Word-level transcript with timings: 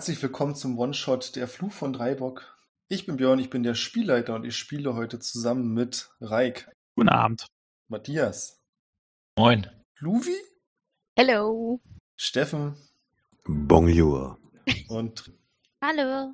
Herzlich 0.00 0.22
willkommen 0.22 0.54
zum 0.54 0.78
One-Shot 0.78 1.36
Der 1.36 1.46
Fluch 1.46 1.72
von 1.72 1.92
Dreibock. 1.92 2.56
Ich 2.88 3.04
bin 3.04 3.18
Björn, 3.18 3.38
ich 3.38 3.50
bin 3.50 3.62
der 3.62 3.74
Spielleiter 3.74 4.34
und 4.34 4.46
ich 4.46 4.56
spiele 4.56 4.94
heute 4.94 5.18
zusammen 5.18 5.74
mit 5.74 6.08
Reik. 6.22 6.74
Guten 6.96 7.10
Abend. 7.10 7.44
Matthias. 7.88 8.62
Moin. 9.36 9.66
Luvi. 9.98 10.34
Hello. 11.16 11.82
Steffen. 12.16 12.76
Bonjour. 13.44 14.38
Und 14.88 15.30
Hallo. 15.84 16.32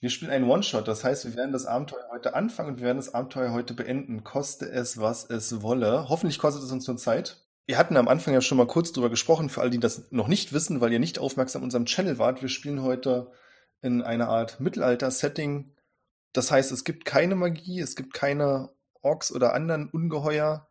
wir 0.00 0.08
spielen 0.08 0.30
einen 0.30 0.48
One-Shot. 0.48 0.88
Das 0.88 1.04
heißt, 1.04 1.26
wir 1.26 1.34
werden 1.34 1.52
das 1.52 1.66
Abenteuer 1.66 2.08
heute 2.10 2.34
anfangen 2.34 2.70
und 2.70 2.76
wir 2.78 2.86
werden 2.86 2.96
das 2.96 3.12
Abenteuer 3.12 3.52
heute 3.52 3.74
beenden. 3.74 4.24
Koste 4.24 4.64
es, 4.70 4.96
was 4.98 5.28
es 5.28 5.60
wolle. 5.60 6.08
Hoffentlich 6.08 6.38
kostet 6.38 6.62
es 6.62 6.72
uns 6.72 6.86
nur 6.86 6.96
Zeit. 6.96 7.43
Wir 7.66 7.78
hatten 7.78 7.96
am 7.96 8.08
Anfang 8.08 8.34
ja 8.34 8.42
schon 8.42 8.58
mal 8.58 8.66
kurz 8.66 8.92
drüber 8.92 9.08
gesprochen, 9.08 9.48
für 9.48 9.62
alle, 9.62 9.70
die 9.70 9.80
das 9.80 10.10
noch 10.10 10.28
nicht 10.28 10.52
wissen, 10.52 10.80
weil 10.80 10.92
ihr 10.92 10.98
nicht 10.98 11.18
aufmerksam 11.18 11.62
unserem 11.62 11.86
Channel 11.86 12.18
wart. 12.18 12.42
Wir 12.42 12.50
spielen 12.50 12.82
heute 12.82 13.32
in 13.80 14.02
einer 14.02 14.28
Art 14.28 14.60
Mittelalter-Setting. 14.60 15.72
Das 16.32 16.50
heißt, 16.50 16.72
es 16.72 16.84
gibt 16.84 17.04
keine 17.04 17.36
Magie, 17.36 17.80
es 17.80 17.96
gibt 17.96 18.12
keine 18.12 18.70
Orks 19.00 19.32
oder 19.32 19.54
anderen 19.54 19.88
Ungeheuer. 19.88 20.68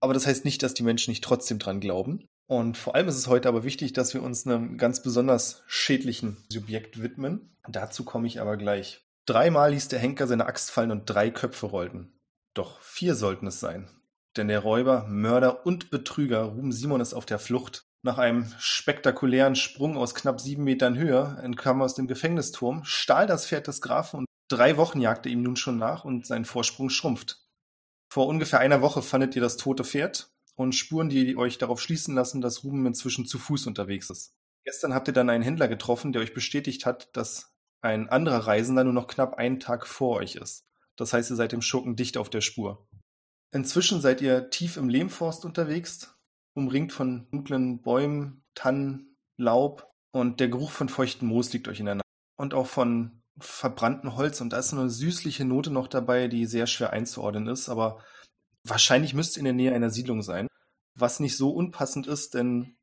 Aber 0.00 0.12
das 0.12 0.26
heißt 0.26 0.44
nicht, 0.44 0.62
dass 0.62 0.74
die 0.74 0.82
Menschen 0.82 1.10
nicht 1.10 1.22
trotzdem 1.22 1.58
dran 1.58 1.80
glauben. 1.80 2.28
Und 2.46 2.76
vor 2.76 2.94
allem 2.94 3.08
ist 3.08 3.16
es 3.16 3.28
heute 3.28 3.48
aber 3.48 3.64
wichtig, 3.64 3.92
dass 3.92 4.12
wir 4.12 4.22
uns 4.22 4.46
einem 4.46 4.76
ganz 4.76 5.02
besonders 5.02 5.62
schädlichen 5.66 6.44
Subjekt 6.48 7.00
widmen. 7.00 7.56
Dazu 7.68 8.04
komme 8.04 8.26
ich 8.26 8.40
aber 8.40 8.56
gleich. 8.56 9.06
Dreimal 9.24 9.72
ließ 9.72 9.88
der 9.88 10.00
Henker 10.00 10.26
seine 10.26 10.46
Axt 10.46 10.70
fallen 10.70 10.90
und 10.90 11.06
drei 11.06 11.30
Köpfe 11.30 11.66
rollten. 11.66 12.12
Doch 12.52 12.80
vier 12.80 13.14
sollten 13.14 13.46
es 13.46 13.60
sein. 13.60 13.88
Denn 14.36 14.48
der 14.48 14.60
Räuber, 14.60 15.06
Mörder 15.08 15.64
und 15.64 15.90
Betrüger 15.90 16.42
Ruben 16.42 16.72
Simon 16.72 17.00
ist 17.00 17.14
auf 17.14 17.26
der 17.26 17.38
Flucht. 17.38 17.86
Nach 18.02 18.18
einem 18.18 18.52
spektakulären 18.58 19.54
Sprung 19.54 19.96
aus 19.96 20.14
knapp 20.14 20.40
sieben 20.40 20.64
Metern 20.64 20.98
Höhe 20.98 21.38
entkam 21.42 21.80
er 21.80 21.84
aus 21.84 21.94
dem 21.94 22.06
Gefängnisturm, 22.06 22.84
stahl 22.84 23.26
das 23.26 23.46
Pferd 23.46 23.66
des 23.66 23.80
Grafen 23.80 24.20
und 24.20 24.26
drei 24.48 24.76
Wochen 24.76 25.00
jagte 25.00 25.28
ihm 25.28 25.42
nun 25.42 25.56
schon 25.56 25.78
nach 25.78 26.04
und 26.04 26.26
sein 26.26 26.44
Vorsprung 26.44 26.90
schrumpft. 26.90 27.40
Vor 28.08 28.26
ungefähr 28.26 28.60
einer 28.60 28.82
Woche 28.82 29.02
fandet 29.02 29.34
ihr 29.36 29.42
das 29.42 29.56
tote 29.56 29.84
Pferd 29.84 30.30
und 30.56 30.74
Spuren, 30.74 31.08
die 31.08 31.36
euch 31.36 31.58
darauf 31.58 31.80
schließen 31.80 32.14
lassen, 32.14 32.40
dass 32.40 32.62
Ruben 32.62 32.84
inzwischen 32.86 33.26
zu 33.26 33.38
Fuß 33.38 33.66
unterwegs 33.66 34.10
ist. 34.10 34.34
Gestern 34.64 34.94
habt 34.94 35.08
ihr 35.08 35.14
dann 35.14 35.30
einen 35.30 35.42
Händler 35.42 35.68
getroffen, 35.68 36.12
der 36.12 36.22
euch 36.22 36.34
bestätigt 36.34 36.86
hat, 36.86 37.14
dass 37.16 37.54
ein 37.80 38.08
anderer 38.08 38.46
Reisender 38.46 38.84
nur 38.84 38.92
noch 38.92 39.06
knapp 39.06 39.34
einen 39.34 39.60
Tag 39.60 39.86
vor 39.86 40.16
euch 40.16 40.36
ist. 40.36 40.66
Das 40.96 41.12
heißt, 41.12 41.30
ihr 41.30 41.36
seid 41.36 41.52
dem 41.52 41.62
Schurken 41.62 41.96
dicht 41.96 42.16
auf 42.16 42.30
der 42.30 42.40
Spur. 42.40 42.86
Inzwischen 43.54 44.00
seid 44.00 44.20
ihr 44.20 44.50
tief 44.50 44.76
im 44.76 44.88
Lehmforst 44.88 45.44
unterwegs, 45.44 46.12
umringt 46.54 46.92
von 46.92 47.28
dunklen 47.30 47.80
Bäumen, 47.82 48.42
Tannen, 48.56 49.16
Laub 49.36 49.94
und 50.10 50.40
der 50.40 50.48
Geruch 50.48 50.72
von 50.72 50.88
feuchtem 50.88 51.28
Moos 51.28 51.52
liegt 51.52 51.68
euch 51.68 51.78
in 51.78 51.86
der 51.86 51.94
Nase. 51.94 52.04
Und 52.36 52.52
auch 52.52 52.66
von 52.66 53.22
verbranntem 53.38 54.16
Holz 54.16 54.40
und 54.40 54.52
da 54.52 54.58
ist 54.58 54.72
eine 54.72 54.90
süßliche 54.90 55.44
Note 55.44 55.70
noch 55.70 55.86
dabei, 55.86 56.26
die 56.26 56.46
sehr 56.46 56.66
schwer 56.66 56.92
einzuordnen 56.92 57.46
ist, 57.46 57.68
aber 57.68 58.02
wahrscheinlich 58.64 59.14
müsst 59.14 59.36
ihr 59.36 59.40
in 59.40 59.44
der 59.44 59.54
Nähe 59.54 59.72
einer 59.72 59.90
Siedlung 59.90 60.22
sein, 60.22 60.48
was 60.96 61.20
nicht 61.20 61.36
so 61.36 61.50
unpassend 61.50 62.08
ist, 62.08 62.34
denn 62.34 62.76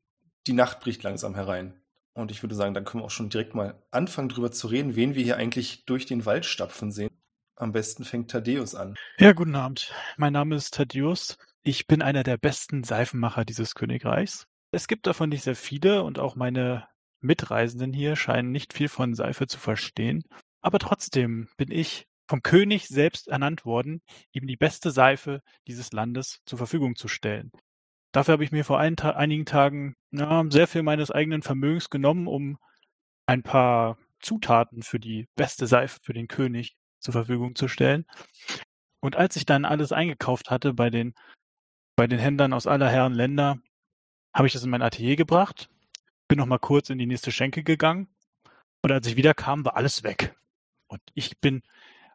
die 0.47 0.53
Nacht 0.53 0.79
bricht 0.79 1.03
langsam 1.03 1.35
herein. 1.35 1.81
Und 2.13 2.31
ich 2.31 2.43
würde 2.43 2.55
sagen, 2.55 2.73
dann 2.73 2.85
können 2.85 3.03
wir 3.03 3.07
auch 3.07 3.11
schon 3.11 3.29
direkt 3.29 3.55
mal 3.55 3.81
anfangen, 3.91 4.29
drüber 4.29 4.53
zu 4.53 4.67
reden, 4.67 4.95
wen 4.95 5.15
wir 5.15 5.23
hier 5.23 5.35
eigentlich 5.35 5.83
durch 5.85 6.05
den 6.05 6.25
Wald 6.25 6.45
stapfen 6.45 6.91
sehen. 6.91 7.11
Am 7.61 7.73
besten 7.73 8.05
fängt 8.05 8.31
Thaddeus 8.31 8.73
an. 8.73 8.95
Ja, 9.19 9.33
guten 9.33 9.53
Abend. 9.53 9.93
Mein 10.17 10.33
Name 10.33 10.55
ist 10.55 10.73
Thaddeus. 10.73 11.37
Ich 11.61 11.85
bin 11.85 12.01
einer 12.01 12.23
der 12.23 12.37
besten 12.37 12.83
Seifenmacher 12.83 13.45
dieses 13.45 13.75
Königreichs. 13.75 14.47
Es 14.71 14.87
gibt 14.87 15.05
davon 15.05 15.29
nicht 15.29 15.43
sehr 15.43 15.55
viele 15.55 16.01
und 16.01 16.17
auch 16.17 16.35
meine 16.35 16.87
Mitreisenden 17.19 17.93
hier 17.93 18.15
scheinen 18.15 18.51
nicht 18.51 18.73
viel 18.73 18.89
von 18.89 19.13
Seife 19.13 19.45
zu 19.45 19.59
verstehen. 19.59 20.23
Aber 20.61 20.79
trotzdem 20.79 21.49
bin 21.55 21.69
ich 21.69 22.07
vom 22.27 22.41
König 22.41 22.87
selbst 22.87 23.27
ernannt 23.27 23.63
worden, 23.63 24.01
ihm 24.31 24.47
die 24.47 24.57
beste 24.57 24.89
Seife 24.89 25.43
dieses 25.67 25.91
Landes 25.91 26.41
zur 26.47 26.57
Verfügung 26.57 26.95
zu 26.95 27.07
stellen. 27.07 27.51
Dafür 28.11 28.31
habe 28.31 28.43
ich 28.43 28.51
mir 28.51 28.65
vor 28.65 28.79
ein 28.79 28.97
einigen 28.97 29.45
Tagen 29.45 29.93
ja, 30.09 30.43
sehr 30.49 30.65
viel 30.65 30.81
meines 30.81 31.11
eigenen 31.11 31.43
Vermögens 31.43 31.91
genommen, 31.91 32.25
um 32.25 32.57
ein 33.27 33.43
paar 33.43 33.99
Zutaten 34.19 34.81
für 34.81 34.99
die 34.99 35.27
beste 35.35 35.67
Seife 35.67 35.99
für 36.01 36.13
den 36.13 36.27
König 36.27 36.75
zur 37.01 37.13
Verfügung 37.13 37.55
zu 37.55 37.67
stellen. 37.67 38.05
Und 39.01 39.15
als 39.15 39.35
ich 39.35 39.45
dann 39.45 39.65
alles 39.65 39.91
eingekauft 39.91 40.49
hatte 40.49 40.73
bei 40.73 40.89
den, 40.89 41.13
bei 41.95 42.07
den 42.07 42.19
Händlern 42.19 42.53
aus 42.53 42.67
aller 42.67 42.89
Herren 42.89 43.13
Länder, 43.13 43.59
habe 44.33 44.47
ich 44.47 44.53
das 44.53 44.63
in 44.63 44.69
mein 44.69 44.81
Atelier 44.81 45.15
gebracht, 45.15 45.69
bin 46.27 46.37
noch 46.37 46.45
mal 46.45 46.59
kurz 46.59 46.89
in 46.89 46.97
die 46.97 47.07
nächste 47.07 47.31
Schenke 47.31 47.63
gegangen 47.63 48.07
und 48.83 48.91
als 48.91 49.07
ich 49.07 49.15
wiederkam, 49.15 49.65
war 49.65 49.75
alles 49.75 50.03
weg. 50.03 50.35
Und 50.87 51.01
ich 51.13 51.39
bin 51.39 51.61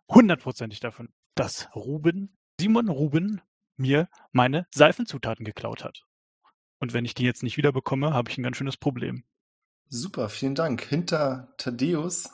hundertprozentig 0.09 0.81
davon, 0.81 1.13
dass 1.35 1.69
Ruben, 1.75 2.37
Simon 2.61 2.89
Ruben, 2.89 3.41
mir 3.77 4.09
meine 4.33 4.67
Seifenzutaten 4.75 5.45
geklaut 5.45 5.85
hat. 5.85 6.05
Und 6.79 6.93
wenn 6.93 7.05
ich 7.05 7.15
die 7.15 7.25
jetzt 7.25 7.43
nicht 7.43 7.57
wiederbekomme, 7.57 8.13
habe 8.13 8.31
ich 8.31 8.39
ein 8.39 8.43
ganz 8.43 8.57
schönes 8.57 8.77
Problem. 8.77 9.25
Super, 9.89 10.29
vielen 10.29 10.55
Dank. 10.55 10.83
Hinter 10.83 11.55
Thaddeus 11.59 12.31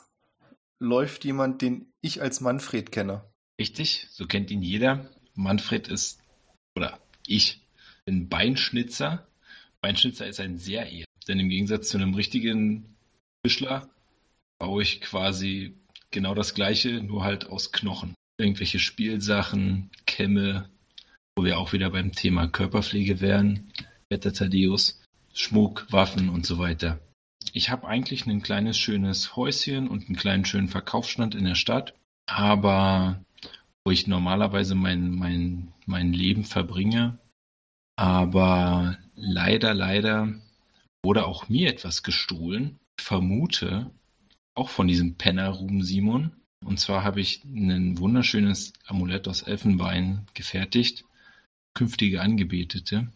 läuft 0.79 1.23
jemand, 1.23 1.61
den 1.61 1.92
ich 2.03 2.21
als 2.21 2.41
Manfred 2.41 2.91
kenne. 2.91 3.23
Richtig, 3.59 4.07
so 4.11 4.27
kennt 4.27 4.51
ihn 4.51 4.61
jeder. 4.61 5.09
Manfred 5.35 5.87
ist, 5.87 6.21
oder 6.75 6.99
ich, 7.25 7.61
bin 8.05 8.29
Beinschnitzer. 8.29 9.27
Beinschnitzer 9.81 10.27
ist 10.27 10.39
ein 10.39 10.57
sehr 10.57 10.91
eher, 10.91 11.05
denn 11.27 11.39
im 11.39 11.49
Gegensatz 11.49 11.89
zu 11.89 11.97
einem 11.97 12.13
richtigen 12.13 12.95
Fischler 13.45 13.89
baue 14.59 14.83
ich 14.83 15.01
quasi 15.01 15.75
genau 16.11 16.35
das 16.35 16.53
gleiche, 16.53 17.01
nur 17.01 17.23
halt 17.23 17.47
aus 17.47 17.71
Knochen. 17.71 18.13
Irgendwelche 18.37 18.79
Spielsachen, 18.79 19.89
Kämme, 20.05 20.69
wo 21.35 21.43
wir 21.43 21.57
auch 21.57 21.73
wieder 21.73 21.89
beim 21.89 22.11
Thema 22.11 22.47
Körperpflege 22.47 23.21
wären, 23.21 23.71
Wetter 24.09 24.33
Thaddeus, 24.33 25.01
Schmuck, 25.33 25.87
Waffen 25.91 26.29
und 26.29 26.45
so 26.45 26.57
weiter. 26.59 26.99
Ich 27.55 27.69
habe 27.69 27.87
eigentlich 27.87 28.25
ein 28.25 28.41
kleines 28.41 28.79
schönes 28.79 29.35
Häuschen 29.35 29.87
und 29.87 30.07
einen 30.07 30.15
kleinen 30.15 30.43
schönen 30.43 30.69
Verkaufsstand 30.69 31.35
in 31.35 31.45
der 31.45 31.53
Stadt, 31.53 31.93
aber 32.25 33.23
wo 33.85 33.91
ich 33.91 34.07
normalerweise 34.07 34.73
mein, 34.73 35.11
mein, 35.11 35.71
mein 35.85 36.13
Leben 36.13 36.45
verbringe. 36.45 37.19
Aber 37.95 38.97
leider, 39.15 39.75
leider 39.75 40.33
wurde 41.05 41.27
auch 41.27 41.47
mir 41.47 41.69
etwas 41.69 42.01
gestohlen. 42.01 42.79
Ich 42.97 43.05
vermute, 43.05 43.91
auch 44.55 44.69
von 44.69 44.87
diesem 44.87 45.15
Penner 45.15 45.49
Ruben 45.49 45.83
Simon. 45.83 46.31
Und 46.65 46.79
zwar 46.79 47.03
habe 47.03 47.21
ich 47.21 47.43
ein 47.43 47.99
wunderschönes 47.99 48.73
Amulett 48.87 49.27
aus 49.27 49.43
Elfenbein 49.43 50.25
gefertigt. 50.33 51.05
Künftige 51.75 52.21
Angebetete. 52.21 53.11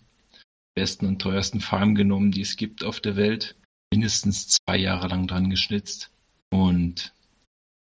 Besten 0.75 1.07
und 1.07 1.19
teuersten 1.19 1.59
Farben 1.59 1.95
genommen, 1.95 2.31
die 2.31 2.41
es 2.41 2.55
gibt 2.55 2.83
auf 2.83 2.99
der 2.99 3.15
Welt 3.15 3.55
mindestens 3.91 4.47
zwei 4.47 4.77
Jahre 4.77 5.07
lang 5.07 5.27
dran 5.27 5.49
geschnitzt. 5.49 6.11
Und 6.49 7.13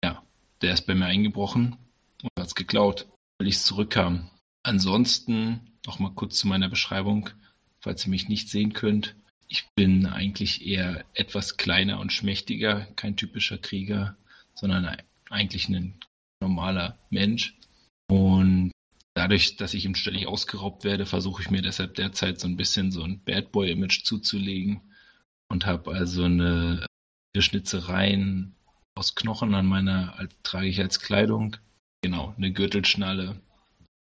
ja, 0.04 0.24
der 0.62 0.74
ist 0.74 0.86
bei 0.86 0.96
mir 0.96 1.06
eingebrochen 1.06 1.78
und 2.22 2.30
hat 2.38 2.48
es 2.48 2.56
geklaut, 2.56 3.08
weil 3.38 3.48
ich 3.48 3.56
es 3.56 3.66
zurückkam. 3.66 4.30
Ansonsten 4.64 5.72
noch 5.86 6.00
mal 6.00 6.14
kurz 6.14 6.38
zu 6.40 6.48
meiner 6.48 6.70
Beschreibung, 6.70 7.30
falls 7.80 8.06
ihr 8.06 8.10
mich 8.12 8.30
nicht 8.30 8.50
sehen 8.50 8.74
könnt. 8.74 9.16
Ich 9.48 9.68
bin 9.76 10.06
eigentlich 10.06 10.66
eher 10.66 11.04
etwas 11.14 11.58
kleiner 11.58 12.00
und 12.00 12.14
schmächtiger, 12.14 12.86
kein 12.96 13.18
typischer 13.18 13.58
Krieger, 13.58 14.16
sondern 14.54 14.98
eigentlich 15.30 15.68
ein 15.68 16.00
normaler 16.40 16.98
Mensch. 17.10 17.58
Und 18.10 18.72
dadurch, 19.14 19.58
dass 19.58 19.74
ich 19.74 19.86
ihm 19.86 19.96
ständig 19.96 20.28
ausgeraubt 20.28 20.84
werde, 20.84 21.06
versuche 21.06 21.42
ich 21.42 21.50
mir 21.50 21.62
deshalb 21.62 21.96
derzeit 21.96 22.40
so 22.40 22.48
ein 22.48 22.58
bisschen 22.58 22.92
so 22.92 23.04
ein 23.04 23.22
Bad 23.24 23.52
Boy-Image 23.52 24.04
zuzulegen 24.04 24.82
und 25.52 25.66
habe 25.66 25.92
also 25.92 26.24
eine 26.24 26.86
Schnitzereien 27.38 28.56
aus 28.96 29.16
Knochen 29.16 29.54
an 29.54 29.66
meiner 29.66 30.18
trage 30.44 30.68
ich 30.68 30.80
als 30.80 31.00
Kleidung. 31.00 31.58
Genau, 32.02 32.34
eine 32.38 32.52
Gürtelschnalle 32.52 33.40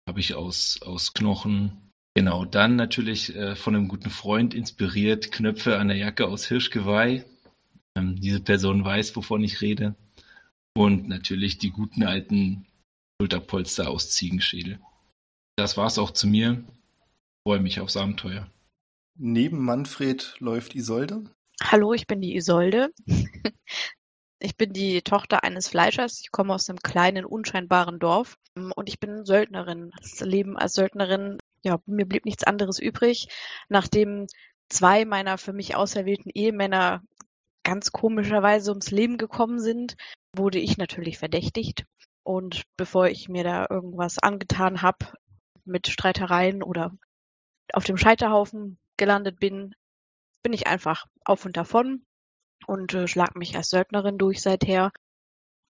habe 0.08 0.20
ich 0.20 0.34
aus, 0.34 0.82
aus 0.82 1.14
Knochen. 1.14 1.90
Genau, 2.14 2.44
dann 2.44 2.76
natürlich 2.76 3.34
äh, 3.36 3.54
von 3.54 3.76
einem 3.76 3.88
guten 3.88 4.10
Freund 4.10 4.52
inspiriert 4.52 5.30
Knöpfe 5.30 5.78
an 5.78 5.88
der 5.88 5.96
Jacke 5.96 6.26
aus 6.26 6.46
Hirschgeweih. 6.46 7.24
Ähm, 7.96 8.20
diese 8.20 8.40
Person 8.40 8.84
weiß, 8.84 9.14
wovon 9.16 9.44
ich 9.44 9.60
rede. 9.60 9.94
Und 10.76 11.08
natürlich 11.08 11.58
die 11.58 11.70
guten 11.70 12.02
alten 12.02 12.66
Schulterpolster 13.20 13.90
aus 13.90 14.10
Ziegenschädel. 14.10 14.80
Das 15.56 15.76
war's 15.76 15.98
auch 15.98 16.10
zu 16.10 16.26
mir. 16.26 16.64
Freue 17.46 17.60
mich 17.60 17.80
aufs 17.80 17.96
Abenteuer. 17.96 18.48
Neben 19.20 19.64
Manfred 19.64 20.36
läuft 20.38 20.76
Isolde. 20.76 21.24
Hallo, 21.60 21.92
ich 21.92 22.06
bin 22.06 22.20
die 22.20 22.36
Isolde. 22.36 22.90
Ich 24.40 24.56
bin 24.56 24.72
die 24.72 25.02
Tochter 25.02 25.42
eines 25.42 25.66
Fleischers. 25.66 26.20
Ich 26.20 26.30
komme 26.30 26.54
aus 26.54 26.70
einem 26.70 26.78
kleinen, 26.78 27.24
unscheinbaren 27.24 27.98
Dorf 27.98 28.36
und 28.54 28.88
ich 28.88 29.00
bin 29.00 29.24
Söldnerin. 29.24 29.90
Das 30.00 30.20
Leben 30.20 30.56
als 30.56 30.74
Söldnerin, 30.74 31.38
ja, 31.64 31.80
mir 31.86 32.06
blieb 32.06 32.24
nichts 32.24 32.44
anderes 32.44 32.78
übrig, 32.78 33.26
nachdem 33.68 34.28
zwei 34.68 35.04
meiner 35.04 35.38
für 35.38 35.52
mich 35.52 35.74
auserwählten 35.74 36.30
Ehemänner 36.32 37.02
ganz 37.64 37.90
komischerweise 37.90 38.70
ums 38.70 38.92
Leben 38.92 39.18
gekommen 39.18 39.58
sind, 39.58 39.96
wurde 40.36 40.60
ich 40.60 40.78
natürlich 40.78 41.18
verdächtigt. 41.18 41.84
Und 42.22 42.62
bevor 42.76 43.08
ich 43.08 43.28
mir 43.28 43.42
da 43.42 43.66
irgendwas 43.68 44.20
angetan 44.20 44.82
habe 44.82 45.14
mit 45.64 45.88
Streitereien 45.88 46.62
oder 46.62 46.96
auf 47.72 47.82
dem 47.82 47.96
Scheiterhaufen 47.96 48.78
gelandet 48.98 49.40
bin, 49.40 49.74
bin 50.42 50.52
ich 50.52 50.66
einfach 50.66 51.06
auf 51.24 51.44
und 51.44 51.56
davon 51.56 52.04
und 52.66 52.92
äh, 52.94 53.08
schlag 53.08 53.36
mich 53.36 53.56
als 53.56 53.70
Söldnerin 53.70 54.18
durch 54.18 54.42
seither. 54.42 54.92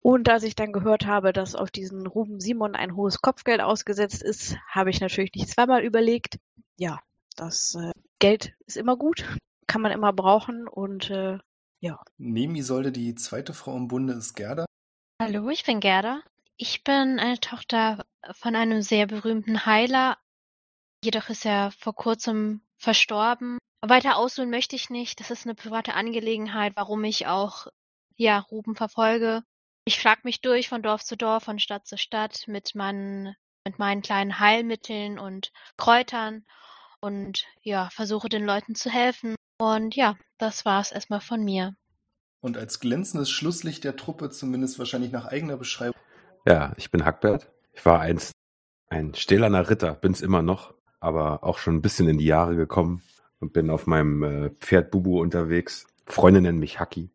Und 0.01 0.29
als 0.29 0.43
ich 0.43 0.55
dann 0.55 0.73
gehört 0.73 1.07
habe, 1.07 1.33
dass 1.33 1.55
auf 1.55 1.71
diesen 1.71 2.07
Ruben 2.07 2.41
Simon 2.41 2.75
ein 2.75 2.97
hohes 2.97 3.21
Kopfgeld 3.21 3.61
ausgesetzt 3.61 4.23
ist, 4.23 4.57
habe 4.69 4.91
ich 4.91 5.01
natürlich 5.01 5.33
nicht 5.35 5.49
zweimal 5.49 5.83
überlegt. 5.83 6.39
Ja, 6.77 7.01
das 7.37 7.75
äh, 7.75 7.93
Geld 8.19 8.55
ist 8.67 8.77
immer 8.77 8.97
gut, 8.97 9.25
kann 9.67 9.83
man 9.83 9.93
immer 9.93 10.13
brauchen 10.13 10.67
und 10.67 11.11
äh, 11.11 11.39
ja. 11.81 12.01
Neben 12.17 12.57
Isolde 12.57 12.91
die 12.91 13.15
zweite 13.15 13.55
Frau 13.55 13.77
im 13.77 13.89
Bunde 13.89 14.15
ist 14.15 14.35
Gerda. 14.35 14.67
Hallo, 15.23 15.49
ich 15.51 15.65
bin 15.65 15.81
Gerda. 15.81 16.23
Ich 16.57 16.83
bin 16.83 17.21
eine 17.21 17.39
Tochter 17.39 18.05
von 18.33 18.57
einem 18.57 18.83
sehr 18.83 19.07
berühmten 19.07 19.65
Heiler. 19.65 20.19
Jedoch 21.05 21.29
ist 21.29 21.47
er 21.47 21.71
vor 21.71 21.95
kurzem 21.95 22.63
verstorben. 22.79 23.59
Weiter 23.81 24.17
ausholen 24.17 24.51
möchte 24.51 24.77
ich 24.77 24.91
nicht. 24.91 25.21
Das 25.21 25.31
ist 25.31 25.45
eine 25.45 25.55
private 25.55 25.95
Angelegenheit, 25.95 26.73
warum 26.77 27.05
ich 27.05 27.27
auch 27.27 27.67
ja 28.17 28.39
Ruben 28.39 28.75
verfolge. 28.75 29.43
Ich 29.85 29.95
schlag 29.95 30.25
mich 30.25 30.41
durch 30.41 30.69
von 30.69 30.83
Dorf 30.83 31.05
zu 31.05 31.17
Dorf, 31.17 31.45
von 31.45 31.59
Stadt 31.59 31.87
zu 31.87 31.97
Stadt 31.97 32.45
mit 32.47 32.75
meinen 32.75 33.35
mit 33.65 33.79
meinen 33.79 34.01
kleinen 34.01 34.39
Heilmitteln 34.39 35.19
und 35.19 35.53
Kräutern 35.77 36.45
und 37.01 37.45
ja, 37.63 37.91
versuche 37.91 38.29
den 38.29 38.45
Leuten 38.45 38.75
zu 38.75 38.91
helfen. 38.91 39.35
Und 39.59 39.95
ja, 39.95 40.17
das 40.39 40.65
war's 40.65 40.91
erstmal 40.91 41.21
von 41.21 41.45
mir. 41.45 41.75
Und 42.41 42.57
als 42.57 42.81
glänzendes 42.81 43.31
Schlusslicht 43.31 43.85
der 43.85 43.97
Truppe, 43.97 44.31
zumindest 44.31 44.79
wahrscheinlich 44.79 45.11
nach 45.11 45.27
eigener 45.27 45.57
Beschreibung. 45.57 46.01
Ja, 46.47 46.73
ich 46.77 46.91
bin 46.91 47.05
Hackbert. 47.05 47.51
Ich 47.73 47.85
war 47.85 48.01
einst 48.01 48.33
ein 48.89 49.15
stählerner 49.15 49.69
Ritter, 49.69 49.95
bin's 49.95 50.23
immer 50.23 50.41
noch, 50.41 50.73
aber 51.01 51.45
auch 51.45 51.59
schon 51.59 51.77
ein 51.77 51.83
bisschen 51.83 52.09
in 52.09 52.19
die 52.19 52.27
Jahre 52.27 52.57
gekommen 52.57 53.03
und 53.41 53.53
bin 53.53 53.71
auf 53.71 53.87
meinem 53.87 54.23
äh, 54.23 54.51
Pferd 54.61 54.91
Bubu 54.91 55.21
unterwegs. 55.21 55.87
Freunde 56.07 56.41
nennen 56.41 56.59
mich 56.59 56.81
Haki. 56.81 57.11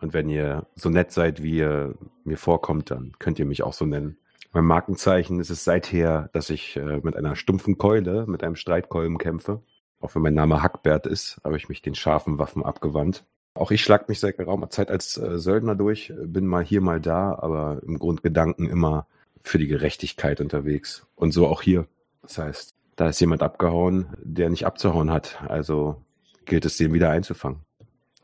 Und 0.00 0.12
wenn 0.12 0.28
ihr 0.28 0.66
so 0.74 0.90
nett 0.90 1.12
seid, 1.12 1.42
wie 1.42 1.58
ihr 1.58 1.94
mir 2.24 2.36
vorkommt, 2.36 2.90
dann 2.90 3.12
könnt 3.18 3.38
ihr 3.38 3.46
mich 3.46 3.62
auch 3.62 3.72
so 3.72 3.86
nennen. 3.86 4.18
Mein 4.52 4.64
Markenzeichen 4.64 5.40
ist 5.40 5.50
es 5.50 5.64
seither, 5.64 6.30
dass 6.32 6.50
ich 6.50 6.76
äh, 6.76 7.00
mit 7.02 7.16
einer 7.16 7.36
stumpfen 7.36 7.78
Keule, 7.78 8.26
mit 8.26 8.42
einem 8.44 8.56
Streitkolben 8.56 9.18
kämpfe. 9.18 9.62
Auch 10.00 10.14
wenn 10.14 10.22
mein 10.22 10.34
Name 10.34 10.62
Hackbert 10.62 11.06
ist, 11.06 11.40
habe 11.42 11.56
ich 11.56 11.68
mich 11.68 11.82
den 11.82 11.94
scharfen 11.94 12.38
Waffen 12.38 12.62
abgewandt. 12.62 13.24
Auch 13.54 13.70
ich 13.70 13.82
schlag 13.82 14.08
mich 14.08 14.20
seit 14.20 14.36
geraumer 14.36 14.68
Zeit 14.68 14.90
als 14.90 15.16
äh, 15.16 15.38
Söldner 15.38 15.74
durch, 15.74 16.12
bin 16.16 16.46
mal 16.46 16.64
hier, 16.64 16.80
mal 16.80 17.00
da, 17.00 17.38
aber 17.38 17.80
im 17.86 17.98
Grundgedanken 17.98 18.68
immer 18.68 19.06
für 19.42 19.58
die 19.58 19.68
Gerechtigkeit 19.68 20.40
unterwegs. 20.40 21.06
Und 21.14 21.32
so 21.32 21.46
auch 21.46 21.62
hier. 21.62 21.86
Das 22.22 22.38
heißt, 22.38 22.74
da 22.96 23.08
ist 23.08 23.20
jemand 23.20 23.42
abgehauen, 23.42 24.06
der 24.22 24.50
nicht 24.50 24.66
abzuhauen 24.66 25.10
hat. 25.10 25.42
Also 25.48 26.04
gilt 26.44 26.64
es, 26.64 26.76
den 26.76 26.92
wieder 26.92 27.10
einzufangen. 27.10 27.60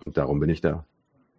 Und 0.05 0.17
darum 0.17 0.41
bin 0.41 0.51
ich 0.51 0.61
da. 0.61 0.87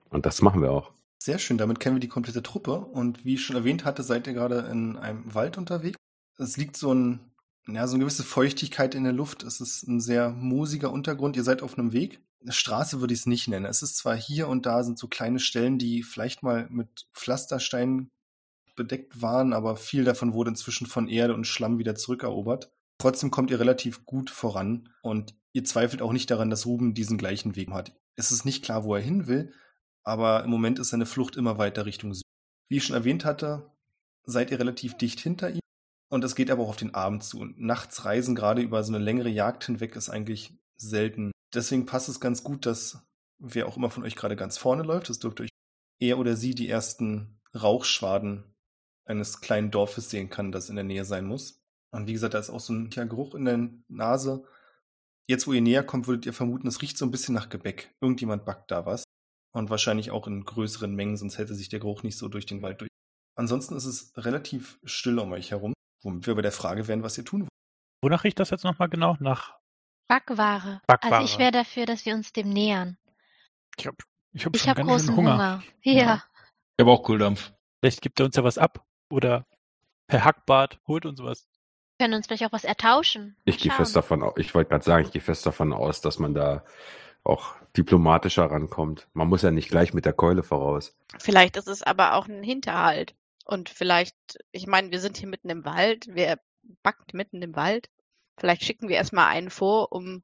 Und 0.10 0.26
das 0.26 0.42
machen 0.42 0.62
wir 0.62 0.72
auch. 0.72 0.92
Sehr 1.18 1.40
schön, 1.40 1.58
damit 1.58 1.80
kennen 1.80 1.96
wir 1.96 2.02
die 2.02 2.08
komplette 2.08 2.44
Truppe. 2.44 2.80
Und 2.80 3.24
wie 3.24 3.36
ich 3.36 3.46
schon 3.46 3.56
erwähnt 3.56 3.86
hatte, 3.86 4.04
seid 4.04 4.28
ihr 4.28 4.34
gerade 4.34 4.68
in 4.72 4.98
einem 4.98 5.34
Wald 5.34 5.58
unterwegs. 5.58 5.98
Es 6.38 6.58
liegt 6.58 6.76
so, 6.76 6.94
ein, 6.94 7.20
ja, 7.68 7.88
so 7.88 7.96
eine 7.96 8.04
gewisse 8.04 8.24
Feuchtigkeit 8.24 8.96
in 8.96 9.04
der 9.04 9.14
Luft. 9.14 9.44
Es 9.44 9.62
ist 9.62 9.88
ein 9.88 10.00
sehr 10.00 10.32
moosiger 10.32 10.92
Untergrund. 10.92 11.38
Ihr 11.38 11.44
seid 11.44 11.62
auf 11.62 11.78
einem 11.78 11.94
Weg. 11.94 12.20
Eine 12.42 12.52
Straße 12.52 13.02
würde 13.02 13.14
ich 13.14 13.22
es 13.22 13.26
nicht 13.28 13.48
nennen. 13.48 13.66
Es 13.66 13.84
ist 13.84 13.98
zwar 13.98 14.16
hier 14.16 14.48
und 14.48 14.66
da 14.66 14.84
sind 14.84 14.98
so 14.98 15.08
kleine 15.08 15.40
Stellen, 15.40 15.78
die 15.78 16.02
vielleicht 16.02 16.42
mal 16.42 16.68
mit 16.72 17.08
Pflastersteinen 17.14 18.10
bedeckt 18.76 19.22
waren, 19.22 19.54
aber 19.54 19.76
viel 19.76 20.04
davon 20.04 20.34
wurde 20.34 20.50
inzwischen 20.50 20.88
von 20.88 21.08
Erde 21.08 21.36
und 21.36 21.46
Schlamm 21.46 21.78
wieder 21.78 21.94
zurückerobert. 21.94 22.72
Trotzdem 23.02 23.32
kommt 23.32 23.50
ihr 23.50 23.60
relativ 23.60 24.06
gut 24.06 24.30
voran 24.30 24.88
und 25.02 25.34
ihr 25.54 25.64
zweifelt 25.64 26.04
auch 26.04 26.14
nicht 26.14 26.30
daran, 26.30 26.52
dass 26.52 26.68
Ruben 26.68 26.94
diesen 26.94 27.18
gleichen 27.18 27.56
Weg 27.56 27.72
hat. 27.72 28.00
Es 28.16 28.32
ist 28.32 28.46
nicht 28.46 28.64
klar, 28.64 28.84
wo 28.84 28.94
er 28.94 29.02
hin 29.02 29.26
will, 29.26 29.56
aber 30.04 30.44
im 30.44 30.52
Moment 30.52 30.78
ist 30.78 30.90
seine 30.90 31.08
Flucht 31.08 31.36
immer 31.36 31.58
weiter 31.58 31.88
Richtung 31.88 32.14
Süden. 32.14 32.30
Wie 32.70 32.78
ich 32.78 32.86
schon 32.86 32.96
erwähnt 32.96 33.26
hatte, 33.26 33.72
seid 34.24 34.52
ihr 34.52 34.60
relativ 34.60 35.00
dicht 35.00 35.20
hinter 35.20 35.50
ihm 35.50 35.62
und 36.12 36.24
es 36.24 36.36
geht 36.36 36.52
aber 36.52 36.62
auch 36.62 36.70
auf 36.70 36.76
den 36.76 36.94
Abend 36.94 37.24
zu. 37.24 37.40
Und 37.40 37.60
nachts 37.60 38.06
reisen 38.06 38.36
gerade 38.36 38.62
über 38.62 38.84
so 38.84 38.94
eine 38.94 39.04
längere 39.04 39.30
Jagd 39.30 39.64
hinweg 39.64 39.96
ist 39.96 40.12
eigentlich 40.12 40.54
selten. 40.76 41.32
Deswegen 41.56 41.88
passt 41.88 42.08
es 42.08 42.20
ganz 42.20 42.44
gut, 42.44 42.68
dass 42.68 43.00
wer 43.40 43.68
auch 43.68 43.78
immer 43.78 43.90
von 43.90 44.04
euch 44.04 44.16
gerade 44.16 44.36
ganz 44.36 44.60
vorne 44.60 44.84
läuft, 44.84 45.10
es 45.10 45.18
dürfte 45.18 45.42
euch 45.42 45.50
er 46.00 46.20
oder 46.20 46.36
sie 46.36 46.54
die 46.54 46.70
ersten 46.70 47.42
Rauchschwaden 47.60 48.44
eines 49.06 49.42
kleinen 49.42 49.72
Dorfes 49.72 50.12
sehen 50.12 50.30
kann, 50.30 50.52
das 50.52 50.70
in 50.70 50.76
der 50.76 50.86
Nähe 50.86 51.04
sein 51.04 51.26
muss. 51.26 51.61
Und 51.92 52.08
wie 52.08 52.14
gesagt, 52.14 52.34
da 52.34 52.40
ist 52.40 52.50
auch 52.50 52.60
so 52.60 52.74
ein 52.74 52.90
Geruch 52.90 53.36
in 53.36 53.46
der 53.46 53.70
Nase. 53.88 54.46
Jetzt, 55.28 55.48
wo 55.48 55.54
ihr 55.54 55.62
näher 55.62 55.84
kommt, 55.84 56.08
würdet 56.08 56.26
ihr 56.26 56.34
vermuten, 56.34 56.68
es 56.68 56.82
riecht 56.82 56.98
so 56.98 57.06
ein 57.06 57.12
bisschen 57.12 57.36
nach 57.36 57.50
Gebäck. 57.50 57.94
Irgendjemand 58.02 58.46
backt 58.46 58.72
da 58.72 58.86
was. 58.86 59.04
Und 59.54 59.70
wahrscheinlich 59.70 60.12
auch 60.12 60.28
in 60.28 60.46
größeren 60.46 60.94
Mengen, 60.96 61.18
sonst 61.18 61.38
hätte 61.38 61.56
sich 61.56 61.70
der 61.70 61.80
Geruch 61.80 62.04
nicht 62.04 62.18
so 62.18 62.30
durch 62.30 62.46
den 62.46 62.62
Wald 62.62 62.82
durch. 62.82 62.90
Ansonsten 63.36 63.76
ist 63.76 63.86
es 63.86 64.14
relativ 64.18 64.80
still 64.84 65.20
um 65.20 65.32
euch 65.34 65.52
herum, 65.52 65.74
womit 66.04 66.28
wir 66.28 66.36
bei 66.36 66.42
der 66.42 66.52
Frage 66.52 66.88
wären, 66.88 67.04
was 67.04 67.18
ihr 67.18 67.26
tun 67.26 67.42
wollt. 67.42 67.50
Wonach 68.02 68.24
riecht 68.24 68.40
das 68.40 68.50
jetzt 68.50 68.64
nochmal 68.64 68.90
genau? 68.90 69.18
Nach 69.20 69.56
Backware. 70.08 70.82
Backware. 70.88 71.16
Also 71.16 71.26
ich 71.26 71.40
wäre 71.40 71.52
dafür, 71.52 71.86
dass 71.86 72.06
wir 72.06 72.14
uns 72.14 72.34
dem 72.34 72.50
nähern. 72.50 72.98
Ich 73.78 73.88
habe 73.88 73.98
ich 74.34 74.46
hab 74.46 74.56
Ich 74.56 74.66
ganz 74.66 74.80
großen 74.80 75.08
schön 75.08 75.16
Hunger. 75.16 75.34
Hunger. 75.34 75.64
Ja. 75.84 75.94
Ja. 75.94 76.24
Ich 76.78 76.84
habe 76.84 76.92
auch 76.92 77.04
Kohldampf. 77.04 77.54
Vielleicht 77.80 78.02
gibt 78.02 78.20
er 78.20 78.26
uns 78.26 78.36
ja 78.36 78.44
was 78.44 78.58
ab. 78.58 78.86
Oder 79.10 79.46
Herr 80.10 80.26
Hackbart 80.26 80.80
holt 80.88 81.06
uns 81.06 81.22
was. 81.22 81.48
Wir 82.02 82.06
können 82.06 82.16
uns 82.16 82.26
vielleicht 82.26 82.46
auch 82.46 82.52
was 82.52 82.64
ertauschen. 82.64 83.36
Ich 83.46 83.60
gehe 83.60 83.72
fest 83.72 83.96
davon 83.96 84.24
aus, 84.24 84.34
ich 84.38 84.56
wollte 84.56 84.70
gerade 84.72 84.84
sagen, 84.84 85.06
ich 85.06 85.12
gehe 85.12 85.22
fest 85.22 85.46
davon 85.46 85.72
aus, 85.72 86.02
dass 86.02 86.18
man 86.18 86.34
da 86.34 86.66
auch 87.24 87.54
diplomatischer 87.78 88.50
rankommt. 88.50 89.08
Man 89.14 89.28
muss 89.28 89.44
ja 89.44 89.52
nicht 89.52 89.70
gleich 89.70 89.94
mit 89.94 90.06
der 90.06 90.14
Keule 90.14 90.42
voraus. 90.42 90.98
Vielleicht 91.20 91.58
ist 91.58 91.68
es 91.68 91.84
aber 91.84 92.16
auch 92.16 92.28
ein 92.28 92.42
Hinterhalt. 92.42 93.14
Und 93.46 93.70
vielleicht, 93.70 94.16
ich 94.52 94.66
meine, 94.66 94.90
wir 94.90 95.00
sind 95.00 95.16
hier 95.16 95.28
mitten 95.28 95.52
im 95.52 95.64
Wald, 95.64 96.08
wer 96.10 96.40
backt 96.82 97.14
mitten 97.14 97.40
im 97.44 97.56
Wald? 97.56 97.88
Vielleicht 98.36 98.64
schicken 98.64 98.90
wir 98.90 98.96
erstmal 98.96 99.28
einen 99.28 99.52
vor, 99.52 99.92
um 99.92 100.24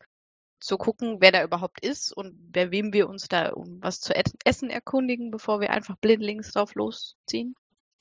zu 0.59 0.79
gucken, 0.79 1.17
wer 1.19 1.31
da 1.31 1.43
überhaupt 1.43 1.85
ist 1.85 2.11
und 2.11 2.53
bei 2.53 2.71
wem 2.71 2.91
wir 2.91 3.07
uns 3.07 3.27
da 3.27 3.49
um 3.49 3.83
was 3.83 4.01
zu 4.01 4.15
essen 4.15 4.71
erkundigen, 4.71 5.29
bevor 5.29 5.59
wir 5.59 5.69
einfach 5.69 5.95
blindlings 5.97 6.53
drauf 6.53 6.73
losziehen. 6.73 7.53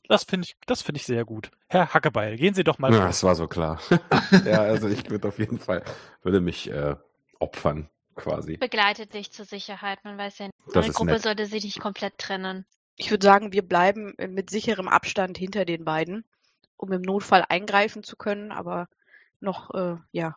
Das 0.09 0.25
finde 0.25 0.47
ich, 0.47 0.57
das 0.67 0.83
finde 0.83 1.01
ich 1.01 1.07
sehr 1.07 1.25
gut. 1.25 1.51
Herr 1.69 1.93
Hackebeil, 1.93 2.37
gehen 2.37 2.55
Sie 2.55 2.65
doch 2.65 2.79
mal. 2.79 2.93
Ja, 2.93 3.07
das 3.07 3.23
war 3.23 3.35
so 3.35 3.49
klar. 3.49 3.81
ja, 4.45 4.61
also 4.61 4.89
ich 4.89 5.09
würde 5.11 5.29
auf 5.29 5.39
jeden 5.39 5.59
Fall, 5.59 5.83
würde 6.23 6.41
mich 6.41 6.71
äh, 6.71 6.95
opfern, 7.39 7.91
quasi. 8.15 8.57
Begleitet 8.57 9.15
dich 9.15 9.33
zur 9.33 9.45
Sicherheit. 9.45 10.05
Man 10.05 10.17
weiß 10.17 10.39
ja 10.39 10.47
nicht. 10.47 10.77
Eine 10.77 10.93
Gruppe 10.93 11.13
nett. 11.13 11.23
sollte 11.23 11.47
sich 11.47 11.65
nicht 11.65 11.81
komplett 11.81 12.19
trennen. 12.19 12.67
Ich 12.97 13.11
würde 13.11 13.25
sagen, 13.25 13.53
wir 13.53 13.67
bleiben 13.67 14.15
äh, 14.19 14.29
mit 14.29 14.51
sicherem 14.51 14.89
Abstand 14.89 15.39
hinter 15.39 15.65
den 15.65 15.85
beiden, 15.85 16.25
um 16.77 16.93
im 16.93 17.03
Notfall 17.03 17.45
eingreifen 17.49 18.03
zu 18.03 18.17
können, 18.17 18.53
aber 18.53 18.89
noch 19.41 19.75
äh, 19.75 19.97
ja 20.13 20.37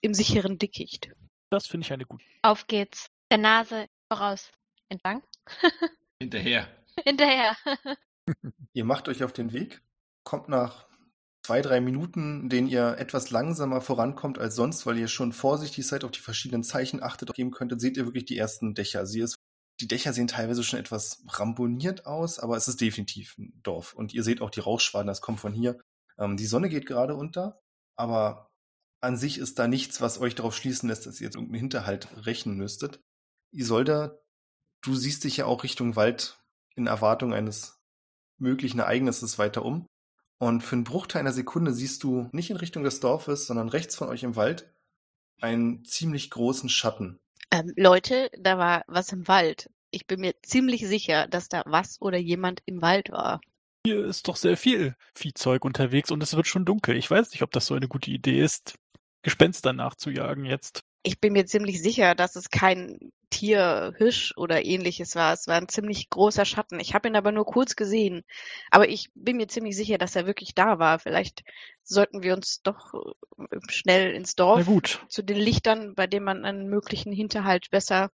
im 0.00 0.14
sicheren 0.14 0.58
Dickicht. 0.58 1.10
Das 1.50 1.66
finde 1.66 1.84
ich 1.84 1.92
eine 1.92 2.04
gute. 2.04 2.24
Auf 2.42 2.66
geht's. 2.66 3.10
Der 3.30 3.38
Nase 3.38 3.86
voraus. 4.08 4.50
Entlang. 4.88 5.22
Hinterher. 6.20 6.68
Hinterher. 7.04 7.56
Ihr 8.72 8.84
macht 8.84 9.08
euch 9.08 9.24
auf 9.24 9.32
den 9.32 9.52
Weg, 9.52 9.82
kommt 10.24 10.48
nach 10.48 10.86
zwei, 11.46 11.62
drei 11.62 11.80
Minuten, 11.80 12.42
in 12.42 12.48
denen 12.48 12.68
ihr 12.68 12.98
etwas 12.98 13.30
langsamer 13.30 13.80
vorankommt 13.80 14.38
als 14.38 14.56
sonst, 14.56 14.84
weil 14.84 14.98
ihr 14.98 15.06
schon 15.06 15.32
vorsichtig 15.32 15.86
seid, 15.86 16.02
auf 16.02 16.10
die 16.10 16.20
verschiedenen 16.20 16.64
Zeichen 16.64 17.02
achtet, 17.02 17.32
geben 17.34 17.52
könntet, 17.52 17.80
seht 17.80 17.96
ihr 17.96 18.04
wirklich 18.04 18.24
die 18.24 18.36
ersten 18.36 18.74
Dächer. 18.74 19.06
Sie 19.06 19.20
ist, 19.20 19.36
die 19.80 19.86
Dächer 19.86 20.12
sehen 20.12 20.26
teilweise 20.26 20.64
schon 20.64 20.80
etwas 20.80 21.22
ramboniert 21.28 22.04
aus, 22.04 22.40
aber 22.40 22.56
es 22.56 22.66
ist 22.66 22.80
definitiv 22.80 23.38
ein 23.38 23.60
Dorf. 23.62 23.92
Und 23.92 24.12
ihr 24.12 24.24
seht 24.24 24.40
auch 24.40 24.50
die 24.50 24.60
Rauchschwaden, 24.60 25.06
das 25.06 25.20
kommt 25.20 25.38
von 25.38 25.52
hier. 25.52 25.78
Ähm, 26.18 26.36
die 26.36 26.46
Sonne 26.46 26.68
geht 26.68 26.86
gerade 26.86 27.14
unter, 27.14 27.60
aber 27.94 28.50
an 29.00 29.16
sich 29.16 29.38
ist 29.38 29.58
da 29.60 29.68
nichts, 29.68 30.00
was 30.00 30.20
euch 30.20 30.34
darauf 30.34 30.56
schließen 30.56 30.88
lässt, 30.88 31.06
dass 31.06 31.20
ihr 31.20 31.26
jetzt 31.26 31.36
irgendeinen 31.36 31.60
Hinterhalt 31.60 32.08
rechnen 32.26 32.56
müsstet. 32.56 33.00
Isolda, 33.52 34.18
du 34.82 34.96
siehst 34.96 35.22
dich 35.22 35.36
ja 35.36 35.46
auch 35.46 35.62
Richtung 35.62 35.94
Wald 35.94 36.42
in 36.74 36.88
Erwartung 36.88 37.32
eines 37.32 37.80
möglichen 38.38 38.78
Ereignisses 38.78 39.38
weiter 39.38 39.64
um. 39.64 39.86
Und 40.38 40.62
für 40.62 40.74
einen 40.74 40.84
Bruchteil 40.84 41.20
einer 41.20 41.32
Sekunde 41.32 41.72
siehst 41.72 42.02
du 42.02 42.28
nicht 42.32 42.50
in 42.50 42.56
Richtung 42.56 42.82
des 42.82 43.00
Dorfes, 43.00 43.46
sondern 43.46 43.68
rechts 43.68 43.96
von 43.96 44.08
euch 44.08 44.22
im 44.22 44.36
Wald 44.36 44.70
einen 45.40 45.84
ziemlich 45.84 46.30
großen 46.30 46.68
Schatten. 46.68 47.18
Ähm, 47.50 47.72
Leute, 47.76 48.30
da 48.38 48.58
war 48.58 48.84
was 48.86 49.12
im 49.12 49.28
Wald. 49.28 49.70
Ich 49.90 50.06
bin 50.06 50.20
mir 50.20 50.34
ziemlich 50.42 50.86
sicher, 50.86 51.26
dass 51.26 51.48
da 51.48 51.62
was 51.66 52.00
oder 52.00 52.18
jemand 52.18 52.62
im 52.66 52.82
Wald 52.82 53.10
war. 53.10 53.40
Hier 53.86 54.04
ist 54.04 54.28
doch 54.28 54.36
sehr 54.36 54.56
viel 54.56 54.96
Viehzeug 55.14 55.64
unterwegs 55.64 56.10
und 56.10 56.22
es 56.22 56.34
wird 56.34 56.46
schon 56.46 56.64
dunkel. 56.64 56.96
Ich 56.96 57.10
weiß 57.10 57.30
nicht, 57.30 57.42
ob 57.42 57.52
das 57.52 57.66
so 57.66 57.74
eine 57.74 57.88
gute 57.88 58.10
Idee 58.10 58.42
ist, 58.42 58.74
Gespenster 59.22 59.72
nachzujagen 59.72 60.44
jetzt. 60.44 60.82
Ich 61.06 61.20
bin 61.20 61.34
mir 61.34 61.46
ziemlich 61.46 61.80
sicher, 61.80 62.16
dass 62.16 62.34
es 62.34 62.50
kein 62.50 63.12
Tier, 63.30 63.94
Hirsch 63.96 64.32
oder 64.36 64.64
ähnliches 64.64 65.14
war. 65.14 65.32
Es 65.32 65.46
war 65.46 65.54
ein 65.54 65.68
ziemlich 65.68 66.10
großer 66.10 66.44
Schatten. 66.44 66.80
Ich 66.80 66.94
habe 66.94 67.06
ihn 67.06 67.14
aber 67.14 67.30
nur 67.30 67.44
kurz 67.44 67.76
gesehen. 67.76 68.24
Aber 68.72 68.88
ich 68.88 69.10
bin 69.14 69.36
mir 69.36 69.46
ziemlich 69.46 69.76
sicher, 69.76 69.98
dass 69.98 70.16
er 70.16 70.26
wirklich 70.26 70.56
da 70.56 70.80
war. 70.80 70.98
Vielleicht 70.98 71.44
sollten 71.84 72.24
wir 72.24 72.34
uns 72.34 72.60
doch 72.62 72.92
äh, 73.38 73.58
schnell 73.68 74.14
ins 74.14 74.34
Dorf 74.34 74.66
gut. 74.66 75.06
zu 75.08 75.22
den 75.22 75.36
Lichtern, 75.36 75.94
bei 75.94 76.08
denen 76.08 76.24
man 76.24 76.44
einen 76.44 76.66
möglichen 76.66 77.12
Hinterhalt 77.12 77.70
besser 77.70 78.10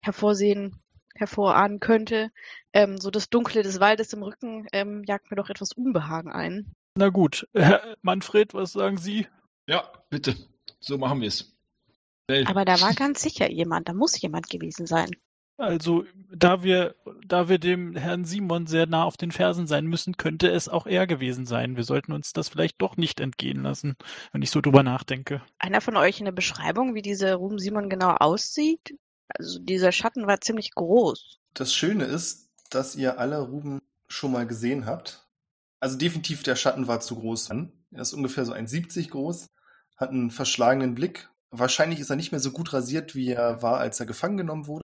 hervorsehen, 0.00 0.80
hervorahnen 1.16 1.80
könnte. 1.80 2.30
Ähm, 2.72 2.98
so 2.98 3.10
das 3.10 3.28
Dunkle 3.28 3.64
des 3.64 3.80
Waldes 3.80 4.12
im 4.12 4.22
Rücken 4.22 4.68
ähm, 4.72 5.02
jagt 5.04 5.32
mir 5.32 5.36
doch 5.36 5.50
etwas 5.50 5.72
Unbehagen 5.72 6.30
ein. 6.30 6.76
Na 6.94 7.08
gut. 7.08 7.48
Herr 7.54 7.96
Manfred, 8.02 8.54
was 8.54 8.72
sagen 8.72 8.98
Sie? 8.98 9.26
Ja, 9.66 9.90
bitte. 10.10 10.36
So 10.78 10.96
machen 10.96 11.20
wir 11.20 11.26
es. 11.26 11.53
Schnell. 12.26 12.46
Aber 12.46 12.64
da 12.64 12.80
war 12.80 12.94
ganz 12.94 13.22
sicher 13.22 13.50
jemand, 13.50 13.88
da 13.88 13.92
muss 13.92 14.20
jemand 14.20 14.48
gewesen 14.48 14.86
sein. 14.86 15.10
Also, 15.56 16.04
da 16.34 16.64
wir, 16.64 16.96
da 17.24 17.48
wir 17.48 17.58
dem 17.58 17.94
Herrn 17.94 18.24
Simon 18.24 18.66
sehr 18.66 18.86
nah 18.86 19.04
auf 19.04 19.16
den 19.16 19.30
Fersen 19.30 19.68
sein 19.68 19.86
müssen, 19.86 20.16
könnte 20.16 20.50
es 20.50 20.68
auch 20.68 20.86
er 20.86 21.06
gewesen 21.06 21.46
sein. 21.46 21.76
Wir 21.76 21.84
sollten 21.84 22.12
uns 22.12 22.32
das 22.32 22.48
vielleicht 22.48 22.82
doch 22.82 22.96
nicht 22.96 23.20
entgehen 23.20 23.62
lassen, 23.62 23.94
wenn 24.32 24.42
ich 24.42 24.50
so 24.50 24.60
drüber 24.60 24.82
nachdenke. 24.82 25.42
Einer 25.58 25.80
von 25.80 25.96
euch 25.96 26.20
eine 26.20 26.32
Beschreibung, 26.32 26.94
wie 26.96 27.02
dieser 27.02 27.36
Ruben 27.36 27.60
Simon 27.60 27.88
genau 27.88 28.10
aussieht? 28.10 28.96
Also 29.28 29.60
dieser 29.60 29.92
Schatten 29.92 30.26
war 30.26 30.40
ziemlich 30.40 30.72
groß. 30.72 31.38
Das 31.54 31.72
Schöne 31.72 32.04
ist, 32.04 32.50
dass 32.70 32.96
ihr 32.96 33.20
alle 33.20 33.40
Ruben 33.40 33.80
schon 34.08 34.32
mal 34.32 34.46
gesehen 34.46 34.86
habt. 34.86 35.28
Also 35.78 35.96
definitiv 35.96 36.42
der 36.42 36.56
Schatten 36.56 36.88
war 36.88 36.98
zu 36.98 37.14
groß. 37.14 37.50
Er 37.50 38.00
ist 38.00 38.12
ungefähr 38.12 38.44
so 38.44 38.52
1,70 38.52 39.10
groß, 39.10 39.46
hat 39.96 40.10
einen 40.10 40.30
verschlagenen 40.32 40.96
Blick. 40.96 41.30
Wahrscheinlich 41.58 42.00
ist 42.00 42.10
er 42.10 42.16
nicht 42.16 42.32
mehr 42.32 42.40
so 42.40 42.50
gut 42.50 42.72
rasiert, 42.72 43.14
wie 43.14 43.30
er 43.30 43.62
war, 43.62 43.78
als 43.78 44.00
er 44.00 44.06
gefangen 44.06 44.36
genommen 44.36 44.66
wurde. 44.66 44.82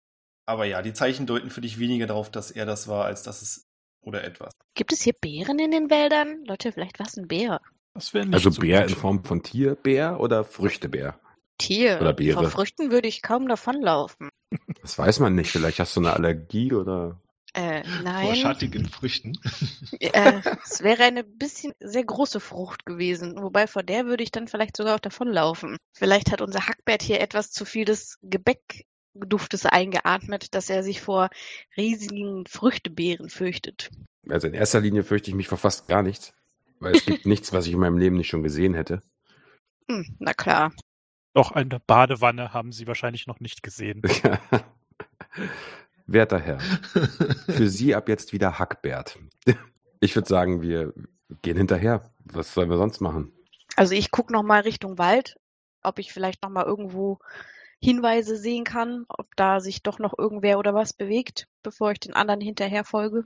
Aber 0.45 0.65
ja, 0.65 0.81
die 0.81 0.93
Zeichen 0.93 1.25
deuten 1.25 1.49
für 1.49 1.61
dich 1.61 1.79
weniger 1.79 2.07
darauf, 2.07 2.31
dass 2.31 2.51
er 2.51 2.65
das 2.65 2.87
war, 2.87 3.05
als 3.05 3.23
dass 3.23 3.41
es 3.41 3.63
oder 4.01 4.23
etwas. 4.23 4.53
Gibt 4.75 4.93
es 4.93 5.01
hier 5.01 5.13
Bären 5.19 5.59
in 5.59 5.71
den 5.71 5.89
Wäldern? 5.89 6.43
Leute, 6.45 6.71
vielleicht 6.71 6.99
war 6.99 7.07
es 7.07 7.17
ein 7.17 7.27
Bär. 7.27 7.59
Das 7.93 8.13
wäre 8.13 8.25
nicht 8.25 8.35
Also 8.35 8.51
so 8.51 8.61
Bär 8.61 8.81
gut. 8.81 8.91
in 8.91 8.95
Form 8.95 9.23
von 9.25 9.43
Tierbär 9.43 10.19
oder 10.19 10.45
Früchtebär? 10.45 11.19
Tier. 11.57 11.97
Oder 11.99 12.13
Beere. 12.13 12.41
Vor 12.41 12.49
Früchten 12.51 12.91
würde 12.91 13.07
ich 13.07 13.21
kaum 13.21 13.47
davonlaufen. 13.47 14.29
Das 14.81 14.97
weiß 14.97 15.19
man 15.19 15.35
nicht. 15.35 15.51
Vielleicht 15.51 15.79
hast 15.79 15.95
du 15.95 15.99
eine 16.01 16.13
Allergie 16.13 16.71
oder. 16.73 17.19
Äh, 17.53 17.83
Vor 17.83 18.03
nein. 18.03 18.35
schattigen 18.35 18.87
Früchten. 18.87 19.33
Äh, 19.99 20.41
es 20.63 20.83
wäre 20.83 21.03
eine 21.03 21.23
bisschen 21.23 21.73
sehr 21.79 22.03
große 22.03 22.39
Frucht 22.39 22.85
gewesen. 22.85 23.41
Wobei 23.41 23.67
vor 23.67 23.83
der 23.83 24.05
würde 24.05 24.23
ich 24.23 24.31
dann 24.31 24.47
vielleicht 24.47 24.77
sogar 24.77 24.95
auch 24.95 24.99
davonlaufen. 24.99 25.77
Vielleicht 25.93 26.31
hat 26.31 26.41
unser 26.41 26.67
Hackbert 26.67 27.01
hier 27.01 27.19
etwas 27.21 27.51
zu 27.51 27.65
viel 27.65 27.85
des 27.85 28.19
Gebäckduftes 28.21 29.65
eingeatmet, 29.65 30.53
dass 30.53 30.69
er 30.69 30.83
sich 30.83 31.01
vor 31.01 31.29
riesigen 31.77 32.45
Früchtebeeren 32.47 33.29
fürchtet. 33.29 33.89
Also 34.29 34.47
in 34.47 34.53
erster 34.53 34.81
Linie 34.81 35.03
fürchte 35.03 35.31
ich 35.31 35.35
mich 35.35 35.47
vor 35.47 35.57
fast 35.57 35.87
gar 35.87 36.03
nichts. 36.03 36.33
Weil 36.79 36.95
es 36.95 37.05
gibt 37.05 37.25
nichts, 37.25 37.53
was 37.53 37.65
ich 37.65 37.73
in 37.73 37.79
meinem 37.79 37.97
Leben 37.97 38.17
nicht 38.17 38.29
schon 38.29 38.43
gesehen 38.43 38.73
hätte. 38.73 39.01
Hm, 39.87 40.15
na 40.19 40.33
klar. 40.33 40.73
Doch 41.33 41.51
eine 41.51 41.79
Badewanne 41.79 42.53
haben 42.53 42.71
Sie 42.71 42.87
wahrscheinlich 42.87 43.27
noch 43.27 43.39
nicht 43.39 43.63
gesehen. 43.63 44.01
Werter 46.07 46.39
Herr, 46.39 46.59
für 47.49 47.69
Sie 47.69 47.93
ab 47.93 48.09
jetzt 48.09 48.33
wieder 48.33 48.59
Hackbert. 48.59 49.19
Ich 49.99 50.15
würde 50.15 50.27
sagen, 50.27 50.61
wir 50.61 50.93
gehen 51.41 51.57
hinterher. 51.57 52.13
Was 52.23 52.53
sollen 52.53 52.69
wir 52.69 52.77
sonst 52.77 53.01
machen? 53.01 53.33
Also 53.75 53.95
ich 53.95 54.11
gucke 54.11 54.31
nochmal 54.31 54.61
Richtung 54.61 54.99
Wald, 54.99 55.39
ob 55.81 55.97
ich 55.97 56.13
vielleicht 56.13 56.43
nochmal 56.43 56.65
irgendwo 56.65 57.17
Hinweise 57.81 58.37
sehen 58.37 58.63
kann, 58.63 59.05
ob 59.09 59.35
da 59.35 59.59
sich 59.59 59.81
doch 59.81 59.97
noch 59.97 60.13
irgendwer 60.15 60.59
oder 60.59 60.75
was 60.75 60.93
bewegt, 60.93 61.47
bevor 61.63 61.93
ich 61.93 61.99
den 61.99 62.13
anderen 62.13 62.41
hinterher 62.41 62.83
folge. 62.83 63.25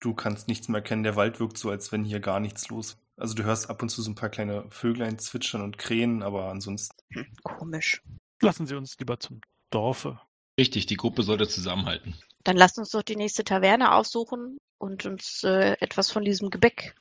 Du 0.00 0.12
kannst 0.12 0.48
nichts 0.48 0.68
mehr 0.68 0.78
erkennen. 0.80 1.04
Der 1.04 1.14
Wald 1.14 1.38
wirkt 1.38 1.56
so, 1.56 1.70
als 1.70 1.92
wenn 1.92 2.02
hier 2.02 2.18
gar 2.18 2.40
nichts 2.40 2.68
los. 2.68 2.98
Also 3.16 3.34
du 3.34 3.44
hörst 3.44 3.70
ab 3.70 3.80
und 3.82 3.88
zu 3.88 4.02
so 4.02 4.10
ein 4.10 4.16
paar 4.16 4.28
kleine 4.28 4.66
Vöglein 4.70 5.18
zwitschern 5.20 5.62
und 5.62 5.78
Krähen, 5.78 6.24
aber 6.24 6.48
ansonsten 6.50 6.96
Hm, 7.12 7.26
komisch. 7.44 8.02
Lassen 8.42 8.66
Sie 8.66 8.74
uns 8.74 8.98
lieber 8.98 9.20
zum 9.20 9.40
Dorfe. 9.70 10.20
Richtig, 10.58 10.86
die 10.86 10.96
Gruppe 10.96 11.22
sollte 11.22 11.48
zusammenhalten. 11.48 12.14
Dann 12.44 12.56
lasst 12.56 12.78
uns 12.78 12.90
doch 12.90 13.02
die 13.02 13.16
nächste 13.16 13.44
Taverne 13.44 13.92
aufsuchen 13.92 14.58
und 14.78 15.04
uns 15.04 15.42
äh, 15.44 15.76
etwas 15.80 16.10
von 16.10 16.24
diesem 16.24 16.50
Gebäck 16.50 16.94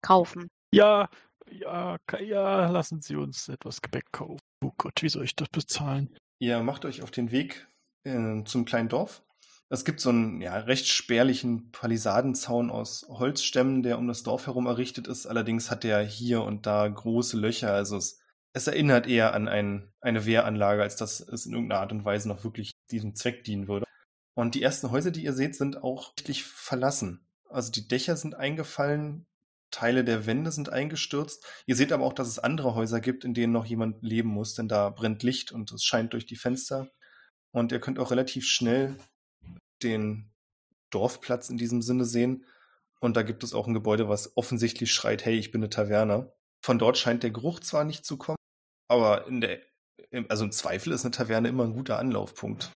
kaufen. 0.00 0.48
Ja, 0.72 1.08
ja, 1.50 1.96
ja, 2.20 2.70
lassen 2.70 3.00
Sie 3.00 3.16
uns 3.16 3.48
etwas 3.48 3.82
Gebäck 3.82 4.04
kaufen. 4.12 4.38
Oh 4.62 4.72
Gott, 4.76 5.02
wie 5.02 5.08
soll 5.08 5.24
ich 5.24 5.34
das 5.34 5.48
bezahlen? 5.48 6.16
Ihr 6.38 6.62
macht 6.62 6.84
euch 6.84 7.02
auf 7.02 7.10
den 7.10 7.30
Weg 7.30 7.66
äh, 8.04 8.44
zum 8.44 8.64
kleinen 8.64 8.88
Dorf. 8.88 9.22
Es 9.70 9.84
gibt 9.84 10.00
so 10.00 10.08
einen 10.08 10.40
ja, 10.40 10.56
recht 10.56 10.86
spärlichen 10.86 11.70
Palisadenzaun 11.72 12.70
aus 12.70 13.06
Holzstämmen, 13.08 13.82
der 13.82 13.98
um 13.98 14.08
das 14.08 14.22
Dorf 14.22 14.46
herum 14.46 14.66
errichtet 14.66 15.08
ist. 15.08 15.26
Allerdings 15.26 15.70
hat 15.70 15.84
der 15.84 16.00
hier 16.02 16.42
und 16.42 16.64
da 16.64 16.88
große 16.88 17.36
Löcher. 17.36 17.72
Also 17.72 17.98
es, 17.98 18.18
es 18.54 18.66
erinnert 18.66 19.06
eher 19.06 19.34
an 19.34 19.46
ein, 19.46 19.92
eine 20.00 20.24
Wehranlage, 20.24 20.82
als 20.82 20.96
dass 20.96 21.20
es 21.20 21.44
in 21.44 21.52
irgendeiner 21.52 21.82
Art 21.82 21.92
und 21.92 22.04
Weise 22.04 22.28
noch 22.28 22.44
wirklich 22.44 22.72
diesem 22.90 23.14
Zweck 23.14 23.44
dienen 23.44 23.68
würde. 23.68 23.86
Und 24.34 24.54
die 24.54 24.62
ersten 24.62 24.90
Häuser, 24.90 25.10
die 25.10 25.24
ihr 25.24 25.32
seht, 25.32 25.56
sind 25.56 25.82
auch 25.82 26.12
richtig 26.18 26.44
verlassen. 26.44 27.26
Also 27.48 27.72
die 27.72 27.88
Dächer 27.88 28.16
sind 28.16 28.34
eingefallen, 28.34 29.26
Teile 29.70 30.04
der 30.04 30.26
Wände 30.26 30.50
sind 30.50 30.70
eingestürzt. 30.70 31.44
Ihr 31.66 31.76
seht 31.76 31.92
aber 31.92 32.04
auch, 32.04 32.12
dass 32.12 32.28
es 32.28 32.38
andere 32.38 32.74
Häuser 32.74 33.00
gibt, 33.00 33.24
in 33.24 33.34
denen 33.34 33.52
noch 33.52 33.66
jemand 33.66 34.02
leben 34.02 34.28
muss, 34.28 34.54
denn 34.54 34.68
da 34.68 34.90
brennt 34.90 35.22
Licht 35.22 35.52
und 35.52 35.72
es 35.72 35.84
scheint 35.84 36.12
durch 36.12 36.26
die 36.26 36.36
Fenster. 36.36 36.88
Und 37.50 37.72
ihr 37.72 37.80
könnt 37.80 37.98
auch 37.98 38.10
relativ 38.10 38.46
schnell 38.46 38.96
den 39.82 40.30
Dorfplatz 40.90 41.50
in 41.50 41.58
diesem 41.58 41.82
Sinne 41.82 42.04
sehen. 42.04 42.44
Und 43.00 43.16
da 43.16 43.22
gibt 43.22 43.44
es 43.44 43.54
auch 43.54 43.66
ein 43.66 43.74
Gebäude, 43.74 44.08
was 44.08 44.36
offensichtlich 44.36 44.92
schreit, 44.92 45.24
hey, 45.24 45.38
ich 45.38 45.50
bin 45.50 45.62
eine 45.62 45.70
Taverne. 45.70 46.32
Von 46.60 46.78
dort 46.78 46.98
scheint 46.98 47.22
der 47.22 47.30
Geruch 47.30 47.60
zwar 47.60 47.84
nicht 47.84 48.04
zu 48.04 48.16
kommen, 48.16 48.38
aber 48.88 49.26
in 49.26 49.40
der, 49.40 49.60
also 50.28 50.44
im 50.44 50.52
Zweifel 50.52 50.92
ist 50.92 51.04
eine 51.04 51.12
Taverne 51.12 51.48
immer 51.48 51.64
ein 51.64 51.74
guter 51.74 51.98
Anlaufpunkt. 51.98 52.72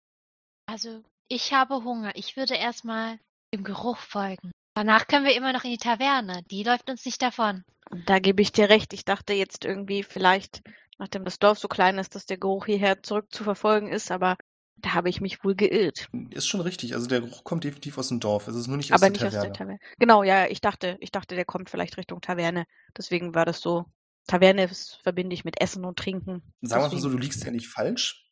Also, 0.67 1.03
ich 1.29 1.53
habe 1.53 1.85
Hunger. 1.85 2.13
Ich 2.15 2.37
würde 2.37 2.55
erstmal 2.55 3.19
dem 3.55 3.65
Geruch 3.65 3.99
folgen. 3.99 4.51
Danach 4.75 5.07
können 5.07 5.27
wir 5.27 5.37
immer 5.37 5.53
noch 5.53 5.65
in 5.65 5.71
die 5.71 5.79
Taverne. 5.79 6.43
Die 6.51 6.63
läuft 6.63 6.89
uns 6.89 7.05
nicht 7.05 7.21
davon. 7.21 7.65
Und 7.91 8.09
da 8.09 8.19
gebe 8.19 8.41
ich 8.41 8.53
dir 8.53 8.71
recht. 8.71 8.93
Ich 8.93 9.05
dachte 9.05 9.35
jetzt 9.35 9.65
irgendwie 9.65 10.03
vielleicht, 10.03 10.63
nachdem 10.99 11.25
das 11.25 11.39
Dorf 11.39 11.59
so 11.59 11.69
klein 11.69 11.99
ist, 11.99 12.15
dass 12.15 12.25
der 12.27 12.39
Geruch 12.39 12.67
hierher 12.67 13.03
zurück 13.03 13.27
zu 13.31 13.45
verfolgen 13.45 13.89
ist, 13.89 14.11
aber 14.11 14.37
da 14.77 14.95
habe 14.95 15.11
ich 15.11 15.21
mich 15.21 15.45
wohl 15.45 15.55
geirrt. 15.55 16.09
Ist 16.31 16.49
schon 16.49 16.61
richtig. 16.61 16.95
Also 16.95 17.07
der 17.07 17.21
Geruch 17.21 17.45
kommt 17.45 17.65
definitiv 17.65 17.99
aus 17.99 18.09
dem 18.09 18.21
Dorf. 18.21 18.49
Es 18.49 18.57
ist 18.57 18.67
nur 18.67 18.79
nicht 18.79 18.93
aus 18.93 19.03
Aber 19.03 19.11
der 19.11 19.13
nicht 19.13 19.25
aus 19.25 19.33
Taverne. 19.33 19.53
der 19.53 19.59
Taverne. 19.59 19.79
Genau, 19.99 20.23
ja, 20.23 20.47
ich 20.47 20.61
dachte, 20.61 20.97
ich 21.01 21.13
dachte, 21.13 21.35
der 21.35 21.45
kommt 21.45 21.71
vielleicht 21.71 21.99
Richtung 21.99 22.21
Taverne. 22.21 22.65
Deswegen 22.97 23.35
war 23.35 23.45
das 23.45 23.61
so. 23.61 23.85
Taverne 24.27 24.71
verbinde 25.03 25.35
ich 25.35 25.45
mit 25.45 25.61
Essen 25.61 25.85
und 25.85 25.99
Trinken. 25.99 26.43
Sagen 26.63 26.85
wir 26.85 26.89
mal 26.89 27.01
so, 27.01 27.11
du 27.11 27.19
liegst 27.19 27.45
ja 27.45 27.51
nicht 27.51 27.69
falsch, 27.69 28.25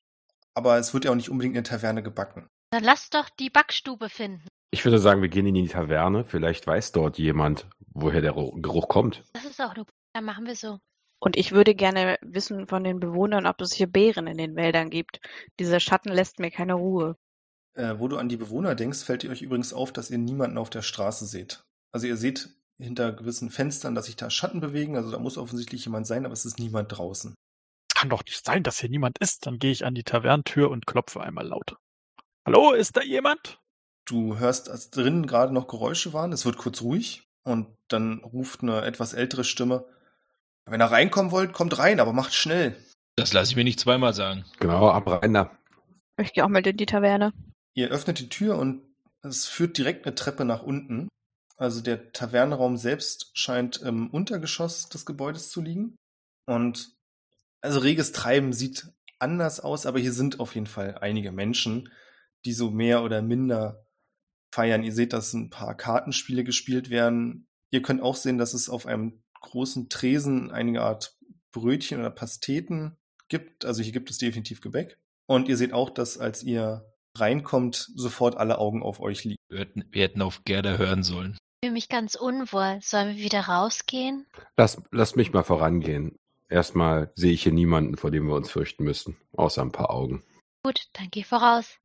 aber 0.55 0.79
es 0.79 0.95
wird 0.95 1.05
ja 1.05 1.11
auch 1.11 1.17
nicht 1.17 1.31
unbedingt 1.31 1.57
in 1.57 1.63
der 1.63 1.71
Taverne 1.71 2.03
gebacken. 2.03 2.49
Dann 2.71 2.85
lass 2.85 3.11
doch 3.11 3.29
die 3.29 3.51
Backstube 3.51 4.09
finden. 4.09 4.47
Ich 4.71 4.85
würde 4.85 4.99
sagen, 4.99 5.23
wir 5.23 5.29
gehen 5.29 5.47
in 5.47 5.55
die 5.55 5.69
Taverne. 5.69 6.25
Vielleicht 6.25 6.67
weiß 6.67 6.93
dort 6.93 7.19
jemand, 7.19 7.67
woher 7.93 8.21
der 8.21 8.33
Geruch 8.33 8.89
kommt. 8.89 9.25
Das 9.33 9.45
ist 9.45 9.61
auch 9.61 9.75
eine. 9.75 9.85
Dann 10.13 10.25
machen 10.25 10.47
wir 10.47 10.55
so. 10.55 10.79
Und 11.21 11.37
ich 11.37 11.53
würde 11.53 11.75
gerne 11.75 12.19
wissen 12.23 12.67
von 12.67 12.83
den 12.83 12.99
Bewohnern, 12.99 13.47
ob 13.47 13.61
es 13.61 13.73
hier 13.73 13.87
Bären 13.87 14.27
in 14.27 14.39
den 14.39 14.57
Wäldern 14.57 14.89
gibt. 14.89 15.21
Dieser 15.59 15.81
Schatten 15.81 16.11
lässt 16.11 16.39
mir 16.39 16.51
keine 16.51 16.75
Ruhe. 16.75 17.17
Äh, 17.75 17.99
wo 17.99 18.09
du 18.09 18.17
an 18.17 18.29
die 18.29 18.37
Bewohner 18.37 18.75
denkst, 18.75 19.05
fällt 19.05 19.23
ihr 19.25 19.31
euch 19.31 19.43
übrigens 19.43 19.73
auf, 19.73 19.93
dass 19.93 20.11
ihr 20.11 20.19
niemanden 20.19 20.59
auf 20.59 20.71
der 20.71 20.83
Straße 20.83 21.27
seht. 21.27 21.63
Also 21.93 22.07
ihr 22.07 22.17
seht 22.17 22.49
hinter 22.79 23.13
gewissen 23.13 23.51
Fenstern, 23.51 23.95
dass 23.95 24.07
sich 24.07 24.17
da 24.17 24.31
Schatten 24.31 24.61
bewegen. 24.61 24.97
Also 24.97 25.11
da 25.11 25.19
muss 25.19 25.37
offensichtlich 25.37 25.85
jemand 25.85 26.07
sein, 26.07 26.25
aber 26.25 26.33
es 26.33 26.47
ist 26.47 26.59
niemand 26.59 26.97
draußen. 26.97 27.35
Kann 28.01 28.09
doch 28.09 28.25
nicht 28.25 28.47
sein, 28.47 28.63
dass 28.63 28.81
hier 28.81 28.89
niemand 28.89 29.19
ist. 29.19 29.45
Dann 29.45 29.59
gehe 29.59 29.73
ich 29.73 29.85
an 29.85 29.95
die 29.95 30.05
Tavernentür 30.05 30.71
und 30.71 30.87
klopfe 30.87 31.21
einmal 31.21 31.47
laut. 31.47 31.77
Hallo, 32.47 32.73
ist 32.73 32.97
da 32.97 33.03
jemand? 33.03 33.61
Du 34.07 34.39
hörst, 34.39 34.71
als 34.71 34.89
drinnen 34.89 35.27
gerade 35.27 35.53
noch 35.53 35.69
Geräusche 35.69 36.15
waren. 36.15 36.33
Es 36.33 36.47
wird 36.47 36.57
kurz 36.57 36.81
ruhig 36.81 37.29
und 37.43 37.67
dann 37.89 38.21
ruft 38.21 38.63
eine 38.63 38.87
etwas 38.87 39.13
ältere 39.13 39.45
Stimme. 39.45 39.85
Wenn 40.65 40.81
ihr 40.81 40.87
reinkommen 40.87 41.31
wollt, 41.31 41.53
kommt 41.53 41.77
rein, 41.77 42.01
aber 42.01 42.15
macht 42.15 42.33
schnell. 42.33 42.83
Das 43.17 43.35
lasse 43.35 43.51
ich 43.51 43.57
mir 43.57 43.65
nicht 43.65 43.79
zweimal 43.79 44.15
sagen. 44.15 44.47
Genau, 44.61 44.89
ab 44.89 45.07
rein 45.07 45.35
da. 45.35 45.51
Ich 46.17 46.33
gehe 46.33 46.43
auch 46.43 46.49
mal 46.49 46.67
in 46.67 46.79
die 46.79 46.87
Taverne. 46.87 47.35
Ihr 47.75 47.91
öffnet 47.91 48.19
die 48.19 48.31
Tür 48.31 48.57
und 48.57 48.81
es 49.21 49.47
führt 49.47 49.77
direkt 49.77 50.07
eine 50.07 50.15
Treppe 50.15 50.47
nach 50.47 50.63
unten. 50.63 51.11
Also 51.59 51.83
der 51.83 52.13
Tavernenraum 52.13 52.79
selbst 52.79 53.31
scheint 53.35 53.77
im 53.77 54.09
Untergeschoss 54.09 54.89
des 54.89 55.05
Gebäudes 55.05 55.51
zu 55.51 55.61
liegen. 55.61 55.97
Und 56.47 56.99
also 57.61 57.81
reges 57.81 58.13
Treiben 58.13 58.53
sieht 58.53 58.89
anders 59.19 59.61
aus, 59.61 59.87
aber 59.87 59.99
hier 59.99 60.13
sind 60.13 60.41
auf 60.41 60.55
jeden 60.55 60.67
Fall 60.67 60.99
einige 61.01 61.33
Menschen, 61.33 61.91
die 62.45 62.53
so 62.53 62.71
mehr 62.71 63.03
oder 63.03 63.23
minder 63.23 63.85
feiern. 64.51 64.83
Ihr 64.83 64.93
seht, 64.93 65.13
dass 65.13 65.33
ein 65.33 65.51
paar 65.51 65.77
Kartenspiele 65.77 66.45
gespielt 66.45 66.91
werden. 66.91 67.47
Ihr 67.71 67.83
könnt 67.83 68.03
auch 68.03 68.17
sehen, 68.17 68.39
dass 68.39 68.55
es 68.55 68.69
auf 68.69 68.87
einem 68.87 69.23
großen 69.41 69.89
Tresen 69.89 70.51
einige 70.51 70.83
Art 70.83 71.17
Brötchen 71.53 72.01
oder 72.01 72.11
Pasteten 72.11 72.97
gibt. 73.29 73.65
Also 73.65 73.83
hier 73.83 73.93
gibt 73.93 74.11
es 74.11 74.19
definitiv 74.19 74.61
Gebäck. 74.61 74.99
Und 75.27 75.49
ihr 75.49 75.57
seht 75.57 75.73
auch, 75.73 75.91
dass 75.91 76.19
als 76.19 76.43
ihr 76.43 76.85
reinkommt, 77.17 77.91
sofort 77.95 78.37
alle 78.37 78.59
Augen 78.59 78.83
auf 78.83 79.01
euch 79.01 79.25
liegen. 79.25 79.37
Wir 79.49 79.61
hätten, 79.61 79.85
wir 79.91 80.03
hätten 80.03 80.23
auf 80.23 80.43
Gerda 80.45 80.77
hören 80.77 81.03
sollen. 81.03 81.37
Ich 81.63 81.67
fühle 81.67 81.75
mich 81.75 81.89
ganz 81.89 82.15
unwohl. 82.15 82.79
Sollen 82.83 83.17
wir 83.17 83.23
wieder 83.23 83.41
rausgehen? 83.43 84.27
Lass, 84.57 84.83
lass 84.91 85.17
mich 85.17 85.33
mal 85.33 85.43
vorangehen. 85.43 86.17
Erstmal 86.51 87.13
sehe 87.15 87.33
ich 87.33 87.45
hier 87.45 87.53
niemanden, 87.53 87.97
vor 87.97 88.11
dem 88.11 88.27
wir 88.27 88.35
uns 88.35 88.51
fürchten 88.51 88.83
müssten, 88.85 89.17
außer 89.37 89.63
ein 89.63 89.73
paar 89.73 89.91
Augen. 89.91 90.25
Gut, 90.65 90.89
dann 90.95 91.09
geh 91.11 91.23
voraus. 91.23 91.79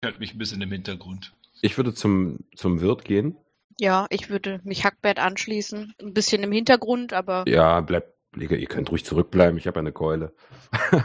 Ich 0.00 0.06
halte 0.06 0.20
mich 0.20 0.32
ein 0.32 0.38
bisschen 0.38 0.62
im 0.62 0.70
Hintergrund. 0.70 1.34
Ich 1.60 1.76
würde 1.76 1.92
zum, 1.92 2.38
zum 2.54 2.80
Wirt 2.80 3.04
gehen. 3.04 3.36
Ja, 3.78 4.06
ich 4.10 4.30
würde 4.30 4.60
mich 4.62 4.84
Hackbert 4.84 5.18
anschließen. 5.18 5.94
Ein 6.00 6.14
bisschen 6.14 6.42
im 6.44 6.52
Hintergrund, 6.52 7.12
aber 7.12 7.44
Ja, 7.48 7.80
bleibt, 7.80 8.14
ihr 8.36 8.66
könnt 8.66 8.90
ruhig 8.92 9.04
zurückbleiben, 9.04 9.58
ich 9.58 9.66
habe 9.66 9.80
eine 9.80 9.92
Keule. 9.92 10.32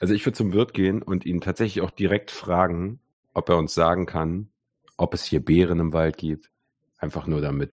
Also 0.00 0.14
ich 0.14 0.24
würde 0.24 0.36
zum 0.38 0.54
Wirt 0.54 0.72
gehen 0.72 1.02
und 1.02 1.26
ihn 1.26 1.42
tatsächlich 1.42 1.82
auch 1.84 1.90
direkt 1.90 2.30
fragen, 2.30 3.00
ob 3.34 3.50
er 3.50 3.58
uns 3.58 3.74
sagen 3.74 4.06
kann, 4.06 4.48
ob 4.96 5.12
es 5.12 5.24
hier 5.24 5.44
Beeren 5.44 5.78
im 5.78 5.92
Wald 5.92 6.16
gibt. 6.16 6.50
Einfach 6.96 7.26
nur 7.26 7.42
damit 7.42 7.70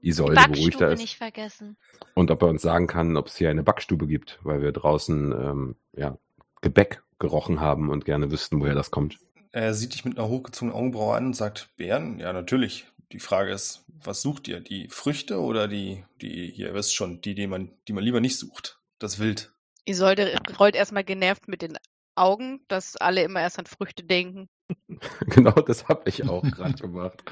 Isolde 0.00 0.40
beruhigter 0.48 0.92
ist. 0.92 1.00
nicht 1.00 1.16
vergessen. 1.16 1.76
Und 2.14 2.30
ob 2.30 2.42
er 2.42 2.48
uns 2.48 2.62
sagen 2.62 2.86
kann, 2.86 3.16
ob 3.16 3.28
es 3.28 3.36
hier 3.36 3.50
eine 3.50 3.62
Backstube 3.62 4.06
gibt, 4.06 4.38
weil 4.42 4.62
wir 4.62 4.72
draußen 4.72 5.32
ähm, 5.32 5.76
ja, 5.96 6.18
Gebäck 6.60 7.02
gerochen 7.18 7.60
haben 7.60 7.90
und 7.90 8.04
gerne 8.04 8.30
wüssten, 8.30 8.60
woher 8.60 8.74
das 8.74 8.90
kommt. 8.90 9.18
Er 9.52 9.72
sieht 9.74 9.94
dich 9.94 10.04
mit 10.04 10.18
einer 10.18 10.28
hochgezogenen 10.28 10.76
Augenbraue 10.76 11.16
an 11.16 11.26
und 11.26 11.36
sagt, 11.36 11.70
Bären? 11.76 12.18
Ja, 12.18 12.32
natürlich. 12.32 12.86
Die 13.12 13.20
Frage 13.20 13.52
ist, 13.52 13.84
was 13.88 14.20
sucht 14.20 14.48
ihr? 14.48 14.60
Die 14.60 14.88
Früchte 14.88 15.40
oder 15.40 15.68
die, 15.68 16.04
die, 16.20 16.50
hier, 16.54 16.68
ihr 16.68 16.74
wisst 16.74 16.94
schon, 16.94 17.20
die, 17.20 17.34
die 17.34 17.46
man, 17.46 17.70
die 17.88 17.92
man 17.92 18.04
lieber 18.04 18.20
nicht 18.20 18.38
sucht? 18.38 18.80
Das 18.98 19.18
Wild. 19.18 19.52
Isolde 19.84 20.36
rollt 20.58 20.74
erstmal 20.74 21.04
genervt 21.04 21.48
mit 21.48 21.62
den 21.62 21.78
Augen, 22.16 22.60
dass 22.68 22.96
alle 22.96 23.22
immer 23.22 23.40
erst 23.40 23.58
an 23.58 23.66
Früchte 23.66 24.02
denken. 24.04 24.48
genau, 25.26 25.52
das 25.52 25.86
habe 25.88 26.08
ich 26.08 26.28
auch 26.28 26.42
gerade 26.50 26.74
gemacht. 26.74 27.22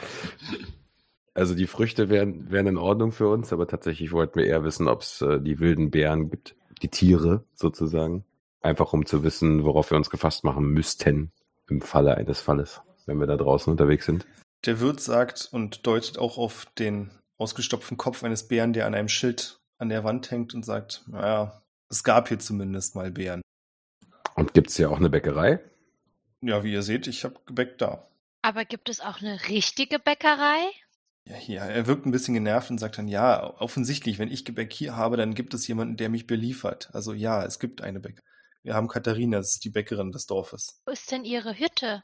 Also 1.34 1.56
die 1.56 1.66
Früchte 1.66 2.08
wären, 2.08 2.50
wären 2.50 2.68
in 2.68 2.76
Ordnung 2.76 3.10
für 3.10 3.28
uns, 3.28 3.52
aber 3.52 3.66
tatsächlich 3.66 4.12
wollten 4.12 4.38
wir 4.38 4.46
eher 4.46 4.62
wissen, 4.62 4.86
ob 4.86 5.02
es 5.02 5.20
äh, 5.20 5.40
die 5.40 5.58
wilden 5.58 5.90
Bären 5.90 6.30
gibt, 6.30 6.54
die 6.80 6.88
Tiere 6.88 7.44
sozusagen. 7.54 8.24
Einfach 8.60 8.92
um 8.92 9.04
zu 9.04 9.24
wissen, 9.24 9.64
worauf 9.64 9.90
wir 9.90 9.96
uns 9.96 10.10
gefasst 10.10 10.44
machen 10.44 10.64
müssten 10.66 11.32
im 11.68 11.80
Falle 11.80 12.16
eines 12.16 12.40
Falles, 12.40 12.80
wenn 13.06 13.18
wir 13.18 13.26
da 13.26 13.36
draußen 13.36 13.70
unterwegs 13.70 14.06
sind. 14.06 14.26
Der 14.64 14.80
Wirt 14.80 15.00
sagt 15.00 15.48
und 15.50 15.86
deutet 15.86 16.18
auch 16.18 16.38
auf 16.38 16.66
den 16.78 17.10
ausgestopften 17.36 17.96
Kopf 17.96 18.22
eines 18.22 18.46
Bären, 18.48 18.72
der 18.72 18.86
an 18.86 18.94
einem 18.94 19.08
Schild 19.08 19.58
an 19.78 19.88
der 19.88 20.04
Wand 20.04 20.30
hängt 20.30 20.54
und 20.54 20.64
sagt, 20.64 21.02
naja, 21.08 21.62
es 21.90 22.04
gab 22.04 22.28
hier 22.28 22.38
zumindest 22.38 22.94
mal 22.94 23.10
Bären. 23.10 23.42
Und 24.36 24.54
gibt's 24.54 24.78
ja 24.78 24.88
auch 24.88 24.98
eine 24.98 25.10
Bäckerei? 25.10 25.60
Ja, 26.40 26.62
wie 26.62 26.72
ihr 26.72 26.82
seht, 26.82 27.06
ich 27.06 27.24
habe 27.24 27.36
Gebäck 27.46 27.78
da. 27.78 28.06
Aber 28.42 28.64
gibt 28.64 28.88
es 28.88 29.00
auch 29.00 29.20
eine 29.20 29.48
richtige 29.48 29.98
Bäckerei? 29.98 30.70
Ja, 31.26 31.36
hier. 31.36 31.60
Er 31.60 31.86
wirkt 31.86 32.04
ein 32.04 32.10
bisschen 32.10 32.34
genervt 32.34 32.70
und 32.70 32.78
sagt 32.78 32.98
dann, 32.98 33.08
ja, 33.08 33.42
offensichtlich, 33.58 34.18
wenn 34.18 34.30
ich 34.30 34.44
Gebäck 34.44 34.72
hier 34.72 34.96
habe, 34.96 35.16
dann 35.16 35.34
gibt 35.34 35.54
es 35.54 35.66
jemanden, 35.66 35.96
der 35.96 36.10
mich 36.10 36.26
beliefert. 36.26 36.90
Also 36.92 37.14
ja, 37.14 37.44
es 37.44 37.58
gibt 37.58 37.80
eine 37.80 38.00
Bäckerei. 38.00 38.22
Wir 38.62 38.74
haben 38.74 38.88
Katharina, 38.88 39.38
das 39.38 39.52
ist 39.52 39.64
die 39.64 39.70
Bäckerin 39.70 40.10
des 40.10 40.26
Dorfes. 40.26 40.80
Wo 40.86 40.92
ist 40.92 41.10
denn 41.10 41.24
ihre 41.24 41.58
Hütte? 41.58 42.02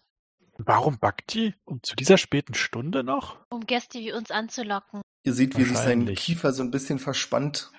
Warum 0.58 0.98
backt 0.98 1.32
die? 1.32 1.54
Um 1.64 1.82
zu 1.82 1.96
dieser 1.96 2.18
späten 2.18 2.54
Stunde 2.54 3.02
noch? 3.02 3.38
Um 3.50 3.64
Gäste 3.64 3.98
wie 3.98 4.12
uns 4.12 4.30
anzulocken. 4.30 5.00
Ihr 5.22 5.32
seht, 5.32 5.56
wie 5.56 5.64
sich 5.64 5.76
sein. 5.76 6.06
Kiefer 6.14 6.52
so 6.52 6.62
ein 6.62 6.70
bisschen 6.70 6.98
verspannt 6.98 7.70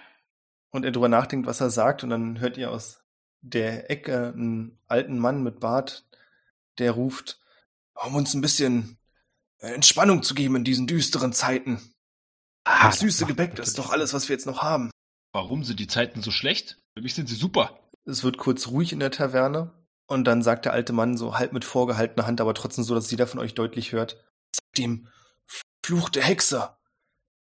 und 0.71 0.83
er 0.83 0.91
drüber 0.91 1.09
nachdenkt, 1.09 1.47
was 1.47 1.61
er 1.61 1.69
sagt. 1.69 2.03
Und 2.03 2.09
dann 2.09 2.39
hört 2.39 2.57
ihr 2.57 2.71
aus 2.71 3.03
der 3.41 3.89
Ecke 3.89 4.33
einen 4.35 4.79
alten 4.87 5.19
Mann 5.19 5.43
mit 5.43 5.59
Bart, 5.59 6.07
der 6.79 6.91
ruft, 6.91 7.39
um 7.93 8.15
uns 8.15 8.33
ein 8.33 8.41
bisschen 8.41 8.97
Entspannung 9.61 10.23
zu 10.23 10.33
geben 10.33 10.55
in 10.57 10.63
diesen 10.63 10.87
düsteren 10.87 11.33
Zeiten. 11.33 11.79
Ah, 12.63 12.87
das 12.87 12.99
süße 12.99 13.25
Gebäck, 13.25 13.55
das 13.55 13.69
ist 13.69 13.77
doch 13.79 13.91
alles, 13.91 14.13
was 14.13 14.27
wir 14.29 14.35
jetzt 14.35 14.45
noch 14.45 14.61
haben. 14.61 14.91
Warum 15.33 15.63
sind 15.63 15.79
die 15.79 15.87
Zeiten 15.87 16.21
so 16.21 16.31
schlecht? 16.31 16.77
Für 16.95 17.01
mich 17.01 17.13
sind 17.15 17.29
sie 17.29 17.35
super. 17.35 17.79
Es 18.05 18.23
wird 18.23 18.37
kurz 18.37 18.67
ruhig 18.67 18.91
in 18.91 18.99
der 18.99 19.11
Taverne 19.11 19.71
und 20.07 20.25
dann 20.25 20.41
sagt 20.41 20.65
der 20.65 20.73
alte 20.73 20.93
Mann 20.93 21.15
so 21.17 21.37
halb 21.37 21.53
mit 21.53 21.63
vorgehaltener 21.63 22.25
Hand, 22.25 22.41
aber 22.41 22.53
trotzdem 22.53 22.83
so, 22.83 22.93
dass 22.95 23.09
jeder 23.11 23.27
von 23.27 23.39
euch 23.39 23.53
deutlich 23.53 23.91
hört. 23.91 24.23
Seit 24.55 24.77
dem 24.77 25.07
Fluch 25.85 26.09
der 26.09 26.23
Hexe 26.23 26.75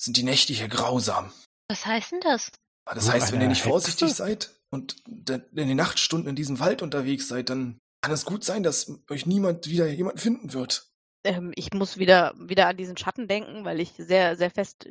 sind 0.01 0.17
die 0.17 0.23
Nächte 0.23 0.53
hier 0.53 0.69
grausam. 0.69 1.33
Was 1.69 1.85
heißt 1.85 2.13
denn 2.13 2.21
das? 2.21 2.51
Ah, 2.87 2.95
Das 2.95 3.11
heißt, 3.11 3.33
wenn 3.33 3.41
ihr 3.41 3.49
nicht 3.49 3.63
vorsichtig 3.63 4.09
Hexe? 4.09 4.17
seid 4.17 4.51
und 4.71 4.97
in 5.07 5.25
den 5.55 5.77
Nachtstunden 5.77 6.29
in 6.29 6.37
diesem 6.37 6.61
Wald 6.61 6.83
unterwegs 6.83 7.29
seid, 7.29 7.51
dann 7.51 7.79
kann 8.03 8.13
es 8.13 8.25
gut 8.25 8.45
sein, 8.45 8.63
dass 8.63 8.93
euch 9.11 9.27
niemand 9.27 9.67
wieder 9.67 9.87
jemand 9.89 10.21
finden 10.21 10.53
wird. 10.53 10.89
Ähm, 11.27 11.53
ich 11.57 11.73
muss 11.73 11.99
wieder, 11.99 12.35
wieder 12.39 12.69
an 12.69 12.77
diesen 12.77 12.97
Schatten 12.97 13.27
denken, 13.27 13.65
weil 13.65 13.81
ich 13.81 13.93
sehr, 13.99 14.37
sehr 14.37 14.51
fest, 14.51 14.89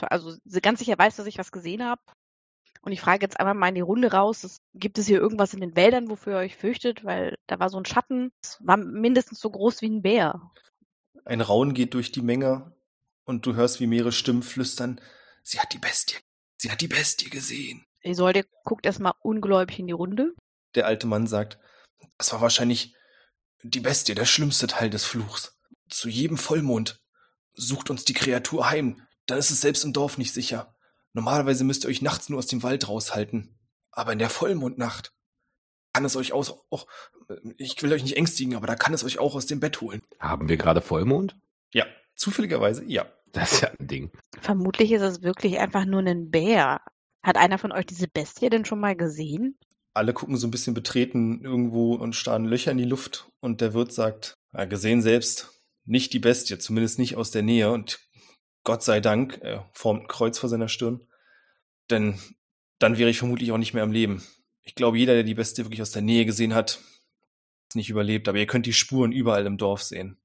also 0.00 0.36
ganz 0.62 0.78
sicher 0.78 0.98
weiß, 0.98 1.16
dass 1.16 1.26
ich 1.26 1.38
was 1.38 1.52
gesehen 1.52 1.84
habe. 1.84 2.00
Und 2.82 2.92
ich 2.92 3.00
frage 3.00 3.24
jetzt 3.24 3.38
einmal 3.38 3.54
mal 3.54 3.68
in 3.68 3.76
die 3.76 3.80
Runde 3.80 4.12
raus, 4.12 4.44
es, 4.44 4.60
gibt 4.74 4.98
es 4.98 5.06
hier 5.06 5.18
irgendwas 5.18 5.54
in 5.54 5.60
den 5.60 5.76
Wäldern, 5.76 6.10
wofür 6.10 6.34
ihr 6.34 6.44
euch 6.44 6.56
fürchtet? 6.56 7.04
Weil 7.04 7.36
da 7.46 7.58
war 7.58 7.70
so 7.70 7.78
ein 7.78 7.86
Schatten, 7.86 8.30
es 8.42 8.58
war 8.60 8.76
mindestens 8.76 9.40
so 9.40 9.50
groß 9.50 9.80
wie 9.82 9.88
ein 9.88 10.02
Bär. 10.02 10.50
Ein 11.24 11.40
Raun 11.40 11.72
geht 11.72 11.94
durch 11.94 12.12
die 12.12 12.20
Menge 12.20 12.74
und 13.24 13.46
du 13.46 13.54
hörst, 13.54 13.80
wie 13.80 13.86
mehrere 13.86 14.12
Stimmen 14.12 14.42
flüstern. 14.42 15.00
Sie 15.42 15.60
hat 15.60 15.72
die 15.72 15.78
Bestie. 15.78 16.16
Sie 16.56 16.70
hat 16.70 16.80
die 16.80 16.88
Bestie 16.88 17.30
gesehen. 17.30 17.84
Isolde 18.02 18.44
guckt 18.64 18.84
erstmal 18.84 19.14
ungläubig 19.20 19.78
in 19.78 19.86
die 19.86 19.92
Runde. 19.92 20.34
Der 20.74 20.86
alte 20.86 21.06
Mann 21.06 21.26
sagt, 21.26 21.58
es 22.18 22.32
war 22.32 22.40
wahrscheinlich 22.42 22.94
die 23.62 23.80
Bestie, 23.80 24.14
der 24.14 24.26
schlimmste 24.26 24.66
Teil 24.66 24.90
des 24.90 25.04
Fluchs. 25.04 25.58
Zu 25.88 26.08
jedem 26.08 26.36
Vollmond 26.36 27.00
sucht 27.52 27.90
uns 27.90 28.04
die 28.04 28.14
Kreatur 28.14 28.70
heim, 28.70 29.02
dann 29.26 29.38
ist 29.38 29.50
es 29.50 29.60
selbst 29.60 29.84
im 29.84 29.92
Dorf 29.92 30.18
nicht 30.18 30.32
sicher. 30.32 30.74
Normalerweise 31.12 31.64
müsst 31.64 31.84
ihr 31.84 31.90
euch 31.90 32.02
nachts 32.02 32.28
nur 32.28 32.38
aus 32.38 32.46
dem 32.46 32.62
Wald 32.62 32.88
raushalten. 32.88 33.56
Aber 33.90 34.12
in 34.12 34.18
der 34.18 34.30
Vollmondnacht 34.30 35.12
kann 35.92 36.04
es 36.04 36.16
euch 36.16 36.32
aus, 36.32 36.52
auch, 36.70 36.86
ich 37.56 37.80
will 37.82 37.92
euch 37.92 38.02
nicht 38.02 38.16
ängstigen, 38.16 38.56
aber 38.56 38.66
da 38.66 38.74
kann 38.74 38.92
es 38.92 39.04
euch 39.04 39.18
auch 39.18 39.36
aus 39.36 39.46
dem 39.46 39.60
Bett 39.60 39.80
holen. 39.80 40.02
Haben 40.18 40.48
wir 40.48 40.56
gerade 40.56 40.80
Vollmond? 40.80 41.36
Ja, 41.72 41.86
zufälligerweise, 42.16 42.84
ja. 42.84 43.06
Das 43.32 43.52
ist 43.52 43.60
ja 43.62 43.70
ein 43.78 43.88
Ding. 43.88 44.10
Vermutlich 44.40 44.92
ist 44.92 45.02
es 45.02 45.22
wirklich 45.22 45.58
einfach 45.58 45.84
nur 45.84 46.00
ein 46.00 46.30
Bär. 46.30 46.80
Hat 47.22 47.36
einer 47.36 47.58
von 47.58 47.72
euch 47.72 47.86
diese 47.86 48.06
Bestie 48.06 48.48
denn 48.48 48.64
schon 48.64 48.78
mal 48.78 48.94
gesehen? 48.94 49.58
Alle 49.92 50.12
gucken 50.12 50.36
so 50.36 50.46
ein 50.46 50.52
bisschen 50.52 50.74
betreten 50.74 51.40
irgendwo 51.44 51.94
und 51.94 52.14
starren 52.14 52.44
Löcher 52.44 52.72
in 52.72 52.78
die 52.78 52.84
Luft 52.84 53.28
und 53.40 53.60
der 53.60 53.74
Wirt 53.74 53.92
sagt, 53.92 54.36
ja, 54.52 54.64
gesehen 54.66 55.02
selbst, 55.02 55.53
nicht 55.84 56.12
die 56.12 56.18
Bestie, 56.18 56.58
zumindest 56.58 56.98
nicht 56.98 57.16
aus 57.16 57.30
der 57.30 57.42
Nähe 57.42 57.70
und 57.70 58.00
Gott 58.64 58.82
sei 58.82 59.00
Dank, 59.00 59.38
er 59.42 59.68
formt 59.74 60.02
ein 60.02 60.08
Kreuz 60.08 60.38
vor 60.38 60.48
seiner 60.48 60.68
Stirn, 60.68 61.06
denn 61.90 62.18
dann 62.78 62.96
wäre 62.98 63.10
ich 63.10 63.18
vermutlich 63.18 63.52
auch 63.52 63.58
nicht 63.58 63.74
mehr 63.74 63.82
am 63.82 63.92
Leben. 63.92 64.24
Ich 64.62 64.74
glaube, 64.74 64.98
jeder, 64.98 65.14
der 65.14 65.22
die 65.22 65.34
Bestie 65.34 65.64
wirklich 65.64 65.82
aus 65.82 65.90
der 65.90 66.02
Nähe 66.02 66.24
gesehen 66.24 66.54
hat, 66.54 66.80
ist 67.68 67.76
nicht 67.76 67.90
überlebt, 67.90 68.28
aber 68.28 68.38
ihr 68.38 68.46
könnt 68.46 68.66
die 68.66 68.72
Spuren 68.72 69.12
überall 69.12 69.44
im 69.46 69.58
Dorf 69.58 69.82
sehen. 69.82 70.18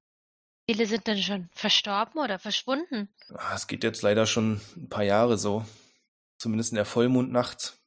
Viele 0.66 0.86
sind 0.86 1.06
denn 1.06 1.20
schon 1.22 1.48
verstorben 1.52 2.20
oder 2.22 2.38
verschwunden. 2.38 3.08
Ah, 3.34 3.54
Es 3.54 3.66
geht 3.66 3.84
jetzt 3.84 4.02
leider 4.02 4.26
schon 4.26 4.60
ein 4.76 4.88
paar 4.88 5.02
Jahre 5.04 5.36
so. 5.36 5.64
Zumindest 6.38 6.72
in 6.72 6.76
der 6.76 6.84
Vollmondnacht. 6.84 7.78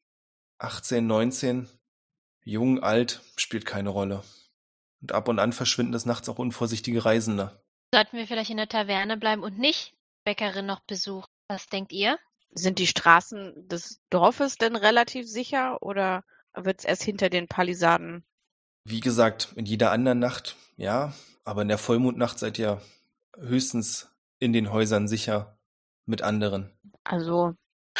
18, 0.59 1.07
19. 1.07 1.67
Jung, 2.43 2.83
alt, 2.83 3.21
spielt 3.37 3.65
keine 3.65 3.89
Rolle. 3.89 4.23
Und 5.01 5.13
ab 5.13 5.27
und 5.27 5.39
an 5.39 5.53
verschwinden 5.53 5.93
des 5.93 6.05
Nachts 6.05 6.29
auch 6.29 6.39
unvorsichtige 6.39 7.03
Reisende. 7.05 7.62
Sollten 7.93 8.17
wir 8.17 8.25
vielleicht 8.25 8.49
in 8.49 8.57
der 8.57 8.67
Taverne 8.67 9.17
bleiben 9.17 9.43
und 9.43 9.59
nicht 9.59 9.93
Bäckerin 10.23 10.65
noch 10.65 10.79
besuchen? 10.79 11.27
Was 11.47 11.67
denkt 11.67 11.91
ihr? 11.91 12.17
Sind 12.51 12.79
die 12.79 12.87
Straßen 12.87 13.67
des 13.67 14.01
Dorfes 14.09 14.55
denn 14.55 14.75
relativ 14.75 15.27
sicher 15.27 15.77
oder 15.83 16.23
wird 16.55 16.79
es 16.79 16.85
erst 16.85 17.03
hinter 17.03 17.29
den 17.29 17.47
Palisaden? 17.47 18.23
Wie 18.83 18.99
gesagt, 18.99 19.53
in 19.55 19.67
jeder 19.67 19.91
anderen 19.91 20.17
Nacht, 20.17 20.55
ja, 20.75 21.13
aber 21.43 21.61
in 21.61 21.67
der 21.67 21.77
Vollmondnacht 21.77 22.39
seid 22.39 22.57
ihr 22.57 22.81
höchstens 23.37 24.09
in 24.39 24.53
den 24.53 24.71
Häusern 24.71 25.07
sicher 25.07 25.59
mit 26.07 26.23
anderen. 26.23 26.75
Also, 27.03 27.53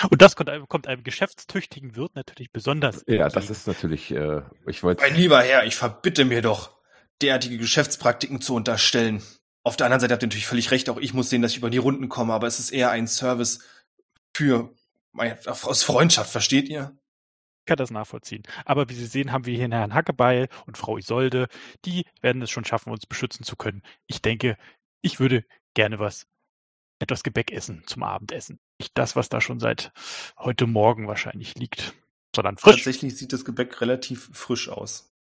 Und 0.10 0.24
das 0.24 0.36
kommt 0.36 0.50
einem, 0.50 0.68
kommt 0.68 0.88
einem 0.88 1.04
geschäftstüchtigen 1.04 1.96
Wirt 1.96 2.16
natürlich 2.16 2.52
besonders. 2.52 3.04
Ja, 3.06 3.26
entgegen. 3.26 3.34
das 3.36 3.52
ist 3.52 3.68
natürlich, 3.68 4.10
äh, 4.10 4.42
ich 4.66 4.82
wollte. 4.82 5.04
Mein 5.04 5.14
lieber 5.14 5.40
Herr, 5.44 5.68
ich 5.68 5.76
verbitte 5.76 6.26
mir 6.26 6.42
doch, 6.42 6.82
derartige 7.22 7.60
Geschäftspraktiken 7.60 8.42
zu 8.42 8.56
unterstellen. 8.56 9.22
Auf 9.64 9.78
der 9.78 9.86
anderen 9.86 10.02
Seite 10.02 10.14
habt 10.14 10.24
ihr 10.24 10.28
natürlich 10.28 10.48
völlig 10.48 10.72
recht, 10.72 10.90
auch 10.90 10.98
ich 10.98 11.14
muss 11.14 11.30
sehen, 11.30 11.42
dass 11.42 11.52
ich 11.52 11.58
über 11.58 11.70
die 11.70 11.78
Runden 11.78 12.10
komme, 12.10 12.34
aber 12.34 12.48
es 12.48 12.60
ist 12.60 12.72
eher 12.72 12.92
ein 12.92 13.08
Service 13.08 13.60
für, 14.36 14.74
aus 15.46 15.84
Freundschaft, 15.84 16.32
versteht 16.32 16.68
ihr? 16.68 16.98
Ich 17.62 17.68
kann 17.68 17.78
das 17.78 17.92
nachvollziehen. 17.92 18.44
Aber 18.66 18.90
wie 18.90 18.94
Sie 18.94 19.06
sehen, 19.06 19.32
haben 19.32 19.46
wir 19.46 19.56
hier 19.56 19.70
Herrn 19.70 19.94
Hackebeil 19.94 20.50
und 20.66 20.78
Frau 20.78 20.98
Isolde. 20.98 21.48
Die 21.86 22.06
werden 22.20 22.42
es 22.42 22.52
schon 22.52 22.66
schaffen, 22.66 22.92
uns 22.92 23.06
beschützen 23.06 23.46
zu 23.46 23.56
können. 23.56 23.84
Ich 24.06 24.22
denke, 24.22 24.58
ich 25.02 25.22
würde 25.22 25.46
gerne 25.74 25.98
was, 25.98 26.28
etwas 27.00 27.24
Gebäck 27.24 27.52
essen 27.52 27.84
zum 27.86 28.04
Abendessen. 28.04 28.60
Nicht 28.80 28.98
das, 28.98 29.16
was 29.16 29.30
da 29.30 29.40
schon 29.40 29.62
seit 29.62 29.94
heute 30.38 30.68
Morgen 30.68 31.08
wahrscheinlich 31.08 31.56
liegt. 31.56 31.94
Sondern 32.36 32.58
frisch. 32.58 32.84
Tatsächlich 32.84 33.18
sieht 33.18 33.32
das 33.32 33.46
Gebäck 33.46 33.80
relativ 33.80 34.30
frisch 34.34 34.68
aus. 34.68 35.14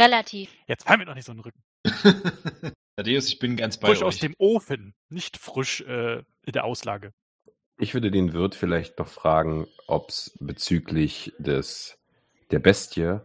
Relativ. 0.00 0.50
Jetzt 0.66 0.84
fallen 0.84 1.00
wir 1.00 1.06
doch 1.06 1.14
nicht 1.14 1.24
so 1.24 1.32
in 1.32 1.38
den 1.38 1.44
Rücken. 1.44 1.62
Thaddeus, 2.96 3.28
ich 3.28 3.38
bin 3.38 3.56
ganz 3.56 3.76
bei 3.76 3.88
Frisch 3.88 3.98
euch. 3.98 4.04
aus 4.04 4.18
dem 4.20 4.34
Ofen, 4.38 4.94
nicht 5.10 5.36
frisch 5.36 5.82
äh, 5.82 6.22
in 6.46 6.52
der 6.54 6.64
Auslage. 6.64 7.12
Ich 7.78 7.92
würde 7.92 8.10
den 8.10 8.32
Wirt 8.32 8.54
vielleicht 8.54 8.98
noch 8.98 9.08
fragen, 9.08 9.66
ob 9.86 10.08
es 10.08 10.34
bezüglich 10.40 11.34
des 11.38 11.98
der 12.50 12.58
Bestie 12.58 13.20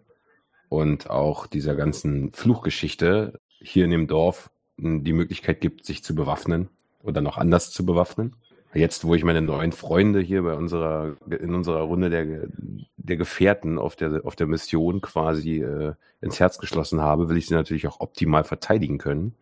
und 0.68 1.10
auch 1.10 1.48
dieser 1.48 1.76
ganzen 1.76 2.34
Fluchgeschichte 2.34 3.40
hier 3.62 3.86
in 3.86 3.92
dem 3.92 4.08
Dorf 4.08 4.52
m, 4.78 5.06
die 5.06 5.14
Möglichkeit 5.14 5.62
gibt, 5.62 5.86
sich 5.86 6.04
zu 6.04 6.16
bewaffnen 6.16 6.68
oder 7.02 7.22
noch 7.22 7.38
anders 7.38 7.72
zu 7.72 7.86
bewaffnen. 7.86 8.36
Jetzt, 8.74 9.06
wo 9.06 9.16
ich 9.16 9.24
meine 9.24 9.42
neuen 9.42 9.72
Freunde 9.72 10.20
hier 10.20 10.44
bei 10.44 10.54
unserer 10.54 11.16
in 11.30 11.56
unserer 11.56 11.82
Runde 11.82 12.10
der, 12.10 12.48
der 12.98 13.16
Gefährten 13.16 13.80
auf 13.80 13.96
der 13.96 14.26
auf 14.26 14.36
der 14.36 14.48
Mission 14.48 15.00
quasi 15.00 15.62
äh, 15.62 15.94
ins 16.20 16.42
Herz 16.42 16.58
geschlossen 16.58 17.00
habe, 17.00 17.30
will 17.30 17.38
ich 17.38 17.48
sie 17.48 17.54
natürlich 17.54 17.88
auch 17.88 18.02
optimal 18.02 18.44
verteidigen 18.44 18.98
können. 18.98 19.36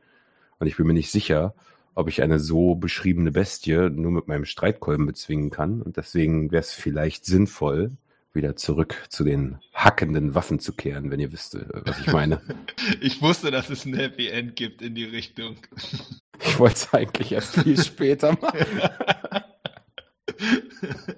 Und 0.60 0.68
ich 0.68 0.78
bin 0.78 0.88
mir 0.88 0.94
nicht 0.94 1.12
sicher, 1.12 1.56
ob 1.96 2.08
ich 2.08 2.22
eine 2.22 2.40
so 2.40 2.76
beschriebene 2.76 3.32
Bestie 3.32 3.90
nur 3.90 4.12
mit 4.12 4.28
meinem 4.28 4.46
Streitkolben 4.46 5.06
bezwingen 5.06 5.50
kann. 5.50 5.82
Und 5.82 5.98
deswegen 5.98 6.52
wäre 6.52 6.62
es 6.62 6.74
vielleicht 6.74 7.26
sinnvoll, 7.26 7.92
wieder 8.34 8.56
zurück 8.56 8.96
zu 9.10 9.24
den 9.24 9.58
hackenden 9.74 10.36
Waffen 10.36 10.60
zu 10.60 10.74
kehren, 10.74 11.10
wenn 11.12 11.20
ihr 11.20 11.32
wisst, 11.32 11.56
äh, 11.56 11.66
was 11.86 12.00
ich 12.00 12.08
meine. 12.08 12.42
Ich 13.02 13.22
wusste, 13.22 13.52
dass 13.52 13.70
es 13.70 13.86
ein 13.86 13.94
Happy 13.94 14.28
End 14.28 14.56
gibt 14.56 14.82
in 14.82 14.96
die 14.96 15.04
Richtung. 15.06 15.58
ich 16.42 16.60
wollte 16.60 16.76
es 16.76 16.94
eigentlich 16.94 17.32
erst 17.32 17.60
viel 17.60 17.82
später 17.82 18.32
machen. 18.34 18.60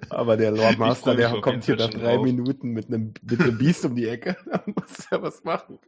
Aber 0.10 0.38
der 0.38 0.52
Lord 0.52 0.78
Master, 0.80 1.16
der 1.16 1.40
kommt 1.42 1.66
hier 1.66 1.76
nach 1.76 1.90
drei 1.90 2.16
drauf. 2.16 2.26
Minuten 2.26 2.72
mit 2.72 2.88
einem, 2.88 3.14
mit 3.22 3.40
einem 3.40 3.58
Biest 3.58 3.86
um 3.86 3.96
die 3.96 4.08
Ecke. 4.08 4.38
Da 4.46 4.64
muss 4.66 5.08
er 5.12 5.22
was 5.22 5.44
machen. 5.44 5.80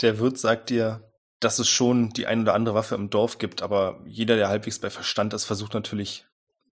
Der 0.00 0.18
Wirt 0.18 0.38
sagt 0.38 0.70
dir, 0.70 1.02
dass 1.44 1.58
es 1.58 1.68
schon 1.68 2.10
die 2.10 2.26
ein 2.26 2.40
oder 2.40 2.54
andere 2.54 2.74
Waffe 2.74 2.94
im 2.94 3.10
Dorf 3.10 3.38
gibt, 3.38 3.60
aber 3.60 4.00
jeder, 4.06 4.36
der 4.36 4.48
halbwegs 4.48 4.78
bei 4.78 4.88
Verstand 4.88 5.34
ist, 5.34 5.44
versucht 5.44 5.74
natürlich, 5.74 6.26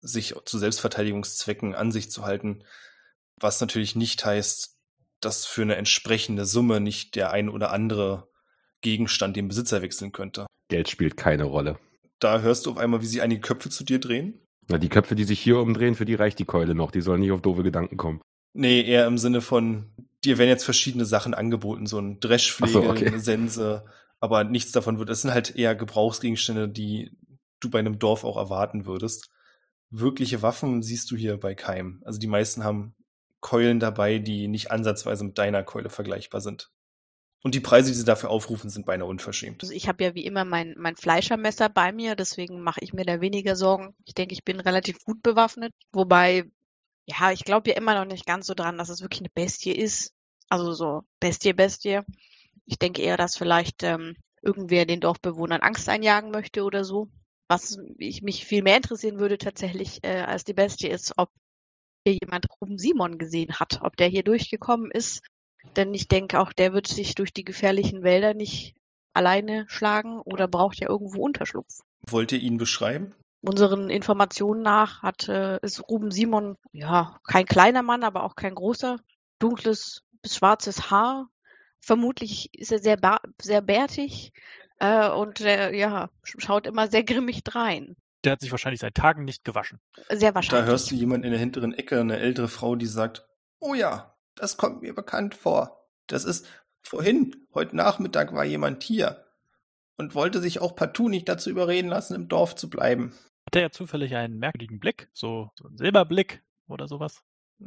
sich 0.01 0.35
zu 0.45 0.57
Selbstverteidigungszwecken 0.59 1.73
an 1.73 1.91
sich 1.91 2.11
zu 2.11 2.23
halten, 2.23 2.63
was 3.37 3.59
natürlich 3.61 3.95
nicht 3.95 4.23
heißt, 4.23 4.77
dass 5.21 5.45
für 5.45 5.63
eine 5.63 5.75
entsprechende 5.75 6.45
Summe 6.45 6.79
nicht 6.79 7.15
der 7.15 7.31
ein 7.31 7.49
oder 7.49 7.71
andere 7.71 8.29
Gegenstand 8.81 9.35
den 9.35 9.47
Besitzer 9.47 9.81
wechseln 9.81 10.11
könnte. 10.11 10.45
Geld 10.69 10.87
spielt 10.87 11.17
keine 11.17 11.45
Rolle. 11.45 11.79
Da 12.19 12.41
hörst 12.41 12.65
du 12.65 12.71
auf 12.71 12.77
einmal, 12.77 13.01
wie 13.01 13.07
sich 13.07 13.21
einige 13.21 13.41
Köpfe 13.41 13.69
zu 13.69 13.83
dir 13.83 13.99
drehen. 13.99 14.39
Na, 14.67 14.77
die 14.77 14.89
Köpfe, 14.89 15.15
die 15.15 15.23
sich 15.23 15.39
hier 15.39 15.57
umdrehen, 15.57 15.95
für 15.95 16.05
die 16.05 16.15
reicht 16.15 16.37
die 16.37 16.45
Keule 16.45 16.75
noch. 16.75 16.91
Die 16.91 17.01
sollen 17.01 17.21
nicht 17.21 17.31
auf 17.31 17.41
doofe 17.41 17.63
Gedanken 17.63 17.97
kommen. 17.97 18.21
Nee, 18.53 18.81
eher 18.81 19.07
im 19.07 19.17
Sinne 19.17 19.41
von, 19.41 19.91
dir 20.23 20.37
werden 20.37 20.49
jetzt 20.49 20.63
verschiedene 20.63 21.05
Sachen 21.05 21.33
angeboten, 21.33 21.87
so 21.87 21.99
ein 21.99 22.19
Dreschflegel, 22.19 22.81
Ach 22.81 22.83
so, 22.83 22.89
okay. 22.91 23.07
eine 23.07 23.19
Sense, 23.19 23.83
aber 24.19 24.43
nichts 24.43 24.71
davon 24.71 24.99
wird, 24.99 25.09
das 25.09 25.21
sind 25.21 25.33
halt 25.33 25.55
eher 25.55 25.75
Gebrauchsgegenstände, 25.75 26.69
die 26.69 27.11
du 27.59 27.69
bei 27.69 27.79
einem 27.79 27.99
Dorf 27.99 28.23
auch 28.23 28.37
erwarten 28.37 28.85
würdest. 28.85 29.29
Wirkliche 29.89 30.41
Waffen 30.41 30.83
siehst 30.83 31.09
du 31.11 31.15
hier 31.15 31.37
bei 31.37 31.55
keinem. 31.55 32.01
Also 32.05 32.19
die 32.19 32.27
meisten 32.27 32.63
haben 32.63 32.95
Keulen 33.39 33.79
dabei, 33.79 34.19
die 34.19 34.47
nicht 34.47 34.71
ansatzweise 34.71 35.23
mit 35.23 35.37
deiner 35.37 35.63
Keule 35.63 35.89
vergleichbar 35.89 36.41
sind. 36.41 36.69
Und 37.41 37.55
die 37.55 37.61
Preise, 37.61 37.89
die 37.89 37.95
sie 37.95 38.03
dafür 38.03 38.29
aufrufen, 38.29 38.69
sind 38.69 38.85
beinahe 38.85 39.07
unverschämt. 39.07 39.63
Also 39.63 39.73
ich 39.73 39.87
habe 39.87 40.03
ja 40.03 40.13
wie 40.13 40.25
immer 40.25 40.43
mein, 40.43 40.75
mein 40.77 40.97
Fleischermesser 40.97 41.69
bei 41.69 41.93
mir, 41.93 42.15
deswegen 42.15 42.61
mache 42.61 42.81
ich 42.81 42.91
mir 42.91 43.05
da 43.05 43.21
weniger 43.21 43.55
Sorgen. 43.55 43.95
Ich 44.03 44.13
denke, 44.13 44.33
ich 44.33 44.43
bin 44.43 44.59
relativ 44.59 44.99
gut 45.05 45.23
bewaffnet. 45.23 45.73
Wobei, 45.93 46.51
ja, 47.05 47.31
ich 47.31 47.45
glaube 47.45 47.69
ja 47.69 47.77
immer 47.77 47.95
noch 47.95 48.11
nicht 48.11 48.25
ganz 48.25 48.45
so 48.45 48.53
dran, 48.53 48.77
dass 48.77 48.89
es 48.89 49.01
wirklich 49.01 49.21
eine 49.21 49.29
Bestie 49.33 49.71
ist. 49.71 50.13
Also 50.49 50.73
so 50.73 51.03
Bestie, 51.21 51.53
Bestie. 51.53 52.01
Ich 52.69 52.77
denke 52.77 53.01
eher, 53.01 53.17
dass 53.17 53.35
vielleicht 53.35 53.81
ähm, 53.81 54.15
irgendwer 54.43 54.85
den 54.85 55.01
Dorfbewohnern 55.01 55.61
Angst 55.61 55.89
einjagen 55.89 56.29
möchte 56.29 56.63
oder 56.63 56.83
so. 56.83 57.09
Was 57.47 57.79
ich 57.97 58.21
mich 58.21 58.45
viel 58.45 58.61
mehr 58.61 58.77
interessieren 58.77 59.19
würde 59.19 59.39
tatsächlich 59.39 60.03
äh, 60.03 60.21
als 60.21 60.43
die 60.43 60.53
Bestie 60.53 60.87
ist, 60.87 61.13
ob 61.17 61.31
hier 62.05 62.17
jemand 62.21 62.45
Ruben 62.61 62.77
Simon 62.77 63.17
gesehen 63.17 63.59
hat, 63.59 63.79
ob 63.81 63.97
der 63.97 64.07
hier 64.07 64.23
durchgekommen 64.23 64.91
ist. 64.91 65.23
Denn 65.75 65.95
ich 65.95 66.07
denke 66.07 66.39
auch, 66.39 66.53
der 66.53 66.71
wird 66.71 66.85
sich 66.85 67.15
durch 67.15 67.33
die 67.33 67.43
gefährlichen 67.43 68.03
Wälder 68.03 68.35
nicht 68.35 68.75
alleine 69.15 69.65
schlagen 69.67 70.21
oder 70.21 70.47
braucht 70.47 70.79
ja 70.79 70.89
irgendwo 70.89 71.23
Unterschlupf. 71.23 71.79
Wollt 72.07 72.31
ihr 72.31 72.39
ihn 72.39 72.57
beschreiben? 72.57 73.15
Unseren 73.41 73.89
Informationen 73.89 74.61
nach 74.61 75.01
hat, 75.01 75.27
äh, 75.27 75.57
ist 75.63 75.89
Ruben 75.89 76.11
Simon 76.11 76.55
ja 76.71 77.17
kein 77.27 77.45
kleiner 77.45 77.81
Mann, 77.81 78.03
aber 78.03 78.25
auch 78.25 78.35
kein 78.35 78.53
großer, 78.53 78.97
dunkles 79.39 80.03
bis 80.21 80.35
schwarzes 80.35 80.91
Haar. 80.91 81.29
Vermutlich 81.81 82.53
ist 82.53 82.71
er 82.71 82.79
sehr, 82.79 82.97
ba 82.97 83.19
sehr 83.41 83.61
bärtig 83.61 84.31
äh, 84.79 85.09
und 85.09 85.41
äh, 85.41 85.73
ja, 85.75 86.09
sch- 86.23 86.39
schaut 86.41 86.67
immer 86.67 86.87
sehr 86.87 87.03
grimmig 87.03 87.43
drein. 87.43 87.95
Der 88.25 88.33
hat 88.33 88.41
sich 88.41 88.51
wahrscheinlich 88.51 88.81
seit 88.81 88.95
Tagen 88.95 89.23
nicht 89.23 89.43
gewaschen. 89.45 89.79
Sehr 90.09 90.31
Da 90.31 90.35
wahrscheinlich. 90.35 90.69
hörst 90.69 90.91
du 90.91 90.95
jemand 90.95 91.23
in 91.23 91.31
der 91.31 91.39
hinteren 91.39 91.73
Ecke, 91.73 91.99
eine 91.99 92.17
ältere 92.19 92.49
Frau, 92.49 92.75
die 92.75 92.85
sagt, 92.85 93.25
oh 93.59 93.73
ja, 93.73 94.15
das 94.35 94.57
kommt 94.57 94.81
mir 94.81 94.93
bekannt 94.93 95.35
vor. 95.35 95.87
Das 96.07 96.25
ist 96.25 96.45
vorhin, 96.81 97.35
heute 97.53 97.75
Nachmittag 97.77 98.33
war 98.33 98.43
jemand 98.43 98.83
hier 98.83 99.25
und 99.97 100.15
wollte 100.15 100.41
sich 100.41 100.59
auch 100.59 100.75
partout 100.75 101.07
nicht 101.09 101.29
dazu 101.29 101.49
überreden 101.49 101.87
lassen, 101.89 102.15
im 102.15 102.27
Dorf 102.27 102.55
zu 102.55 102.69
bleiben. 102.69 103.13
Hat 103.47 103.55
er 103.55 103.61
ja 103.63 103.69
zufällig 103.71 104.15
einen 104.15 104.37
merkwürdigen 104.37 104.79
Blick, 104.79 105.09
so, 105.13 105.49
so 105.57 105.67
einen 105.67 105.77
Silberblick 105.77 106.43
oder 106.67 106.87
sowas? 106.87 107.21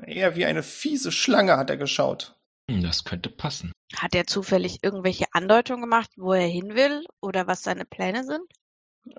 Eher 0.07 0.37
wie 0.37 0.45
eine 0.45 0.63
fiese 0.63 1.13
Schlange 1.13 1.57
hat 1.57 1.71
er 1.71 1.77
geschaut. 1.77 2.37
Hm, 2.71 2.83
Das 2.83 3.05
könnte 3.05 3.31
passen. 3.31 3.72
Hat 3.97 4.15
er 4.15 4.27
zufällig 4.27 4.83
irgendwelche 4.83 5.27
Andeutungen 5.33 5.83
gemacht, 5.83 6.11
wo 6.17 6.33
er 6.33 6.47
hin 6.47 6.75
will 6.75 7.05
oder 7.21 7.47
was 7.47 7.63
seine 7.63 7.85
Pläne 7.85 8.25
sind? 8.25 8.43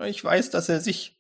Ich 0.06 0.24
weiß, 0.24 0.50
dass 0.50 0.70
er 0.70 0.80
sich 0.80 1.18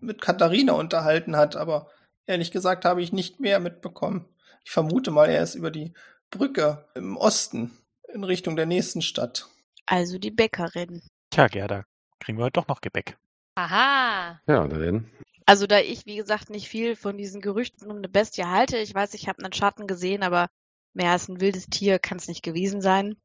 mit 0.00 0.20
Katharina 0.20 0.74
unterhalten 0.74 1.36
hat, 1.36 1.56
aber 1.56 1.88
ehrlich 2.26 2.50
gesagt 2.50 2.84
habe 2.84 3.02
ich 3.02 3.12
nicht 3.12 3.40
mehr 3.40 3.60
mitbekommen. 3.60 4.26
Ich 4.64 4.70
vermute 4.70 5.10
mal, 5.10 5.28
er 5.28 5.42
ist 5.42 5.54
über 5.54 5.70
die 5.70 5.92
Brücke 6.30 6.88
im 6.94 7.16
Osten 7.16 7.76
in 8.12 8.24
Richtung 8.24 8.56
der 8.56 8.66
nächsten 8.66 9.02
Stadt. 9.02 9.48
Also 9.86 10.18
die 10.18 10.30
Bäckerin. 10.30 11.02
Tja, 11.30 11.48
Gerda, 11.48 11.84
kriegen 12.20 12.38
wir 12.38 12.44
heute 12.44 12.60
doch 12.60 12.68
noch 12.68 12.80
Gebäck. 12.80 13.16
Aha. 13.56 14.40
Ja, 14.46 14.66
dann. 14.66 15.10
Also 15.46 15.66
da 15.66 15.78
ich, 15.80 16.06
wie 16.06 16.16
gesagt, 16.16 16.48
nicht 16.48 16.68
viel 16.68 16.96
von 16.96 17.18
diesen 17.18 17.40
Gerüchten 17.40 17.90
um 17.90 17.98
eine 17.98 18.08
Bestie 18.08 18.44
halte, 18.44 18.78
ich 18.78 18.94
weiß, 18.94 19.14
ich 19.14 19.28
habe 19.28 19.44
einen 19.44 19.52
Schatten 19.52 19.86
gesehen, 19.86 20.22
aber 20.22 20.48
mehr 20.94 21.10
als 21.10 21.28
ein 21.28 21.40
wildes 21.40 21.66
Tier 21.66 21.98
kann 21.98 22.18
es 22.18 22.28
nicht 22.28 22.42
gewesen 22.42 22.80
sein. 22.80 23.16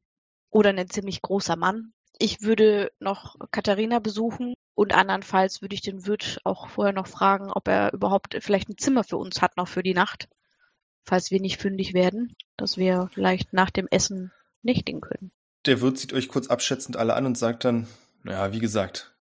Oder 0.50 0.70
ein 0.70 0.90
ziemlich 0.90 1.22
großer 1.22 1.56
Mann. 1.56 1.92
Ich 2.18 2.42
würde 2.42 2.90
noch 2.98 3.36
Katharina 3.50 3.98
besuchen 3.98 4.54
und 4.74 4.94
andernfalls 4.94 5.62
würde 5.62 5.74
ich 5.74 5.80
den 5.80 6.06
Wirt 6.06 6.40
auch 6.44 6.68
vorher 6.68 6.92
noch 6.92 7.06
fragen, 7.06 7.50
ob 7.50 7.68
er 7.68 7.92
überhaupt 7.92 8.36
vielleicht 8.40 8.68
ein 8.68 8.78
Zimmer 8.78 9.04
für 9.04 9.16
uns 9.16 9.40
hat 9.40 9.56
noch 9.56 9.68
für 9.68 9.82
die 9.82 9.94
Nacht, 9.94 10.28
falls 11.04 11.30
wir 11.30 11.40
nicht 11.40 11.60
fündig 11.60 11.94
werden, 11.94 12.34
dass 12.56 12.76
wir 12.76 13.08
vielleicht 13.14 13.52
nach 13.52 13.70
dem 13.70 13.88
Essen 13.90 14.32
nächtigen 14.62 15.00
können. 15.00 15.32
Der 15.66 15.80
Wirt 15.80 15.98
sieht 15.98 16.12
euch 16.12 16.28
kurz 16.28 16.48
abschätzend 16.48 16.96
alle 16.96 17.14
an 17.14 17.26
und 17.26 17.38
sagt 17.38 17.64
dann, 17.64 17.86
naja, 18.22 18.52
wie 18.52 18.58
gesagt, 18.58 19.14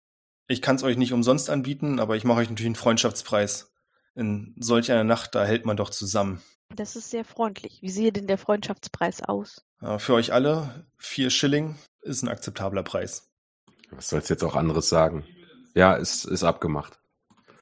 ich 0.49 0.63
kann 0.63 0.77
es 0.77 0.83
euch 0.83 0.97
nicht 0.97 1.13
umsonst 1.13 1.51
anbieten, 1.51 1.99
aber 1.99 2.17
ich 2.17 2.25
mache 2.25 2.41
euch 2.41 2.49
natürlich 2.49 2.69
einen 2.69 2.77
Freundschaftspreis. 2.77 3.73
In 4.15 4.55
solch 4.59 4.91
einer 4.93 5.05
Nacht, 5.05 5.35
da 5.35 5.45
hält 5.45 5.67
man 5.67 5.77
doch 5.77 5.91
zusammen. 5.91 6.43
Das 6.75 6.97
ist 6.97 7.11
sehr 7.11 7.25
freundlich. 7.25 7.81
Wie 7.83 7.91
sehe 7.91 8.13
denn 8.13 8.27
der 8.27 8.39
Freundschaftspreis 8.39 9.23
aus? 9.23 9.65
Für 9.99 10.15
euch 10.15 10.33
alle, 10.33 10.87
vier 10.99 11.31
Schilling 11.31 11.77
ist 12.03 12.23
ein 12.23 12.29
akzeptabler 12.29 12.83
Preis. 12.83 13.29
Was 13.91 14.09
sollst 14.09 14.31
jetzt 14.31 14.43
auch 14.43 14.57
anderes 14.57 14.89
sagen? 14.89 15.25
Ja, 15.75 15.95
ist, 15.95 16.25
ist 16.25 16.43
abgemacht. 16.45 16.99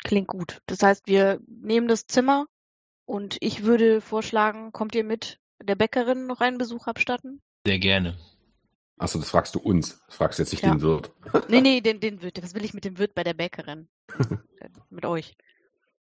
Klingt 0.04 0.28
gut. 0.28 0.60
Das 0.66 0.82
heißt, 0.82 1.06
wir 1.06 1.40
nehmen 1.46 1.88
das 1.88 2.06
Zimmer 2.06 2.46
und 3.04 3.36
ich 3.40 3.64
würde 3.64 4.00
vorschlagen, 4.00 4.72
kommt 4.72 4.94
ihr 4.94 5.04
mit 5.04 5.38
der 5.62 5.74
Bäckerin 5.74 6.26
noch 6.26 6.40
einen 6.40 6.58
Besuch 6.58 6.86
abstatten? 6.86 7.42
Sehr 7.66 7.78
gerne. 7.78 8.16
Achso, 8.96 9.18
das 9.18 9.30
fragst 9.30 9.54
du 9.54 9.58
uns. 9.58 10.00
Das 10.06 10.16
fragst 10.16 10.38
jetzt 10.38 10.52
nicht 10.52 10.62
Ja. 10.62 10.70
den 10.70 10.82
Wirt. 10.82 11.10
Nee, 11.48 11.60
nee, 11.60 11.80
den, 11.80 12.00
den 12.00 12.22
Wirt. 12.22 12.42
Was 12.42 12.54
will 12.54 12.64
ich 12.64 12.74
mit 12.74 12.84
dem 12.84 12.98
Wirt 12.98 13.14
bei 13.14 13.24
der 13.24 13.34
Bäckerin? 13.34 13.88
Äh, 14.60 14.68
mit 14.88 15.04
euch. 15.04 15.36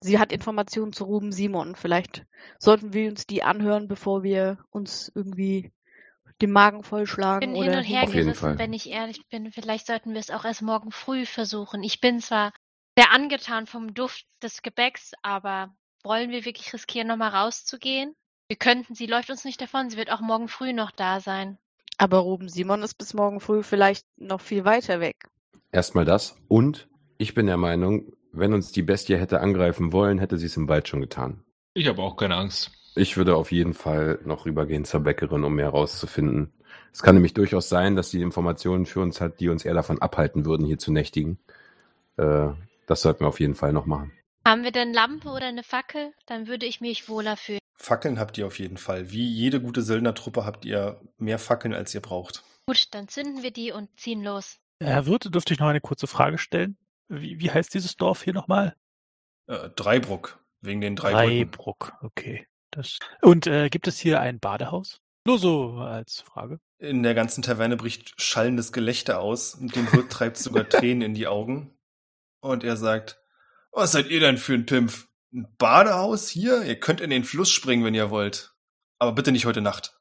Sie 0.02 0.20
hat 0.20 0.32
Informationen 0.32 0.94
zu 0.94 1.06
Ruben 1.06 1.32
Simon. 1.32 1.76
Vielleicht 1.76 2.26
sollten 2.60 2.94
wir 2.94 3.10
uns 3.10 3.26
die 3.26 3.44
anhören, 3.44 3.88
bevor 3.88 4.24
wir 4.24 4.60
uns 4.70 5.12
irgendwie 5.16 5.72
den 6.42 6.52
Magen 6.52 6.82
Ich 6.82 6.88
vollschlagen 6.88 7.54
bin 7.54 7.60
oder 7.60 7.72
hin 7.72 7.80
und 7.80 7.84
her 7.86 8.04
Auf 8.04 8.14
jeden 8.14 8.26
gerissen, 8.26 8.40
Fall. 8.40 8.60
wenn 8.60 8.74
ich 8.74 8.90
ehrlich 8.90 9.26
bin. 9.30 9.52
Vielleicht 9.52 9.88
sollten 9.88 10.14
wir 10.14 10.20
es 10.20 10.30
auch 10.30 10.46
erst 10.46 10.62
morgen 10.62 10.92
früh 10.92 11.26
versuchen. 11.26 11.84
Ich 11.84 12.02
bin 12.02 12.20
zwar 12.20 12.52
sehr 12.98 13.12
angetan 13.12 13.68
vom 13.68 13.94
Duft 13.94 14.26
des 14.42 14.62
Gebäcks, 14.62 15.14
aber 15.22 15.74
wollen 16.04 16.30
wir 16.32 16.46
wirklich 16.46 16.74
riskieren, 16.74 17.08
nochmal 17.08 17.32
rauszugehen? 17.32 18.16
Wir 18.48 18.58
könnten, 18.58 18.94
sie 18.96 19.08
läuft 19.08 19.30
uns 19.30 19.44
nicht 19.44 19.60
davon, 19.60 19.90
sie 19.90 19.98
wird 19.98 20.12
auch 20.12 20.22
morgen 20.22 20.48
früh 20.48 20.72
noch 20.72 20.92
da 20.92 21.20
sein. 21.20 21.58
Aber 21.98 22.20
Ruben 22.20 22.50
Simon 22.50 22.84
ist 22.84 22.96
bis 22.96 23.14
morgen 23.14 23.40
früh 23.40 23.64
vielleicht 23.64 24.06
noch 24.18 24.42
viel 24.42 24.66
weiter 24.66 25.00
weg. 25.00 25.16
Erstmal 25.72 26.06
das. 26.06 26.38
Und 26.48 26.88
ich 27.18 27.34
bin 27.34 27.48
der 27.48 27.58
Meinung, 27.58 28.14
wenn 28.38 28.54
uns 28.54 28.72
die 28.72 28.84
Bestie 28.84 29.18
hätte 29.18 29.40
angreifen 29.42 29.92
wollen, 29.92 30.20
hätte 30.20 30.38
sie 30.38 30.46
es 30.46 30.58
im 30.58 30.68
Wald 30.68 30.88
schon 30.88 31.02
getan. 31.02 31.44
Ich 31.74 31.88
habe 31.88 32.02
auch 32.02 32.16
keine 32.16 32.36
Angst. 32.36 32.72
Ich 32.96 33.18
würde 33.18 33.36
auf 33.36 33.52
jeden 33.52 33.74
Fall 33.74 34.20
noch 34.24 34.46
rübergehen 34.46 34.86
zur 34.86 35.02
Bäckerin, 35.02 35.44
um 35.44 35.56
mehr 35.56 35.70
rauszufinden. 35.70 36.54
Es 36.94 37.04
kann 37.04 37.16
nämlich 37.16 37.34
durchaus 37.34 37.68
sein, 37.68 37.98
dass 37.98 38.10
sie 38.10 38.22
Informationen 38.22 38.86
für 38.86 39.02
uns 39.02 39.20
hat, 39.20 39.42
die 39.42 39.50
uns 39.50 39.66
eher 39.66 39.74
davon 39.74 40.02
abhalten 40.02 40.46
würden, 40.46 40.66
hier 40.66 40.78
zu 40.78 40.94
nächtigen. 40.94 41.38
Äh, 42.16 42.50
das 42.88 43.02
sollten 43.02 43.22
wir 43.22 43.28
auf 43.28 43.42
jeden 43.42 43.56
Fall 43.56 43.74
noch 43.74 43.86
machen. 43.86 44.14
Haben 44.48 44.64
wir 44.64 44.72
denn 44.72 44.94
Lampe 44.94 45.30
oder 45.30 45.48
eine 45.48 45.64
Fackel? 45.64 46.14
Dann 46.26 46.48
würde 46.48 46.66
ich 46.66 46.80
mich 46.80 47.10
wohler 47.10 47.36
fühlen. 47.36 47.60
Fackeln 47.76 48.20
habt 48.20 48.38
ihr 48.38 48.48
auf 48.48 48.60
jeden 48.60 48.78
Fall. 48.78 49.12
Wie 49.12 49.28
jede 49.28 49.60
gute 49.60 49.82
Söldnertruppe 49.82 50.46
habt 50.46 50.64
ihr 50.64 51.02
mehr 51.18 51.40
Fackeln, 51.40 51.74
als 51.74 51.94
ihr 51.94 52.02
braucht. 52.02 52.44
Gut, 52.68 52.88
dann 52.92 53.08
zünden 53.08 53.44
wir 53.44 53.52
die 53.52 53.72
und 53.72 53.90
ziehen 54.00 54.24
los. 54.24 54.58
Herr 54.82 55.06
Wirte, 55.06 55.30
dürfte 55.30 55.54
ich 55.54 55.60
noch 55.60 55.68
eine 55.68 55.82
kurze 55.82 56.08
Frage 56.08 56.38
stellen? 56.38 56.78
Wie, 57.08 57.40
wie 57.40 57.52
heißt 57.52 57.74
dieses 57.74 57.96
Dorf 57.98 58.24
hier 58.24 58.34
nochmal? 58.34 58.76
Äh, 59.48 59.70
Dreibruck, 59.76 60.44
wegen 60.62 60.82
den 60.82 60.96
drei 60.96 61.12
Brücken. 61.12 61.28
Dreibruck, 61.28 61.94
okay. 62.02 62.48
Das. 62.72 63.00
Und 63.22 63.48
äh, 63.48 63.70
gibt 63.70 63.88
es 63.88 64.00
hier 64.00 64.20
ein 64.20 64.40
Badehaus? 64.40 65.02
Nur 65.26 65.40
so 65.40 65.78
als 65.78 66.22
Frage. 66.22 66.60
In 66.78 67.04
der 67.04 67.14
ganzen 67.14 67.42
Taverne 67.42 67.78
bricht 67.78 68.20
schallendes 68.22 68.72
Gelächter 68.72 69.20
aus 69.20 69.56
und 69.56 69.76
dem 69.76 69.92
Wirt 69.92 70.12
treibt 70.12 70.38
sogar 70.38 70.68
Tränen 70.70 71.02
in 71.02 71.14
die 71.14 71.28
Augen. 71.28 71.78
Und 72.42 72.64
er 72.64 72.78
sagt, 72.78 73.20
was 73.72 73.92
seid 73.92 74.08
ihr 74.08 74.20
denn 74.20 74.38
für 74.38 74.54
ein 74.54 74.66
Pimpf? 74.66 75.08
Ein 75.34 75.48
Badehaus 75.58 76.30
hier? 76.30 76.64
Ihr 76.64 76.80
könnt 76.80 77.02
in 77.02 77.10
den 77.10 77.24
Fluss 77.24 77.50
springen, 77.50 77.84
wenn 77.84 77.96
ihr 77.96 78.10
wollt. 78.10 78.54
Aber 79.00 79.14
bitte 79.14 79.32
nicht 79.32 79.46
heute 79.46 79.62
Nacht. 79.62 80.00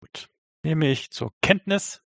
Gut. 0.00 0.28
Nehme 0.62 0.90
ich 0.90 1.10
zur 1.10 1.32
Kenntnis. 1.42 2.02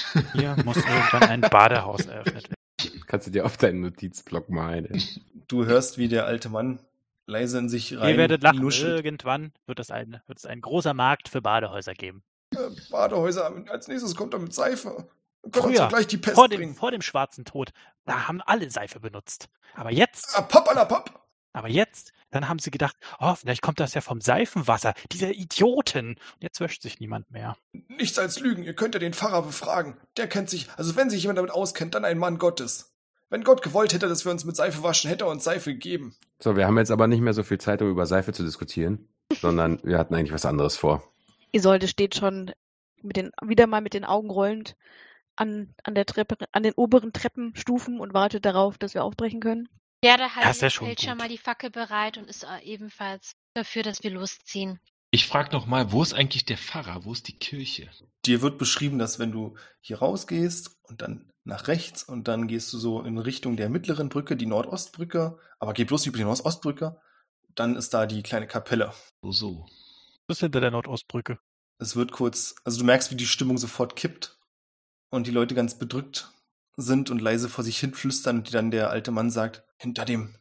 Hier 0.32 0.56
muss 0.64 0.76
irgendwann 0.76 1.22
ein 1.22 1.40
Badehaus 1.42 2.06
eröffnet 2.06 2.50
werden. 2.50 2.63
Kannst 3.06 3.26
du 3.26 3.30
dir 3.30 3.46
auf 3.46 3.56
deinen 3.56 3.80
Notizblock 3.80 4.48
malen. 4.50 5.02
Du 5.48 5.64
hörst, 5.64 5.98
wie 5.98 6.08
der 6.08 6.26
alte 6.26 6.48
Mann 6.48 6.80
leise 7.26 7.58
in 7.58 7.68
sich 7.68 7.96
rein 7.98 8.10
Ihr 8.10 8.16
werdet 8.18 8.42
lachen, 8.42 8.60
nuschelt. 8.60 9.04
irgendwann 9.04 9.52
wird 9.66 9.78
es, 9.80 9.90
ein, 9.90 10.20
wird 10.26 10.38
es 10.38 10.46
ein 10.46 10.60
großer 10.60 10.92
Markt 10.94 11.28
für 11.28 11.40
Badehäuser 11.40 11.94
geben. 11.94 12.22
Äh, 12.54 12.58
Badehäuser, 12.90 13.52
als 13.68 13.88
nächstes 13.88 14.14
kommt 14.14 14.34
er 14.34 14.40
mit 14.40 14.52
Seife. 14.52 15.08
Früher, 15.52 15.88
gleich 15.88 16.06
die 16.06 16.16
Pest 16.16 16.34
vor 16.36 16.48
dem, 16.48 16.58
bringen. 16.60 16.74
vor 16.74 16.90
dem 16.90 17.02
schwarzen 17.02 17.44
Tod, 17.44 17.72
da 18.06 18.28
haben 18.28 18.40
alle 18.42 18.70
Seife 18.70 18.98
benutzt. 19.00 19.48
Aber 19.74 19.92
jetzt, 19.92 20.36
Ah, 20.36 20.42
Papp 20.42 20.64
Papp. 20.88 21.22
aber 21.52 21.68
jetzt, 21.68 22.12
dann 22.34 22.48
haben 22.48 22.58
sie 22.58 22.70
gedacht, 22.70 22.96
oh, 23.20 23.34
vielleicht 23.34 23.62
kommt 23.62 23.78
das 23.78 23.94
ja 23.94 24.00
vom 24.00 24.20
Seifenwasser, 24.20 24.94
diese 25.12 25.32
Idioten. 25.32 26.08
Und 26.08 26.42
jetzt 26.42 26.60
wäscht 26.60 26.82
sich 26.82 26.98
niemand 26.98 27.30
mehr. 27.30 27.56
Nichts 27.88 28.18
als 28.18 28.40
Lügen. 28.40 28.64
Ihr 28.64 28.74
könnt 28.74 28.94
ja 28.94 28.98
den 28.98 29.14
Pfarrer 29.14 29.42
befragen. 29.42 29.96
Der 30.16 30.26
kennt 30.26 30.50
sich, 30.50 30.68
also 30.76 30.96
wenn 30.96 31.10
sich 31.10 31.22
jemand 31.22 31.38
damit 31.38 31.52
auskennt, 31.52 31.94
dann 31.94 32.04
ein 32.04 32.18
Mann 32.18 32.38
Gottes. 32.38 32.92
Wenn 33.30 33.44
Gott 33.44 33.62
gewollt 33.62 33.94
hätte, 33.94 34.08
dass 34.08 34.24
wir 34.24 34.32
uns 34.32 34.44
mit 34.44 34.56
Seife 34.56 34.82
waschen, 34.82 35.08
hätte 35.08 35.24
er 35.24 35.30
uns 35.30 35.44
Seife 35.44 35.72
gegeben. 35.72 36.16
So, 36.40 36.56
wir 36.56 36.66
haben 36.66 36.76
jetzt 36.76 36.90
aber 36.90 37.06
nicht 37.06 37.20
mehr 37.20 37.34
so 37.34 37.42
viel 37.42 37.58
Zeit, 37.58 37.80
um 37.82 37.88
über 37.88 38.06
Seife 38.06 38.32
zu 38.32 38.42
diskutieren, 38.42 39.08
sondern 39.40 39.80
wir 39.82 39.98
hatten 39.98 40.14
eigentlich 40.14 40.32
was 40.32 40.44
anderes 40.44 40.76
vor. 40.76 41.02
Isolde 41.52 41.88
steht 41.88 42.16
schon 42.16 42.52
mit 43.02 43.16
den, 43.16 43.30
wieder 43.42 43.66
mal 43.66 43.80
mit 43.80 43.94
den 43.94 44.04
Augen 44.04 44.30
rollend 44.30 44.76
an, 45.36 45.74
an 45.84 45.94
der 45.94 46.06
Treppe, 46.06 46.36
an 46.52 46.62
den 46.62 46.74
oberen 46.74 47.12
Treppenstufen 47.12 48.00
und 48.00 48.12
wartet 48.12 48.44
darauf, 48.44 48.78
dass 48.78 48.94
wir 48.94 49.04
aufbrechen 49.04 49.40
können. 49.40 49.68
Gerda 50.04 50.50
ist 50.50 50.60
ja 50.60 50.68
schon 50.68 50.86
hält 50.86 51.00
schon 51.00 51.16
mal 51.16 51.30
die 51.30 51.38
Fackel 51.38 51.70
bereit 51.70 52.18
und 52.18 52.28
ist 52.28 52.44
äh, 52.44 52.62
ebenfalls 52.62 53.36
dafür, 53.54 53.82
dass 53.82 54.02
wir 54.02 54.10
losziehen. 54.10 54.78
Ich 55.10 55.26
frage 55.26 55.52
noch 55.52 55.64
mal, 55.64 55.92
wo 55.92 56.02
ist 56.02 56.12
eigentlich 56.12 56.44
der 56.44 56.58
Pfarrer? 56.58 57.06
Wo 57.06 57.12
ist 57.14 57.26
die 57.26 57.38
Kirche? 57.38 57.90
Dir 58.26 58.42
wird 58.42 58.58
beschrieben, 58.58 58.98
dass 58.98 59.18
wenn 59.18 59.32
du 59.32 59.56
hier 59.80 60.00
rausgehst 60.00 60.76
und 60.82 61.00
dann 61.00 61.30
nach 61.44 61.68
rechts 61.68 62.02
und 62.02 62.28
dann 62.28 62.48
gehst 62.48 62.70
du 62.74 62.78
so 62.78 63.00
in 63.00 63.16
Richtung 63.16 63.56
der 63.56 63.70
mittleren 63.70 64.10
Brücke, 64.10 64.36
die 64.36 64.44
Nordostbrücke, 64.44 65.38
aber 65.58 65.72
geh 65.72 65.84
bloß 65.84 66.04
über 66.04 66.18
die 66.18 66.24
Nordostbrücke, 66.24 67.00
dann 67.54 67.74
ist 67.74 67.94
da 67.94 68.04
die 68.04 68.22
kleine 68.22 68.46
Kapelle. 68.46 68.92
So, 69.22 69.32
so. 69.32 69.66
Das 70.26 70.36
ist 70.36 70.40
hinter 70.40 70.60
der 70.60 70.70
Nordostbrücke. 70.70 71.38
Es 71.78 71.96
wird 71.96 72.12
kurz, 72.12 72.56
also 72.64 72.78
du 72.78 72.84
merkst, 72.84 73.10
wie 73.10 73.16
die 73.16 73.26
Stimmung 73.26 73.56
sofort 73.56 73.96
kippt 73.96 74.38
und 75.10 75.26
die 75.26 75.32
Leute 75.32 75.54
ganz 75.54 75.78
bedrückt 75.78 76.30
sind 76.76 77.08
und 77.10 77.22
leise 77.22 77.48
vor 77.48 77.64
sich 77.64 77.78
hin 77.78 77.94
flüstern 77.94 78.38
und 78.38 78.52
dann 78.52 78.70
der 78.70 78.90
alte 78.90 79.10
Mann 79.10 79.30
sagt, 79.30 79.63
hinter 79.76 80.04
dem 80.04 80.34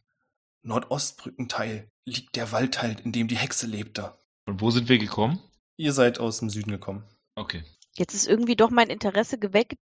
Nordostbrückenteil 0.62 1.90
liegt 2.06 2.36
der 2.36 2.52
Waldteil, 2.52 2.98
in 3.04 3.12
dem 3.12 3.28
die 3.28 3.38
Hexe 3.38 3.68
lebte. 3.68 4.18
Und 4.46 4.62
wo 4.62 4.72
sind 4.72 4.90
wir 4.90 4.98
gekommen? 4.98 5.40
Ihr 5.78 5.94
seid 5.94 6.20
aus 6.20 6.40
dem 6.40 6.50
Süden 6.50 6.72
gekommen. 6.72 7.04
Okay. 7.36 7.64
Jetzt 7.96 8.14
ist 8.14 8.28
irgendwie 8.28 8.56
doch 8.56 8.70
mein 8.70 8.90
Interesse 8.90 9.38
geweckt, 9.38 9.78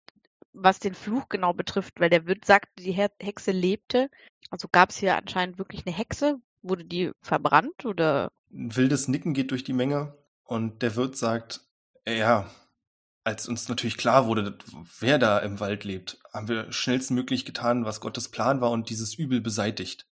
was 0.53 0.79
den 0.79 0.93
Fluch 0.93 1.29
genau 1.29 1.53
betrifft, 1.53 1.99
weil 1.99 2.09
der 2.09 2.25
Wirt 2.25 2.45
sagte, 2.45 2.71
die 2.79 2.93
Hexe 2.93 3.51
lebte. 3.51 4.09
Also 4.49 4.67
gab 4.71 4.89
es 4.89 4.97
hier 4.97 5.15
anscheinend 5.15 5.57
wirklich 5.57 5.85
eine 5.85 5.95
Hexe? 5.95 6.39
Wurde 6.61 6.85
die 6.85 7.11
verbrannt 7.21 7.85
oder? 7.85 8.31
Ein 8.51 8.75
wildes 8.75 9.07
Nicken 9.07 9.33
geht 9.33 9.51
durch 9.51 9.63
die 9.63 9.73
Menge 9.73 10.17
und 10.43 10.81
der 10.81 10.95
Wirt 10.95 11.17
sagt, 11.17 11.61
ja, 12.07 12.49
als 13.27 13.47
uns 13.47 13.67
natürlich 13.67 13.97
klar 13.97 14.25
wurde, 14.25 14.57
wer 14.99 15.19
da 15.19 15.39
im 15.39 15.59
Wald 15.59 15.83
lebt, 15.83 16.17
haben 16.33 16.47
wir 16.47 16.71
schnellstmöglich 16.71 17.43
getan, 17.43 17.83
was 17.83 17.99
Gottes 17.99 18.29
Plan 18.29 18.61
war 18.61 18.71
und 18.71 18.89
dieses 18.89 19.15
Übel 19.15 19.41
beseitigt. 19.41 20.07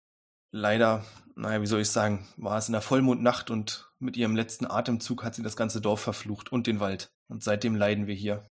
Leider, 0.52 1.06
naja, 1.36 1.62
wie 1.62 1.68
soll 1.68 1.82
ich 1.82 1.92
sagen, 1.92 2.28
war 2.38 2.58
es 2.58 2.68
in 2.68 2.74
der 2.74 2.82
Vollmondnacht 2.82 3.52
und 3.52 3.92
mit 4.00 4.18
ihrem 4.18 4.36
letzten 4.36 4.66
Atemzug 4.66 5.24
hat 5.24 5.36
sie 5.36 5.44
das 5.44 5.56
ganze 5.56 5.80
Dorf 5.80 6.02
verflucht 6.02 6.52
und 6.52 6.66
den 6.66 6.80
Wald. 6.80 7.12
Und 7.28 7.44
seitdem 7.44 7.76
leiden 7.76 8.08
wir 8.08 8.16
hier. 8.16 8.48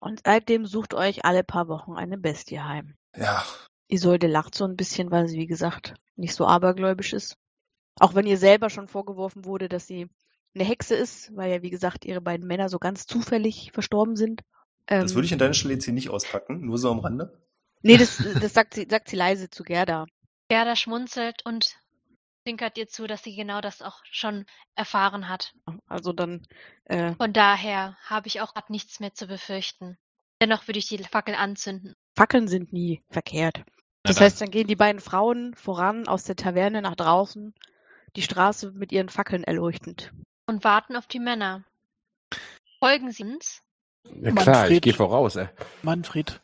Und 0.00 0.22
seitdem 0.24 0.64
sucht 0.64 0.94
euch 0.94 1.26
alle 1.26 1.44
paar 1.44 1.68
Wochen 1.68 1.92
eine 1.92 2.16
Bestie 2.16 2.60
heim. 2.60 2.94
Ja, 3.14 3.44
Isolde 3.88 4.26
lacht 4.26 4.54
so 4.54 4.64
ein 4.64 4.76
bisschen, 4.76 5.10
weil 5.10 5.28
sie, 5.28 5.38
wie 5.38 5.46
gesagt, 5.46 5.94
nicht 6.16 6.34
so 6.34 6.46
abergläubisch 6.46 7.12
ist. 7.12 7.36
Auch 8.00 8.14
wenn 8.14 8.26
ihr 8.26 8.38
selber 8.38 8.70
schon 8.70 8.88
vorgeworfen 8.88 9.44
wurde, 9.44 9.68
dass 9.68 9.86
sie 9.86 10.08
eine 10.56 10.64
Hexe 10.64 10.94
ist, 10.94 11.34
weil 11.36 11.52
ja, 11.52 11.62
wie 11.62 11.70
gesagt, 11.70 12.04
ihre 12.04 12.20
beiden 12.20 12.46
Männer 12.46 12.68
so 12.68 12.78
ganz 12.78 13.06
zufällig 13.06 13.70
verstorben 13.72 14.16
sind. 14.16 14.42
das 14.86 15.12
Ähm, 15.12 15.16
würde 15.16 15.26
ich 15.26 15.32
an 15.32 15.38
deiner 15.38 15.54
Stelle 15.54 15.74
jetzt 15.74 15.84
hier 15.84 15.94
nicht 15.94 16.10
auspacken, 16.10 16.66
nur 16.66 16.78
so 16.78 16.90
am 16.90 16.98
Rande. 16.98 17.40
Nee, 17.82 17.96
das, 17.98 18.16
das 18.40 18.54
sagt, 18.54 18.74
sie, 18.74 18.86
sagt 18.90 19.08
sie 19.08 19.16
leise 19.16 19.50
zu 19.50 19.62
Gerda. 19.62 20.06
Gerda 20.48 20.76
schmunzelt 20.76 21.44
und 21.44 21.76
zwinkert 22.42 22.78
ihr 22.78 22.88
zu, 22.88 23.06
dass 23.06 23.22
sie 23.22 23.34
genau 23.34 23.60
das 23.60 23.82
auch 23.82 24.00
schon 24.10 24.46
erfahren 24.74 25.28
hat. 25.28 25.52
Also 25.86 26.12
dann, 26.12 26.46
äh, 26.84 27.14
Von 27.14 27.32
daher 27.32 27.96
habe 28.04 28.28
ich 28.28 28.40
auch 28.40 28.54
grad 28.54 28.70
nichts 28.70 29.00
mehr 29.00 29.12
zu 29.12 29.26
befürchten. 29.26 29.98
Dennoch 30.40 30.68
würde 30.68 30.78
ich 30.78 30.86
die 30.86 30.98
Fackel 30.98 31.34
anzünden. 31.34 31.94
Fackeln 32.14 32.46
sind 32.46 32.72
nie 32.72 33.02
verkehrt. 33.10 33.64
Das 34.02 34.20
heißt, 34.20 34.40
dann 34.40 34.50
gehen 34.50 34.68
die 34.68 34.76
beiden 34.76 35.00
Frauen 35.00 35.54
voran 35.54 36.06
aus 36.06 36.22
der 36.22 36.36
Taverne 36.36 36.80
nach 36.80 36.94
draußen, 36.94 37.54
die 38.14 38.22
Straße 38.22 38.70
mit 38.72 38.92
ihren 38.92 39.08
Fackeln 39.08 39.42
erleuchtend. 39.42 40.12
Und 40.46 40.64
warten 40.64 40.96
auf 40.96 41.06
die 41.06 41.18
Männer. 41.18 41.64
Folgen 42.78 43.10
Sie 43.10 43.24
uns? 43.24 43.62
Ja 44.22 44.30
klar, 44.32 44.38
ich 44.40 44.46
Manfred. 44.46 44.82
gehe 44.82 44.94
voraus. 44.94 45.34
Äh. 45.36 45.48
Manfred, 45.82 46.40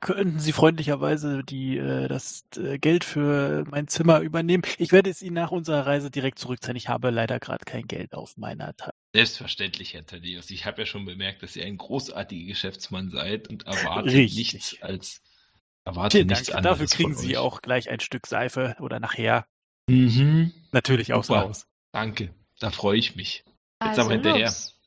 könnten 0.00 0.38
Sie 0.38 0.52
freundlicherweise 0.52 1.42
die, 1.42 1.78
äh, 1.78 2.08
das 2.08 2.44
äh, 2.58 2.78
Geld 2.78 3.04
für 3.04 3.64
mein 3.70 3.88
Zimmer 3.88 4.20
übernehmen? 4.20 4.62
Ich 4.76 4.92
werde 4.92 5.08
es 5.08 5.22
Ihnen 5.22 5.34
nach 5.34 5.52
unserer 5.52 5.86
Reise 5.86 6.10
direkt 6.10 6.38
zurückzahlen. 6.38 6.76
Ich 6.76 6.88
habe 6.88 7.08
leider 7.10 7.40
gerade 7.40 7.64
kein 7.64 7.86
Geld 7.86 8.12
auf 8.12 8.36
meiner 8.36 8.76
Tasche. 8.76 8.92
Selbstverständlich, 9.14 9.94
Herr 9.94 10.04
Thaddeus. 10.04 10.50
Ich 10.50 10.66
habe 10.66 10.82
ja 10.82 10.86
schon 10.86 11.06
bemerkt, 11.06 11.42
dass 11.42 11.56
ihr 11.56 11.64
ein 11.64 11.78
großartiger 11.78 12.48
Geschäftsmann 12.48 13.10
seid 13.10 13.48
und 13.48 13.66
erwarte 13.66 14.10
Richtig. 14.12 14.52
nichts 14.52 14.82
als 14.82 15.22
erwarte 15.86 16.18
Vielen 16.18 16.26
nichts 16.28 16.48
Dank. 16.48 16.58
anderes. 16.58 16.78
Dafür 16.80 16.94
kriegen 16.96 17.14
von 17.14 17.22
Sie 17.22 17.30
euch. 17.38 17.42
auch 17.42 17.62
gleich 17.62 17.88
ein 17.88 18.00
Stück 18.00 18.26
Seife 18.26 18.76
oder 18.80 19.00
nachher 19.00 19.46
Mhm. 19.88 20.52
natürlich 20.72 21.14
aufs 21.14 21.28
Super. 21.28 21.40
Haus. 21.42 21.66
Danke. 21.92 22.34
Da 22.60 22.70
freue 22.70 22.98
ich 22.98 23.16
mich. 23.16 23.44
Jetzt 23.46 23.54
Also 23.80 24.02
aber 24.02 24.12
hinterher. 24.12 24.46
los. 24.46 24.78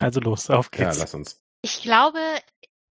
Also 0.00 0.20
los, 0.20 0.50
auf 0.50 0.70
Ja, 0.74 0.86
geht's. 0.86 0.98
lass 0.98 1.14
uns. 1.14 1.40
Ich 1.62 1.82
glaube, 1.82 2.20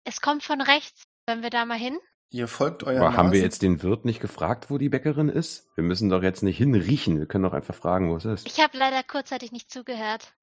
es 0.05 0.21
kommt 0.21 0.43
von 0.43 0.61
rechts. 0.61 1.03
Sollen 1.29 1.43
wir 1.43 1.49
da 1.49 1.65
mal 1.65 1.77
hin? 1.77 1.99
Ihr 2.31 2.47
folgt 2.47 2.83
euren 2.83 2.97
Aber 2.97 3.15
haben 3.15 3.27
wir 3.31 3.39
Nasen. 3.39 3.43
jetzt 3.43 3.61
den 3.61 3.83
Wirt 3.83 4.05
nicht 4.05 4.19
gefragt, 4.19 4.69
wo 4.71 4.77
die 4.77 4.89
Bäckerin 4.89 5.29
ist? 5.29 5.69
Wir 5.75 5.83
müssen 5.83 6.09
doch 6.09 6.23
jetzt 6.23 6.41
nicht 6.41 6.57
hinriechen. 6.57 7.19
Wir 7.19 7.27
können 7.27 7.43
doch 7.43 7.53
einfach 7.53 7.75
fragen, 7.75 8.09
wo 8.09 8.15
es 8.15 8.25
ist. 8.25 8.47
Ich 8.47 8.59
habe 8.59 8.77
leider 8.77 9.03
kurzzeitig 9.03 9.51
nicht 9.51 9.71
zugehört. 9.71 10.33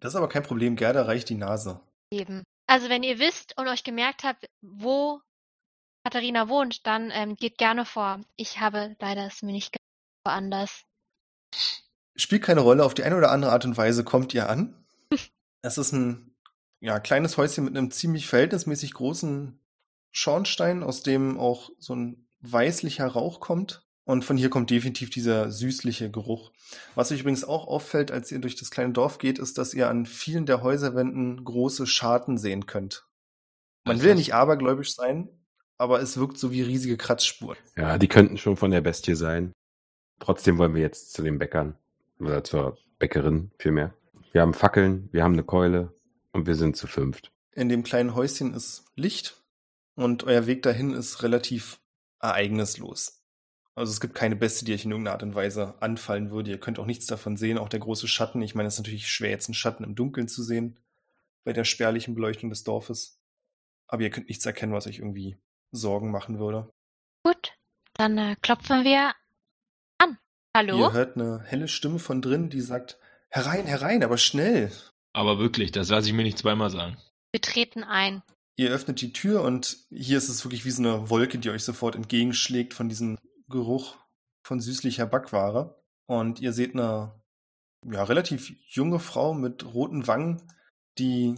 Das 0.00 0.12
ist 0.12 0.16
aber 0.16 0.28
kein 0.28 0.42
Problem, 0.42 0.76
Gerda 0.76 1.02
reicht 1.02 1.28
die 1.28 1.34
Nase. 1.34 1.80
Eben. 2.10 2.42
Also 2.66 2.88
wenn 2.88 3.02
ihr 3.02 3.18
wisst 3.18 3.56
und 3.58 3.68
euch 3.68 3.84
gemerkt 3.84 4.24
habt, 4.24 4.46
wo 4.62 5.20
Katharina 6.04 6.48
wohnt, 6.48 6.86
dann 6.86 7.10
ähm, 7.12 7.36
geht 7.36 7.58
gerne 7.58 7.84
vor. 7.84 8.20
Ich 8.36 8.60
habe 8.60 8.96
leider 9.00 9.26
es 9.26 9.42
mir 9.42 9.52
nicht 9.52 9.76
woanders. 10.24 10.84
Spielt 12.16 12.42
keine 12.42 12.60
Rolle, 12.60 12.84
auf 12.84 12.94
die 12.94 13.04
eine 13.04 13.16
oder 13.16 13.30
andere 13.30 13.52
Art 13.52 13.64
und 13.64 13.76
Weise 13.76 14.04
kommt 14.04 14.34
ihr 14.34 14.48
an. 14.48 14.74
Es 15.62 15.78
ist 15.78 15.92
ein 15.92 16.36
ja, 16.78 17.00
kleines 17.00 17.36
Häuschen 17.36 17.64
mit 17.64 17.76
einem 17.76 17.90
ziemlich 17.90 18.28
verhältnismäßig 18.28 18.94
großen 18.94 19.58
Schornstein, 20.12 20.84
aus 20.84 21.02
dem 21.02 21.40
auch 21.40 21.70
so 21.78 21.96
ein 21.96 22.28
weißlicher 22.40 23.06
Rauch 23.06 23.40
kommt. 23.40 23.84
Und 24.04 24.24
von 24.24 24.36
hier 24.36 24.50
kommt 24.50 24.70
definitiv 24.70 25.10
dieser 25.10 25.50
süßliche 25.50 26.12
Geruch. 26.12 26.52
Was 26.94 27.10
euch 27.10 27.20
übrigens 27.20 27.42
auch 27.42 27.66
auffällt, 27.66 28.12
als 28.12 28.30
ihr 28.30 28.38
durch 28.38 28.54
das 28.54 28.70
kleine 28.70 28.92
Dorf 28.92 29.18
geht, 29.18 29.40
ist, 29.40 29.58
dass 29.58 29.74
ihr 29.74 29.88
an 29.88 30.06
vielen 30.06 30.46
der 30.46 30.62
Häuserwänden 30.62 31.42
große 31.44 31.88
Scharten 31.88 32.38
sehen 32.38 32.66
könnt. 32.66 33.08
Man 33.84 33.96
Das 33.96 34.04
will 34.04 34.10
ja 34.10 34.14
nicht 34.14 34.34
abergläubisch 34.34 34.94
sein, 34.94 35.28
aber 35.78 36.00
es 36.00 36.16
wirkt 36.16 36.38
so 36.38 36.52
wie 36.52 36.62
riesige 36.62 36.96
Kratzspuren. 36.96 37.58
Ja, 37.76 37.98
die 37.98 38.06
könnten 38.06 38.38
schon 38.38 38.56
von 38.56 38.70
der 38.70 38.80
Bestie 38.80 39.16
sein. 39.16 39.52
Trotzdem 40.20 40.56
wollen 40.58 40.74
wir 40.74 40.82
jetzt 40.82 41.12
zu 41.12 41.22
den 41.22 41.38
Bäckern. 41.38 41.76
Oder 42.18 42.44
zur 42.44 42.78
Bäckerin 42.98 43.50
vielmehr. 43.58 43.94
Wir 44.32 44.42
haben 44.42 44.54
Fackeln, 44.54 45.08
wir 45.12 45.22
haben 45.22 45.34
eine 45.34 45.44
Keule 45.44 45.94
und 46.32 46.46
wir 46.46 46.54
sind 46.54 46.76
zu 46.76 46.86
fünft. 46.86 47.32
In 47.52 47.68
dem 47.68 47.82
kleinen 47.82 48.14
Häuschen 48.14 48.54
ist 48.54 48.84
Licht 48.94 49.42
und 49.94 50.24
euer 50.24 50.46
Weg 50.46 50.62
dahin 50.62 50.92
ist 50.92 51.22
relativ 51.22 51.80
ereignislos. 52.20 53.22
Also 53.74 53.92
es 53.92 54.00
gibt 54.00 54.14
keine 54.14 54.36
Beste, 54.36 54.64
die 54.64 54.72
euch 54.72 54.84
in 54.84 54.90
irgendeiner 54.90 55.14
Art 55.14 55.22
und 55.22 55.34
Weise 55.34 55.74
anfallen 55.80 56.30
würde. 56.30 56.50
Ihr 56.50 56.60
könnt 56.60 56.78
auch 56.78 56.86
nichts 56.86 57.06
davon 57.06 57.36
sehen, 57.36 57.58
auch 57.58 57.68
der 57.68 57.80
große 57.80 58.08
Schatten. 58.08 58.40
Ich 58.40 58.54
meine, 58.54 58.68
es 58.68 58.74
ist 58.74 58.80
natürlich 58.80 59.08
schwer, 59.10 59.30
jetzt 59.30 59.48
einen 59.48 59.54
Schatten 59.54 59.84
im 59.84 59.94
Dunkeln 59.94 60.28
zu 60.28 60.42
sehen, 60.42 60.78
bei 61.44 61.52
der 61.52 61.64
spärlichen 61.64 62.14
Beleuchtung 62.14 62.48
des 62.48 62.64
Dorfes. 62.64 63.20
Aber 63.86 64.02
ihr 64.02 64.10
könnt 64.10 64.28
nichts 64.28 64.46
erkennen, 64.46 64.72
was 64.72 64.86
euch 64.86 64.98
irgendwie 64.98 65.36
Sorgen 65.72 66.10
machen 66.10 66.38
würde. 66.38 66.70
Gut, 67.22 67.52
dann 67.94 68.16
äh, 68.16 68.36
klopfen 68.40 68.84
wir 68.84 69.08
an. 69.08 69.25
Hallo? 70.56 70.78
Ihr 70.78 70.92
hört 70.94 71.16
eine 71.16 71.42
helle 71.42 71.68
Stimme 71.68 71.98
von 71.98 72.22
drin, 72.22 72.48
die 72.48 72.62
sagt, 72.62 72.98
herein, 73.28 73.66
herein, 73.66 74.02
aber 74.02 74.16
schnell. 74.16 74.72
Aber 75.12 75.38
wirklich, 75.38 75.70
das 75.70 75.90
lasse 75.90 76.08
ich 76.08 76.14
mir 76.14 76.22
nicht 76.22 76.38
zweimal 76.38 76.70
sagen. 76.70 76.96
Wir 77.30 77.42
treten 77.42 77.84
ein. 77.84 78.22
Ihr 78.56 78.70
öffnet 78.70 79.02
die 79.02 79.12
Tür 79.12 79.42
und 79.42 79.76
hier 79.90 80.16
ist 80.16 80.30
es 80.30 80.46
wirklich 80.46 80.64
wie 80.64 80.70
so 80.70 80.82
eine 80.82 81.10
Wolke, 81.10 81.36
die 81.36 81.50
euch 81.50 81.62
sofort 81.62 81.94
entgegenschlägt 81.94 82.72
von 82.72 82.88
diesem 82.88 83.18
Geruch 83.50 83.98
von 84.46 84.58
süßlicher 84.62 85.04
Backware. 85.04 85.78
Und 86.06 86.40
ihr 86.40 86.54
seht 86.54 86.72
eine 86.72 87.12
ja, 87.84 88.04
relativ 88.04 88.50
junge 88.66 88.98
Frau 88.98 89.34
mit 89.34 89.74
roten 89.74 90.06
Wangen, 90.06 90.40
die 90.96 91.34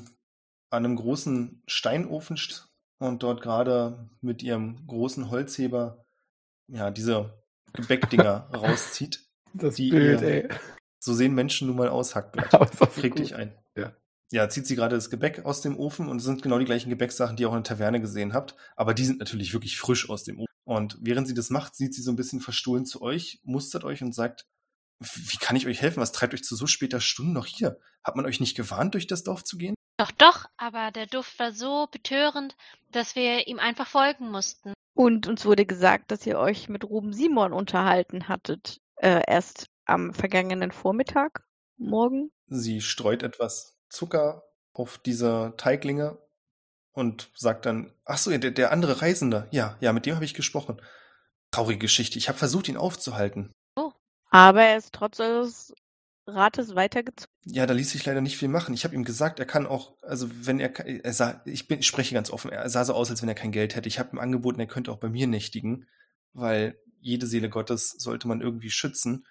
an 0.71 0.85
einem 0.85 0.95
großen 0.95 1.65
Steinofen 1.67 2.37
steht 2.37 2.69
und 3.01 3.25
dort 3.25 3.41
gerade 3.41 4.11
mit 4.21 4.45
ihrem 4.45 4.87
großen 4.87 5.29
Holzheber 5.29 6.05
ja, 6.69 6.93
diese 6.93 7.38
Gebäckdinger 7.73 8.49
rauszieht. 8.55 9.25
Das 9.55 9.77
Die 9.77 9.89
Bild, 9.91 10.21
ihr- 10.21 10.29
ey. 10.29 10.49
So 11.01 11.15
sehen 11.15 11.35
Menschen 11.35 11.69
nun 11.69 11.77
mal 11.77 11.89
aus, 11.89 12.15
Hackblatt. 12.15 12.51
Krieg 12.95 13.13
gut. 13.13 13.19
dich 13.19 13.35
ein. 13.35 13.57
Ja. 13.77 13.97
Ja, 14.31 14.49
zieht 14.51 14.67
sie 14.67 14.77
gerade 14.77 14.95
das 14.95 15.09
Gebäck 15.09 15.47
aus 15.47 15.63
dem 15.63 15.79
Ofen 15.79 16.07
und 16.09 16.19
es 16.19 16.25
sind 16.25 16.43
genau 16.43 16.59
die 16.59 16.67
gleichen 16.67 16.91
Gebäcksachen, 16.91 17.35
die 17.37 17.45
ihr 17.45 17.49
auch 17.49 17.55
in 17.57 17.63
der 17.63 17.77
Taverne 17.77 17.99
gesehen 18.01 18.35
habt, 18.35 18.55
aber 18.77 18.93
die 18.93 19.07
sind 19.07 19.21
natürlich 19.21 19.55
wirklich 19.55 19.79
frisch 19.79 20.11
aus 20.11 20.23
dem 20.25 20.39
Ofen. 20.39 20.53
Und 20.65 20.99
während 21.01 21.27
sie 21.27 21.33
das 21.35 21.49
macht, 21.49 21.77
sieht 21.77 21.95
sie 21.95 22.03
so 22.03 22.13
ein 22.13 22.17
bisschen 22.17 22.41
verstohlen 22.41 22.85
zu 22.85 23.01
euch, 23.01 23.41
mustert 23.43 23.85
euch 23.85 24.03
und 24.03 24.15
sagt, 24.15 24.45
wie 25.01 25.39
kann 25.39 25.57
ich 25.57 25.67
euch 25.67 25.81
helfen? 25.81 26.01
Was 26.03 26.13
treibt 26.13 26.35
euch 26.35 26.45
zu 26.45 26.57
so 26.57 26.67
später 26.67 27.01
Stunde 27.01 27.33
noch 27.33 27.47
hier? 27.47 27.79
Hat 28.05 28.17
man 28.17 28.27
euch 28.27 28.39
nicht 28.39 28.55
gewarnt, 28.57 28.93
durch 28.93 29.07
das 29.07 29.23
Dorf 29.25 29.45
zu 29.45 29.57
gehen? 29.57 29.75
Doch, 29.99 30.11
doch, 30.11 30.45
aber 30.59 30.91
der 30.91 31.07
Duft 31.07 31.39
war 31.39 31.53
so 31.53 31.89
betörend, 31.91 32.55
dass 32.93 33.17
wir 33.17 33.47
ihm 33.47 33.59
einfach 33.59 33.87
folgen 33.87 34.31
mussten. 34.31 34.75
Und 34.99 35.29
uns 35.29 35.45
wurde 35.45 35.65
gesagt, 35.65 36.11
dass 36.11 36.27
ihr 36.27 36.41
euch 36.41 36.69
mit 36.69 36.83
Ruben 36.83 37.13
Simon 37.13 37.53
unterhalten 37.53 38.27
hattet. 38.27 38.81
Äh, 38.97 39.23
erst 39.29 39.69
am 39.85 40.13
vergangenen 40.13 40.73
Vormittag, 40.73 41.45
morgen. 41.77 42.33
Sie 42.49 42.81
streut 42.81 43.23
etwas 43.23 43.77
Zucker 43.89 44.43
auf 44.73 44.99
diese 44.99 45.55
Teiglinge 45.57 46.19
und 46.91 47.31
sagt 47.37 47.67
dann, 47.67 47.93
ach 48.07 48.19
so, 48.19 48.37
der, 48.37 48.51
der 48.51 48.73
andere 48.73 49.01
Reisende, 49.01 49.47
ja, 49.53 49.77
ja, 49.79 49.93
mit 49.93 50.05
dem 50.05 50.17
habe 50.17 50.25
ich 50.25 50.35
gesprochen. 50.35 50.83
Traurige 51.53 51.79
Geschichte. 51.79 52.19
Ich 52.19 52.29
habe 52.29 52.37
versucht, 52.37 52.67
ihn 52.67 52.77
aufzuhalten. 52.77 53.53
Aber 54.31 54.63
er 54.63 54.79
ist 54.79 54.93
trotz 54.93 55.21
eures 55.21 55.73
Rates 56.29 56.75
weitergezogen. 56.75 57.33
Ja, 57.45 57.67
da 57.67 57.75
ließ 57.75 57.91
sich 57.91 58.05
leider 58.05 58.21
nicht 58.21 58.37
viel 58.37 58.49
machen. 58.49 58.75
Ich 58.75 58.85
habe 58.85 58.95
ihm 58.95 59.05
gesagt, 59.05 59.41
er 59.41 59.47
kann 59.47 59.67
auch, 59.67 59.97
also 60.03 60.29
wenn 60.33 60.61
er, 60.61 60.79
er 60.79 61.13
sah, 61.13 61.43
ich 61.45 61.69
bin, 61.69 61.81
ich 61.81 61.87
spreche 61.87 62.15
ganz 62.15 62.31
offen, 62.31 62.51
er 62.51 62.69
sah 62.69 62.85
so 62.85 62.95
aus, 62.95 63.11
als 63.11 63.23
wenn 63.23 63.29
er 63.29 63.35
kein 63.35 63.53
Geld 63.53 63.75
hätte. 63.75 63.89
Ich 63.89 63.99
habe 63.99 64.17
ihm 64.17 64.19
angeboten, 64.19 64.61
er 64.61 64.67
könnte 64.67 64.93
auch 64.93 64.99
bei 64.99 65.09
mir 65.09 65.27
nächtigen, 65.27 65.87
weil 66.33 66.79
jede 67.01 67.27
Seele 67.27 67.49
Gottes 67.49 67.95
sollte 67.99 68.29
man 68.29 68.41
irgendwie 68.41 68.71
schützen. 68.71 69.27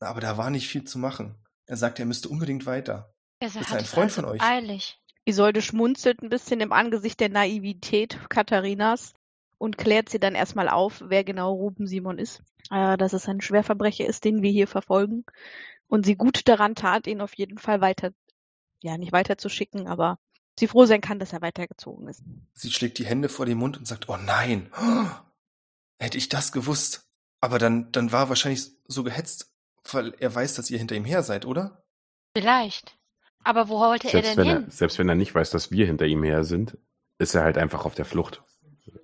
Aber 0.00 0.20
da 0.20 0.36
war 0.36 0.50
nicht 0.50 0.68
viel 0.68 0.84
zu 0.84 0.98
machen. 0.98 1.36
Er 1.66 1.76
sagte, 1.76 2.02
er 2.02 2.06
müsste 2.06 2.28
unbedingt 2.28 2.66
weiter. 2.66 3.14
Er 3.40 3.48
Ist 3.48 3.56
er 3.56 3.78
ein 3.78 3.84
Freund 3.84 4.10
also 4.10 4.22
von 4.22 4.24
euch? 4.26 4.42
Eilig. 4.42 5.00
Isolde 5.24 5.62
schmunzelt 5.62 6.22
ein 6.22 6.28
bisschen 6.28 6.60
im 6.60 6.72
Angesicht 6.72 7.18
der 7.20 7.30
Naivität 7.30 8.18
Katharinas 8.28 9.14
und 9.56 9.78
klärt 9.78 10.10
sie 10.10 10.18
dann 10.18 10.34
erstmal 10.34 10.68
auf, 10.68 11.02
wer 11.06 11.24
genau 11.24 11.54
Ruben 11.54 11.86
Simon 11.86 12.18
ist. 12.18 12.42
Äh, 12.70 12.96
dass 12.96 13.12
es 13.12 13.28
ein 13.28 13.40
Schwerverbrecher 13.40 14.06
ist, 14.06 14.24
den 14.24 14.42
wir 14.42 14.50
hier 14.50 14.66
verfolgen. 14.66 15.24
Und 15.94 16.04
sie 16.04 16.16
gut 16.16 16.48
daran 16.48 16.74
tat, 16.74 17.06
ihn 17.06 17.20
auf 17.20 17.34
jeden 17.34 17.56
Fall 17.56 17.80
weiter, 17.80 18.10
ja, 18.82 18.98
nicht 18.98 19.12
weiterzuschicken, 19.12 19.86
aber 19.86 20.18
sie 20.58 20.66
froh 20.66 20.86
sein 20.86 21.00
kann, 21.00 21.20
dass 21.20 21.32
er 21.32 21.40
weitergezogen 21.40 22.08
ist. 22.08 22.20
Sie 22.52 22.72
schlägt 22.72 22.98
die 22.98 23.06
Hände 23.06 23.28
vor 23.28 23.46
den 23.46 23.58
Mund 23.58 23.76
und 23.76 23.86
sagt, 23.86 24.08
oh 24.08 24.16
nein, 24.16 24.72
hätte 26.00 26.18
ich 26.18 26.28
das 26.28 26.50
gewusst. 26.50 27.06
Aber 27.40 27.60
dann, 27.60 27.92
dann 27.92 28.10
war 28.10 28.24
er 28.24 28.28
wahrscheinlich 28.28 28.72
so 28.88 29.04
gehetzt, 29.04 29.54
weil 29.92 30.14
er 30.18 30.34
weiß, 30.34 30.54
dass 30.54 30.68
ihr 30.68 30.78
hinter 30.78 30.96
ihm 30.96 31.04
her 31.04 31.22
seid, 31.22 31.46
oder? 31.46 31.84
Vielleicht. 32.36 32.98
Aber 33.44 33.68
wo 33.68 33.78
wollte 33.78 34.08
er 34.08 34.14
Selbst 34.14 34.30
denn 34.32 34.36
wenn 34.38 34.52
hin? 34.52 34.64
er, 34.64 34.70
selbst 34.72 34.98
wenn 34.98 35.08
er 35.08 35.14
nicht 35.14 35.32
weiß, 35.32 35.50
dass 35.50 35.70
wir 35.70 35.86
hinter 35.86 36.06
ihm 36.06 36.24
her 36.24 36.42
sind, 36.42 36.76
ist 37.18 37.36
er 37.36 37.44
halt 37.44 37.56
einfach 37.56 37.84
auf 37.84 37.94
der 37.94 38.04
Flucht. 38.04 38.42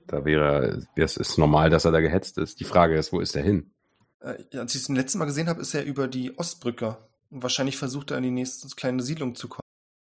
Da 0.09 0.25
wäre, 0.25 0.85
es 0.97 1.17
ist 1.17 1.39
normal, 1.39 1.71
dass 1.71 1.85
er 1.85 1.93
da 1.93 2.01
gehetzt 2.01 2.37
ist. 2.37 2.59
Die 2.59 2.65
Frage 2.65 2.99
ist, 2.99 3.13
wo 3.13 3.21
ist 3.21 3.37
er 3.37 3.45
hin? 3.45 3.77
Äh, 4.21 4.45
als 4.57 4.75
ich 4.75 4.81
es 4.81 4.87
zum 4.87 4.97
letzten 4.97 5.19
Mal 5.19 5.27
gesehen 5.27 5.49
habe, 5.49 5.61
ist 5.61 5.75
er 5.75 5.85
über 5.85 6.09
die 6.09 6.37
Ostbrücke. 6.39 6.97
Und 7.31 7.43
wahrscheinlich 7.43 7.77
versucht 7.77 8.11
er 8.11 8.19
in 8.19 8.25
die 8.25 8.31
nächste 8.31 8.69
kleine 8.75 9.03
Siedlung 9.03 9.35
zu 9.35 9.49
kommen. 9.49 9.61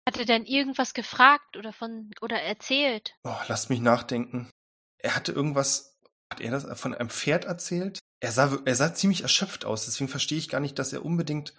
Hat 0.07 0.19
er 0.19 0.25
denn 0.25 0.45
irgendwas 0.45 0.95
gefragt 0.95 1.57
oder 1.57 1.73
von 1.73 2.11
oder 2.21 2.41
erzählt? 2.41 3.15
Oh, 3.25 3.37
lasst 3.49 3.71
mich 3.71 3.81
nachdenken. 3.81 4.51
Er 4.99 5.15
hatte 5.15 5.33
irgendwas, 5.33 5.99
hat 6.33 6.41
er 6.41 6.51
das 6.51 6.81
von 6.81 6.95
einem 6.95 7.11
Pferd 7.11 7.45
erzählt? 7.45 8.01
Er 8.21 8.33
sah, 8.33 8.59
er 8.65 8.75
sah 8.75 8.95
ziemlich 8.95 9.23
erschöpft 9.23 9.65
aus, 9.65 9.85
deswegen 9.85 10.09
verstehe 10.09 10.39
ich 10.39 10.49
gar 10.49 10.61
nicht, 10.61 10.79
dass 10.79 10.93
er 10.93 11.05
unbedingt, 11.05 11.55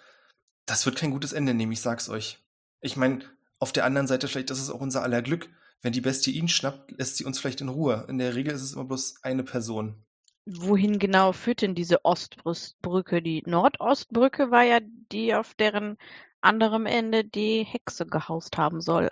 das 0.65 0.85
wird 0.85 0.97
kein 0.97 1.11
gutes 1.11 1.33
Ende 1.33 1.53
nehmen, 1.53 1.71
ich 1.71 1.81
sag's 1.81 2.09
euch. 2.09 2.39
Ich 2.79 2.95
meine, 2.95 3.23
auf 3.59 3.71
der 3.71 3.85
anderen 3.85 4.07
Seite, 4.07 4.27
vielleicht 4.27 4.49
ist 4.49 4.61
es 4.61 4.69
auch 4.69 4.81
unser 4.81 5.03
aller 5.03 5.21
Glück. 5.21 5.49
Wenn 5.81 5.93
die 5.93 6.01
Bestie 6.01 6.31
ihn 6.31 6.47
schnappt, 6.47 6.91
lässt 6.91 7.17
sie 7.17 7.25
uns 7.25 7.39
vielleicht 7.39 7.61
in 7.61 7.69
Ruhe. 7.69 8.05
In 8.07 8.17
der 8.17 8.35
Regel 8.35 8.53
ist 8.53 8.61
es 8.61 8.73
immer 8.73 8.85
bloß 8.85 9.23
eine 9.23 9.43
Person. 9.43 10.05
Wohin 10.45 10.99
genau 10.99 11.31
führt 11.31 11.61
denn 11.61 11.75
diese 11.75 12.03
Ostbrücke? 12.03 13.21
Die 13.21 13.43
Nordostbrücke 13.45 14.51
war 14.51 14.63
ja 14.63 14.79
die, 14.81 15.33
auf 15.33 15.53
deren 15.53 15.97
anderem 16.41 16.85
Ende 16.85 17.23
die 17.23 17.63
Hexe 17.63 18.05
gehaust 18.05 18.57
haben 18.57 18.81
soll. 18.81 19.09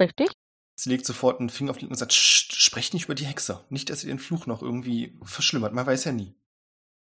Richtig? 0.00 0.30
Sie 0.76 0.90
legt 0.90 1.06
sofort 1.06 1.38
einen 1.38 1.50
Finger 1.50 1.70
auf 1.70 1.78
den 1.78 1.88
und 1.88 1.96
sagt, 1.96 2.12
"Sst, 2.12 2.54
sprecht 2.54 2.94
nicht 2.94 3.04
über 3.04 3.14
die 3.14 3.26
Hexe. 3.26 3.64
Nicht, 3.68 3.90
dass 3.90 4.02
ihr 4.02 4.08
den 4.08 4.18
Fluch 4.18 4.46
noch 4.46 4.62
irgendwie 4.62 5.18
verschlimmert. 5.22 5.72
Man 5.74 5.86
weiß 5.86 6.04
ja 6.04 6.12
nie. 6.12 6.34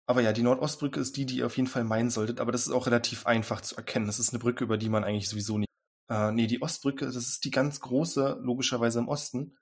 Aber 0.07 0.21
ja, 0.21 0.33
die 0.33 0.43
Nordostbrücke 0.43 1.01
ist 1.01 1.17
die, 1.17 1.27
die 1.27 1.39
ihr 1.39 1.47
auf 1.47 1.57
jeden 1.57 1.69
Fall 1.69 1.83
meinen 1.83 2.11
solltet, 2.11 2.39
aber 2.39 2.53
das 2.53 2.67
ist 2.67 2.73
auch 2.73 2.87
relativ 2.87 3.27
einfach 3.27 3.61
zu 3.61 3.77
erkennen. 3.77 4.07
Das 4.07 4.21
ist 4.21 4.31
eine 4.31 4.39
Brücke, 4.39 4.63
über 4.63 4.79
die 4.79 4.89
man 4.89 5.03
eigentlich 5.03 5.29
sowieso 5.29 5.59
nicht. 5.59 5.69
Äh, 6.09 6.31
nee, 6.31 6.47
die 6.47 6.63
Ostbrücke, 6.63 7.07
das 7.07 7.17
ist 7.17 7.45
die 7.45 7.51
ganz 7.51 7.81
große, 7.81 8.39
logischerweise 8.41 9.01
im 9.01 9.09
Osten, 9.09 9.57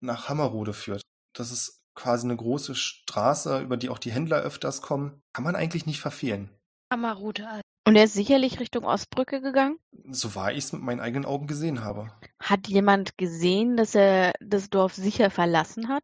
nach 0.00 0.28
Hammerrode 0.30 0.72
führt. 0.72 1.02
Das 1.34 1.50
ist 1.52 1.79
quasi 1.94 2.26
eine 2.26 2.36
große 2.36 2.74
Straße, 2.74 3.60
über 3.60 3.76
die 3.76 3.88
auch 3.88 3.98
die 3.98 4.12
Händler 4.12 4.38
öfters 4.38 4.82
kommen. 4.82 5.22
Kann 5.32 5.44
man 5.44 5.56
eigentlich 5.56 5.86
nicht 5.86 6.00
verfehlen. 6.00 6.50
Hammerrute. 6.92 7.48
also. 7.48 7.62
Und 7.86 7.96
er 7.96 8.04
ist 8.04 8.14
sicherlich 8.14 8.60
Richtung 8.60 8.84
Ostbrücke 8.84 9.40
gegangen? 9.40 9.78
So 10.10 10.34
wahr 10.34 10.52
ich 10.52 10.58
es 10.58 10.72
mit 10.72 10.82
meinen 10.82 11.00
eigenen 11.00 11.24
Augen 11.24 11.46
gesehen 11.46 11.82
habe. 11.82 12.12
Hat 12.40 12.68
jemand 12.68 13.16
gesehen, 13.16 13.76
dass 13.76 13.94
er 13.94 14.32
das 14.40 14.70
Dorf 14.70 14.94
sicher 14.94 15.30
verlassen 15.30 15.88
hat? 15.88 16.02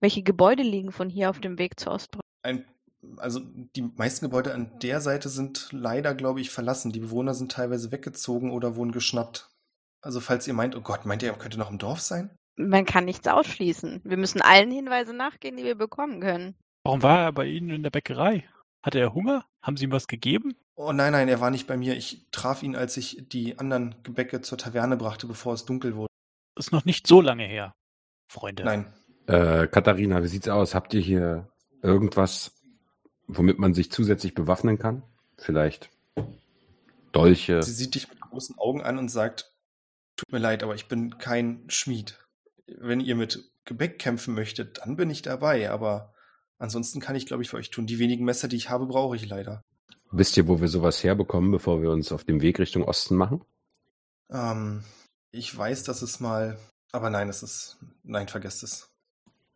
Welche 0.00 0.22
Gebäude 0.22 0.62
liegen 0.62 0.92
von 0.92 1.08
hier 1.08 1.30
auf 1.30 1.40
dem 1.40 1.58
Weg 1.58 1.78
zur 1.78 1.92
Ostbrücke? 1.92 2.26
Ein, 2.42 2.64
also 3.18 3.40
die 3.40 3.82
meisten 3.82 4.24
Gebäude 4.24 4.54
an 4.54 4.78
der 4.82 5.00
Seite 5.00 5.28
sind 5.28 5.68
leider, 5.72 6.14
glaube 6.14 6.40
ich, 6.40 6.50
verlassen. 6.50 6.92
Die 6.92 7.00
Bewohner 7.00 7.34
sind 7.34 7.52
teilweise 7.52 7.92
weggezogen 7.92 8.50
oder 8.50 8.76
wurden 8.76 8.92
geschnappt. 8.92 9.50
Also 10.00 10.20
falls 10.20 10.46
ihr 10.46 10.54
meint, 10.54 10.74
oh 10.74 10.80
Gott, 10.80 11.06
meint 11.06 11.22
ihr, 11.22 11.30
er 11.30 11.38
könnte 11.38 11.58
noch 11.58 11.70
im 11.70 11.78
Dorf 11.78 12.00
sein? 12.00 12.36
Man 12.56 12.84
kann 12.84 13.04
nichts 13.04 13.26
ausschließen. 13.26 14.02
Wir 14.04 14.16
müssen 14.16 14.40
allen 14.40 14.70
Hinweisen 14.70 15.16
nachgehen, 15.16 15.56
die 15.56 15.64
wir 15.64 15.74
bekommen 15.74 16.20
können. 16.20 16.54
Warum 16.84 17.02
war 17.02 17.20
er 17.20 17.32
bei 17.32 17.46
Ihnen 17.46 17.70
in 17.70 17.82
der 17.82 17.90
Bäckerei? 17.90 18.44
Hatte 18.82 19.00
er 19.00 19.14
Hunger? 19.14 19.46
Haben 19.62 19.76
Sie 19.76 19.84
ihm 19.84 19.92
was 19.92 20.06
gegeben? 20.06 20.54
Oh 20.76 20.92
nein, 20.92 21.12
nein, 21.12 21.28
er 21.28 21.40
war 21.40 21.50
nicht 21.50 21.66
bei 21.66 21.76
mir. 21.76 21.96
Ich 21.96 22.26
traf 22.30 22.62
ihn, 22.62 22.76
als 22.76 22.96
ich 22.96 23.24
die 23.28 23.58
anderen 23.58 23.94
Gebäcke 24.02 24.40
zur 24.42 24.58
Taverne 24.58 24.96
brachte, 24.96 25.26
bevor 25.26 25.54
es 25.54 25.64
dunkel 25.64 25.96
wurde. 25.96 26.12
Ist 26.58 26.72
noch 26.72 26.84
nicht 26.84 27.06
so 27.06 27.20
lange 27.20 27.44
her, 27.44 27.72
Freunde. 28.28 28.64
Nein. 28.64 28.92
Äh, 29.26 29.66
Katharina, 29.68 30.22
wie 30.22 30.28
sieht's 30.28 30.48
aus? 30.48 30.74
Habt 30.74 30.92
ihr 30.94 31.00
hier 31.00 31.48
irgendwas, 31.82 32.52
womit 33.26 33.58
man 33.58 33.72
sich 33.72 33.90
zusätzlich 33.90 34.34
bewaffnen 34.34 34.78
kann? 34.78 35.02
Vielleicht 35.38 35.90
Dolche. 37.12 37.62
Sie 37.62 37.72
sieht 37.72 37.94
dich 37.94 38.08
mit 38.08 38.20
großen 38.20 38.58
Augen 38.58 38.82
an 38.82 38.98
und 38.98 39.08
sagt, 39.08 39.52
tut 40.16 40.30
mir 40.32 40.38
leid, 40.38 40.62
aber 40.62 40.74
ich 40.74 40.88
bin 40.88 41.18
kein 41.18 41.64
Schmied. 41.68 42.18
Wenn 42.66 43.00
ihr 43.00 43.14
mit 43.14 43.50
Gebäck 43.64 43.98
kämpfen 43.98 44.34
möchtet, 44.34 44.78
dann 44.78 44.96
bin 44.96 45.10
ich 45.10 45.22
dabei, 45.22 45.70
aber 45.70 46.14
ansonsten 46.58 47.00
kann 47.00 47.16
ich, 47.16 47.26
glaube 47.26 47.42
ich, 47.42 47.50
für 47.50 47.56
euch 47.56 47.70
tun. 47.70 47.86
Die 47.86 47.98
wenigen 47.98 48.24
Messer, 48.24 48.48
die 48.48 48.56
ich 48.56 48.70
habe, 48.70 48.86
brauche 48.86 49.16
ich 49.16 49.26
leider. 49.26 49.62
Wisst 50.10 50.36
ihr, 50.36 50.46
wo 50.46 50.60
wir 50.60 50.68
sowas 50.68 51.02
herbekommen, 51.02 51.50
bevor 51.50 51.82
wir 51.82 51.90
uns 51.90 52.12
auf 52.12 52.24
dem 52.24 52.40
Weg 52.40 52.58
Richtung 52.58 52.84
Osten 52.84 53.16
machen? 53.16 53.44
Ähm, 54.30 54.84
ich 55.30 55.56
weiß, 55.56 55.82
dass 55.82 56.02
es 56.02 56.20
mal, 56.20 56.58
aber 56.92 57.10
nein, 57.10 57.28
es 57.28 57.42
ist, 57.42 57.78
nein, 58.02 58.28
vergesst 58.28 58.62
es. 58.62 58.90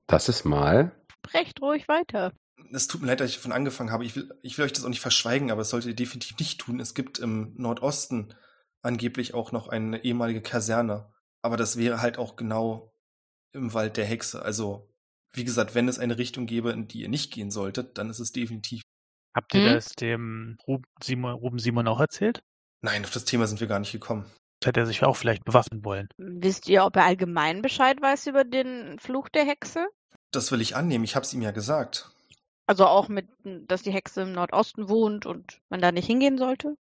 Das 0.07 0.29
ist 0.29 0.45
mal. 0.45 0.93
Sprecht 1.27 1.61
ruhig 1.63 1.87
weiter. 1.87 2.33
Es 2.73 2.89
tut 2.89 3.01
mir 3.01 3.07
leid, 3.07 3.21
dass 3.21 3.31
ich 3.31 3.37
davon 3.37 3.53
angefangen 3.53 3.93
habe. 3.93 4.05
Ich 4.05 4.17
will, 4.17 4.35
ich 4.43 4.59
will 4.59 4.65
euch 4.65 4.73
das 4.73 4.85
auch 4.85 4.89
nicht 4.89 5.01
verschweigen, 5.01 5.51
aber 5.51 5.63
es 5.63 5.71
solltet 5.71 5.91
ihr 5.91 5.97
definitiv 5.97 6.39
nicht 6.39 6.61
tun. 6.61 6.81
Es 6.81 6.95
gibt 6.95 7.19
im 7.19 7.55
Nordosten 7.57 8.35
angeblich 8.83 9.35
auch 9.35 9.53
noch 9.53 9.69
eine 9.69 10.03
ehemalige 10.05 10.43
Kaserne. 10.43 11.13
Aber 11.43 11.57
das 11.57 11.77
wäre 11.77 12.01
halt 12.03 12.19
auch 12.19 12.37
genau 12.37 12.93
im 13.53 13.75
Wald 13.75 13.97
der 13.97 14.05
Hexe. 14.05 14.43
Also, 14.43 14.89
wie 15.33 15.45
gesagt, 15.45 15.75
wenn 15.75 15.89
es 15.89 15.99
eine 15.99 16.19
Richtung 16.19 16.47
gäbe, 16.47 16.71
in 16.73 16.89
die 16.89 17.03
ihr 17.03 17.09
nicht 17.09 17.33
gehen 17.33 17.51
solltet, 17.51 17.99
dann 17.99 18.11
ist 18.11 18.19
es 18.19 18.33
definitiv. 18.33 18.83
Habt 19.35 19.55
ihr 19.55 19.65
Hm? 19.65 19.75
das 19.75 19.89
dem 19.95 20.57
Ruben 20.67 20.85
Simon, 21.03 21.35
Ruben 21.35 21.59
Simon 21.59 21.87
auch 21.89 22.01
erzählt? 22.01 22.41
Nein, 22.83 23.05
auf 23.05 23.11
das 23.11 23.25
Thema 23.25 23.47
sind 23.47 23.61
wir 23.61 23.67
gar 23.67 23.79
nicht 23.79 23.93
gekommen. 23.93 24.25
Hätte 24.65 24.81
er 24.81 24.87
sich 24.87 25.05
auch 25.05 25.17
vielleicht 25.17 25.45
bewaffnen 25.45 25.85
wollen. 25.85 26.09
Wisst 26.17 26.69
ihr, 26.69 26.85
ob 26.85 26.97
er 26.97 27.05
allgemein 27.05 27.63
Bescheid 27.63 28.01
weiß 28.01 28.27
über 28.27 28.45
den 28.45 28.99
Fluch 28.99 29.29
der 29.29 29.45
Hexe? 29.45 29.87
Das 30.33 30.51
will 30.51 30.61
ich 30.61 30.75
annehmen. 30.75 31.05
Ich 31.05 31.15
habe 31.15 31.25
es 31.25 31.33
ihm 31.33 31.43
ja 31.43 31.53
gesagt. 31.53 32.11
Also 32.67 32.87
auch 32.87 33.09
mit, 33.09 33.29
dass 33.45 33.83
die 33.83 33.93
Hexe 33.93 34.23
im 34.23 34.33
Nordosten 34.33 34.89
wohnt 34.89 35.27
und 35.27 35.61
man 35.71 35.81
da 35.81 35.93
nicht 35.93 36.07
hingehen 36.07 36.39
sollte? 36.39 36.75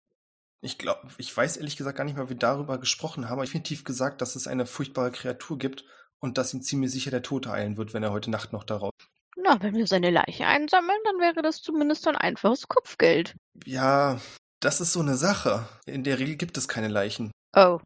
Ich 0.61 0.79
glaube, 0.79 1.07
ich 1.17 1.35
weiß 1.35 1.57
ehrlich 1.57 1.77
gesagt 1.77 1.97
gar 1.97 2.03
nicht 2.03 2.15
mehr, 2.15 2.25
wie 2.25 2.31
wir 2.31 2.37
darüber 2.37 2.79
gesprochen 2.79 3.25
haben. 3.25 3.33
Aber 3.33 3.45
definitiv 3.45 3.83
gesagt, 3.83 4.21
dass 4.21 4.35
es 4.35 4.47
eine 4.47 4.65
furchtbare 4.65 5.11
Kreatur 5.11 5.57
gibt 5.59 5.85
und 6.19 6.37
dass 6.37 6.53
ihm 6.53 6.61
ziemlich 6.61 6.91
sicher 6.91 7.11
der 7.11 7.21
Tod 7.23 7.47
eilen 7.47 7.77
wird, 7.77 7.93
wenn 7.93 8.03
er 8.03 8.11
heute 8.11 8.29
Nacht 8.31 8.53
noch 8.53 8.63
darauf. 8.63 8.91
Na, 9.35 9.61
wenn 9.61 9.75
wir 9.75 9.87
seine 9.87 10.09
Leiche 10.09 10.45
einsammeln, 10.47 10.99
dann 11.05 11.19
wäre 11.19 11.41
das 11.41 11.61
zumindest 11.61 12.07
ein 12.07 12.15
einfaches 12.15 12.67
Kopfgeld. 12.67 13.35
Ja, 13.65 14.19
das 14.59 14.81
ist 14.81 14.93
so 14.93 14.99
eine 14.99 15.15
Sache. 15.15 15.67
In 15.85 16.03
der 16.03 16.17
Regel 16.19 16.35
gibt 16.35 16.57
es 16.57 16.67
keine 16.67 16.87
Leichen. 16.87 17.31
Oh. 17.55 17.79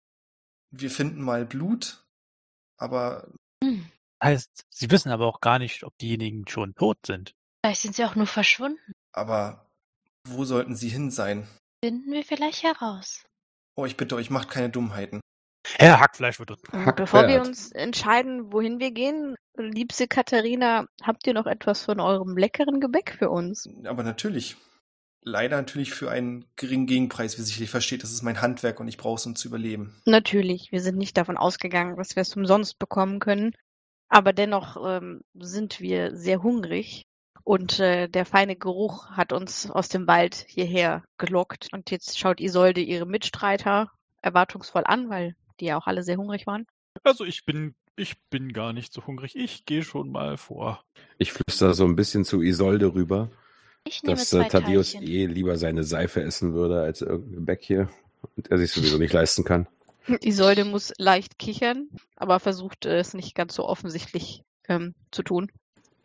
Wir 0.72 0.90
finden 0.90 1.22
mal 1.22 1.46
Blut, 1.46 2.04
aber 2.78 3.28
Hm. 3.64 3.90
Heißt, 4.24 4.66
sie 4.70 4.90
wissen 4.92 5.12
aber 5.12 5.26
auch 5.26 5.42
gar 5.42 5.58
nicht, 5.60 5.84
ob 5.84 5.98
diejenigen 5.98 6.48
schon 6.48 6.74
tot 6.76 6.98
sind. 7.06 7.34
Vielleicht 7.66 7.82
sind 7.82 7.96
sie 7.96 8.06
auch 8.06 8.16
nur 8.16 8.28
verschwunden. 8.28 8.94
aber 9.14 9.66
wo 10.28 10.46
sollten 10.46 10.76
sie 10.76 10.90
hin 10.90 11.10
sein? 11.10 11.48
Finden 11.84 12.12
wir 12.12 12.24
vielleicht 12.24 12.62
heraus. 12.62 13.26
Oh, 13.76 13.86
ich 13.86 13.98
bitte 13.98 14.16
euch, 14.16 14.30
macht 14.30 14.50
keine 14.50 14.70
Dummheiten. 14.70 15.20
Herr 15.64 16.00
Hackfleisch 16.00 16.40
wird 16.40 16.52
uns. 16.52 16.62
Hackbert. 16.72 16.96
bevor 16.96 17.28
wir 17.28 17.42
uns 17.42 17.72
entscheiden, 17.72 18.52
wohin 18.52 18.80
wir 18.80 18.92
gehen, 18.92 19.36
liebste 19.58 20.08
Katharina, 20.08 20.86
habt 21.04 21.28
ihr 21.28 21.34
noch 21.34 21.46
etwas 21.46 21.86
von 21.86 22.00
eurem 22.00 22.38
leckeren 22.38 22.80
Gebäck 22.80 23.16
für 23.18 23.30
uns? 23.30 23.70
Aber 23.86 24.04
natürlich. 24.04 24.58
Leider 25.24 25.58
natürlich 25.58 25.94
für 25.94 26.10
einen 26.10 26.46
geringen 26.56 26.88
Gegenpreis, 26.88 27.38
wie 27.38 27.44
sicherlich 27.44 27.70
versteht. 27.70 28.02
Das 28.02 28.12
ist 28.12 28.24
mein 28.24 28.42
Handwerk 28.42 28.80
und 28.80 28.88
ich 28.88 28.98
brauche 28.98 29.18
es, 29.18 29.26
um 29.28 29.36
zu 29.36 29.50
überleben. 29.50 29.96
Natürlich, 30.06 30.72
wir 30.72 30.82
sind 30.82 30.98
nicht 30.98 31.16
davon 31.16 31.38
ausgegangen, 31.38 31.96
dass 31.96 32.16
wir 32.16 32.22
es 32.22 32.36
umsonst 32.36 32.80
bekommen 32.80 33.20
können. 33.20 33.56
Aber 34.10 34.34
dennoch 34.34 34.78
ähm, 34.84 35.22
sind 35.36 35.80
wir 35.80 36.16
sehr 36.16 36.42
hungrig. 36.42 37.06
Und 37.44 37.80
äh, 37.80 38.08
der 38.08 38.26
feine 38.26 38.56
Geruch 38.56 39.12
hat 39.12 39.32
uns 39.32 39.70
aus 39.70 39.90
dem 39.90 40.08
Wald 40.08 40.44
hierher 40.48 41.04
gelockt. 41.18 41.70
Und 41.72 41.92
jetzt 41.92 42.18
schaut 42.18 42.40
Isolde 42.40 42.82
ihre 42.82 43.06
Mitstreiter 43.06 43.92
erwartungsvoll 44.24 44.84
an, 44.86 45.10
weil 45.10 45.36
die 45.62 45.66
ja 45.66 45.78
auch 45.78 45.88
alle 45.88 46.04
sehr 46.04 46.18
hungrig 46.18 46.48
waren. 46.48 46.66
Also 47.04 47.24
ich 47.24 47.46
bin, 47.46 47.76
ich 47.96 48.20
bin 48.30 48.52
gar 48.52 48.74
nicht 48.74 48.92
so 48.92 49.06
hungrig. 49.06 49.36
Ich 49.36 49.66
gehe 49.66 49.84
schon 49.84 50.12
mal 50.12 50.38
vor. 50.38 50.84
Ich 51.18 51.32
flüster 51.32 51.74
so 51.74 51.86
ein 51.86 51.96
bisschen 51.96 52.26
zu 52.26 52.42
Isolde 52.42 52.94
rüber, 52.94 53.30
dass 54.04 54.34
äh, 54.34 54.46
Thaddeus 54.46 54.96
eh 54.96 55.26
lieber 55.26 55.58
seine 55.58 55.84
Seife 55.84 56.22
essen 56.22 56.54
würde 56.54 56.82
als 56.82 57.02
irgendein 57.02 57.36
Gebäck 57.36 57.64
hier 57.64 57.90
und 58.36 58.50
er 58.52 58.58
sich 58.58 58.72
sowieso 58.72 58.98
nicht 58.98 59.14
leisten 59.14 59.44
kann. 59.44 59.68
Isolde 60.22 60.66
muss 60.66 60.94
leicht 60.98 61.40
kichern, 61.40 61.90
aber 62.16 62.40
versucht 62.40 62.86
äh, 62.86 63.00
es 63.00 63.14
nicht 63.14 63.36
ganz 63.36 63.56
so 63.56 63.66
offensichtlich 63.66 64.44
ähm, 64.68 64.94
zu 65.12 65.24
tun. 65.24 65.52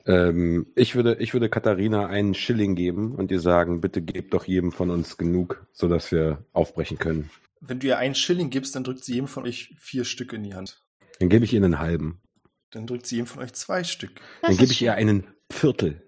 Ähm, 0.07 0.67
ich, 0.77 0.95
würde, 0.95 1.17
ich 1.19 1.33
würde 1.33 1.49
Katharina 1.49 2.07
einen 2.07 2.35
Schilling 2.35 2.77
geben 2.77 3.15
und 3.15 3.33
ihr 3.33 3.41
sagen, 3.41 3.81
bitte 3.81 4.03
gebt 4.03 4.35
doch 4.35 4.45
jedem 4.45 4.71
von 4.71 4.91
uns 4.91 5.17
genug, 5.17 5.67
sodass 5.73 6.13
wir 6.13 6.45
aufbrechen 6.53 6.99
können. 6.99 7.31
Wenn 7.69 7.81
du 7.81 7.87
ihr 7.87 7.99
einen 7.99 8.15
Schilling 8.15 8.51
gibst, 8.51 8.75
dann 8.77 8.85
drückt 8.85 9.05
sie 9.05 9.15
jedem 9.15 9.29
von 9.29 9.45
euch 9.45 9.75
vier 9.79 10.05
Stück 10.05 10.33
in 10.33 10.43
die 10.43 10.55
Hand. 10.55 10.83
Dann 11.19 11.29
gebe 11.29 11.45
ich 11.45 11.53
ihr 11.53 11.63
einen 11.65 11.79
halben. 11.79 12.23
Dann 12.71 12.87
drückt 12.87 13.07
sie 13.07 13.17
jedem 13.17 13.27
von 13.27 13.43
euch 13.43 13.53
zwei 13.55 13.85
Stück. 13.85 14.21
Das 14.43 14.51
Dann 14.51 14.57
gebe 14.59 14.73
ich 14.73 14.83
ihr 14.83 14.95
einen 14.95 15.27
Viertel. 15.51 16.03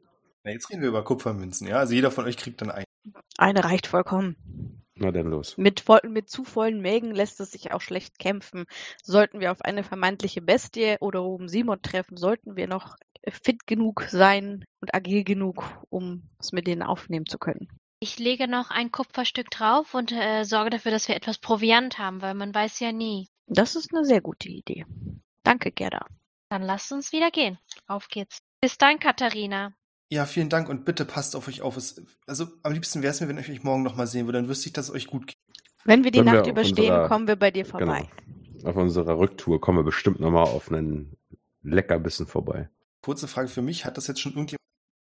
Na, 0.45 0.53
jetzt 0.53 0.71
reden 0.71 0.83
wir 0.83 0.89
über 0.89 1.05
Kupfermünzen, 1.05 1.67
ja? 1.67 1.77
Also 1.77 1.95
jeder 1.95 2.11
von 2.11 2.25
euch 2.25 2.37
kriegt 2.37 2.61
dann 2.61 2.71
einen. 2.71 2.85
Eine 3.37 3.65
reicht 3.65 3.87
vollkommen. 3.87 4.85
Na 4.95 5.13
dann 5.13 5.27
los. 5.27 5.57
Mit, 5.57 5.81
voll, 5.81 6.01
mit 6.09 6.29
zu 6.29 6.45
vollen 6.45 6.81
Mägen 6.81 7.15
lässt 7.15 7.41
es 7.41 7.53
sich 7.53 7.73
auch 7.73 7.81
schlecht 7.81 8.19
kämpfen. 8.19 8.65
Sollten 9.03 9.41
wir 9.41 9.53
auf 9.53 9.63
eine 9.63 9.85
vermeintliche 9.85 10.43
Bestie 10.43 10.97
oder 11.01 11.23
oben 11.23 11.49
Simon 11.49 11.81
treffen, 11.83 12.17
sollten 12.17 12.57
wir 12.57 12.67
noch 12.67 12.97
fit 13.31 13.67
genug 13.67 14.07
sein 14.09 14.65
und 14.81 14.95
agil 14.95 15.23
genug, 15.25 15.65
um 15.89 16.29
es 16.41 16.53
mit 16.53 16.67
denen 16.67 16.83
aufnehmen 16.83 17.27
zu 17.27 17.39
können. 17.39 17.69
Ich 18.01 18.18
lege 18.18 18.46
noch 18.46 18.70
ein 18.70 18.92
Kupferstück 18.92 19.51
drauf 19.51 19.94
und 19.94 20.12
äh, 20.12 20.44
sorge 20.44 20.70
dafür, 20.70 20.92
dass 20.92 21.09
wir 21.09 21.16
etwas 21.16 21.38
Proviant 21.38 21.99
haben, 21.99 22.22
weil 22.22 22.34
man 22.34 22.55
weiß 22.55 22.78
ja 22.80 22.92
nie. 22.92 23.28
Das 23.46 23.74
ist 23.74 23.92
eine 23.92 24.05
sehr 24.05 24.20
gute 24.20 24.49
Idee. 24.49 24.86
Danke, 25.42 25.72
Gerda. 25.72 26.07
Dann 26.49 26.62
lasst 26.62 26.92
uns 26.92 27.12
wieder 27.12 27.30
gehen. 27.30 27.59
Auf 27.86 28.09
geht's. 28.09 28.38
Bis 28.61 28.78
dann, 28.78 29.01
Katharina. 29.01 29.72
Ja, 30.11 30.26
vielen 30.26 30.49
Dank 30.49 30.68
und 30.68 30.84
bitte 30.84 31.05
passt 31.05 31.34
auf 31.34 31.49
euch 31.49 31.61
auf. 31.61 31.76
Es, 31.76 32.01
also 32.26 32.46
am 32.62 32.72
liebsten 32.72 33.03
wäre 33.03 33.11
es 33.11 33.20
mir, 33.20 33.28
wenn 33.28 33.38
ich 33.38 33.51
euch 33.51 33.64
morgen 33.64 33.82
nochmal 33.82 34.07
sehen 34.07 34.26
würde. 34.26 34.38
Dann 34.38 34.49
wüsste 34.49 34.68
ich, 34.68 34.72
dass 34.72 34.88
es 34.88 34.94
euch 34.94 35.07
gut 35.09 35.26
geht. 35.26 35.36
Wenn 35.84 36.05
wir 36.05 36.11
die 36.11 36.20
Wenn 36.20 36.26
wir 36.26 36.32
Nacht 36.34 36.42
auf 36.44 36.51
überstehen, 36.51 36.92
unserer- 36.92 37.09
kommen 37.09 37.26
wir 37.26 37.36
bei 37.36 37.51
dir 37.51 37.66
vorbei. 37.66 38.09
Genau. 38.55 38.68
Auf 38.70 38.76
unserer 38.76 39.18
Rücktour 39.18 39.61
kommen 39.61 39.78
wir 39.78 39.84
bestimmt 39.84 40.20
nochmal 40.20 40.44
auf 40.44 40.70
einen 40.70 41.16
Leckerbissen 41.62 42.26
vorbei. 42.26 42.68
Kurze 43.03 43.28
Frage 43.28 43.49
für 43.49 43.62
mich, 43.62 43.84
hat 43.84 43.96
das 43.96 44.07
jetzt 44.07 44.20
schon 44.20 44.32
irgendjemand... 44.32 44.59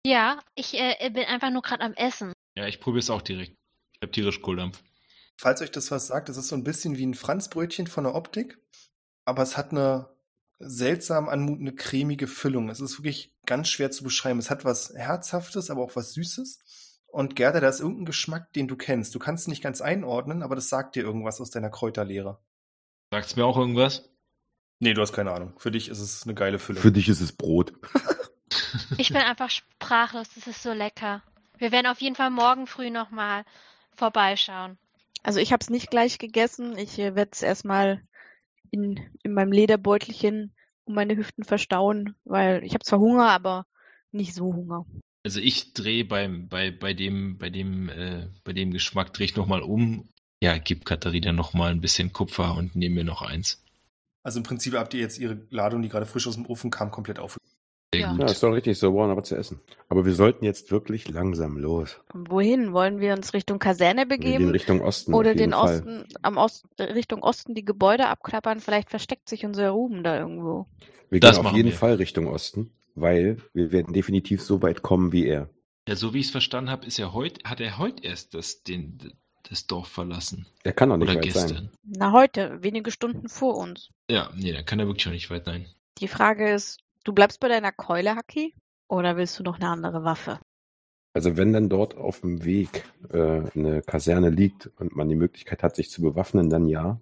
Ja, 0.07 0.41
ich 0.55 0.75
äh, 0.75 1.11
bin 1.11 1.25
einfach 1.25 1.51
nur 1.51 1.63
gerade 1.63 1.83
am 1.83 1.93
Essen. 1.95 2.33
Ja, 2.57 2.67
ich 2.67 2.81
probiere 2.81 3.01
es 3.01 3.11
auch 3.11 3.23
direkt. 3.23 3.57
Ich 3.95 4.03
habe 4.03 4.13
tierisch 4.13 4.43
Kohldampf. 4.43 4.83
Falls 5.37 5.63
euch 5.63 5.71
das 5.71 5.91
was 5.91 6.07
sagt, 6.07 6.29
es 6.29 6.37
ist 6.37 6.49
so 6.49 6.57
ein 6.57 6.65
bisschen 6.65 6.97
wie 6.97 7.07
ein 7.07 7.15
Franzbrötchen 7.15 7.87
von 7.87 8.05
der 8.05 8.15
Optik, 8.15 8.59
aber 9.25 9.43
es 9.43 9.57
hat 9.57 9.71
eine 9.71 10.09
seltsam 10.59 11.29
anmutende 11.29 11.75
cremige 11.75 12.27
Füllung. 12.27 12.69
Es 12.69 12.81
ist 12.81 12.99
wirklich 12.99 13.35
ganz 13.47 13.69
schwer 13.69 13.91
zu 13.91 14.05
beschreiben. 14.05 14.39
Es 14.39 14.51
hat 14.51 14.65
was 14.65 14.93
Herzhaftes, 14.95 15.71
aber 15.71 15.83
auch 15.83 15.97
was 15.97 16.13
Süßes. 16.13 17.01
Und 17.07 17.37
Gerda, 17.37 17.61
da 17.61 17.69
ist 17.69 17.81
irgendein 17.81 18.07
Geschmack, 18.07 18.53
den 18.53 18.69
du 18.69 18.77
kennst. 18.77 19.15
Du 19.15 19.19
kannst 19.19 19.43
es 19.43 19.49
nicht 19.49 19.63
ganz 19.63 19.81
einordnen, 19.81 20.43
aber 20.43 20.55
das 20.55 20.69
sagt 20.69 20.95
dir 20.95 21.03
irgendwas 21.03 21.41
aus 21.41 21.51
deiner 21.51 21.71
Kräuterlehre. 21.71 22.39
Sagt's 23.11 23.37
mir 23.37 23.45
auch 23.45 23.59
irgendwas? 23.59 24.09
Nee, 24.79 24.95
du 24.95 25.03
hast 25.03 25.13
keine 25.13 25.33
Ahnung. 25.33 25.53
Für 25.59 25.71
dich 25.71 25.89
ist 25.89 26.01
es 26.01 26.23
eine 26.25 26.35
geile 26.35 26.59
Füllung. 26.59 26.83
Für 26.83 26.93
dich 26.93 27.09
ist 27.09 27.21
es 27.21 27.33
Brot. 27.33 27.73
Ich 28.99 29.09
bin 29.09 29.19
einfach 29.19 29.51
sprachlos. 29.51 30.29
Das 30.35 30.47
ist 30.47 30.63
so 30.63 30.73
lecker. 30.73 31.23
Wir 31.63 31.71
werden 31.71 31.87
auf 31.87 32.01
jeden 32.01 32.17
Fall 32.17 32.31
morgen 32.31 32.67
früh 32.67 32.91
nochmal 32.91 33.45
vorbeischauen. 33.95 34.79
Also 35.23 35.39
ich 35.39 35.53
habe 35.53 35.61
es 35.63 35.71
nicht 35.71 35.93
gleich 35.93 36.19
gegessen. 36.19 36.77
Ich 36.77 36.99
äh, 36.99 37.15
werde 37.15 37.31
es 37.33 37.41
erstmal 37.41 38.03
in, 38.73 38.99
in 39.23 39.33
meinem 39.33 39.53
Lederbeutelchen 39.53 40.53
um 40.83 40.95
meine 40.95 41.17
Hüften 41.17 41.45
verstauen, 41.45 42.17
weil 42.25 42.65
ich 42.65 42.75
habe 42.75 42.85
zwar 42.85 42.99
Hunger, 42.99 43.29
aber 43.31 43.65
nicht 44.11 44.35
so 44.35 44.53
Hunger. 44.53 44.87
Also 45.23 45.39
ich 45.39 45.73
drehe 45.73 46.05
beim, 46.05 46.49
bei, 46.49 46.73
bei 46.73 46.95
dem, 46.95 47.39
bei 47.39 47.49
dem, 47.49 47.89
äh, 47.91 48.27
bei 48.43 48.53
dem 48.53 48.73
Geschmack 48.73 49.13
drehe 49.13 49.27
ich 49.27 49.37
nochmal 49.37 49.63
um. 49.63 50.09
Ja, 50.43 50.59
gib 50.59 50.85
Katharina 50.85 51.31
nochmal 51.31 51.71
ein 51.71 51.81
bisschen 51.81 52.13
Kupfer 52.13 52.57
und 52.57 52.75
nehme 52.75 52.97
mir 52.97 53.05
noch 53.05 53.23
eins. 53.23 53.63
Also 54.25 54.41
im 54.41 54.43
Prinzip 54.43 54.75
habt 54.75 54.95
ihr 54.95 55.01
jetzt 55.01 55.21
ihre 55.21 55.47
Ladung, 55.51 55.81
die 55.83 55.89
gerade 55.89 56.07
frisch 56.07 56.27
aus 56.27 56.35
dem 56.35 56.47
Ofen 56.47 56.73
kam, 56.73 56.91
komplett 56.91 57.21
auf. 57.21 57.39
Ja. 57.95 58.25
ist 58.25 58.43
doch 58.43 58.53
richtig, 58.53 58.79
so 58.79 58.93
wollen 58.95 59.11
aber 59.11 59.23
zu 59.23 59.37
essen. 59.37 59.61
Aber 59.89 60.07
wir 60.07 60.15
sollten 60.15 60.45
jetzt 60.45 60.71
wirklich 60.71 61.09
langsam 61.09 61.59
los. 61.59 62.01
Wohin? 62.15 62.73
Wollen 62.73 63.01
wir 63.01 63.13
uns 63.13 63.35
Richtung 63.35 63.59
Kaserne 63.59 64.07
begeben? 64.07 64.49
Richtung 64.49 64.81
Osten. 64.81 65.13
Oder 65.13 65.33
auf 65.33 65.37
jeden 65.37 65.51
den 65.51 65.59
Fall. 65.59 65.77
Osten, 65.77 66.05
am 66.23 66.37
Osten, 66.39 66.69
Richtung 66.83 67.23
Osten 67.23 67.55
die 67.55 67.65
Gebäude 67.65 68.09
abklappern? 68.09 68.61
Vielleicht 68.61 68.89
versteckt 68.89 69.29
sich 69.29 69.45
unser 69.45 69.69
Ruben 69.71 70.03
da 70.03 70.19
irgendwo. 70.19 70.67
Wir 71.11 71.21
Das 71.21 71.37
gehen 71.37 71.47
auf 71.47 71.53
jeden 71.55 71.69
wir. 71.71 71.77
Fall 71.77 71.95
Richtung 71.97 72.27
Osten, 72.29 72.71
weil 72.95 73.37
wir 73.53 73.73
werden 73.73 73.93
definitiv 73.93 74.43
so 74.43 74.63
weit 74.63 74.81
kommen 74.83 75.13
wie 75.13 75.27
er. 75.27 75.51
Ja, 75.87 75.95
so 75.97 76.15
wie 76.15 76.21
ich 76.21 76.27
es 76.27 76.33
verstanden 76.33 76.71
habe, 76.71 76.87
ist 76.87 76.99
er 76.99 77.13
heute, 77.13 77.41
hat 77.45 77.61
er 77.61 77.77
heute 77.77 78.05
erst 78.05 78.33
das, 78.33 78.63
den, 78.63 79.13
das 79.51 79.67
Dorf 79.67 79.89
verlassen. 79.89 80.47
Er 80.63 80.73
kann 80.73 80.89
doch 80.89 80.97
nicht 80.97 81.09
Oder 81.11 81.17
weit 81.17 81.25
gestern. 81.25 81.49
sein. 81.49 81.71
Na, 81.85 82.13
heute, 82.13 82.63
wenige 82.63 82.91
Stunden 82.91 83.29
vor 83.29 83.57
uns. 83.59 83.91
Ja, 84.09 84.31
nee, 84.35 84.53
dann 84.53 84.65
kann 84.65 84.79
er 84.81 84.87
wirklich 84.87 85.05
noch 85.05 85.13
nicht 85.13 85.29
weit 85.29 85.45
sein. 85.45 85.67
Die 85.99 86.09
Frage 86.09 86.51
ist, 86.55 86.79
du 87.05 87.13
bleibst 87.13 87.41
bei 87.41 87.49
deiner 87.49 87.73
Keule, 87.73 88.17
Haki? 88.17 88.55
Oder 88.89 89.17
willst 89.17 89.39
du 89.39 89.43
noch 89.43 89.57
eine 89.57 89.69
andere 89.69 90.05
Waffe? 90.05 90.39
Also 91.15 91.37
wenn 91.37 91.53
dann 91.53 91.69
dort 91.69 91.97
auf 91.97 92.21
dem 92.21 92.45
Weg 92.45 92.85
äh, 93.11 93.43
eine 93.55 93.83
Kaserne 93.83 94.31
liegt 94.31 94.71
und 94.79 94.97
man 94.97 95.09
die 95.09 95.15
Möglichkeit 95.15 95.63
hat, 95.63 95.77
sich 95.77 95.91
zu 95.91 96.01
bewaffnen, 96.03 96.49
dann 96.49 96.67
ja. 96.67 97.01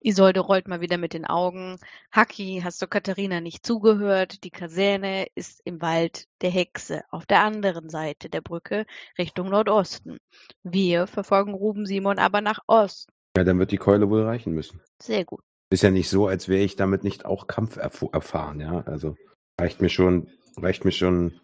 Isolde 0.00 0.40
rollt 0.40 0.68
mal 0.68 0.80
wieder 0.82 0.98
mit 0.98 1.14
den 1.14 1.24
Augen. 1.24 1.78
Haki, 2.10 2.60
hast 2.62 2.80
du 2.82 2.86
Katharina 2.86 3.40
nicht 3.40 3.64
zugehört? 3.64 4.44
Die 4.44 4.50
Kaserne 4.50 5.26
ist 5.34 5.62
im 5.64 5.80
Wald 5.80 6.26
der 6.42 6.50
Hexe, 6.50 7.02
auf 7.10 7.24
der 7.24 7.42
anderen 7.42 7.88
Seite 7.88 8.28
der 8.28 8.42
Brücke, 8.42 8.84
Richtung 9.18 9.48
Nordosten. 9.48 10.18
Wir 10.62 11.06
verfolgen 11.06 11.54
Ruben 11.54 11.86
Simon 11.86 12.18
aber 12.18 12.42
nach 12.42 12.60
Osten. 12.66 13.12
Ja, 13.36 13.44
dann 13.44 13.58
wird 13.58 13.72
die 13.72 13.78
Keule 13.78 14.08
wohl 14.10 14.22
reichen 14.22 14.52
müssen. 14.52 14.80
Sehr 15.00 15.24
gut. 15.24 15.42
Ist 15.74 15.82
ja 15.82 15.90
nicht 15.90 16.08
so, 16.08 16.28
als 16.28 16.48
wäre 16.48 16.62
ich 16.62 16.76
damit 16.76 17.02
nicht 17.02 17.24
auch 17.24 17.46
Kampf 17.48 17.76
erf 17.76 18.04
erfahren, 18.12 18.60
ja. 18.60 18.82
Also 18.86 19.16
reicht 19.60 19.80
mir 19.80 19.88
schon, 19.88 20.28
reicht 20.56 20.84
mir 20.84 20.92
schon 20.92 21.40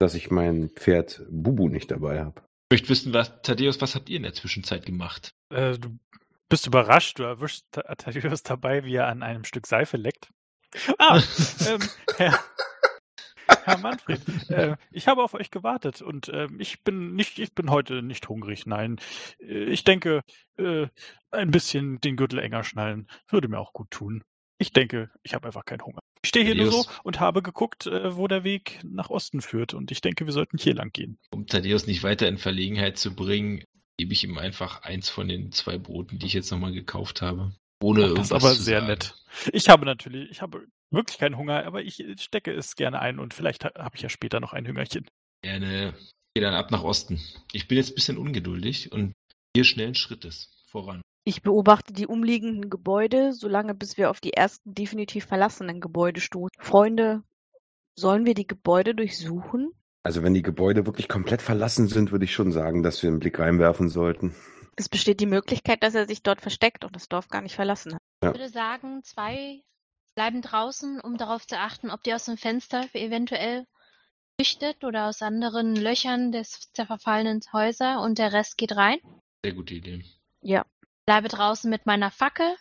dass 0.00 0.14
ich 0.14 0.30
mein 0.30 0.70
Pferd 0.70 1.22
Bubu 1.30 1.68
nicht 1.68 1.90
dabei 1.90 2.20
habe. 2.20 2.42
Ich 2.70 2.78
möchte 2.78 2.88
wissen, 2.88 3.12
was, 3.12 3.42
Thaddeus, 3.42 3.80
was 3.80 3.94
habt 3.94 4.08
ihr 4.08 4.16
in 4.16 4.22
der 4.22 4.32
Zwischenzeit 4.32 4.86
gemacht? 4.86 5.34
Äh, 5.50 5.78
du 5.78 5.98
bist 6.48 6.66
überrascht, 6.66 7.18
du 7.18 7.22
erwischst 7.22 7.66
Thaddeus 7.70 8.42
dabei, 8.42 8.84
wie 8.84 8.94
er 8.94 9.08
an 9.08 9.22
einem 9.22 9.44
Stück 9.44 9.66
Seife 9.66 9.98
leckt. 9.98 10.30
Ah, 10.98 11.20
ähm, 11.68 11.80
Herr, 12.16 12.38
Herr 13.64 13.78
Manfred, 13.78 14.20
äh, 14.50 14.76
ich 14.90 15.08
habe 15.08 15.22
auf 15.22 15.34
euch 15.34 15.50
gewartet 15.50 16.02
und 16.02 16.30
ähm, 16.32 16.58
ich 16.60 16.82
bin 16.82 17.14
nicht, 17.14 17.38
ich 17.38 17.54
bin 17.54 17.70
heute 17.70 18.02
nicht 18.02 18.28
hungrig. 18.28 18.66
Nein, 18.66 18.98
Äh, 19.40 19.64
ich 19.64 19.84
denke, 19.84 20.22
äh, 20.58 20.86
ein 21.30 21.50
bisschen 21.50 22.00
den 22.00 22.16
Gürtel 22.16 22.38
enger 22.38 22.64
schnallen 22.64 23.06
würde 23.28 23.48
mir 23.48 23.58
auch 23.58 23.72
gut 23.72 23.90
tun. 23.90 24.22
Ich 24.58 24.72
denke, 24.72 25.10
ich 25.22 25.34
habe 25.34 25.46
einfach 25.46 25.64
keinen 25.64 25.82
Hunger. 25.82 26.00
Ich 26.22 26.28
stehe 26.28 26.44
hier 26.44 26.54
nur 26.54 26.66
so 26.70 26.82
Thaddeus. 26.82 27.00
und 27.02 27.20
habe 27.20 27.42
geguckt, 27.42 27.86
äh, 27.86 28.14
wo 28.16 28.28
der 28.28 28.44
Weg 28.44 28.80
nach 28.84 29.08
Osten 29.10 29.40
führt 29.40 29.72
und 29.74 29.90
ich 29.90 30.00
denke, 30.02 30.26
wir 30.26 30.32
sollten 30.34 30.58
hier 30.58 30.74
lang 30.74 30.90
gehen. 30.92 31.18
Um 31.30 31.46
Thaddeus 31.46 31.86
nicht 31.86 32.02
weiter 32.02 32.28
in 32.28 32.36
Verlegenheit 32.38 32.98
zu 32.98 33.14
bringen, 33.14 33.64
gebe 33.98 34.12
ich 34.12 34.24
ihm 34.24 34.36
einfach 34.38 34.82
eins 34.82 35.08
von 35.08 35.28
den 35.28 35.52
zwei 35.52 35.78
Broten, 35.78 36.18
die 36.18 36.26
ich 36.26 36.32
jetzt 36.34 36.50
nochmal 36.50 36.72
gekauft 36.72 37.22
habe. 37.22 37.54
Ohne 37.82 38.14
Das 38.14 38.26
ist 38.26 38.32
aber 38.32 38.52
zu 38.54 38.62
sehr 38.62 38.80
sagen. 38.80 38.92
nett. 38.92 39.14
Ich 39.52 39.68
habe 39.68 39.84
natürlich, 39.86 40.30
ich 40.30 40.42
habe 40.42 40.66
wirklich 40.90 41.18
keinen 41.18 41.36
Hunger, 41.36 41.64
aber 41.64 41.82
ich 41.82 42.04
stecke 42.18 42.52
es 42.52 42.74
gerne 42.76 43.00
ein 43.00 43.18
und 43.18 43.32
vielleicht 43.34 43.64
ha- 43.64 43.72
habe 43.78 43.96
ich 43.96 44.02
ja 44.02 44.08
später 44.08 44.40
noch 44.40 44.52
ein 44.52 44.66
Hüngerchen. 44.66 45.06
Gerne. 45.42 45.94
Geh 46.34 46.42
dann 46.42 46.54
ab 46.54 46.70
nach 46.70 46.82
Osten. 46.84 47.20
Ich 47.52 47.68
bin 47.68 47.78
jetzt 47.78 47.92
ein 47.92 47.94
bisschen 47.94 48.18
ungeduldig 48.18 48.92
und 48.92 49.12
gehe 49.54 49.64
schnellen 49.64 49.94
Schrittes 49.94 50.50
voran. 50.66 51.00
Ich 51.24 51.42
beobachte 51.42 51.92
die 51.92 52.06
umliegenden 52.06 52.70
Gebäude, 52.70 53.32
solange 53.32 53.74
bis 53.74 53.96
wir 53.96 54.10
auf 54.10 54.20
die 54.20 54.32
ersten 54.32 54.74
definitiv 54.74 55.26
verlassenen 55.26 55.80
Gebäude 55.80 56.20
stoßen. 56.20 56.50
Freunde, 56.58 57.22
sollen 57.98 58.26
wir 58.26 58.34
die 58.34 58.46
Gebäude 58.46 58.94
durchsuchen? 58.94 59.70
Also 60.02 60.22
wenn 60.22 60.32
die 60.34 60.42
Gebäude 60.42 60.86
wirklich 60.86 61.08
komplett 61.08 61.42
verlassen 61.42 61.86
sind, 61.88 62.10
würde 62.10 62.24
ich 62.24 62.32
schon 62.32 62.52
sagen, 62.52 62.82
dass 62.82 63.02
wir 63.02 63.10
einen 63.10 63.18
Blick 63.20 63.38
reinwerfen 63.38 63.88
sollten. 63.90 64.34
Es 64.76 64.88
besteht 64.88 65.20
die 65.20 65.26
Möglichkeit, 65.26 65.82
dass 65.82 65.94
er 65.94 66.06
sich 66.06 66.22
dort 66.22 66.40
versteckt 66.40 66.84
und 66.84 66.96
das 66.96 67.08
Dorf 67.08 67.28
gar 67.28 67.42
nicht 67.42 67.54
verlassen 67.54 67.94
hat. 67.94 68.00
Ich 68.22 68.28
würde 68.28 68.48
sagen, 68.48 69.02
zwei 69.02 69.62
bleiben 70.14 70.42
draußen, 70.42 71.00
um 71.00 71.16
darauf 71.16 71.46
zu 71.46 71.58
achten, 71.58 71.90
ob 71.90 72.02
die 72.02 72.14
aus 72.14 72.24
dem 72.26 72.36
Fenster 72.36 72.86
eventuell 72.94 73.66
flüchtet 74.36 74.84
oder 74.84 75.08
aus 75.08 75.22
anderen 75.22 75.76
Löchern 75.76 76.32
des, 76.32 76.72
der 76.72 76.86
verfallenen 76.86 77.40
Häuser 77.52 78.00
und 78.00 78.18
der 78.18 78.32
Rest 78.32 78.56
geht 78.56 78.76
rein. 78.76 78.98
Sehr 79.44 79.54
gute 79.54 79.74
Idee. 79.74 80.04
Ja. 80.40 80.64
Bleibe 81.06 81.28
draußen 81.28 81.68
mit 81.70 81.86
meiner 81.86 82.10
Fackel. 82.10 82.54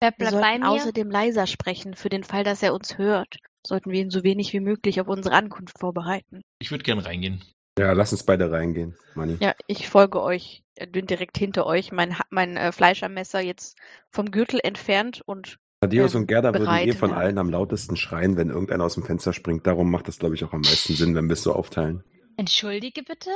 Wer 0.00 0.10
Wir 0.10 0.16
bleibt 0.16 0.34
bei 0.34 0.40
sollten 0.40 0.60
mir? 0.60 0.68
außerdem 0.70 1.10
leiser 1.10 1.46
sprechen, 1.46 1.94
für 1.94 2.10
den 2.10 2.24
Fall, 2.24 2.44
dass 2.44 2.62
er 2.62 2.74
uns 2.74 2.98
hört. 2.98 3.38
Sollten 3.66 3.90
wir 3.90 4.00
ihn 4.00 4.10
so 4.10 4.22
wenig 4.22 4.52
wie 4.52 4.60
möglich 4.60 5.00
auf 5.00 5.08
unsere 5.08 5.34
Ankunft 5.34 5.78
vorbereiten. 5.78 6.42
Ich 6.58 6.70
würde 6.70 6.84
gern 6.84 6.98
reingehen. 6.98 7.42
Ja, 7.78 7.92
lass 7.92 8.12
uns 8.12 8.22
beide 8.22 8.50
reingehen, 8.50 8.96
Manni. 9.14 9.36
Ja, 9.40 9.54
ich 9.66 9.88
folge 9.88 10.22
euch, 10.22 10.64
äh, 10.76 10.86
bin 10.86 11.06
direkt 11.06 11.36
hinter 11.36 11.66
euch, 11.66 11.92
mein, 11.92 12.16
mein 12.30 12.56
äh, 12.56 12.72
Fleischermesser 12.72 13.40
jetzt 13.40 13.76
vom 14.10 14.30
Gürtel 14.30 14.60
entfernt 14.62 15.22
und 15.26 15.58
Thaddeus 15.80 16.14
ähm, 16.14 16.22
und 16.22 16.26
Gerda 16.26 16.54
würden 16.54 16.88
eh 16.88 16.92
von 16.92 17.10
ja. 17.10 17.16
allen 17.16 17.36
am 17.38 17.50
lautesten 17.50 17.96
schreien, 17.96 18.36
wenn 18.36 18.48
irgendeiner 18.48 18.84
aus 18.84 18.94
dem 18.94 19.02
Fenster 19.02 19.34
springt. 19.34 19.66
Darum 19.66 19.90
macht 19.90 20.08
das, 20.08 20.18
glaube 20.18 20.34
ich, 20.34 20.42
auch 20.44 20.54
am 20.54 20.62
meisten 20.62 20.94
Sinn, 20.94 21.14
wenn 21.14 21.26
wir 21.26 21.34
es 21.34 21.42
so 21.42 21.52
aufteilen. 21.52 22.02
Entschuldige 22.38 23.02
bitte? 23.02 23.30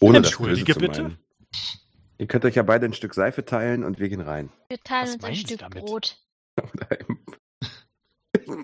Ohne 0.00 0.22
das 0.22 0.30
Entschuldige 0.30 0.64
Böse 0.64 0.72
zu 0.74 0.80
bitte? 0.80 1.02
meinen. 1.02 1.18
Ihr 2.18 2.26
könnt 2.26 2.46
euch 2.46 2.54
ja 2.54 2.62
beide 2.62 2.86
ein 2.86 2.94
Stück 2.94 3.12
Seife 3.12 3.44
teilen 3.44 3.84
und 3.84 3.98
wir 3.98 4.08
gehen 4.08 4.22
rein. 4.22 4.50
Wir 4.68 4.80
teilen 4.80 5.06
Was 5.06 5.14
uns 5.16 5.24
ein 5.24 5.34
Stück 5.34 5.58
damit? 5.58 5.84
Brot. 5.84 6.18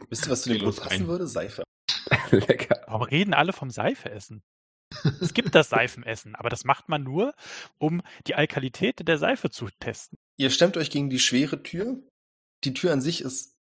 Wisst 0.09 0.27
ihr, 0.27 0.31
was 0.31 0.43
zu 0.43 0.51
dem 0.51 0.63
Brot 0.63 0.77
passen 0.77 1.07
würde? 1.07 1.27
Seife. 1.27 1.65
Lecker. 2.31 2.81
Warum 2.87 3.03
reden 3.03 3.35
alle 3.35 3.53
vom 3.53 3.69
Seifeessen? 3.71 4.43
Es 5.21 5.35
gibt 5.35 5.55
das 5.55 5.69
Seifenessen, 5.71 6.35
aber 6.35 6.49
das 6.51 6.65
macht 6.65 6.89
man 6.89 7.03
nur, 7.03 7.35
um 7.79 8.03
die 8.27 8.35
Alkalität 8.35 9.07
der 9.07 9.19
Seife 9.19 9.51
zu 9.51 9.69
testen. 9.81 10.19
Ihr 10.39 10.51
stemmt 10.51 10.77
euch 10.77 10.91
gegen 10.91 11.11
die 11.11 11.19
schwere 11.19 11.63
Tür. 11.63 11.99
Die 12.65 12.75
Tür 12.75 12.93
an 12.93 13.01
sich 13.01 13.21
ist 13.23 13.55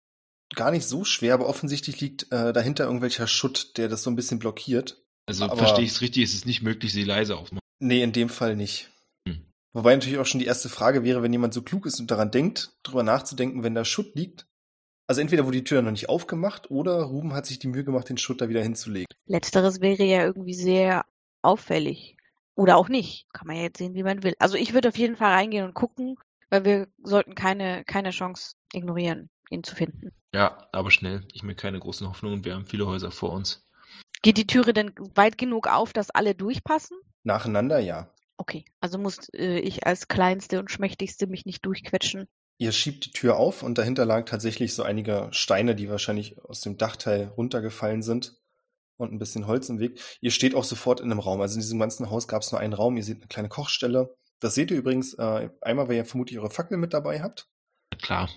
gar 0.54 0.70
nicht 0.70 0.84
so 0.86 1.04
schwer, 1.04 1.34
aber 1.34 1.46
offensichtlich 1.48 2.00
liegt 2.00 2.30
äh, 2.32 2.52
dahinter 2.52 2.84
irgendwelcher 2.84 3.26
Schutt, 3.26 3.76
der 3.76 3.88
das 3.88 4.02
so 4.02 4.10
ein 4.10 4.16
bisschen 4.16 4.38
blockiert. 4.38 5.02
Also 5.26 5.44
Aber- 5.44 5.56
verstehe 5.56 5.84
ich 5.84 5.92
es 5.92 6.00
richtig, 6.00 6.24
es 6.24 6.34
ist 6.34 6.46
nicht 6.46 6.62
möglich, 6.62 6.92
sie 6.92 7.04
leise 7.04 7.36
aufzumachen. 7.36 7.60
Nee, 7.82 8.02
in 8.02 8.12
dem 8.12 8.28
Fall 8.28 8.56
nicht. 8.56 8.90
Hm. 9.28 9.46
Wobei 9.72 9.94
natürlich 9.94 10.18
auch 10.18 10.26
schon 10.26 10.40
die 10.40 10.46
erste 10.46 10.68
Frage 10.68 11.04
wäre, 11.04 11.22
wenn 11.22 11.32
jemand 11.32 11.54
so 11.54 11.62
klug 11.62 11.86
ist 11.86 12.00
und 12.00 12.10
daran 12.10 12.30
denkt, 12.30 12.72
drüber 12.82 13.02
nachzudenken, 13.04 13.62
wenn 13.62 13.74
da 13.74 13.84
Schutt 13.84 14.14
liegt. 14.16 14.46
Also 15.08 15.20
entweder 15.20 15.44
wurde 15.44 15.58
die 15.58 15.64
Tür 15.64 15.82
noch 15.82 15.90
nicht 15.90 16.08
aufgemacht 16.08 16.70
oder 16.70 17.02
Ruben 17.02 17.32
hat 17.32 17.46
sich 17.46 17.58
die 17.58 17.66
Mühe 17.68 17.82
gemacht, 17.84 18.08
den 18.08 18.18
Schutt 18.18 18.40
da 18.40 18.48
wieder 18.48 18.62
hinzulegen. 18.62 19.06
letzteres 19.26 19.80
wäre 19.80 20.04
ja 20.04 20.24
irgendwie 20.24 20.54
sehr 20.54 21.04
auffällig. 21.42 22.16
Oder 22.54 22.76
auch 22.76 22.88
nicht. 22.88 23.26
Kann 23.32 23.46
man 23.46 23.56
ja 23.56 23.62
jetzt 23.62 23.78
sehen, 23.78 23.94
wie 23.94 24.02
man 24.02 24.22
will. 24.22 24.34
Also 24.38 24.56
ich 24.56 24.74
würde 24.74 24.88
auf 24.88 24.98
jeden 24.98 25.16
Fall 25.16 25.32
reingehen 25.32 25.64
und 25.64 25.74
gucken, 25.74 26.16
weil 26.50 26.64
wir 26.64 26.88
sollten 27.02 27.34
keine, 27.34 27.84
keine 27.84 28.10
Chance 28.10 28.54
ignorieren, 28.72 29.30
ihn 29.50 29.64
zu 29.64 29.74
finden. 29.74 30.10
Ja, 30.34 30.68
aber 30.72 30.90
schnell. 30.90 31.26
Ich 31.32 31.42
mir 31.42 31.54
keine 31.54 31.80
großen 31.80 32.08
Hoffnungen. 32.08 32.44
Wir 32.44 32.54
haben 32.54 32.66
viele 32.66 32.86
Häuser 32.86 33.10
vor 33.10 33.32
uns. 33.32 33.66
Geht 34.22 34.36
die 34.36 34.46
Türe 34.46 34.72
denn 34.72 34.92
weit 35.14 35.38
genug 35.38 35.66
auf, 35.68 35.92
dass 35.92 36.10
alle 36.10 36.34
durchpassen? 36.34 36.98
Nacheinander, 37.22 37.78
ja. 37.78 38.12
Okay, 38.36 38.64
also 38.80 38.98
muss 38.98 39.28
äh, 39.34 39.58
ich 39.58 39.86
als 39.86 40.08
kleinste 40.08 40.60
und 40.60 40.70
schmächtigste 40.70 41.26
mich 41.26 41.46
nicht 41.46 41.64
durchquetschen. 41.64 42.26
Ihr 42.58 42.72
schiebt 42.72 43.06
die 43.06 43.12
Tür 43.12 43.36
auf 43.36 43.62
und 43.62 43.78
dahinter 43.78 44.04
lagen 44.04 44.26
tatsächlich 44.26 44.74
so 44.74 44.82
einige 44.82 45.28
Steine, 45.30 45.74
die 45.74 45.88
wahrscheinlich 45.88 46.38
aus 46.44 46.60
dem 46.60 46.76
Dachteil 46.76 47.28
runtergefallen 47.36 48.02
sind 48.02 48.39
und 49.00 49.12
ein 49.12 49.18
bisschen 49.18 49.46
Holz 49.46 49.68
im 49.68 49.78
Weg. 49.78 50.00
Ihr 50.20 50.30
steht 50.30 50.54
auch 50.54 50.64
sofort 50.64 51.00
in 51.00 51.10
einem 51.10 51.20
Raum. 51.20 51.40
Also 51.40 51.54
in 51.54 51.60
diesem 51.60 51.78
ganzen 51.78 52.10
Haus 52.10 52.28
gab 52.28 52.42
es 52.42 52.52
nur 52.52 52.60
einen 52.60 52.72
Raum. 52.72 52.96
Ihr 52.96 53.04
seht 53.04 53.18
eine 53.18 53.28
kleine 53.28 53.48
Kochstelle. 53.48 54.14
Das 54.38 54.54
seht 54.54 54.70
ihr 54.70 54.78
übrigens 54.78 55.14
äh, 55.14 55.50
einmal, 55.60 55.88
weil 55.88 55.96
ihr 55.96 56.04
vermutlich 56.04 56.38
eure 56.38 56.50
Fackel 56.50 56.78
mit 56.78 56.94
dabei 56.94 57.20
habt 57.20 57.48
klar. 58.00 58.28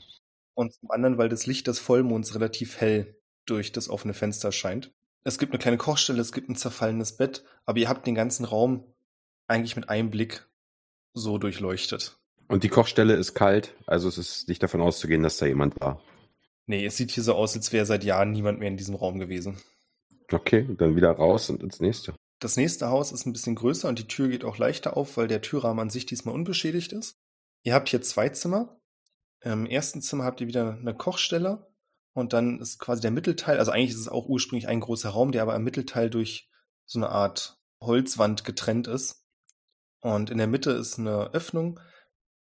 und 0.54 0.74
zum 0.74 0.92
anderen, 0.92 1.18
weil 1.18 1.30
das 1.30 1.46
Licht 1.46 1.68
des 1.68 1.80
Vollmonds 1.80 2.36
relativ 2.36 2.80
hell 2.80 3.18
durch 3.46 3.72
das 3.72 3.90
offene 3.90 4.14
Fenster 4.14 4.52
scheint. 4.52 4.92
Es 5.24 5.38
gibt 5.38 5.54
eine 5.54 5.60
kleine 5.60 5.78
Kochstelle, 5.78 6.22
es 6.22 6.34
gibt 6.34 6.50
ein 6.50 6.56
zerfallenes 6.56 7.18
Bett, 7.18 7.44
aber 7.66 7.80
ihr 7.80 7.90
habt 7.90 8.06
den 8.06 8.16
ganzen 8.16 8.46
Raum 8.46 8.84
eigentlich 9.48 9.76
mit 9.76 9.90
einem 9.90 10.10
Blick 10.10 10.48
so 11.14 11.38
durchleuchtet. 11.38 12.18
Und 12.48 12.64
die 12.64 12.70
Kochstelle 12.70 13.16
ist 13.16 13.34
kalt, 13.34 13.74
also 13.88 14.10
es 14.10 14.18
ist 14.18 14.50
nicht 14.50 14.62
davon 14.62 14.82
auszugehen, 14.82 15.24
dass 15.24 15.38
da 15.38 15.46
jemand 15.46 15.80
war. 15.80 16.02
Nee, 16.66 16.86
es 16.86 16.98
sieht 16.98 17.12
hier 17.12 17.24
so 17.24 17.36
aus, 17.36 17.56
als 17.56 17.72
wäre 17.72 17.86
seit 17.86 18.04
Jahren 18.04 18.32
niemand 18.32 18.60
mehr 18.60 18.68
in 18.68 18.78
diesem 18.78 18.96
Raum 18.96 19.20
gewesen. 19.20 19.58
Okay, 20.32 20.68
dann 20.78 20.96
wieder 20.96 21.12
raus 21.12 21.50
und 21.50 21.62
ins 21.62 21.80
nächste. 21.80 22.14
Das 22.40 22.58
nächste 22.58 22.90
Haus 22.90 23.12
ist 23.12 23.26
ein 23.26 23.34
bisschen 23.34 23.56
größer 23.56 23.88
und 23.88 24.00
die 24.00 24.08
Tür 24.08 24.28
geht 24.28 24.44
auch 24.44 24.58
leichter 24.58 24.98
auf, 24.98 25.18
weil 25.18 25.28
der 25.28 25.42
Türrahmen 25.42 25.80
an 25.80 25.90
sich 25.90 26.06
diesmal 26.06 26.36
unbeschädigt 26.36 26.92
ist. 26.92 27.16
Ihr 27.64 27.74
habt 27.74 27.90
hier 27.90 28.02
zwei 28.02 28.30
Zimmer. 28.30 28.80
Im 29.42 29.66
ersten 29.66 30.02
Zimmer 30.02 30.26
habt 30.26 30.42
ihr 30.42 30.48
wieder 30.48 30.78
eine 30.78 30.94
Kochstelle 30.94 31.68
und 32.14 32.34
dann 32.34 32.60
ist 32.60 32.80
quasi 32.80 33.02
der 33.02 33.12
Mittelteil, 33.12 33.60
also 33.60 33.72
eigentlich 33.72 33.92
ist 33.92 34.00
es 34.00 34.08
auch 34.08 34.28
ursprünglich 34.28 34.68
ein 34.68 34.80
großer 34.80 35.10
Raum, 35.10 35.32
der 35.32 35.42
aber 35.42 35.56
im 35.56 35.64
Mittelteil 35.64 36.10
durch 36.10 36.50
so 36.86 37.00
eine 37.00 37.10
Art 37.10 37.58
Holzwand 37.82 38.46
getrennt 38.46 38.88
ist. 38.88 39.26
Und 40.02 40.30
in 40.30 40.38
der 40.38 40.48
Mitte 40.48 40.72
ist 40.72 41.00
eine 41.00 41.34
Öffnung, 41.34 41.80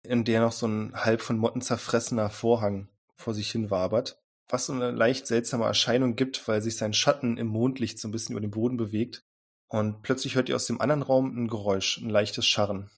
in 0.02 0.24
der 0.24 0.40
noch 0.40 0.52
so 0.52 0.66
ein 0.66 0.94
halb 0.94 1.20
von 1.20 1.38
Motten 1.38 1.60
zerfressener 1.60 2.30
Vorhang 2.30 2.88
vor 3.16 3.34
sich 3.34 3.50
hin 3.50 3.70
wabert. 3.70 4.22
Was 4.48 4.66
so 4.66 4.72
eine 4.72 4.90
leicht 4.90 5.26
seltsame 5.26 5.64
Erscheinung 5.64 6.16
gibt, 6.16 6.48
weil 6.48 6.62
sich 6.62 6.76
sein 6.76 6.94
Schatten 6.94 7.36
im 7.36 7.48
Mondlicht 7.48 7.98
so 7.98 8.08
ein 8.08 8.12
bisschen 8.12 8.32
über 8.32 8.40
den 8.40 8.50
Boden 8.50 8.76
bewegt. 8.76 9.22
Und 9.68 10.02
plötzlich 10.02 10.34
hört 10.34 10.48
ihr 10.48 10.56
aus 10.56 10.66
dem 10.66 10.80
anderen 10.80 11.02
Raum 11.02 11.36
ein 11.36 11.48
Geräusch, 11.48 11.98
ein 11.98 12.08
leichtes 12.08 12.46
Scharren. 12.46 12.90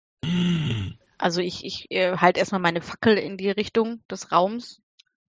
Also 1.19 1.41
ich, 1.41 1.65
ich 1.65 1.91
äh, 1.91 2.17
halte 2.17 2.41
erstmal 2.41 2.61
meine 2.61 2.81
Fackel 2.81 3.19
in 3.19 3.37
die 3.37 3.51
Richtung 3.51 4.01
des 4.09 4.33
Raums, 4.33 4.81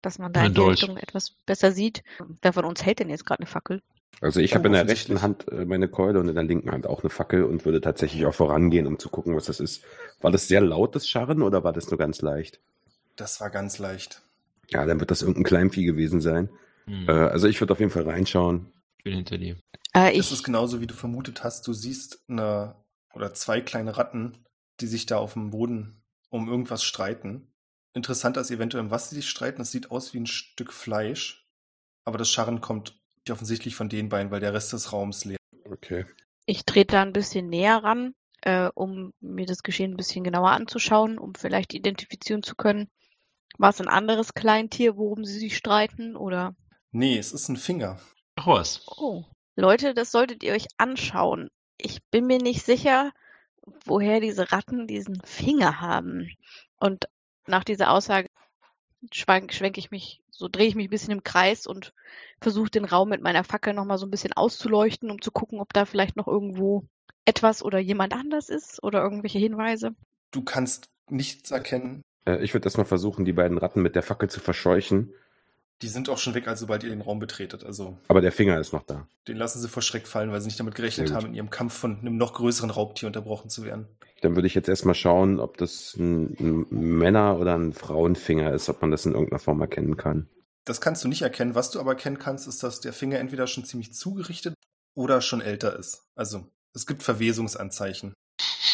dass 0.02 0.18
man 0.18 0.32
da 0.32 0.44
in 0.44 0.52
die 0.52 0.54
Dolch. 0.54 0.82
Richtung 0.82 0.96
etwas 0.96 1.30
besser 1.46 1.72
sieht. 1.72 2.02
Wer 2.42 2.52
von 2.52 2.64
uns 2.64 2.84
hält 2.84 2.98
denn 2.98 3.08
jetzt 3.08 3.24
gerade 3.24 3.40
eine 3.40 3.46
Fackel? 3.46 3.80
Also 4.20 4.40
ich 4.40 4.54
habe 4.54 4.66
in 4.66 4.72
der 4.72 4.88
rechten 4.88 5.22
Hand 5.22 5.48
äh, 5.48 5.64
meine 5.64 5.88
Keule 5.88 6.18
und 6.18 6.28
in 6.28 6.34
der 6.34 6.44
linken 6.44 6.72
Hand 6.72 6.86
auch 6.86 7.02
eine 7.02 7.10
Fackel 7.10 7.44
und 7.44 7.64
würde 7.64 7.80
tatsächlich 7.80 8.26
auch 8.26 8.34
vorangehen, 8.34 8.86
um 8.86 8.98
zu 8.98 9.08
gucken, 9.08 9.36
was 9.36 9.46
das 9.46 9.60
ist. 9.60 9.84
War 10.20 10.32
das 10.32 10.48
sehr 10.48 10.60
lautes 10.60 11.08
Scharren 11.08 11.42
oder 11.42 11.62
war 11.62 11.72
das 11.72 11.90
nur 11.90 11.98
ganz 11.98 12.20
leicht? 12.20 12.60
Das 13.16 13.40
war 13.40 13.50
ganz 13.50 13.78
leicht. 13.78 14.22
Ja, 14.70 14.84
dann 14.86 15.00
wird 15.00 15.10
das 15.10 15.22
irgendein 15.22 15.44
Kleinvieh 15.44 15.84
gewesen 15.84 16.20
sein. 16.20 16.48
Hm, 16.86 17.08
Äh, 17.08 17.12
also 17.12 17.48
ich 17.48 17.60
würde 17.60 17.72
auf 17.72 17.80
jeden 17.80 17.90
Fall 17.92 18.04
reinschauen. 18.08 18.72
ich 18.98 19.04
bin 19.04 19.14
hinter 19.14 19.38
dir. 19.38 19.56
Äh, 19.94 20.16
Es 20.18 20.26
ich, 20.26 20.32
ist 20.32 20.42
genauso, 20.44 20.80
wie 20.80 20.86
du 20.86 20.94
vermutet 20.94 21.44
hast. 21.44 21.66
Du 21.66 21.72
siehst 21.72 22.22
eine 22.28 22.76
oder 23.14 23.32
zwei 23.34 23.60
kleine 23.60 23.96
Ratten, 23.96 24.38
die 24.80 24.86
sich 24.86 25.06
da 25.06 25.18
auf 25.18 25.32
dem 25.34 25.50
Boden 25.50 26.02
um 26.30 26.48
irgendwas 26.48 26.84
streiten. 26.84 27.52
Interessant 27.94 28.36
ist 28.36 28.50
eventuell, 28.50 28.84
um 28.84 28.90
was 28.90 29.10
sie 29.10 29.16
sich 29.16 29.28
streiten. 29.28 29.62
Es 29.62 29.70
sieht 29.72 29.90
aus 29.90 30.12
wie 30.14 30.20
ein 30.20 30.26
Stück 30.26 30.72
Fleisch. 30.72 31.46
Aber 32.04 32.18
das 32.18 32.30
Scharren 32.30 32.60
kommt 32.60 32.98
offensichtlich 33.30 33.74
von 33.74 33.88
den 33.90 34.08
beiden, 34.08 34.30
weil 34.30 34.40
der 34.40 34.54
Rest 34.54 34.72
des 34.72 34.92
Raums 34.92 35.24
leer. 35.26 35.36
Okay. 35.70 36.06
ich 36.46 36.64
trete 36.64 36.92
da 36.92 37.02
ein 37.02 37.12
bisschen 37.12 37.48
näher 37.48 37.76
ran, 37.84 38.14
äh, 38.40 38.70
um 38.74 39.12
mir 39.20 39.44
das 39.46 39.62
Geschehen 39.62 39.92
ein 39.92 39.96
bisschen 39.98 40.24
genauer 40.24 40.50
anzuschauen, 40.52 41.18
um 41.18 41.34
vielleicht 41.34 41.74
identifizieren 41.74 42.42
zu 42.42 42.54
können, 42.54 42.88
war 43.57 43.70
es 43.70 43.80
ein 43.80 43.88
anderes 43.88 44.34
Kleintier, 44.34 44.96
worum 44.96 45.24
sie 45.24 45.38
sich 45.38 45.57
streiten 45.57 46.16
oder? 46.16 46.55
Nee, 46.90 47.18
es 47.18 47.32
ist 47.32 47.49
ein 47.49 47.57
Finger. 47.57 47.99
Ach 48.36 48.46
was. 48.46 48.84
Oh, 48.86 49.24
Leute, 49.57 49.94
das 49.94 50.12
solltet 50.12 50.42
ihr 50.42 50.53
euch 50.53 50.66
anschauen. 50.76 51.51
Ich 51.76 52.03
bin 52.11 52.26
mir 52.26 52.38
nicht 52.38 52.64
sicher, 52.64 53.12
woher 53.84 54.20
diese 54.20 54.53
Ratten 54.53 54.86
diesen 54.86 55.20
Finger 55.24 55.80
haben. 55.80 56.30
Und 56.78 57.09
nach 57.46 57.64
dieser 57.64 57.90
Aussage 57.90 58.28
schwenk, 59.12 59.53
schwenke 59.53 59.80
ich 59.80 59.90
mich, 59.90 60.22
so 60.30 60.49
drehe 60.49 60.68
ich 60.68 60.74
mich 60.74 60.86
ein 60.86 60.90
bisschen 60.90 61.12
im 61.12 61.24
Kreis 61.24 61.66
und 61.66 61.92
versuche 62.40 62.70
den 62.70 62.84
Raum 62.84 63.09
mit 63.09 63.22
meiner 63.22 63.44
Fackel 63.44 63.74
nochmal 63.74 63.99
so 63.99 64.07
ein 64.07 64.11
bisschen 64.11 64.32
auszuleuchten, 64.32 65.11
um 65.11 65.20
zu 65.20 65.30
gucken, 65.30 65.61
ob 65.61 65.72
da 65.72 65.84
vielleicht 65.84 66.16
noch 66.16 66.28
irgendwo 66.28 66.84
etwas 67.24 67.62
oder 67.62 67.78
jemand 67.78 68.14
anders 68.14 68.49
ist 68.49 68.82
oder 68.82 69.03
irgendwelche 69.03 69.38
Hinweise. 69.38 69.94
Du 70.30 70.42
kannst 70.42 70.86
nichts 71.11 71.51
erkennen. 71.51 72.03
Äh, 72.29 72.45
ich 72.45 72.55
würde 72.55 72.66
erstmal 72.66 72.87
versuchen, 72.87 73.24
die 73.24 73.33
beiden 73.33 73.59
Ratten 73.59 73.83
mit 73.83 73.95
der 73.95 74.03
Fackel 74.03 74.29
zu 74.29 74.41
verscheuchen. 74.41 75.12
Die 75.81 75.89
sind 75.89 76.09
auch 76.09 76.18
schon 76.18 76.35
weg, 76.35 76.49
also 76.49 76.62
sobald 76.62 76.83
ihr 76.83 76.91
den 76.91 77.01
Raum 77.01 77.20
betretet. 77.20 77.64
Also 77.64 77.99
Aber 78.09 78.20
der 78.20 78.33
Finger 78.33 78.59
ist 78.59 78.72
noch 78.72 78.83
da. 78.83 79.07
den 79.29 79.37
lassen 79.37 79.61
sie 79.61 79.68
vor 79.68 79.83
Schreck 79.83 80.09
fallen, 80.09 80.33
weil 80.33 80.41
sie 80.41 80.49
nicht 80.49 80.59
damit 80.59 80.74
gerechnet 80.74 81.12
haben, 81.12 81.26
in 81.26 81.35
ihrem 81.35 81.51
Kampf 81.51 81.74
von 81.74 82.01
einem 82.01 82.16
noch 82.16 82.35
größeren 82.35 82.70
Raubtier 82.70 83.07
unterbrochen 83.07 83.49
zu 83.49 83.64
werden. 83.64 83.87
Dann 84.20 84.35
würde 84.35 84.49
ich 84.49 84.57
jetzt 84.57 84.68
erstmal 84.68 84.97
schauen, 84.97 85.39
ob 85.39 85.57
das 85.57 85.95
ein, 85.97 86.37
ein 86.41 86.66
Männer- 86.70 87.39
oder 87.39 87.57
ein 87.57 87.72
Frauenfinger 87.72 88.53
ist, 88.53 88.68
ob 88.68 88.83
man 88.83 88.91
das 88.91 89.07
in 89.07 89.12
irgendeiner 89.12 89.39
Form 89.39 89.61
erkennen 89.61 89.97
kann. 89.97 90.29
Das 90.64 90.81
kannst 90.81 91.05
du 91.05 91.09
nicht 91.09 91.22
erkennen. 91.22 91.55
Was 91.55 91.70
du 91.70 91.79
aber 91.79 91.93
erkennen 91.93 92.18
kannst, 92.18 92.49
ist, 92.49 92.64
dass 92.64 92.81
der 92.81 92.93
Finger 92.93 93.20
entweder 93.20 93.47
schon 93.47 93.64
ziemlich 93.64 93.95
zugerichtet 93.95 94.55
oder 94.95 95.20
schon 95.20 95.41
älter 95.41 95.79
ist. 95.79 96.03
Also 96.16 96.49
es 96.74 96.87
gibt 96.89 97.05
Verwesungsanzeichen. 97.05 98.14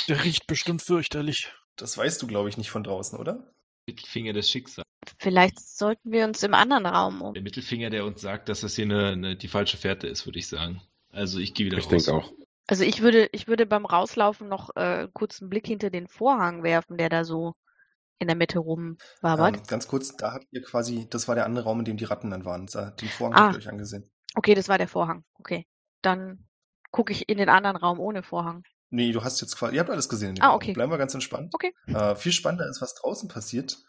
Der 0.09 0.25
riecht 0.25 0.47
bestimmt 0.47 0.83
fürchterlich. 0.83 1.53
Das 1.77 1.97
weißt 1.99 2.22
du, 2.22 2.27
glaube 2.27 2.49
ich, 2.49 2.57
nicht 2.57 2.70
von 2.70 2.85
draußen, 2.85 3.18
oder? 3.18 3.53
Mittelfinger 3.87 4.33
des 4.33 4.49
Schicksals. 4.51 4.87
Vielleicht 5.18 5.61
sollten 5.61 6.11
wir 6.11 6.25
uns 6.25 6.43
im 6.43 6.55
anderen 6.55 6.87
Raum 6.87 7.20
um. 7.20 7.35
Der 7.35 7.43
Mittelfinger, 7.43 7.91
der 7.91 8.05
uns 8.07 8.20
sagt, 8.22 8.49
dass 8.49 8.61
das 8.62 8.75
hier 8.77 8.85
eine, 8.87 9.09
eine, 9.09 9.37
die 9.37 9.49
falsche 9.49 9.77
Fährte 9.77 10.07
ist, 10.07 10.25
würde 10.27 10.39
ich 10.39 10.49
sagen. 10.49 10.81
Also 11.12 11.39
ich 11.39 11.53
gehe 11.55 11.66
wieder 11.66 11.79
Ich 11.79 11.85
raus. 11.85 12.05
denke 12.05 12.14
auch. 12.14 12.33
Also 12.66 12.85
ich 12.85 13.03
würde, 13.03 13.29
ich 13.33 13.47
würde 13.47 13.66
beim 13.66 13.85
Rauslaufen 13.85 14.49
noch 14.49 14.75
äh, 14.77 15.07
kurz 15.12 15.41
einen 15.43 15.51
Blick 15.51 15.66
hinter 15.66 15.91
den 15.91 16.09
Vorhang 16.09 16.62
werfen, 16.62 16.97
der 16.97 17.11
da 17.11 17.25
so 17.25 17.55
in 18.18 18.29
der 18.29 18.37
Mitte 18.37 18.59
rumwabert. 18.61 19.57
Ähm, 19.59 19.62
ganz 19.66 19.87
kurz, 19.87 20.16
da 20.16 20.33
habt 20.33 20.47
ihr 20.53 20.62
quasi, 20.62 21.07
das 21.11 21.29
war 21.29 21.35
der 21.35 21.45
andere 21.45 21.64
Raum, 21.64 21.81
in 21.81 21.85
dem 21.85 21.97
die 21.99 22.05
Ratten 22.05 22.31
dann 22.31 22.47
waren. 22.47 22.66
Den 22.66 23.09
Vorhang 23.09 23.35
Ah. 23.35 23.41
habt 23.47 23.57
ihr 23.57 23.59
euch 23.59 23.68
angesehen. 23.68 24.11
Okay, 24.35 24.55
das 24.55 24.68
war 24.68 24.79
der 24.79 24.89
Vorhang. 24.89 25.25
Okay. 25.39 25.66
Dann 26.01 26.47
gucke 26.91 27.12
ich 27.12 27.29
in 27.29 27.37
den 27.37 27.51
anderen 27.51 27.77
Raum 27.77 28.01
ohne 28.01 28.22
Vorhang. 28.22 28.62
Nee, 28.95 29.11
du 29.11 29.24
hast 29.24 29.40
jetzt 29.40 29.57
quasi, 29.57 29.74
ihr 29.74 29.80
habt 29.80 29.90
alles 29.90 30.09
gesehen. 30.09 30.28
in 30.30 30.34
dem 30.36 30.45
Ah, 30.45 30.55
okay. 30.55 30.72
Bleiben 30.72 30.92
wir 30.92 30.99
ganz 30.99 31.14
entspannt. 31.14 31.53
Okay. 31.53 31.74
Äh, 31.88 32.14
viel 32.14 32.30
spannender 32.30 32.68
ist, 32.68 32.80
was 32.80 32.95
draußen 32.95 33.28
passiert 33.28 33.82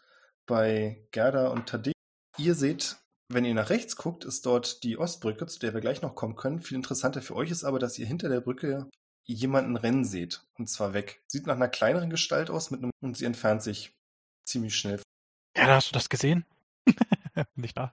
bei 0.46 1.06
Gerda 1.12 1.46
und 1.46 1.68
Tadej. 1.68 1.92
Ihr 2.38 2.56
seht, 2.56 2.96
wenn 3.28 3.44
ihr 3.44 3.54
nach 3.54 3.70
rechts 3.70 3.94
guckt, 3.94 4.24
ist 4.24 4.46
dort 4.46 4.82
die 4.82 4.98
Ostbrücke, 4.98 5.46
zu 5.46 5.60
der 5.60 5.74
wir 5.74 5.80
gleich 5.80 6.02
noch 6.02 6.16
kommen 6.16 6.34
können. 6.34 6.60
Viel 6.60 6.76
interessanter 6.76 7.22
für 7.22 7.36
euch 7.36 7.52
ist 7.52 7.62
aber, 7.62 7.78
dass 7.78 7.96
ihr 8.00 8.06
hinter 8.06 8.28
der 8.28 8.40
Brücke 8.40 8.90
jemanden 9.26 9.76
rennen 9.76 10.04
seht. 10.04 10.42
Und 10.58 10.68
zwar 10.68 10.92
weg. 10.92 11.22
Sieht 11.28 11.46
nach 11.46 11.54
einer 11.54 11.68
kleineren 11.68 12.10
Gestalt 12.10 12.50
aus 12.50 12.72
mit 12.72 12.82
einem, 12.82 12.90
und 13.00 13.16
sie 13.16 13.26
entfernt 13.26 13.62
sich 13.62 13.94
ziemlich 14.44 14.74
schnell. 14.74 15.00
Ja, 15.56 15.68
hast 15.68 15.90
du 15.90 15.92
das 15.92 16.08
gesehen? 16.08 16.44
Nicht 17.54 17.78
da. 17.78 17.92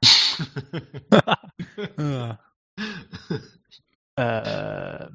Äh, 4.15 5.07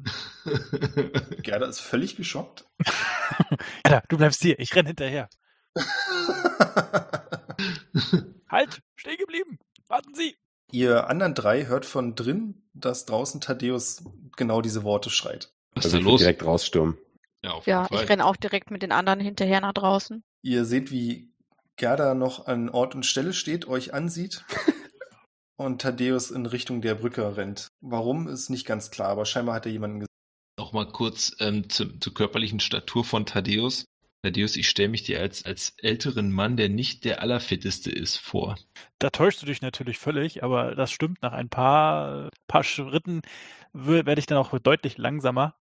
Gerda 1.42 1.66
ist 1.66 1.80
völlig 1.80 2.16
geschockt. 2.16 2.64
Alter, 3.84 4.02
du 4.08 4.16
bleibst 4.16 4.42
hier, 4.42 4.58
ich 4.58 4.74
renn 4.74 4.86
hinterher. 4.86 5.28
Halt, 8.50 8.80
stehen 8.96 9.16
geblieben. 9.18 9.58
Warten 9.88 10.14
Sie. 10.14 10.36
ihr 10.72 11.08
anderen 11.08 11.34
drei 11.34 11.66
hört 11.66 11.84
von 11.86 12.14
drin, 12.14 12.62
dass 12.74 13.04
draußen 13.06 13.40
Thaddeus 13.40 14.02
genau 14.36 14.60
diese 14.60 14.82
Worte 14.84 15.10
schreit. 15.10 15.52
Was 15.74 15.84
Also 15.86 15.98
ist 15.98 16.04
da 16.04 16.10
los? 16.10 16.20
direkt 16.20 16.44
rausstürmen. 16.44 16.98
Ja, 17.42 17.52
auf 17.52 17.66
Ja, 17.66 17.86
ich 17.90 18.08
renne 18.08 18.24
auch 18.26 18.36
direkt 18.36 18.70
mit 18.70 18.82
den 18.82 18.92
anderen 18.92 19.20
hinterher 19.20 19.60
nach 19.60 19.72
draußen. 19.72 20.22
Ihr 20.42 20.64
seht, 20.64 20.90
wie 20.90 21.30
Gerda 21.76 22.14
noch 22.14 22.46
an 22.46 22.68
Ort 22.68 22.94
und 22.94 23.06
Stelle 23.06 23.32
steht, 23.32 23.68
euch 23.68 23.94
ansieht 23.94 24.44
und 25.58 25.82
Thaddeus 25.82 26.30
in 26.30 26.46
Richtung 26.46 26.80
der 26.80 26.94
Brücke 26.94 27.36
rennt. 27.36 27.68
Warum 27.80 28.28
ist 28.28 28.48
nicht 28.48 28.66
ganz 28.66 28.90
klar, 28.90 29.08
aber 29.08 29.26
scheinbar 29.26 29.56
hat 29.56 29.66
er 29.66 29.72
jemanden 29.72 30.00
gesehen. 30.00 30.08
Nochmal 30.56 30.88
kurz 30.88 31.36
ähm, 31.40 31.68
zu, 31.68 31.98
zur 31.98 32.14
körperlichen 32.14 32.60
Statur 32.60 33.04
von 33.04 33.26
Thaddeus. 33.26 33.84
Thaddeus, 34.22 34.56
ich 34.56 34.68
stelle 34.68 34.88
mich 34.88 35.02
dir 35.04 35.20
als, 35.20 35.44
als 35.44 35.74
älteren 35.78 36.32
Mann, 36.32 36.56
der 36.56 36.68
nicht 36.68 37.04
der 37.04 37.22
allerfitteste 37.22 37.90
ist, 37.90 38.16
vor. 38.16 38.56
Da 38.98 39.10
täuschst 39.10 39.42
du 39.42 39.46
dich 39.46 39.60
natürlich 39.60 39.98
völlig, 39.98 40.42
aber 40.42 40.74
das 40.74 40.90
stimmt. 40.90 41.22
Nach 41.22 41.32
ein 41.32 41.48
paar, 41.48 42.30
paar 42.46 42.64
Schritten 42.64 43.22
werde 43.72 44.18
ich 44.18 44.26
dann 44.26 44.38
auch 44.38 44.56
deutlich 44.58 44.96
langsamer 44.96 45.54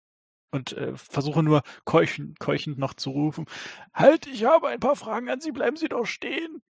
und 0.50 0.72
äh, 0.72 0.96
versuche 0.96 1.42
nur 1.42 1.62
keuchend, 1.84 2.38
keuchend 2.38 2.78
noch 2.78 2.94
zu 2.94 3.10
rufen. 3.10 3.46
Halt, 3.94 4.26
ich 4.26 4.44
habe 4.44 4.68
ein 4.68 4.80
paar 4.80 4.96
Fragen 4.96 5.28
an 5.28 5.40
Sie, 5.40 5.52
bleiben 5.52 5.76
Sie 5.76 5.88
doch 5.88 6.06
stehen. 6.06 6.62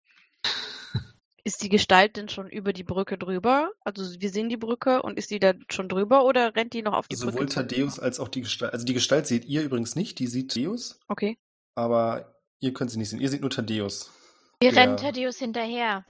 Ist 1.48 1.62
die 1.62 1.70
Gestalt 1.70 2.18
denn 2.18 2.28
schon 2.28 2.50
über 2.50 2.74
die 2.74 2.84
Brücke 2.84 3.20
drüber? 3.20 3.72
Also 3.82 4.20
wir 4.20 4.30
sehen 4.32 4.50
die 4.50 4.58
Brücke 4.58 5.04
und 5.04 5.18
ist 5.20 5.30
die 5.30 5.40
da 5.40 5.54
schon 5.70 5.88
drüber 5.88 6.26
oder 6.26 6.56
rennt 6.56 6.74
die 6.74 6.82
noch 6.82 6.94
auf 6.94 7.08
die 7.08 7.16
Sowohl 7.16 7.34
Brücke? 7.34 7.46
zu? 7.48 7.56
Thaddeus 7.60 8.00
als 8.00 8.20
auch 8.20 8.30
die 8.30 8.42
Gestalt. 8.42 8.74
Also 8.74 8.84
die 8.84 8.96
Gestalt 8.96 9.28
seht 9.28 9.46
ihr 9.46 9.62
übrigens 9.62 9.96
nicht, 9.96 10.18
die 10.18 10.26
sieht 10.28 10.52
Thaddeus, 10.52 11.00
Okay. 11.08 11.38
aber 11.76 12.36
ihr 12.60 12.74
könnt 12.74 12.90
sie 12.90 12.98
nicht 12.98 13.10
sehen. 13.10 13.22
Ihr 13.22 13.30
seht 13.30 13.42
nur 13.42 13.52
Thaddeus. 13.52 14.12
Wir 14.60 14.76
rennen 14.76 14.98
Thaddeus 14.98 15.38
hinterher. 15.38 16.04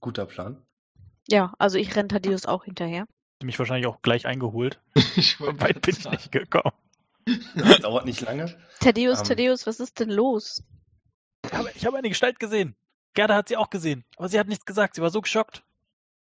Guter 0.00 0.26
Plan. 0.26 0.66
Ja, 1.28 1.52
also 1.58 1.78
ich 1.78 1.94
renne 1.94 2.08
Thaddeus 2.08 2.46
auch 2.46 2.64
hinterher. 2.64 3.06
Mich 3.42 3.58
wahrscheinlich 3.60 3.86
auch 3.86 4.02
gleich 4.02 4.26
eingeholt. 4.26 4.80
Ich 5.16 5.40
weit 5.40 5.82
bin 5.82 5.94
ich 5.96 6.10
nicht 6.10 6.32
gekommen. 6.32 6.72
Das 7.54 7.78
dauert 7.80 8.06
nicht 8.06 8.22
lange. 8.22 8.58
Thaddeus, 8.80 9.20
Ähm. 9.20 9.24
Thaddeus, 9.26 9.66
was 9.68 9.78
ist 9.78 10.00
denn 10.00 10.10
los? 10.10 10.64
Ich 11.44 11.52
habe, 11.52 11.70
ich 11.76 11.86
habe 11.86 11.98
eine 11.98 12.08
Gestalt 12.08 12.40
gesehen. 12.40 12.74
Gerda 13.18 13.34
hat 13.34 13.48
sie 13.48 13.56
auch 13.56 13.68
gesehen, 13.68 14.04
aber 14.16 14.28
sie 14.28 14.38
hat 14.38 14.46
nichts 14.46 14.64
gesagt. 14.64 14.94
Sie 14.94 15.02
war 15.02 15.10
so 15.10 15.20
geschockt. 15.20 15.64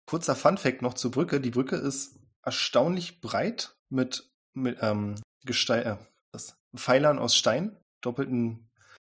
Kurzer 0.06 0.34
Funfact 0.34 0.82
noch 0.82 0.94
zur 0.94 1.12
Brücke. 1.12 1.40
Die 1.40 1.52
Brücke 1.52 1.76
ist 1.76 2.18
erstaunlich 2.42 3.20
breit 3.20 3.76
mit, 3.90 4.28
mit 4.54 4.78
ähm, 4.80 5.14
äh, 5.46 5.96
das, 6.32 6.56
Pfeilern 6.74 7.20
aus 7.20 7.36
Stein, 7.36 7.76
doppelten 8.00 8.68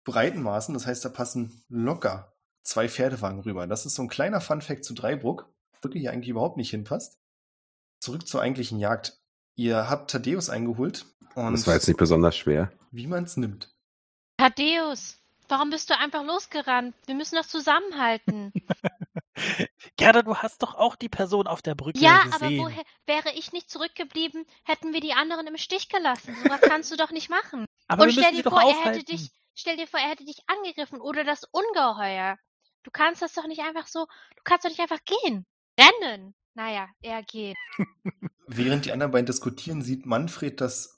Breitenmaßen. 0.05 0.73
Das 0.73 0.87
heißt, 0.87 1.03
da 1.03 1.09
passen 1.09 1.65
locker 1.67 2.33
zwei 2.63 2.87
Pferdewagen 2.87 3.41
rüber. 3.41 3.67
Das 3.67 3.85
ist 3.85 3.95
so 3.95 4.03
ein 4.03 4.07
kleiner 4.07 4.39
Funfact 4.39 4.85
zu 4.85 4.93
Dreiburg. 4.93 5.53
Brücke 5.81 5.99
hier 5.99 6.13
eigentlich 6.13 6.29
überhaupt 6.29 6.55
nicht 6.55 6.69
hinpasst. 6.69 7.19
Zurück 7.99 8.25
zur 8.25 8.41
eigentlichen 8.41 8.79
Jagd. 8.79 9.19
Ihr 9.55 9.89
habt 9.89 10.11
Thaddeus 10.11 10.49
eingeholt 10.49 11.07
und 11.35 11.51
Das 11.51 11.67
war 11.67 11.73
jetzt 11.73 11.89
nicht 11.89 11.97
besonders 11.97 12.37
schwer. 12.37 12.71
wie 12.91 13.07
man 13.07 13.25
es 13.25 13.35
nimmt. 13.35 13.75
Thaddeus, 14.37 15.17
warum 15.47 15.69
bist 15.69 15.89
du 15.89 15.97
einfach 15.97 16.23
losgerannt? 16.23 16.95
Wir 17.05 17.15
müssen 17.15 17.35
doch 17.35 17.45
zusammenhalten. 17.45 18.51
Gerda, 19.97 20.21
du 20.21 20.37
hast 20.37 20.63
doch 20.63 20.75
auch 20.75 20.95
die 20.95 21.09
Person 21.09 21.47
auf 21.47 21.61
der 21.61 21.75
Brücke 21.75 21.99
ja, 21.99 22.23
gesehen. 22.23 22.33
aber 22.33 22.49
woher, 22.57 22.83
wäre 23.05 23.31
ich 23.35 23.51
nicht 23.51 23.69
zurückgeblieben, 23.69 24.45
hätten 24.63 24.93
wir 24.93 25.01
die 25.01 25.13
anderen 25.13 25.47
im 25.47 25.57
Stich 25.57 25.89
gelassen. 25.89 26.35
So 26.41 26.49
was 26.49 26.61
kannst 26.61 26.91
du 26.91 26.95
doch 26.95 27.11
nicht 27.11 27.29
machen. 27.29 27.65
aber 27.87 28.03
Und 28.03 28.15
wir 28.15 28.23
stell 28.23 28.35
dir 28.35 28.43
vor, 28.43 28.59
er 28.59 28.67
aufhalten. 28.67 28.99
hätte 28.99 29.05
dich, 29.05 29.31
stell 29.53 29.77
dir 29.77 29.87
vor, 29.87 29.99
er 29.99 30.09
hätte 30.09 30.25
dich 30.25 30.39
angegriffen 30.47 31.01
oder 31.01 31.23
das 31.23 31.43
Ungeheuer. 31.51 32.37
Du 32.83 32.91
kannst 32.91 33.21
das 33.21 33.33
doch 33.33 33.47
nicht 33.47 33.61
einfach 33.61 33.87
so, 33.87 34.05
du 34.35 34.43
kannst 34.43 34.65
doch 34.65 34.69
nicht 34.69 34.79
einfach 34.81 35.03
gehen. 35.03 35.45
Rennen. 35.79 36.35
Naja, 36.53 36.87
er 37.01 37.21
geht. 37.23 37.57
Während 38.47 38.85
die 38.85 38.91
anderen 38.91 39.11
beiden 39.11 39.25
diskutieren, 39.25 39.81
sieht 39.81 40.05
Manfred, 40.05 40.61
dass 40.61 40.94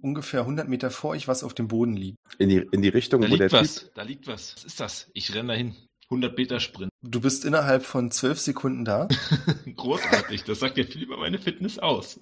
ungefähr 0.00 0.40
100 0.40 0.68
Meter 0.68 0.90
vor 0.90 1.10
euch 1.10 1.28
was 1.28 1.42
auf 1.44 1.54
dem 1.54 1.68
Boden 1.68 1.96
liegt. 1.96 2.18
In 2.38 2.48
die, 2.48 2.66
in 2.72 2.82
die 2.82 2.88
Richtung, 2.88 3.22
Da 3.22 3.30
wo 3.30 3.36
der 3.36 3.46
liegt 3.48 3.52
was, 3.52 3.74
Typ. 3.76 3.94
da 3.94 4.02
liegt 4.02 4.26
was. 4.26 4.54
Was 4.56 4.64
ist 4.64 4.80
das? 4.80 5.10
Ich 5.14 5.34
renne 5.34 5.48
dahin. 5.52 5.74
100 6.04 6.36
Meter 6.36 6.60
Sprint. 6.60 6.90
Du 7.02 7.20
bist 7.20 7.44
innerhalb 7.44 7.84
von 7.84 8.10
zwölf 8.10 8.38
Sekunden 8.38 8.84
da 8.84 9.08
Großartig. 9.76 10.44
Das 10.44 10.60
sagt 10.60 10.76
ja 10.76 10.84
viel 10.84 11.02
über 11.02 11.16
meine 11.16 11.38
Fitness 11.38 11.78
aus. 11.78 12.20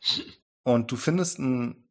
und 0.64 0.90
du 0.90 0.96
findest 0.96 1.38
einen 1.38 1.88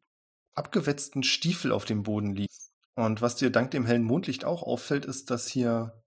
abgewetzten 0.54 1.22
Stiefel 1.22 1.72
auf 1.72 1.84
dem 1.86 2.02
Boden 2.02 2.34
liegen. 2.34 2.52
Und 2.94 3.22
was 3.22 3.36
dir 3.36 3.50
dank 3.50 3.70
dem 3.70 3.86
hellen 3.86 4.02
Mondlicht 4.02 4.44
auch 4.44 4.62
auffällt, 4.62 5.06
ist, 5.06 5.30
dass 5.30 5.48
hier 5.48 6.02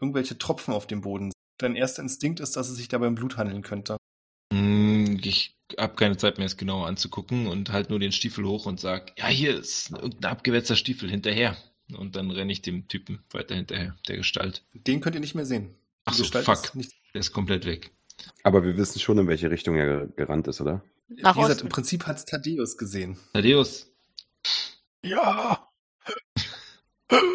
irgendwelche 0.00 0.38
Tropfen 0.38 0.72
auf 0.72 0.86
dem 0.86 1.00
Boden 1.00 1.24
sind. 1.32 1.34
Dein 1.58 1.74
erster 1.76 2.02
Instinkt 2.02 2.38
ist, 2.40 2.56
dass 2.56 2.68
es 2.68 2.76
sich 2.76 2.88
dabei 2.88 3.08
um 3.08 3.16
Blut 3.16 3.36
handeln 3.36 3.62
könnte. 3.62 3.96
Mm, 4.52 4.89
Ich 5.30 5.56
habe 5.78 5.94
keine 5.94 6.16
Zeit 6.16 6.38
mehr, 6.38 6.46
es 6.46 6.56
genauer 6.56 6.88
anzugucken 6.88 7.46
und 7.46 7.70
halt 7.70 7.88
nur 7.88 8.00
den 8.00 8.10
Stiefel 8.10 8.44
hoch 8.44 8.66
und 8.66 8.80
sag, 8.80 9.16
ja, 9.16 9.28
hier 9.28 9.56
ist 9.56 9.92
irgendein 9.92 10.32
abgewetzter 10.32 10.74
Stiefel 10.74 11.08
hinterher. 11.08 11.56
Und 11.96 12.16
dann 12.16 12.32
renne 12.32 12.50
ich 12.52 12.62
dem 12.62 12.88
Typen 12.88 13.22
weiter 13.30 13.54
hinterher, 13.54 13.96
der 14.08 14.16
Gestalt. 14.16 14.64
Den 14.74 15.00
könnt 15.00 15.14
ihr 15.14 15.20
nicht 15.20 15.36
mehr 15.36 15.46
sehen. 15.46 15.68
Die 15.68 15.76
Ach 16.06 16.14
so, 16.14 16.22
Gestalt 16.24 16.46
fuck. 16.46 16.64
ist 16.64 16.74
nicht. 16.74 16.92
Der 17.14 17.20
ist 17.20 17.32
komplett 17.32 17.64
weg. 17.64 17.92
Aber 18.42 18.64
wir 18.64 18.76
wissen 18.76 18.98
schon, 18.98 19.18
in 19.18 19.28
welche 19.28 19.50
Richtung 19.52 19.76
er 19.76 20.08
gerannt 20.08 20.48
ist, 20.48 20.60
oder? 20.60 20.82
Nach 21.08 21.36
Wie 21.36 21.40
gesagt, 21.42 21.62
im 21.62 21.68
Prinzip 21.68 22.06
hat 22.06 22.16
es 22.16 22.24
Thaddeus 22.24 22.76
gesehen. 22.76 23.16
Thaddeus, 23.32 23.88
Ja, 25.04 25.68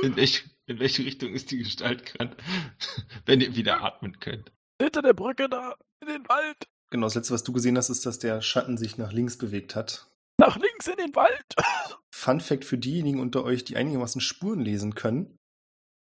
in, 0.03 0.15
welch, 0.15 0.43
in 0.67 0.79
welche 0.79 1.03
Richtung 1.05 1.33
ist 1.33 1.51
die 1.51 1.57
Gestalt 1.57 2.05
gerannt? 2.05 2.35
Wenn 3.25 3.41
ihr 3.41 3.55
wieder 3.55 3.81
atmen 3.83 4.19
könnt. 4.19 4.51
hinter 4.81 5.01
der 5.01 5.13
Brücke 5.13 5.49
da, 5.49 5.75
in 6.01 6.07
den 6.07 6.27
Wald. 6.29 6.67
Genau, 6.89 7.07
das 7.07 7.15
letzte, 7.15 7.33
was 7.33 7.43
du 7.43 7.51
gesehen 7.51 7.77
hast, 7.77 7.89
ist, 7.89 8.05
dass 8.05 8.19
der 8.19 8.41
Schatten 8.41 8.77
sich 8.77 8.97
nach 8.97 9.11
links 9.11 9.37
bewegt 9.37 9.75
hat. 9.75 10.07
Nach 10.37 10.57
links 10.57 10.87
in 10.87 10.97
den 10.97 11.15
Wald! 11.15 11.55
Fun 12.11 12.39
Fact 12.39 12.65
für 12.65 12.77
diejenigen 12.77 13.19
unter 13.19 13.43
euch, 13.43 13.63
die 13.63 13.75
einigermaßen 13.75 14.21
Spuren 14.21 14.59
lesen 14.59 14.95
können. 14.95 15.37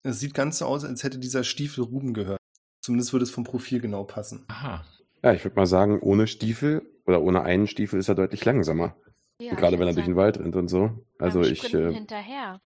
Es 0.03 0.21
sieht 0.21 0.35
ganz 0.35 0.59
so 0.59 0.67
aus, 0.67 0.85
als 0.85 1.03
hätte 1.03 1.19
dieser 1.19 1.45
Stiefel 1.45 1.85
Ruben 1.85 2.15
gehört. 2.15 2.39
Zumindest 2.81 3.13
würde 3.13 3.25
es 3.25 3.31
vom 3.31 3.45
Profil 3.45 3.81
genau 3.81 4.05
passen. 4.05 4.45
Aha. 4.49 4.85
Ja, 5.23 5.33
ich 5.33 5.43
würde 5.43 5.57
mal 5.57 5.67
sagen, 5.67 6.01
ohne 6.01 6.29
Stiefel 6.29 6.89
oder 7.05 7.21
ohne 7.21 7.43
einen 7.43 7.67
Stiefel 7.67 7.99
ist 7.99 8.09
er 8.09 8.15
deutlich 8.15 8.45
langsamer. 8.45 8.97
Ja, 9.41 9.55
Gerade 9.55 9.79
wenn 9.79 9.89
er 9.89 9.95
durch 9.95 10.07
den 10.07 10.17
Wald 10.17 10.39
rennt 10.39 10.57
und 10.57 10.69
so. 10.69 11.05
Also 11.19 11.43
ich, 11.43 11.75
äh, 11.75 11.93
hinterher. 11.93 12.61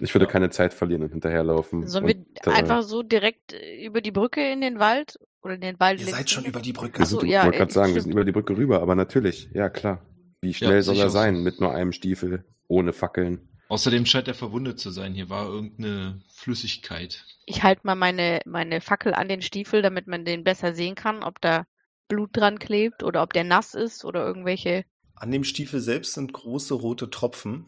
Ich 0.00 0.14
würde 0.14 0.26
Ja. 0.26 0.30
keine 0.32 0.50
Zeit 0.50 0.74
verlieren 0.74 1.02
und 1.02 1.10
hinterherlaufen. 1.10 1.86
Sollen 1.86 2.06
wir 2.06 2.16
und, 2.16 2.46
äh, 2.46 2.50
einfach 2.50 2.82
so 2.82 3.02
direkt 3.02 3.52
äh, 3.52 3.84
über 3.84 4.00
die 4.00 4.10
Brücke 4.10 4.50
in 4.50 4.60
den 4.60 4.78
Wald 4.78 5.18
oder 5.42 5.54
in 5.54 5.60
den 5.60 5.78
Wald 5.80 6.00
Ihr 6.00 6.06
seid 6.06 6.30
schon 6.30 6.44
über 6.44 6.60
die 6.60 6.72
Brücke. 6.72 7.00
Wir 7.00 7.06
so, 7.06 7.22
ja, 7.24 7.44
wollte 7.44 7.56
äh, 7.56 7.58
gerade 7.58 7.72
sagen, 7.72 7.94
wir 7.94 8.00
stimmt. 8.00 8.02
sind 8.04 8.12
über 8.12 8.24
die 8.24 8.32
Brücke 8.32 8.56
rüber, 8.56 8.80
aber 8.82 8.94
natürlich, 8.94 9.48
ja 9.52 9.68
klar. 9.68 10.04
Wie 10.40 10.54
schnell 10.54 10.76
Ja, 10.76 10.82
soll 10.82 10.98
er 10.98 11.10
sein 11.10 11.42
mit 11.42 11.60
nur 11.60 11.72
einem 11.72 11.92
Stiefel, 11.92 12.44
ohne 12.68 12.92
Fackeln? 12.92 13.48
Außerdem 13.68 14.04
scheint 14.06 14.28
er 14.28 14.34
verwundet 14.34 14.78
zu 14.80 14.90
sein. 14.90 15.14
Hier 15.14 15.30
war 15.30 15.46
irgendeine 15.48 16.20
Flüssigkeit. 16.34 17.24
Ich 17.46 17.62
halte 17.62 17.82
mal 17.84 17.94
meine, 17.94 18.40
meine 18.44 18.80
Fackel 18.80 19.14
an 19.14 19.28
den 19.28 19.40
Stiefel, 19.40 19.80
damit 19.82 20.06
man 20.06 20.24
den 20.24 20.44
besser 20.44 20.74
sehen 20.74 20.94
kann, 20.94 21.22
ob 21.22 21.40
da 21.40 21.64
Blut 22.08 22.30
dran 22.36 22.58
klebt 22.58 23.02
oder 23.02 23.22
ob 23.22 23.32
der 23.32 23.44
nass 23.44 23.74
ist 23.74 24.04
oder 24.04 24.26
irgendwelche. 24.26 24.84
An 25.14 25.30
dem 25.30 25.44
Stiefel 25.44 25.80
selbst 25.80 26.14
sind 26.14 26.32
große 26.32 26.74
rote 26.74 27.08
Tropfen. 27.08 27.66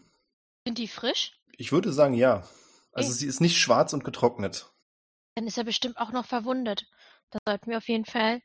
Sind 0.67 0.77
die 0.79 0.89
frisch? 0.89 1.39
Ich 1.57 1.73
würde 1.73 1.93
sagen, 1.93 2.15
ja. 2.15 2.43
Also 2.93 3.09
Okay. 3.11 3.19
sie 3.19 3.27
ist 3.27 3.41
nicht 3.41 3.59
schwarz 3.59 3.93
und 3.93 4.05
getrocknet. 4.05 4.71
Dann 5.35 5.47
ist 5.47 5.59
er 5.59 5.65
bestimmt 5.65 5.97
auch 5.99 6.13
noch 6.13 6.27
verwundet. 6.27 6.87
Da 7.31 7.39
sollten 7.49 7.71
wir 7.71 7.79
auf 7.79 7.89
jeden 7.89 8.05
Fall 8.05 8.41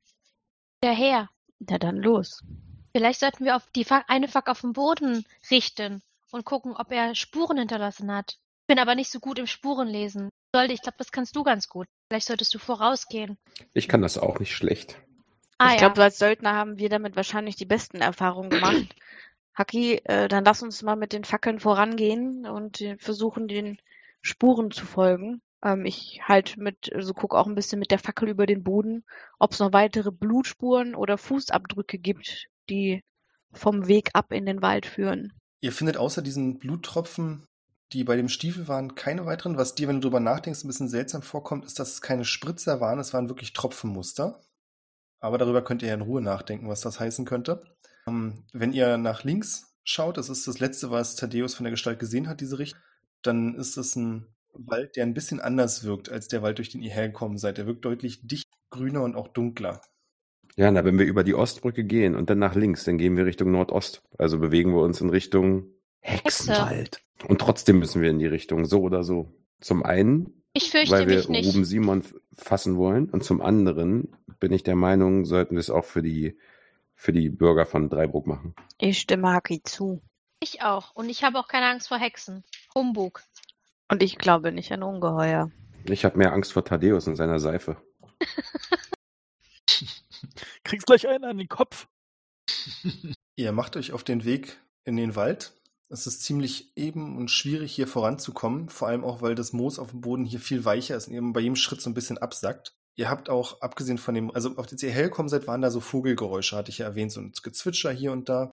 daher. 0.82 1.30
Na 1.60 1.78
dann 1.78 1.98
los. 1.98 2.42
Vielleicht 2.96 3.20
sollten 3.20 3.46
wir 3.46 3.56
auf 3.56 3.70
die 3.76 3.84
Fa 3.84 4.04
eine 4.08 4.28
Fack 4.28 4.50
auf 4.50 4.62
den 4.62 4.74
Boden 4.74 5.26
richten 5.52 6.02
und 6.32 6.46
gucken, 6.46 6.76
ob 6.76 6.92
er 6.92 7.14
Spuren 7.16 7.58
hinterlassen 7.58 8.12
hat. 8.12 8.38
Bin 8.68 8.80
aber 8.80 8.96
nicht 8.96 9.12
so 9.12 9.20
gut 9.20 9.38
im 9.40 9.48
Spurenlesen. 9.48 10.30
Sollte, 10.56 10.74
ich 10.74 10.82
glaube, 10.82 10.98
das 10.98 11.12
kannst 11.12 11.36
du 11.36 11.44
ganz 11.44 11.70
gut. 11.70 11.88
Vielleicht 12.10 12.28
solltest 12.28 12.54
du 12.56 12.60
vorausgehen. 12.60 13.38
Ich 13.74 13.88
kann 13.88 14.02
das 14.02 14.18
auch 14.18 14.40
nicht 14.40 14.56
schlecht. 14.56 14.98
Ah 15.60 15.68
ich 15.76 15.82
ja. 15.82 15.88
glaube, 15.90 16.02
als 16.02 16.18
Söldner 16.18 16.54
haben 16.56 16.78
wir 16.80 16.90
damit 16.90 17.16
wahrscheinlich 17.16 17.56
die 17.56 17.66
besten 17.66 17.98
Erfahrungen 18.02 18.50
gemacht. 18.50 18.96
Haki, 19.60 20.02
äh, 20.06 20.28
dann 20.28 20.46
lass 20.46 20.64
uns 20.64 20.82
mal 20.82 20.96
mit 20.96 21.14
den 21.14 21.26
Fackeln 21.26 21.60
vorangehen 21.60 22.48
und 22.48 22.84
versuchen, 22.98 23.48
den 23.48 23.78
Spuren 24.22 24.72
zu 24.72 24.86
folgen. 24.86 25.42
Ähm, 25.64 25.86
ich 25.86 26.22
halt 26.24 26.58
mit, 26.58 26.92
also 26.94 27.14
guck 27.14 27.36
auch 27.36 27.46
ein 27.46 27.56
bisschen 27.56 27.80
mit 27.80 27.92
der 27.92 28.00
Fackel 28.00 28.30
über 28.30 28.46
den 28.46 28.64
Boden, 28.64 29.04
ob 29.38 29.52
es 29.52 29.60
noch 29.60 29.74
weitere 29.74 30.12
Blutspuren 30.12 30.96
oder 30.96 31.18
Fußabdrücke 31.18 32.00
gibt, 32.00 32.48
die 32.70 33.04
vom 33.52 33.88
Weg 33.88 34.12
ab 34.14 34.32
in 34.32 34.46
den 34.46 34.62
Wald 34.62 34.86
führen. 34.86 35.34
Ihr 35.62 35.74
findet 35.74 35.98
außer 35.98 36.22
diesen 36.22 36.60
Bluttropfen, 36.60 37.46
die 37.92 38.04
bei 38.04 38.16
dem 38.16 38.30
Stiefel 38.30 38.68
waren, 38.68 38.96
keine 38.96 39.26
weiteren. 39.26 39.58
Was 39.58 39.76
dir, 39.76 39.88
wenn 39.88 39.96
du 39.96 40.08
drüber 40.08 40.20
nachdenkst, 40.20 40.64
ein 40.64 40.68
bisschen 40.68 40.88
seltsam 40.88 41.22
vorkommt, 41.22 41.66
ist, 41.66 41.80
dass 41.80 41.94
es 41.94 42.02
keine 42.02 42.24
Spritzer 42.24 42.80
waren, 42.80 43.00
es 43.00 43.14
waren 43.14 43.30
wirklich 43.30 43.54
Tropfenmuster. 43.54 44.42
Aber 45.20 45.38
darüber 45.38 45.62
könnt 45.64 45.82
ihr 45.82 45.90
ja 45.90 45.96
in 45.96 46.02
Ruhe 46.02 46.22
nachdenken, 46.22 46.70
was 46.70 46.82
das 46.82 47.00
heißen 47.00 47.26
könnte. 47.26 47.62
Ähm, 48.10 48.44
wenn 48.54 48.74
ihr 48.74 48.98
nach 48.98 49.24
links 49.24 49.76
schaut, 49.84 50.18
das 50.18 50.30
ist 50.30 50.48
das 50.48 50.60
letzte, 50.60 50.92
was 50.92 51.16
Thaddeus 51.16 51.56
von 51.56 51.64
der 51.64 51.72
Gestalt 51.72 52.00
gesehen 52.00 52.28
hat, 52.28 52.42
diese 52.42 52.60
Richtung, 52.60 52.82
dann 53.22 53.56
ist 53.56 53.78
es 53.78 53.96
ein 53.96 54.28
Wald, 54.54 54.96
der 54.96 55.04
ein 55.04 55.14
bisschen 55.14 55.40
anders 55.40 55.84
wirkt 55.84 56.10
als 56.10 56.28
der 56.28 56.42
Wald, 56.42 56.58
durch 56.58 56.70
den 56.70 56.82
ihr 56.82 56.92
hergekommen 56.92 57.38
seid. 57.38 57.58
Der 57.58 57.68
wirkt 57.68 57.86
deutlich 57.86 58.26
dicht, 58.28 58.48
grüner 58.70 59.04
und 59.04 59.16
auch 59.16 59.28
dunkler. 59.28 59.82
Ja, 60.56 60.72
na, 60.72 60.84
wenn 60.84 61.00
wir 61.00 61.06
über 61.06 61.24
die 61.24 61.36
Ostbrücke 61.36 61.84
gehen 61.84 62.16
und 62.16 62.30
dann 62.30 62.40
nach 62.40 62.56
links, 62.56 62.84
dann 62.84 62.98
gehen 62.98 63.16
wir 63.16 63.26
Richtung 63.26 63.52
Nordost. 63.52 64.04
Also 64.18 64.40
bewegen 64.40 64.74
wir 64.74 64.82
uns 64.82 65.00
in 65.00 65.10
Richtung 65.10 65.68
Hexenwald. 66.02 67.02
Und 67.28 67.40
trotzdem 67.40 67.80
müssen 67.80 68.02
wir 68.02 68.10
in 68.10 68.20
die 68.20 68.26
Richtung, 68.26 68.66
so 68.66 68.82
oder 68.82 69.04
so. 69.04 69.34
Zum 69.62 69.84
einen, 69.84 70.44
Ich 70.54 70.72
fürchte 70.72 70.92
weil 70.92 71.08
wir. 71.08 71.26
Ruben 71.26 71.66
Simon 71.66 72.04
fassen 72.34 72.78
wollen. 72.78 73.10
Und 73.10 73.24
zum 73.24 73.42
anderen 73.42 74.16
bin 74.40 74.52
ich 74.52 74.64
der 74.64 74.76
Meinung, 74.76 75.26
sollten 75.26 75.56
wir 75.56 75.60
es 75.60 75.70
auch 75.70 75.86
für 75.86 76.02
die, 76.02 76.38
für 77.00 77.14
die 77.14 77.30
Bürger 77.30 77.66
von 77.66 77.90
Dreiburg 77.90 78.28
machen. 78.28 78.54
Ich 78.78 79.00
stimme 79.00 79.32
Haki 79.32 79.64
zu. 79.64 80.02
Ich 80.42 80.62
auch. 80.62 80.94
Und 80.96 81.08
ich 81.08 81.24
habe 81.24 81.40
auch 81.40 81.48
keine 81.48 81.68
Angst 81.68 81.88
vor 81.88 81.98
Hexen. 81.98 82.44
Humbug. 82.76 83.24
Und 83.88 84.04
ich 84.04 84.18
glaube 84.18 84.52
nicht 84.52 84.70
an 84.74 84.84
Ungeheuer. 84.84 85.50
Ich 85.86 86.04
habe 86.04 86.18
mehr 86.18 86.34
Angst 86.34 86.52
vor 86.52 86.66
Thaddeus 86.66 87.08
und 87.08 87.16
seiner 87.16 87.40
Seife. 87.40 87.82
Kriegst 90.66 90.88
gleich 90.88 91.08
einen 91.08 91.24
an 91.24 91.38
den 91.38 91.48
Kopf. 91.48 91.88
Ihr 93.38 93.54
macht 93.54 93.78
euch 93.78 93.94
auf 93.94 94.04
den 94.04 94.26
Weg 94.26 94.60
in 94.84 94.98
den 94.98 95.16
Wald. 95.16 95.54
Es 95.88 96.06
ist 96.06 96.24
ziemlich 96.24 96.76
eben 96.76 97.16
und 97.16 97.32
schwierig, 97.32 97.72
hier 97.72 97.88
voranzukommen, 97.88 98.68
vor 98.68 98.90
allem 98.90 99.06
auch, 99.06 99.22
weil 99.22 99.36
das 99.36 99.54
Moos 99.54 99.80
auf 99.80 99.92
dem 99.92 100.02
Boden 100.02 100.26
hier 100.26 100.42
viel 100.42 100.66
weicher 100.66 100.98
ist 100.98 101.08
und 101.08 101.14
eben 101.14 101.32
bei 101.32 101.40
jedem 101.40 101.56
Schritt 101.56 101.82
so 101.82 101.90
ein 101.90 101.94
bisschen 101.94 102.18
absackt. 102.18 102.76
Ihr 102.96 103.10
habt 103.10 103.30
auch, 103.30 103.62
abgesehen 103.62 103.98
von 103.98 104.16
dem, 104.16 104.32
also 104.32 104.56
auf 104.58 104.72
als 104.72 104.84
ihr 104.84 104.92
hergekommen 104.92 105.30
seid, 105.30 105.48
waren 105.48 105.62
da 105.62 105.72
so 105.72 105.80
Vogelgeräusche, 105.80 106.56
hatte 106.56 106.72
ich 106.72 106.80
ja 106.80 106.86
erwähnt, 106.86 107.12
so 107.12 107.22
ein 107.22 107.32
Gezwitscher 107.32 107.92
hier 107.92 108.12
und 108.12 108.28
da. 108.30 108.52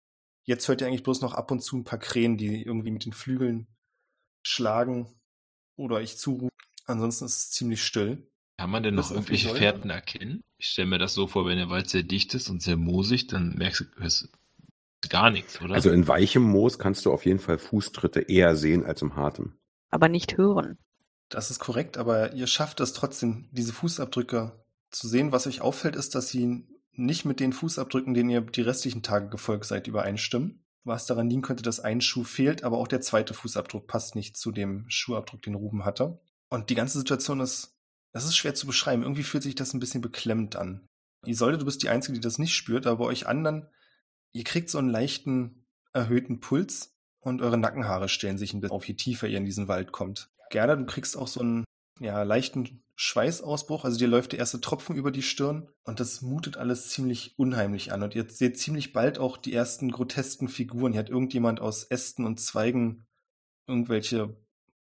Jetzt 0.45 0.67
hört 0.67 0.81
ihr 0.81 0.87
eigentlich 0.87 1.03
bloß 1.03 1.21
noch 1.21 1.33
ab 1.33 1.51
und 1.51 1.61
zu 1.61 1.77
ein 1.77 1.85
paar 1.85 1.99
Krähen, 1.99 2.37
die 2.37 2.63
irgendwie 2.63 2.91
mit 2.91 3.05
den 3.05 3.13
Flügeln 3.13 3.67
schlagen 4.45 5.07
oder 5.77 5.95
euch 5.95 6.17
zurufen. 6.17 6.49
Ansonsten 6.85 7.25
ist 7.25 7.37
es 7.37 7.51
ziemlich 7.51 7.81
still. 7.83 8.27
Kann 8.57 8.69
man 8.69 8.83
denn 8.83 8.95
noch 8.95 9.11
irgendwelche? 9.11 9.55
Fährten 9.55 9.89
erkennen? 9.89 10.41
Ich 10.57 10.67
stelle 10.67 10.89
mir 10.89 10.99
das 10.99 11.13
so 11.13 11.27
vor, 11.27 11.45
wenn 11.45 11.57
der 11.57 11.69
Wald 11.69 11.89
sehr 11.89 12.03
dicht 12.03 12.33
ist 12.33 12.49
und 12.49 12.61
sehr 12.61 12.77
moosig, 12.77 13.27
dann 13.27 13.55
merkst 13.55 13.81
du 13.81 14.01
hörst 14.01 14.29
du 15.01 15.09
gar 15.09 15.29
nichts, 15.29 15.61
oder? 15.61 15.73
Also 15.73 15.91
in 15.91 16.07
weichem 16.07 16.43
Moos 16.43 16.79
kannst 16.79 17.05
du 17.05 17.11
auf 17.11 17.25
jeden 17.25 17.39
Fall 17.39 17.57
Fußtritte 17.57 18.21
eher 18.21 18.55
sehen 18.55 18.85
als 18.85 19.01
im 19.01 19.15
hartem. 19.15 19.57
Aber 19.89 20.09
nicht 20.09 20.37
hören. 20.37 20.77
Das 21.33 21.49
ist 21.49 21.57
korrekt, 21.57 21.97
aber 21.97 22.33
ihr 22.33 22.45
schafft 22.45 22.79
es 22.79 22.93
trotzdem, 22.93 23.49
diese 23.51 23.73
Fußabdrücke 23.73 24.63
zu 24.91 25.07
sehen. 25.07 25.31
Was 25.31 25.47
euch 25.47 25.61
auffällt, 25.61 25.95
ist, 25.95 26.13
dass 26.13 26.29
sie 26.29 26.67
nicht 26.91 27.25
mit 27.25 27.39
den 27.39 27.53
Fußabdrücken, 27.53 28.13
denen 28.13 28.29
ihr 28.29 28.41
die 28.41 28.61
restlichen 28.61 29.01
Tage 29.01 29.29
gefolgt 29.29 29.65
seid, 29.65 29.87
übereinstimmen. 29.87 30.63
Was 30.83 31.07
daran 31.07 31.31
liegen 31.31 31.41
könnte, 31.41 31.63
dass 31.63 31.79
ein 31.79 32.01
Schuh 32.01 32.23
fehlt, 32.23 32.63
aber 32.63 32.77
auch 32.77 32.87
der 32.87 33.01
zweite 33.01 33.33
Fußabdruck 33.33 33.87
passt 33.87 34.15
nicht 34.15 34.37
zu 34.37 34.51
dem 34.51 34.85
Schuhabdruck, 34.89 35.41
den 35.41 35.55
Ruben 35.55 35.85
hatte. 35.85 36.21
Und 36.49 36.69
die 36.69 36.75
ganze 36.75 36.99
Situation 36.99 37.39
ist, 37.39 37.79
das 38.11 38.25
ist 38.25 38.37
schwer 38.37 38.53
zu 38.53 38.67
beschreiben. 38.67 39.01
Irgendwie 39.01 39.23
fühlt 39.23 39.41
sich 39.41 39.55
das 39.55 39.73
ein 39.73 39.79
bisschen 39.79 40.01
beklemmend 40.01 40.55
an. 40.55 40.87
Isolde, 41.25 41.57
du 41.57 41.65
bist 41.65 41.81
die 41.81 41.89
Einzige, 41.89 42.13
die 42.13 42.23
das 42.23 42.37
nicht 42.37 42.53
spürt, 42.53 42.85
aber 42.85 43.05
euch 43.05 43.25
anderen, 43.25 43.67
ihr 44.33 44.43
kriegt 44.43 44.69
so 44.69 44.77
einen 44.77 44.89
leichten, 44.89 45.65
erhöhten 45.93 46.41
Puls 46.41 46.95
und 47.21 47.41
eure 47.41 47.57
Nackenhaare 47.57 48.07
stellen 48.07 48.37
sich 48.37 48.53
ein 48.53 48.61
bisschen 48.61 48.75
auf, 48.75 48.87
je 48.87 48.93
tiefer 48.93 49.27
ihr 49.27 49.39
in 49.39 49.45
diesen 49.45 49.67
Wald 49.67 49.91
kommt. 49.91 50.29
Gerda, 50.53 50.75
du 50.75 50.85
kriegst 50.85 51.17
auch 51.17 51.27
so 51.27 51.39
einen 51.39 51.65
ja, 51.99 52.21
leichten 52.21 52.83
Schweißausbruch, 52.95 53.85
also 53.85 53.97
dir 53.97 54.07
läuft 54.07 54.33
der 54.33 54.39
erste 54.39 54.61
Tropfen 54.61 54.95
über 54.95 55.09
die 55.09 55.23
Stirn 55.23 55.67
und 55.83 55.99
das 55.99 56.21
mutet 56.21 56.57
alles 56.57 56.89
ziemlich 56.89 57.33
unheimlich 57.39 57.91
an. 57.91 58.03
Und 58.03 58.13
ihr 58.13 58.29
seht 58.29 58.59
ziemlich 58.59 58.93
bald 58.93 59.17
auch 59.17 59.37
die 59.37 59.53
ersten 59.53 59.91
grotesken 59.91 60.47
Figuren. 60.47 60.91
Hier 60.93 60.99
hat 60.99 61.09
irgendjemand 61.09 61.59
aus 61.59 61.85
Ästen 61.85 62.25
und 62.25 62.39
Zweigen 62.39 63.07
irgendwelche, 63.67 64.37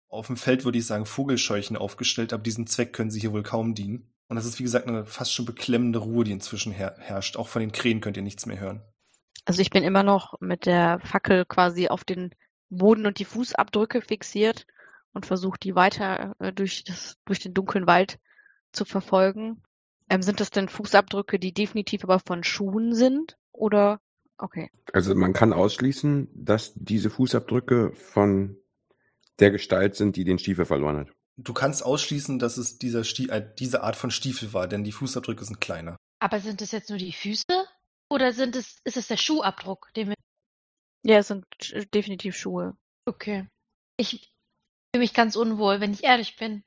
auf 0.08 0.28
dem 0.28 0.38
Feld 0.38 0.64
würde 0.64 0.78
ich 0.78 0.86
sagen, 0.86 1.04
Vogelscheuchen 1.04 1.76
aufgestellt, 1.76 2.32
aber 2.32 2.42
diesem 2.42 2.66
Zweck 2.66 2.94
können 2.94 3.10
sie 3.10 3.20
hier 3.20 3.32
wohl 3.32 3.42
kaum 3.42 3.74
dienen. 3.74 4.10
Und 4.28 4.36
das 4.36 4.46
ist, 4.46 4.58
wie 4.58 4.62
gesagt, 4.64 4.86
eine 4.86 5.04
fast 5.04 5.34
schon 5.34 5.44
beklemmende 5.44 5.98
Ruhe, 5.98 6.24
die 6.24 6.32
inzwischen 6.32 6.72
her 6.72 6.96
herrscht. 6.98 7.36
Auch 7.36 7.48
von 7.48 7.60
den 7.60 7.72
Krähen 7.72 8.00
könnt 8.00 8.16
ihr 8.16 8.22
nichts 8.22 8.46
mehr 8.46 8.58
hören. 8.58 8.82
Also 9.44 9.60
ich 9.60 9.68
bin 9.68 9.84
immer 9.84 10.02
noch 10.02 10.34
mit 10.40 10.64
der 10.64 10.98
Fackel 11.00 11.44
quasi 11.44 11.88
auf 11.88 12.04
den 12.04 12.34
Boden 12.70 13.04
und 13.04 13.18
die 13.18 13.26
Fußabdrücke 13.26 14.00
fixiert 14.00 14.66
und 15.12 15.26
versuche 15.26 15.58
die 15.62 15.74
weiter 15.74 16.34
äh, 16.38 16.52
durch, 16.52 16.84
das, 16.84 17.16
durch 17.24 17.40
den 17.40 17.54
dunklen 17.54 17.86
Wald 17.86 18.18
zu 18.72 18.84
verfolgen. 18.84 19.62
Ähm, 20.08 20.22
sind 20.22 20.40
das 20.40 20.50
denn 20.50 20.68
Fußabdrücke, 20.68 21.38
die 21.38 21.52
definitiv 21.52 22.04
aber 22.04 22.20
von 22.20 22.44
Schuhen 22.44 22.94
sind? 22.94 23.36
Oder 23.52 24.00
okay. 24.38 24.70
Also 24.92 25.14
man 25.14 25.32
kann 25.32 25.52
ausschließen, 25.52 26.28
dass 26.32 26.72
diese 26.74 27.10
Fußabdrücke 27.10 27.92
von 27.94 28.56
der 29.38 29.50
Gestalt 29.50 29.96
sind, 29.96 30.16
die 30.16 30.24
den 30.24 30.38
Stiefel 30.38 30.64
verloren 30.64 30.98
hat. 30.98 31.08
Du 31.36 31.52
kannst 31.52 31.84
ausschließen, 31.84 32.38
dass 32.38 32.56
es 32.56 32.78
dieser 32.78 33.04
Stie 33.04 33.28
äh, 33.28 33.46
diese 33.58 33.82
Art 33.82 33.96
von 33.96 34.10
Stiefel 34.10 34.52
war, 34.52 34.66
denn 34.66 34.82
die 34.82 34.92
Fußabdrücke 34.92 35.44
sind 35.44 35.60
kleiner. 35.60 35.96
Aber 36.18 36.40
sind 36.40 36.62
es 36.62 36.72
jetzt 36.72 36.88
nur 36.88 36.98
die 36.98 37.12
Füße? 37.12 37.44
Oder 38.10 38.32
sind 38.32 38.56
es, 38.56 38.80
ist 38.84 38.96
es 38.96 39.06
der 39.06 39.16
Schuhabdruck, 39.16 39.92
den 39.94 40.08
wir. 40.08 40.14
Ja, 41.04 41.18
es 41.18 41.28
sind 41.28 41.44
äh, 41.72 41.86
definitiv 41.86 42.36
Schuhe. 42.36 42.76
Okay. 43.04 43.46
Ich 43.96 44.32
fühle 44.92 45.02
mich 45.02 45.14
ganz 45.14 45.36
unwohl, 45.36 45.80
wenn 45.80 45.92
ich 45.92 46.04
ehrlich 46.04 46.36
bin. 46.36 46.64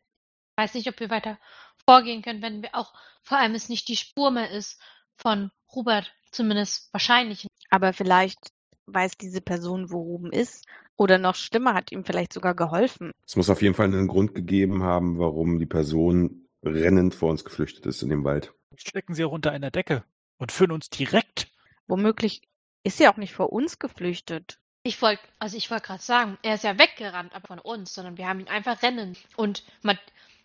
Weiß 0.56 0.74
nicht, 0.74 0.88
ob 0.88 1.00
wir 1.00 1.10
weiter 1.10 1.38
vorgehen 1.86 2.22
können, 2.22 2.42
wenn 2.42 2.62
wir 2.62 2.76
auch, 2.76 2.94
vor 3.24 3.38
allem 3.38 3.56
es 3.56 3.70
nicht 3.70 3.88
die 3.88 3.96
Spur 3.96 4.32
mehr 4.32 4.52
ist 4.52 4.80
von 5.16 5.52
Robert, 5.74 6.14
zumindest 6.32 6.94
wahrscheinlich. 6.94 7.48
Aber 7.70 7.94
vielleicht 7.94 8.52
weiß 8.86 9.14
diese 9.18 9.42
Person, 9.42 9.92
wo 9.92 10.02
Ruben 10.02 10.32
ist. 10.32 10.66
Oder 10.98 11.18
noch 11.18 11.36
schlimmer, 11.36 11.74
hat 11.74 11.92
ihm 11.92 12.06
vielleicht 12.06 12.34
sogar 12.34 12.54
geholfen. 12.54 13.12
Es 13.26 13.36
muss 13.36 13.50
auf 13.50 13.62
jeden 13.62 13.74
Fall 13.74 13.88
einen 13.88 14.08
Grund 14.08 14.36
gegeben 14.36 14.84
haben, 14.84 15.18
warum 15.18 15.58
die 15.58 15.66
Person 15.66 16.48
rennend 16.64 17.16
vor 17.16 17.30
uns 17.30 17.44
geflüchtet 17.44 17.86
ist 17.88 18.04
in 18.04 18.10
dem 18.10 18.24
Wald. 18.24 18.54
Stecken 18.76 19.16
sie 19.16 19.24
auch 19.24 19.32
unter 19.32 19.52
einer 19.52 19.72
Decke 19.72 20.04
und 20.38 20.52
führen 20.52 20.72
uns 20.72 20.90
direkt. 20.90 21.52
Womöglich 21.88 22.44
ist 22.84 22.98
sie 22.98 23.08
auch 23.08 23.18
nicht 23.18 23.34
vor 23.34 23.52
uns 23.52 23.80
geflüchtet. 23.80 24.61
Ich 24.84 25.02
wollte, 25.02 25.22
also 25.38 25.58
ich 25.58 25.70
wollte 25.70 25.88
gerade 25.88 26.02
sagen, 26.02 26.38
er 26.42 26.56
ist 26.56 26.64
ja 26.64 26.78
weggerannt, 26.80 27.36
aber 27.36 27.48
von 27.48 27.60
uns, 27.60 27.94
sondern 27.94 28.18
wir 28.18 28.28
haben 28.28 28.40
ihn 28.40 28.48
einfach 28.48 28.82
rennen. 28.82 29.16
Und 29.36 29.64
Mat 29.84 30.00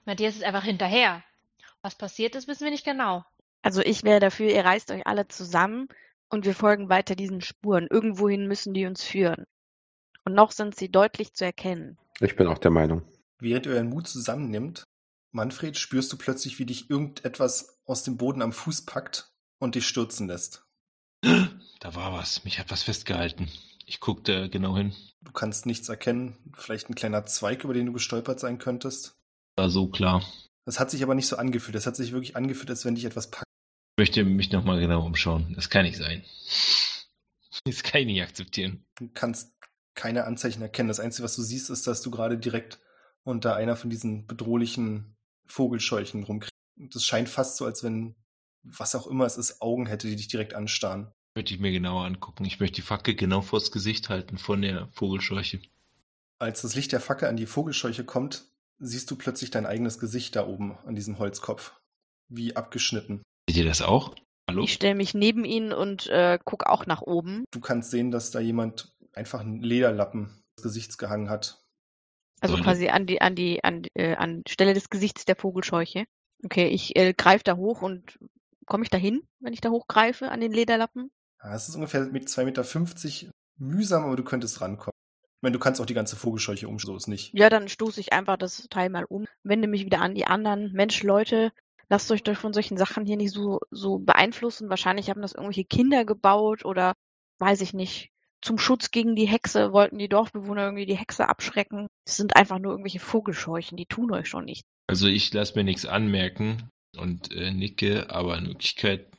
Matthias 0.05 0.37
ist 0.37 0.45
einfach 0.45 0.65
hinterher. 0.65 1.25
Was 1.83 1.97
passiert 1.97 2.35
ist, 2.35 2.47
wissen 2.47 2.65
wir 2.65 2.71
nicht 2.71 2.85
genau. 2.85 3.25
Also 3.63 3.81
ich 3.81 4.05
wäre 4.05 4.21
dafür, 4.21 4.49
ihr 4.51 4.65
reißt 4.65 4.91
euch 4.93 5.07
alle 5.07 5.27
zusammen 5.27 5.89
und 6.29 6.45
wir 6.45 6.55
folgen 6.55 6.89
weiter 6.89 7.17
diesen 7.17 7.41
Spuren. 7.41 7.89
Irgendwohin 7.91 8.47
müssen 8.47 8.75
die 8.75 8.87
uns 8.87 9.03
führen. 9.03 9.47
Und 10.25 10.35
noch 10.35 10.53
sind 10.53 10.77
sie 10.77 10.91
deutlich 10.91 11.33
zu 11.35 11.45
erkennen. 11.45 11.99
Ich 12.21 12.37
bin 12.37 12.47
auch 12.47 12.59
der 12.59 12.71
Meinung. 12.71 13.03
Während 13.39 13.67
ihr 13.67 13.73
euren 13.73 13.89
Mut 13.89 14.07
zusammennimmt, 14.07 14.85
Manfred, 15.33 15.77
spürst 15.77 16.13
du 16.13 16.17
plötzlich, 16.17 16.59
wie 16.59 16.67
dich 16.67 16.89
irgendetwas 16.89 17.79
aus 17.85 18.03
dem 18.05 18.17
Boden 18.17 18.43
am 18.43 18.53
Fuß 18.53 18.87
packt 18.87 19.33
und 19.59 19.75
dich 19.75 19.87
stürzen 19.87 20.29
lässt. 20.29 20.65
Da 21.23 21.95
war 21.95 22.13
was. 22.13 22.45
Mich 22.45 22.59
hat 22.59 22.71
was 22.71 22.83
festgehalten. 22.83 23.51
Ich 23.89 24.01
guckte 24.01 24.51
genau 24.51 24.77
hin. 24.77 24.95
Du 25.23 25.31
kannst 25.31 25.65
nichts 25.65 25.89
erkennen. 25.89 26.37
Vielleicht 26.55 26.91
ein 26.91 26.97
kleiner 26.97 27.25
Zweig, 27.25 27.63
über 27.63 27.73
den 27.73 27.87
du 27.87 27.93
gestolpert 27.93 28.41
sein 28.41 28.59
könntest. 28.59 29.17
War 29.57 29.71
so 29.71 29.89
klar. 29.89 30.25
Das 30.65 30.81
hat 30.81 30.91
sich 30.91 31.05
aber 31.05 31.15
nicht 31.15 31.29
so 31.29 31.37
angefühlt. 31.37 31.77
Das 31.77 31.87
hat 31.87 31.95
sich 31.95 32.11
wirklich 32.11 32.35
angefühlt, 32.35 32.69
als 32.69 32.85
wenn 32.85 32.97
dich 32.97 33.05
etwas 33.05 33.31
packt. 33.31 33.47
Ich 33.97 34.03
möchte 34.03 34.25
mich 34.25 34.51
nochmal 34.51 34.81
genau 34.81 35.07
umschauen. 35.07 35.55
Das 35.55 35.71
kann 35.71 35.85
nicht 35.85 35.97
sein. 35.97 36.23
Das 37.65 37.83
kann 37.83 38.03
ich 38.03 38.07
nicht 38.07 38.23
akzeptieren. 38.23 38.85
Du 38.97 39.09
kannst 39.09 39.53
keine 39.97 40.25
Anzeichen 40.25 40.63
erkennen. 40.63 40.89
Das 40.89 41.01
Einzige, 41.01 41.25
was 41.25 41.35
du 41.35 41.43
siehst, 41.43 41.69
ist, 41.69 41.87
dass 41.89 42.01
du 42.01 42.13
gerade 42.13 42.39
direkt 42.39 42.79
unter 43.25 43.57
einer 43.57 43.75
von 43.75 43.91
diesen 43.91 44.27
bedrohlichen 44.27 45.17
Vogelscheuchen 45.47 46.23
rumkriegst. 46.23 46.53
Das 46.77 47.03
scheint 47.03 47.29
fast 47.29 47.57
so, 47.57 47.65
als 47.65 47.83
wenn, 47.83 48.15
was 48.63 48.95
auch 48.95 49.09
immer 49.09 49.25
es 49.25 49.37
ist, 49.37 49.63
Augen 49.63 49.87
hätte, 49.87 50.07
die 50.07 50.15
dich 50.15 50.29
direkt 50.29 50.55
anstarren. 50.55 51.11
Möchte 51.37 51.53
ich 51.53 51.61
mir 51.61 51.71
genauer 51.71 52.07
angucken. 52.07 52.47
Ich 52.47 52.61
möchte 52.61 52.77
die 52.77 52.83
Fackel 52.83 53.15
genau 53.15 53.43
vors 53.43 53.71
Gesicht 53.71 54.09
halten 54.09 54.39
von 54.39 54.63
der 54.63 54.89
Vogelscheuche. 54.93 55.61
Als 56.39 56.63
das 56.63 56.75
Licht 56.75 56.93
der 56.93 57.01
Fackel 57.01 57.29
an 57.29 57.37
die 57.37 57.45
Vogelscheuche 57.45 58.05
kommt, 58.05 58.47
siehst 58.79 59.11
du 59.11 59.17
plötzlich 59.17 59.51
dein 59.51 59.67
eigenes 59.67 59.99
Gesicht 59.99 60.35
da 60.35 60.47
oben 60.47 60.79
an 60.87 60.95
diesem 60.95 61.19
Holzkopf. 61.19 61.79
Wie 62.29 62.57
abgeschnitten. 62.57 63.21
Seht 63.51 63.59
ihr 63.59 63.67
das 63.67 63.83
auch? 63.83 64.15
Hallo? 64.49 64.65
Ich 64.65 64.73
stelle 64.73 64.95
mich 64.95 65.13
neben 65.13 65.45
ihn 65.45 65.75
und 65.75 66.07
äh, 66.07 66.39
gucke 66.43 66.71
auch 66.71 66.87
nach 66.87 67.03
oben. 67.03 67.45
Du 67.51 67.61
kannst 67.61 67.91
sehen, 67.91 68.11
dass 68.11 68.31
da 68.31 68.41
jemand 68.41 68.97
einfach 69.13 69.41
einen 69.41 69.61
Lederlappen 69.61 70.43
des 70.57 70.63
Gesichts 70.63 70.97
gehangen 70.97 71.29
hat. 71.29 71.63
Also 72.41 72.57
quasi 72.57 72.89
an 72.89 73.07
die, 73.07 73.21
an 73.21 73.35
die, 73.35 73.63
an, 73.63 73.83
äh, 73.93 74.15
an 74.15 74.43
Stelle 74.49 74.73
des 74.73 74.89
Gesichts 74.89 75.27
der 75.27 75.37
Vogelscheuche. 75.37 76.07
Okay, 76.43 76.69
ich 76.69 76.97
äh, 76.97 77.13
greife 77.13 77.45
da 77.45 77.57
hoch 77.57 77.83
und 77.83 78.19
komme 78.65 78.85
ich 78.85 78.91
da 78.91 78.97
hin, 78.97 79.23
wenn 79.41 79.53
ich 79.53 79.61
da 79.61 79.69
hochgreife 79.69 80.31
an 80.31 80.41
den 80.41 80.53
Lederlappen? 80.53 81.11
Es 81.43 81.69
ist 81.69 81.75
ungefähr 81.75 82.07
mit 82.07 82.29
2,50 82.29 82.45
Meter 82.45 83.33
mühsam, 83.59 84.05
aber 84.05 84.17
du 84.17 84.25
könntest 84.25 84.61
rankommen. 84.61 84.93
Ich 85.37 85.43
meine, 85.43 85.53
du 85.53 85.59
kannst 85.59 85.81
auch 85.81 85.87
die 85.87 85.95
ganze 85.95 86.17
Vogelscheuche 86.17 86.67
um, 86.67 86.79
so 86.79 86.97
ist 86.97 87.09
nicht. 87.09 87.33
Ja, 87.35 87.51
dann 87.51 87.69
stoße 87.69 88.01
ich 88.01 88.13
einfach 88.13 88.37
das 88.37 88.67
Teil 88.71 88.91
mal 88.91 89.05
um, 89.05 89.27
wende 89.43 89.69
mich 89.69 89.85
wieder 89.85 90.01
an 90.01 90.15
die 90.15 90.27
anderen. 90.27 90.73
Mensch, 90.73 91.03
Leute, 91.03 91.53
lasst 91.89 92.11
euch 92.11 92.23
doch 92.23 92.37
von 92.37 92.53
solchen 92.53 92.77
Sachen 92.77 93.05
hier 93.05 93.17
nicht 93.17 93.33
so, 93.33 93.61
so 93.71 93.99
beeinflussen. 93.99 94.71
Wahrscheinlich 94.71 95.11
haben 95.11 95.23
das 95.23 95.33
irgendwelche 95.33 95.65
Kinder 95.65 96.05
gebaut 96.05 96.65
oder 96.65 96.95
weiß 97.39 97.61
ich 97.61 97.75
nicht. 97.75 98.11
Zum 98.43 98.59
Schutz 98.59 98.91
gegen 98.91 99.17
die 99.17 99.27
Hexe 99.27 99.73
wollten 99.73 99.99
die 99.99 100.09
Dorfbewohner 100.09 100.65
irgendwie 100.65 100.87
die 100.87 100.97
Hexe 100.97 101.29
abschrecken. 101.29 101.87
Das 102.05 102.17
sind 102.17 102.37
einfach 102.37 102.59
nur 102.59 102.73
irgendwelche 102.73 103.01
Vogelscheuchen, 103.01 103.77
die 103.77 103.87
tun 103.87 104.13
euch 104.13 104.29
schon 104.29 104.45
nicht. 104.45 104.65
Also 104.87 105.07
ich 105.07 105.33
lasse 105.33 105.55
mir 105.57 105.65
nichts 105.65 105.85
anmerken 105.85 106.71
und 106.97 107.33
äh, 107.33 107.51
nicke, 107.51 108.09
aber 108.11 108.39
in 108.39 108.47
Wirklichkeit 108.47 109.16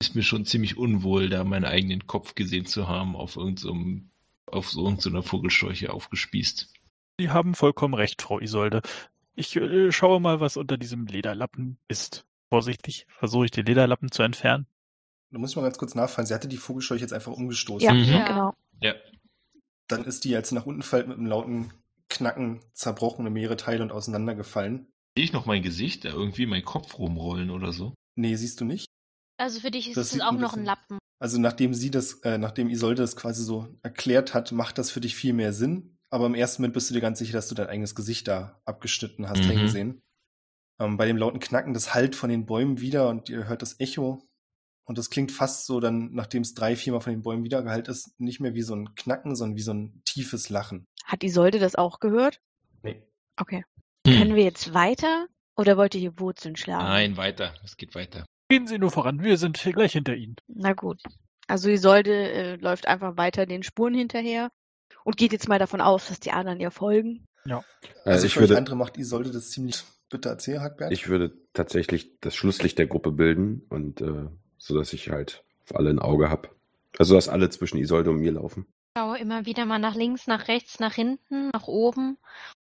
ist 0.00 0.14
mir 0.14 0.22
schon 0.22 0.46
ziemlich 0.46 0.76
unwohl, 0.76 1.28
da 1.28 1.44
meinen 1.44 1.64
eigenen 1.64 2.06
Kopf 2.06 2.34
gesehen 2.34 2.66
zu 2.66 2.88
haben, 2.88 3.14
auf 3.16 3.36
irgendeinem, 3.36 4.10
auf 4.46 4.70
so 4.70 4.82
irgendeiner 4.84 5.22
Vogelscheuche 5.22 5.92
aufgespießt. 5.92 6.72
Sie 7.18 7.30
haben 7.30 7.54
vollkommen 7.54 7.94
recht, 7.94 8.22
Frau 8.22 8.40
Isolde. 8.40 8.80
Ich 9.34 9.54
äh, 9.56 9.92
schaue 9.92 10.20
mal, 10.20 10.40
was 10.40 10.56
unter 10.56 10.78
diesem 10.78 11.06
Lederlappen 11.06 11.78
ist. 11.88 12.24
Vorsichtig 12.48 13.06
versuche 13.18 13.44
ich 13.44 13.50
den 13.50 13.66
Lederlappen 13.66 14.10
zu 14.10 14.22
entfernen. 14.22 14.66
Da 15.30 15.38
muss 15.38 15.50
ich 15.50 15.56
mal 15.56 15.62
ganz 15.62 15.78
kurz 15.78 15.94
nachfragen. 15.94 16.26
Sie 16.26 16.34
hatte 16.34 16.48
die 16.48 16.56
Vogelscheuche 16.56 17.02
jetzt 17.02 17.12
einfach 17.12 17.32
umgestoßen. 17.32 17.86
Ja, 17.86 17.92
Mhm. 17.94 18.04
Ja. 18.12 18.26
genau. 18.26 18.54
Ja, 18.82 18.94
Dann 19.86 20.04
ist 20.04 20.24
die, 20.24 20.34
als 20.34 20.48
sie 20.48 20.54
nach 20.54 20.66
unten 20.66 20.82
fällt, 20.82 21.08
mit 21.08 21.18
einem 21.18 21.26
lauten 21.26 21.72
Knacken 22.08 22.60
zerbrochen 22.72 23.26
in 23.26 23.32
mehrere 23.34 23.56
Teile 23.56 23.82
und 23.82 23.92
auseinandergefallen. 23.92 24.86
sehe 25.14 25.24
ich 25.24 25.32
noch 25.32 25.46
mein 25.46 25.62
Gesicht, 25.62 26.04
da 26.04 26.08
irgendwie 26.08 26.46
mein 26.46 26.64
Kopf 26.64 26.98
rumrollen 26.98 27.50
oder 27.50 27.72
so. 27.72 27.94
Nee, 28.16 28.34
siehst 28.34 28.60
du 28.60 28.64
nicht. 28.64 28.86
Also 29.40 29.60
für 29.60 29.70
dich 29.70 29.88
ist 29.88 29.96
Das 29.96 30.12
es 30.14 30.20
auch 30.20 30.32
ein 30.32 30.40
noch 30.40 30.52
ein 30.54 30.64
Lappen. 30.66 30.98
Also 31.18 31.38
nachdem 31.38 31.72
sie 31.72 31.90
das, 31.90 32.20
äh, 32.24 32.36
nachdem 32.36 32.68
Isolde 32.68 33.00
das 33.00 33.16
quasi 33.16 33.42
so 33.42 33.68
erklärt 33.82 34.34
hat, 34.34 34.52
macht 34.52 34.76
das 34.76 34.90
für 34.90 35.00
dich 35.00 35.16
viel 35.16 35.32
mehr 35.32 35.54
Sinn. 35.54 35.98
Aber 36.10 36.26
im 36.26 36.34
ersten 36.34 36.60
Moment 36.60 36.74
bist 36.74 36.90
du 36.90 36.94
dir 36.94 37.00
ganz 37.00 37.18
sicher, 37.20 37.32
dass 37.32 37.48
du 37.48 37.54
dein 37.54 37.68
eigenes 37.68 37.94
Gesicht 37.94 38.28
da 38.28 38.60
abgeschnitten 38.66 39.28
hast, 39.28 39.40
Mhm. 39.44 39.48
hängen 39.48 39.68
sehen. 39.68 40.02
Ähm, 40.78 40.98
bei 40.98 41.06
dem 41.06 41.16
lauten 41.16 41.40
Knacken, 41.40 41.72
das 41.72 41.94
hallt 41.94 42.16
von 42.16 42.28
den 42.28 42.44
Bäumen 42.44 42.80
wieder 42.80 43.08
und 43.08 43.30
ihr 43.30 43.48
hört 43.48 43.62
das 43.62 43.80
Echo. 43.80 44.28
Und 44.84 44.98
das 44.98 45.08
klingt 45.08 45.32
fast 45.32 45.66
so 45.66 45.80
dann, 45.80 46.12
nachdem 46.12 46.42
es 46.42 46.52
drei, 46.52 46.76
viermal 46.76 47.00
von 47.00 47.12
den 47.12 47.22
Bäumen 47.22 47.44
wiedergehallt 47.44 47.88
ist, 47.88 48.18
nicht 48.20 48.40
mehr 48.40 48.54
wie 48.54 48.62
so 48.62 48.74
ein 48.74 48.94
Knacken, 48.94 49.36
sondern 49.36 49.56
wie 49.56 49.62
so 49.62 49.72
ein 49.72 50.02
tiefes 50.04 50.50
Lachen. 50.50 50.86
Hat 51.04 51.22
Isolde 51.22 51.58
das 51.58 51.76
auch 51.76 52.00
gehört? 52.00 52.40
Nee. 52.82 53.02
Okay. 53.36 53.64
Hm. 54.06 54.18
Können 54.18 54.34
wir 54.34 54.44
jetzt 54.44 54.74
weiter? 54.74 55.28
Oder 55.56 55.76
wollt 55.78 55.94
ihr 55.94 56.00
hier 56.00 56.18
Wurzeln 56.18 56.56
schlagen? 56.56 56.84
Nein, 56.84 57.16
weiter. 57.16 57.54
Es 57.64 57.76
geht 57.76 57.94
weiter. 57.94 58.26
Gehen 58.50 58.66
Sie 58.66 58.78
nur 58.78 58.90
voran, 58.90 59.22
wir 59.22 59.36
sind 59.36 59.58
hier 59.58 59.72
gleich 59.72 59.92
hinter 59.92 60.16
Ihnen. 60.16 60.34
Na 60.48 60.72
gut. 60.72 61.00
Also 61.46 61.68
Isolde 61.68 62.30
äh, 62.30 62.56
läuft 62.56 62.86
einfach 62.86 63.16
weiter 63.16 63.46
den 63.46 63.62
Spuren 63.62 63.94
hinterher 63.94 64.50
und 65.04 65.16
geht 65.16 65.32
jetzt 65.32 65.48
mal 65.48 65.60
davon 65.60 65.80
aus, 65.80 66.08
dass 66.08 66.18
die 66.18 66.32
anderen 66.32 66.58
ihr 66.58 66.72
folgen. 66.72 67.28
Also 67.44 67.62
Also 68.04 68.26
ich 68.26 68.36
würde, 68.36 68.56
andere 68.56 68.76
macht 68.76 68.98
Isolde 68.98 69.30
das 69.30 69.50
ziemlich. 69.50 69.84
Bitte 70.10 70.28
erzähl, 70.28 70.60
Hackberg. 70.60 70.90
ich 70.90 71.08
würde 71.08 71.32
tatsächlich 71.52 72.18
das 72.20 72.34
Schlusslicht 72.34 72.76
der 72.78 72.88
Gruppe 72.88 73.12
bilden 73.12 73.64
und 73.68 74.00
äh, 74.00 74.26
so 74.58 74.76
dass 74.76 74.92
ich 74.92 75.10
halt 75.10 75.44
auf 75.62 75.76
alle 75.76 75.90
ein 75.90 76.00
Auge 76.00 76.28
habe. 76.28 76.48
Also 76.98 77.14
dass 77.14 77.28
alle 77.28 77.48
zwischen 77.50 77.78
Isolde 77.78 78.10
und 78.10 78.18
mir 78.18 78.32
laufen. 78.32 78.66
Schaue 78.98 79.18
immer 79.18 79.46
wieder 79.46 79.64
mal 79.66 79.78
nach 79.78 79.94
links, 79.94 80.26
nach 80.26 80.48
rechts, 80.48 80.80
nach 80.80 80.94
hinten, 80.94 81.50
nach 81.50 81.68
oben. 81.68 82.18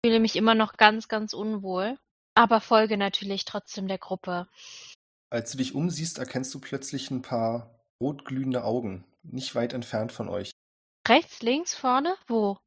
Fühle 0.05 0.19
mich 0.19 0.35
immer 0.35 0.53
noch 0.53 0.77
ganz, 0.77 1.07
ganz 1.07 1.33
unwohl. 1.33 1.97
Aber 2.35 2.61
folge 2.61 2.97
natürlich 2.97 3.45
trotzdem 3.45 3.87
der 3.87 3.97
Gruppe. 3.97 4.47
Als 5.33 5.49
du 5.49 5.57
dich 5.57 5.73
umsiehst, 5.73 6.19
erkennst 6.19 6.53
du 6.53 6.59
plötzlich 6.59 7.09
ein 7.09 7.23
paar 7.23 7.79
rotglühende 7.99 8.63
Augen, 8.63 9.03
nicht 9.23 9.55
weit 9.55 9.73
entfernt 9.73 10.11
von 10.11 10.29
euch. 10.29 10.51
Rechts, 11.07 11.41
links, 11.41 11.73
vorne? 11.73 12.15
Wo? 12.27 12.59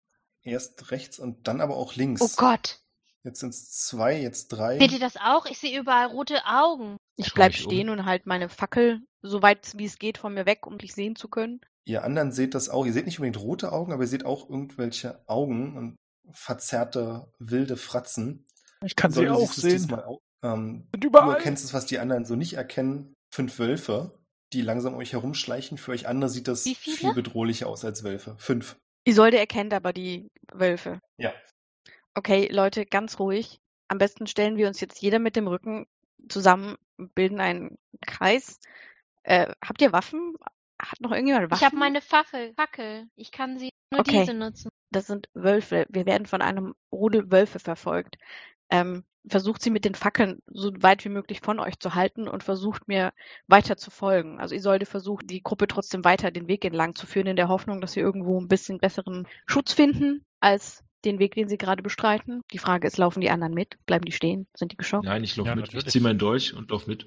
Erst 0.42 0.90
rechts 0.90 1.20
und 1.20 1.46
dann 1.46 1.60
aber 1.60 1.76
auch 1.76 1.94
links. 1.94 2.20
Oh 2.20 2.28
Gott. 2.36 2.80
Jetzt 3.22 3.38
sind 3.38 3.50
es 3.50 3.70
zwei, 3.70 4.20
jetzt 4.20 4.48
drei. 4.48 4.80
Seht 4.80 4.90
ihr 4.90 4.98
das 4.98 5.16
auch? 5.16 5.46
Ich 5.46 5.58
sehe 5.58 5.78
überall 5.78 6.06
rote 6.06 6.44
Augen. 6.44 6.96
Ich 7.14 7.32
bleib 7.34 7.52
mich 7.52 7.64
um. 7.66 7.70
stehen 7.70 7.88
und 7.88 8.04
halt 8.04 8.26
meine 8.26 8.48
Fackel 8.48 9.00
so 9.22 9.42
weit 9.42 9.78
wie 9.78 9.84
es 9.84 10.00
geht 10.00 10.18
von 10.18 10.34
mir 10.34 10.44
weg, 10.44 10.66
um 10.66 10.76
dich 10.76 10.92
sehen 10.92 11.14
zu 11.14 11.28
können. 11.28 11.60
Ihr 11.84 12.02
anderen 12.02 12.32
seht 12.32 12.56
das 12.56 12.68
auch. 12.68 12.84
Ihr 12.84 12.92
seht 12.92 13.06
nicht 13.06 13.20
unbedingt 13.20 13.44
rote 13.44 13.70
Augen, 13.70 13.92
aber 13.92 14.02
ihr 14.02 14.08
seht 14.08 14.26
auch 14.26 14.50
irgendwelche 14.50 15.22
Augen 15.28 15.76
und 15.76 15.96
verzerrte, 16.32 17.32
wilde 17.38 17.76
Fratzen. 17.76 18.44
Ich 18.84 18.96
kann 18.96 19.12
sie 19.12 19.18
Sollte 19.18 19.34
auch 19.34 19.38
siehst 19.52 19.58
es 19.58 19.62
sehen. 19.62 19.72
diesmal 19.78 20.02
auch. 20.02 20.18
Ähm, 20.54 20.88
Sind 20.92 21.04
du 21.04 21.08
überall. 21.08 21.34
erkennst 21.36 21.64
es, 21.64 21.74
was 21.74 21.86
die 21.86 21.98
anderen 21.98 22.24
so 22.24 22.36
nicht 22.36 22.54
erkennen. 22.54 23.14
Fünf 23.34 23.58
Wölfe, 23.58 24.18
die 24.52 24.62
langsam 24.62 24.94
um 24.94 25.00
euch 25.00 25.12
herumschleichen. 25.12 25.78
Für 25.78 25.92
euch 25.92 26.06
andere 26.08 26.30
sieht 26.30 26.48
das 26.48 26.62
viel 26.64 27.12
bedrohlicher 27.14 27.66
aus 27.66 27.84
als 27.84 28.04
Wölfe. 28.04 28.36
Fünf. 28.38 28.76
Isolde 29.04 29.38
erkennt 29.38 29.72
aber 29.74 29.92
die 29.92 30.30
Wölfe. 30.52 31.00
Ja. 31.18 31.32
Okay, 32.14 32.48
Leute, 32.50 32.86
ganz 32.86 33.18
ruhig. 33.18 33.60
Am 33.88 33.98
besten 33.98 34.26
stellen 34.26 34.56
wir 34.56 34.66
uns 34.68 34.80
jetzt 34.80 35.00
jeder 35.00 35.18
mit 35.18 35.36
dem 35.36 35.46
Rücken 35.46 35.86
zusammen, 36.28 36.76
bilden 37.14 37.40
einen 37.40 37.78
Kreis. 38.04 38.58
Äh, 39.22 39.52
habt 39.64 39.80
ihr 39.82 39.92
Waffen? 39.92 40.34
Hat 40.80 41.00
noch 41.00 41.10
irgendjemand 41.12 41.50
Waffen? 41.50 41.60
Ich 41.60 41.64
habe 41.66 41.76
meine 41.76 42.00
Fackel. 42.00 42.52
Fackel. 42.54 43.08
Ich 43.16 43.30
kann 43.32 43.58
sie 43.58 43.70
nur 43.92 44.00
Okay. 44.00 44.20
diese 44.20 44.34
nutzen. 44.34 44.70
Das 44.90 45.06
sind 45.06 45.28
Wölfe. 45.34 45.86
Wir 45.88 46.06
werden 46.06 46.26
von 46.26 46.42
einem 46.42 46.74
Rudel 46.92 47.30
Wölfe 47.30 47.58
verfolgt. 47.58 48.16
Ähm, 48.70 49.04
versucht 49.28 49.62
sie 49.62 49.70
mit 49.70 49.84
den 49.84 49.94
Fackeln 49.94 50.40
so 50.46 50.72
weit 50.80 51.04
wie 51.04 51.08
möglich 51.08 51.40
von 51.40 51.58
euch 51.60 51.78
zu 51.78 51.94
halten 51.94 52.28
und 52.28 52.44
versucht 52.44 52.88
mir 52.88 53.12
weiter 53.46 53.76
zu 53.76 53.90
folgen. 53.90 54.38
Also 54.38 54.54
Isolde 54.54 54.86
versucht, 54.86 55.28
die 55.30 55.42
Gruppe 55.42 55.66
trotzdem 55.66 56.04
weiter 56.04 56.30
den 56.30 56.48
Weg 56.48 56.64
entlang 56.64 56.94
zu 56.94 57.06
führen, 57.06 57.26
in 57.26 57.36
der 57.36 57.48
Hoffnung, 57.48 57.80
dass 57.80 57.92
sie 57.92 58.00
irgendwo 58.00 58.40
ein 58.40 58.48
bisschen 58.48 58.78
besseren 58.78 59.26
Schutz 59.46 59.72
finden 59.72 60.24
als 60.40 60.84
den 61.04 61.18
Weg, 61.18 61.34
den 61.34 61.48
sie 61.48 61.58
gerade 61.58 61.82
bestreiten. 61.82 62.42
Die 62.52 62.58
Frage 62.58 62.86
ist, 62.86 62.98
laufen 62.98 63.20
die 63.20 63.30
anderen 63.30 63.54
mit? 63.54 63.76
Bleiben 63.86 64.04
die 64.04 64.12
stehen? 64.12 64.46
Sind 64.56 64.72
die 64.72 64.76
geschockt? 64.76 65.04
Nein, 65.04 65.24
ich 65.24 65.36
laufe 65.36 65.48
Ja, 65.48 65.54
mit. 65.54 65.68
Ich 65.68 65.74
natürlich. 65.74 65.92
ziehe 65.92 66.02
meinen 66.02 66.18
Dolch 66.18 66.54
und 66.54 66.70
lauf 66.70 66.86
mit. 66.86 67.04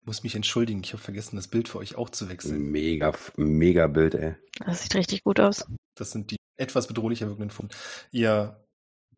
Ich 0.00 0.06
muss 0.06 0.22
mich 0.22 0.34
entschuldigen, 0.34 0.82
ich 0.82 0.92
habe 0.92 1.02
vergessen, 1.02 1.36
das 1.36 1.48
Bild 1.48 1.68
für 1.68 1.78
euch 1.78 1.96
auch 1.96 2.10
zu 2.10 2.28
wechseln. 2.28 2.70
Mega, 2.70 3.12
mega 3.36 3.86
Bild, 3.86 4.14
ey. 4.14 4.36
Das 4.64 4.82
sieht 4.82 4.94
richtig 4.94 5.22
gut 5.22 5.38
aus. 5.40 5.66
Das 5.94 6.10
sind 6.12 6.30
die 6.30 6.36
etwas 6.56 6.86
bedrohlicher 6.88 7.26
wirkenden 7.26 7.50
Funde. 7.50 7.74
Ihr 8.10 8.64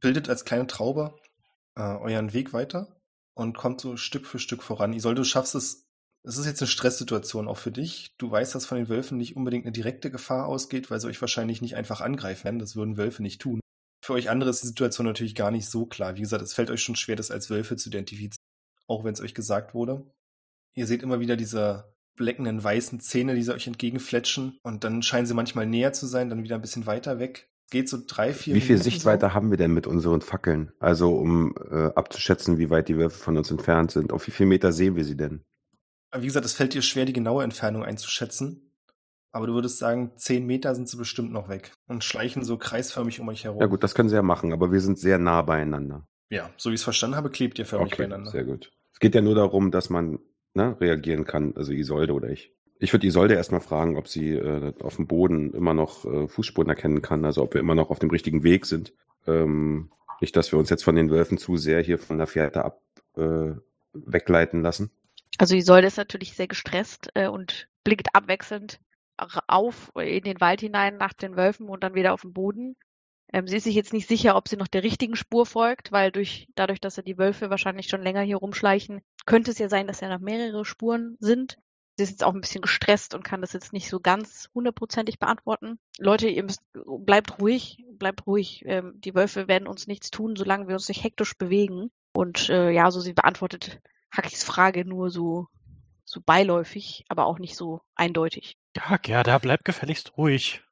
bildet 0.01 0.29
als 0.29 0.45
kleine 0.45 0.67
Traube 0.67 1.15
äh, 1.77 1.83
euren 1.83 2.33
Weg 2.33 2.53
weiter 2.53 3.01
und 3.35 3.57
kommt 3.57 3.81
so 3.81 3.97
Stück 3.97 4.27
für 4.27 4.39
Stück 4.39 4.63
voran. 4.63 4.93
Isolde, 4.93 5.23
du 5.23 5.25
schaffst 5.25 5.55
es 5.55 5.87
Es 6.23 6.37
ist 6.37 6.47
jetzt 6.47 6.61
eine 6.61 6.69
Stresssituation 6.69 7.49
auch 7.49 7.57
für 7.57 7.73
dich. 7.73 8.15
Du 8.19 8.31
weißt, 8.31 8.55
dass 8.55 8.67
von 8.67 8.79
den 8.79 8.89
Wölfen 8.89 9.19
nicht 9.19 9.37
unbedingt 9.37 9.65
eine 9.65 9.73
direkte 9.73 10.11
Gefahr 10.11 10.47
ausgeht, 10.47 10.91
weil 10.91 11.01
sie 11.01 11.09
euch 11.09 11.21
wahrscheinlich 11.21 11.63
nicht 11.63 11.77
einfach 11.77 12.01
angreifen 12.01 12.45
werden. 12.45 12.59
Das 12.59 12.77
würden 12.77 12.97
Wölfe 12.97 13.23
nicht 13.23 13.41
tun. 13.41 13.61
Für 14.05 14.15
euch 14.15 14.31
andere 14.31 14.51
ist 14.51 14.63
die 14.63 14.69
Situation 14.69 15.07
natürlich 15.07 15.35
gar 15.35 15.51
nicht 15.51 15.69
so 15.69 15.87
klar. 15.87 16.17
Wie 16.17 16.21
gesagt, 16.21 16.43
es 16.43 16.55
fällt 16.55 16.71
euch 16.71 16.83
schon 16.83 16.97
schwer, 16.97 17.17
das 17.17 17.31
als 17.31 17.51
Wölfe 17.51 17.77
zu 17.77 17.89
identifizieren, 17.89 18.45
auch 18.87 19.05
wenn 19.05 19.15
es 19.15 19.21
euch 19.21 19.35
gesagt 19.35 19.75
wurde. 19.75 20.11
Ihr 20.75 20.87
seht 20.87 21.03
immer 21.03 21.21
wieder 21.21 21.37
diese 21.37 21.95
bleckenden 22.17 22.63
weißen 22.63 23.01
Zähne, 23.01 23.35
die 23.35 23.43
sie 23.43 23.55
euch 23.55 23.67
entgegenfletschen 23.67 24.59
und 24.63 24.85
dann 24.85 25.03
scheinen 25.03 25.27
sie 25.27 25.35
manchmal 25.35 25.67
näher 25.67 25.93
zu 25.93 26.07
sein, 26.07 26.29
dann 26.29 26.43
wieder 26.43 26.57
ein 26.57 26.61
bisschen 26.61 26.87
weiter 26.87 27.19
weg. 27.19 27.50
Geht 27.71 27.89
so 27.89 27.99
drei, 28.05 28.33
vier 28.35 28.55
Wie 28.57 28.61
viel 28.61 28.77
Minuten 28.77 28.91
Sichtweite 28.91 29.27
so. 29.27 29.35
haben 29.35 29.51
wir 29.51 29.57
denn 29.57 29.73
mit 29.73 29.87
unseren 29.87 30.21
Fackeln? 30.21 30.73
Also 30.81 31.15
um 31.17 31.55
äh, 31.71 31.87
abzuschätzen, 31.95 32.59
wie 32.59 32.69
weit 32.69 32.89
die 32.89 32.97
Wölfe 32.99 33.19
von 33.19 33.37
uns 33.37 33.51
entfernt 33.51 33.93
sind. 33.93 34.13
Auf 34.13 34.27
wie 34.27 34.33
viel 34.33 34.47
Meter 34.47 34.73
sehen 34.73 34.97
wir 34.97 35.05
sie 35.05 35.17
denn? 35.17 35.45
Wie 36.17 36.27
gesagt, 36.27 36.45
es 36.45 36.55
fällt 36.55 36.75
dir 36.75 36.83
schwer, 36.83 37.05
die 37.05 37.13
genaue 37.13 37.45
Entfernung 37.45 37.85
einzuschätzen. 37.85 38.73
Aber 39.33 39.47
du 39.47 39.55
würdest 39.55 39.79
sagen, 39.79 40.11
zehn 40.17 40.45
Meter 40.45 40.75
sind 40.75 40.89
sie 40.89 40.97
bestimmt 40.97 41.31
noch 41.31 41.49
weg 41.49 41.73
und 41.87 42.03
schleichen 42.03 42.43
so 42.43 42.59
kreisförmig 42.59 43.21
um 43.21 43.29
euch 43.29 43.45
herum. 43.45 43.61
Ja 43.61 43.67
gut, 43.67 43.85
das 43.85 43.95
können 43.95 44.09
sie 44.09 44.17
ja 44.17 44.23
machen, 44.23 44.53
aber 44.53 44.73
wir 44.73 44.81
sind 44.81 44.99
sehr 44.99 45.19
nah 45.19 45.43
beieinander. 45.43 46.05
Ja, 46.31 46.51
so 46.57 46.71
wie 46.71 46.75
ich 46.75 46.81
es 46.81 46.85
verstanden 46.85 47.15
habe, 47.17 47.31
klebt 47.31 47.59
ihr 47.61 47.67
förmlich 47.67 47.93
Okay, 47.93 48.03
beieinander. 48.03 48.33
sehr 48.33 48.45
gut. 48.45 48.73
Es 48.93 48.99
geht 48.99 49.15
ja 49.15 49.21
nur 49.21 49.37
darum, 49.37 49.71
dass 49.71 49.89
man 49.89 50.19
ne, 50.55 50.77
reagieren 50.81 51.25
kann, 51.25 51.55
also 51.57 51.71
Isolde 51.73 52.13
oder 52.13 52.31
ich. 52.31 52.53
Ich 52.83 52.95
würde 52.95 53.07
Isolde 53.07 53.35
erstmal 53.35 53.61
fragen, 53.61 53.99
ob 53.99 54.09
sie 54.09 54.33
äh, 54.33 54.73
auf 54.81 54.97
dem 54.97 55.07
Boden 55.07 55.53
immer 55.53 55.75
noch 55.75 56.07
äh, 56.07 56.27
Fußspuren 56.27 56.71
erkennen 56.71 57.03
kann, 57.03 57.27
also 57.27 57.43
ob 57.43 57.53
wir 57.53 57.61
immer 57.61 57.75
noch 57.75 57.91
auf 57.91 57.99
dem 57.99 58.11
richtigen 58.11 58.43
Weg 58.43 58.65
sind. 58.65 58.95
Ähm, 59.27 59.91
nicht, 60.21 60.35
dass 60.35 60.51
wir 60.51 60.59
uns 60.59 60.71
jetzt 60.71 60.85
von 60.85 60.97
den 60.97 61.11
Wölfen 61.11 61.37
zu 61.37 61.59
sehr 61.59 61.83
hier 61.83 61.99
von 61.99 62.17
der 62.17 62.27
Fährte 62.27 62.65
ab 62.65 62.81
äh, 63.17 63.53
wegleiten 63.93 64.63
lassen. 64.63 64.91
Also 65.37 65.55
Isolde 65.57 65.89
ist 65.89 65.99
natürlich 65.99 66.35
sehr 66.35 66.49
gestresst 66.49 67.11
äh, 67.15 67.29
und 67.29 67.69
blickt 67.85 68.15
abwechselnd 68.15 68.81
auf 69.47 69.93
in 69.97 70.25
den 70.25 70.41
Wald 70.41 70.63
hinein 70.63 70.97
nach 70.97 71.13
den 71.13 71.37
Wölfen 71.37 71.69
und 71.69 71.85
dann 71.85 71.95
wieder 71.95 72.15
auf 72.15 72.23
den 72.23 72.33
Boden. 72.33 72.77
Ähm, 73.33 73.47
sie 73.47 73.59
ist 73.59 73.65
sich 73.65 73.75
jetzt 73.75 73.93
nicht 73.93 74.09
sicher, 74.09 74.37
ob 74.37 74.49
sie 74.49 74.57
noch 74.57 74.69
der 74.69 74.83
richtigen 74.83 75.17
Spur 75.17 75.45
folgt, 75.45 75.93
weil 75.93 76.11
durch, 76.11 76.49
dadurch, 76.55 76.81
dass 76.81 76.97
ja 76.97 77.03
die 77.03 77.19
Wölfe 77.19 77.51
wahrscheinlich 77.51 77.89
schon 77.89 78.03
länger 78.03 78.23
hier 78.23 78.39
rumschleichen, 78.39 79.03
könnte 79.27 79.51
es 79.51 79.59
ja 79.59 79.69
sein, 79.69 79.87
dass 79.87 80.01
ja 80.01 80.09
noch 80.09 80.21
mehrere 80.21 80.65
Spuren 80.65 81.19
sind. 81.21 81.59
Sie 82.01 82.05
ist 82.05 82.11
jetzt 82.13 82.25
auch 82.25 82.33
ein 82.33 82.41
bisschen 82.41 82.63
gestresst 82.63 83.15
und 83.15 83.25
kann 83.25 83.43
das 83.43 83.53
jetzt 83.53 83.75
nicht 83.75 83.91
so 83.91 84.01
ganz 84.01 84.49
hundertprozentig 84.55 85.19
beantworten. 85.19 85.79
Leute, 85.99 86.29
ihr 86.29 86.43
müsst, 86.43 86.63
bleibt 86.73 87.39
ruhig, 87.43 87.85
bleibt 87.93 88.27
ruhig. 88.27 88.63
Ähm, 88.65 88.95
die 88.97 89.15
Wölfe 89.15 89.49
werden 89.49 89.69
uns 89.69 89.87
nichts 89.87 90.11
tun, 90.11 90.35
solange 90.35 90.67
wir 90.67 90.77
uns 90.77 90.89
nicht 90.89 91.05
hektisch 91.05 91.37
bewegen. 91.37 91.91
Und 92.15 92.49
äh, 92.49 92.71
ja, 92.71 92.91
so 92.91 93.01
sie 93.01 93.13
beantwortet 93.13 93.83
Hackis 94.11 94.45
Frage 94.45 94.87
nur 94.87 95.11
so, 95.11 95.49
so 96.07 96.23
beiläufig, 96.25 97.05
aber 97.11 97.27
auch 97.27 97.39
nicht 97.39 97.55
so 97.55 97.83
eindeutig. 97.95 98.57
Ja, 98.75 98.97
Gerda, 98.97 99.37
bleib 99.37 99.63
gefälligst 99.67 100.17
ruhig. 100.17 100.63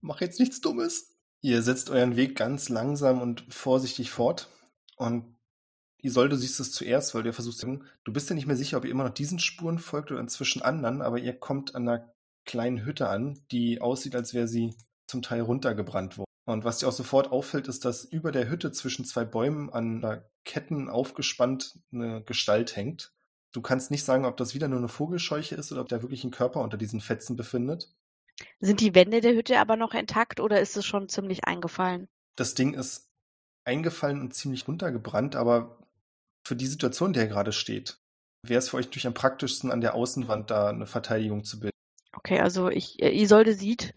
Mach 0.00 0.20
jetzt 0.20 0.38
nichts 0.38 0.60
Dummes. 0.60 1.18
Ihr 1.40 1.62
setzt 1.62 1.90
euren 1.90 2.14
Weg 2.14 2.36
ganz 2.36 2.68
langsam 2.68 3.20
und 3.20 3.52
vorsichtig 3.52 4.12
fort. 4.12 4.48
Und 4.94 5.36
Isolde 6.02 6.36
siehst 6.36 6.60
es 6.60 6.72
zuerst, 6.72 7.14
weil 7.14 7.22
du 7.22 7.32
versuchst, 7.32 7.60
zu 7.60 7.66
sagen, 7.66 7.84
du 8.04 8.12
bist 8.12 8.28
ja 8.28 8.34
nicht 8.34 8.46
mehr 8.46 8.56
sicher, 8.56 8.76
ob 8.76 8.84
ihr 8.84 8.90
immer 8.90 9.04
noch 9.04 9.14
diesen 9.14 9.38
Spuren 9.38 9.78
folgt 9.78 10.10
oder 10.10 10.20
inzwischen 10.20 10.62
anderen, 10.62 11.00
aber 11.00 11.18
ihr 11.18 11.32
kommt 11.32 11.74
an 11.74 11.88
einer 11.88 12.12
kleinen 12.44 12.84
Hütte 12.84 13.08
an, 13.08 13.40
die 13.50 13.80
aussieht, 13.80 14.16
als 14.16 14.34
wäre 14.34 14.48
sie 14.48 14.74
zum 15.06 15.22
Teil 15.22 15.42
runtergebrannt 15.42 16.18
worden. 16.18 16.26
Und 16.44 16.64
was 16.64 16.78
dir 16.78 16.88
auch 16.88 16.92
sofort 16.92 17.30
auffällt, 17.30 17.68
ist, 17.68 17.84
dass 17.84 18.04
über 18.04 18.32
der 18.32 18.50
Hütte 18.50 18.72
zwischen 18.72 19.04
zwei 19.04 19.24
Bäumen 19.24 19.70
an 19.70 20.00
der 20.00 20.28
Ketten 20.44 20.90
aufgespannt 20.90 21.78
eine 21.92 22.22
Gestalt 22.24 22.74
hängt. 22.74 23.12
Du 23.52 23.60
kannst 23.60 23.90
nicht 23.90 24.04
sagen, 24.04 24.24
ob 24.24 24.36
das 24.36 24.54
wieder 24.54 24.66
nur 24.66 24.78
eine 24.78 24.88
Vogelscheuche 24.88 25.54
ist 25.54 25.70
oder 25.70 25.82
ob 25.82 25.88
da 25.88 26.02
wirklich 26.02 26.24
ein 26.24 26.30
Körper 26.32 26.60
unter 26.60 26.76
diesen 26.76 27.00
Fetzen 27.00 27.36
befindet. 27.36 27.94
Sind 28.58 28.80
die 28.80 28.94
Wände 28.94 29.20
der 29.20 29.34
Hütte 29.34 29.60
aber 29.60 29.76
noch 29.76 29.94
intakt 29.94 30.40
oder 30.40 30.60
ist 30.60 30.76
es 30.76 30.84
schon 30.84 31.08
ziemlich 31.08 31.44
eingefallen? 31.44 32.08
Das 32.34 32.54
Ding 32.54 32.74
ist 32.74 33.08
eingefallen 33.64 34.20
und 34.20 34.34
ziemlich 34.34 34.66
runtergebrannt, 34.66 35.36
aber 35.36 35.81
für 36.46 36.56
die 36.56 36.66
Situation, 36.66 37.10
in 37.10 37.12
der 37.14 37.24
ihr 37.24 37.28
gerade 37.28 37.52
steht, 37.52 37.98
wäre 38.46 38.58
es 38.58 38.68
für 38.68 38.76
euch 38.76 38.86
natürlich 38.86 39.06
am 39.06 39.14
praktischsten, 39.14 39.70
an 39.70 39.80
der 39.80 39.94
Außenwand 39.94 40.50
da 40.50 40.68
eine 40.68 40.86
Verteidigung 40.86 41.44
zu 41.44 41.60
bilden. 41.60 41.76
Okay, 42.12 42.40
also 42.40 42.68
ich, 42.68 43.02
äh, 43.02 43.10
Isolde 43.10 43.54
sieht 43.54 43.94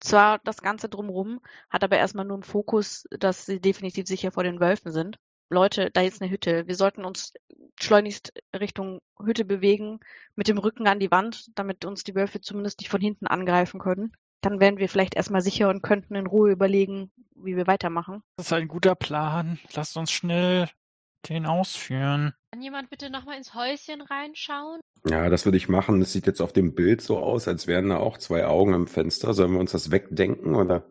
zwar 0.00 0.38
das 0.44 0.62
Ganze 0.62 0.88
drumrum, 0.88 1.40
hat 1.68 1.84
aber 1.84 1.98
erstmal 1.98 2.24
nur 2.24 2.38
im 2.38 2.42
Fokus, 2.42 3.04
dass 3.10 3.46
sie 3.46 3.60
definitiv 3.60 4.06
sicher 4.06 4.32
vor 4.32 4.44
den 4.44 4.60
Wölfen 4.60 4.92
sind. 4.92 5.18
Leute, 5.50 5.90
da 5.90 6.02
ist 6.02 6.22
eine 6.22 6.30
Hütte. 6.30 6.66
Wir 6.68 6.76
sollten 6.76 7.04
uns 7.04 7.34
schleunigst 7.78 8.32
Richtung 8.58 9.00
Hütte 9.22 9.44
bewegen, 9.44 10.00
mit 10.36 10.48
dem 10.48 10.58
Rücken 10.58 10.86
an 10.86 11.00
die 11.00 11.10
Wand, 11.10 11.46
damit 11.56 11.84
uns 11.84 12.04
die 12.04 12.14
Wölfe 12.14 12.40
zumindest 12.40 12.78
nicht 12.80 12.88
von 12.88 13.00
hinten 13.00 13.26
angreifen 13.26 13.80
können. 13.80 14.12
Dann 14.42 14.60
wären 14.60 14.78
wir 14.78 14.88
vielleicht 14.88 15.16
erstmal 15.16 15.42
sicher 15.42 15.68
und 15.68 15.82
könnten 15.82 16.14
in 16.14 16.26
Ruhe 16.26 16.50
überlegen, 16.50 17.10
wie 17.34 17.56
wir 17.56 17.66
weitermachen. 17.66 18.22
Das 18.36 18.46
ist 18.46 18.52
ein 18.52 18.68
guter 18.68 18.94
Plan. 18.94 19.58
Lasst 19.74 19.96
uns 19.96 20.12
schnell 20.12 20.68
den 21.28 21.46
ausführen. 21.46 22.32
Kann 22.52 22.62
jemand 22.62 22.90
bitte 22.90 23.10
nochmal 23.10 23.36
ins 23.36 23.54
Häuschen 23.54 24.00
reinschauen? 24.00 24.80
Ja, 25.08 25.28
das 25.30 25.44
würde 25.44 25.56
ich 25.56 25.68
machen. 25.68 26.00
Es 26.02 26.12
sieht 26.12 26.26
jetzt 26.26 26.40
auf 26.40 26.52
dem 26.52 26.74
Bild 26.74 27.00
so 27.00 27.18
aus, 27.18 27.48
als 27.48 27.66
wären 27.66 27.90
da 27.90 27.98
auch 27.98 28.18
zwei 28.18 28.46
Augen 28.46 28.74
im 28.74 28.86
Fenster. 28.86 29.34
Sollen 29.34 29.52
wir 29.52 29.60
uns 29.60 29.72
das 29.72 29.90
wegdenken 29.90 30.54
oder? 30.54 30.84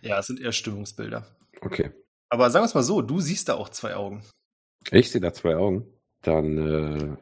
Ja, 0.00 0.18
es 0.18 0.26
sind 0.26 0.40
eher 0.40 0.52
Stimmungsbilder. 0.52 1.26
Okay. 1.60 1.90
Aber 2.28 2.50
sagen 2.50 2.62
wir 2.62 2.66
es 2.68 2.74
mal 2.74 2.82
so, 2.82 3.02
du 3.02 3.20
siehst 3.20 3.48
da 3.48 3.54
auch 3.54 3.68
zwei 3.68 3.94
Augen. 3.94 4.22
Ich 4.90 5.10
sehe 5.10 5.20
da 5.20 5.32
zwei 5.32 5.56
Augen. 5.56 5.86
Dann, 6.22 6.58
äh, 6.58 7.16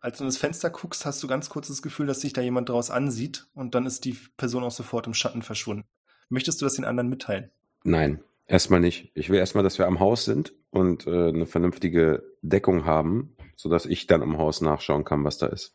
Als 0.00 0.18
du 0.18 0.24
in 0.24 0.28
das 0.28 0.38
Fenster 0.38 0.70
guckst, 0.70 1.04
hast 1.06 1.22
du 1.22 1.26
ganz 1.26 1.48
kurz 1.48 1.68
das 1.68 1.82
Gefühl, 1.82 2.06
dass 2.06 2.20
sich 2.20 2.32
da 2.32 2.40
jemand 2.40 2.68
draus 2.68 2.90
ansieht 2.90 3.46
und 3.54 3.74
dann 3.74 3.86
ist 3.86 4.04
die 4.04 4.16
Person 4.36 4.64
auch 4.64 4.70
sofort 4.70 5.06
im 5.06 5.14
Schatten 5.14 5.42
verschwunden. 5.42 5.84
Möchtest 6.28 6.60
du 6.60 6.66
das 6.66 6.74
den 6.74 6.84
anderen 6.84 7.08
mitteilen? 7.08 7.50
nein, 7.84 8.22
erstmal 8.46 8.80
nicht. 8.80 9.12
Ich 9.14 9.30
will 9.30 9.38
erstmal, 9.38 9.64
dass 9.64 9.78
wir 9.78 9.86
am 9.86 10.00
Haus 10.00 10.24
sind 10.24 10.52
und 10.70 11.06
äh, 11.06 11.28
eine 11.28 11.46
vernünftige 11.46 12.22
Deckung 12.42 12.84
haben, 12.84 13.36
sodass 13.56 13.86
ich 13.86 14.06
dann 14.06 14.22
am 14.22 14.38
Haus 14.38 14.60
nachschauen 14.60 15.04
kann, 15.04 15.24
was 15.24 15.38
da 15.38 15.46
ist. 15.46 15.74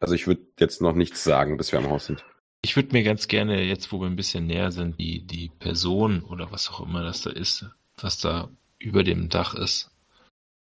Also 0.00 0.14
ich 0.14 0.26
würde 0.26 0.42
jetzt 0.58 0.80
noch 0.80 0.94
nichts 0.94 1.22
sagen, 1.22 1.56
bis 1.56 1.70
wir 1.72 1.78
am 1.78 1.90
Haus 1.90 2.06
sind. 2.06 2.24
Ich 2.64 2.76
würde 2.76 2.92
mir 2.92 3.02
ganz 3.02 3.28
gerne, 3.28 3.62
jetzt 3.62 3.92
wo 3.92 4.00
wir 4.00 4.06
ein 4.06 4.16
bisschen 4.16 4.46
näher 4.46 4.70
sind, 4.70 4.98
die, 4.98 5.26
die 5.26 5.48
Person 5.48 6.22
oder 6.22 6.52
was 6.52 6.70
auch 6.70 6.80
immer 6.80 7.02
das 7.02 7.22
da 7.22 7.30
ist, 7.30 7.66
was 7.96 8.18
da 8.18 8.48
über 8.78 9.04
dem 9.04 9.28
Dach 9.28 9.54
ist, 9.54 9.90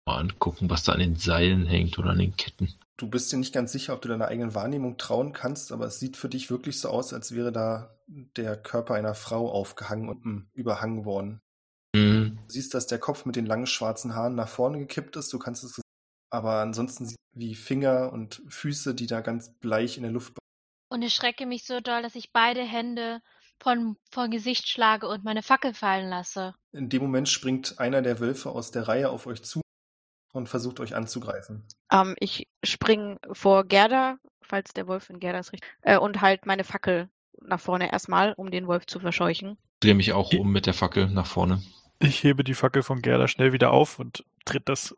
mal 0.06 0.18
angucken, 0.18 0.70
was 0.70 0.84
da 0.84 0.94
an 0.94 1.00
den 1.00 1.16
Seilen 1.16 1.66
hängt 1.66 1.98
oder 1.98 2.12
an 2.12 2.20
den 2.20 2.36
Ketten. 2.36 2.74
Du 2.98 3.10
bist 3.10 3.32
dir 3.32 3.38
nicht 3.38 3.54
ganz 3.54 3.74
sicher, 3.74 3.94
ob 3.94 4.02
du 4.02 4.08
deiner 4.08 4.28
eigenen 4.28 4.56
Wahrnehmung 4.56 4.98
trauen 4.98 5.34
kannst, 5.34 5.72
aber 5.74 5.86
es 5.86 6.00
sieht 6.00 6.16
für 6.16 6.30
dich 6.30 6.50
wirklich 6.50 6.80
so 6.80 6.90
aus, 6.90 7.14
als 7.14 7.34
wäre 7.34 7.52
da 7.52 7.94
der 8.08 8.56
Körper 8.56 8.94
einer 8.94 9.16
Frau 9.16 9.52
aufgehangen 9.52 10.08
und 10.08 10.48
überhangen 10.54 11.04
worden. 11.04 11.42
Mhm. 11.96 12.38
Du 12.48 12.54
siehst, 12.54 12.74
dass 12.74 12.88
der 12.88 13.00
Kopf 13.00 13.26
mit 13.26 13.36
den 13.36 13.46
langen 13.46 13.68
schwarzen 13.68 14.16
Haaren 14.16 14.36
nach 14.36 14.50
vorne 14.50 14.80
gekippt 14.80 15.16
ist, 15.16 15.32
du 15.32 15.40
kannst 15.40 15.64
es 15.64 15.80
aber 16.30 16.60
ansonsten 16.60 17.06
siehst 17.06 17.20
du 17.34 17.40
wie 17.40 17.56
Finger 17.56 18.12
und 18.12 18.42
Füße, 18.50 18.94
die 18.94 19.08
da 19.08 19.22
ganz 19.22 19.54
bleich 19.60 19.98
in 19.98 20.04
der 20.04 20.12
Luft 20.12 20.38
Und 20.90 21.02
ich 21.02 21.14
schrecke 21.14 21.46
mich 21.46 21.66
so 21.66 21.80
doll, 21.80 22.02
dass 22.02 22.16
ich 22.16 22.34
beide 22.34 22.62
Hände 22.62 23.22
von, 23.62 23.96
vor 24.12 24.28
Gesicht 24.28 24.68
schlage 24.68 25.08
und 25.08 25.24
meine 25.24 25.44
Fackel 25.44 25.74
fallen 25.74 26.10
lasse. 26.10 26.54
In 26.74 26.90
dem 26.90 27.02
Moment 27.02 27.30
springt 27.30 27.80
einer 27.80 28.02
der 28.02 28.20
Wölfe 28.20 28.50
aus 28.50 28.72
der 28.72 28.88
Reihe 28.88 29.10
auf 29.10 29.28
euch 29.28 29.44
zu 29.44 29.62
und 30.34 30.50
versucht 30.50 30.82
euch 30.82 30.96
anzugreifen. 30.96 31.66
Ähm, 31.92 32.16
ich 32.20 32.48
spring 32.66 33.18
vor 33.32 33.64
Gerda, 33.64 34.18
falls 34.42 34.74
der 34.74 34.88
Wolf 34.88 35.10
in 35.10 35.20
Gerda 35.20 35.40
ist 35.40 35.54
richtig, 35.54 35.70
äh, 35.82 35.98
und 35.98 36.20
halt 36.20 36.46
meine 36.46 36.66
Fackel 36.66 37.10
nach 37.42 37.60
vorne 37.60 37.92
erstmal, 37.92 38.34
um 38.34 38.52
den 38.52 38.68
Wolf 38.68 38.86
zu 38.88 39.00
verscheuchen. 39.00 39.58
Drehe 39.80 39.96
mich 39.96 40.14
auch 40.14 40.34
um 40.34 40.52
mit 40.52 40.66
der 40.66 40.74
Fackel 40.74 41.10
nach 41.10 41.28
vorne. 41.28 41.62
Ich 42.00 42.24
hebe 42.24 42.44
die 42.44 42.54
Fackel 42.54 42.84
von 42.84 43.02
Gerda 43.02 43.28
schnell 43.28 43.54
wieder 43.54 43.72
auf 43.72 44.00
und 44.00 44.26
tritt 44.46 44.68
das. 44.70 44.96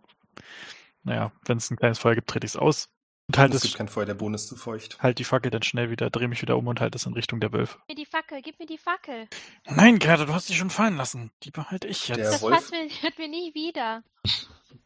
Naja, 1.04 1.32
wenn 1.46 1.58
es 1.58 1.70
ein 1.70 1.78
kleines 1.78 2.00
Feuer 2.00 2.16
gibt, 2.16 2.30
trete 2.30 2.46
ich 2.46 2.52
es 2.54 2.58
aus. 2.58 2.90
Und 3.30 3.38
halt, 3.38 3.52
es 3.52 3.58
es, 3.58 3.64
gibt 3.64 3.76
kein 3.78 3.88
Feuer, 3.90 4.06
der 4.06 4.14
Boden 4.14 4.36
ist 4.36 4.48
zu 4.48 4.56
feucht. 4.56 5.00
halt 5.02 5.20
die 5.20 5.26
Fackel 5.26 5.52
dann 5.52 5.62
schnell 5.62 5.90
wieder, 5.90 6.10
drehe 6.10 6.30
mich 6.30 6.42
wieder 6.42 6.58
um 6.58 6.68
und 6.68 6.80
halte 6.80 6.96
es 6.96 7.06
in 7.06 7.14
Richtung 7.14 7.42
der 7.42 7.52
Wölfe. 7.52 7.78
Gib 7.88 7.98
mir 7.98 8.04
die 8.06 8.10
Fackel, 8.10 8.42
gib 8.42 8.58
mir 8.60 8.66
die 8.66 8.78
Fackel. 8.78 9.28
Nein, 9.66 10.00
Gerda, 10.00 10.26
du 10.26 10.34
hast 10.34 10.48
sie 10.48 10.54
schon 10.54 10.70
fallen 10.70 10.96
lassen. 10.96 11.32
Die 11.44 11.52
behalte 11.52 11.88
ich 11.88 12.08
jetzt. 12.08 12.18
Der 12.18 12.32
das 12.32 12.42
Wolf- 12.42 12.56
passt 12.56 12.72
mir, 12.72 12.88
hört 13.02 13.18
mir 13.18 13.28
nie 13.28 13.54
wieder. 13.54 14.04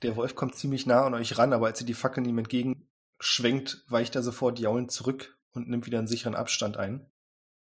Der 0.01 0.15
Wolf 0.15 0.35
kommt 0.35 0.55
ziemlich 0.55 0.87
nah 0.87 1.05
an 1.05 1.13
euch 1.13 1.37
ran, 1.37 1.53
aber 1.53 1.67
als 1.67 1.81
ihr 1.81 1.85
die 1.87 1.93
Fackel 1.93 2.25
ihm 2.25 2.39
entgegenschwenkt, 2.39 3.83
weicht 3.87 4.15
er 4.15 4.23
sofort 4.23 4.59
jaulend 4.59 4.91
zurück 4.91 5.37
und 5.51 5.69
nimmt 5.69 5.85
wieder 5.85 5.99
einen 5.99 6.07
sicheren 6.07 6.33
Abstand 6.35 6.77
ein. 6.77 7.05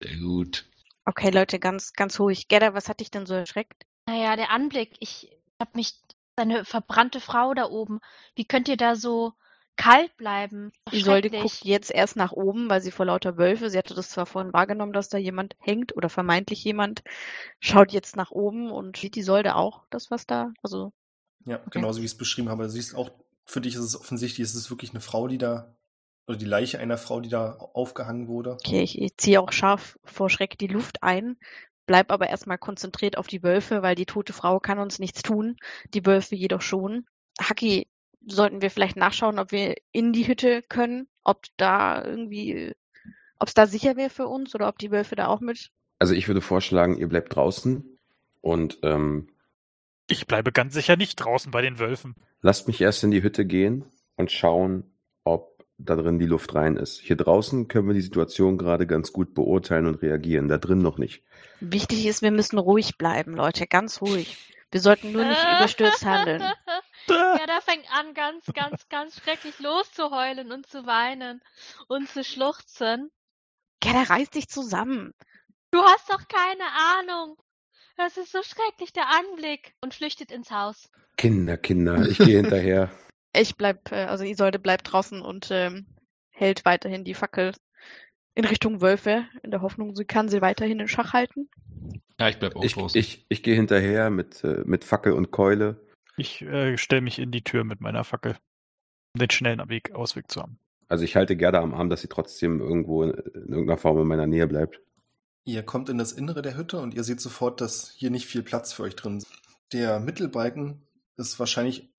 Sehr 0.01 0.17
gut. 0.17 0.65
Okay, 1.03 1.29
Leute, 1.29 1.59
ganz, 1.59 1.91
ganz 1.91 2.19
ruhig. 2.21 2.47
Gerda, 2.47 2.73
was 2.73 2.87
hat 2.87 3.01
dich 3.01 3.11
denn 3.11 3.25
so 3.25 3.33
erschreckt? 3.33 3.85
Naja, 4.09 4.35
der 4.35 4.49
Anblick, 4.49 4.95
ich 5.01 5.29
hab 5.59 5.75
mich, 5.75 5.93
seine 6.35 6.65
verbrannte 6.65 7.19
Frau 7.19 7.53
da 7.53 7.65
oben, 7.69 7.99
wie 8.35 8.45
könnt 8.45 8.67
ihr 8.67 8.77
da 8.77 8.95
so 8.95 9.33
kalt 9.75 10.17
bleiben? 10.17 10.71
Isolde 10.91 11.29
guckt 11.29 11.63
jetzt 11.63 11.91
erst 11.91 12.15
nach 12.15 12.31
oben, 12.31 12.69
weil 12.71 12.81
sie 12.81 12.89
vor 12.91 13.05
lauter 13.05 13.37
Wölfe, 13.37 13.69
sie 13.69 13.77
hatte 13.77 13.93
das 13.93 14.09
zwar 14.09 14.25
vorhin 14.25 14.51
wahrgenommen, 14.53 14.93
dass 14.93 15.09
da 15.09 15.19
jemand 15.19 15.55
hängt 15.59 15.95
oder 15.95 16.09
vermeintlich 16.09 16.63
jemand, 16.63 17.03
schaut 17.59 17.91
jetzt 17.91 18.15
nach 18.15 18.31
oben 18.31 18.71
und 18.71 18.97
sieht 18.97 19.15
Isolde 19.17 19.55
auch 19.55 19.85
das, 19.91 20.09
was 20.09 20.25
da, 20.25 20.53
also, 20.63 20.91
Ja, 21.45 21.57
genauso 21.69 22.01
wie 22.01 22.05
ich 22.05 22.11
es 22.11 22.17
beschrieben 22.17 22.49
habe. 22.49 22.63
Du 22.63 22.69
siehst 22.69 22.95
auch, 22.95 23.11
für 23.45 23.61
dich 23.61 23.75
ist 23.75 23.81
es 23.81 23.99
offensichtlich, 23.99 24.45
es 24.47 24.55
ist 24.55 24.69
wirklich 24.69 24.91
eine 24.91 25.01
Frau, 25.01 25.27
die 25.27 25.37
da 25.37 25.75
Oder 26.27 26.37
die 26.37 26.45
Leiche 26.45 26.79
einer 26.79 26.97
Frau, 26.97 27.21
die 27.21 27.29
da 27.29 27.53
aufgehangen 27.57 28.27
wurde. 28.27 28.63
Okay, 28.63 28.81
ich, 28.83 29.01
ich 29.01 29.17
ziehe 29.17 29.41
auch 29.41 29.51
scharf 29.51 29.99
vor 30.03 30.29
Schreck 30.29 30.57
die 30.57 30.67
Luft 30.67 31.03
ein, 31.03 31.37
bleib 31.89 32.11
aber 32.11 32.29
erstmal 32.29 32.59
konzentriert 32.59 33.17
auf 33.17 33.25
die 33.25 33.41
Wölfe, 33.41 33.81
weil 33.81 33.95
die 33.95 34.05
tote 34.05 34.31
Frau 34.31 34.59
kann 34.59 34.77
uns 34.77 34.99
nichts 34.99 35.23
tun, 35.23 35.57
die 35.95 36.05
Wölfe 36.05 36.35
jedoch 36.35 36.61
schon. 36.61 37.07
Haki, 37.41 37.87
sollten 38.27 38.61
wir 38.61 38.69
vielleicht 38.69 38.95
nachschauen, 38.95 39.39
ob 39.39 39.51
wir 39.51 39.73
in 39.91 40.13
die 40.13 40.27
Hütte 40.27 40.61
können, 40.61 41.07
ob 41.23 41.45
da 41.57 42.05
irgendwie, 42.05 42.75
ob 43.39 43.47
es 43.47 43.55
da 43.55 43.65
sicher 43.65 43.95
wäre 43.97 44.11
für 44.11 44.27
uns 44.27 44.53
oder 44.53 44.67
ob 44.67 44.77
die 44.77 44.91
Wölfe 44.91 45.15
da 45.15 45.25
auch 45.25 45.39
mit. 45.39 45.71
Also 45.97 46.13
ich 46.13 46.27
würde 46.27 46.41
vorschlagen, 46.41 46.95
ihr 46.99 47.09
bleibt 47.09 47.33
draußen 47.35 47.83
und 48.41 48.77
ähm, 48.83 49.31
Ich 50.07 50.27
bleibe 50.27 50.51
ganz 50.51 50.75
sicher 50.75 50.95
nicht 50.95 51.15
draußen 51.15 51.49
bei 51.51 51.63
den 51.63 51.79
Wölfen. 51.79 52.13
lasst 52.41 52.67
mich 52.67 52.79
erst 52.81 53.03
in 53.03 53.09
die 53.09 53.23
Hütte 53.23 53.47
gehen 53.47 53.83
und 54.15 54.31
schauen, 54.31 54.83
da 55.79 55.95
drin 55.95 56.19
die 56.19 56.25
Luft 56.25 56.53
rein 56.53 56.75
ist. 56.75 56.99
Hier 56.99 57.15
draußen 57.15 57.67
können 57.67 57.87
wir 57.87 57.93
die 57.93 58.01
Situation 58.01 58.57
gerade 58.57 58.85
ganz 58.85 59.13
gut 59.13 59.33
beurteilen 59.33 59.87
und 59.87 60.01
reagieren, 60.01 60.47
da 60.47 60.57
drin 60.57 60.79
noch 60.79 60.97
nicht. 60.97 61.23
Wichtig 61.61 62.05
ist, 62.05 62.21
wir 62.21 62.31
müssen 62.31 62.59
ruhig 62.59 62.97
bleiben, 62.97 63.33
Leute, 63.33 63.65
ganz 63.65 64.01
ruhig. 64.01 64.37
Wir 64.71 64.81
sollten 64.81 65.11
nur 65.11 65.25
nicht 65.25 65.43
überstürzt 65.57 66.05
handeln. 66.05 66.43
Ja, 67.07 67.47
da 67.47 67.59
fängt 67.61 67.85
an, 67.91 68.13
ganz, 68.13 68.45
ganz, 68.53 68.87
ganz 68.87 69.19
schrecklich 69.19 69.57
loszuheulen 69.57 70.51
und 70.51 70.67
zu 70.67 70.85
weinen 70.85 71.41
und 71.87 72.07
zu 72.07 72.23
schluchzen. 72.23 73.09
Ja, 73.83 73.93
da 73.93 74.03
reiß 74.03 74.29
dich 74.29 74.47
zusammen. 74.47 75.15
Du 75.71 75.79
hast 75.79 76.07
doch 76.09 76.27
keine 76.27 76.65
Ahnung. 76.99 77.37
Das 77.97 78.17
ist 78.17 78.31
so 78.31 78.43
schrecklich, 78.43 78.93
der 78.93 79.07
Anblick. 79.09 79.73
Und 79.81 79.95
flüchtet 79.95 80.31
ins 80.31 80.51
Haus. 80.51 80.91
Kinder, 81.17 81.57
Kinder, 81.57 82.07
ich 82.07 82.19
gehe 82.19 82.37
hinterher. 82.41 82.91
Ich 83.39 83.55
bleib, 83.55 83.91
äh, 83.91 84.03
also 84.05 84.23
Isolde 84.23 84.59
bleibt 84.59 84.91
draußen 84.91 85.21
und 85.21 85.49
ähm, 85.51 85.85
hält 86.29 86.65
weiterhin 86.65 87.03
die 87.03 87.13
Fackel 87.13 87.53
in 88.35 88.45
Richtung 88.45 88.81
Wölfe, 88.81 89.25
in 89.43 89.51
der 89.51 89.61
Hoffnung, 89.61 89.95
sie 89.95 90.05
kann 90.05 90.29
sie 90.29 90.41
weiterhin 90.41 90.79
in 90.79 90.87
Schach 90.87 91.13
halten. 91.13 91.49
Ja, 92.19 92.29
ich 92.29 92.37
bleib 92.37 92.55
auch 92.55 92.63
Ich, 92.63 92.73
draußen. 92.73 92.99
ich, 92.99 93.25
ich 93.29 93.43
gehe 93.43 93.55
hinterher 93.55 94.09
mit, 94.09 94.43
äh, 94.43 94.63
mit 94.65 94.83
Fackel 94.83 95.13
und 95.13 95.31
Keule. 95.31 95.79
Ich 96.17 96.41
äh, 96.41 96.77
stelle 96.77 97.01
mich 97.01 97.19
in 97.19 97.31
die 97.31 97.43
Tür 97.43 97.63
mit 97.63 97.81
meiner 97.81 98.03
Fackel, 98.03 98.37
um 99.13 99.19
den 99.19 99.29
schnellen 99.29 99.67
Weg, 99.69 99.91
Ausweg 99.93 100.29
zu 100.29 100.41
haben. 100.41 100.59
Also 100.89 101.03
ich 101.03 101.15
halte 101.15 101.35
Gerda 101.37 101.61
am 101.61 101.73
Arm, 101.73 101.89
dass 101.89 102.01
sie 102.01 102.07
trotzdem 102.07 102.59
irgendwo 102.59 103.03
in, 103.03 103.11
in 103.11 103.49
irgendeiner 103.49 103.77
Form 103.77 103.99
in 103.99 104.07
meiner 104.07 104.27
Nähe 104.27 104.47
bleibt. 104.47 104.81
Ihr 105.45 105.63
kommt 105.63 105.89
in 105.89 105.97
das 105.97 106.11
Innere 106.11 106.41
der 106.41 106.57
Hütte 106.57 106.79
und 106.79 106.93
ihr 106.93 107.03
seht 107.03 107.21
sofort, 107.21 107.61
dass 107.61 107.91
hier 107.91 108.09
nicht 108.09 108.25
viel 108.25 108.43
Platz 108.43 108.73
für 108.73 108.83
euch 108.83 108.95
drin 108.95 109.17
ist. 109.17 109.27
Der 109.71 109.99
Mittelbalken 109.99 110.81
ist 111.17 111.39
wahrscheinlich 111.39 111.89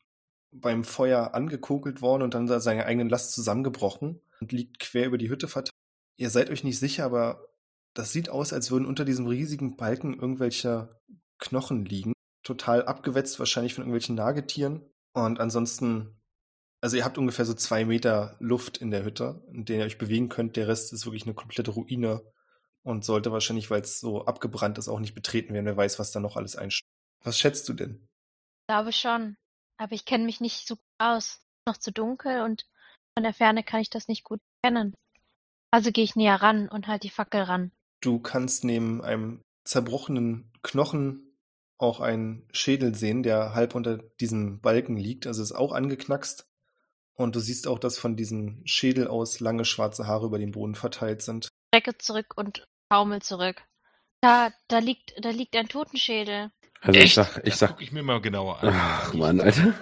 beim 0.52 0.84
Feuer 0.84 1.34
angekokelt 1.34 2.02
worden 2.02 2.22
und 2.22 2.34
dann 2.34 2.46
da 2.46 2.60
seine 2.60 2.86
eigenen 2.86 3.08
Last 3.08 3.32
zusammengebrochen 3.32 4.20
und 4.40 4.52
liegt 4.52 4.80
quer 4.80 5.06
über 5.06 5.18
die 5.18 5.30
Hütte 5.30 5.48
verteilt. 5.48 5.74
Ihr 6.16 6.30
seid 6.30 6.50
euch 6.50 6.64
nicht 6.64 6.78
sicher, 6.78 7.04
aber 7.04 7.48
das 7.94 8.12
sieht 8.12 8.28
aus, 8.28 8.52
als 8.52 8.70
würden 8.70 8.86
unter 8.86 9.04
diesem 9.04 9.26
riesigen 9.26 9.76
Balken 9.76 10.14
irgendwelche 10.14 11.00
Knochen 11.38 11.84
liegen. 11.84 12.12
Total 12.42 12.84
abgewetzt, 12.84 13.38
wahrscheinlich 13.38 13.74
von 13.74 13.82
irgendwelchen 13.82 14.16
Nagetieren. 14.16 14.82
Und 15.12 15.40
ansonsten, 15.40 16.20
also 16.80 16.96
ihr 16.96 17.04
habt 17.04 17.18
ungefähr 17.18 17.44
so 17.44 17.54
zwei 17.54 17.84
Meter 17.84 18.36
Luft 18.38 18.78
in 18.78 18.90
der 18.90 19.04
Hütte, 19.04 19.42
in 19.52 19.64
der 19.64 19.78
ihr 19.78 19.84
euch 19.84 19.98
bewegen 19.98 20.28
könnt. 20.28 20.56
Der 20.56 20.68
Rest 20.68 20.92
ist 20.92 21.04
wirklich 21.04 21.24
eine 21.24 21.34
komplette 21.34 21.70
Ruine 21.70 22.22
und 22.82 23.04
sollte 23.04 23.32
wahrscheinlich, 23.32 23.70
weil 23.70 23.82
es 23.82 24.00
so 24.00 24.24
abgebrannt 24.24 24.78
ist, 24.78 24.88
auch 24.88 25.00
nicht 25.00 25.14
betreten 25.14 25.52
werden. 25.52 25.66
Wer 25.66 25.76
weiß, 25.76 25.98
was 25.98 26.12
da 26.12 26.20
noch 26.20 26.36
alles 26.36 26.56
einsteht. 26.56 26.88
Was 27.22 27.38
schätzt 27.38 27.68
du 27.68 27.74
denn? 27.74 28.08
Glaube 28.68 28.92
schon. 28.92 29.36
Aber 29.80 29.92
ich 29.92 30.04
kenne 30.04 30.24
mich 30.24 30.40
nicht 30.40 30.66
so 30.66 30.76
gut 30.76 30.84
aus. 30.98 31.40
Noch 31.66 31.78
zu 31.78 31.90
dunkel 31.90 32.42
und 32.42 32.66
von 33.14 33.22
der 33.22 33.32
Ferne 33.32 33.64
kann 33.64 33.80
ich 33.80 33.90
das 33.90 34.08
nicht 34.08 34.24
gut 34.24 34.40
kennen. 34.62 34.94
Also 35.70 35.90
gehe 35.90 36.04
ich 36.04 36.16
näher 36.16 36.42
ran 36.42 36.68
und 36.68 36.86
halt 36.86 37.02
die 37.02 37.10
Fackel 37.10 37.42
ran. 37.42 37.72
Du 38.02 38.18
kannst 38.18 38.64
neben 38.64 39.02
einem 39.02 39.42
zerbrochenen 39.64 40.52
Knochen 40.62 41.36
auch 41.78 42.00
einen 42.00 42.46
Schädel 42.52 42.94
sehen, 42.94 43.22
der 43.22 43.54
halb 43.54 43.74
unter 43.74 43.98
diesem 44.20 44.60
Balken 44.60 44.96
liegt. 44.96 45.26
Also 45.26 45.42
ist 45.42 45.52
auch 45.52 45.72
angeknackst. 45.72 46.46
Und 47.14 47.36
du 47.36 47.40
siehst 47.40 47.66
auch, 47.66 47.78
dass 47.78 47.98
von 47.98 48.16
diesem 48.16 48.62
Schädel 48.66 49.08
aus 49.08 49.40
lange 49.40 49.64
schwarze 49.64 50.06
Haare 50.06 50.26
über 50.26 50.38
den 50.38 50.52
Boden 50.52 50.74
verteilt 50.74 51.22
sind. 51.22 51.48
Strecke 51.68 51.96
zurück 51.96 52.34
und 52.36 52.64
taumel 52.90 53.22
zurück. 53.22 53.62
Da, 54.20 54.52
da 54.68 54.78
liegt, 54.78 55.14
da 55.24 55.30
liegt 55.30 55.56
ein 55.56 55.68
Totenschädel. 55.68 56.50
Also 56.80 56.98
ich 56.98 57.04
Echt? 57.06 57.14
sag, 57.14 57.36
ich 57.38 57.50
das 57.50 57.58
sag, 57.58 57.70
guck 57.70 57.82
ich 57.82 57.92
mir 57.92 58.02
mal 58.02 58.20
genauer 58.20 58.62
an. 58.62 58.70
ach 58.72 59.14
Mann, 59.14 59.40
Alter. 59.40 59.74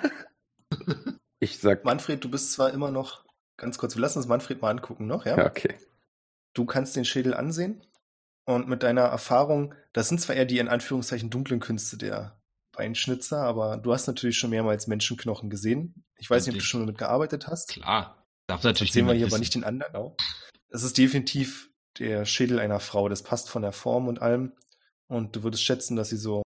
Ich 1.40 1.60
sag, 1.60 1.84
Manfred, 1.84 2.24
du 2.24 2.28
bist 2.30 2.52
zwar 2.52 2.72
immer 2.72 2.90
noch, 2.90 3.24
ganz 3.56 3.78
kurz, 3.78 3.94
wir 3.94 4.02
lassen 4.02 4.18
uns 4.18 4.26
Manfred 4.26 4.60
mal 4.60 4.70
angucken 4.70 5.06
noch, 5.06 5.24
ja? 5.24 5.36
ja, 5.38 5.46
okay. 5.46 5.76
Du 6.52 6.64
kannst 6.66 6.96
den 6.96 7.04
Schädel 7.04 7.32
ansehen 7.32 7.80
und 8.44 8.66
mit 8.68 8.82
deiner 8.82 9.02
Erfahrung, 9.02 9.72
das 9.92 10.08
sind 10.08 10.20
zwar 10.20 10.34
eher 10.34 10.46
die 10.46 10.58
in 10.58 10.66
Anführungszeichen 10.68 11.30
dunklen 11.30 11.60
Künste 11.60 11.96
der 11.96 12.40
Beinschnitzer, 12.72 13.40
aber 13.40 13.76
du 13.76 13.92
hast 13.92 14.08
natürlich 14.08 14.36
schon 14.36 14.50
mehrmals 14.50 14.88
Menschenknochen 14.88 15.48
gesehen. 15.48 16.04
Ich 16.16 16.28
weiß 16.28 16.44
nicht, 16.46 16.56
ob 16.56 16.58
du 16.60 16.64
schon 16.64 16.80
damit 16.80 16.98
gearbeitet 16.98 17.46
hast. 17.46 17.68
Klar. 17.68 18.24
Darf 18.48 18.64
natürlich 18.64 18.90
Das 18.90 18.94
sehen 18.94 19.06
wir 19.06 19.14
hier 19.14 19.26
aber 19.26 19.32
wissen. 19.32 19.40
nicht 19.40 19.54
den 19.54 19.64
anderen. 19.64 19.92
Genau. 19.92 20.16
Es 20.70 20.82
ist 20.82 20.98
definitiv 20.98 21.70
der 22.00 22.24
Schädel 22.24 22.58
einer 22.58 22.80
Frau. 22.80 23.08
Das 23.08 23.22
passt 23.22 23.48
von 23.48 23.62
der 23.62 23.72
Form 23.72 24.08
und 24.08 24.20
allem. 24.22 24.52
Und 25.06 25.36
du 25.36 25.42
würdest 25.44 25.62
schätzen, 25.62 25.96
dass 25.96 26.08
sie 26.08 26.16
so 26.16 26.42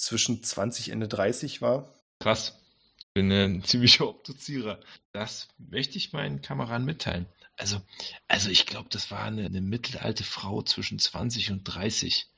zwischen 0.00 0.42
20, 0.42 0.90
Ende 0.90 1.08
30 1.08 1.62
war. 1.62 1.94
Krass. 2.20 2.58
Ich 2.98 3.06
bin 3.14 3.30
ein 3.32 3.64
ziemlicher 3.64 4.08
Obduzierer. 4.08 4.80
Das 5.12 5.48
möchte 5.58 5.98
ich 5.98 6.12
meinen 6.12 6.42
Kameraden 6.42 6.86
mitteilen. 6.86 7.26
Also, 7.56 7.80
also 8.28 8.48
ich 8.50 8.66
glaube, 8.66 8.88
das 8.90 9.10
war 9.10 9.24
eine, 9.24 9.44
eine 9.44 9.60
mittelalte 9.60 10.24
Frau 10.24 10.62
zwischen 10.62 10.98
20 10.98 11.50
und 11.50 11.64
30. 11.64 12.28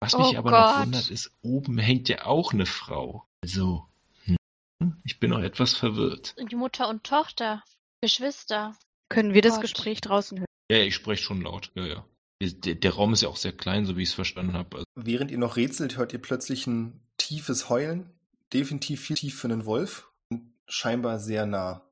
Was 0.00 0.16
mich 0.16 0.28
Oh 0.28 0.38
aber 0.38 0.50
Gott. 0.50 0.60
noch 0.60 0.80
wundert, 0.80 1.10
ist, 1.10 1.32
oben 1.42 1.78
hängt 1.78 2.08
ja 2.08 2.24
auch 2.26 2.52
eine 2.52 2.66
Frau. 2.66 3.26
Also, 3.42 3.86
hm, 4.24 4.36
ich 5.04 5.18
bin 5.18 5.30
noch 5.30 5.40
etwas 5.40 5.74
verwirrt. 5.74 6.34
Die 6.50 6.56
Mutter 6.56 6.88
und 6.88 7.04
Tochter. 7.04 7.62
Geschwister. 8.00 8.76
Können 9.08 9.34
wir 9.34 9.42
das 9.42 9.54
Gott. 9.54 9.62
Gespräch 9.62 10.00
draußen 10.00 10.38
hören? 10.38 10.46
Ja, 10.70 10.78
ich 10.78 10.94
spreche 10.94 11.22
schon 11.22 11.42
laut. 11.42 11.70
Ja, 11.74 11.84
ja. 11.86 12.04
Der, 12.42 12.74
der 12.74 12.94
Raum 12.94 13.12
ist 13.12 13.22
ja 13.22 13.28
auch 13.28 13.36
sehr 13.36 13.52
klein, 13.52 13.84
so 13.84 13.96
wie 13.96 14.02
ich 14.02 14.10
es 14.10 14.14
verstanden 14.14 14.54
habe. 14.54 14.78
Also, 14.78 14.86
Während 14.94 15.30
ihr 15.30 15.38
noch 15.38 15.56
rätselt, 15.56 15.98
hört 15.98 16.12
ihr 16.12 16.22
plötzlich 16.22 16.66
ein 16.66 17.00
tiefes 17.18 17.68
Heulen. 17.68 18.08
Definitiv 18.52 19.02
viel 19.02 19.16
tief 19.16 19.38
für 19.38 19.48
einen 19.48 19.66
Wolf. 19.66 20.10
Und 20.30 20.52
scheinbar 20.66 21.18
sehr 21.18 21.44
nah. 21.44 21.82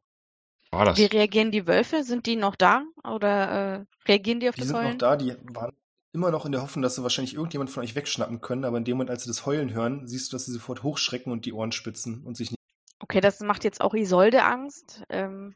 war 0.71 0.87
das? 0.87 0.99
Wie 0.99 1.05
reagieren 1.05 1.51
die 1.51 1.67
Wölfe? 1.67 2.03
Sind 2.03 2.27
die 2.27 2.37
noch 2.37 2.57
da? 2.57 2.83
Oder 3.05 3.81
äh, 3.81 3.85
reagieren 4.09 4.41
die 4.41 4.49
auf 4.49 4.55
Die 4.55 4.63
das 4.63 4.69
sind 4.69 4.77
Heulen? 4.79 4.93
noch 4.93 4.99
da, 4.99 5.17
die 5.17 5.35
waren 5.53 5.73
immer 6.13 6.31
noch 6.31 6.47
in 6.47 6.53
der 6.53 6.63
Hoffnung, 6.63 6.83
dass 6.83 6.95
sie 6.95 7.03
wahrscheinlich 7.03 7.35
irgendjemand 7.35 7.71
von 7.71 7.83
euch 7.83 7.95
wegschnappen 7.95 8.41
können, 8.41 8.65
aber 8.65 8.79
in 8.79 8.85
dem 8.85 8.97
Moment, 8.97 9.11
als 9.11 9.25
sie 9.25 9.29
das 9.29 9.45
Heulen 9.45 9.73
hören, 9.73 10.09
siehst 10.09 10.33
du, 10.33 10.37
dass 10.37 10.47
sie 10.47 10.53
sofort 10.53 10.83
hochschrecken 10.83 11.31
und 11.31 11.45
die 11.45 11.53
Ohren 11.53 11.73
spitzen 11.73 12.25
und 12.25 12.37
sich 12.37 12.51
nicht. 12.51 12.59
Okay, 13.01 13.21
das 13.21 13.41
macht 13.41 13.65
jetzt 13.65 13.81
auch 13.81 13.95
Isolde 13.95 14.45
Angst. 14.45 15.03
Ähm, 15.11 15.55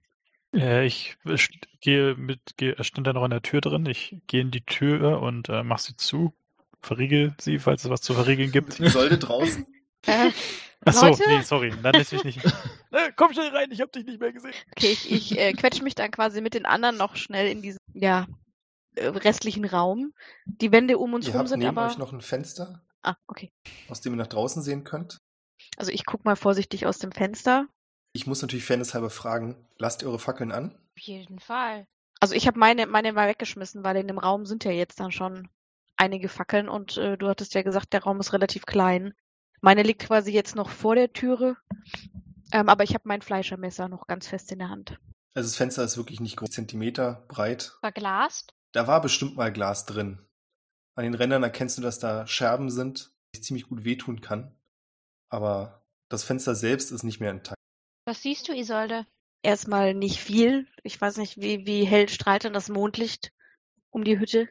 Äh, 0.54 0.86
ich 0.86 1.16
gehe 1.80 2.14
mit, 2.14 2.56
gehe, 2.56 2.76
er 2.76 2.84
stand 2.84 3.06
da 3.06 3.12
noch 3.12 3.22
an 3.22 3.30
der 3.30 3.42
Tür 3.42 3.60
drin. 3.60 3.86
Ich 3.86 4.16
gehe 4.26 4.42
in 4.42 4.50
die 4.50 4.64
Tür 4.64 5.20
und 5.22 5.48
äh, 5.48 5.62
mach 5.62 5.78
sie 5.78 5.96
zu, 5.96 6.34
verriegel 6.80 7.34
sie, 7.40 7.58
falls 7.58 7.84
es 7.84 7.90
was 7.90 8.02
zu 8.02 8.14
verriegeln 8.14 8.52
gibt. 8.52 8.72
Sollte 8.80 9.18
draußen. 9.18 9.66
äh, 10.06 10.30
Achso, 10.84 11.06
Leute? 11.06 11.22
nee, 11.28 11.42
sorry, 11.42 11.72
dann 11.82 11.94
lässt 11.94 12.12
mich 12.12 12.24
nicht. 12.24 12.44
Äh, 12.90 13.12
komm 13.16 13.32
schnell 13.32 13.48
rein, 13.54 13.70
ich 13.70 13.80
hab 13.80 13.92
dich 13.92 14.04
nicht 14.04 14.20
mehr 14.20 14.32
gesehen. 14.32 14.52
okay, 14.76 14.92
ich, 14.92 15.10
ich 15.10 15.38
äh, 15.38 15.52
quetsche 15.52 15.82
mich 15.84 15.94
dann 15.94 16.10
quasi 16.10 16.40
mit 16.40 16.54
den 16.54 16.66
anderen 16.66 16.96
noch 16.96 17.16
schnell 17.16 17.50
in 17.50 17.62
diesen 17.62 17.78
ja, 17.94 18.26
äh, 18.96 19.06
restlichen 19.06 19.64
Raum. 19.64 20.12
Die 20.44 20.72
Wände 20.72 20.98
um 20.98 21.14
uns 21.14 21.26
Ihr 21.26 21.32
rum 21.32 21.40
habt 21.40 21.48
sind 21.50 21.60
neben 21.60 21.78
aber. 21.78 21.88
euch 21.90 21.98
noch 21.98 22.12
ein 22.12 22.20
Fenster, 22.20 22.82
Ah, 23.04 23.14
okay. 23.28 23.50
aus 23.88 24.00
dem 24.00 24.12
ihr 24.14 24.16
nach 24.16 24.26
draußen 24.26 24.60
sehen 24.62 24.82
könnt. 24.84 25.18
Also 25.76 25.92
ich 25.92 26.04
guck 26.04 26.24
mal 26.24 26.36
vorsichtig 26.36 26.86
aus 26.86 26.98
dem 26.98 27.12
Fenster. 27.12 27.66
Ich 28.12 28.26
muss 28.26 28.42
natürlich 28.42 28.64
fairnesshalber 28.64 29.10
fragen, 29.10 29.56
lasst 29.78 30.02
ihr 30.02 30.08
eure 30.08 30.18
Fackeln 30.18 30.52
an? 30.52 30.72
Auf 30.96 31.02
jeden 31.02 31.38
Fall. 31.38 31.86
Also 32.20 32.34
ich 32.34 32.46
habe 32.46 32.58
meine, 32.58 32.86
meine 32.86 33.12
mal 33.12 33.28
weggeschmissen, 33.28 33.82
weil 33.82 33.96
in 33.96 34.06
dem 34.06 34.18
Raum 34.18 34.46
sind 34.46 34.64
ja 34.64 34.70
jetzt 34.70 35.00
dann 35.00 35.10
schon 35.10 35.48
einige 35.96 36.28
Fackeln 36.28 36.68
und 36.68 36.96
äh, 36.96 37.16
du 37.16 37.28
hattest 37.28 37.54
ja 37.54 37.62
gesagt, 37.62 37.92
der 37.92 38.02
Raum 38.02 38.20
ist 38.20 38.32
relativ 38.32 38.66
klein. 38.66 39.14
Meine 39.60 39.82
liegt 39.82 40.02
quasi 40.02 40.32
jetzt 40.32 40.56
noch 40.56 40.68
vor 40.68 40.94
der 40.94 41.12
Türe, 41.12 41.56
ähm, 42.52 42.68
aber 42.68 42.84
ich 42.84 42.94
habe 42.94 43.08
mein 43.08 43.22
Fleischermesser 43.22 43.88
noch 43.88 44.06
ganz 44.06 44.28
fest 44.28 44.52
in 44.52 44.58
der 44.58 44.68
Hand. 44.68 44.98
Also 45.34 45.48
das 45.48 45.56
Fenster 45.56 45.82
ist 45.82 45.96
wirklich 45.96 46.20
nicht 46.20 46.36
groß, 46.36 46.50
Zentimeter 46.50 47.24
breit. 47.28 47.76
Verglast? 47.80 48.54
Da 48.72 48.86
war 48.86 49.00
bestimmt 49.00 49.36
mal 49.36 49.52
Glas 49.52 49.86
drin. 49.86 50.18
An 50.94 51.04
den 51.04 51.14
Rändern 51.14 51.42
erkennst 51.42 51.78
du, 51.78 51.82
dass 51.82 51.98
da 51.98 52.26
Scherben 52.26 52.70
sind, 52.70 53.14
die 53.34 53.40
ziemlich 53.40 53.68
gut 53.68 53.84
wehtun 53.84 54.20
kann. 54.20 54.54
Aber 55.30 55.86
das 56.10 56.24
Fenster 56.24 56.54
selbst 56.54 56.92
ist 56.92 57.02
nicht 57.02 57.20
mehr 57.20 57.30
intakt. 57.30 57.61
Was 58.12 58.20
siehst 58.20 58.46
du, 58.46 58.52
Isolde? 58.52 59.06
Erstmal 59.40 59.94
nicht 59.94 60.18
viel. 60.18 60.66
Ich 60.82 61.00
weiß 61.00 61.16
nicht, 61.16 61.40
wie, 61.40 61.64
wie 61.64 61.86
hell 61.86 62.10
strahlt 62.10 62.44
denn 62.44 62.52
das 62.52 62.68
Mondlicht 62.68 63.32
um 63.88 64.04
die 64.04 64.18
Hütte? 64.18 64.50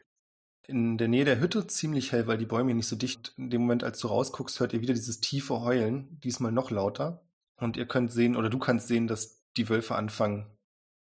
In 0.66 0.98
der 0.98 1.06
Nähe 1.06 1.24
der 1.24 1.38
Hütte 1.38 1.68
ziemlich 1.68 2.10
hell, 2.10 2.26
weil 2.26 2.38
die 2.38 2.44
Bäume 2.44 2.74
nicht 2.74 2.88
so 2.88 2.96
dicht. 2.96 3.34
In 3.36 3.50
dem 3.50 3.60
Moment, 3.60 3.84
als 3.84 4.00
du 4.00 4.08
rausguckst, 4.08 4.58
hört 4.58 4.72
ihr 4.72 4.80
wieder 4.80 4.94
dieses 4.94 5.20
tiefe 5.20 5.60
Heulen, 5.60 6.18
diesmal 6.24 6.50
noch 6.50 6.72
lauter. 6.72 7.24
Und 7.54 7.76
ihr 7.76 7.86
könnt 7.86 8.10
sehen, 8.10 8.34
oder 8.34 8.50
du 8.50 8.58
kannst 8.58 8.88
sehen, 8.88 9.06
dass 9.06 9.44
die 9.56 9.68
Wölfe 9.68 9.94
anfangen, 9.94 10.50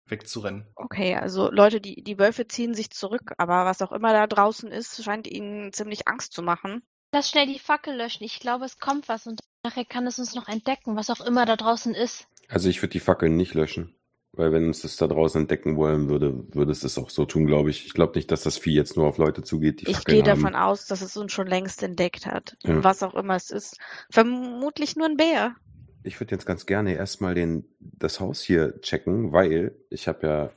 wegzurennen. 0.06 0.66
Okay, 0.76 1.16
also 1.16 1.52
Leute, 1.52 1.82
die, 1.82 2.06
die 2.06 2.18
Wölfe 2.18 2.48
ziehen 2.48 2.74
sich 2.74 2.90
zurück, 2.92 3.34
aber 3.38 3.66
was 3.66 3.82
auch 3.82 3.92
immer 3.92 4.14
da 4.14 4.28
draußen 4.28 4.72
ist, 4.72 5.04
scheint 5.04 5.28
ihnen 5.28 5.74
ziemlich 5.74 6.08
Angst 6.08 6.32
zu 6.32 6.42
machen. 6.42 6.84
Lass 7.12 7.30
schnell 7.30 7.48
die 7.48 7.60
Fackel 7.60 7.98
löschen. 7.98 8.24
Ich 8.24 8.40
glaube, 8.40 8.64
es 8.64 8.80
kommt 8.80 9.10
was 9.10 9.28
und 9.28 9.42
nachher 9.64 9.84
kann 9.84 10.08
es 10.08 10.20
uns 10.20 10.36
noch 10.36 10.48
entdecken, 10.48 10.96
was 10.96 11.10
auch 11.10 11.20
immer 11.20 11.46
da 11.46 11.58
draußen 11.58 11.94
ist. 11.94 12.28
Also 12.50 12.70
ich 12.70 12.82
würde 12.82 12.92
die 12.92 13.00
Fackeln 13.00 13.36
nicht 13.36 13.54
löschen. 13.54 13.96
Weil 14.38 14.52
wenn 14.52 14.68
uns 14.68 14.82
das 14.82 14.98
da 14.98 15.08
draußen 15.08 15.42
entdecken 15.42 15.78
wollen 15.78 16.10
würde, 16.10 16.44
würde 16.54 16.72
es 16.74 16.82
das 16.82 16.98
auch 16.98 17.10
so 17.10 17.26
tun, 17.26 17.48
glaube 17.48 17.70
ich. 17.70 17.86
Ich 17.86 17.94
glaube 17.94 18.18
nicht, 18.18 18.30
dass 18.32 18.44
das 18.44 18.58
Vieh 18.58 18.74
jetzt 18.74 18.98
nur 18.98 19.08
auf 19.08 19.18
Leute 19.18 19.44
zugeht, 19.44 19.80
die 19.82 19.90
Ich 19.90 19.98
Fackeln 19.98 20.24
gehe 20.24 20.32
haben. 20.32 20.42
davon 20.42 20.56
aus, 20.56 20.88
dass 20.88 21.02
es 21.02 21.16
uns 21.16 21.32
schon 21.32 21.48
längst 21.48 21.82
entdeckt 21.84 22.26
hat. 22.26 22.58
Ja. 22.64 22.84
Was 22.84 23.02
auch 23.02 23.16
immer 23.16 23.36
es 23.36 23.50
ist. 23.50 23.78
Vermutlich 24.10 24.98
nur 24.98 25.08
ein 25.08 25.16
Bär. 25.16 25.56
Ich 26.04 26.20
würde 26.20 26.36
jetzt 26.36 26.46
ganz 26.46 26.66
gerne 26.66 26.96
erstmal 26.96 27.34
den, 27.34 27.66
das 27.80 28.20
Haus 28.20 28.42
hier 28.42 28.80
checken, 28.82 29.32
weil 29.32 29.74
ich 29.90 30.10
habe 30.10 30.28
ja 30.28 30.52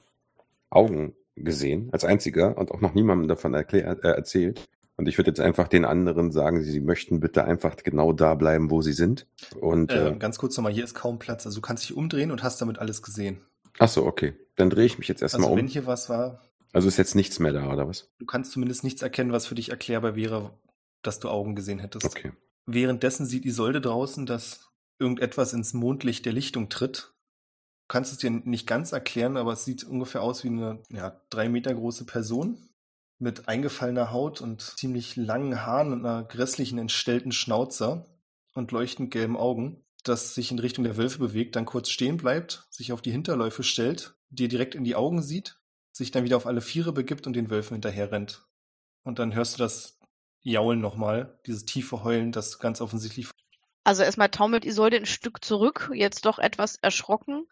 Augen 0.70 1.14
gesehen 1.36 1.88
als 1.92 2.04
einziger 2.04 2.58
und 2.58 2.72
auch 2.72 2.80
noch 2.80 2.94
niemandem 2.94 3.28
davon 3.28 3.54
erklär, 3.54 3.96
äh, 4.02 4.08
erzählt. 4.08 4.68
Und 4.98 5.06
ich 5.08 5.16
würde 5.16 5.30
jetzt 5.30 5.38
einfach 5.40 5.68
den 5.68 5.84
anderen 5.84 6.32
sagen, 6.32 6.62
sie 6.64 6.80
möchten 6.80 7.20
bitte 7.20 7.44
einfach 7.44 7.76
genau 7.76 8.12
da 8.12 8.34
bleiben, 8.34 8.68
wo 8.70 8.82
sie 8.82 8.92
sind. 8.92 9.26
Und 9.60 9.92
Äh, 9.92 10.08
äh, 10.10 10.16
ganz 10.18 10.38
kurz 10.38 10.56
nochmal, 10.56 10.72
hier 10.72 10.82
ist 10.84 10.94
kaum 10.94 11.18
Platz. 11.20 11.46
Also 11.46 11.60
du 11.60 11.62
kannst 11.66 11.84
dich 11.84 11.96
umdrehen 11.96 12.32
und 12.32 12.42
hast 12.42 12.60
damit 12.60 12.78
alles 12.78 13.00
gesehen. 13.02 13.40
ach 13.78 13.88
so, 13.88 14.04
okay. 14.04 14.34
Dann 14.56 14.70
drehe 14.70 14.86
ich 14.86 14.98
mich 14.98 15.06
jetzt 15.06 15.22
erstmal 15.22 15.44
Also 15.44 15.56
wenn 15.56 15.66
um. 15.66 15.70
hier 15.70 15.86
was 15.86 16.08
war, 16.10 16.42
Also 16.72 16.88
ist 16.88 16.96
jetzt 16.96 17.14
nichts 17.14 17.38
mehr 17.38 17.52
da, 17.52 17.72
oder 17.72 17.88
was? 17.88 18.10
du 18.18 18.26
kannst 18.26 18.50
zumindest 18.50 18.82
nichts 18.82 19.00
erkennen, 19.00 19.30
was 19.32 19.46
für 19.46 19.54
dich 19.54 19.70
erklärbar 19.70 20.16
wäre, 20.16 20.50
dass 21.02 21.20
du 21.20 21.28
Augen 21.28 21.54
gesehen 21.54 21.78
hättest. 21.78 22.04
Okay. 22.04 22.32
Währenddessen 22.66 23.24
sieht 23.24 23.46
Isolde 23.46 23.80
draußen, 23.80 24.26
dass 24.26 24.68
irgendetwas 24.98 25.52
ins 25.52 25.74
Mondlicht 25.74 26.26
der 26.26 26.32
Lichtung 26.32 26.68
tritt. 26.70 27.12
Du 27.86 27.92
kannst 27.92 28.10
es 28.12 28.18
dir 28.18 28.30
nicht 28.30 28.66
ganz 28.66 28.90
erklären, 28.90 29.36
aber 29.36 29.52
es 29.52 29.64
sieht 29.64 29.84
ungefähr 29.84 30.22
aus 30.22 30.42
wie 30.42 30.48
eine 30.48 30.80
ja, 30.90 31.20
drei 31.30 31.48
Meter 31.48 31.72
große 31.72 32.04
Person 32.04 32.58
mit 33.18 33.48
eingefallener 33.48 34.12
Haut 34.12 34.40
und 34.40 34.60
ziemlich 34.62 35.16
langen 35.16 35.64
Haaren 35.64 35.92
und 35.92 36.06
einer 36.06 36.24
grässlichen, 36.24 36.78
entstellten 36.78 37.32
Schnauze 37.32 38.06
und 38.54 38.72
leuchtend 38.72 39.10
gelben 39.10 39.36
Augen, 39.36 39.84
das 40.04 40.34
sich 40.34 40.50
in 40.50 40.58
Richtung 40.58 40.84
der 40.84 40.96
Wölfe 40.96 41.18
bewegt, 41.18 41.56
dann 41.56 41.64
kurz 41.64 41.90
stehen 41.90 42.16
bleibt, 42.16 42.66
sich 42.70 42.92
auf 42.92 43.02
die 43.02 43.10
Hinterläufe 43.10 43.62
stellt, 43.62 44.14
dir 44.30 44.48
direkt 44.48 44.74
in 44.74 44.84
die 44.84 44.94
Augen 44.96 45.22
sieht, 45.22 45.58
sich 45.92 46.10
dann 46.10 46.24
wieder 46.24 46.36
auf 46.36 46.46
alle 46.46 46.60
Viere 46.60 46.92
begibt 46.92 47.26
und 47.26 47.34
den 47.34 47.50
Wölfen 47.50 47.74
hinterher 47.74 48.12
rennt. 48.12 48.46
Und 49.02 49.18
dann 49.18 49.34
hörst 49.34 49.54
du 49.54 49.58
das 49.58 49.98
Jaulen 50.42 50.80
nochmal, 50.80 51.38
dieses 51.46 51.64
tiefe 51.64 52.04
Heulen, 52.04 52.30
das 52.30 52.58
ganz 52.58 52.80
offensichtlich 52.80 53.28
Also 53.84 54.02
erstmal 54.02 54.30
taumelt 54.30 54.64
Isolde 54.64 54.96
ein 54.96 55.06
Stück 55.06 55.44
zurück, 55.44 55.90
jetzt 55.92 56.24
doch 56.24 56.38
etwas 56.38 56.76
erschrocken 56.76 57.46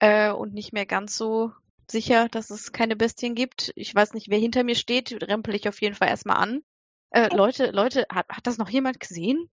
äh, 0.00 0.32
und 0.32 0.52
nicht 0.52 0.72
mehr 0.72 0.86
ganz 0.86 1.16
so 1.16 1.52
sicher, 1.92 2.28
dass 2.28 2.50
es 2.50 2.72
keine 2.72 2.96
Bestien 2.96 3.34
gibt. 3.34 3.72
Ich 3.76 3.94
weiß 3.94 4.14
nicht, 4.14 4.28
wer 4.28 4.38
hinter 4.38 4.64
mir 4.64 4.74
steht, 4.74 5.22
rempel 5.22 5.54
ich 5.54 5.68
auf 5.68 5.80
jeden 5.80 5.94
Fall 5.94 6.08
erstmal 6.08 6.38
an. 6.38 6.62
Äh, 7.10 7.34
Leute, 7.34 7.70
Leute, 7.70 8.06
hat, 8.10 8.28
hat 8.28 8.46
das 8.46 8.58
noch 8.58 8.70
jemand 8.70 8.98
gesehen? 8.98 9.50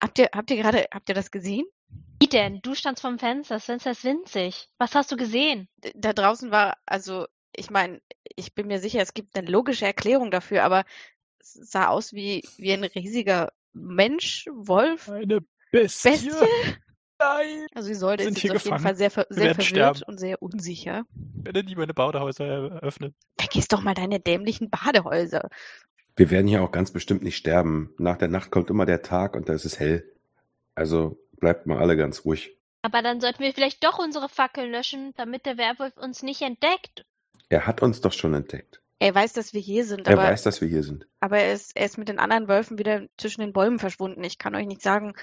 Habt 0.00 0.18
ihr, 0.18 0.30
habt 0.32 0.50
ihr 0.50 0.56
gerade, 0.56 0.86
habt 0.92 1.08
ihr 1.08 1.14
das 1.14 1.30
gesehen? 1.30 1.66
Wie 2.20 2.28
denn? 2.28 2.60
Du 2.62 2.74
standst 2.74 3.02
vom 3.02 3.18
Fenster, 3.18 3.56
das 3.56 3.64
Fenster 3.64 3.90
ist 3.90 4.04
winzig. 4.04 4.68
Was 4.78 4.94
hast 4.94 5.12
du 5.12 5.16
gesehen? 5.16 5.68
Da 5.94 6.12
draußen 6.12 6.50
war, 6.50 6.78
also, 6.86 7.26
ich 7.54 7.70
meine, 7.70 8.00
ich 8.36 8.54
bin 8.54 8.68
mir 8.68 8.78
sicher, 8.78 9.00
es 9.00 9.14
gibt 9.14 9.36
eine 9.36 9.50
logische 9.50 9.84
Erklärung 9.84 10.30
dafür, 10.30 10.62
aber 10.62 10.84
es 11.40 11.52
sah 11.52 11.88
aus 11.88 12.12
wie, 12.12 12.42
wie 12.56 12.72
ein 12.72 12.84
riesiger 12.84 13.52
Mensch, 13.72 14.46
Wolf, 14.52 15.08
Eine 15.08 15.40
Bestie. 15.70 16.10
Bestie. 16.10 16.76
Nein. 17.22 17.66
Also 17.74 17.90
Isolde 17.90 18.24
Sind 18.24 18.36
ist 18.36 18.40
hier 18.42 18.52
jetzt 18.52 18.60
auf 18.60 18.64
jeden. 18.66 18.78
Fall 18.78 18.96
sehr, 18.96 19.10
ver 19.10 19.26
sehr 19.30 19.54
verwirrt 19.54 19.64
sterben. 19.64 20.00
und 20.06 20.18
sehr 20.18 20.42
unsicher. 20.42 21.04
Ich 21.38 21.44
werde 21.44 21.64
nie 21.64 21.74
meine 21.74 21.94
Badehäuser 21.94 22.44
eröffnen. 22.44 23.14
Vergiss 23.38 23.68
doch 23.68 23.82
mal 23.82 23.94
deine 23.94 24.20
dämlichen 24.20 24.70
Badehäuser. 24.70 25.48
Wir 26.16 26.30
werden 26.30 26.46
hier 26.46 26.62
auch 26.62 26.72
ganz 26.72 26.90
bestimmt 26.92 27.22
nicht 27.22 27.36
sterben. 27.36 27.94
Nach 27.98 28.16
der 28.18 28.28
Nacht 28.28 28.50
kommt 28.50 28.70
immer 28.70 28.86
der 28.86 29.02
Tag 29.02 29.34
und 29.36 29.48
da 29.48 29.52
ist 29.54 29.64
es 29.64 29.78
hell. 29.80 30.10
Also 30.74 31.18
bleibt 31.38 31.66
mal 31.66 31.78
alle 31.78 31.96
ganz 31.96 32.24
ruhig. 32.24 32.58
Aber 32.82 33.00
dann 33.02 33.20
sollten 33.20 33.42
wir 33.42 33.52
vielleicht 33.54 33.84
doch 33.84 33.98
unsere 33.98 34.28
Fackeln 34.28 34.70
löschen, 34.70 35.12
damit 35.16 35.46
der 35.46 35.56
Werwolf 35.56 35.96
uns 35.96 36.22
nicht 36.22 36.42
entdeckt. 36.42 37.04
Er 37.48 37.66
hat 37.66 37.82
uns 37.82 38.00
doch 38.00 38.12
schon 38.12 38.34
entdeckt. 38.34 38.80
Er 38.98 39.14
weiß, 39.14 39.32
dass 39.32 39.52
wir 39.52 39.60
hier 39.60 39.84
sind, 39.84 40.06
Er 40.06 40.14
aber, 40.14 40.22
weiß, 40.24 40.42
dass 40.42 40.60
wir 40.60 40.68
hier 40.68 40.82
sind. 40.84 41.06
aber 41.20 41.38
er, 41.38 41.52
ist, 41.54 41.76
er 41.76 41.86
ist 41.86 41.98
mit 41.98 42.08
den 42.08 42.18
anderen 42.20 42.46
Wölfen 42.46 42.78
wieder 42.78 43.06
zwischen 43.18 43.40
den 43.40 43.52
Bäumen 43.52 43.78
verschwunden. 43.80 44.22
Ich 44.22 44.38
kann 44.38 44.54
euch 44.54 44.66
nicht 44.66 44.80
sagen, 44.82 45.14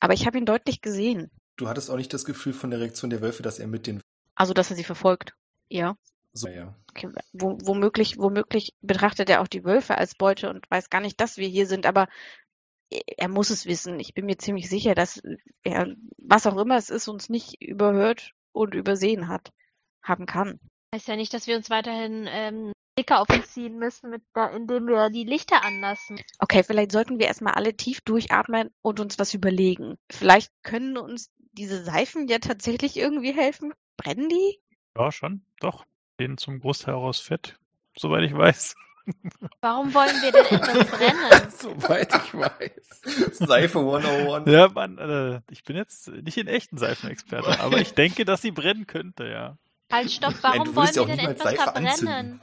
aber 0.00 0.14
ich 0.14 0.26
habe 0.26 0.38
ihn 0.38 0.46
deutlich 0.46 0.80
gesehen. 0.80 1.30
Du 1.56 1.68
hattest 1.68 1.90
auch 1.90 1.96
nicht 1.96 2.12
das 2.12 2.24
Gefühl 2.24 2.52
von 2.52 2.70
der 2.70 2.80
Reaktion 2.80 3.10
der 3.10 3.20
Wölfe, 3.20 3.42
dass 3.42 3.58
er 3.58 3.66
mit 3.66 3.86
den 3.86 4.00
Also, 4.34 4.54
dass 4.54 4.70
er 4.70 4.76
sie 4.76 4.84
verfolgt. 4.84 5.34
Ja. 5.68 5.96
so 6.32 6.48
ja. 6.48 6.74
Okay. 6.90 7.08
Wo, 7.32 7.58
womöglich, 7.62 8.18
womöglich 8.18 8.74
betrachtet 8.80 9.28
er 9.30 9.40
auch 9.42 9.48
die 9.48 9.64
Wölfe 9.64 9.96
als 9.98 10.14
Beute 10.14 10.48
und 10.50 10.68
weiß 10.70 10.90
gar 10.90 11.00
nicht, 11.00 11.20
dass 11.20 11.36
wir 11.36 11.46
hier 11.48 11.66
sind, 11.66 11.86
aber 11.86 12.08
er- 12.90 13.02
er 13.18 13.28
muss 13.28 13.50
es 13.50 13.66
wissen. 13.66 14.00
Ich 14.00 14.14
bin 14.14 14.26
mir 14.26 14.38
ziemlich 14.38 14.68
sicher, 14.68 14.94
dass 14.94 15.20
er, 15.62 15.94
was 16.18 16.46
auch 16.46 16.56
immer 16.56 16.76
es 16.76 16.90
ist, 16.90 17.06
uns 17.08 17.28
nicht 17.28 17.60
überhört 17.62 18.32
und 18.52 18.74
übersehen 18.74 19.28
hat, 19.28 19.52
haben 20.02 20.26
kann. 20.26 20.58
Heißt 20.94 21.06
ja 21.08 21.14
nicht, 21.16 21.32
dass 21.34 21.46
wir 21.46 21.56
uns 21.56 21.70
weiterhin 21.70 22.26
ähm, 22.28 22.72
dicker 22.98 23.20
auf 23.20 23.28
uns 23.30 23.52
ziehen 23.52 23.78
müssen, 23.78 24.10
mit 24.10 24.22
indem 24.54 24.86
wir 24.86 25.10
die 25.10 25.24
Lichter 25.24 25.64
anlassen. 25.64 26.20
Okay, 26.38 26.62
vielleicht 26.62 26.92
sollten 26.92 27.18
wir 27.18 27.26
erstmal 27.26 27.54
alle 27.54 27.76
tief 27.76 28.00
durchatmen 28.02 28.70
und 28.82 29.00
uns 29.00 29.18
was 29.18 29.34
überlegen. 29.34 29.96
Vielleicht 30.10 30.50
können 30.62 30.96
uns 30.96 31.30
diese 31.52 31.82
Seifen 31.82 32.28
ja 32.28 32.38
tatsächlich 32.38 32.96
irgendwie 32.96 33.32
helfen. 33.32 33.72
Brennen 33.96 34.28
die? 34.28 34.60
Ja, 34.96 35.12
schon. 35.12 35.42
Doch. 35.60 35.84
Den 36.18 36.36
zum 36.36 36.60
Großteil 36.60 36.94
auch 36.94 37.04
aus 37.04 37.20
Fett. 37.20 37.58
Soweit 37.96 38.24
ich 38.24 38.34
weiß. 38.34 38.74
Warum 39.60 39.92
wollen 39.94 40.22
wir 40.22 40.32
denn 40.32 40.44
etwas 40.44 40.86
brennen? 40.98 41.50
Soweit 41.50 42.14
ich 42.14 42.34
weiß. 42.34 43.38
Seife 43.38 43.78
101. 43.78 44.50
Ja, 44.50 44.68
Mann, 44.68 44.98
äh, 44.98 45.40
ich 45.50 45.64
bin 45.64 45.76
jetzt 45.76 46.08
nicht 46.08 46.36
in 46.36 46.46
echten 46.46 46.76
Seifenexperte, 46.76 47.60
aber 47.60 47.78
ich 47.78 47.94
denke, 47.94 48.24
dass 48.24 48.42
sie 48.42 48.50
brennen 48.50 48.86
könnte, 48.86 49.26
ja. 49.26 49.56
Halt, 49.90 50.10
stopp, 50.10 50.34
warum 50.42 50.66
du 50.66 50.76
wollen 50.76 50.94
wir 50.94 51.06
denn 51.06 51.18
etwas 51.18 51.54
verbrennen? 51.54 51.88
anzünden. 51.88 52.40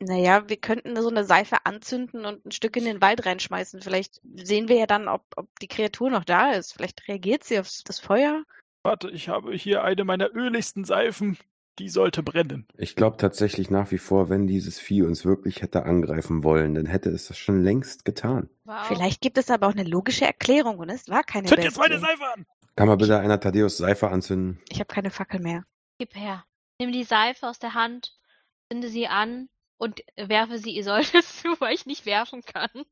Naja, 0.00 0.48
wir 0.48 0.56
könnten 0.56 0.94
so 1.00 1.08
eine 1.08 1.24
Seife 1.24 1.56
anzünden 1.64 2.24
und 2.24 2.46
ein 2.46 2.52
Stück 2.52 2.76
in 2.76 2.84
den 2.84 3.00
Wald 3.00 3.26
reinschmeißen. 3.26 3.82
Vielleicht 3.82 4.20
sehen 4.34 4.68
wir 4.68 4.76
ja 4.76 4.86
dann, 4.86 5.08
ob, 5.08 5.24
ob 5.36 5.48
die 5.58 5.66
Kreatur 5.66 6.08
noch 6.08 6.24
da 6.24 6.52
ist. 6.52 6.74
Vielleicht 6.74 7.08
reagiert 7.08 7.42
sie 7.42 7.58
auf 7.58 7.68
das 7.84 7.98
Feuer. 7.98 8.44
Warte, 8.84 9.10
ich 9.10 9.28
habe 9.28 9.52
hier 9.54 9.82
eine 9.82 10.04
meiner 10.04 10.32
öligsten 10.34 10.84
Seifen. 10.84 11.36
Die 11.80 11.88
sollte 11.88 12.24
brennen. 12.24 12.66
Ich 12.76 12.96
glaube 12.96 13.18
tatsächlich 13.18 13.70
nach 13.70 13.92
wie 13.92 13.98
vor, 13.98 14.28
wenn 14.28 14.48
dieses 14.48 14.80
Vieh 14.80 15.02
uns 15.02 15.24
wirklich 15.24 15.62
hätte 15.62 15.84
angreifen 15.84 16.42
wollen, 16.42 16.74
dann 16.74 16.86
hätte 16.86 17.10
es 17.10 17.28
das 17.28 17.38
schon 17.38 17.62
längst 17.62 18.04
getan. 18.04 18.48
Wow. 18.64 18.86
Vielleicht 18.88 19.20
gibt 19.20 19.38
es 19.38 19.48
aber 19.48 19.68
auch 19.68 19.72
eine 19.72 19.84
logische 19.84 20.24
Erklärung 20.24 20.78
und 20.78 20.90
es 20.90 21.08
war 21.08 21.22
keine 21.22 21.46
Zünd 21.46 21.62
jetzt 21.62 21.78
meine. 21.78 22.00
Seife 22.00 22.24
an! 22.34 22.46
Kann 22.74 22.88
mal 22.88 22.96
bitte 22.96 23.18
einer 23.18 23.38
Thaddeus 23.38 23.76
Seife 23.76 24.08
anzünden? 24.08 24.60
Ich 24.70 24.80
habe 24.80 24.92
keine 24.92 25.10
Fackel 25.10 25.40
mehr. 25.40 25.64
Gib 25.98 26.16
her. 26.16 26.44
Nimm 26.80 26.90
die 26.92 27.04
Seife 27.04 27.46
aus 27.46 27.60
der 27.60 27.74
Hand, 27.74 28.16
zünde 28.70 28.88
sie 28.88 29.06
an 29.06 29.48
und 29.78 30.02
werfe 30.16 30.58
sie 30.58 30.76
Isolde 30.76 31.22
zu, 31.22 31.48
weil 31.60 31.74
ich 31.74 31.86
nicht 31.86 32.06
werfen 32.06 32.42
kann. 32.42 32.84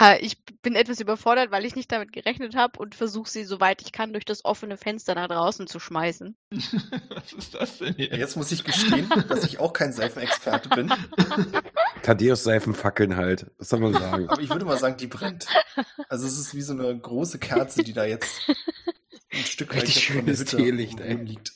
Äh, 0.00 0.18
ich 0.24 0.44
bin 0.62 0.74
etwas 0.74 1.00
überfordert, 1.00 1.50
weil 1.50 1.64
ich 1.64 1.76
nicht 1.76 1.92
damit 1.92 2.12
gerechnet 2.12 2.56
habe 2.56 2.80
und 2.80 2.94
versuche 2.94 3.30
sie, 3.30 3.44
soweit 3.44 3.80
ich 3.82 3.92
kann, 3.92 4.12
durch 4.12 4.24
das 4.24 4.44
offene 4.44 4.76
Fenster 4.76 5.14
nach 5.14 5.28
draußen 5.28 5.68
zu 5.68 5.78
schmeißen. 5.78 6.36
Was 7.10 7.32
ist 7.32 7.54
das 7.54 7.78
denn 7.78 7.94
hier? 7.94 8.16
Jetzt 8.16 8.36
muss 8.36 8.50
ich 8.50 8.64
gestehen, 8.64 9.08
dass 9.28 9.44
ich 9.44 9.60
auch 9.60 9.72
kein 9.72 9.92
Seifenexperte 9.92 10.68
bin. 10.70 10.92
Thaddeus 12.02 12.42
Seifen 12.42 12.74
fackeln 12.74 13.16
halt. 13.16 13.50
Was 13.58 13.68
soll 13.68 13.80
man 13.80 13.92
sagen? 13.92 14.28
Aber 14.28 14.42
ich 14.42 14.50
würde 14.50 14.64
mal 14.64 14.78
sagen, 14.78 14.96
die 14.96 15.06
brennt. 15.06 15.46
Also 16.08 16.26
es 16.26 16.38
ist 16.38 16.54
wie 16.54 16.62
so 16.62 16.72
eine 16.72 16.98
große 16.98 17.38
Kerze, 17.38 17.84
die 17.84 17.92
da 17.92 18.04
jetzt 18.04 18.50
ein 19.32 19.44
Stück 19.44 19.74
weit 19.74 19.84
Richtig 19.84 20.04
schönes 20.04 20.44
Teelicht, 20.44 20.98
liegt. 20.98 21.52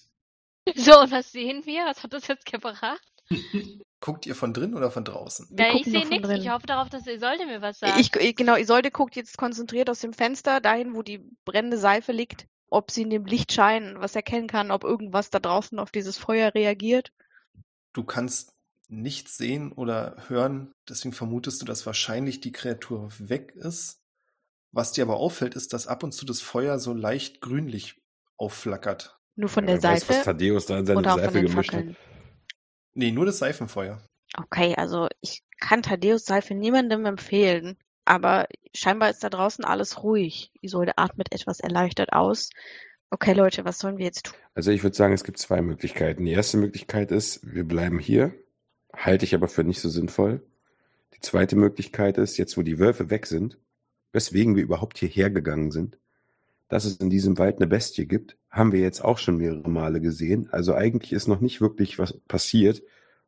So, 0.77 1.01
und 1.01 1.11
was 1.11 1.33
sehen 1.33 1.67
wir? 1.67 1.87
Was 1.87 2.03
hat 2.03 2.13
das 2.13 2.29
jetzt 2.29 2.47
gebracht? 2.47 3.03
Guckt 4.01 4.27
ihr 4.27 4.35
von 4.37 4.53
drin 4.55 4.75
oder 4.75 4.91
von 4.91 5.05
draußen? 5.05 5.49
Wir 5.51 5.67
Ja, 5.67 5.73
ich 5.73 5.79
gucken 5.85 5.93
sehe 5.93 6.09
nichts. 6.09 6.29
drin. 6.29 6.41
Ich 6.41 6.51
hoffe 6.51 6.67
darauf, 6.67 6.89
dass 6.89 7.07
Isolde 7.07 7.47
mir 7.47 7.61
was 7.63 7.81
sagt. 7.81 7.99
Ich, 7.99 8.15
ich- 8.15 8.37
genau, 8.37 8.57
Isolde 8.57 8.91
guckt 8.91 9.17
jetzt 9.17 9.37
konzentriert 9.37 9.91
aus 9.91 10.01
dem 10.01 10.13
Fenster 10.13 10.61
dahin, 10.61 10.95
wo 10.95 11.03
die 11.03 11.19
brennende 11.45 11.79
Seife 11.79 12.13
liegt, 12.13 12.47
ob 12.71 12.91
sie 12.93 13.03
in 13.03 13.11
dem 13.11 13.25
Lichtschein 13.25 13.97
was 13.99 14.15
erkennen 14.15 14.47
kann, 14.47 14.71
ob 14.71 14.85
irgendwas 14.85 15.31
da 15.31 15.41
draußen 15.41 15.79
auf 15.81 15.91
dieses 15.91 16.17
Feuer 16.17 16.55
reagiert. 16.55 17.13
Du 17.93 18.05
kannst 18.05 18.53
nichts 18.89 19.37
sehen 19.37 19.73
oder 19.73 20.17
hören, 20.29 20.73
deswegen 20.89 21.13
vermutest 21.13 21.61
du, 21.61 21.67
dass 21.67 21.85
wahrscheinlich 21.85 22.41
die 22.41 22.53
Kreatur 22.53 23.11
weg 23.19 23.53
ist. 23.57 24.01
Was 24.71 24.93
dir 24.93 25.03
aber 25.03 25.17
auffällt, 25.17 25.55
ist, 25.57 25.73
dass 25.73 25.87
ab 25.87 26.03
und 26.05 26.13
zu 26.13 26.25
das 26.25 26.41
Feuer 26.41 26.79
so 26.79 26.93
leicht 26.95 27.41
grünlich 27.41 28.01
aufflackert. 28.37 29.19
Nur 29.35 29.49
von 29.49 29.67
Ja, 29.67 29.75
der 29.75 29.83
wer 29.83 29.91
weiß, 29.91 30.09
was 30.09 30.17
Seife 30.17 30.25
Thaddeus 30.27 30.67
da 30.67 30.79
in 30.79 30.87
seine 30.87 31.03
Seife 31.03 31.43
gemischt 31.43 31.73
hat. 31.73 31.85
Nee, 32.99 33.13
nur 33.13 33.27
das 33.27 33.39
Seifenfeuer. 33.39 34.03
Okay, 34.37 34.75
also 34.77 35.09
ich 35.21 35.45
kann 35.61 35.83
Thaddeus 35.83 36.25
Seife 36.25 36.55
niemandem 36.55 37.07
empfehlen, 37.07 37.77
aber 38.05 38.47
scheinbar 38.75 39.11
ist 39.11 39.23
da 39.23 39.31
draußen 39.31 39.65
alles 39.65 40.03
ruhig. 40.03 40.51
Isolde 40.61 40.99
atmet 40.99 41.33
etwas 41.33 41.61
erleichtert 41.61 42.13
aus 42.13 42.51
Okay, 43.11 43.33
Leute, 43.33 43.65
was 43.65 43.79
sollen 43.79 43.97
wir 43.97 44.05
jetzt 44.05 44.27
tun? 44.27 44.37
Also 44.55 44.71
ich 44.71 44.83
würde 44.83 44.97
sagen, 44.97 45.15
es 45.15 45.25
gibt 45.25 45.39
zwei 45.39 45.63
Möglichkeiten. 45.63 46.25
Die 46.25 46.33
erste 46.33 46.59
Möglichkeit 46.59 47.11
ist, 47.11 47.41
wir 47.43 47.65
bleiben 47.65 47.99
hier, 47.99 48.35
halte 48.93 49.25
ich 49.25 49.35
aber 49.35 49.49
für 49.49 49.65
nicht 49.65 49.81
so 49.81 49.89
sinnvoll. 49.89 50.43
Die 51.15 51.21
zweite 51.21 51.57
Möglichkeit 51.57 52.19
ist, 52.19 52.37
jetzt 52.37 52.59
wo 52.59 52.63
die 52.63 52.79
Wölfe 52.79 53.11
weg 53.11 53.27
sind, 53.27 53.59
weswegen 54.13 54.57
wir 54.57 54.63
überhaupt 54.63 54.99
hierher 54.99 55.31
gegangen 55.31 55.71
sind, 55.71 55.99
dass 56.69 56.85
es 56.85 56.97
in 56.97 57.11
diesem 57.11 57.39
Wald 57.39 57.57
eine 57.57 57.67
Bestie 57.67 58.07
gibt, 58.07 58.37
haben 58.51 58.73
wir 58.73 58.81
jetzt 58.81 59.03
auch 59.03 59.19
schon 59.19 59.39
mehrere 59.39 59.69
Male 59.71 60.01
gesehen. 60.01 60.49
Also 60.51 60.75
eigentlich 60.75 61.13
ist 61.13 61.27
noch 61.27 61.41
nicht 61.41 61.61
wirklich 61.61 61.99
was 61.99 62.19
passiert, 62.29 62.83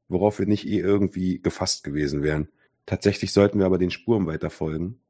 worauf 0.09 0.39
wir 0.39 0.47
nicht 0.47 0.67
eh 0.67 0.79
irgendwie 0.79 1.41
gefasst 1.41 1.85
gewesen 1.85 2.23
wären. 2.23 2.49
Tatsächlich 2.87 3.33
sollten 3.33 3.59
wir 3.59 3.67
aber 3.67 3.79
den 3.79 3.91
Spuren 3.91 4.27
weiter 4.27 4.51
folgen, 4.51 5.01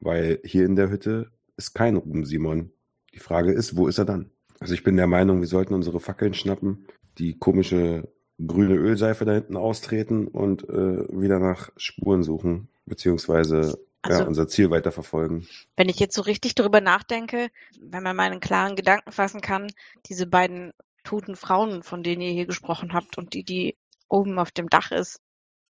weil 0.00 0.40
hier 0.44 0.64
in 0.64 0.76
der 0.76 0.90
Hütte 0.90 1.30
ist 1.56 1.74
kein 1.74 1.96
Ruben 1.96 2.24
Simon. 2.24 2.70
Die 3.14 3.18
Frage 3.18 3.52
ist, 3.52 3.76
wo 3.76 3.88
ist 3.88 3.98
er 3.98 4.04
dann? 4.04 4.30
Also 4.60 4.74
ich 4.74 4.84
bin 4.84 4.96
der 4.96 5.06
Meinung, 5.06 5.40
wir 5.40 5.48
sollten 5.48 5.74
unsere 5.74 6.00
Fackeln 6.00 6.34
schnappen, 6.34 6.86
die 7.18 7.38
komische 7.38 8.08
grüne 8.44 8.74
Ölseife 8.74 9.24
da 9.24 9.32
hinten 9.32 9.56
austreten 9.56 10.28
und 10.28 10.68
äh, 10.68 11.08
wieder 11.08 11.40
nach 11.40 11.70
Spuren 11.76 12.22
suchen, 12.22 12.68
beziehungsweise 12.86 13.78
Also- 14.02 14.20
ja, 14.20 14.26
unser 14.26 14.48
Ziel 14.48 14.70
weiter 14.70 14.92
verfolgen. 14.92 15.46
Wenn 15.76 15.88
ich 15.88 15.98
jetzt 15.98 16.14
so 16.14 16.22
richtig 16.22 16.54
darüber 16.54 16.80
nachdenke, 16.80 17.50
wenn 17.80 18.02
man 18.02 18.16
mal 18.16 18.30
einen 18.30 18.40
klaren 18.40 18.76
Gedanken 18.76 19.12
fassen 19.12 19.40
kann, 19.40 19.72
diese 20.06 20.26
beiden 20.26 20.72
toten 21.04 21.36
Frauen, 21.36 21.82
von 21.82 22.02
denen 22.02 22.22
ihr 22.22 22.32
hier 22.32 22.46
gesprochen 22.46 22.92
habt 22.92 23.18
und 23.18 23.34
die, 23.34 23.44
die 23.44 23.76
oben 24.08 24.38
auf 24.38 24.50
dem 24.50 24.68
Dach 24.68 24.90
ist, 24.92 25.20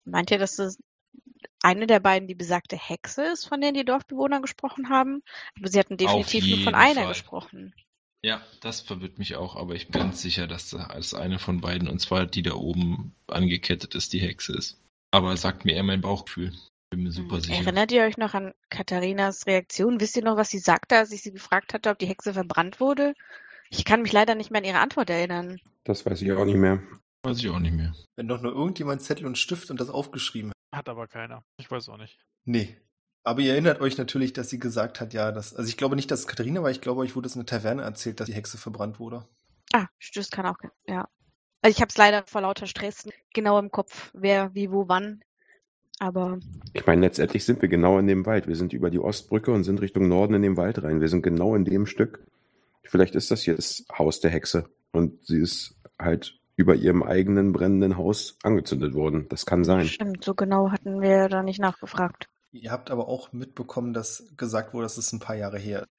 meint 0.05 0.31
ihr, 0.31 0.37
dass 0.39 0.55
das 0.57 0.77
eine 1.61 1.87
der 1.87 1.99
beiden 1.99 2.27
die 2.27 2.35
besagte 2.35 2.77
Hexe 2.77 3.23
ist, 3.25 3.45
von 3.45 3.59
denen 3.61 3.73
die 3.73 3.85
Dorfbewohner 3.85 4.41
gesprochen 4.41 4.89
haben? 4.89 5.23
Aber 5.57 5.69
sie 5.69 5.79
hatten 5.79 5.97
definitiv 5.97 6.45
nur 6.47 6.59
von 6.59 6.75
einer 6.75 7.01
Fall. 7.01 7.07
gesprochen. 7.09 7.73
Ja, 8.21 8.41
das 8.61 8.79
verwirrt 8.79 9.19
mich 9.19 9.35
auch, 9.35 9.57
aber 9.57 9.75
ich 9.75 9.89
bin 9.89 10.01
ganz 10.01 10.21
sicher, 10.21 10.47
dass 10.47 10.69
das 10.69 11.13
eine 11.13 11.39
von 11.39 11.59
beiden, 11.59 11.89
und 11.89 11.99
zwar 11.99 12.25
die 12.25 12.41
da 12.41 12.53
oben 12.53 13.13
angekettet 13.27 13.95
ist, 13.95 14.13
die 14.13 14.19
Hexe 14.21 14.53
ist. 14.53 14.79
Aber 15.11 15.35
sagt 15.35 15.65
mir 15.65 15.73
eher 15.75 15.83
mein 15.83 16.01
Bauchgefühl. 16.01 16.53
Bin 16.93 17.05
mir 17.05 17.11
super 17.11 17.41
sicher. 17.41 17.55
Erinnert 17.55 17.91
ihr 17.91 18.03
euch 18.03 18.17
noch 18.17 18.35
an 18.35 18.53
Katharinas 18.69 19.47
Reaktion? 19.47 19.99
Wisst 19.99 20.15
ihr 20.15 20.23
noch, 20.23 20.37
was 20.37 20.51
sie 20.51 20.59
sagte, 20.59 20.95
als 20.95 21.11
ich 21.11 21.23
sie 21.23 21.31
gefragt 21.31 21.73
hatte, 21.73 21.89
ob 21.89 21.97
die 21.97 22.05
Hexe 22.05 22.33
verbrannt 22.33 22.79
wurde? 22.79 23.15
Ich 23.71 23.83
kann 23.83 24.03
mich 24.03 24.11
leider 24.11 24.35
nicht 24.35 24.51
mehr 24.51 24.61
an 24.61 24.67
ihre 24.67 24.77
Antwort 24.77 25.09
erinnern. 25.09 25.59
Das 25.85 26.05
weiß 26.05 26.21
ich 26.21 26.31
auch 26.33 26.45
nicht 26.45 26.59
mehr. 26.59 26.83
Weiß 27.23 27.39
ich 27.39 27.49
auch 27.49 27.57
nicht 27.57 27.73
mehr. 27.73 27.95
Wenn 28.15 28.27
doch 28.27 28.43
nur 28.43 28.51
irgendjemand 28.51 29.01
Zettel 29.01 29.25
und 29.25 29.39
Stift 29.39 29.71
und 29.71 29.79
das 29.79 29.89
aufgeschrieben 29.89 30.51
hat. 30.51 30.77
Hat 30.77 30.87
aber 30.87 31.07
keiner. 31.07 31.43
Ich 31.57 31.71
weiß 31.71 31.89
auch 31.89 31.97
nicht. 31.97 32.19
Nee. 32.45 32.77
Aber 33.23 33.41
ihr 33.41 33.53
erinnert 33.53 33.81
euch 33.81 33.97
natürlich, 33.97 34.33
dass 34.33 34.51
sie 34.51 34.59
gesagt 34.59 35.01
hat, 35.01 35.15
ja, 35.15 35.31
dass, 35.31 35.55
also 35.55 35.67
ich 35.67 35.77
glaube 35.77 35.95
nicht, 35.95 36.11
dass 36.11 36.19
es 36.19 36.27
Katharina 36.27 36.61
war, 36.61 36.69
ich 36.69 36.81
glaube, 36.81 37.01
euch 37.01 37.15
wurde 37.15 37.25
es 37.25 37.35
in 37.35 37.43
der 37.43 37.47
Taverne 37.47 37.81
erzählt, 37.81 38.19
dass 38.19 38.27
die 38.27 38.35
Hexe 38.35 38.59
verbrannt 38.59 38.99
wurde. 38.99 39.27
Ah, 39.73 39.87
das 40.13 40.29
kann 40.29 40.45
auch, 40.45 40.57
ja. 40.85 41.09
Also 41.63 41.75
ich 41.75 41.81
habe 41.81 41.89
es 41.89 41.97
leider 41.97 42.23
vor 42.27 42.41
lauter 42.41 42.67
Stress 42.67 43.09
genau 43.33 43.57
im 43.57 43.71
Kopf, 43.71 44.11
wer, 44.13 44.53
wie, 44.53 44.69
wo, 44.69 44.87
wann. 44.87 45.23
Aber 45.99 46.39
Ich 46.73 46.85
meine, 46.85 47.01
letztendlich 47.01 47.45
sind 47.45 47.61
wir 47.61 47.69
genau 47.69 47.97
in 47.99 48.07
dem 48.07 48.25
Wald. 48.25 48.47
Wir 48.47 48.55
sind 48.55 48.73
über 48.73 48.89
die 48.89 48.99
Ostbrücke 48.99 49.51
und 49.51 49.63
sind 49.63 49.81
Richtung 49.81 50.07
Norden 50.07 50.33
in 50.33 50.41
den 50.41 50.57
Wald 50.57 50.83
rein. 50.83 51.01
Wir 51.01 51.07
sind 51.07 51.21
genau 51.21 51.55
in 51.55 51.65
dem 51.65 51.85
Stück. 51.85 52.25
Vielleicht 52.83 53.15
ist 53.15 53.31
das 53.31 53.41
hier 53.41 53.55
das 53.55 53.85
Haus 53.97 54.19
der 54.19 54.31
Hexe 54.31 54.69
und 54.91 55.25
sie 55.25 55.39
ist 55.39 55.75
halt 55.99 56.39
über 56.55 56.75
ihrem 56.75 57.03
eigenen 57.03 57.51
brennenden 57.53 57.97
Haus 57.97 58.37
angezündet 58.43 58.93
worden. 58.93 59.27
Das 59.29 59.45
kann 59.45 59.63
sein. 59.63 59.85
stimmt, 59.85 60.23
so 60.23 60.35
genau 60.35 60.71
hatten 60.71 61.01
wir 61.01 61.29
da 61.29 61.41
nicht 61.41 61.59
nachgefragt. 61.59 62.27
Ihr 62.51 62.71
habt 62.71 62.91
aber 62.91 63.07
auch 63.07 63.33
mitbekommen, 63.33 63.93
dass 63.93 64.27
gesagt 64.37 64.73
wurde, 64.73 64.83
dass 64.83 64.97
es 64.97 65.11
ein 65.11 65.19
paar 65.19 65.35
Jahre 65.35 65.57
her 65.57 65.83
ist. 65.83 65.89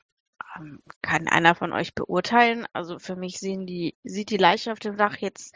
Ähm, 0.56 0.80
kann 1.02 1.26
einer 1.26 1.54
von 1.54 1.72
euch 1.72 1.94
beurteilen? 1.94 2.66
Also 2.72 2.98
für 2.98 3.16
mich 3.16 3.38
sehen 3.38 3.66
die, 3.66 3.96
sieht 4.04 4.30
die 4.30 4.36
Leiche 4.36 4.70
auf 4.70 4.78
dem 4.78 4.96
Dach 4.96 5.16
jetzt, 5.16 5.54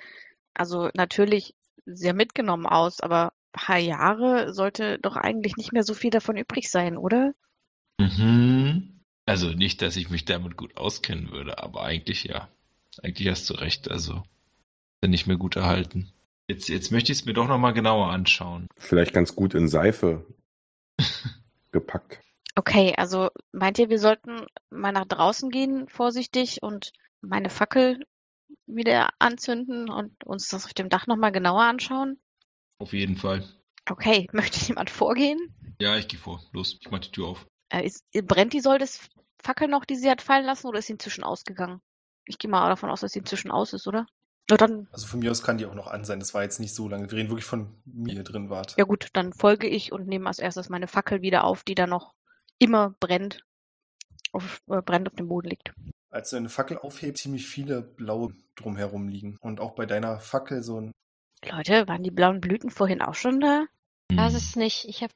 also 0.55 0.91
natürlich 0.95 1.55
sehr 1.95 2.15
mitgenommen 2.15 2.67
aus, 2.67 3.01
aber 3.01 3.33
ein 3.53 3.61
paar 3.61 3.79
Jahre 3.79 4.53
sollte 4.53 4.99
doch 4.99 5.17
eigentlich 5.17 5.57
nicht 5.57 5.73
mehr 5.73 5.85
so 5.85 5.95
viel 5.95 6.11
davon 6.11 6.37
übrig 6.37 6.71
sein, 6.71 6.97
oder? 6.97 7.33
Mhm. 7.99 9.01
Also 9.27 9.51
nicht, 9.51 9.83
dass 9.83 9.97
ich 9.97 10.11
mich 10.11 10.25
damit 10.25 10.57
gut 10.57 10.77
auskennen 10.77 11.31
würde, 11.31 11.63
aber 11.63 11.83
eigentlich 11.83 12.25
ja. 12.25 12.49
Eigentlich 13.03 13.29
hast 13.29 13.49
du 13.51 13.55
recht, 13.55 13.91
also 13.91 14.23
ja 15.03 15.09
nicht 15.09 15.27
mehr 15.27 15.37
gut 15.37 15.57
erhalten. 15.57 16.13
Jetzt, 16.49 16.69
jetzt 16.69 16.91
möchte 16.91 17.13
ich 17.13 17.19
es 17.19 17.25
mir 17.27 17.35
doch 17.35 17.47
nochmal 17.47 17.75
genauer 17.75 18.11
anschauen. 18.11 18.69
Vielleicht 18.77 19.13
ganz 19.13 19.37
gut 19.37 19.55
in 19.55 19.69
Seife 19.69 20.25
gepackt. 21.73 22.21
Okay, 22.55 22.95
also 22.97 23.29
meint 23.53 23.79
ihr, 23.79 23.91
wir 23.91 23.99
sollten 23.99 24.47
mal 24.71 24.93
nach 24.93 25.05
draußen 25.05 25.51
gehen, 25.51 25.89
vorsichtig, 25.89 26.63
und 26.63 26.93
meine 27.21 27.51
Fackel 27.51 28.05
wieder 28.67 29.11
anzünden 29.19 29.89
und 29.91 30.25
uns 30.25 30.49
das 30.49 30.65
auf 30.67 30.75
dem 30.75 30.89
Dach 30.89 31.07
nochmal 31.07 31.33
genauer 31.33 31.63
anschauen? 31.63 32.21
Auf 32.79 32.93
jeden 32.93 33.17
Fall. 33.17 33.45
Okay, 33.89 34.29
möchte 34.33 34.65
jemand 34.67 34.91
vorgehen? 34.91 35.39
Ja, 35.81 35.97
ich 35.97 36.09
gehe 36.09 36.19
vor. 36.19 36.43
Los, 36.53 36.77
ich 36.81 36.91
mach 36.91 37.01
die 37.01 37.11
Tür 37.11 37.29
auf. 37.29 37.47
Äh, 37.71 37.87
ist, 37.87 38.05
brennt 38.25 38.53
die 38.53 38.61
Soldes 38.61 39.09
Fackel 39.41 39.69
noch, 39.69 39.85
die 39.85 39.97
sie 39.97 40.11
hat 40.11 40.23
fallen 40.23 40.45
lassen, 40.45 40.67
oder 40.67 40.81
ist 40.81 40.87
sie 40.87 40.95
inzwischen 40.95 41.23
ausgegangen? 41.23 41.81
Ich 42.25 42.39
gehe 42.39 42.51
mal 42.51 42.69
davon 42.69 42.91
aus, 42.91 43.01
dass 43.01 43.13
sie 43.13 43.21
inzwischen 43.21 43.51
aus 43.51 43.73
ist, 43.73 43.87
oder? 43.87 44.07
Na 44.51 44.57
dann, 44.57 44.89
Also 44.93 45.07
von 45.07 45.21
mir 45.21 45.31
aus 45.31 45.43
kann 45.43 45.59
die 45.59 45.67
auch 45.67 45.75
noch 45.75 45.87
an 45.87 46.05
sein. 46.05 46.21
Das 46.21 46.35
war 46.35 46.43
jetzt 46.43 46.59
nicht 46.59 46.75
so 46.75 46.89
lange. 46.89 47.11
Wir 47.11 47.19
reden 47.19 47.29
wirklich 47.29 47.45
von 47.45 47.81
mir 47.85 48.25
drin 48.25 48.51
wart. 48.51 48.75
ja 48.79 48.85
gut, 48.85 49.09
dann 49.13 49.33
folge 49.33 49.69
ich 49.69 49.93
und 49.93 50.07
nehme 50.09 50.27
als 50.27 50.39
erstes 50.39 50.69
meine 50.71 50.89
Fackel 50.89 51.23
wieder 51.23 51.45
auf, 51.45 51.63
die 51.65 51.75
da 51.75 51.87
noch 51.87 52.15
immer 52.59 52.95
brennt, 52.99 53.45
auf, 54.33 54.63
äh, 54.69 54.83
brennt 54.83 55.09
auf 55.09 55.15
dem 55.15 55.29
Boden 55.29 55.49
liegt. 55.51 55.73
Als 56.11 56.31
du 56.31 56.37
eine 56.37 56.49
Fackel 56.49 56.79
aufhebst, 56.79 57.23
ziemlich 57.23 57.47
viele 57.47 57.83
blaue 57.83 58.35
drumherum 58.57 59.09
liegen. 59.09 59.37
Und 59.41 59.61
auch 59.61 59.75
bei 59.75 59.87
deiner 59.87 60.21
Fackel 60.21 60.63
so 60.63 60.81
ein 60.81 60.93
Leute, 61.45 61.87
waren 61.87 62.03
die 62.03 62.11
blauen 62.11 62.41
Blüten 62.41 62.71
vorhin 62.71 63.03
auch 63.03 63.15
schon 63.15 63.41
da? 63.41 63.67
Das 64.09 64.33
Hm. 64.33 64.37
ist 64.37 64.57
nicht. 64.57 64.85
Ich 64.89 65.03
hab, 65.03 65.11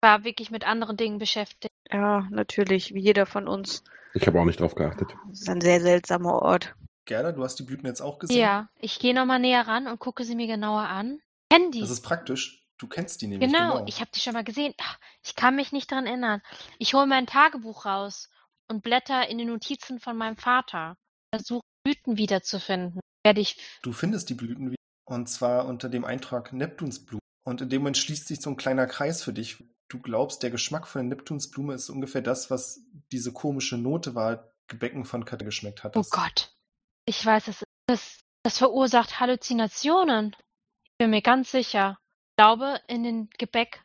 war 0.00 0.24
wirklich 0.24 0.50
mit 0.50 0.66
anderen 0.66 0.96
Dingen 0.96 1.18
beschäftigt. 1.18 1.74
Ja, 1.90 2.26
natürlich, 2.30 2.94
wie 2.94 3.00
jeder 3.00 3.26
von 3.26 3.48
uns. 3.48 3.82
Ich 4.14 4.26
habe 4.26 4.40
auch 4.40 4.44
nicht 4.44 4.60
drauf 4.60 4.74
geachtet. 4.74 5.14
Das 5.28 5.40
ist 5.40 5.48
ein 5.48 5.60
sehr 5.60 5.80
seltsamer 5.80 6.40
Ort. 6.40 6.74
Gerda, 7.04 7.32
du 7.32 7.42
hast 7.42 7.56
die 7.58 7.64
Blüten 7.64 7.86
jetzt 7.86 8.00
auch 8.00 8.18
gesehen. 8.18 8.38
Ja, 8.38 8.68
ich 8.78 8.98
gehe 9.00 9.14
nochmal 9.14 9.40
näher 9.40 9.66
ran 9.66 9.88
und 9.88 9.98
gucke 9.98 10.24
sie 10.24 10.36
mir 10.36 10.46
genauer 10.46 10.82
an. 10.82 11.20
Kenn 11.50 11.70
die. 11.72 11.80
Das 11.80 11.90
ist 11.90 12.02
praktisch. 12.02 12.60
Du 12.78 12.86
kennst 12.86 13.20
die 13.22 13.26
nämlich. 13.26 13.52
Genau, 13.52 13.84
ich 13.86 14.00
habe 14.00 14.10
die 14.14 14.20
schon 14.20 14.32
mal 14.32 14.44
gesehen. 14.44 14.74
Ich 15.22 15.34
kann 15.34 15.56
mich 15.56 15.72
nicht 15.72 15.90
dran 15.90 16.06
erinnern. 16.06 16.42
Ich 16.78 16.94
hole 16.94 17.06
mein 17.06 17.26
Tagebuch 17.26 17.86
raus 17.86 18.30
und 18.68 18.82
blätter 18.82 19.28
in 19.28 19.38
den 19.38 19.48
Notizen 19.48 20.00
von 20.00 20.16
meinem 20.16 20.36
Vater. 20.36 20.96
Versuche 21.34 21.62
Blüten 21.84 22.16
wiederzufinden. 22.16 23.00
Werde 23.24 23.40
ich. 23.40 23.56
Du 23.82 23.92
findest 23.92 24.30
die 24.30 24.34
Blüten 24.34 24.70
wieder. 24.70 24.76
Und 25.04 25.28
zwar 25.28 25.66
unter 25.66 25.88
dem 25.88 26.04
Eintrag 26.04 26.52
Neptunsblume. 26.52 27.20
Und 27.44 27.60
in 27.60 27.68
dem 27.68 27.82
Moment 27.82 27.98
schließt 27.98 28.28
sich 28.28 28.40
so 28.40 28.50
ein 28.50 28.56
kleiner 28.56 28.86
Kreis 28.86 29.22
für 29.22 29.32
dich. 29.32 29.64
Du 29.88 30.00
glaubst, 30.00 30.42
der 30.42 30.50
Geschmack 30.50 30.86
von 30.86 31.02
der 31.08 31.16
Neptunsblume 31.16 31.74
ist 31.74 31.90
ungefähr 31.90 32.22
das, 32.22 32.50
was 32.50 32.80
diese 33.10 33.32
komische 33.32 33.76
Note 33.76 34.14
war, 34.14 34.52
Gebäcken 34.68 35.04
von 35.04 35.24
Katte 35.24 35.44
geschmeckt 35.44 35.84
hat. 35.84 35.96
Oh 35.96 36.04
Gott. 36.10 36.54
Ich 37.04 37.24
weiß, 37.24 37.46
das, 37.46 37.64
das, 37.86 38.20
das 38.42 38.58
verursacht 38.58 39.20
Halluzinationen. 39.20 40.36
Ich 40.84 40.92
bin 40.98 41.10
mir 41.10 41.20
ganz 41.20 41.50
sicher. 41.50 41.98
Ich 42.30 42.36
glaube, 42.36 42.80
in 42.86 43.02
den 43.02 43.28
Gebäck 43.38 43.82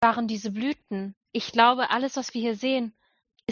waren 0.00 0.26
diese 0.26 0.50
Blüten. 0.50 1.14
Ich 1.30 1.52
glaube, 1.52 1.90
alles, 1.90 2.16
was 2.16 2.34
wir 2.34 2.40
hier 2.40 2.56
sehen, 2.56 2.94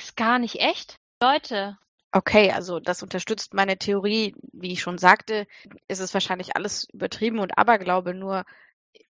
ist 0.04 0.16
gar 0.16 0.38
nicht 0.38 0.56
echt. 0.56 0.96
Leute, 1.22 1.78
Okay, 2.12 2.50
also 2.50 2.80
das 2.80 3.04
unterstützt 3.04 3.54
meine 3.54 3.78
Theorie. 3.78 4.34
Wie 4.52 4.72
ich 4.72 4.80
schon 4.80 4.98
sagte, 4.98 5.46
ist 5.86 6.00
es 6.00 6.12
wahrscheinlich 6.12 6.56
alles 6.56 6.88
übertrieben 6.92 7.38
und 7.38 7.56
Aberglaube, 7.56 8.14
nur 8.14 8.44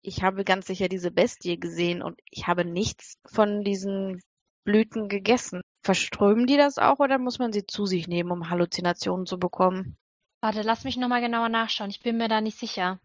ich 0.03 0.23
habe 0.25 0.45
ganz 0.45 0.67
sicher 0.67 0.89
diese 0.89 1.13
Bestie 1.13 1.61
gesehen 1.61 2.03
und 2.03 2.19
ich 2.31 2.49
habe 2.49 2.65
nichts 2.65 3.19
von 3.25 3.63
diesen 3.63 4.21
Blüten 4.65 5.09
gegessen. 5.09 5.61
Verströmen 5.85 6.47
die 6.47 6.57
das 6.57 6.79
auch 6.79 6.99
oder 6.99 7.19
muss 7.19 7.39
man 7.39 7.53
sie 7.53 7.67
zu 7.67 7.87
sich 7.87 8.09
nehmen, 8.09 8.33
um 8.33 8.51
Halluzinationen 8.51 9.27
zu 9.27 9.39
bekommen? 9.39 9.97
warte, 10.41 10.63
lass 10.63 10.85
mich 10.85 10.97
nochmal 10.97 11.21
genauer 11.21 11.49
nachschauen. 11.49 11.91
Ich 11.91 12.01
bin 12.01 12.17
mir 12.17 12.29
da 12.29 12.41
nicht 12.41 12.59
sicher. 12.59 13.01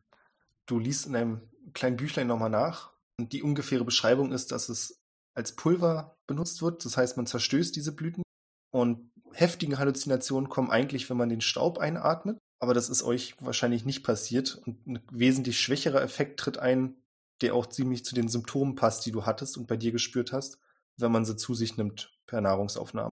Du 0.66 0.80
liest 0.80 1.08
in 1.08 1.16
einem 1.16 1.42
kleinen 1.74 1.98
Büchlein 1.98 2.28
nochmal 2.28 2.50
nach. 2.50 2.92
Und 3.20 3.34
die 3.34 3.44
ungefähre 3.44 3.86
Beschreibung 3.86 4.32
ist, 4.32 4.52
dass 4.52 4.70
es 4.70 5.03
als 5.34 5.56
Pulver 5.56 6.18
benutzt 6.28 6.62
wird. 6.62 6.86
Das 6.86 6.98
heißt, 6.98 7.18
man 7.18 7.26
zerstößt 7.26 7.76
diese 7.76 7.96
Blüten. 7.96 8.24
Und 8.72 9.12
heftige 9.34 9.78
Halluzinationen 9.78 10.50
kommen 10.50 10.72
eigentlich, 10.72 11.10
wenn 11.10 11.18
man 11.18 11.30
den 11.30 11.42
Staub 11.42 11.78
einatmet. 11.78 12.38
Aber 12.60 12.74
das 12.74 12.90
ist 12.90 13.04
euch 13.04 13.36
wahrscheinlich 13.40 13.86
nicht 13.86 14.04
passiert. 14.04 14.56
Und 14.66 14.88
ein 14.88 15.00
wesentlich 15.12 15.60
schwächerer 15.60 16.02
Effekt 16.02 16.40
tritt 16.40 16.58
ein, 16.58 16.96
der 17.42 17.56
auch 17.56 17.66
ziemlich 17.66 18.06
zu 18.06 18.16
den 18.16 18.30
Symptomen 18.30 18.76
passt, 18.76 19.06
die 19.06 19.12
du 19.12 19.26
hattest 19.26 19.58
und 19.58 19.68
bei 19.68 19.76
dir 19.76 19.92
gespürt 19.92 20.32
hast, 20.32 20.60
wenn 20.98 21.12
man 21.12 21.26
sie 21.26 21.36
zu 21.36 21.54
sich 21.54 21.78
nimmt 21.78 22.12
per 22.26 22.42
Nahrungsaufnahme. 22.42 23.10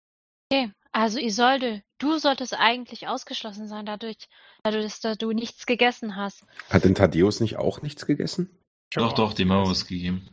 Okay, 0.52 0.72
also 0.92 1.18
Isolde, 1.18 1.82
du 1.98 2.18
solltest 2.18 2.55
eigentlich 2.55 3.09
ausgeschlossen 3.09 3.66
sein 3.66 3.86
dadurch, 3.86 4.28
dadurch, 4.62 5.01
dass 5.01 5.18
du 5.18 5.32
nichts 5.32 5.66
gegessen 5.66 6.16
hast. 6.16 6.44
Hat 6.68 6.84
denn 6.84 6.94
Thaddeus 6.94 7.40
nicht 7.40 7.56
auch 7.56 7.82
nichts 7.82 8.06
gegessen? 8.06 8.51
Doch, 8.92 9.10
auch 9.10 9.12
doch, 9.14 9.24
nichts 9.26 9.36
dem 9.38 9.52
haben 9.52 9.59
wir 9.59 9.62
gegessen. 9.64 9.82
was 9.82 9.86
gegeben. 9.86 10.28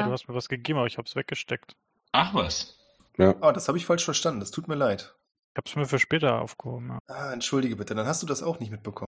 Ja, 0.00 0.06
du 0.06 0.12
hast 0.12 0.28
mir 0.28 0.34
was 0.34 0.48
gegeben, 0.48 0.78
aber 0.78 0.86
ich 0.86 0.98
hab's 0.98 1.16
weggesteckt. 1.16 1.76
Ach 2.12 2.34
was. 2.34 2.76
Ja. 3.16 3.34
Ah, 3.40 3.52
das 3.52 3.68
habe 3.68 3.78
ich 3.78 3.86
falsch 3.86 4.04
verstanden. 4.04 4.40
Das 4.40 4.50
tut 4.50 4.68
mir 4.68 4.74
leid. 4.74 5.14
Ich 5.54 5.58
hab's 5.58 5.76
mir 5.76 5.86
für 5.86 5.98
später 5.98 6.40
aufgehoben. 6.40 6.88
Ja. 6.88 6.98
Ah, 7.08 7.32
entschuldige 7.32 7.76
bitte, 7.76 7.94
dann 7.94 8.06
hast 8.06 8.22
du 8.22 8.26
das 8.26 8.42
auch 8.42 8.60
nicht 8.60 8.70
mitbekommen. 8.70 9.08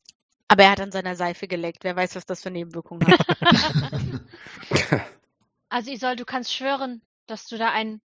Aber 0.49 0.63
er 0.63 0.71
hat 0.71 0.81
an 0.81 0.93
seiner 0.93 1.15
Seife 1.15 1.47
geleckt. 1.47 1.85
Wer 1.85 1.95
weiß, 1.95 2.17
was 2.17 2.25
das 2.25 2.43
für 2.43 2.51
Nebenwirkungen 2.51 3.07
hat. 3.07 3.21
Also 5.71 5.91
Isol, 5.91 6.17
du 6.17 6.25
kannst 6.25 6.55
schwören, 6.55 7.03
dass 7.27 7.47
du 7.47 7.59
da 7.59 7.71
ein, 7.71 8.01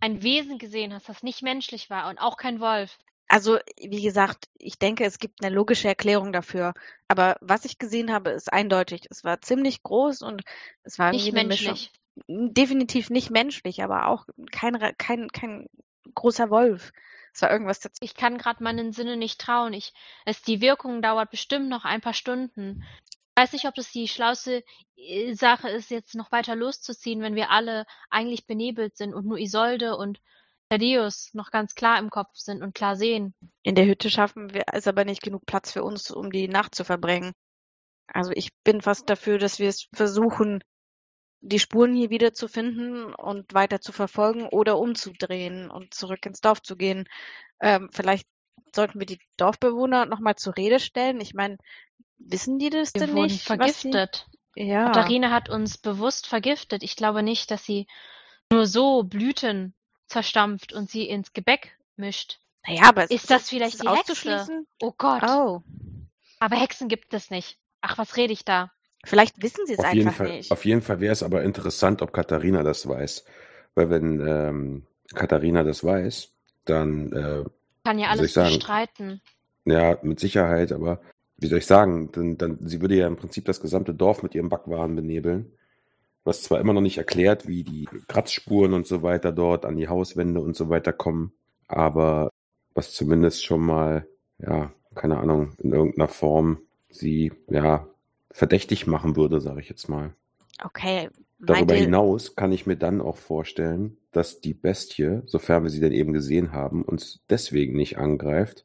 ein 0.00 0.22
Wesen 0.22 0.58
gesehen 0.58 0.94
hast, 0.94 1.08
das 1.08 1.22
nicht 1.22 1.42
menschlich 1.42 1.90
war 1.90 2.08
und 2.08 2.18
auch 2.18 2.36
kein 2.36 2.60
Wolf. 2.60 2.96
Also, 3.28 3.58
wie 3.78 4.02
gesagt, 4.02 4.48
ich 4.58 4.78
denke, 4.78 5.04
es 5.04 5.18
gibt 5.18 5.42
eine 5.42 5.54
logische 5.54 5.88
Erklärung 5.88 6.32
dafür. 6.32 6.74
Aber 7.08 7.36
was 7.40 7.64
ich 7.64 7.78
gesehen 7.78 8.12
habe, 8.12 8.30
ist 8.30 8.52
eindeutig. 8.52 9.06
Es 9.10 9.24
war 9.24 9.40
ziemlich 9.40 9.82
groß 9.82 10.22
und 10.22 10.42
es 10.82 10.98
war 10.98 11.12
Nicht 11.12 11.34
eine 11.34 11.48
Mischung. 11.48 11.78
Definitiv 12.26 13.10
nicht 13.10 13.30
menschlich, 13.30 13.82
aber 13.82 14.08
auch 14.08 14.26
kein, 14.50 14.78
kein, 14.98 15.28
kein 15.28 15.66
großer 16.14 16.50
Wolf. 16.50 16.92
Es 17.34 17.42
war 17.42 17.50
irgendwas 17.50 17.80
dazwischen. 17.80 18.04
Ich 18.04 18.14
kann 18.14 18.38
gerade 18.38 18.62
meinen 18.62 18.92
Sinne 18.92 19.16
nicht 19.16 19.40
trauen. 19.40 19.72
Ich, 19.72 19.92
es, 20.26 20.42
die 20.42 20.60
Wirkung 20.60 21.00
dauert 21.00 21.30
bestimmt 21.30 21.68
noch 21.68 21.84
ein 21.84 22.00
paar 22.00 22.14
Stunden. 22.14 22.84
Ich 23.08 23.42
weiß 23.42 23.52
nicht, 23.54 23.66
ob 23.66 23.74
das 23.74 23.90
die 23.90 24.08
schlauste 24.08 24.62
äh, 24.96 25.32
Sache 25.32 25.70
ist, 25.70 25.90
jetzt 25.90 26.14
noch 26.14 26.30
weiter 26.30 26.54
loszuziehen, 26.54 27.22
wenn 27.22 27.34
wir 27.34 27.50
alle 27.50 27.86
eigentlich 28.10 28.46
benebelt 28.46 28.96
sind 28.96 29.14
und 29.14 29.26
nur 29.26 29.38
Isolde 29.38 29.96
und 29.96 30.20
Thaddeus 30.68 31.32
noch 31.34 31.50
ganz 31.50 31.74
klar 31.74 31.98
im 31.98 32.10
Kopf 32.10 32.34
sind 32.34 32.62
und 32.62 32.74
klar 32.74 32.96
sehen. 32.96 33.34
In 33.62 33.74
der 33.74 33.86
Hütte 33.86 34.10
schaffen 34.10 34.52
wir 34.52 34.64
es 34.72 34.86
aber 34.86 35.04
nicht 35.04 35.22
genug 35.22 35.44
Platz 35.46 35.72
für 35.72 35.82
uns, 35.82 36.10
um 36.10 36.30
die 36.30 36.48
Nacht 36.48 36.74
zu 36.74 36.84
verbringen. 36.84 37.32
Also 38.06 38.32
ich 38.34 38.50
bin 38.64 38.82
fast 38.82 39.08
dafür, 39.08 39.38
dass 39.38 39.58
wir 39.58 39.68
es 39.68 39.88
versuchen, 39.94 40.62
die 41.42 41.58
Spuren 41.58 41.94
hier 41.94 42.10
wieder 42.10 42.32
zu 42.32 42.48
finden 42.48 43.12
und 43.14 43.52
weiter 43.52 43.80
zu 43.80 43.92
verfolgen 43.92 44.46
oder 44.46 44.78
umzudrehen 44.78 45.70
und 45.70 45.92
zurück 45.92 46.24
ins 46.24 46.40
Dorf 46.40 46.62
zu 46.62 46.76
gehen. 46.76 47.08
Ähm, 47.60 47.90
vielleicht 47.92 48.26
sollten 48.74 48.98
wir 49.00 49.06
die 49.06 49.20
Dorfbewohner 49.36 50.06
nochmal 50.06 50.36
zur 50.36 50.56
Rede 50.56 50.80
stellen. 50.80 51.20
Ich 51.20 51.34
meine, 51.34 51.58
wissen 52.18 52.58
die 52.58 52.70
das 52.70 52.94
Wir 52.94 53.06
denn 53.06 53.14
nicht? 53.14 53.50
was 53.50 53.80
sie- 53.80 53.90
vergiftet. 53.90 54.26
Ja. 54.54 54.86
Katharina 54.86 55.30
hat 55.30 55.48
uns 55.48 55.78
bewusst 55.78 56.26
vergiftet. 56.26 56.82
Ich 56.82 56.94
glaube 56.96 57.22
nicht, 57.22 57.50
dass 57.50 57.64
sie 57.64 57.86
nur 58.50 58.66
so 58.66 59.02
Blüten 59.02 59.74
zerstampft 60.06 60.72
und 60.72 60.90
sie 60.90 61.08
ins 61.08 61.32
Gebäck 61.32 61.76
mischt. 61.96 62.38
Naja, 62.66 62.82
aber 62.84 63.10
Ist 63.10 63.30
das 63.30 63.48
vielleicht 63.48 63.76
es 63.76 63.80
die 63.80 63.88
Hexe? 63.88 64.64
Oh 64.80 64.92
Gott. 64.96 65.22
Oh. 65.26 65.62
Aber 66.38 66.56
Hexen 66.56 66.88
gibt 66.88 67.12
es 67.14 67.30
nicht. 67.30 67.58
Ach, 67.80 67.98
was 67.98 68.16
rede 68.16 68.32
ich 68.32 68.44
da? 68.44 68.70
Vielleicht 69.04 69.42
wissen 69.42 69.66
sie 69.66 69.74
es 69.74 69.78
Auf 69.80 69.92
jeden 69.92 70.08
einfach 70.08 70.26
Fall, 70.26 70.36
nicht. 70.36 70.50
auf 70.52 70.64
jeden 70.64 70.82
Fall 70.82 71.00
wäre 71.00 71.12
es 71.12 71.22
aber 71.22 71.42
interessant, 71.42 72.02
ob 72.02 72.12
Katharina 72.12 72.62
das 72.62 72.86
weiß. 72.88 73.24
Weil 73.74 73.90
wenn 73.90 74.20
ähm, 74.26 74.86
Katharina 75.14 75.62
das 75.64 75.82
weiß, 75.84 76.30
dann, 76.64 77.12
äh, 77.12 77.44
Kann 77.84 77.98
ja 77.98 78.08
alles 78.10 78.26
ich 78.26 78.32
sagen? 78.32 78.54
bestreiten. 78.54 79.20
ja, 79.64 79.98
mit 80.02 80.20
Sicherheit, 80.20 80.72
aber 80.72 81.00
wie 81.38 81.48
soll 81.48 81.58
ich 81.58 81.66
sagen, 81.66 82.10
dann, 82.12 82.38
dann, 82.38 82.58
sie 82.68 82.80
würde 82.80 82.94
ja 82.96 83.06
im 83.08 83.16
Prinzip 83.16 83.44
das 83.46 83.60
gesamte 83.60 83.94
Dorf 83.94 84.22
mit 84.22 84.34
ihrem 84.34 84.48
Backwaren 84.48 84.94
benebeln. 84.94 85.52
Was 86.24 86.42
zwar 86.44 86.60
immer 86.60 86.72
noch 86.72 86.80
nicht 86.80 86.98
erklärt, 86.98 87.48
wie 87.48 87.64
die 87.64 87.88
Kratzspuren 88.06 88.74
und 88.74 88.86
so 88.86 89.02
weiter 89.02 89.32
dort 89.32 89.64
an 89.64 89.76
die 89.76 89.88
Hauswände 89.88 90.40
und 90.40 90.54
so 90.54 90.68
weiter 90.68 90.92
kommen, 90.92 91.32
aber 91.66 92.30
was 92.74 92.92
zumindest 92.92 93.44
schon 93.44 93.60
mal, 93.60 94.06
ja, 94.38 94.72
keine 94.94 95.18
Ahnung, 95.18 95.54
in 95.58 95.72
irgendeiner 95.72 96.08
Form 96.08 96.58
sie, 96.90 97.32
ja, 97.50 97.88
verdächtig 98.32 98.86
machen 98.86 99.16
würde, 99.16 99.40
sage 99.40 99.60
ich 99.60 99.68
jetzt 99.68 99.88
mal. 99.88 100.14
Okay. 100.62 101.08
Darüber 101.38 101.74
ihr- 101.74 101.82
hinaus 101.82 102.36
kann 102.36 102.52
ich 102.52 102.66
mir 102.66 102.76
dann 102.76 103.00
auch 103.00 103.16
vorstellen, 103.16 103.96
dass 104.12 104.40
die 104.40 104.54
Bestie, 104.54 105.20
sofern 105.26 105.62
wir 105.64 105.70
sie 105.70 105.80
denn 105.80 105.92
eben 105.92 106.12
gesehen 106.12 106.52
haben, 106.52 106.82
uns 106.82 107.20
deswegen 107.30 107.76
nicht 107.76 107.98
angreift, 107.98 108.64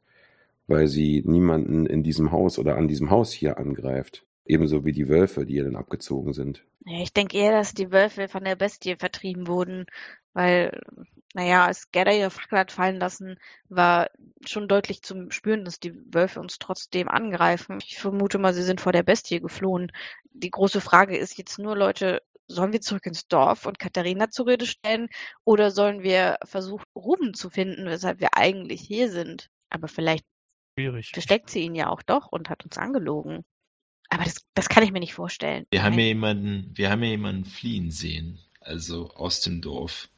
weil 0.67 0.87
sie 0.87 1.23
niemanden 1.25 1.85
in 1.85 2.03
diesem 2.03 2.31
Haus 2.31 2.59
oder 2.59 2.75
an 2.77 2.87
diesem 2.87 3.09
Haus 3.09 3.31
hier 3.31 3.57
angreift. 3.57 4.25
Ebenso 4.45 4.85
wie 4.85 4.91
die 4.91 5.09
Wölfe, 5.09 5.45
die 5.45 5.53
hier 5.53 5.63
dann 5.65 5.75
abgezogen 5.75 6.33
sind. 6.33 6.63
Ich 6.85 7.11
denke 7.13 7.37
eher, 7.37 7.51
dass 7.51 7.73
die 7.73 7.91
Wölfe 7.91 8.27
von 8.29 8.43
der 8.45 8.55
Bestie 8.55 8.95
vertrieben 8.95 9.47
wurden, 9.47 9.85
weil, 10.33 10.81
naja, 11.33 11.65
als 11.65 11.91
Gerda 11.91 12.11
ihre 12.11 12.31
Fackel 12.31 12.59
hat 12.59 12.71
fallen 12.71 12.99
lassen, 12.99 13.37
war 13.69 14.09
schon 14.45 14.67
deutlich 14.67 15.01
zu 15.01 15.29
spüren, 15.29 15.65
dass 15.65 15.79
die 15.79 15.93
Wölfe 16.13 16.39
uns 16.39 16.57
trotzdem 16.57 17.07
angreifen. 17.07 17.79
Ich 17.83 17.97
vermute 17.99 18.37
mal, 18.37 18.53
sie 18.53 18.63
sind 18.63 18.81
vor 18.81 18.91
der 18.91 19.03
Bestie 19.03 19.39
geflohen. 19.39 19.91
Die 20.31 20.49
große 20.49 20.81
Frage 20.81 21.17
ist 21.17 21.37
jetzt 21.37 21.59
nur, 21.59 21.75
Leute, 21.75 22.21
sollen 22.47 22.71
wir 22.71 22.81
zurück 22.81 23.05
ins 23.05 23.27
Dorf 23.27 23.65
und 23.65 23.79
Katharina 23.79 24.29
zur 24.29 24.47
Rede 24.47 24.65
stellen 24.65 25.09
oder 25.43 25.71
sollen 25.71 26.01
wir 26.01 26.37
versuchen, 26.43 26.85
Ruben 26.95 27.33
zu 27.33 27.49
finden, 27.49 27.85
weshalb 27.85 28.19
wir 28.19 28.35
eigentlich 28.35 28.81
hier 28.81 29.11
sind? 29.11 29.49
Aber 29.69 29.87
vielleicht 29.87 30.25
Schwierig. 30.77 31.11
versteckt 31.11 31.49
sie 31.49 31.59
ihn 31.59 31.75
ja 31.75 31.89
auch 31.89 32.01
doch 32.01 32.31
und 32.31 32.49
hat 32.49 32.63
uns 32.63 32.77
angelogen. 32.77 33.43
Aber 34.09 34.23
das, 34.23 34.45
das 34.53 34.69
kann 34.69 34.83
ich 34.83 34.93
mir 34.93 35.01
nicht 35.01 35.13
vorstellen. 35.13 35.65
Wir 35.71 35.83
haben 35.83 35.99
ja 35.99 36.05
jemanden, 36.05 36.71
wir 36.73 36.89
haben 36.89 37.03
ja 37.03 37.09
jemanden 37.09 37.43
fliehen 37.43 37.91
sehen, 37.91 38.39
also 38.61 39.09
aus 39.09 39.41
dem 39.41 39.61
Dorf, 39.61 40.09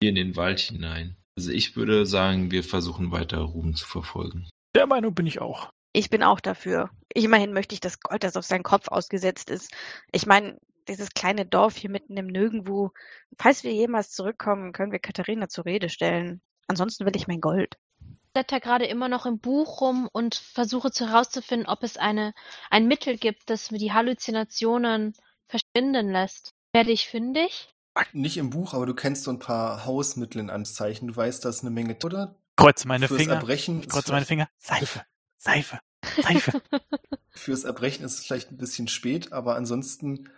in 0.00 0.14
den 0.14 0.36
Wald 0.36 0.60
hinein. 0.60 1.16
Also 1.36 1.50
ich 1.50 1.76
würde 1.76 2.06
sagen, 2.06 2.50
wir 2.50 2.62
versuchen 2.62 3.10
weiter 3.10 3.38
Ruben 3.38 3.74
zu 3.74 3.86
verfolgen. 3.86 4.48
Der 4.76 4.86
Meinung 4.86 5.14
bin 5.14 5.26
ich 5.26 5.40
auch. 5.40 5.70
Ich 5.92 6.10
bin 6.10 6.22
auch 6.22 6.40
dafür. 6.40 6.90
Immerhin 7.14 7.52
möchte 7.52 7.74
ich 7.74 7.80
das 7.80 8.00
Gold, 8.00 8.24
das 8.24 8.36
auf 8.36 8.44
seinen 8.44 8.64
Kopf 8.64 8.88
ausgesetzt 8.88 9.50
ist. 9.50 9.72
Ich 10.12 10.26
meine, 10.26 10.58
dieses 10.88 11.10
kleine 11.10 11.46
Dorf 11.46 11.76
hier 11.76 11.90
mitten 11.90 12.16
im 12.16 12.26
Nirgendwo. 12.26 12.90
Falls 13.38 13.64
wir 13.64 13.72
jemals 13.72 14.10
zurückkommen, 14.10 14.72
können 14.72 14.92
wir 14.92 14.98
Katharina 14.98 15.48
zur 15.48 15.64
Rede 15.64 15.88
stellen. 15.88 16.40
Ansonsten 16.66 17.06
will 17.06 17.16
ich 17.16 17.28
mein 17.28 17.40
Gold. 17.40 17.76
Ich 18.00 18.32
blätter 18.32 18.58
gerade 18.58 18.86
immer 18.86 19.08
noch 19.08 19.26
im 19.26 19.38
Buch 19.38 19.80
rum 19.80 20.08
und 20.12 20.34
versuche 20.34 20.90
zu 20.90 21.08
herauszufinden, 21.08 21.68
ob 21.68 21.84
es 21.84 21.96
eine, 21.96 22.34
ein 22.70 22.88
Mittel 22.88 23.16
gibt, 23.16 23.48
das 23.48 23.70
mir 23.70 23.78
die 23.78 23.92
Halluzinationen 23.92 25.14
verschwinden 25.46 26.10
lässt. 26.10 26.50
Werde 26.72 26.90
ich 26.90 27.08
fündig? 27.08 27.73
Nicht 28.12 28.36
im 28.36 28.50
Buch, 28.50 28.74
aber 28.74 28.86
du 28.86 28.94
kennst 28.94 29.24
so 29.24 29.30
ein 29.30 29.38
paar 29.38 29.84
Hausmittel 29.84 30.40
in 30.40 30.50
Anzeichen. 30.50 31.08
Du 31.08 31.16
weißt, 31.16 31.44
dass 31.44 31.60
eine 31.60 31.70
Menge, 31.70 31.96
oder? 32.04 32.36
Kreuze 32.56 32.88
meine 32.88 33.08
Fürs 33.08 33.20
Finger. 33.20 33.34
Erbrechen 33.34 33.80
Ich 33.80 33.88
kreuze 33.88 34.12
meine 34.12 34.24
Finger. 34.24 34.48
Seife. 34.58 35.04
Seife. 35.36 35.80
Seife. 36.22 36.62
Fürs 37.30 37.64
Erbrechen 37.64 38.04
ist 38.04 38.18
es 38.18 38.26
vielleicht 38.26 38.50
ein 38.50 38.56
bisschen 38.56 38.88
spät, 38.88 39.32
aber 39.32 39.56
ansonsten 39.56 40.30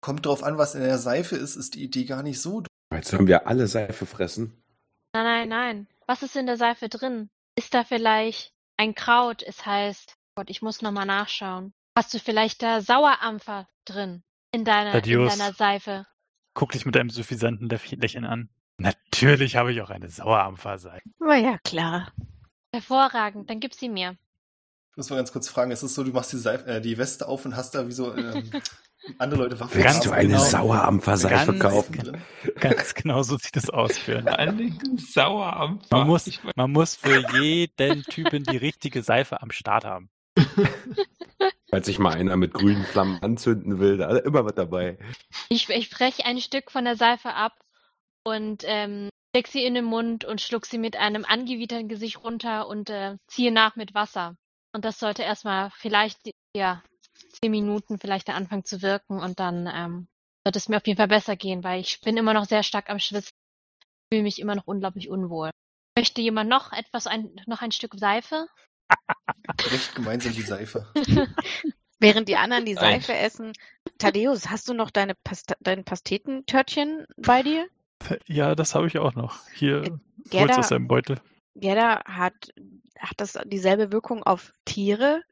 kommt 0.00 0.26
drauf 0.26 0.42
an, 0.42 0.58
was 0.58 0.74
in 0.74 0.82
der 0.82 0.98
Seife 0.98 1.36
ist, 1.36 1.56
ist 1.56 1.74
die 1.74 1.84
Idee 1.84 2.04
gar 2.04 2.22
nicht 2.22 2.40
so. 2.40 2.62
Jetzt 2.92 3.10
sollen 3.10 3.26
wir 3.26 3.46
alle 3.46 3.66
Seife 3.66 4.06
fressen. 4.06 4.62
Nein, 5.12 5.24
nein, 5.24 5.48
nein. 5.48 5.86
Was 6.06 6.22
ist 6.22 6.36
in 6.36 6.46
der 6.46 6.56
Seife 6.56 6.88
drin? 6.88 7.30
Ist 7.56 7.74
da 7.74 7.84
vielleicht 7.84 8.52
ein 8.76 8.94
Kraut? 8.94 9.42
Es 9.42 9.66
heißt, 9.66 10.14
Gott, 10.34 10.50
ich 10.50 10.62
muss 10.62 10.82
nochmal 10.82 11.06
nachschauen. 11.06 11.72
Hast 11.96 12.14
du 12.14 12.18
vielleicht 12.18 12.62
da 12.62 12.80
Sauerampfer 12.80 13.68
drin 13.84 14.22
in 14.52 14.64
deiner, 14.64 14.94
in 15.04 15.26
deiner 15.26 15.52
Seife? 15.52 16.06
Guck 16.60 16.72
dich 16.72 16.84
mit 16.84 16.94
einem 16.98 17.08
suffisanten 17.08 17.70
Läch- 17.70 17.96
Lächeln 17.98 18.26
an. 18.26 18.50
Natürlich 18.76 19.56
habe 19.56 19.72
ich 19.72 19.80
auch 19.80 19.88
eine 19.88 20.10
Sauerampfer-Seife. 20.10 21.00
War 21.18 21.36
ja 21.36 21.56
klar. 21.64 22.12
Hervorragend, 22.74 23.48
dann 23.48 23.60
gib 23.60 23.72
sie 23.72 23.88
mir. 23.88 24.10
Ich 24.90 24.96
muss 24.98 25.08
mal 25.08 25.16
ganz 25.16 25.32
kurz 25.32 25.48
fragen, 25.48 25.70
ist 25.70 25.82
es 25.82 25.94
so, 25.94 26.04
du 26.04 26.10
machst 26.12 26.34
die, 26.34 26.36
Seife, 26.36 26.66
äh, 26.66 26.82
die 26.82 26.98
Weste 26.98 27.28
auf 27.28 27.46
und 27.46 27.56
hast 27.56 27.74
da 27.74 27.88
wie 27.88 27.92
so 27.92 28.14
ähm, 28.14 28.50
andere 29.18 29.44
Leute 29.44 29.58
Waffen 29.58 29.80
Ganz 29.82 29.94
Willst 29.94 30.06
du 30.06 30.10
eine 30.10 30.28
genau. 30.28 30.38
Sauerampfer-Seife 30.40 31.56
Ganz 31.56 31.62
kaufen? 31.62 31.92
drin? 31.96 32.20
Ganz 32.60 32.92
genau 32.92 33.22
so 33.22 33.38
sieht 33.38 33.56
es 33.56 33.70
aus 33.70 33.96
für 33.96 34.20
Vor 34.20 34.38
allen 34.38 34.58
Dingen 34.58 34.98
Sauerampfer. 34.98 35.96
Man 35.96 36.06
muss, 36.08 36.30
man 36.56 36.70
muss 36.72 36.94
für 36.94 37.24
jeden 37.40 38.02
Typen 38.02 38.44
die 38.44 38.58
richtige 38.58 39.02
Seife 39.02 39.40
am 39.40 39.50
Start 39.50 39.86
haben. 39.86 40.10
Falls 41.70 41.86
sich 41.86 41.98
mal 42.00 42.14
einer 42.14 42.36
mit 42.36 42.52
grünen 42.52 42.84
Flammen 42.84 43.22
anzünden 43.22 43.78
will, 43.78 43.96
da 43.96 44.10
ist 44.10 44.26
immer 44.26 44.44
was 44.44 44.54
dabei. 44.54 44.98
Ich, 45.48 45.68
ich 45.68 45.90
breche 45.90 46.24
ein 46.24 46.40
Stück 46.40 46.70
von 46.72 46.84
der 46.84 46.96
Seife 46.96 47.34
ab 47.34 47.58
und 48.24 48.64
ähm, 48.66 49.08
steck 49.30 49.46
sie 49.46 49.64
in 49.64 49.74
den 49.74 49.84
Mund 49.84 50.24
und 50.24 50.40
schluck 50.40 50.66
sie 50.66 50.78
mit 50.78 50.96
einem 50.96 51.24
angewiderten 51.24 51.88
Gesicht 51.88 52.22
runter 52.24 52.66
und 52.66 52.90
äh, 52.90 53.16
ziehe 53.28 53.52
nach 53.52 53.76
mit 53.76 53.94
Wasser. 53.94 54.36
Und 54.72 54.84
das 54.84 54.98
sollte 54.98 55.22
erstmal 55.22 55.70
vielleicht, 55.70 56.18
ja, 56.56 56.82
zehn 57.40 57.50
Minuten 57.50 57.98
vielleicht 57.98 58.28
der 58.28 58.34
Anfang 58.34 58.64
zu 58.64 58.82
wirken 58.82 59.20
und 59.20 59.38
dann 59.38 59.68
ähm, 59.72 60.08
wird 60.44 60.56
es 60.56 60.68
mir 60.68 60.76
auf 60.78 60.86
jeden 60.86 60.96
Fall 60.96 61.08
besser 61.08 61.36
gehen, 61.36 61.62
weil 61.62 61.80
ich 61.80 62.00
bin 62.00 62.16
immer 62.16 62.34
noch 62.34 62.46
sehr 62.46 62.62
stark 62.62 62.90
am 62.90 62.98
Schwitzen. 62.98 63.32
fühle 64.12 64.24
mich 64.24 64.40
immer 64.40 64.56
noch 64.56 64.66
unglaublich 64.66 65.08
unwohl. 65.08 65.50
Möchte 65.96 66.20
jemand 66.20 66.50
noch 66.50 66.72
etwas, 66.72 67.06
ein, 67.06 67.30
noch 67.46 67.62
ein 67.62 67.72
Stück 67.72 67.94
Seife? 67.94 68.46
Brecht 69.56 69.94
gemeinsam 69.94 70.32
die 70.32 70.42
Seife. 70.42 70.86
Während 72.00 72.28
die 72.28 72.36
anderen 72.36 72.64
die 72.64 72.74
Nein. 72.74 73.00
Seife 73.00 73.14
essen. 73.14 73.52
Thaddeus, 73.98 74.48
hast 74.48 74.68
du 74.68 74.74
noch 74.74 74.90
deine 74.90 75.14
Pasta 75.14 75.54
dein 75.60 75.84
Pastetentörtchen 75.84 77.06
bei 77.16 77.42
dir? 77.42 77.68
Ja, 78.26 78.54
das 78.54 78.74
habe 78.74 78.86
ich 78.86 78.98
auch 78.98 79.14
noch. 79.14 79.46
Hier, 79.54 79.82
hol's 79.82 80.00
Gerda, 80.30 80.56
aus 80.56 80.68
seinem 80.68 80.88
Beutel. 80.88 81.20
Gerda 81.54 82.02
hat, 82.06 82.34
hat 82.98 83.14
das 83.18 83.38
dieselbe 83.44 83.92
Wirkung 83.92 84.22
auf 84.22 84.54
Tiere 84.64 85.22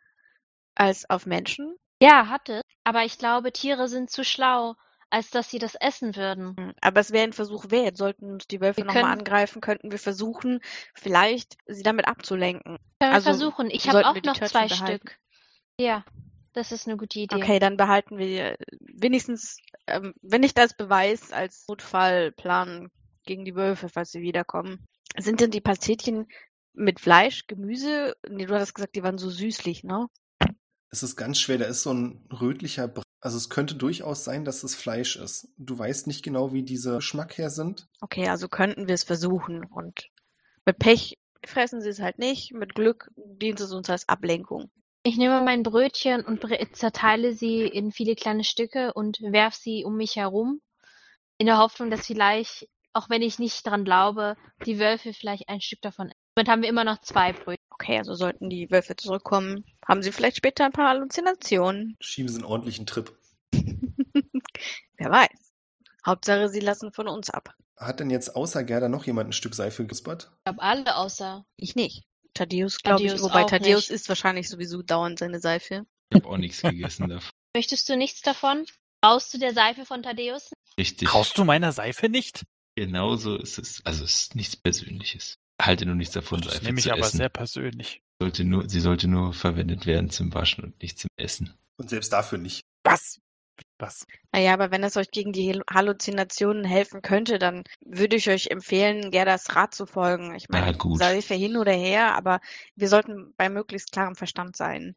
als 0.74 1.08
auf 1.08 1.24
Menschen? 1.24 1.76
Ja, 2.02 2.28
hatte. 2.28 2.60
Aber 2.84 3.04
ich 3.04 3.18
glaube, 3.18 3.52
Tiere 3.52 3.88
sind 3.88 4.10
zu 4.10 4.22
schlau, 4.24 4.74
als 5.10 5.30
dass 5.30 5.50
sie 5.50 5.58
das 5.58 5.74
essen 5.74 6.16
würden. 6.16 6.56
Hm, 6.56 6.72
Aber 6.80 7.00
es 7.00 7.12
wäre 7.12 7.24
ein 7.24 7.32
Versuch 7.32 7.70
wert. 7.70 7.96
Sollten 7.96 8.30
uns 8.30 8.46
die 8.46 8.60
Wölfe 8.60 8.78
Wir 8.78 8.84
nochmal 8.84 9.04
angreifen, 9.04 9.60
könnten 9.60 9.90
wir 9.90 9.98
versuchen, 9.98 10.60
vielleicht 10.94 11.56
sie 11.66 11.82
damit 11.82 12.06
abzulenken. 12.06 12.76
Können 13.00 13.12
wir 13.12 13.12
Also, 13.12 13.30
versuchen. 13.30 13.70
Ich 13.70 13.88
habe 13.88 14.06
auch 14.06 14.14
wir 14.14 14.22
noch 14.24 14.34
zwei 14.34 14.66
behalten? 14.66 14.74
Stück. 14.74 15.18
Ja, 15.80 16.04
das 16.52 16.72
ist 16.72 16.86
eine 16.86 16.96
gute 16.96 17.20
Idee. 17.20 17.36
Okay, 17.36 17.58
dann 17.58 17.76
behalten 17.76 18.18
wir 18.18 18.56
wenigstens, 18.80 19.58
ähm, 19.86 20.14
wenn 20.22 20.40
nicht 20.40 20.58
als 20.58 20.74
Beweis, 20.76 21.32
als 21.32 21.66
Notfallplan 21.68 22.90
gegen 23.24 23.44
die 23.44 23.54
Wölfe, 23.54 23.88
falls 23.88 24.10
sie 24.10 24.22
wiederkommen. 24.22 24.84
Sind 25.16 25.40
denn 25.40 25.50
die 25.50 25.60
Pastetchen 25.60 26.26
mit 26.72 27.00
Fleisch, 27.00 27.46
Gemüse? 27.46 28.16
Nee, 28.28 28.46
du 28.46 28.54
hattest 28.54 28.74
gesagt, 28.74 28.96
die 28.96 29.02
waren 29.02 29.18
so 29.18 29.30
süßlich, 29.30 29.84
ne? 29.84 30.08
Es 30.90 31.02
ist 31.02 31.16
ganz 31.16 31.38
schwer, 31.38 31.58
da 31.58 31.66
ist 31.66 31.82
so 31.82 31.92
ein 31.92 32.26
rötlicher 32.32 32.88
Also 33.20 33.36
es 33.36 33.48
könnte 33.48 33.74
durchaus 33.74 34.24
sein, 34.24 34.44
dass 34.44 34.62
es 34.62 34.74
Fleisch 34.74 35.16
ist. 35.16 35.48
Du 35.56 35.76
weißt 35.78 36.06
nicht 36.06 36.22
genau, 36.22 36.52
wie 36.52 36.62
diese 36.62 36.96
Geschmack 36.96 37.36
her 37.36 37.50
sind. 37.50 37.88
Okay, 38.00 38.28
also 38.28 38.48
könnten 38.48 38.86
wir 38.86 38.94
es 38.94 39.02
versuchen. 39.02 39.64
Und 39.64 40.08
mit 40.64 40.78
Pech 40.78 41.18
fressen 41.44 41.80
sie 41.80 41.88
es 41.88 42.00
halt 42.00 42.18
nicht. 42.18 42.52
Mit 42.52 42.74
Glück 42.74 43.10
dient 43.16 43.60
es 43.60 43.72
uns 43.72 43.90
als 43.90 44.08
Ablenkung. 44.08 44.70
Ich 45.02 45.16
nehme 45.16 45.40
mein 45.42 45.62
Brötchen 45.62 46.24
und 46.24 46.44
zerteile 46.72 47.32
sie 47.32 47.62
in 47.62 47.92
viele 47.92 48.14
kleine 48.14 48.44
Stücke 48.44 48.92
und 48.92 49.20
werf 49.20 49.54
sie 49.54 49.84
um 49.84 49.96
mich 49.96 50.16
herum, 50.16 50.60
in 51.38 51.46
der 51.46 51.58
Hoffnung, 51.58 51.90
dass 51.90 52.06
vielleicht, 52.06 52.68
auch 52.92 53.08
wenn 53.08 53.22
ich 53.22 53.38
nicht 53.38 53.66
dran 53.66 53.84
glaube, 53.84 54.36
die 54.66 54.78
Wölfe 54.78 55.14
vielleicht 55.14 55.48
ein 55.48 55.60
Stück 55.60 55.80
davon 55.82 56.08
essen. 56.08 56.17
Damit 56.38 56.50
haben 56.50 56.62
wir 56.62 56.68
immer 56.68 56.84
noch 56.84 57.00
zwei 57.00 57.32
Brötchen. 57.32 57.64
Okay, 57.70 57.98
also 57.98 58.14
sollten 58.14 58.48
die 58.48 58.70
Wölfe 58.70 58.94
zurückkommen, 58.94 59.64
haben 59.84 60.04
sie 60.04 60.12
vielleicht 60.12 60.36
später 60.36 60.64
ein 60.64 60.70
paar 60.70 60.88
Halluzinationen. 60.88 61.96
Schieben 61.98 62.28
sie 62.28 62.36
einen 62.36 62.44
ordentlichen 62.44 62.86
Trip. 62.86 63.10
Wer 63.52 65.10
weiß. 65.10 65.52
Hauptsache, 66.06 66.48
sie 66.48 66.60
lassen 66.60 66.92
von 66.92 67.08
uns 67.08 67.28
ab. 67.28 67.56
Hat 67.76 67.98
denn 67.98 68.10
jetzt 68.10 68.36
außer 68.36 68.62
Gerda 68.62 68.88
noch 68.88 69.04
jemand 69.04 69.30
ein 69.30 69.32
Stück 69.32 69.56
Seife 69.56 69.84
gespielt? 69.84 70.30
Ich 70.30 70.44
glaube 70.44 70.62
alle 70.62 70.94
außer. 70.94 71.44
Ich 71.56 71.74
nicht. 71.74 72.04
Thaddeus, 72.34 72.78
glaube 72.78 73.02
ich. 73.02 73.20
Wobei 73.20 73.42
Thaddeus 73.42 73.90
isst 73.90 74.08
wahrscheinlich 74.08 74.48
sowieso 74.48 74.82
dauernd 74.82 75.18
seine 75.18 75.40
Seife. 75.40 75.86
Ich 76.10 76.20
habe 76.20 76.28
auch 76.28 76.36
nichts 76.36 76.62
gegessen 76.62 77.08
davon. 77.08 77.32
Möchtest 77.52 77.88
du 77.88 77.96
nichts 77.96 78.22
davon? 78.22 78.64
Brauchst 79.00 79.34
du 79.34 79.38
der 79.38 79.54
Seife 79.54 79.84
von 79.84 80.04
Thaddeus? 80.04 80.52
Richtig. 80.78 81.08
Kaufst 81.08 81.36
du 81.36 81.42
meiner 81.42 81.72
Seife 81.72 82.08
nicht? 82.08 82.44
Genauso 82.76 83.34
ist 83.34 83.58
es. 83.58 83.84
Also 83.84 84.04
es 84.04 84.20
ist 84.20 84.36
nichts 84.36 84.54
Persönliches. 84.54 85.36
Halte 85.60 85.86
nur 85.86 85.94
nichts 85.96 86.14
davon, 86.14 86.40
Das 86.40 86.52
Seife 86.54 86.64
nehme 86.66 86.78
ich 86.78 86.84
zu 86.84 86.92
aber 86.92 87.00
essen. 87.00 87.16
sehr 87.18 87.28
persönlich. 87.28 88.02
Sollte 88.20 88.44
nur, 88.44 88.68
sie 88.68 88.80
sollte 88.80 89.08
nur 89.08 89.32
verwendet 89.32 89.86
werden 89.86 90.10
zum 90.10 90.32
Waschen 90.34 90.64
und 90.64 90.82
nicht 90.82 90.98
zum 90.98 91.08
Essen. 91.16 91.54
Und 91.76 91.90
selbst 91.90 92.12
dafür 92.12 92.38
nicht. 92.38 92.62
Was? 92.84 93.18
Was? 93.80 94.04
Naja, 94.32 94.54
aber 94.54 94.70
wenn 94.70 94.82
es 94.84 94.96
euch 94.96 95.10
gegen 95.10 95.32
die 95.32 95.48
Hal- 95.52 95.62
Halluzinationen 95.70 96.64
helfen 96.64 97.02
könnte, 97.02 97.38
dann 97.38 97.64
würde 97.84 98.16
ich 98.16 98.28
euch 98.28 98.48
empfehlen, 98.48 99.10
Gerdas 99.10 99.54
Rat 99.56 99.74
zu 99.74 99.86
folgen. 99.86 100.34
Ich 100.34 100.46
Na 100.48 100.60
meine, 100.60 100.76
gut. 100.76 100.98
Seife 100.98 101.34
hin 101.34 101.56
oder 101.56 101.72
her, 101.72 102.14
aber 102.14 102.40
wir 102.76 102.88
sollten 102.88 103.34
bei 103.36 103.48
möglichst 103.48 103.92
klarem 103.92 104.14
Verstand 104.16 104.56
sein. 104.56 104.94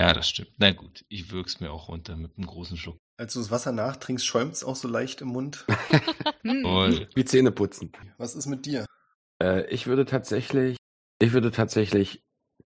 Ja, 0.00 0.12
das 0.12 0.28
stimmt. 0.28 0.50
Na 0.58 0.72
gut, 0.72 1.04
ich 1.08 1.30
wirk's 1.30 1.60
mir 1.60 1.70
auch 1.72 1.88
runter 1.88 2.16
mit 2.16 2.36
einem 2.36 2.46
großen 2.46 2.76
Schluck. 2.76 2.98
Als 3.18 3.34
du 3.34 3.40
das 3.40 3.50
Wasser 3.52 3.70
nachtrinkst, 3.72 4.26
schäumt 4.26 4.54
es 4.54 4.64
auch 4.64 4.76
so 4.76 4.88
leicht 4.88 5.20
im 5.20 5.28
Mund. 5.28 5.64
Hm. 6.42 6.62
Toll. 6.64 7.08
Wie 7.14 7.24
Zähne 7.24 7.52
putzen. 7.52 7.92
Was 8.18 8.34
ist 8.34 8.46
mit 8.46 8.66
dir? 8.66 8.84
Äh, 9.42 9.66
ich 9.70 9.86
würde 9.86 10.04
tatsächlich, 10.04 10.76
ich 11.20 11.32
würde 11.32 11.50
tatsächlich 11.50 12.22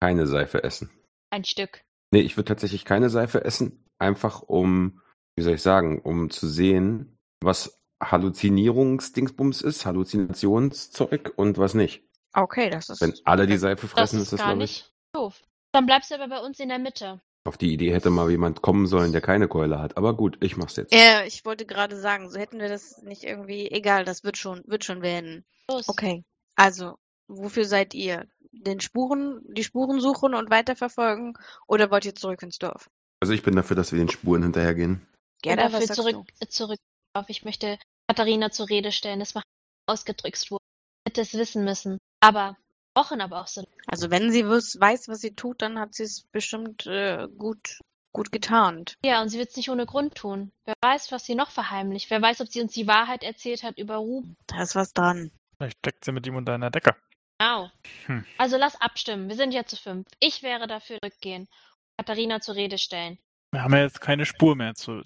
keine 0.01 0.27
Seife 0.27 0.63
essen. 0.63 0.91
Ein 1.31 1.45
Stück. 1.45 1.83
Nee, 2.13 2.21
ich 2.21 2.37
würde 2.37 2.49
tatsächlich 2.49 2.85
keine 2.85 3.11
Seife 3.11 3.45
essen, 3.45 3.85
einfach 3.99 4.43
um, 4.43 5.01
wie 5.37 5.43
soll 5.43 5.55
ich 5.55 5.63
sagen, 5.63 6.01
um 6.01 6.31
zu 6.31 6.47
sehen, 6.47 7.19
was 7.43 7.81
Halluzinierungsdingsbums 8.03 9.63
ist, 9.63 9.85
Halluzinationszeug 9.87 11.33
und 11.37 11.59
was 11.59 11.75
nicht. 11.75 12.05
Okay, 12.35 12.71
das 12.71 12.89
ist. 12.89 13.01
Wenn 13.01 13.15
alle 13.25 13.47
die 13.47 13.57
Seife 13.57 13.83
Das 13.83 13.91
fressen, 13.91 14.17
ist 14.19 14.25
ist 14.25 14.33
das, 14.35 14.41
gar 14.41 14.49
glaube 14.51 14.65
ich. 14.65 14.71
nicht 14.71 14.93
doof. 15.13 15.43
Dann 15.73 15.87
bleibst 15.87 16.11
du 16.11 16.15
aber 16.15 16.29
bei 16.29 16.41
uns 16.41 16.61
in 16.61 16.69
der 16.69 16.79
Mitte. 16.79 17.21
Auf 17.45 17.57
die 17.57 17.73
Idee 17.73 17.93
hätte 17.93 18.11
mal 18.11 18.31
jemand 18.31 18.63
kommen 18.63 18.87
sollen, 18.87 19.13
der 19.13 19.21
keine 19.21 19.49
Keule 19.49 19.79
hat. 19.81 19.97
Aber 19.97 20.15
gut, 20.17 20.37
ich 20.41 20.57
mach's 20.57 20.77
jetzt. 20.77 20.93
Ja, 20.93 21.25
ich 21.25 21.45
wollte 21.45 21.67
gerade 21.67 21.97
sagen, 21.97 22.31
so 22.31 22.39
hätten 22.39 22.59
wir 22.61 22.69
das 22.69 23.03
nicht 23.03 23.25
irgendwie. 23.25 23.71
Egal, 23.71 24.05
das 24.05 24.23
wird 24.23 24.37
schon, 24.37 24.63
wird 24.67 24.85
schon 24.85 25.03
werden. 25.03 25.45
Los. 25.71 25.89
Okay. 25.89 26.25
Also, 26.59 26.99
wofür 27.29 27.65
seid 27.65 27.95
ihr? 27.95 28.27
Den 28.53 28.81
Spuren, 28.81 29.41
die 29.49 29.63
Spuren 29.63 30.01
suchen 30.01 30.35
und 30.35 30.51
weiterverfolgen? 30.51 31.39
Oder 31.67 31.91
wollt 31.91 32.05
ihr 32.05 32.15
zurück 32.15 32.43
ins 32.43 32.59
Dorf? 32.59 32.91
Also 33.21 33.33
ich 33.33 33.43
bin 33.43 33.55
dafür, 33.55 33.77
dass 33.77 33.93
wir 33.93 33.99
den 33.99 34.09
Spuren 34.09 34.43
hinterhergehen. 34.43 35.07
Was 35.45 35.57
dafür 35.57 35.87
zurück, 35.89 36.27
du? 36.41 36.49
zurück 36.49 36.81
auf. 37.15 37.29
Ich 37.29 37.45
möchte 37.45 37.79
Katharina 38.09 38.51
zur 38.51 38.69
Rede 38.69 38.91
stellen. 38.91 39.21
Das 39.21 39.35
macht 39.35 39.47
ausgedrückt 39.87 40.51
wurde. 40.51 40.65
Hätte 41.07 41.21
es 41.21 41.35
wissen 41.35 41.65
müssen. 41.65 41.99
Aber 42.21 42.57
Wochen 42.97 43.21
aber 43.21 43.41
auch 43.41 43.47
so. 43.47 43.65
Also 43.87 44.11
wenn 44.11 44.33
sie 44.33 44.45
weiß, 44.45 45.09
was 45.09 45.21
sie 45.21 45.37
tut, 45.37 45.63
dann 45.63 45.79
hat 45.79 45.95
sie 45.95 46.03
es 46.03 46.23
bestimmt 46.33 46.87
äh, 46.87 47.29
gut, 47.39 47.79
gut 48.13 48.33
getarnt. 48.33 48.97
Ja, 49.05 49.23
und 49.23 49.29
sie 49.29 49.39
wird 49.39 49.51
es 49.51 49.57
nicht 49.57 49.71
ohne 49.71 49.87
Grund 49.87 50.17
tun. 50.17 50.51
Wer 50.65 50.75
weiß, 50.83 51.13
was 51.13 51.25
sie 51.25 51.37
noch 51.37 51.53
verheimlicht. 51.53 52.11
Wer 52.11 52.21
weiß, 52.21 52.41
ob 52.41 52.49
sie 52.49 52.61
uns 52.61 52.73
die 52.73 52.89
Wahrheit 52.89 53.23
erzählt 53.23 53.63
hat 53.63 53.79
über 53.79 53.97
Ruben. 53.97 54.37
Da 54.49 54.63
ist 54.63 54.75
was 54.75 54.93
dran. 54.93 55.31
Vielleicht 55.59 55.79
steckt 55.79 56.05
sie 56.05 56.13
mit 56.13 56.27
ihm 56.27 56.37
unter 56.37 56.55
einer 56.55 56.71
Decke. 56.71 56.95
Genau. 57.39 57.71
Hm. 58.07 58.25
Also 58.37 58.57
lass 58.57 58.81
abstimmen. 58.81 59.29
Wir 59.29 59.37
sind 59.37 59.53
ja 59.53 59.65
zu 59.65 59.77
fünf. 59.77 60.07
Ich 60.21 60.43
wäre 60.43 60.67
dafür 60.67 60.99
zurückgehen. 61.03 61.49
Katharina 61.97 62.41
zur 62.41 62.55
Rede 62.57 62.79
stellen. 62.79 63.19
Wir 63.53 63.63
haben 63.63 63.73
ja 63.75 63.83
jetzt 63.83 64.01
keine 64.01 64.27
Spur 64.27 64.57
mehr 64.57 64.75
zu, 64.75 65.03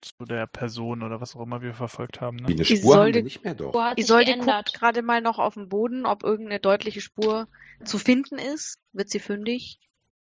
zu 0.00 0.24
der 0.24 0.46
Person 0.46 1.02
oder 1.02 1.20
was 1.20 1.36
auch 1.36 1.42
immer 1.42 1.62
wir 1.62 1.74
verfolgt 1.74 2.20
haben. 2.20 2.38
Wie 2.38 2.42
Ne? 2.42 2.48
eine 2.48 2.62
Die 2.64 2.76
Spur 2.76 2.96
haben 2.96 3.14
wir 3.14 3.22
nicht 3.22 3.44
mehr 3.44 3.54
doch. 3.54 3.74
Wo 3.74 3.82
hat 3.82 3.98
Isolde 3.98 4.36
guckt 4.38 4.74
gerade 4.74 5.02
mal 5.02 5.20
noch 5.20 5.38
auf 5.38 5.54
den 5.54 5.68
Boden, 5.68 6.06
ob 6.06 6.22
irgendeine 6.24 6.60
deutliche 6.60 7.00
Spur 7.00 7.48
zu 7.84 7.98
finden 7.98 8.38
ist. 8.38 8.78
Wird 8.92 9.10
sie 9.10 9.20
fündig? 9.20 9.78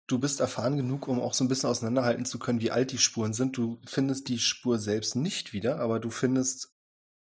Du 0.09 0.19
bist 0.19 0.41
erfahren 0.41 0.77
genug, 0.77 1.07
um 1.09 1.21
auch 1.21 1.35
so 1.35 1.45
ein 1.45 1.49
bisschen 1.49 1.71
auseinanderhalten 1.71 2.25
zu 2.25 2.39
können, 2.39 2.61
wie 2.61 2.71
alt 2.71 2.93
die 2.93 2.99
Spuren 2.99 3.33
sind. 3.33 3.57
Du 3.57 3.81
findest 3.87 4.29
die 4.29 4.39
Spur 4.39 4.79
selbst 4.79 5.15
nicht 5.17 5.53
wieder, 5.53 5.79
aber 5.79 6.01
du 6.01 6.11
findest 6.11 6.72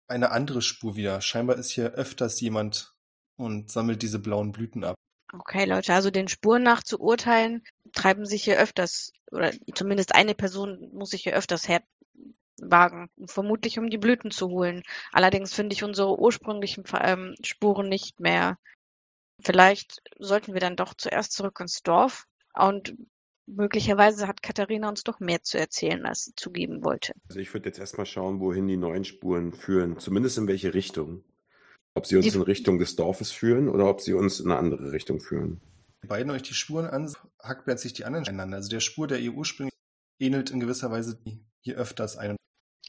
eine 0.09 0.31
andere 0.31 0.63
Spur 0.63 0.97
wieder. 0.97 1.21
Scheinbar 1.21 1.57
ist 1.57 1.71
hier 1.71 1.93
öfters 1.93 2.41
jemand 2.41 2.95
und 3.37 3.71
sammelt 3.71 4.03
diese 4.03 4.19
blauen 4.19 4.53
Blüten 4.53 4.85
ab. 4.85 4.95
Okay, 5.33 5.65
Leute, 5.65 5.93
also 5.95 6.11
den 6.11 6.29
Spuren 6.29 6.63
nach 6.63 6.83
zu 6.83 7.01
urteilen, 7.01 7.65
treiben 7.93 8.25
sich 8.25 8.45
hier 8.45 8.59
öfters, 8.59 9.13
oder 9.33 9.53
zumindest 9.75 10.15
eine 10.15 10.35
Person 10.35 10.91
muss 10.93 11.11
sich 11.11 11.23
hier 11.23 11.35
öfters 11.35 11.67
herwagen, 11.69 13.09
vermutlich 13.27 13.79
um 13.79 13.91
die 13.91 13.99
Blüten 13.99 14.31
zu 14.31 14.49
holen. 14.49 14.83
Allerdings 15.13 15.53
finde 15.53 15.75
ich 15.75 15.83
unsere 15.83 16.21
ursprünglichen 16.21 16.85
ähm, 17.01 17.35
Spuren 17.43 17.89
nicht 17.89 18.21
mehr. 18.21 18.59
Vielleicht 19.43 20.03
sollten 20.19 20.53
wir 20.53 20.61
dann 20.61 20.77
doch 20.77 20.95
zuerst 20.95 21.33
zurück 21.33 21.59
ins 21.61 21.83
Dorf 21.83 22.27
und 22.55 22.95
möglicherweise 23.47 24.27
hat 24.29 24.43
Katharina 24.43 24.89
uns 24.89 25.05
doch 25.05 25.21
mehr 25.21 25.43
zu 25.43 25.59
erzählen, 25.59 26.05
als 26.07 26.25
sie 26.25 26.33
zugeben 26.37 26.85
wollte. 26.85 27.13
Also 27.29 27.41
ich 27.41 27.53
würde 27.55 27.69
jetzt 27.69 27.79
erstmal 27.79 28.07
schauen, 28.07 28.41
wohin 28.41 28.67
die 28.67 28.77
neuen 28.77 29.05
Spuren 29.05 29.53
führen. 29.53 29.99
Zumindest 29.99 30.39
in 30.39 30.47
welche 30.49 30.75
Richtung. 30.75 31.25
Ob 31.95 32.07
sie 32.07 32.17
uns 32.17 32.27
Die- 32.27 32.35
in 32.37 32.43
Richtung 32.43 32.79
des 32.79 32.97
Dorfes 32.97 33.31
führen 33.31 33.69
oder 33.69 33.87
ob 33.89 34.01
sie 34.01 34.15
uns 34.15 34.41
in 34.41 34.51
eine 34.51 34.59
andere 34.59 34.93
Richtung 34.93 35.21
führen. 35.21 35.61
Die 36.03 36.09
beiden 36.09 36.31
euch 36.33 36.43
die 36.43 36.55
Spuren 36.55 36.87
an, 36.87 37.13
hackbert 37.43 37.79
sich 37.79 37.93
die 37.93 38.05
anderen 38.05 38.27
einander. 38.29 38.57
Also 38.57 38.69
der 38.69 38.81
Spur, 38.81 39.07
der 39.07 39.21
ihr 39.21 39.33
ursprünglich 39.33 39.73
ähnelt 40.19 40.51
in 40.51 40.61
gewisser 40.61 40.91
Weise 40.91 41.19
hier 41.61 41.77
öfters 41.77 42.17
ein. 42.17 42.37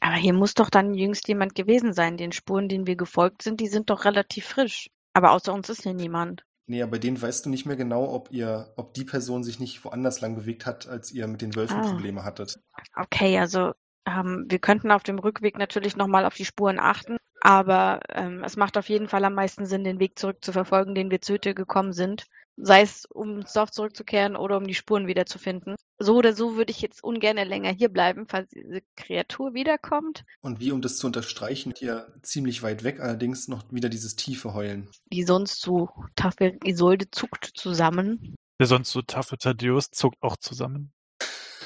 Aber 0.02 0.16
hier 0.16 0.34
muss 0.34 0.54
doch 0.54 0.70
dann 0.70 0.94
jüngst 0.94 1.28
jemand 1.28 1.56
gewesen 1.56 1.94
sein. 1.94 2.18
Den 2.18 2.32
Spuren, 2.32 2.68
denen 2.68 2.88
wir 2.88 2.96
gefolgt 2.96 3.42
sind, 3.44 3.60
die 3.62 3.68
sind 3.68 3.90
doch 3.90 4.06
relativ 4.06 4.46
frisch. 4.46 4.88
Aber 5.14 5.32
außer 5.32 5.54
uns 5.54 5.70
ist 5.70 5.84
hier 5.84 5.94
niemand. 5.94 6.44
Nee, 6.68 6.82
aber 6.82 6.98
den 6.98 7.22
weißt 7.22 7.46
du 7.46 7.50
nicht 7.50 7.66
mehr 7.66 7.76
genau, 7.76 8.12
ob 8.12 8.32
ihr, 8.32 8.74
ob 8.76 8.94
die 8.96 9.06
Person 9.06 9.44
sich 9.44 9.60
nicht 9.60 9.86
woanders 9.86 10.22
lang 10.22 10.36
bewegt 10.36 10.66
hat, 10.66 10.88
als 10.88 11.12
ihr 11.12 11.28
mit 11.28 11.42
den 11.42 11.56
Wölfen 11.56 11.78
Ah. 11.80 11.90
Probleme 11.90 12.24
hattet. 12.24 12.60
Okay, 12.96 13.38
also 13.38 13.74
ähm, 14.08 14.46
wir 14.50 14.60
könnten 14.60 14.92
auf 14.92 15.04
dem 15.04 15.20
Rückweg 15.20 15.58
natürlich 15.58 15.96
nochmal 15.96 16.26
auf 16.26 16.36
die 16.36 16.46
Spuren 16.46 16.80
achten, 16.80 17.18
aber 17.42 18.00
ähm, 18.10 18.44
es 18.44 18.58
macht 18.58 18.78
auf 18.78 18.90
jeden 18.90 19.08
Fall 19.08 19.24
am 19.26 19.34
meisten 19.36 19.66
Sinn, 19.66 19.84
den 19.84 20.00
Weg 20.00 20.18
zurück 20.18 20.44
zu 20.44 20.52
verfolgen, 20.52 20.96
den 20.96 21.12
wir 21.12 21.22
zu 21.22 21.34
Hütte 21.34 21.54
gekommen 21.54 21.94
sind. 21.94 22.26
Sei 22.58 22.82
es, 22.82 23.06
um 23.06 23.40
ins 23.40 23.54
Dorf 23.54 23.72
zurückzukehren 23.72 24.36
oder 24.36 24.58
um 24.58 24.66
die 24.66 24.74
Spuren 24.76 25.08
wiederzufinden. 25.08 25.76
So 26.00 26.16
oder 26.16 26.34
so 26.34 26.56
würde 26.56 26.72
ich 26.72 26.82
jetzt 26.82 27.04
ungern 27.04 27.38
länger 27.38 27.72
hier 27.72 27.90
bleiben, 27.90 28.26
falls 28.28 28.50
diese 28.50 28.82
Kreatur 28.96 29.54
wiederkommt, 29.54 30.24
Und 30.42 30.60
wie, 30.60 30.72
um 30.72 30.82
das 30.82 30.98
zu 30.98 31.08
unterstreichen, 31.08 31.74
ihr 31.80 32.14
ziemlich 32.22 32.64
weit 32.64 32.84
weg 32.84 33.00
allerdings 33.00 33.48
noch 33.48 33.64
wieder 33.72 33.90
dieses 33.90 34.16
tiefe 34.16 34.54
Heulen. 34.54 34.90
die 35.12 35.24
sonst 35.24 35.62
so 35.62 35.90
taffe 36.16 36.58
Isolde 36.64 37.10
zuckt 37.12 37.52
zusammen. 37.56 38.36
Der 38.60 38.68
sonst 38.68 38.92
so 38.92 39.02
taffe 39.02 39.38
Thaddeus 39.38 39.92
zuckt 39.92 40.22
auch 40.22 40.38
zusammen. 40.38 40.92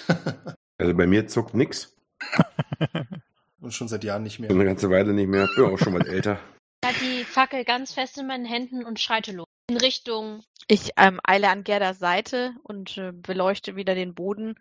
Also 0.82 0.96
bei 0.96 1.08
mir 1.08 1.28
zuckt 1.28 1.56
nix. 1.56 1.94
Und 3.60 3.74
schon 3.74 3.90
seit 3.90 4.06
Jahren 4.06 4.24
nicht 4.24 4.40
mehr. 4.40 4.50
Schon 4.50 4.60
eine 4.62 4.70
ganze 4.70 4.90
Weile 4.90 5.12
nicht 5.14 5.28
mehr. 5.28 5.48
Bin 5.56 5.66
auch 5.66 5.78
schon 5.78 5.94
mal 5.94 6.08
älter. 6.08 6.40
Ich 6.82 6.88
halte 6.88 7.04
die 7.04 7.24
Fackel 7.26 7.66
ganz 7.66 7.92
fest 7.92 8.18
in 8.18 8.28
meinen 8.28 8.46
Händen 8.46 8.86
und 8.86 9.02
schreite 9.02 9.34
los. 9.34 9.46
In 9.70 9.78
Richtung. 9.78 10.44
Ich 10.68 10.94
ähm, 10.98 11.20
eile 11.24 11.50
an 11.50 11.64
Gerdas 11.64 12.00
Seite 12.00 12.56
und 12.64 12.98
äh, 12.98 13.12
beleuchte 13.12 13.76
wieder 13.76 13.94
den 13.94 14.16
Boden. 14.16 14.56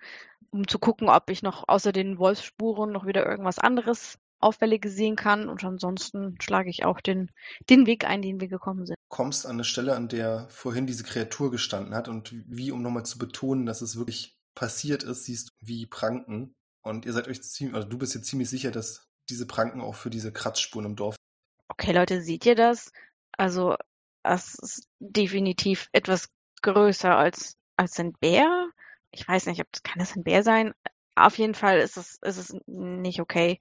um 0.51 0.68
zu 0.68 0.78
gucken, 0.78 1.09
ob 1.09 1.30
ich 1.30 1.43
noch 1.43 1.66
außer 1.66 1.93
den 1.93 2.18
Wolfsspuren 2.18 2.93
noch 2.93 3.06
wieder 3.06 3.24
irgendwas 3.24 3.59
anderes 3.59 4.18
Auffälliges 4.39 4.94
sehen 4.94 5.16
kann. 5.16 5.48
Und 5.48 5.64
ansonsten 5.64 6.36
schlage 6.43 6.68
ich 6.68 6.85
auch 6.85 7.01
den, 7.01 7.30
den 7.70 7.86
Weg 7.86 8.05
ein, 8.05 8.20
den 8.20 8.39
wir 8.39 8.48
gekommen 8.48 8.85
sind. 8.85 8.97
Kommst 9.09 9.47
an 9.47 9.52
eine 9.52 9.64
Stelle, 9.64 9.97
an 9.97 10.09
der 10.09 10.47
vorhin 10.51 10.86
diese 10.86 11.05
Kreatur 11.05 11.51
gestanden 11.51 11.94
hat 11.94 12.09
und 12.09 12.35
wie, 12.47 12.70
um 12.70 12.82
nochmal 12.82 13.06
zu 13.06 13.16
betonen, 13.16 13.64
dass 13.64 13.80
es 13.80 13.97
wirklich 13.97 14.36
passiert 14.55 15.05
ist, 15.05 15.24
siehst 15.24 15.48
du 15.48 15.52
wie 15.66 15.86
Pranken. 15.86 16.52
Und 16.82 17.06
ihr 17.06 17.14
seid 17.14 17.28
euch 17.28 17.43
ziemlich, 17.43 17.74
also 17.74 17.89
du 17.89 17.97
bist 17.97 18.14
jetzt 18.14 18.26
ziemlich 18.26 18.51
sicher, 18.51 18.70
dass 18.70 19.09
diese 19.30 19.47
Pranken 19.47 19.80
auch 19.80 19.94
für 19.94 20.10
diese 20.10 20.32
Kratzspuren 20.32 20.85
im 20.85 20.97
Dorf. 20.97 21.16
Okay, 21.68 21.93
Leute, 21.93 22.20
seht 22.20 22.44
ihr 22.44 22.55
das? 22.55 22.93
Also, 23.39 23.76
das 24.23 24.55
ist 24.57 24.89
definitiv 24.99 25.89
etwas 25.93 26.28
größer 26.62 27.16
als, 27.16 27.57
als 27.77 27.99
ein 27.99 28.12
Bär. 28.15 28.69
Ich 29.11 29.27
weiß 29.27 29.47
nicht, 29.47 29.61
ob 29.61 29.70
das 29.73 29.82
kann 29.82 29.99
das 29.99 30.16
ein 30.16 30.24
Bär 30.24 30.43
sein. 30.43 30.74
Auf 31.15 31.39
jeden 31.39 31.55
Fall 31.55 31.78
ist 31.78 31.97
es, 31.97 32.19
ist 32.23 32.36
es 32.39 32.57
nicht 32.66 33.20
okay, 33.20 33.61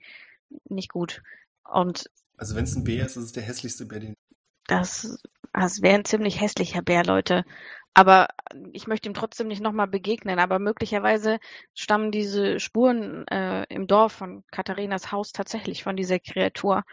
nicht 0.69 0.89
gut. 0.91 1.23
Und 1.63 2.09
Also 2.37 2.55
wenn 2.55 2.65
es 2.65 2.75
ein 2.75 2.83
Bär 2.83 3.05
ist, 3.05 3.17
ist 3.17 3.23
es 3.25 3.31
der 3.31 3.43
hässlichste 3.43 3.85
Bär, 3.85 3.99
den 3.99 4.15
das, 4.67 5.19
das 5.53 5.81
wäre 5.81 5.95
ein 5.95 6.05
ziemlich 6.05 6.41
hässlicher 6.41 6.81
Bär, 6.81 7.03
Leute. 7.03 7.45
Aber 7.93 8.27
ich 8.73 8.85
möchte 8.87 9.09
ihm 9.09 9.15
trotzdem 9.15 9.47
nicht 9.47 9.61
nochmal 9.61 9.87
begegnen. 9.87 10.39
Aber 10.39 10.59
möglicherweise 10.59 11.39
stammen 11.73 12.11
diese 12.11 12.59
Spuren 12.59 13.27
äh, 13.27 13.65
im 13.69 13.87
Dorf 13.87 14.13
von 14.13 14.43
Katharinas 14.51 15.11
Haus 15.11 15.31
tatsächlich 15.31 15.83
von 15.83 15.95
dieser 15.95 16.19
Kreatur. 16.19 16.83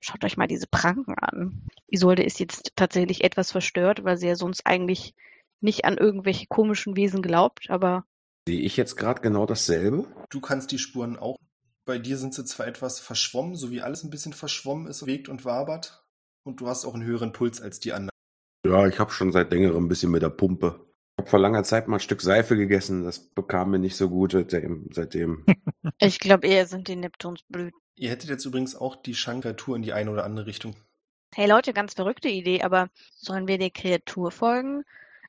Schaut 0.00 0.24
euch 0.24 0.36
mal 0.36 0.46
diese 0.46 0.66
Pranken 0.66 1.14
an. 1.14 1.62
Isolde 1.88 2.22
ist 2.22 2.38
jetzt 2.38 2.72
tatsächlich 2.76 3.24
etwas 3.24 3.50
verstört, 3.50 4.04
weil 4.04 4.16
sie 4.16 4.28
ja 4.28 4.36
sonst 4.36 4.66
eigentlich 4.66 5.14
nicht 5.60 5.84
an 5.84 5.98
irgendwelche 5.98 6.46
komischen 6.46 6.96
Wesen 6.96 7.22
glaubt. 7.22 7.68
Aber 7.68 8.04
Sehe 8.48 8.60
ich 8.60 8.76
jetzt 8.76 8.96
gerade 8.96 9.20
genau 9.20 9.44
dasselbe? 9.44 10.06
Du 10.30 10.40
kannst 10.40 10.70
die 10.70 10.78
Spuren 10.78 11.16
auch. 11.16 11.36
Bei 11.84 11.98
dir 11.98 12.16
sind 12.16 12.34
sie 12.34 12.44
zwar 12.44 12.66
etwas 12.66 13.00
verschwommen, 13.00 13.56
so 13.56 13.70
wie 13.70 13.80
alles 13.80 14.04
ein 14.04 14.10
bisschen 14.10 14.32
verschwommen 14.32 14.86
ist, 14.86 15.00
bewegt 15.00 15.28
und 15.28 15.44
wabert. 15.44 16.04
Und 16.44 16.60
du 16.60 16.68
hast 16.68 16.84
auch 16.84 16.94
einen 16.94 17.04
höheren 17.04 17.32
Puls 17.32 17.60
als 17.60 17.80
die 17.80 17.92
anderen. 17.92 18.10
Ja, 18.66 18.86
ich 18.86 18.98
habe 18.98 19.10
schon 19.10 19.32
seit 19.32 19.50
längerem 19.50 19.84
ein 19.84 19.88
bisschen 19.88 20.10
mit 20.10 20.22
der 20.22 20.30
Pumpe. 20.30 20.86
Ich 21.16 21.22
habe 21.22 21.30
vor 21.30 21.38
langer 21.40 21.64
Zeit 21.64 21.88
mal 21.88 21.96
ein 21.96 22.00
Stück 22.00 22.20
Seife 22.20 22.56
gegessen. 22.56 23.04
Das 23.04 23.18
bekam 23.18 23.70
mir 23.70 23.78
nicht 23.78 23.96
so 23.96 24.08
gut 24.08 24.32
seitdem. 24.32 24.88
seitdem. 24.92 25.44
ich 25.98 26.20
glaube 26.20 26.46
eher 26.46 26.66
sind 26.66 26.88
die 26.88 26.96
Neptunsblüten. 26.96 27.78
Ihr 27.98 28.10
hättet 28.10 28.30
jetzt 28.30 28.44
übrigens 28.44 28.76
auch 28.76 28.96
die 28.96 29.14
Shankratur 29.14 29.76
in 29.76 29.82
die 29.82 29.92
eine 29.92 30.10
oder 30.10 30.24
andere 30.24 30.46
Richtung. 30.46 30.76
Hey 31.34 31.48
Leute, 31.48 31.72
ganz 31.72 31.94
verrückte 31.94 32.28
Idee, 32.28 32.62
aber 32.62 32.88
sollen 33.14 33.48
wir 33.48 33.58
der 33.58 33.70
Kreatur 33.70 34.30
folgen? 34.30 34.84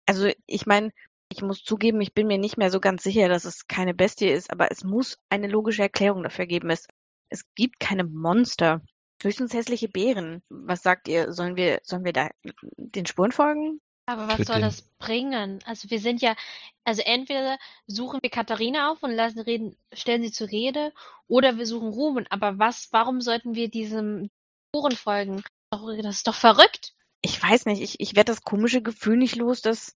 Also 0.05 0.31
ich 0.45 0.65
meine, 0.65 0.91
ich 1.31 1.41
muss 1.41 1.63
zugeben, 1.63 1.99
ich 2.01 2.13
bin 2.13 2.27
mir 2.27 2.37
nicht 2.37 2.57
mehr 2.57 2.71
so 2.71 2.79
ganz 2.79 3.03
sicher, 3.03 3.27
dass 3.27 3.45
es 3.45 3.67
keine 3.67 3.93
Bestie 3.93 4.29
ist, 4.29 4.51
aber 4.51 4.71
es 4.71 4.83
muss 4.83 5.17
eine 5.29 5.47
logische 5.47 5.81
Erklärung 5.81 6.23
dafür 6.23 6.45
geben. 6.45 6.69
Es, 6.69 6.87
es 7.29 7.43
gibt 7.55 7.79
keine 7.79 8.03
Monster. 8.03 8.81
Höchstens 9.21 9.53
hässliche 9.53 9.89
Bären. 9.89 10.41
Was 10.49 10.81
sagt 10.81 11.07
ihr? 11.07 11.33
Sollen 11.33 11.55
wir, 11.55 11.79
sollen 11.83 12.05
wir 12.05 12.13
da 12.13 12.29
den 12.77 13.05
Spuren 13.05 13.31
folgen? 13.31 13.81
Aber 14.09 14.27
was 14.27 14.37
soll 14.47 14.55
den- 14.55 14.61
das 14.63 14.81
bringen? 14.97 15.59
Also 15.65 15.89
wir 15.91 15.99
sind 15.99 16.21
ja, 16.21 16.35
also 16.83 17.03
entweder 17.03 17.59
suchen 17.85 18.19
wir 18.23 18.31
Katharina 18.31 18.91
auf 18.91 19.03
und 19.03 19.11
lassen 19.11 19.39
reden, 19.39 19.77
stellen 19.93 20.23
sie 20.23 20.31
zur 20.31 20.49
Rede, 20.49 20.91
oder 21.27 21.57
wir 21.59 21.67
suchen 21.67 21.89
Ruben. 21.89 22.25
Aber 22.31 22.57
was, 22.57 22.87
warum 22.91 23.21
sollten 23.21 23.53
wir 23.53 23.69
diesem 23.69 24.29
Spuren 24.69 24.95
folgen? 24.95 25.43
Das 25.71 26.15
ist 26.17 26.27
doch 26.27 26.33
verrückt. 26.33 26.95
Ich 27.21 27.41
weiß 27.41 27.67
nicht, 27.67 27.81
ich, 27.83 27.99
ich 27.99 28.15
werde 28.15 28.31
das 28.31 28.41
komische 28.41 28.81
Gefühl 28.81 29.17
nicht 29.17 29.35
los, 29.35 29.61
dass, 29.61 29.95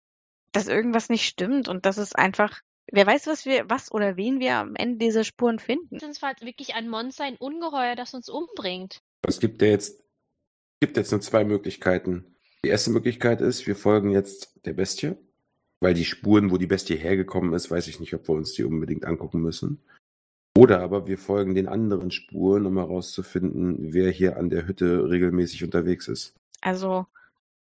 dass 0.52 0.68
irgendwas 0.68 1.10
nicht 1.10 1.26
stimmt 1.26 1.68
und 1.68 1.88
dass 1.88 1.98
es 1.98 2.14
einfach, 2.14 2.61
wer 2.91 3.07
weiß, 3.07 3.26
was 3.26 3.45
wir, 3.45 3.68
was 3.68 3.91
oder 3.91 4.15
wen 4.15 4.40
wir 4.40 4.57
am 4.57 4.76
Ende 4.76 5.03
dieser 5.03 5.23
Spuren 5.23 5.57
finden. 5.57 5.98
Sonst 5.99 6.22
war 6.22 6.34
es 6.35 6.45
wirklich 6.45 6.76
ein 6.76 6.88
Monster, 6.88 7.23
ein 7.23 7.38
Ungeheuer, 7.38 7.95
das 7.95 8.14
uns 8.14 8.30
umbringt. 8.30 8.99
Es 9.27 9.40
gibt 9.40 9.61
ja 9.64 9.69
jetzt, 9.69 9.99
es 10.02 10.80
gibt 10.81 10.98
jetzt 10.98 11.11
nur 11.11 11.22
zwei 11.22 11.44
Möglichkeiten. 11.45 12.30
Die 12.65 12.69
erste 12.69 12.91
Möglichkeit 12.91 13.41
ist, 13.41 13.68
wir 13.68 13.76
folgen 13.76 14.11
jetzt 14.11 14.65
der 14.65 14.73
Bestie, 14.73 15.15
weil 15.81 15.94
die 15.94 16.06
Spuren, 16.06 16.49
wo 16.49 16.57
die 16.57 16.68
Bestie 16.68 16.95
hergekommen 16.95 17.53
ist, 17.53 17.69
weiß 17.69 17.88
ich 17.88 17.99
nicht, 17.99 18.14
ob 18.14 18.27
wir 18.27 18.35
uns 18.35 18.53
die 18.53 18.64
unbedingt 18.64 19.06
angucken 19.06 19.41
müssen. 19.41 19.84
Oder 20.57 20.81
aber 20.81 21.07
wir 21.07 21.18
folgen 21.18 21.56
den 21.56 21.68
anderen 21.68 22.11
Spuren, 22.11 22.65
um 22.65 22.77
herauszufinden, 22.77 23.94
wer 23.94 24.11
hier 24.11 24.38
an 24.38 24.49
der 24.49 24.68
Hütte 24.68 25.10
regelmäßig 25.10 25.64
unterwegs 25.64 26.07
ist. 26.07 26.35
Also 26.61 27.06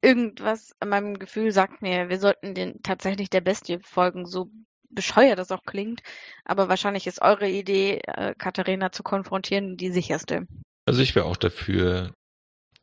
irgendwas 0.01 0.76
an 0.80 0.89
meinem 0.89 1.19
Gefühl 1.19 1.51
sagt 1.51 1.81
mir, 1.81 2.09
wir 2.09 2.19
sollten 2.19 2.53
den 2.53 2.81
tatsächlich 2.84 3.30
der 3.30 3.41
Bestie 3.41 3.80
folgen, 3.81 4.26
so 4.26 4.49
bescheuert 4.89 5.39
das 5.39 5.51
auch 5.51 5.63
klingt. 5.63 6.01
Aber 6.43 6.68
wahrscheinlich 6.68 7.07
ist 7.07 7.22
eure 7.22 7.47
Idee, 7.47 8.01
äh, 8.07 8.35
Katharina 8.38 8.91
zu 8.91 9.03
konfrontieren, 9.03 9.77
die 9.77 9.91
sicherste. 9.91 10.47
Also 10.85 11.01
ich 11.01 11.15
wäre 11.15 11.26
auch 11.26 11.38
dafür, 11.38 12.13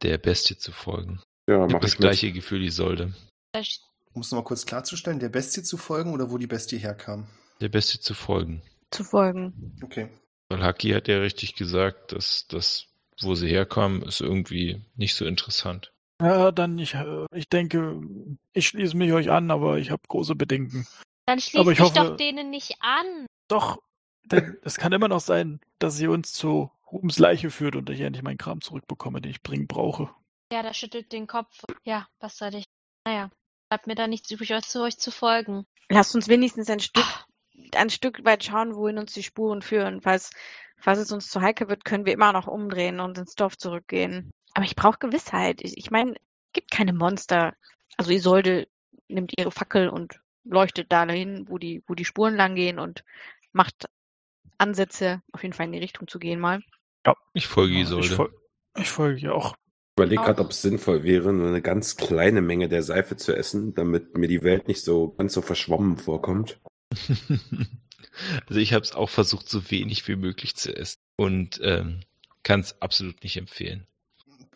der 0.03 0.17
Bestie 0.17 0.57
zu 0.57 0.73
folgen. 0.73 1.21
Ja, 1.49 1.55
Ich 1.55 1.61
habe 1.63 1.73
mach 1.73 1.81
das 1.81 1.93
ich 1.95 1.99
mit. 1.99 2.05
gleiche 2.05 2.33
Gefühl, 2.33 2.61
die 2.61 2.71
sollte. 2.71 3.13
Da 3.53 3.61
st- 3.61 3.81
Um 4.13 4.21
es 4.23 4.31
nochmal 4.31 4.45
kurz 4.45 4.67
klarzustellen, 4.67 5.19
der 5.19 5.29
Bestie 5.31 5.63
zu 5.63 5.77
folgen 5.77 6.13
oder 6.13 6.31
wo 6.31 6.39
die 6.39 6.47
Bestie 6.47 6.79
herkam? 6.79 7.27
Der 7.61 7.69
Bestie 7.69 7.99
zu 8.01 8.15
folgen. 8.15 8.63
Zu 8.91 9.03
folgen. 9.05 9.77
Okay. 9.83 10.09
Weil 10.49 10.63
Haki 10.63 10.91
hat 10.91 11.09
ja 11.09 11.19
richtig 11.19 11.55
gesagt, 11.57 12.13
dass 12.13 12.47
das, 12.49 12.87
wo 13.21 13.35
sie 13.35 13.49
herkommen, 13.49 14.03
ist 14.03 14.21
irgendwie 14.21 14.83
nicht 14.97 15.15
so 15.15 15.25
interessant. 15.25 15.91
Ja, 16.21 16.51
dann 16.53 16.79
ich, 16.79 16.97
ich 17.35 17.49
denke, 17.49 18.01
ich 18.53 18.67
schließe 18.69 18.97
mich 18.97 19.13
euch 19.13 19.31
an, 19.31 19.51
aber 19.51 19.79
ich 19.79 19.91
habe 19.91 20.03
große 20.09 20.35
Bedenken. 20.35 20.87
Dann 21.27 21.39
schließ 21.41 21.61
Aber 21.61 21.73
ich 21.73 21.79
dich 21.79 21.87
hoffe- 21.87 21.95
doch 22.11 22.17
denen 22.17 22.51
nicht 22.51 22.77
an. 22.81 23.27
Doch, 23.49 23.79
denn 24.25 24.57
es 24.63 24.77
kann 24.77 24.93
immer 24.93 25.09
noch 25.09 25.21
sein, 25.21 25.61
dass 25.79 25.97
sie 25.97 26.09
uns 26.09 26.33
zu 26.33 26.71
Rubens 26.91 27.19
Leiche 27.19 27.51
führt 27.51 27.77
und 27.77 27.89
ich 27.91 28.01
endlich 28.01 28.23
meinen 28.23 28.39
Kram 28.39 28.61
zurückbekomme, 28.63 29.21
den 29.21 29.31
ich 29.31 29.43
dringend 29.43 29.69
brauche. 29.69 30.11
Ja, 30.53 30.63
da 30.63 30.73
schüttelt 30.73 31.13
den 31.13 31.27
Kopf. 31.27 31.63
Ja, 31.85 32.09
was 32.21 32.39
soll 32.39 32.55
ich? 32.55 32.65
Naja, 33.05 33.31
bleibt 33.69 33.87
mir 33.87 33.95
da 33.95 34.07
nichts 34.07 34.31
übrig, 34.31 34.55
als 34.55 34.69
zu 34.69 34.83
euch 34.83 34.99
zu 34.99 35.11
folgen. 35.11 35.67
Lasst 35.91 36.15
uns 36.15 36.29
wenigstens 36.29 36.71
ein 36.71 36.81
Stück, 36.81 37.07
ein 37.75 37.91
Stück 37.91 38.25
weit 38.25 38.45
schauen, 38.45 38.75
wohin 38.75 38.99
uns 38.99 39.13
die 39.13 39.23
Spuren 39.23 39.63
führen. 39.63 40.01
Falls, 40.01 40.31
falls 40.79 40.99
es 40.99 41.13
uns 41.13 41.29
zu 41.29 41.41
heikel 41.41 41.69
wird, 41.69 41.85
können 41.85 42.07
wir 42.07 42.13
immer 42.13 42.33
noch 42.33 42.47
umdrehen 42.47 43.01
und 43.01 43.19
ins 43.19 43.35
Dorf 43.35 43.59
zurückgehen. 43.59 44.31
Aber 44.55 44.65
ich 44.65 44.77
brauche 44.77 44.99
Gewissheit. 44.99 45.61
Ich, 45.63 45.77
ich 45.77 45.91
meine, 45.91 46.13
es 46.13 46.53
gibt 46.53 46.71
keine 46.71 46.93
Monster. 46.93 47.55
Also 47.97 48.11
Isolde 48.11 48.69
nimmt 49.09 49.33
ihre 49.39 49.51
Fackel 49.51 49.89
und 49.89 50.21
leuchtet 50.45 50.91
dahin, 50.91 51.47
wo 51.49 51.59
die, 51.59 51.83
wo 51.87 51.95
die 51.95 52.05
Spuren 52.05 52.37
lang 52.37 52.55
gehen 52.55 52.79
und 52.79 53.05
macht 53.53 53.87
Ansätze, 54.57 55.23
auf 55.33 55.43
jeden 55.43 55.53
Fall 55.53 55.67
in 55.67 55.73
die 55.73 55.79
Richtung 55.79 56.09
zu 56.09 56.19
gehen 56.19 56.41
mal. 56.41 56.63
Ich 57.33 57.47
folge 57.47 57.75
Ja, 57.75 57.81
Isolde. 57.81 58.07
Ich, 58.07 58.15
fol 58.15 58.35
ich 58.77 58.91
folge 58.91 59.21
ihr 59.21 59.35
auch. 59.35 59.55
Ich 59.99 60.05
überlege 60.05 60.23
gerade, 60.23 60.43
ob 60.43 60.53
es 60.53 60.63
sinnvoll 60.63 61.03
wäre, 61.03 61.33
nur 61.33 61.49
eine 61.49 61.61
ganz 61.61 61.97
kleine 61.97 62.41
Menge 62.41 62.69
der 62.69 62.85
Seife 62.85 63.17
zu 63.17 63.37
essen, 63.37 63.75
damit 63.75 64.17
mir 64.17 64.29
die 64.29 64.45
Welt 64.45 64.69
nicht 64.69 64.85
so 64.85 65.09
ganz 65.19 65.33
so 65.33 65.43
verschwommen 65.43 65.97
vorkommt. 65.97 66.61
also 68.47 68.61
ich 68.61 68.73
habe 68.73 68.85
es 68.85 68.95
auch 68.95 69.11
versucht, 69.11 69.49
so 69.49 69.73
wenig 69.73 70.07
wie 70.07 70.15
möglich 70.15 70.55
zu 70.55 70.77
essen 70.77 71.01
und 71.17 71.59
ähm, 71.65 72.03
kann 72.45 72.61
es 72.61 72.81
absolut 72.81 73.25
nicht 73.25 73.37
empfehlen. 73.39 73.89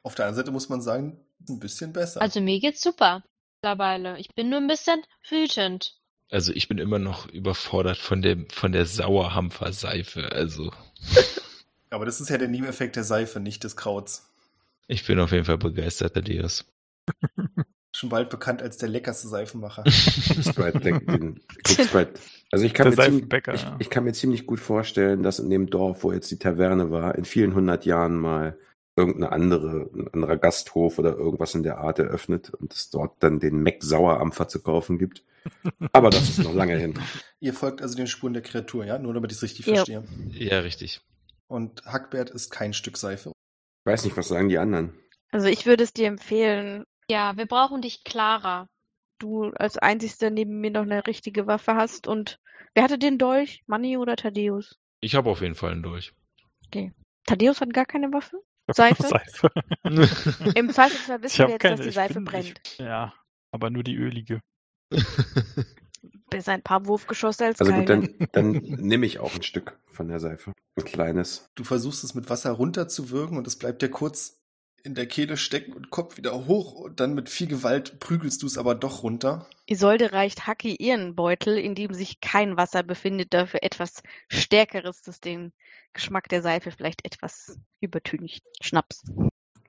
Auf 0.04 0.14
der 0.14 0.26
anderen 0.26 0.44
Seite 0.44 0.52
muss 0.52 0.68
man 0.68 0.80
sagen, 0.80 1.18
ein 1.48 1.58
bisschen 1.58 1.92
besser. 1.92 2.22
Also 2.22 2.40
mir 2.40 2.60
geht's 2.60 2.80
super 2.80 3.24
mittlerweile. 3.62 4.20
Ich 4.20 4.28
bin 4.36 4.48
nur 4.48 4.60
ein 4.60 4.68
bisschen 4.68 5.02
wütend. 5.28 5.98
Also 6.30 6.52
ich 6.52 6.68
bin 6.68 6.78
immer 6.78 7.00
noch 7.00 7.28
überfordert 7.28 7.98
von 7.98 8.22
der 8.22 8.36
von 8.52 8.70
der 8.70 8.86
Sauerhampfer-Seife. 8.86 10.30
Also 10.30 10.72
Aber 11.90 12.06
das 12.06 12.20
ist 12.20 12.30
ja 12.30 12.38
der 12.38 12.48
Nebeneffekt 12.48 12.94
der 12.96 13.04
Seife, 13.04 13.40
nicht 13.40 13.64
des 13.64 13.76
Krauts. 13.76 14.31
Ich 14.92 15.06
bin 15.06 15.18
auf 15.18 15.32
jeden 15.32 15.44
Fall 15.44 15.58
begeistert, 15.58 16.14
Thaddeus. 16.14 16.66
Schon 17.94 18.08
bald 18.08 18.30
bekannt 18.30 18.62
als 18.62 18.78
der 18.78 18.88
leckerste 18.88 19.28
Seifenmacher. 19.28 19.84
Den, 20.82 21.40
also 22.50 22.64
ich 22.64 22.72
kann, 22.72 22.90
Der 22.90 23.10
mir 23.10 23.20
ziemlich, 23.20 23.48
ich, 23.52 23.66
ich 23.80 23.90
kann 23.90 24.04
mir 24.04 24.12
ziemlich 24.12 24.46
gut 24.46 24.60
vorstellen, 24.60 25.22
dass 25.22 25.38
in 25.38 25.50
dem 25.50 25.68
Dorf, 25.68 26.02
wo 26.02 26.12
jetzt 26.12 26.30
die 26.30 26.38
Taverne 26.38 26.90
war, 26.90 27.14
in 27.16 27.24
vielen 27.26 27.54
hundert 27.54 27.84
Jahren 27.84 28.16
mal 28.16 28.56
irgendeine 28.96 29.32
andere, 29.32 29.90
ein 29.94 30.08
anderer 30.12 30.36
Gasthof 30.38 30.98
oder 30.98 31.16
irgendwas 31.16 31.54
in 31.54 31.62
der 31.62 31.78
Art 31.78 31.98
eröffnet 31.98 32.50
und 32.50 32.72
es 32.72 32.88
dort 32.90 33.22
dann 33.22 33.40
den 33.40 33.62
Mac 33.62 33.82
Sauerampfer 33.82 34.48
zu 34.48 34.62
kaufen 34.62 34.98
gibt. 34.98 35.22
Aber 35.92 36.08
das 36.10 36.30
ist 36.30 36.38
noch 36.42 36.54
lange 36.54 36.76
hin. 36.78 36.94
Ihr 37.40 37.52
folgt 37.52 37.82
also 37.82 37.94
den 37.94 38.06
Spuren 38.06 38.32
der 38.32 38.42
Kreatur, 38.42 38.84
ja? 38.86 38.98
Nur 38.98 39.12
damit 39.12 39.32
ich 39.32 39.38
es 39.38 39.42
richtig 39.42 39.66
Ja. 39.66 39.74
verstehe. 39.76 40.04
ja, 40.30 40.60
richtig. 40.60 41.00
Und 41.46 41.84
Hackbert 41.84 42.30
ist 42.30 42.50
kein 42.50 42.72
Stück 42.72 42.96
Seife. 42.96 43.32
Ich 43.84 43.86
weiß 43.86 44.04
nicht, 44.04 44.16
was 44.16 44.28
sagen 44.28 44.48
die 44.48 44.58
anderen? 44.58 44.96
Also 45.32 45.48
ich 45.48 45.66
würde 45.66 45.82
es 45.82 45.92
dir 45.92 46.06
empfehlen, 46.06 46.84
Ja, 47.10 47.36
wir 47.36 47.46
brauchen 47.46 47.82
dich 47.82 48.04
klarer. 48.04 48.68
du 49.18 49.50
als 49.54 49.76
einzigster 49.78 50.30
neben 50.30 50.60
mir 50.60 50.70
noch 50.70 50.82
eine 50.82 51.06
richtige 51.06 51.46
Waffe 51.46 51.74
hast 51.74 52.06
und 52.06 52.38
wer 52.74 52.84
hatte 52.84 52.98
den 52.98 53.18
Dolch? 53.18 53.62
Manni 53.66 53.96
oder 53.96 54.16
Thaddeus? 54.16 54.78
Ich 55.00 55.14
habe 55.16 55.30
auf 55.30 55.40
jeden 55.40 55.54
Fall 55.54 55.72
einen 55.72 55.82
durch. 55.82 56.12
Thaddeus 57.26 57.60
hat 57.60 57.72
gar 57.74 57.86
keine 57.86 58.12
Waffe? 58.12 58.40
Seife? 58.72 59.02
Seife. 59.02 59.50
Im 60.54 60.70
Zweifelsfall 60.70 61.16
Ich 61.18 61.22
wissen 61.24 61.46
wir 61.46 61.50
jetzt, 61.50 61.60
keine. 61.60 61.76
dass 61.76 61.86
die 61.86 61.92
Seife 61.92 62.14
bin, 62.14 62.24
brennt. 62.24 62.60
Ich, 62.64 62.78
ja, 62.78 63.12
aber 63.52 63.70
nur 63.70 63.82
die 63.82 63.96
ölige. 63.96 64.40
Besser 66.32 66.52
ein 66.52 66.62
paar 66.62 66.86
Wurfgeschosse 66.86 67.44
als 67.44 67.60
Also 67.60 67.72
gut, 67.72 67.86
keine. 67.86 68.08
dann, 68.08 68.28
dann 68.32 68.52
nehme 68.78 69.06
ich 69.06 69.18
auch 69.18 69.34
ein 69.34 69.42
Stück 69.42 69.78
von 69.86 70.08
der 70.08 70.20
Seife. 70.20 70.52
Ein 70.76 70.84
kleines. 70.84 71.48
Du 71.54 71.64
versuchst 71.64 72.04
es 72.04 72.14
mit 72.14 72.28
Wasser 72.30 72.52
runterzuwirken 72.52 73.36
und 73.36 73.46
es 73.46 73.56
bleibt 73.56 73.82
dir 73.82 73.90
kurz 73.90 74.42
in 74.84 74.94
der 74.94 75.06
Kehle 75.06 75.36
stecken 75.36 75.72
und 75.72 75.90
Kopf 75.90 76.16
wieder 76.16 76.46
hoch 76.46 76.72
und 76.72 76.98
dann 76.98 77.14
mit 77.14 77.28
viel 77.28 77.46
Gewalt 77.46 78.00
prügelst 78.00 78.42
du 78.42 78.46
es 78.46 78.58
aber 78.58 78.74
doch 78.74 79.02
runter. 79.02 79.46
Isolde 79.66 80.12
reicht 80.12 80.46
Haki 80.46 80.74
ihren 80.74 81.14
Beutel, 81.14 81.56
in 81.56 81.74
dem 81.74 81.94
sich 81.94 82.20
kein 82.20 82.56
Wasser 82.56 82.82
befindet, 82.82 83.32
dafür 83.32 83.62
etwas 83.62 84.02
Stärkeres, 84.28 85.02
das 85.02 85.20
den 85.20 85.52
Geschmack 85.92 86.28
der 86.28 86.42
Seife 86.42 86.72
vielleicht 86.72 87.04
etwas 87.04 87.58
übertüncht. 87.80 88.42
Schnaps. 88.60 89.04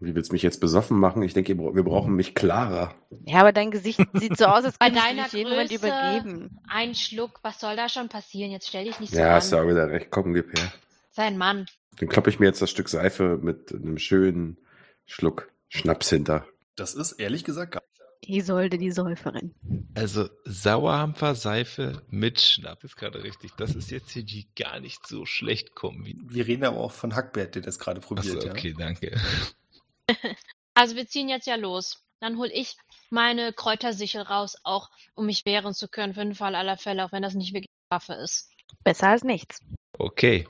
Wie 0.03 0.15
willst 0.15 0.31
du 0.31 0.33
mich 0.33 0.41
jetzt 0.43 0.59
besoffen 0.59 0.99
machen? 0.99 1.23
Ich 1.23 1.33
denke, 1.33 1.57
wir 1.57 1.83
brauchen 1.83 2.13
mich 2.15 2.35
klarer. 2.35 2.93
Ja, 3.25 3.39
aber 3.39 3.51
dein 3.53 3.71
Gesicht 3.71 3.99
sieht 4.13 4.37
so 4.37 4.45
aus, 4.45 4.65
als 4.65 4.77
du 4.79 4.91
deiner 4.91 5.23
dich 5.25 5.33
irgendwann 5.33 5.67
Größe- 5.67 5.75
übergeben. 5.75 6.59
Ein 6.67 6.95
Schluck, 6.95 7.39
was 7.43 7.59
soll 7.59 7.75
da 7.75 7.87
schon 7.89 8.09
passieren? 8.09 8.51
Jetzt 8.51 8.67
stell 8.67 8.85
dich 8.85 8.99
nicht 8.99 9.13
so 9.13 9.19
Ja, 9.19 9.29
an. 9.29 9.33
hast 9.35 9.51
du 9.51 9.57
auch 9.57 9.67
wieder 9.67 9.89
recht. 9.89 10.07
Komm, 10.11 10.33
gib 10.33 10.57
her. 10.57 10.71
Sei 11.11 11.23
ein 11.23 11.37
Mann. 11.37 11.65
Dann 11.99 12.09
kloppe 12.09 12.29
ich 12.29 12.39
mir 12.39 12.47
jetzt 12.47 12.61
das 12.61 12.71
Stück 12.71 12.89
Seife 12.89 13.39
mit 13.41 13.71
einem 13.73 13.97
schönen 13.97 14.57
Schluck 15.05 15.49
Schnaps 15.69 16.09
hinter. 16.09 16.45
Das 16.75 16.95
ist 16.95 17.13
ehrlich 17.13 17.43
gesagt 17.43 17.73
gar 17.73 17.83
Isolde, 18.25 18.77
die 18.77 18.91
Säuferin. 18.91 19.53
Also 19.95 20.29
Sauerhampfer 20.45 21.35
Seife 21.35 22.01
mit 22.09 22.39
Schnapp 22.39 22.83
ist 22.85 22.95
gerade 22.95 23.21
richtig. 23.21 23.51
Das 23.57 23.75
ist 23.75 23.91
jetzt 23.91 24.11
hier 24.11 24.23
die 24.23 24.47
gar 24.55 24.79
nicht 24.79 25.05
so 25.05 25.25
schlecht 25.25 25.75
kommen 25.75 26.05
wie. 26.05 26.17
Wir 26.23 26.47
reden 26.47 26.63
aber 26.63 26.77
auch 26.77 26.93
von 26.93 27.15
Hackbert, 27.15 27.55
der 27.55 27.61
das 27.63 27.79
gerade 27.79 27.99
probiert. 27.99 28.37
Achso, 28.37 28.47
ja. 28.47 28.53
okay, 28.53 28.73
danke. 28.77 29.19
Also 30.73 30.95
wir 30.95 31.07
ziehen 31.07 31.29
jetzt 31.29 31.47
ja 31.47 31.55
los. 31.55 32.03
Dann 32.19 32.37
hol 32.37 32.49
ich 32.53 32.77
meine 33.09 33.53
Kräutersichel 33.53 34.21
raus, 34.21 34.55
auch 34.63 34.89
um 35.13 35.25
mich 35.25 35.45
wehren 35.45 35.73
zu 35.73 35.87
können 35.87 36.13
für 36.13 36.21
den 36.21 36.35
Fall 36.35 36.55
aller 36.55 36.77
Fälle, 36.77 37.05
auch 37.05 37.11
wenn 37.11 37.21
das 37.21 37.33
nicht 37.33 37.53
wirklich 37.53 37.69
eine 37.89 37.97
Waffe 37.97 38.13
ist. 38.13 38.49
Besser 38.83 39.09
als 39.09 39.23
nichts. 39.23 39.59
Okay. 39.97 40.47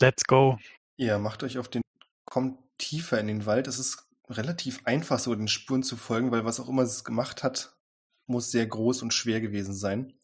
Let's 0.00 0.24
go. 0.24 0.58
Ihr 0.96 1.18
macht 1.18 1.42
euch 1.42 1.58
auf 1.58 1.68
den, 1.68 1.82
kommt 2.24 2.58
tiefer 2.78 3.18
in 3.18 3.26
den 3.26 3.46
Wald. 3.46 3.66
Es 3.66 3.78
ist 3.78 4.06
relativ 4.28 4.80
einfach, 4.84 5.18
so 5.18 5.34
den 5.34 5.48
Spuren 5.48 5.82
zu 5.82 5.96
folgen, 5.96 6.30
weil 6.30 6.44
was 6.44 6.60
auch 6.60 6.68
immer 6.68 6.82
es 6.82 7.04
gemacht 7.04 7.42
hat, 7.42 7.74
muss 8.26 8.50
sehr 8.50 8.66
groß 8.66 9.02
und 9.02 9.14
schwer 9.14 9.40
gewesen 9.40 9.74
sein. 9.74 10.14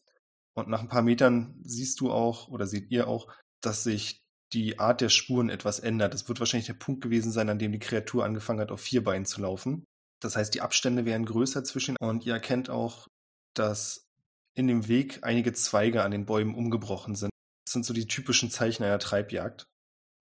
Und 0.53 0.69
nach 0.69 0.79
ein 0.79 0.87
paar 0.87 1.01
Metern 1.01 1.59
siehst 1.63 1.99
du 1.99 2.11
auch, 2.11 2.47
oder 2.47 2.67
seht 2.67 2.89
ihr 2.91 3.07
auch, 3.07 3.27
dass 3.61 3.83
sich 3.83 4.21
die 4.53 4.79
Art 4.79 5.01
der 5.01 5.09
Spuren 5.09 5.49
etwas 5.49 5.79
ändert. 5.79 6.13
Es 6.13 6.27
wird 6.27 6.39
wahrscheinlich 6.39 6.67
der 6.67 6.73
Punkt 6.73 7.01
gewesen 7.01 7.31
sein, 7.31 7.49
an 7.49 7.59
dem 7.59 7.71
die 7.71 7.79
Kreatur 7.79 8.23
angefangen 8.23 8.59
hat, 8.59 8.71
auf 8.71 8.81
vier 8.81 9.03
Beinen 9.03 9.25
zu 9.25 9.41
laufen. 9.41 9.85
Das 10.21 10.35
heißt, 10.35 10.53
die 10.53 10.61
Abstände 10.61 11.05
wären 11.05 11.25
größer 11.25 11.63
zwischen 11.63 11.97
und 11.99 12.25
ihr 12.25 12.33
erkennt 12.33 12.69
auch, 12.69 13.07
dass 13.53 14.07
in 14.53 14.67
dem 14.67 14.87
Weg 14.87 15.19
einige 15.23 15.53
Zweige 15.53 16.03
an 16.03 16.11
den 16.11 16.25
Bäumen 16.25 16.55
umgebrochen 16.55 17.15
sind. 17.15 17.31
Das 17.65 17.73
sind 17.73 17.85
so 17.85 17.93
die 17.93 18.07
typischen 18.07 18.49
Zeichen 18.49 18.83
einer 18.83 18.99
Treibjagd. 18.99 19.65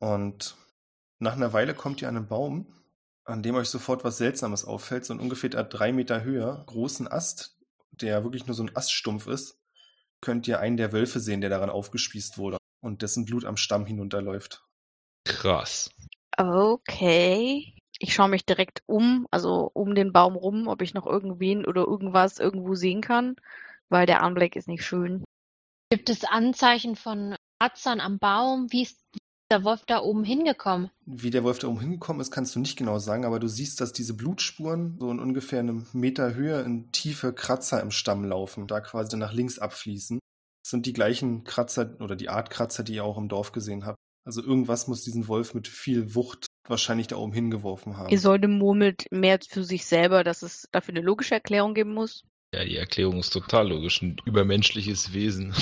Und 0.00 0.56
nach 1.20 1.34
einer 1.34 1.52
Weile 1.52 1.74
kommt 1.74 2.02
ihr 2.02 2.08
an 2.08 2.16
einen 2.16 2.26
Baum, 2.26 2.66
an 3.24 3.42
dem 3.42 3.54
euch 3.54 3.68
sofort 3.68 4.04
was 4.04 4.18
Seltsames 4.18 4.64
auffällt, 4.64 5.04
so 5.04 5.12
einen 5.12 5.20
ungefähr 5.20 5.50
drei 5.50 5.92
Meter 5.92 6.24
Höhe, 6.24 6.64
großen 6.66 7.06
Ast, 7.06 7.56
der 7.92 8.24
wirklich 8.24 8.46
nur 8.46 8.54
so 8.54 8.64
ein 8.64 8.74
Aststumpf 8.74 9.28
ist, 9.28 9.60
könnt 10.20 10.48
ihr 10.48 10.58
einen 10.58 10.76
der 10.76 10.92
Wölfe 10.92 11.20
sehen, 11.20 11.40
der 11.40 11.50
daran 11.50 11.70
aufgespießt 11.70 12.38
wurde 12.38 12.58
und 12.84 13.02
dessen 13.02 13.24
Blut 13.24 13.44
am 13.44 13.56
Stamm 13.56 13.86
hinunterläuft. 13.86 14.64
Krass. 15.24 15.90
Okay. 16.36 17.74
Ich 17.98 18.14
schaue 18.14 18.28
mich 18.28 18.44
direkt 18.44 18.82
um, 18.86 19.26
also 19.30 19.70
um 19.72 19.94
den 19.94 20.12
Baum 20.12 20.36
rum, 20.36 20.68
ob 20.68 20.82
ich 20.82 20.94
noch 20.94 21.06
irgendwen 21.06 21.64
oder 21.64 21.86
irgendwas 21.86 22.38
irgendwo 22.38 22.74
sehen 22.74 23.00
kann, 23.00 23.36
weil 23.88 24.06
der 24.06 24.22
Anblick 24.22 24.56
ist 24.56 24.68
nicht 24.68 24.84
schön. 24.84 25.24
Gibt 25.90 26.10
es 26.10 26.24
Anzeichen 26.24 26.96
von 26.96 27.36
Kratzern 27.60 28.00
am 28.00 28.18
Baum? 28.18 28.66
Wie 28.70 28.82
ist 28.82 29.00
der 29.50 29.64
Wolf 29.64 29.84
da 29.86 30.00
oben 30.00 30.24
hingekommen? 30.24 30.90
Wie 31.06 31.30
der 31.30 31.44
Wolf 31.44 31.60
da 31.60 31.68
oben 31.68 31.80
hingekommen 31.80 32.20
ist, 32.20 32.30
kannst 32.30 32.54
du 32.56 32.60
nicht 32.60 32.76
genau 32.76 32.98
sagen, 32.98 33.24
aber 33.24 33.38
du 33.38 33.46
siehst, 33.46 33.80
dass 33.80 33.92
diese 33.92 34.14
Blutspuren 34.14 34.96
so 34.98 35.10
in 35.10 35.20
ungefähr 35.20 35.60
einem 35.60 35.86
Meter 35.92 36.34
Höhe 36.34 36.60
in 36.62 36.90
tiefe 36.90 37.32
Kratzer 37.32 37.80
im 37.80 37.90
Stamm 37.90 38.24
laufen, 38.24 38.66
da 38.66 38.80
quasi 38.80 39.16
nach 39.16 39.32
links 39.32 39.58
abfließen. 39.58 40.18
Sind 40.66 40.86
die 40.86 40.92
gleichen 40.92 41.44
Kratzer 41.44 41.96
oder 42.00 42.16
die 42.16 42.28
Art 42.28 42.50
Kratzer, 42.50 42.84
die 42.84 42.94
ihr 42.94 43.04
auch 43.04 43.18
im 43.18 43.28
Dorf 43.28 43.52
gesehen 43.52 43.84
habt. 43.84 43.98
Also 44.24 44.42
irgendwas 44.42 44.88
muss 44.88 45.04
diesen 45.04 45.28
Wolf 45.28 45.52
mit 45.52 45.68
viel 45.68 46.14
Wucht 46.14 46.46
wahrscheinlich 46.66 47.08
da 47.08 47.16
oben 47.16 47.34
hingeworfen 47.34 47.98
haben. 47.98 48.12
Isolde 48.12 48.48
murmelt 48.48 49.04
mehr 49.10 49.38
für 49.46 49.64
sich 49.64 49.84
selber, 49.84 50.24
dass 50.24 50.42
es 50.42 50.66
dafür 50.72 50.94
eine 50.94 51.04
logische 51.04 51.34
Erklärung 51.34 51.74
geben 51.74 51.92
muss. 51.92 52.24
Ja, 52.54 52.64
die 52.64 52.76
Erklärung 52.76 53.18
ist 53.18 53.32
total 53.32 53.68
logisch. 53.68 54.00
Ein 54.00 54.16
übermenschliches 54.24 55.12
Wesen. 55.12 55.54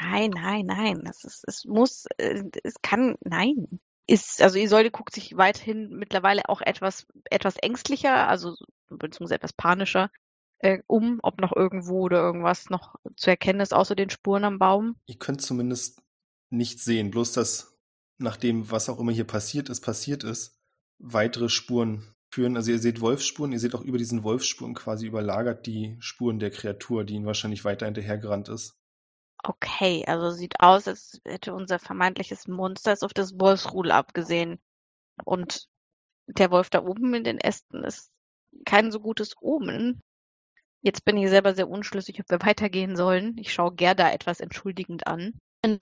Nein, 0.00 0.30
nein, 0.30 0.66
nein. 0.66 1.02
Das 1.04 1.24
ist, 1.24 1.44
es 1.46 1.64
muss, 1.64 2.06
äh, 2.16 2.42
es 2.64 2.74
kann, 2.82 3.16
nein. 3.20 3.80
Ist, 4.06 4.42
also 4.42 4.58
Isolde 4.58 4.90
guckt 4.90 5.14
sich 5.14 5.36
weiterhin 5.36 5.90
mittlerweile 5.90 6.48
auch 6.48 6.60
etwas, 6.60 7.06
etwas 7.30 7.56
ängstlicher, 7.56 8.28
also 8.28 8.56
beziehungsweise 8.88 9.36
etwas 9.36 9.52
panischer 9.52 10.10
äh, 10.58 10.80
um, 10.86 11.20
ob 11.22 11.40
noch 11.40 11.54
irgendwo 11.54 12.02
oder 12.02 12.20
irgendwas 12.20 12.70
noch 12.70 12.96
zu 13.16 13.30
erkennen 13.30 13.60
ist, 13.60 13.74
außer 13.74 13.94
den 13.94 14.10
Spuren 14.10 14.44
am 14.44 14.58
Baum. 14.58 14.96
Ihr 15.06 15.18
könnt 15.18 15.42
zumindest 15.42 16.02
nichts 16.50 16.84
sehen, 16.84 17.10
bloß 17.10 17.32
dass 17.32 17.78
nachdem 18.18 18.70
was 18.70 18.88
auch 18.88 18.98
immer 18.98 19.12
hier 19.12 19.26
passiert 19.26 19.68
ist, 19.68 19.80
passiert 19.80 20.24
ist, 20.24 20.58
weitere 20.98 21.48
Spuren 21.48 22.14
führen. 22.32 22.56
Also 22.56 22.70
ihr 22.70 22.78
seht 22.78 23.00
Wolfsspuren, 23.00 23.52
ihr 23.52 23.60
seht 23.60 23.74
auch 23.74 23.82
über 23.82 23.98
diesen 23.98 24.24
Wolfsspuren 24.24 24.74
quasi 24.74 25.06
überlagert 25.06 25.66
die 25.66 25.96
Spuren 26.00 26.38
der 26.38 26.50
Kreatur, 26.50 27.04
die 27.04 27.14
ihn 27.14 27.26
wahrscheinlich 27.26 27.64
weiter 27.64 27.86
hinterhergerannt 27.86 28.48
ist. 28.48 28.76
Okay, 29.42 30.04
also 30.06 30.30
sieht 30.30 30.60
aus, 30.60 30.88
als 30.88 31.20
hätte 31.24 31.54
unser 31.54 31.78
vermeintliches 31.78 32.48
Monster 32.48 32.92
es 32.92 33.02
auf 33.02 33.12
das 33.12 33.38
Wolfsrudel 33.38 33.92
abgesehen. 33.92 34.58
Und 35.24 35.68
der 36.26 36.50
Wolf 36.50 36.70
da 36.70 36.82
oben 36.82 37.14
in 37.14 37.24
den 37.24 37.38
Ästen 37.38 37.84
ist 37.84 38.10
kein 38.64 38.90
so 38.90 39.00
gutes 39.00 39.34
Omen. 39.40 40.00
Jetzt 40.84 41.04
bin 41.06 41.16
ich 41.16 41.30
selber 41.30 41.54
sehr 41.54 41.68
unschlüssig, 41.68 42.20
ob 42.20 42.30
wir 42.30 42.46
weitergehen 42.46 42.94
sollen. 42.94 43.36
Ich 43.38 43.52
schaue 43.52 43.74
Gerda 43.74 44.12
etwas 44.12 44.40
entschuldigend 44.40 45.06
an. 45.06 45.32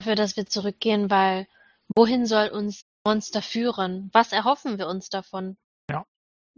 Für 0.01 0.15
dass 0.15 0.37
wir 0.37 0.45
zurückgehen, 0.45 1.11
weil 1.11 1.45
wohin 1.93 2.25
soll 2.25 2.47
uns 2.47 2.85
Monster 3.05 3.41
führen? 3.41 4.09
Was 4.13 4.31
erhoffen 4.31 4.77
wir 4.77 4.87
uns 4.87 5.09
davon? 5.09 5.57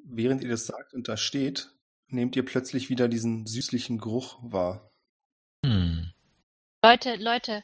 Während 0.07 0.43
ihr 0.43 0.49
das 0.49 0.67
sagt 0.67 0.93
und 0.93 1.07
da 1.07 1.17
steht, 1.17 1.71
nehmt 2.07 2.35
ihr 2.35 2.45
plötzlich 2.45 2.89
wieder 2.89 3.07
diesen 3.07 3.47
süßlichen 3.47 3.97
Geruch 3.97 4.37
wahr. 4.41 4.91
Hm. 5.65 6.13
Leute, 6.83 7.15
Leute, 7.15 7.63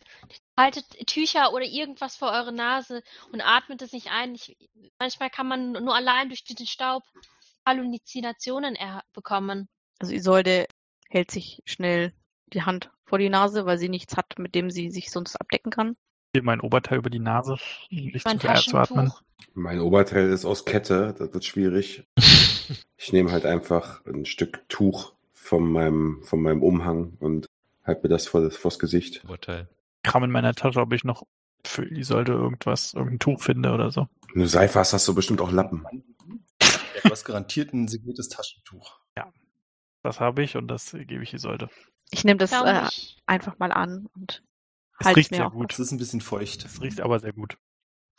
haltet 0.57 0.85
Tücher 1.05 1.53
oder 1.53 1.65
irgendwas 1.65 2.15
vor 2.15 2.31
eure 2.31 2.51
Nase 2.51 3.03
und 3.31 3.41
atmet 3.41 3.83
es 3.83 3.91
nicht 3.91 4.07
ein. 4.09 4.33
Ich, 4.33 4.57
manchmal 4.97 5.29
kann 5.29 5.47
man 5.47 5.73
nur 5.73 5.95
allein 5.95 6.29
durch 6.29 6.43
den 6.43 6.65
Staub 6.65 7.03
Halluzinationen 7.67 8.75
er 8.75 9.03
bekommen. 9.13 9.69
Also 10.02 10.15
Isolde 10.15 10.65
hält 11.10 11.30
sich 11.30 11.61
schnell 11.65 12.11
die 12.48 12.64
Hand 12.64 12.90
vor 13.06 13.19
die 13.19 13.30
Nase, 13.30 13.68
weil 13.68 13.78
sie 13.78 13.88
nichts 13.88 14.18
hat, 14.18 14.40
mit 14.40 14.56
dem 14.56 14.72
sie 14.72 14.90
sich 14.90 15.11
sonst 15.11 15.36
abdecken 15.36 15.72
kann. 15.72 15.95
Hier 16.34 16.41
mein 16.41 16.60
Oberteil 16.60 16.98
über 16.98 17.11
die 17.11 17.19
Nase, 17.19 17.57
um 17.91 17.98
nicht 18.06 18.26
Mein 18.26 18.40
zu 18.40 18.48
sehr 18.48 18.56
zu 18.56 18.78
atmen. 18.78 19.10
Taschentuch. 19.10 19.22
Mein 19.53 19.80
Oberteil 19.80 20.30
ist 20.30 20.45
aus 20.45 20.65
Kette, 20.65 21.14
das 21.18 21.34
wird 21.34 21.45
schwierig. 21.45 22.03
Ich 22.95 23.11
nehme 23.11 23.32
halt 23.32 23.48
einfach 23.48 24.06
ein 24.06 24.26
Stück 24.26 24.64
Tuch 24.69 25.14
von 25.34 25.69
meinem, 25.69 26.22
von 26.23 26.40
meinem 26.40 26.61
Umhang 26.61 27.18
und 27.19 27.48
halte 27.84 28.03
mir 28.03 28.10
das 28.10 28.28
vor 28.28 28.41
das 28.41 28.56
vors 28.56 28.78
Gesicht. 28.78 29.23
Oberteil. 29.26 29.68
Kram 30.03 30.23
in 30.23 30.32
meiner 30.32 30.53
Tasche, 30.53 30.80
ob 30.80 30.94
ich 30.94 31.03
noch 31.03 31.23
für 31.65 31.84
Isolde 31.84 32.34
irgendwas, 32.34 32.94
irgendein 32.94 33.18
Tuch 33.18 33.41
finde 33.41 33.72
oder 33.72 33.90
so. 33.90 34.07
Wenn 34.32 34.44
du 34.44 34.48
Seife 34.48 34.80
hast, 34.80 34.94
hast 34.94 35.07
du 35.07 35.15
bestimmt 35.15 35.41
auch 35.41 35.52
Lappen. 35.52 35.84
Du 36.60 37.10
hast 37.10 37.26
garantiert 37.26 37.73
ein 37.73 37.88
signiertes 37.88 38.30
Taschentuch. 38.30 39.02
Das 40.03 40.19
habe 40.19 40.44
ich 40.44 40.56
und 40.57 40.68
das 40.68 40.91
gebe 40.91 41.23
ich 41.23 41.34
Isolde. 41.34 41.69
Ich 42.10 42.23
nehme 42.23 42.38
das 42.38 42.52
äh, 42.52 42.88
einfach 43.26 43.60
mal 43.60 43.72
an 43.72 44.07
und 44.15 44.44
Es 44.99 45.06
halte 45.06 45.11
es 45.11 45.18
riecht 45.18 45.32
mir 45.32 45.38
sehr 45.38 45.49
gut. 45.49 45.73
Es 45.73 45.80
ist 45.80 45.91
ein 45.91 45.98
bisschen 45.98 46.22
feucht. 46.22 46.65
Es 46.65 46.82
riecht 46.82 47.02
aber 47.02 47.19
sehr 47.19 47.34
gut. 47.34 47.57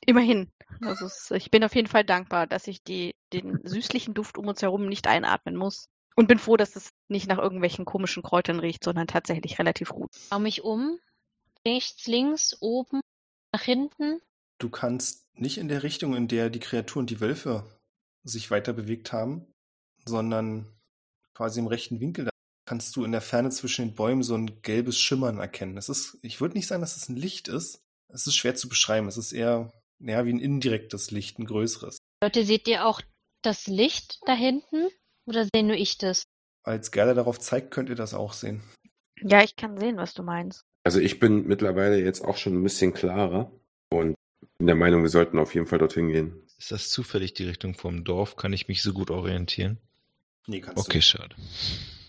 Immerhin. 0.04 0.50
Also 0.80 1.06
es, 1.06 1.30
ich 1.30 1.50
bin 1.50 1.62
auf 1.62 1.74
jeden 1.74 1.88
Fall 1.88 2.04
dankbar, 2.04 2.46
dass 2.46 2.66
ich 2.66 2.82
die, 2.82 3.14
den 3.32 3.60
süßlichen 3.64 4.14
Duft 4.14 4.38
um 4.38 4.48
uns 4.48 4.62
herum 4.62 4.86
nicht 4.88 5.06
einatmen 5.06 5.56
muss. 5.56 5.88
Und 6.14 6.28
bin 6.28 6.38
froh, 6.38 6.56
dass 6.56 6.76
es 6.76 6.90
nicht 7.08 7.26
nach 7.26 7.38
irgendwelchen 7.38 7.84
komischen 7.84 8.22
Kräutern 8.22 8.60
riecht, 8.60 8.84
sondern 8.84 9.06
tatsächlich 9.06 9.58
relativ 9.58 9.90
gut. 9.90 10.10
Schau 10.28 10.38
mich 10.40 10.62
um. 10.62 10.98
Rechts, 11.66 12.06
links, 12.06 12.56
oben, 12.60 13.00
nach 13.52 13.62
hinten. 13.62 14.20
Du 14.58 14.68
kannst 14.68 15.26
nicht 15.34 15.58
in 15.58 15.68
der 15.68 15.82
Richtung, 15.82 16.14
in 16.14 16.28
der 16.28 16.50
die 16.50 16.60
Kreatur 16.60 17.00
und 17.00 17.10
die 17.10 17.20
Wölfe 17.20 17.64
sich 18.24 18.50
weiter 18.50 18.72
bewegt 18.72 19.12
haben, 19.12 19.46
sondern 20.04 20.66
quasi 21.34 21.60
im 21.60 21.66
rechten 21.66 22.00
Winkel. 22.00 22.26
Da 22.26 22.30
kannst 22.66 22.96
du 22.96 23.04
in 23.04 23.12
der 23.12 23.20
Ferne 23.20 23.50
zwischen 23.50 23.86
den 23.86 23.94
Bäumen 23.94 24.22
so 24.22 24.34
ein 24.34 24.62
gelbes 24.62 24.98
Schimmern 24.98 25.38
erkennen. 25.38 25.76
Es 25.76 25.88
ist, 25.88 26.18
ich 26.22 26.40
würde 26.40 26.56
nicht 26.56 26.66
sagen, 26.66 26.82
dass 26.82 26.96
es 26.96 27.08
ein 27.08 27.16
Licht 27.16 27.48
ist. 27.48 27.82
Es 28.08 28.26
ist 28.26 28.36
schwer 28.36 28.54
zu 28.54 28.68
beschreiben. 28.68 29.08
Es 29.08 29.16
ist 29.16 29.32
eher, 29.32 29.72
ja, 30.00 30.24
wie 30.26 30.32
ein 30.32 30.40
indirektes 30.40 31.10
Licht, 31.10 31.38
ein 31.38 31.46
größeres. 31.46 31.98
Leute, 32.22 32.44
seht 32.44 32.68
ihr 32.68 32.86
auch 32.86 33.00
das 33.42 33.66
Licht 33.66 34.20
da 34.26 34.34
hinten? 34.34 34.88
Oder 35.26 35.46
sehe 35.52 35.64
nur 35.64 35.76
ich 35.76 35.98
das? 35.98 36.24
Als 36.64 36.90
Gerda 36.90 37.14
darauf 37.14 37.40
zeigt, 37.40 37.70
könnt 37.70 37.88
ihr 37.88 37.94
das 37.94 38.14
auch 38.14 38.32
sehen. 38.32 38.62
Ja, 39.20 39.42
ich 39.42 39.56
kann 39.56 39.78
sehen, 39.78 39.96
was 39.96 40.14
du 40.14 40.22
meinst. 40.22 40.64
Also 40.84 41.00
ich 41.00 41.18
bin 41.18 41.46
mittlerweile 41.46 42.00
jetzt 42.00 42.22
auch 42.22 42.36
schon 42.36 42.54
ein 42.54 42.62
bisschen 42.62 42.92
klarer 42.92 43.52
und 43.90 44.16
bin 44.58 44.66
der 44.66 44.76
Meinung, 44.76 45.02
wir 45.02 45.10
sollten 45.10 45.38
auf 45.38 45.54
jeden 45.54 45.66
Fall 45.66 45.78
dorthin 45.78 46.08
gehen. 46.08 46.46
Ist 46.58 46.72
das 46.72 46.90
zufällig 46.90 47.34
die 47.34 47.44
Richtung 47.44 47.74
vom 47.74 48.04
Dorf? 48.04 48.36
Kann 48.36 48.52
ich 48.52 48.68
mich 48.68 48.82
so 48.82 48.92
gut 48.92 49.10
orientieren? 49.10 49.78
Nee, 50.46 50.60
kannst 50.60 50.86
Okay, 50.86 50.98
du. 50.98 51.02
schade. 51.02 51.36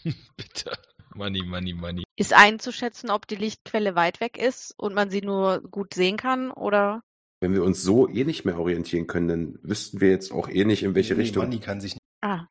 Bitte. 0.38 0.72
Money, 1.15 1.43
money, 1.43 1.73
money. 1.73 2.03
Ist 2.15 2.34
einzuschätzen, 2.34 3.10
ob 3.11 3.27
die 3.27 3.35
Lichtquelle 3.35 3.95
weit 3.95 4.19
weg 4.19 4.38
ist 4.38 4.73
und 4.77 4.93
man 4.95 5.10
sie 5.11 5.22
nur 5.22 5.61
gut 5.61 5.93
sehen 5.93 6.18
kann 6.18 6.51
oder? 6.51 7.01
Wenn 7.41 7.53
wir 7.53 7.64
uns 7.64 7.84
so 7.84 8.07
eh 8.07 8.23
nicht 8.23 8.45
mehr 8.45 8.57
orientieren 8.57 9.05
können, 9.07 9.27
dann 9.27 9.60
wüssten 9.64 10.01
wir 10.01 10.10
jetzt 10.10 10.31
auch 10.31 10.49
eh 10.49 10.65
nicht, 10.65 10.84
in 10.84 10.95
welche 10.95 11.14
nee, 11.14 11.22
Richtung. 11.22 11.43
Manni 11.43 11.60
kann 11.60 11.81
sich 11.81 11.93
nicht. 11.93 12.01
Ah. 12.22 12.47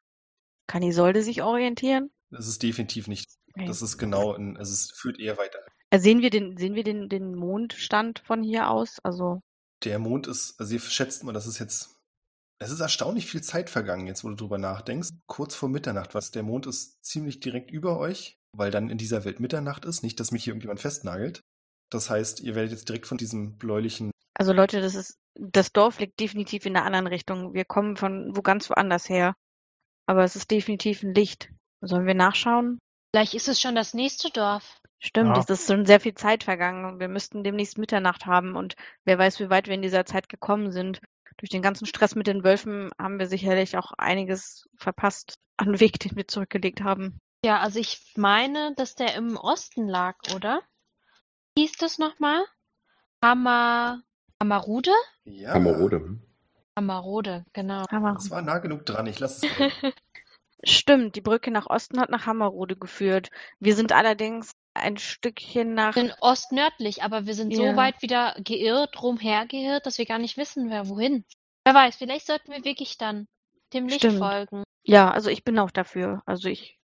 Kann 0.69 0.83
Isolde 0.83 1.23
sich 1.23 1.43
orientieren? 1.43 2.11
Das 2.31 2.47
ist 2.47 2.63
definitiv 2.63 3.09
nicht. 3.09 3.31
Okay. 3.55 3.67
Das 3.67 3.83
ist 3.83 3.99
genau, 3.99 4.35
ein, 4.35 4.57
also 4.57 4.73
es 4.73 4.93
führt 4.95 5.19
eher 5.19 5.37
weiter. 5.39 5.59
Äh, 5.91 5.99
Sehen 5.99 6.23
wir 6.23 6.31
den, 6.31 6.57
sehen 6.57 6.75
wir 6.75 6.85
den, 6.85 7.09
den 7.09 7.35
Mondstand 7.35 8.21
von 8.21 8.43
hier 8.43 8.71
aus? 8.71 8.99
Also, 9.03 9.41
Der 9.85 9.99
Mond 9.99 10.27
ist, 10.27 10.59
also 10.61 10.75
ihr 10.75 10.81
schätzt 10.81 11.25
mal, 11.25 11.33
das 11.33 11.47
ist 11.47 11.59
jetzt, 11.59 11.92
es 12.63 12.71
ist 12.71 12.81
erstaunlich 12.81 13.27
viel 13.27 13.43
Zeit 13.43 13.71
vergangen, 13.71 14.07
jetzt 14.07 14.25
wo 14.25 14.29
du 14.29 14.35
drüber 14.37 14.59
nachdenkst. 14.59 15.11
Kurz 15.27 15.55
vor 15.55 15.69
Mitternacht, 15.69 16.15
was 16.15 16.31
der 16.31 16.43
Mond 16.43 16.67
ist 16.67 17.05
ziemlich 17.05 17.41
direkt 17.41 17.71
über 17.71 17.99
euch, 17.99 18.37
weil 18.57 18.71
dann 18.71 18.91
in 18.91 18.99
dieser 18.99 19.25
Welt 19.25 19.41
Mitternacht 19.41 19.85
ist, 19.85 20.03
nicht, 20.03 20.19
dass 20.21 20.33
mich 20.33 20.45
hier 20.45 20.53
irgendjemand 20.53 20.81
festnagelt. 20.81 21.41
Das 21.91 22.09
heißt, 22.11 22.41
ihr 22.41 22.55
werdet 22.55 22.73
jetzt 22.73 22.89
direkt 22.89 23.07
von 23.07 23.19
diesem 23.19 23.59
bläulichen, 23.59 24.13
also 24.35 24.53
Leute, 24.53 24.81
das 24.81 24.95
ist, 24.95 25.19
das 25.35 25.73
Dorf 25.73 26.01
liegt 26.01 26.19
definitiv 26.19 26.67
in 26.67 26.77
einer 26.77 26.87
anderen 26.87 27.07
Richtung. 27.07 27.55
Wir 27.55 27.65
kommen 27.65 27.97
von 27.97 28.35
wo 28.37 28.43
ganz 28.43 28.71
woanders 28.71 29.09
her. 29.09 29.35
Aber 30.07 30.25
es 30.25 30.37
ist 30.37 30.51
definitiv 30.51 31.03
ein 31.03 31.15
Licht. 31.15 31.51
Sollen 31.81 32.07
wir 32.07 32.15
nachschauen? 32.15 32.79
Vielleicht 33.15 33.35
ist 33.35 33.49
es 33.49 33.61
schon 33.61 33.75
das 33.75 33.95
nächste 33.95 34.31
Dorf. 34.31 34.81
Stimmt, 34.99 35.37
Ja. 35.37 35.43
es 35.43 35.51
ist 35.51 35.67
schon 35.67 35.85
sehr 35.85 36.01
viel 36.01 36.15
Zeit 36.15 36.45
vergangen 36.45 37.01
wir 37.01 37.09
müssten 37.09 37.43
demnächst 37.43 37.77
Mitternacht 37.77 38.25
haben 38.27 38.55
und 38.55 38.77
wer 39.05 39.19
weiß, 39.19 39.41
wie 39.41 39.51
weit 39.51 39.67
wir 39.67 39.75
in 39.75 39.83
dieser 39.83 40.07
Zeit 40.07 40.29
gekommen 40.29 40.71
sind. 40.71 41.01
Durch 41.37 41.51
den 41.51 41.63
ganzen 41.63 41.87
Stress 41.87 42.15
mit 42.15 42.27
den 42.27 42.45
Wölfen 42.45 42.91
haben 43.01 43.19
wir 43.19 43.27
sicherlich 43.27 43.77
auch 43.77 43.93
einiges 43.99 44.69
verpasst 44.77 45.39
an 45.57 45.69
Weg, 45.81 45.99
den 46.01 46.17
wir 46.17 46.29
zurückgelegt 46.29 46.83
haben. 46.83 47.19
Ja, 47.45 47.61
also 47.61 47.81
ich 47.81 48.13
meine, 48.17 48.75
dass 48.77 48.95
der 48.95 49.15
im 49.15 49.37
Osten 49.37 49.89
lag, 49.89 50.17
oder? 50.35 50.63
Wie 51.57 51.63
hieß 51.63 51.77
das 51.77 51.99
nochmal? 51.99 52.45
Hammer. 53.23 54.03
Hammerrude? 54.41 54.93
ja, 55.25 55.55
Hammerode. 55.55 55.97
hm? 55.97 56.23
Hammerrode, 56.77 57.45
genau. 57.53 57.85
Hammer. 57.91 58.15
das 58.15 58.31
war 58.31 58.43
nah 58.43 58.59
genug 58.59 58.87
dran, 58.87 59.07
ich 59.07 59.21
lasse 59.21 59.47
es. 59.47 59.53
Stimmt, 60.65 61.17
die 61.17 61.21
Brücke 61.21 61.51
nach 61.51 61.67
Osten 61.67 62.01
hat 62.01 62.11
nach 62.11 62.27
Hammerrode 62.27 62.77
geführt. 62.77 63.31
Wir 63.59 63.75
sind 63.75 63.93
allerdings 63.93 64.53
ein 64.75 64.97
Stückchen 64.99 65.75
nach. 65.75 65.95
Wir 65.95 66.03
sind 66.03 66.17
ostnördlich, 66.21 67.03
aber 67.03 67.27
wir 67.27 67.35
sind 67.35 67.55
so 67.55 67.65
Ja. 67.65 67.77
weit 67.77 68.03
wieder 68.03 68.35
geirrt, 68.45 69.03
rumhergeirrt, 69.03 69.87
dass 69.87 69.99
wir 69.99 70.07
gar 70.07 70.19
nicht 70.19 70.37
wissen, 70.37 70.71
wer 70.71 70.89
wohin. 70.89 71.25
Wer 71.65 71.75
weiß, 71.75 71.97
vielleicht 71.97 72.27
sollten 72.27 72.51
wir 72.53 72.65
wirklich 72.65 72.99
dann 72.99 73.27
dem 73.73 73.87
Licht 73.87 74.01
Stimmt. 74.01 74.19
folgen. 74.19 74.65
Ja, 74.85 75.11
also 75.11 75.31
ich 75.31 75.45
bin 75.45 75.59
auch 75.59 75.71
dafür. 75.71 76.23
Also 76.27 76.49
ich 76.49 76.79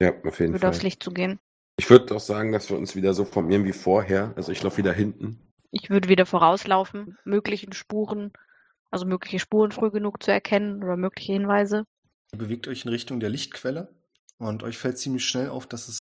Ja, 0.00 0.12
auf 0.24 0.40
jeden 0.40 0.52
würde 0.52 0.68
aufs 0.68 0.78
Fall. 0.78 0.84
Licht 0.86 1.02
zugehen. 1.02 1.38
Ich 1.76 1.88
würde 1.90 2.14
auch 2.14 2.20
sagen, 2.20 2.52
dass 2.52 2.70
wir 2.70 2.76
uns 2.76 2.94
wieder 2.94 3.14
so 3.14 3.24
formieren 3.24 3.64
wie 3.64 3.72
vorher. 3.72 4.32
Also 4.36 4.52
ich 4.52 4.62
laufe 4.62 4.76
wieder 4.78 4.92
hinten. 4.92 5.40
Ich 5.70 5.90
würde 5.90 6.08
wieder 6.08 6.26
vorauslaufen, 6.26 7.16
möglichen 7.24 7.72
Spuren, 7.72 8.32
also 8.90 9.06
mögliche 9.06 9.38
Spuren 9.38 9.72
früh 9.72 9.90
genug 9.90 10.22
zu 10.22 10.30
erkennen 10.30 10.82
oder 10.84 10.96
mögliche 10.96 11.32
Hinweise. 11.32 11.86
Ihr 12.32 12.38
bewegt 12.38 12.68
euch 12.68 12.84
in 12.84 12.90
Richtung 12.90 13.20
der 13.20 13.30
Lichtquelle 13.30 13.94
und 14.38 14.62
euch 14.62 14.76
fällt 14.78 14.98
ziemlich 14.98 15.24
schnell 15.24 15.48
auf, 15.48 15.66
dass 15.66 15.88
es 15.88 15.98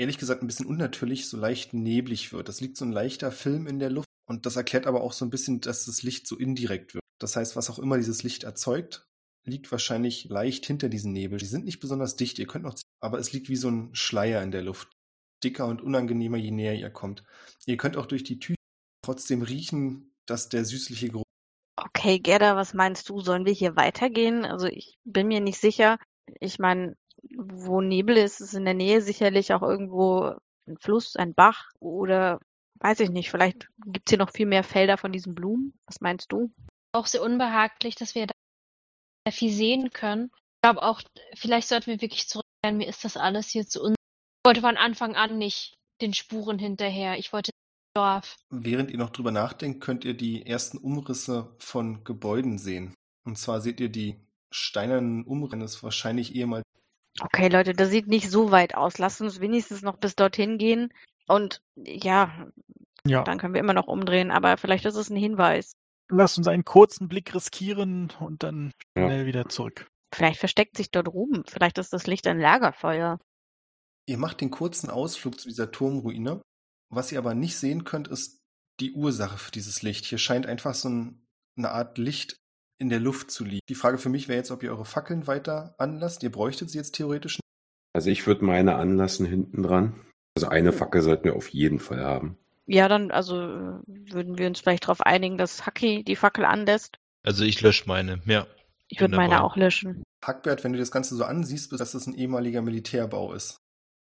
ehrlich 0.00 0.18
gesagt 0.18 0.42
ein 0.42 0.46
bisschen 0.46 0.66
unnatürlich 0.66 1.28
so 1.28 1.36
leicht 1.36 1.74
neblig 1.74 2.32
wird. 2.32 2.48
Das 2.48 2.60
liegt 2.62 2.78
so 2.78 2.86
ein 2.86 2.92
leichter 2.92 3.30
Film 3.30 3.66
in 3.66 3.78
der 3.78 3.90
Luft 3.90 4.08
und 4.26 4.46
das 4.46 4.56
erklärt 4.56 4.86
aber 4.86 5.02
auch 5.02 5.12
so 5.12 5.26
ein 5.26 5.30
bisschen, 5.30 5.60
dass 5.60 5.84
das 5.84 6.02
Licht 6.02 6.26
so 6.26 6.36
indirekt 6.36 6.94
wird. 6.94 7.04
Das 7.20 7.36
heißt, 7.36 7.54
was 7.54 7.68
auch 7.68 7.78
immer 7.78 7.98
dieses 7.98 8.22
Licht 8.22 8.44
erzeugt, 8.44 9.06
liegt 9.44 9.70
wahrscheinlich 9.70 10.24
leicht 10.24 10.64
hinter 10.64 10.88
diesen 10.88 11.12
Nebel. 11.12 11.38
Die 11.38 11.46
sind 11.46 11.66
nicht 11.66 11.80
besonders 11.80 12.16
dicht, 12.16 12.38
ihr 12.38 12.46
könnt 12.46 12.64
noch, 12.64 12.78
aber 13.00 13.18
es 13.18 13.32
liegt 13.32 13.50
wie 13.50 13.56
so 13.56 13.70
ein 13.70 13.94
Schleier 13.94 14.42
in 14.42 14.50
der 14.50 14.62
Luft. 14.62 14.88
Dicker 15.44 15.66
und 15.66 15.82
unangenehmer, 15.82 16.38
je 16.38 16.50
näher 16.50 16.74
ihr 16.74 16.90
kommt. 16.90 17.22
Ihr 17.66 17.76
könnt 17.76 17.98
auch 17.98 18.06
durch 18.06 18.24
die 18.24 18.38
Tüte 18.38 18.60
trotzdem 19.04 19.42
riechen, 19.42 20.14
dass 20.26 20.48
der 20.48 20.64
süßliche 20.64 21.08
Geruch 21.08 21.24
Okay, 21.76 22.18
Gerda, 22.18 22.56
was 22.56 22.74
meinst 22.74 23.08
du? 23.08 23.20
Sollen 23.20 23.46
wir 23.46 23.52
hier 23.52 23.74
weitergehen? 23.76 24.44
Also 24.44 24.66
ich 24.66 24.98
bin 25.04 25.28
mir 25.28 25.40
nicht 25.40 25.58
sicher. 25.58 25.98
Ich 26.38 26.58
meine, 26.58 26.94
wo 27.36 27.80
Nebel 27.80 28.16
ist, 28.16 28.40
ist 28.40 28.54
in 28.54 28.64
der 28.64 28.74
Nähe 28.74 29.02
sicherlich 29.02 29.52
auch 29.52 29.62
irgendwo 29.62 30.34
ein 30.66 30.76
Fluss, 30.78 31.16
ein 31.16 31.34
Bach 31.34 31.70
oder 31.80 32.40
weiß 32.80 33.00
ich 33.00 33.10
nicht, 33.10 33.30
vielleicht 33.30 33.68
gibt's 33.86 34.10
hier 34.10 34.18
noch 34.18 34.30
viel 34.30 34.46
mehr 34.46 34.64
Felder 34.64 34.96
von 34.96 35.12
diesen 35.12 35.34
Blumen. 35.34 35.74
Was 35.86 36.00
meinst 36.00 36.32
du? 36.32 36.50
Auch 36.92 37.06
sehr 37.06 37.22
unbehaglich, 37.22 37.94
dass 37.94 38.14
wir 38.14 38.26
da 38.26 38.34
sehr 39.26 39.32
viel 39.32 39.52
sehen 39.52 39.90
können. 39.90 40.30
Ich 40.34 40.62
glaube 40.62 40.82
auch, 40.82 41.02
vielleicht 41.34 41.68
sollten 41.68 41.86
wir 41.86 42.00
wirklich 42.00 42.28
zurückkehren. 42.28 42.78
Mir 42.78 42.88
ist 42.88 43.04
das 43.04 43.16
alles 43.16 43.48
hier 43.48 43.66
zu 43.66 43.82
un. 43.82 43.94
Ich 43.94 44.48
wollte 44.48 44.60
von 44.62 44.76
Anfang 44.76 45.14
an 45.14 45.38
nicht 45.38 45.74
den 46.00 46.14
Spuren 46.14 46.58
hinterher. 46.58 47.18
Ich 47.18 47.32
wollte 47.32 47.50
ins 47.50 47.94
Dorf. 47.94 48.36
Während 48.50 48.90
ihr 48.90 48.98
noch 48.98 49.10
drüber 49.10 49.30
nachdenkt, 49.30 49.82
könnt 49.82 50.04
ihr 50.04 50.14
die 50.14 50.46
ersten 50.46 50.78
Umrisse 50.78 51.54
von 51.58 52.04
Gebäuden 52.04 52.58
sehen. 52.58 52.94
Und 53.24 53.36
zwar 53.36 53.60
seht 53.60 53.80
ihr 53.80 53.90
die 53.90 54.16
steinernen 54.50 55.24
Umrisse, 55.24 55.58
das 55.58 55.82
wahrscheinlich 55.82 56.34
ehemals 56.34 56.64
Okay, 57.20 57.48
Leute, 57.48 57.72
das 57.74 57.90
sieht 57.90 58.06
nicht 58.08 58.30
so 58.30 58.50
weit 58.50 58.74
aus. 58.74 58.98
Lasst 58.98 59.20
uns 59.20 59.40
wenigstens 59.40 59.82
noch 59.82 59.96
bis 59.98 60.16
dorthin 60.16 60.58
gehen. 60.58 60.92
Und 61.28 61.62
ja, 61.76 62.48
Ja, 63.06 63.22
dann 63.24 63.38
können 63.38 63.54
wir 63.54 63.60
immer 63.60 63.74
noch 63.74 63.86
umdrehen, 63.86 64.30
aber 64.30 64.56
vielleicht 64.56 64.84
ist 64.84 64.96
es 64.96 65.10
ein 65.10 65.16
Hinweis. 65.16 65.72
lass 66.12 66.36
uns 66.36 66.48
einen 66.48 66.64
kurzen 66.64 67.06
Blick 67.08 67.32
riskieren 67.34 68.10
und 68.18 68.42
dann 68.42 68.72
Ja. 68.96 69.06
schnell 69.06 69.26
wieder 69.26 69.48
zurück. 69.48 69.86
Vielleicht 70.12 70.40
versteckt 70.40 70.76
sich 70.76 70.90
dort 70.90 71.06
Ruben. 71.08 71.44
Vielleicht 71.46 71.78
ist 71.78 71.92
das 71.92 72.06
Licht 72.08 72.26
ein 72.26 72.40
Lagerfeuer. 72.40 73.20
Ihr 74.06 74.18
macht 74.18 74.40
den 74.40 74.50
kurzen 74.50 74.90
Ausflug 74.90 75.38
zu 75.38 75.48
dieser 75.48 75.70
Turmruine. 75.70 76.42
Was 76.92 77.12
ihr 77.12 77.18
aber 77.18 77.34
nicht 77.34 77.56
sehen 77.56 77.84
könnt, 77.84 78.08
ist 78.08 78.40
die 78.80 78.92
Ursache 78.92 79.38
für 79.38 79.52
dieses 79.52 79.82
Licht. 79.82 80.04
Hier 80.04 80.18
scheint 80.18 80.46
einfach 80.46 80.74
so 80.74 80.88
ein, 80.88 81.24
eine 81.56 81.70
Art 81.70 81.96
Licht 81.96 82.36
in 82.80 82.88
der 82.88 82.98
Luft 83.00 83.30
zu 83.30 83.44
liegen. 83.44 83.60
Die 83.68 83.74
Frage 83.74 83.98
für 83.98 84.08
mich 84.08 84.26
wäre 84.28 84.38
jetzt, 84.38 84.50
ob 84.50 84.62
ihr 84.62 84.70
eure 84.70 84.84
Fackeln 84.84 85.26
weiter 85.26 85.74
anlasst. 85.78 86.22
Ihr 86.22 86.32
bräuchtet 86.32 86.70
sie 86.70 86.78
jetzt 86.78 86.94
theoretisch 86.94 87.34
nicht. 87.36 87.40
Also 87.92 88.10
ich 88.10 88.26
würde 88.26 88.44
meine 88.44 88.76
anlassen 88.76 89.26
hinten 89.26 89.62
dran. 89.62 89.94
Also 90.34 90.48
eine 90.48 90.72
Fackel 90.72 91.02
sollten 91.02 91.24
wir 91.24 91.36
auf 91.36 91.48
jeden 91.48 91.78
Fall 91.78 92.02
haben. 92.02 92.38
Ja, 92.66 92.88
dann 92.88 93.10
also 93.10 93.36
äh, 93.40 93.72
würden 93.86 94.38
wir 94.38 94.46
uns 94.46 94.60
vielleicht 94.60 94.84
darauf 94.84 95.00
einigen, 95.02 95.36
dass 95.36 95.66
Haki 95.66 96.04
die 96.04 96.16
Fackel 96.16 96.44
anlässt. 96.44 96.98
Also 97.22 97.44
ich 97.44 97.60
lösche 97.60 97.84
meine, 97.86 98.22
ja. 98.26 98.46
Ich 98.88 99.00
würde 99.00 99.16
meine 99.16 99.42
auch 99.42 99.56
löschen. 99.56 100.02
Hackbert, 100.24 100.64
wenn 100.64 100.72
du 100.72 100.78
das 100.78 100.90
Ganze 100.90 101.16
so 101.16 101.24
ansiehst, 101.24 101.72
dass 101.78 101.94
es 101.94 102.06
ein 102.06 102.14
ehemaliger 102.14 102.62
Militärbau 102.62 103.34
ist. 103.34 103.56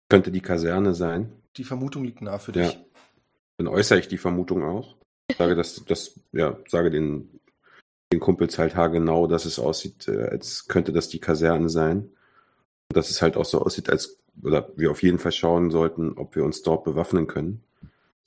Könnte 0.09 0.31
die 0.31 0.41
Kaserne 0.41 0.93
sein. 0.93 1.31
Die 1.57 1.63
Vermutung 1.63 2.03
liegt 2.03 2.21
nah 2.21 2.39
für 2.39 2.53
Ja. 2.53 2.67
dich. 2.67 2.79
Dann 3.57 3.67
äußere 3.67 3.99
ich 3.99 4.07
die 4.07 4.17
Vermutung 4.17 4.63
auch. 4.63 4.95
Sage 5.37 5.55
das, 5.55 5.83
das, 5.85 6.19
ja, 6.31 6.57
sage 6.67 6.89
den, 6.89 7.38
den 8.11 8.19
Kumpels 8.19 8.57
halt 8.57 8.75
haargenau, 8.75 9.27
dass 9.27 9.45
es 9.45 9.59
aussieht, 9.59 10.07
äh, 10.07 10.23
als 10.23 10.67
könnte 10.67 10.91
das 10.91 11.09
die 11.09 11.19
Kaserne 11.19 11.69
sein. 11.69 12.09
Dass 12.89 13.11
es 13.11 13.21
halt 13.21 13.37
auch 13.37 13.45
so 13.45 13.61
aussieht, 13.61 13.89
als, 13.89 14.17
oder 14.41 14.69
wir 14.75 14.89
auf 14.89 15.03
jeden 15.03 15.19
Fall 15.19 15.31
schauen 15.31 15.69
sollten, 15.69 16.13
ob 16.17 16.35
wir 16.35 16.43
uns 16.43 16.63
dort 16.63 16.83
bewaffnen 16.83 17.27
können. 17.27 17.63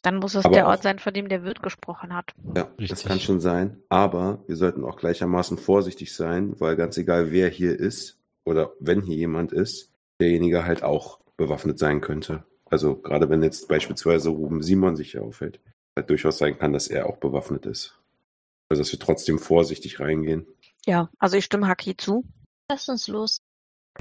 Dann 0.02 0.16
muss 0.16 0.34
es 0.34 0.44
Aber 0.44 0.54
der 0.54 0.66
auch- 0.66 0.70
Ort 0.70 0.82
sein, 0.84 0.98
von 1.00 1.12
dem 1.12 1.28
der 1.28 1.42
Wirt 1.44 1.62
gesprochen 1.62 2.14
hat. 2.14 2.32
Ja, 2.56 2.64
das 2.64 2.78
Richtig. 2.78 3.04
kann 3.04 3.20
schon 3.20 3.40
sein. 3.40 3.76
Aber 3.88 4.38
wir 4.46 4.56
sollten 4.56 4.84
auch 4.84 4.96
gleichermaßen 4.96 5.58
vorsichtig 5.58 6.14
sein, 6.14 6.54
weil 6.60 6.76
ganz 6.76 6.96
egal, 6.96 7.32
wer 7.32 7.48
hier 7.48 7.78
ist 7.78 8.18
oder 8.44 8.72
wenn 8.78 9.00
hier 9.00 9.16
jemand 9.16 9.52
ist, 9.52 9.90
derjenige 10.20 10.64
halt 10.64 10.82
auch 10.84 11.18
bewaffnet 11.36 11.78
sein 11.78 12.00
könnte. 12.00 12.44
Also 12.66 12.94
gerade 12.96 13.28
wenn 13.30 13.42
jetzt 13.42 13.68
beispielsweise 13.68 14.30
Ruben 14.30 14.62
Simon 14.62 14.96
sich 14.96 15.12
hier 15.12 15.22
aufhält, 15.22 15.60
halt 15.96 16.08
durchaus 16.08 16.38
sein 16.38 16.56
kann, 16.58 16.72
dass 16.72 16.88
er 16.88 17.06
auch 17.06 17.16
bewaffnet 17.18 17.66
ist. 17.66 17.96
Also 18.72 18.80
dass 18.80 18.92
wir 18.92 18.98
trotzdem 18.98 19.38
vorsichtig 19.38 20.00
reingehen. 20.00 20.46
Ja, 20.86 21.10
also 21.18 21.36
ich 21.36 21.44
stimme 21.44 21.68
Haki 21.68 21.94
zu. 21.94 22.24
Lasst 22.70 22.88
uns 22.88 23.06
los. 23.06 23.36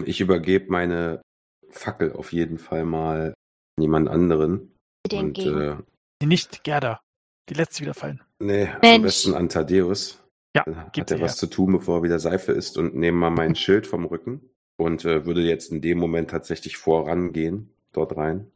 Ich 0.05 0.21
übergebe 0.21 0.71
meine 0.71 1.21
Fackel 1.69 2.13
auf 2.13 2.31
jeden 2.31 2.57
Fall 2.57 2.85
mal 2.85 3.33
an 3.77 3.83
jemand 3.83 4.07
anderen. 4.07 4.73
Bitte 5.03 5.19
Und 5.19 5.37
äh, 5.39 5.75
Nicht 6.23 6.63
Gerda. 6.63 7.01
Die 7.49 7.53
letzte 7.53 7.81
wieder 7.81 7.93
fallen. 7.93 8.21
nee, 8.39 8.69
am 8.69 8.79
Mensch. 8.81 9.03
besten 9.03 9.33
an 9.33 9.49
Thaddeus. 9.49 10.23
Ja, 10.55 10.63
gib 10.93 11.01
hat 11.01 11.11
er 11.11 11.19
was 11.19 11.33
her. 11.33 11.39
zu 11.39 11.47
tun, 11.47 11.73
bevor 11.73 11.97
er 11.97 12.03
wieder 12.03 12.19
Seife 12.19 12.53
isst 12.53 12.77
und 12.77 12.95
nehme 12.95 13.17
mal 13.17 13.29
mein 13.29 13.55
Schild 13.57 13.85
vom 13.87 14.05
Rücken 14.05 14.39
und 14.77 15.03
äh, 15.03 15.25
würde 15.25 15.41
jetzt 15.41 15.69
in 15.69 15.81
dem 15.81 15.97
Moment 15.97 16.29
tatsächlich 16.29 16.77
vorangehen, 16.77 17.73
dort 17.91 18.15
rein. 18.15 18.49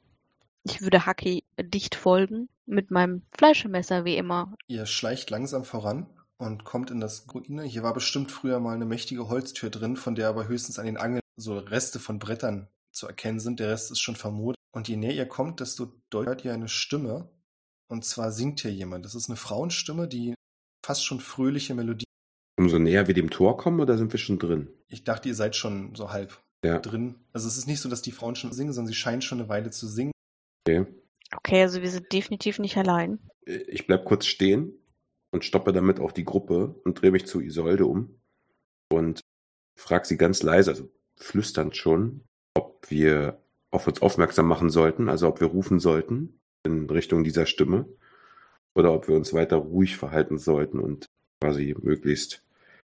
Ich 0.64 0.82
würde 0.82 1.06
Haki 1.06 1.44
dicht 1.60 1.94
folgen 1.94 2.48
mit 2.66 2.92
meinem 2.92 3.24
Fleischemesser 3.38 4.06
wie 4.06 4.18
immer. 4.18 4.54
Ihr 4.68 4.86
schleicht 4.86 5.30
langsam 5.30 5.64
voran 5.64 6.08
und 6.38 6.64
kommt 6.64 6.92
in 6.92 7.00
das 7.00 7.26
Ruine. 7.34 7.64
Hier 7.64 7.84
war 7.84 7.94
bestimmt 7.94 8.32
früher 8.32 8.60
mal 8.60 8.76
eine 8.76 8.86
mächtige 8.86 9.30
Holztür 9.30 9.70
drin, 9.70 9.96
von 9.96 10.16
der 10.16 10.30
aber 10.30 10.48
höchstens 10.48 10.80
an 10.80 10.86
den 10.86 10.98
Angeln 10.98 11.22
so 11.38 11.58
Reste 11.58 12.00
von 12.00 12.20
Brettern 12.20 12.68
zu 12.92 13.08
erkennen 13.08 13.40
sind. 13.40 13.60
Der 13.60 13.70
Rest 13.70 13.92
ist 13.92 14.00
schon 14.02 14.16
vermodert. 14.16 14.56
Und 14.74 14.88
je 14.88 14.98
näher 14.98 15.14
ihr 15.14 15.26
kommt, 15.28 15.60
desto 15.60 15.94
deutlicher 16.10 16.30
hört 16.30 16.46
ihr 16.46 16.54
eine 16.54 16.68
Stimme. 16.68 17.30
Und 17.88 18.04
zwar 18.04 18.32
singt 18.32 18.62
hier 18.62 18.74
jemand. 18.74 19.06
Das 19.06 19.16
ist 19.16 19.30
eine 19.30 19.38
Frauenstimme, 19.38 20.08
die 20.08 20.34
fast 20.86 21.06
schon 21.06 21.20
fröhliche 21.20 21.76
Melodie. 21.76 22.06
Umso 22.58 22.80
näher 22.80 23.08
wir 23.08 23.14
dem 23.14 23.30
Tor 23.30 23.58
kommen, 23.58 23.80
oder 23.80 23.98
sind 23.98 24.12
wir 24.14 24.20
schon 24.20 24.40
drin? 24.40 24.70
Ich 24.88 25.04
dachte, 25.04 25.28
ihr 25.30 25.36
seid 25.36 25.56
schon 25.56 25.94
so 25.96 26.12
halb 26.12 26.42
Ja. 26.64 26.80
drin. 26.80 27.16
Also 27.32 27.48
es 27.48 27.58
ist 27.58 27.68
nicht 27.68 27.80
so, 27.82 27.90
dass 27.90 28.02
die 28.02 28.12
Frauen 28.12 28.36
schon 28.36 28.52
singen, 28.54 28.74
sondern 28.74 28.88
sie 28.88 28.96
scheinen 28.96 29.22
schon 29.22 29.40
eine 29.40 29.50
Weile 29.50 29.72
zu 29.72 29.88
singen. 29.88 30.12
Okay. 30.68 30.86
Okay, 31.38 31.62
also 31.62 31.82
wir 31.82 31.90
sind 31.90 32.12
definitiv 32.12 32.60
nicht 32.60 32.78
allein. 32.78 33.20
Ich 33.46 33.88
bleib 33.88 34.06
kurz 34.06 34.26
stehen 34.26 34.74
und 35.32 35.46
stoppe 35.46 35.74
damit 35.74 36.00
auch 36.00 36.12
die 36.12 36.26
Gruppe 36.26 36.76
und 36.84 37.02
drehe 37.02 37.12
mich 37.12 37.26
zu 37.28 37.42
Isolde 37.42 37.86
um 37.86 38.20
und 38.92 39.22
frage 39.78 40.06
sie 40.06 40.18
ganz 40.18 40.44
leise, 40.44 40.72
also 40.72 40.90
flüsternd 41.18 41.76
schon, 41.76 42.22
ob 42.56 42.90
wir 42.90 43.42
auf 43.72 43.88
uns 43.88 44.02
aufmerksam 44.02 44.48
machen 44.48 44.70
sollten, 44.70 45.10
also 45.10 45.28
ob 45.28 45.42
wir 45.42 45.48
rufen 45.48 45.80
sollten 45.80 46.40
in 46.64 46.90
Richtung 46.90 47.24
dieser 47.24 47.46
Stimme 47.46 47.88
oder 48.74 48.94
ob 48.94 49.08
wir 49.08 49.16
uns 49.16 49.34
weiter 49.34 49.58
ruhig 49.58 49.98
verhalten 49.98 50.38
sollten 50.38 50.80
und 50.80 51.06
quasi 51.42 51.76
möglichst 51.82 52.44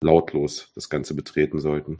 lautlos 0.02 0.70
das 0.74 0.88
Ganze 0.88 1.14
betreten 1.14 1.58
sollten. 1.58 1.98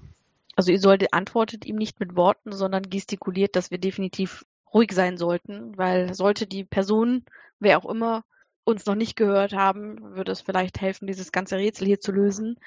Also 0.54 0.72
Isolde 0.72 1.12
antwortet 1.12 1.66
ihm 1.66 1.76
nicht 1.76 2.00
mit 2.00 2.16
Worten, 2.16 2.52
sondern 2.52 2.90
gestikuliert, 2.90 3.54
dass 3.54 3.70
wir 3.70 3.78
definitiv 3.78 4.44
ruhig 4.72 4.92
sein 4.92 5.16
sollten, 5.16 5.76
weil 5.76 6.14
sollte 6.14 6.46
die 6.46 6.64
Person, 6.64 7.24
wer 7.58 7.78
auch 7.78 7.88
immer, 7.88 8.24
uns 8.64 8.86
noch 8.86 8.94
nicht 8.94 9.16
gehört 9.16 9.52
haben, 9.52 10.14
würde 10.14 10.32
es 10.32 10.40
vielleicht 10.40 10.80
helfen, 10.80 11.06
dieses 11.06 11.32
ganze 11.32 11.56
Rätsel 11.56 11.86
hier 11.86 12.00
zu 12.00 12.12
lösen, 12.12 12.58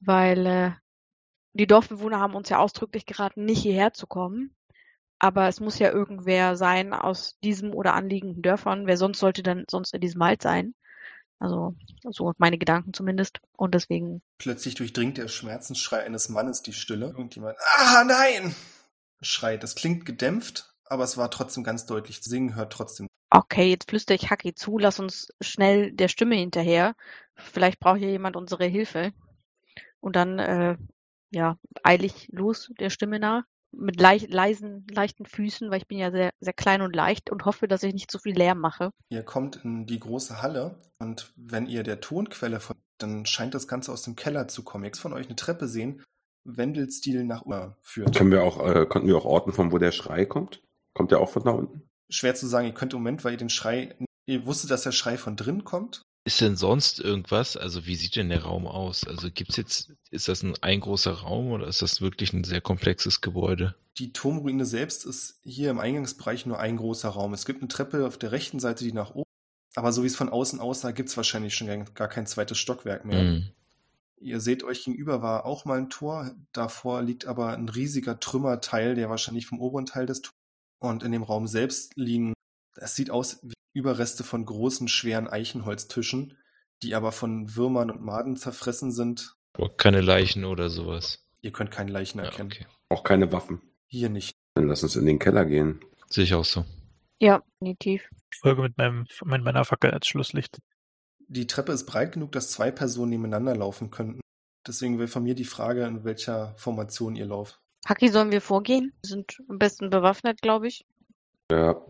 weil 0.00 0.46
äh, 0.46 0.70
die 1.54 1.66
Dorfbewohner 1.66 2.20
haben 2.20 2.34
uns 2.34 2.50
ja 2.50 2.58
ausdrücklich 2.58 3.06
geraten, 3.06 3.44
nicht 3.44 3.62
hierher 3.62 3.92
zu 3.92 4.06
kommen. 4.06 4.54
Aber 5.18 5.48
es 5.48 5.60
muss 5.60 5.78
ja 5.78 5.90
irgendwer 5.90 6.56
sein 6.56 6.92
aus 6.92 7.38
diesem 7.42 7.72
oder 7.72 7.94
anliegenden 7.94 8.42
Dörfern. 8.42 8.86
Wer 8.86 8.98
sonst 8.98 9.18
sollte 9.18 9.42
dann 9.42 9.64
sonst 9.70 9.94
in 9.94 10.02
diesem 10.02 10.20
Wald 10.20 10.42
sein? 10.42 10.74
Also, 11.38 11.74
so 12.02 12.34
meine 12.36 12.58
Gedanken 12.58 12.92
zumindest. 12.92 13.40
Und 13.56 13.74
deswegen 13.74 14.20
Plötzlich 14.36 14.74
durchdringt 14.74 15.16
der 15.16 15.28
Schmerzensschrei 15.28 16.04
eines 16.04 16.28
Mannes 16.28 16.60
die 16.60 16.74
Stille. 16.74 17.06
Irgendjemand, 17.06 17.56
ah 17.76 18.04
nein! 18.04 18.54
schreit. 19.20 19.62
Das 19.62 19.74
klingt 19.74 20.06
gedämpft, 20.06 20.74
aber 20.88 21.04
es 21.04 21.16
war 21.16 21.30
trotzdem 21.30 21.64
ganz 21.64 21.86
deutlich. 21.86 22.20
Singen 22.22 22.54
hört 22.54 22.72
trotzdem. 22.72 23.06
Okay, 23.30 23.70
jetzt 23.70 23.90
flüstere 23.90 24.14
ich 24.16 24.30
Haki 24.30 24.54
zu, 24.54 24.78
lass 24.78 25.00
uns 25.00 25.28
schnell 25.40 25.92
der 25.92 26.08
Stimme 26.08 26.36
hinterher. 26.36 26.94
Vielleicht 27.34 27.80
braucht 27.80 27.98
hier 27.98 28.10
jemand 28.10 28.36
unsere 28.36 28.64
Hilfe. 28.64 29.12
Und 30.00 30.16
dann, 30.16 30.38
äh, 30.38 30.76
ja, 31.30 31.58
eilig 31.82 32.28
los 32.32 32.70
der 32.78 32.90
Stimme 32.90 33.18
nach. 33.18 33.42
Mit 33.72 34.00
leicht, 34.00 34.32
leisen, 34.32 34.86
leichten 34.90 35.26
Füßen, 35.26 35.70
weil 35.70 35.78
ich 35.78 35.88
bin 35.88 35.98
ja 35.98 36.10
sehr, 36.10 36.30
sehr 36.40 36.52
klein 36.52 36.80
und 36.80 36.94
leicht 36.96 37.30
und 37.30 37.44
hoffe, 37.44 37.68
dass 37.68 37.82
ich 37.82 37.92
nicht 37.92 38.10
zu 38.10 38.18
viel 38.18 38.34
Lärm 38.34 38.58
mache. 38.58 38.90
Ihr 39.10 39.22
kommt 39.22 39.56
in 39.64 39.86
die 39.86 40.00
große 40.00 40.40
Halle 40.40 40.80
und 40.98 41.32
wenn 41.36 41.66
ihr 41.66 41.82
der 41.82 42.00
Tonquelle 42.00 42.60
folgt, 42.60 42.80
dann 42.98 43.26
scheint 43.26 43.54
das 43.54 43.68
Ganze 43.68 43.92
aus 43.92 44.02
dem 44.02 44.16
Keller 44.16 44.48
zu 44.48 44.62
kommen. 44.62 44.84
Jetzt 44.84 45.00
von 45.00 45.12
euch 45.12 45.26
eine 45.26 45.36
Treppe 45.36 45.68
sehen, 45.68 46.02
Wendelstil 46.44 47.24
nach 47.24 47.42
oben 47.44 47.74
führt. 47.82 48.16
Können 48.16 48.30
wir 48.30 48.44
auch, 48.44 48.64
äh, 48.64 48.86
konnten 48.86 49.08
wir 49.08 49.16
auch 49.16 49.24
orten, 49.24 49.52
von 49.52 49.72
wo 49.72 49.78
der 49.78 49.92
Schrei 49.92 50.24
kommt? 50.24 50.62
Kommt 50.96 51.10
der 51.10 51.20
auch 51.20 51.28
von 51.28 51.44
da 51.44 51.50
unten? 51.50 51.82
Schwer 52.08 52.34
zu 52.34 52.46
sagen, 52.46 52.66
ihr 52.66 52.72
könnt 52.72 52.94
im 52.94 53.00
Moment, 53.00 53.22
weil 53.22 53.32
ihr 53.32 53.38
den 53.38 53.50
Schrei, 53.50 53.94
ihr 54.24 54.46
wusstet, 54.46 54.70
dass 54.70 54.82
der 54.82 54.92
Schrei 54.92 55.18
von 55.18 55.36
drin 55.36 55.64
kommt. 55.64 56.00
Ist 56.24 56.40
denn 56.40 56.56
sonst 56.56 57.00
irgendwas? 57.00 57.58
Also 57.58 57.84
wie 57.84 57.96
sieht 57.96 58.16
denn 58.16 58.30
der 58.30 58.44
Raum 58.44 58.66
aus? 58.66 59.06
Also 59.06 59.28
gibt's 59.30 59.56
jetzt, 59.56 59.92
ist 60.10 60.26
das 60.26 60.42
ein, 60.42 60.54
ein 60.62 60.80
großer 60.80 61.12
Raum 61.12 61.52
oder 61.52 61.66
ist 61.66 61.82
das 61.82 62.00
wirklich 62.00 62.32
ein 62.32 62.44
sehr 62.44 62.62
komplexes 62.62 63.20
Gebäude? 63.20 63.74
Die 63.98 64.12
Turmruine 64.14 64.64
selbst 64.64 65.04
ist 65.04 65.38
hier 65.44 65.70
im 65.70 65.78
Eingangsbereich 65.78 66.46
nur 66.46 66.58
ein 66.58 66.78
großer 66.78 67.10
Raum. 67.10 67.34
Es 67.34 67.44
gibt 67.44 67.60
eine 67.60 67.68
Treppe 67.68 68.06
auf 68.06 68.16
der 68.16 68.32
rechten 68.32 68.58
Seite, 68.58 68.84
die 68.84 68.92
nach 68.92 69.10
oben. 69.14 69.28
Aber 69.74 69.92
so 69.92 70.02
wie 70.02 70.06
es 70.06 70.16
von 70.16 70.30
außen 70.30 70.58
aussah, 70.60 70.92
gibt 70.92 71.10
es 71.10 71.16
wahrscheinlich 71.18 71.54
schon 71.54 71.84
gar- 71.94 72.08
kein 72.08 72.26
zweites 72.26 72.56
Stockwerk 72.56 73.04
mehr. 73.04 73.20
Hm. 73.20 73.48
Ihr 74.18 74.40
seht, 74.40 74.64
euch 74.64 74.82
gegenüber 74.84 75.20
war 75.20 75.44
auch 75.44 75.66
mal 75.66 75.76
ein 75.78 75.90
Tor. 75.90 76.34
Davor 76.52 77.02
liegt 77.02 77.26
aber 77.26 77.52
ein 77.52 77.68
riesiger 77.68 78.18
Trümmerteil, 78.18 78.94
der 78.94 79.10
wahrscheinlich 79.10 79.46
vom 79.46 79.60
oberen 79.60 79.84
Teil 79.84 80.06
des 80.06 80.22
Tors. 80.22 80.32
Und 80.78 81.02
in 81.02 81.12
dem 81.12 81.22
Raum 81.22 81.46
selbst 81.46 81.92
liegen, 81.96 82.34
es 82.76 82.94
sieht 82.94 83.10
aus 83.10 83.40
wie 83.42 83.54
Überreste 83.72 84.24
von 84.24 84.44
großen, 84.44 84.88
schweren 84.88 85.28
Eichenholztischen, 85.28 86.36
die 86.82 86.94
aber 86.94 87.12
von 87.12 87.54
Würmern 87.56 87.90
und 87.90 88.02
Maden 88.02 88.36
zerfressen 88.36 88.92
sind. 88.92 89.34
Aber 89.54 89.74
keine 89.74 90.00
Leichen 90.02 90.44
oder 90.44 90.68
sowas. 90.70 91.24
Ihr 91.40 91.52
könnt 91.52 91.70
keine 91.70 91.90
Leichen 91.90 92.18
Ja, 92.18 92.24
erkennen. 92.26 92.50
okay. 92.52 92.66
Auch 92.90 93.04
keine 93.04 93.32
Waffen. 93.32 93.60
Hier 93.86 94.08
nicht. 94.10 94.34
Dann 94.54 94.68
lass 94.68 94.82
uns 94.82 94.96
in 94.96 95.06
den 95.06 95.18
Keller 95.18 95.44
gehen. 95.44 95.80
Sehe 96.08 96.24
ich 96.24 96.34
auch 96.34 96.44
so. 96.44 96.64
Ja, 97.18 97.42
definitiv. 97.60 98.08
Ich 98.32 98.38
folge 98.40 98.62
mit, 98.62 98.76
meinem, 98.76 99.06
mit 99.24 99.42
meiner 99.42 99.64
Fackel 99.64 99.90
als 99.90 100.06
Schlusslicht. 100.06 100.58
Die 101.28 101.46
Treppe 101.46 101.72
ist 101.72 101.86
breit 101.86 102.12
genug, 102.12 102.32
dass 102.32 102.50
zwei 102.50 102.70
Personen 102.70 103.10
nebeneinander 103.10 103.56
laufen 103.56 103.90
könnten. 103.90 104.20
Deswegen 104.66 104.98
wäre 104.98 105.08
von 105.08 105.22
mir 105.22 105.34
die 105.34 105.44
Frage, 105.44 105.84
in 105.86 106.04
welcher 106.04 106.54
Formation 106.56 107.16
ihr 107.16 107.26
lauft. 107.26 107.58
Haki, 107.86 108.08
sollen 108.08 108.30
wir 108.32 108.40
vorgehen? 108.40 108.92
Wir 109.02 109.08
sind 109.08 109.38
am 109.48 109.58
besten 109.58 109.90
bewaffnet, 109.90 110.42
glaube 110.42 110.66
ich. 110.68 110.84
Ja, 111.50 111.80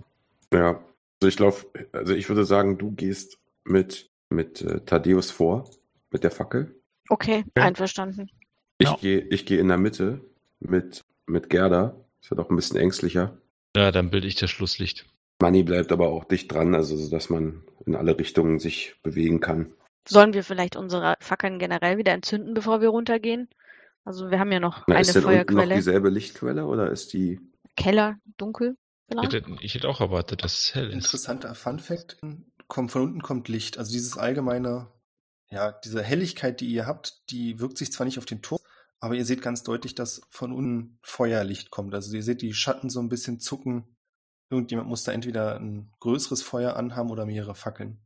ja. 0.53 0.81
Also 1.23 1.29
ich 1.29 1.39
lauf, 1.39 1.67
also 1.93 2.15
ich 2.15 2.29
würde 2.29 2.45
sagen, 2.45 2.77
du 2.79 2.93
gehst 2.93 3.39
mit, 3.65 4.11
mit 4.29 4.61
äh, 4.61 4.81
Thaddeus 4.81 5.31
vor, 5.31 5.65
mit 6.11 6.23
der 6.25 6.31
Fackel. 6.31 6.75
Okay, 7.09 7.45
Ja. 7.57 7.65
einverstanden. 7.65 8.31
Ich 8.79 8.89
Ja. 8.91 8.97
gehe, 9.01 9.21
ich 9.21 9.47
gehe 9.47 9.59
in 9.59 9.69
der 9.69 9.79
Mitte 9.79 10.21
mit, 10.61 11.05
mit 11.27 11.49
Gerda. 11.49 11.97
Ist 12.21 12.31
ja 12.31 12.37
doch 12.37 12.51
ein 12.51 12.57
bisschen 12.57 12.77
ängstlicher. 12.77 13.39
Ja, 13.75 13.91
dann 13.91 14.11
bilde 14.11 14.27
ich 14.27 14.35
das 14.35 14.51
Schlusslicht. 14.51 15.07
Manni 15.41 15.63
bleibt 15.63 15.93
aber 15.93 16.09
auch 16.09 16.25
dicht 16.25 16.53
dran, 16.53 16.75
also 16.75 16.97
so, 16.97 17.11
dass 17.11 17.31
man 17.31 17.63
in 17.87 17.95
alle 17.95 18.19
Richtungen 18.19 18.59
sich 18.59 18.97
bewegen 19.03 19.41
kann. 19.41 19.73
Sollen 20.09 20.35
wir 20.35 20.45
vielleicht 20.45 20.77
unsere 20.77 21.17
Fackeln 21.21 21.59
generell 21.59 21.99
wieder 21.99 22.13
entzünden, 22.13 22.55
bevor 22.55 22.81
wir 22.81 22.89
runtergehen? 22.91 23.49
Also 24.07 24.31
wir 24.31 24.39
haben 24.39 24.53
ja 24.53 24.61
noch 24.61 24.85
Na, 24.87 24.95
eine 24.95 25.03
ist 25.03 25.15
denn 25.15 25.25
unten 25.25 25.37
noch 25.37 25.47
Feuerquelle. 25.47 25.75
dieselbe 25.75 26.09
Lichtquelle 26.11 26.67
oder 26.67 26.91
ist 26.91 27.13
die? 27.13 27.41
Keller, 27.77 28.17
dunkel 28.39 28.77
Ich 29.11 29.33
hätte, 29.33 29.45
ich 29.61 29.75
hätte 29.75 29.89
auch 29.89 30.01
erwartet, 30.01 30.45
dass 30.45 30.59
es 30.63 30.75
hell 30.75 30.87
ist. 30.89 30.95
Interessanter 30.95 31.55
Fun 31.55 31.81
Fact: 31.81 32.19
kommt, 32.69 32.93
Von 32.93 33.03
unten 33.03 33.23
kommt 33.23 33.49
Licht. 33.49 33.79
Also 33.79 33.93
dieses 33.93 34.17
allgemeine, 34.17 34.93
ja, 35.51 35.73
diese 35.73 36.03
Helligkeit, 36.03 36.61
die 36.61 36.69
ihr 36.69 36.87
habt, 36.87 37.31
die 37.31 37.59
wirkt 37.59 37.79
sich 37.79 37.93
zwar 37.93 38.05
nicht 38.07 38.19
auf 38.19 38.27
den 38.27 38.43
Turm, 38.43 38.61
aber 39.01 39.15
ihr 39.17 39.25
seht 39.25 39.43
ganz 39.43 39.65
deutlich, 39.65 39.95
dass 39.97 40.23
von 40.31 40.53
unten 40.53 40.99
Feuerlicht 41.03 41.71
kommt. 41.71 41.93
Also 41.93 42.15
ihr 42.15 42.23
seht 42.23 42.43
die 42.43 42.55
Schatten 42.55 42.89
so 42.91 43.01
ein 43.01 43.09
bisschen 43.09 43.41
zucken. 43.41 43.97
Irgendjemand 44.51 44.89
muss 44.89 45.03
da 45.03 45.11
entweder 45.11 45.59
ein 45.59 45.91
größeres 45.99 46.43
Feuer 46.43 46.77
anhaben 46.77 47.11
oder 47.11 47.27
mehrere 47.27 47.57
Fackeln. 47.57 47.99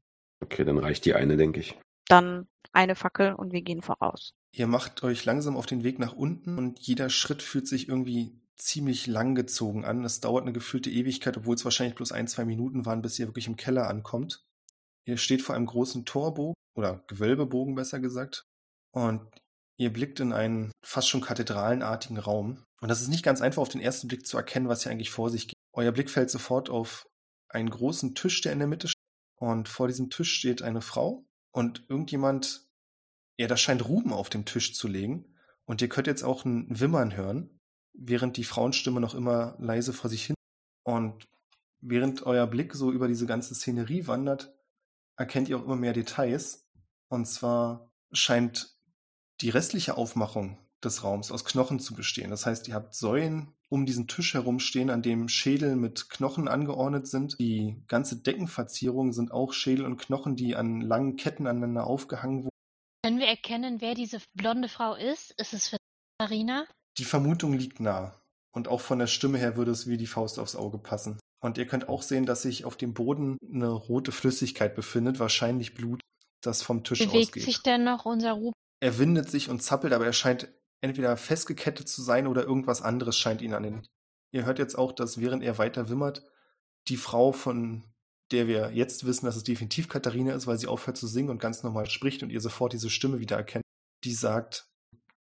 Okay, 0.42 0.64
dann 0.64 0.78
reicht 0.78 1.04
die 1.04 1.14
eine, 1.14 1.36
denke 1.36 1.60
ich. 1.60 1.78
Dann 2.08 2.48
eine 2.72 2.94
Fackel 2.94 3.34
und 3.34 3.52
wir 3.52 3.62
gehen 3.62 3.82
voraus. 3.82 4.32
Ihr 4.52 4.66
macht 4.66 5.02
euch 5.02 5.24
langsam 5.24 5.56
auf 5.56 5.66
den 5.66 5.84
Weg 5.84 5.98
nach 5.98 6.12
unten 6.12 6.58
und 6.58 6.78
jeder 6.80 7.10
Schritt 7.10 7.42
fühlt 7.42 7.68
sich 7.68 7.88
irgendwie 7.88 8.40
ziemlich 8.56 9.06
lang 9.06 9.34
gezogen 9.34 9.84
an. 9.84 10.04
Es 10.04 10.20
dauert 10.20 10.42
eine 10.42 10.52
gefühlte 10.52 10.90
Ewigkeit, 10.90 11.36
obwohl 11.36 11.54
es 11.54 11.64
wahrscheinlich 11.64 11.94
bloß 11.94 12.12
ein, 12.12 12.28
zwei 12.28 12.44
Minuten 12.44 12.84
waren, 12.86 13.02
bis 13.02 13.18
ihr 13.18 13.26
wirklich 13.26 13.46
im 13.46 13.56
Keller 13.56 13.88
ankommt. 13.88 14.44
Ihr 15.06 15.16
steht 15.16 15.42
vor 15.42 15.54
einem 15.54 15.66
großen 15.66 16.04
Torbogen 16.04 16.54
oder 16.76 17.02
Gewölbebogen 17.06 17.74
besser 17.74 18.00
gesagt 18.00 18.44
und 18.92 19.22
ihr 19.76 19.92
blickt 19.92 20.20
in 20.20 20.32
einen 20.32 20.72
fast 20.84 21.08
schon 21.08 21.22
kathedralenartigen 21.22 22.18
Raum. 22.18 22.64
Und 22.80 22.88
das 22.88 23.00
ist 23.00 23.08
nicht 23.08 23.24
ganz 23.24 23.40
einfach 23.40 23.62
auf 23.62 23.68
den 23.68 23.80
ersten 23.80 24.08
Blick 24.08 24.26
zu 24.26 24.36
erkennen, 24.36 24.68
was 24.68 24.82
hier 24.82 24.92
eigentlich 24.92 25.10
vor 25.10 25.30
sich 25.30 25.48
geht. 25.48 25.56
Euer 25.72 25.92
Blick 25.92 26.10
fällt 26.10 26.30
sofort 26.30 26.68
auf 26.68 27.06
einen 27.48 27.70
großen 27.70 28.14
Tisch, 28.14 28.40
der 28.42 28.52
in 28.52 28.58
der 28.58 28.68
Mitte 28.68 28.88
steht. 28.88 29.00
Und 29.36 29.68
vor 29.68 29.88
diesem 29.88 30.10
Tisch 30.10 30.32
steht 30.32 30.62
eine 30.62 30.82
Frau 30.82 31.24
und 31.52 31.84
irgendjemand 31.88 32.70
ja, 33.40 33.46
da 33.46 33.56
scheint 33.56 33.88
Ruben 33.88 34.12
auf 34.12 34.28
dem 34.28 34.44
Tisch 34.44 34.74
zu 34.74 34.86
legen. 34.86 35.24
Und 35.64 35.80
ihr 35.80 35.88
könnt 35.88 36.06
jetzt 36.06 36.22
auch 36.22 36.44
ein 36.44 36.78
Wimmern 36.78 37.16
hören, 37.16 37.58
während 37.94 38.36
die 38.36 38.44
Frauenstimme 38.44 39.00
noch 39.00 39.14
immer 39.14 39.56
leise 39.58 39.94
vor 39.94 40.10
sich 40.10 40.26
hin. 40.26 40.36
Und 40.82 41.26
während 41.80 42.26
euer 42.26 42.46
Blick 42.46 42.74
so 42.74 42.92
über 42.92 43.08
diese 43.08 43.24
ganze 43.24 43.54
Szenerie 43.54 44.06
wandert, 44.06 44.52
erkennt 45.16 45.48
ihr 45.48 45.56
auch 45.56 45.64
immer 45.64 45.76
mehr 45.76 45.94
Details. 45.94 46.68
Und 47.08 47.24
zwar 47.24 47.90
scheint 48.12 48.76
die 49.40 49.48
restliche 49.48 49.96
Aufmachung 49.96 50.58
des 50.84 51.02
Raums 51.02 51.32
aus 51.32 51.46
Knochen 51.46 51.80
zu 51.80 51.94
bestehen. 51.94 52.28
Das 52.28 52.44
heißt, 52.44 52.68
ihr 52.68 52.74
habt 52.74 52.94
Säulen 52.94 53.54
um 53.70 53.86
diesen 53.86 54.08
Tisch 54.08 54.34
herumstehen, 54.34 54.90
an 54.90 55.00
dem 55.00 55.28
Schädel 55.28 55.76
mit 55.76 56.10
Knochen 56.10 56.48
angeordnet 56.48 57.06
sind. 57.06 57.38
Die 57.38 57.82
ganze 57.86 58.16
Deckenverzierung 58.16 59.12
sind 59.12 59.30
auch 59.30 59.52
Schädel 59.52 59.86
und 59.86 59.96
Knochen, 59.96 60.36
die 60.36 60.56
an 60.56 60.80
langen 60.80 61.16
Ketten 61.16 61.46
aneinander 61.46 61.86
aufgehangen 61.86 62.44
wurden. 62.44 62.50
Können 63.04 63.18
wir 63.18 63.28
erkennen, 63.28 63.80
wer 63.80 63.94
diese 63.94 64.18
blonde 64.34 64.68
Frau 64.68 64.94
ist? 64.94 65.30
Ist 65.40 65.54
es 65.54 65.76
Katharina? 66.18 66.66
Die 66.98 67.04
Vermutung 67.04 67.54
liegt 67.54 67.80
nah. 67.80 68.20
Und 68.52 68.66
auch 68.66 68.80
von 68.80 68.98
der 68.98 69.06
Stimme 69.06 69.38
her 69.38 69.56
würde 69.56 69.70
es 69.70 69.86
wie 69.86 69.96
die 69.96 70.08
Faust 70.08 70.38
aufs 70.38 70.56
Auge 70.56 70.78
passen. 70.78 71.18
Und 71.40 71.56
ihr 71.56 71.66
könnt 71.66 71.88
auch 71.88 72.02
sehen, 72.02 72.26
dass 72.26 72.42
sich 72.42 72.64
auf 72.64 72.76
dem 72.76 72.92
Boden 72.92 73.38
eine 73.50 73.68
rote 73.68 74.12
Flüssigkeit 74.12 74.74
befindet, 74.74 75.20
wahrscheinlich 75.20 75.74
Blut, 75.74 76.00
das 76.42 76.62
vom 76.62 76.82
Tisch 76.82 76.98
Bewegt 76.98 77.28
ausgeht. 77.28 77.44
sich 77.44 77.62
denn 77.62 77.84
noch 77.84 78.04
unser 78.04 78.32
Ruben? 78.32 78.52
Er 78.80 78.98
windet 78.98 79.30
sich 79.30 79.48
und 79.48 79.62
zappelt, 79.62 79.92
aber 79.92 80.06
er 80.06 80.12
scheint 80.12 80.48
entweder 80.80 81.16
festgekettet 81.16 81.88
zu 81.88 82.02
sein 82.02 82.26
oder 82.26 82.44
irgendwas 82.44 82.82
anderes 82.82 83.16
scheint 83.16 83.42
ihn 83.42 83.54
an 83.54 83.62
den. 83.62 83.86
Ihr 84.32 84.44
hört 84.44 84.58
jetzt 84.58 84.76
auch, 84.76 84.92
dass 84.92 85.20
während 85.20 85.42
er 85.42 85.58
weiter 85.58 85.88
wimmert, 85.88 86.24
die 86.88 86.96
Frau, 86.96 87.32
von 87.32 87.84
der 88.30 88.46
wir 88.46 88.72
jetzt 88.72 89.04
wissen, 89.04 89.26
dass 89.26 89.36
es 89.36 89.44
definitiv 89.44 89.88
Katharina 89.88 90.32
ist, 90.34 90.46
weil 90.46 90.58
sie 90.58 90.68
aufhört 90.68 90.96
zu 90.96 91.06
singen 91.06 91.30
und 91.30 91.40
ganz 91.40 91.62
normal 91.62 91.86
spricht 91.86 92.22
und 92.22 92.30
ihr 92.30 92.40
sofort 92.40 92.72
diese 92.72 92.90
Stimme 92.90 93.18
wieder 93.18 93.36
erkennt, 93.36 93.64
die 94.04 94.12
sagt, 94.12 94.68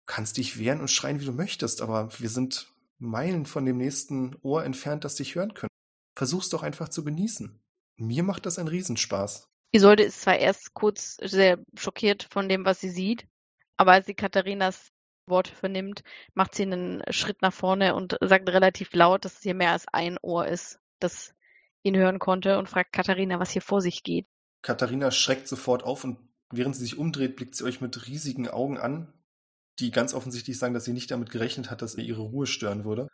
kannst 0.06 0.38
dich 0.38 0.60
wehren 0.60 0.80
und 0.80 0.91
schreien, 0.91 1.19
wie 1.19 1.26
du 1.26 1.31
möchtest, 1.31 1.81
aber 1.81 2.10
wir 2.19 2.30
sind 2.30 2.72
Meilen 2.99 3.45
von 3.45 3.65
dem 3.65 3.77
nächsten 3.77 4.36
Ohr 4.41 4.64
entfernt, 4.64 5.06
das 5.06 5.15
dich 5.15 5.36
hören 5.36 5.53
können. 5.53 5.69
Versuch's 6.15 6.49
doch 6.49 6.64
einfach 6.64 6.90
zu 6.90 7.03
genießen. 7.03 7.60
Mir 7.98 8.23
macht 8.23 8.45
das 8.45 8.60
einen 8.60 8.68
Riesenspaß. 8.68 9.48
Isolde 9.72 10.03
ist 10.03 10.22
zwar 10.22 10.38
erst 10.38 10.73
kurz 10.73 11.18
sehr 11.22 11.60
schockiert 11.77 12.27
von 12.31 12.49
dem, 12.49 12.65
was 12.65 12.81
sie 12.81 12.90
sieht, 12.90 13.27
aber 13.77 13.94
als 13.94 14.07
sie 14.07 14.15
Katharinas 14.15 14.91
Worte 15.30 15.53
vernimmt, 15.53 16.03
macht 16.34 16.56
sie 16.56 16.64
einen 16.64 17.03
Schritt 17.10 17.41
nach 17.41 17.53
vorne 17.53 17.95
und 17.95 18.18
sagt 18.22 18.49
relativ 18.49 18.93
laut, 18.93 19.26
dass 19.26 19.38
es 19.38 19.43
hier 19.43 19.56
mehr 19.56 19.72
als 19.72 19.85
ein 19.91 20.18
Ohr 20.22 20.47
ist, 20.47 20.80
das 20.99 21.34
ihn 21.84 21.95
hören 21.95 22.19
konnte 22.19 22.57
und 22.57 22.69
fragt 22.69 22.93
Katharina, 22.93 23.39
was 23.39 23.51
hier 23.51 23.61
vor 23.61 23.81
sich 23.81 24.03
geht. 24.03 24.27
Katharina 24.61 25.11
schreckt 25.11 25.47
sofort 25.47 25.84
auf 25.84 26.03
und 26.03 26.18
während 26.51 26.76
sie 26.76 26.84
sich 26.84 26.97
umdreht, 26.97 27.35
blickt 27.35 27.56
sie 27.56 27.64
euch 27.64 27.81
mit 27.81 28.07
riesigen 28.07 28.47
Augen 28.49 28.77
an, 28.77 29.14
die 29.80 29.91
ganz 29.91 30.14
offensichtlich 30.14 30.57
sagen, 30.57 30.73
dass 30.73 30.85
sie 30.85 30.93
nicht 30.93 31.11
damit 31.11 31.30
gerechnet 31.30 31.72
hat, 31.72 31.81
dass 31.81 31.95
ihr 31.95 32.03
ihre 32.03 32.22
Ruhe 32.22 32.45
stören 32.45 32.84
würde. 32.84 33.07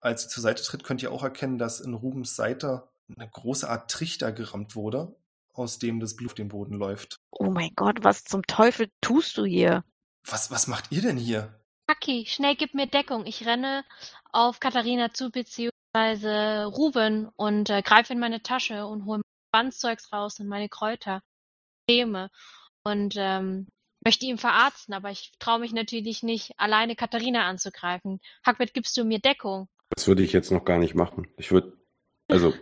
Als 0.00 0.22
sie 0.22 0.28
zur 0.28 0.42
Seite 0.42 0.62
tritt, 0.62 0.84
könnt 0.84 1.02
ihr 1.02 1.12
auch 1.12 1.22
erkennen, 1.22 1.58
dass 1.58 1.80
in 1.80 1.94
Rubens 1.94 2.36
Seite 2.36 2.88
eine 3.16 3.28
große 3.28 3.68
Art 3.68 3.90
Trichter 3.90 4.32
gerammt 4.32 4.74
wurde, 4.76 5.16
aus 5.52 5.78
dem 5.78 6.00
das 6.00 6.16
Blut 6.16 6.30
auf 6.30 6.34
den 6.34 6.48
Boden 6.48 6.74
läuft. 6.74 7.16
Oh 7.30 7.50
mein 7.50 7.70
Gott, 7.74 8.02
was 8.02 8.24
zum 8.24 8.42
Teufel 8.46 8.88
tust 9.00 9.36
du 9.36 9.44
hier? 9.44 9.84
Was, 10.24 10.50
was 10.50 10.66
macht 10.66 10.92
ihr 10.92 11.02
denn 11.02 11.16
hier? 11.16 11.61
Haki, 11.92 12.24
schnell 12.26 12.56
gib 12.56 12.72
mir 12.72 12.86
Deckung. 12.86 13.26
Ich 13.26 13.46
renne 13.46 13.84
auf 14.32 14.60
Katharina 14.60 15.12
zu, 15.12 15.30
beziehungsweise 15.30 16.64
Ruben 16.64 17.28
und 17.36 17.68
äh, 17.68 17.82
greife 17.82 18.14
in 18.14 18.18
meine 18.18 18.42
Tasche 18.42 18.86
und 18.86 19.04
hole 19.04 19.18
mein 19.18 19.64
Bandzeugs 19.64 20.10
raus 20.10 20.40
und 20.40 20.48
meine 20.48 20.70
Kräuter, 20.70 21.22
Creme 21.86 22.30
und 22.82 23.14
ähm, 23.18 23.68
möchte 24.02 24.24
ihn 24.24 24.38
verarzten, 24.38 24.94
aber 24.94 25.10
ich 25.10 25.32
traue 25.38 25.58
mich 25.58 25.74
natürlich 25.74 26.22
nicht, 26.22 26.52
alleine 26.56 26.96
Katharina 26.96 27.46
anzugreifen. 27.46 28.20
Hackbert, 28.42 28.72
gibst 28.72 28.96
du 28.96 29.04
mir 29.04 29.18
Deckung? 29.18 29.68
Das 29.90 30.08
würde 30.08 30.22
ich 30.22 30.32
jetzt 30.32 30.50
noch 30.50 30.64
gar 30.64 30.78
nicht 30.78 30.94
machen. 30.94 31.28
Ich 31.36 31.52
würde, 31.52 31.76
also, 32.26 32.54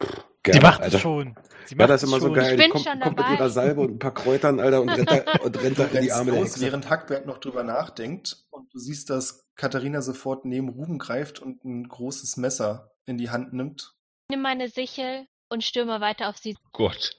Sie 0.00 0.52
gerne, 0.52 0.60
macht 0.62 0.80
Alter. 0.82 0.96
es 0.96 1.02
schon. 1.02 1.36
Sie 1.66 1.74
Ja, 1.74 1.78
macht 1.78 1.90
das 1.90 2.02
ist 2.02 2.08
es 2.08 2.12
immer 2.12 2.20
so 2.20 2.26
schon. 2.28 2.34
geil. 2.34 2.44
Ich 2.46 2.50
Die 2.52 2.56
bin 2.62 2.70
kommt, 2.70 2.84
schon 2.84 3.00
kommt 3.00 3.18
mit 3.18 3.28
ihrer 3.30 3.50
Salbe 3.50 3.80
und 3.82 3.90
ein 3.92 3.98
paar 3.98 4.14
Kräutern, 4.14 4.60
Alter, 4.60 4.80
und 4.80 4.88
rennt 4.90 5.10
da, 5.10 5.32
und 5.44 5.62
rennt 5.62 5.78
da 5.78 5.84
in 5.86 6.02
die 6.02 6.12
Arme 6.12 6.30
los, 6.32 6.60
während 6.60 6.88
Hackbert 6.88 7.26
noch 7.26 7.38
drüber 7.38 7.62
nachdenkt 7.64 8.46
und 8.50 8.72
du 8.72 8.78
siehst, 8.78 9.10
dass 9.10 9.44
Katharina 9.56 10.00
sofort 10.00 10.44
neben 10.44 10.68
Ruben 10.70 10.98
greift 10.98 11.40
und 11.40 11.64
ein 11.64 11.86
großes 11.88 12.36
Messer 12.38 12.92
in 13.04 13.18
die 13.18 13.30
Hand 13.30 13.52
nimmt. 13.52 13.94
Nimm 14.30 14.42
meine 14.42 14.68
Sichel 14.68 15.26
und 15.48 15.64
stürme 15.64 16.00
weiter 16.00 16.28
auf 16.28 16.36
sie. 16.38 16.56
Gott. 16.72 17.16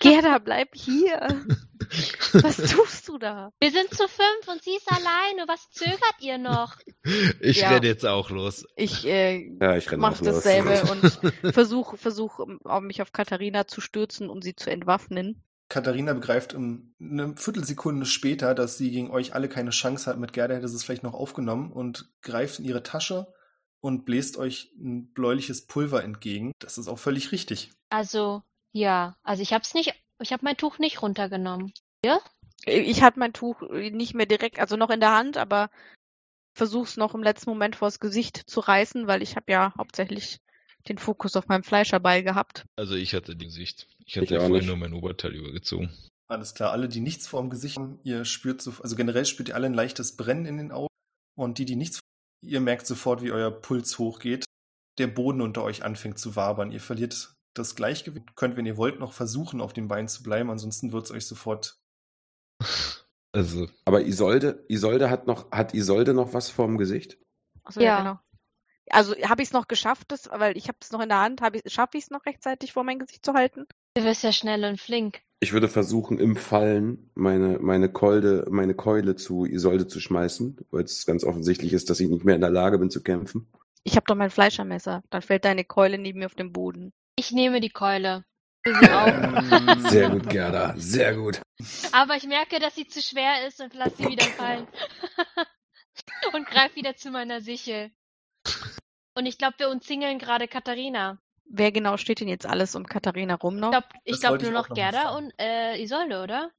Gerda, 0.00 0.38
bleib 0.38 0.70
hier. 0.74 1.44
Was 2.32 2.56
tust 2.56 3.08
du 3.08 3.18
da? 3.18 3.52
Wir 3.60 3.70
sind 3.70 3.90
zu 3.90 4.08
fünf 4.08 4.48
und 4.48 4.62
sie 4.62 4.74
ist 4.76 4.88
alleine. 4.90 5.46
Was 5.48 5.70
zögert 5.70 6.16
ihr 6.20 6.38
noch? 6.38 6.76
Ich 7.40 7.58
Ja. 7.58 7.70
renne 7.70 7.86
jetzt 7.86 8.06
auch 8.06 8.30
los. 8.30 8.64
Ich 8.76 9.04
äh, 9.06 9.48
Ja, 9.60 9.76
ich 9.76 9.90
renne 9.90 10.00
mach 10.00 10.16
auch 10.16 10.20
los. 10.24 10.36
dasselbe 10.36 10.90
und 10.90 11.52
versuche 11.52 11.96
versuch, 11.96 12.38
um, 12.38 12.58
mich 12.86 13.02
auf 13.02 13.12
Katharina 13.12 13.66
zu 13.66 13.80
stürzen 13.80 14.30
und 14.30 14.42
sie 14.42 14.54
zu 14.56 14.70
entwaffnen. 14.70 15.42
Katharina 15.68 16.12
begreift 16.12 16.54
um 16.54 16.94
eine 17.00 17.34
Viertelsekunde 17.36 18.04
später, 18.06 18.54
dass 18.54 18.76
sie 18.76 18.90
gegen 18.90 19.10
euch 19.10 19.34
alle 19.34 19.48
keine 19.48 19.70
Chance 19.70 20.08
hat. 20.08 20.18
Mit 20.18 20.32
Gerda 20.34 20.54
hätte 20.54 20.68
sie 20.68 20.76
es 20.76 20.84
vielleicht 20.84 21.02
noch 21.02 21.14
aufgenommen 21.14 21.72
und 21.72 22.10
greift 22.20 22.58
in 22.58 22.64
ihre 22.66 22.82
Tasche 22.82 23.26
und 23.82 24.04
bläst 24.04 24.36
euch 24.36 24.72
ein 24.78 25.12
bläuliches 25.12 25.66
Pulver 25.66 26.02
entgegen. 26.04 26.52
Das 26.58 26.78
ist 26.78 26.88
auch 26.88 26.98
völlig 26.98 27.32
richtig. 27.32 27.72
Also, 27.90 28.42
ja, 28.72 29.16
also 29.22 29.42
ich 29.42 29.52
hab's 29.52 29.74
nicht, 29.74 29.92
ich 30.20 30.32
habe 30.32 30.44
mein 30.44 30.56
Tuch 30.56 30.78
nicht 30.78 31.02
runtergenommen. 31.02 31.72
Ich 32.64 33.02
hatte 33.02 33.18
mein 33.18 33.32
Tuch 33.32 33.60
nicht 33.70 34.14
mehr 34.14 34.26
direkt, 34.26 34.58
also 34.60 34.76
noch 34.76 34.90
in 34.90 35.00
der 35.00 35.12
Hand, 35.14 35.36
aber 35.36 35.68
versuch's 36.54 36.96
noch 36.96 37.14
im 37.14 37.22
letzten 37.22 37.50
Moment 37.50 37.76
vors 37.76 37.98
Gesicht 37.98 38.36
zu 38.48 38.60
reißen, 38.60 39.06
weil 39.06 39.22
ich 39.22 39.36
habe 39.36 39.50
ja 39.50 39.74
hauptsächlich 39.76 40.38
den 40.88 40.98
Fokus 40.98 41.36
auf 41.36 41.48
meinem 41.48 41.62
Fleischerball 41.62 42.22
gehabt. 42.22 42.64
Also 42.76 42.94
ich 42.94 43.14
hatte 43.14 43.36
die 43.36 43.50
Sicht. 43.50 43.88
Ich 44.04 44.16
Ich 44.16 44.18
hatte 44.18 44.36
auch 44.36 44.46
vorhin 44.46 44.58
nicht. 44.58 44.66
nur 44.66 44.76
mein 44.76 44.92
Oberteil 44.94 45.34
übergezogen. 45.34 45.90
Alles 46.28 46.54
klar, 46.54 46.72
alle, 46.72 46.88
die 46.88 47.00
nichts 47.00 47.26
vor 47.26 47.40
dem 47.40 47.50
Gesicht 47.50 47.76
haben, 47.76 48.00
ihr 48.04 48.24
spürt 48.24 48.62
so, 48.62 48.72
also 48.80 48.96
generell 48.96 49.26
spürt 49.26 49.48
ihr 49.50 49.54
alle 49.54 49.66
ein 49.66 49.74
leichtes 49.74 50.16
Brennen 50.16 50.46
in 50.46 50.56
den 50.56 50.72
Augen. 50.72 50.88
Und 51.36 51.58
die, 51.58 51.64
die 51.64 51.76
nichts, 51.76 52.00
ihr 52.42 52.60
merkt 52.60 52.86
sofort, 52.86 53.22
wie 53.22 53.32
euer 53.32 53.50
Puls 53.50 53.98
hochgeht, 53.98 54.44
der 54.98 55.06
Boden 55.06 55.40
unter 55.40 55.62
euch 55.62 55.84
anfängt 55.84 56.18
zu 56.18 56.36
wabern. 56.36 56.70
Ihr 56.72 56.80
verliert 56.80 57.34
das 57.54 57.74
Gleichgewicht, 57.74 58.34
könnt, 58.36 58.56
wenn 58.56 58.66
ihr 58.66 58.76
wollt, 58.76 58.98
noch 58.98 59.12
versuchen, 59.12 59.60
auf 59.60 59.72
den 59.72 59.88
Beinen 59.88 60.08
zu 60.08 60.22
bleiben, 60.22 60.50
ansonsten 60.50 60.92
wird 60.92 61.04
es 61.04 61.10
euch 61.10 61.26
sofort. 61.26 61.78
Also, 63.34 63.66
Aber 63.86 64.02
Isolde, 64.02 64.62
Isolde 64.68 65.08
hat 65.08 65.26
noch, 65.26 65.50
hat 65.50 65.72
Isolde 65.72 66.12
noch 66.12 66.34
was 66.34 66.50
vorm 66.50 66.76
Gesicht? 66.76 67.16
Also, 67.64 67.80
Ja. 67.80 67.98
genau. 67.98 68.18
Also 68.90 69.14
habe 69.22 69.40
ich 69.40 69.48
es 69.48 69.52
noch 69.54 69.68
geschafft, 69.68 70.12
das, 70.12 70.28
weil 70.30 70.54
ich 70.58 70.68
habe 70.68 70.76
es 70.82 70.92
noch 70.92 71.00
in 71.00 71.08
der 71.08 71.20
Hand, 71.20 71.40
habe 71.40 71.56
ich, 71.56 71.72
schaffe 71.72 71.96
ich 71.96 72.04
es 72.04 72.10
noch 72.10 72.26
rechtzeitig 72.26 72.74
vor 72.74 72.84
mein 72.84 72.98
Gesicht 72.98 73.24
zu 73.24 73.32
halten? 73.32 73.66
Du 73.94 74.02
bist 74.02 74.22
ja 74.22 74.32
schnell 74.32 74.66
und 74.66 74.78
flink. 74.78 75.22
Ich 75.42 75.52
würde 75.52 75.66
versuchen, 75.66 76.20
im 76.20 76.36
Fallen 76.36 77.10
meine, 77.16 77.58
meine 77.58 77.88
Keule, 77.88 78.46
meine 78.48 78.74
Keule 78.74 79.16
zu 79.16 79.44
Isolde 79.44 79.88
zu 79.88 79.98
schmeißen, 79.98 80.56
weil 80.70 80.84
es 80.84 81.04
ganz 81.04 81.24
offensichtlich 81.24 81.72
ist, 81.72 81.90
dass 81.90 81.98
ich 81.98 82.08
nicht 82.08 82.24
mehr 82.24 82.36
in 82.36 82.40
der 82.40 82.50
Lage 82.50 82.78
bin 82.78 82.90
zu 82.90 83.02
kämpfen. 83.02 83.52
Ich 83.82 83.96
habe 83.96 84.04
doch 84.06 84.14
mein 84.14 84.30
Fleischermesser. 84.30 85.02
Dann 85.10 85.20
fällt 85.20 85.44
deine 85.44 85.64
Keule 85.64 85.98
neben 85.98 86.20
mir 86.20 86.26
auf 86.26 86.36
den 86.36 86.52
Boden. 86.52 86.92
Ich 87.16 87.32
nehme 87.32 87.60
die 87.60 87.70
Keule. 87.70 88.24
Sehr 89.88 90.10
gut, 90.10 90.30
Gerda, 90.30 90.76
sehr 90.76 91.16
gut. 91.16 91.42
Aber 91.90 92.14
ich 92.14 92.28
merke, 92.28 92.60
dass 92.60 92.76
sie 92.76 92.86
zu 92.86 93.02
schwer 93.02 93.44
ist 93.48 93.60
und 93.60 93.74
lass 93.74 93.96
sie 93.96 94.06
wieder 94.06 94.24
fallen. 94.24 94.68
und 96.34 96.46
greif 96.46 96.76
wieder 96.76 96.94
zu 96.94 97.10
meiner 97.10 97.40
Sichel. 97.40 97.90
Und 99.16 99.26
ich 99.26 99.38
glaube, 99.38 99.54
wir 99.58 99.70
umzingeln 99.70 100.20
gerade 100.20 100.46
Katharina. 100.46 101.18
Wer 101.44 101.72
genau 101.72 101.96
steht 101.96 102.20
denn 102.20 102.28
jetzt 102.28 102.46
alles 102.46 102.74
um 102.74 102.86
Katharina 102.86 103.34
rum 103.34 103.56
noch? 103.56 103.72
Ich 103.72 103.72
glaube 103.72 103.86
ich 104.04 104.20
glaub 104.20 104.32
nur 104.32 104.40
ich 104.42 104.48
auch 104.48 104.52
noch 104.52 104.68
noch 104.68 104.74
Gerda 104.74 105.16
und 105.16 105.32
äh, 105.38 105.82
Isolde, 105.82 106.22
oder? 106.22 106.50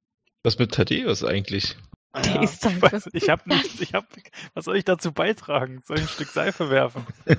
was 0.43 0.60
mit 0.60 0.73
Thaddeus 0.73 1.23
eigentlich? 1.23 1.76
Die 2.15 2.43
ist 2.43 2.64
Ich, 2.64 2.81
weiß, 2.81 3.10
ich 3.14 3.30
habe 3.30 3.41
nichts, 3.49 3.80
ich 3.80 3.93
hab, 3.93 4.05
was 4.53 4.65
soll 4.65 4.77
ich 4.77 4.85
dazu 4.85 5.11
beitragen? 5.11 5.81
Soll 5.85 5.97
ich 5.97 6.03
ein 6.03 6.10
Stück 6.10 6.27
Seife 6.27 6.69
werfen? 6.69 7.07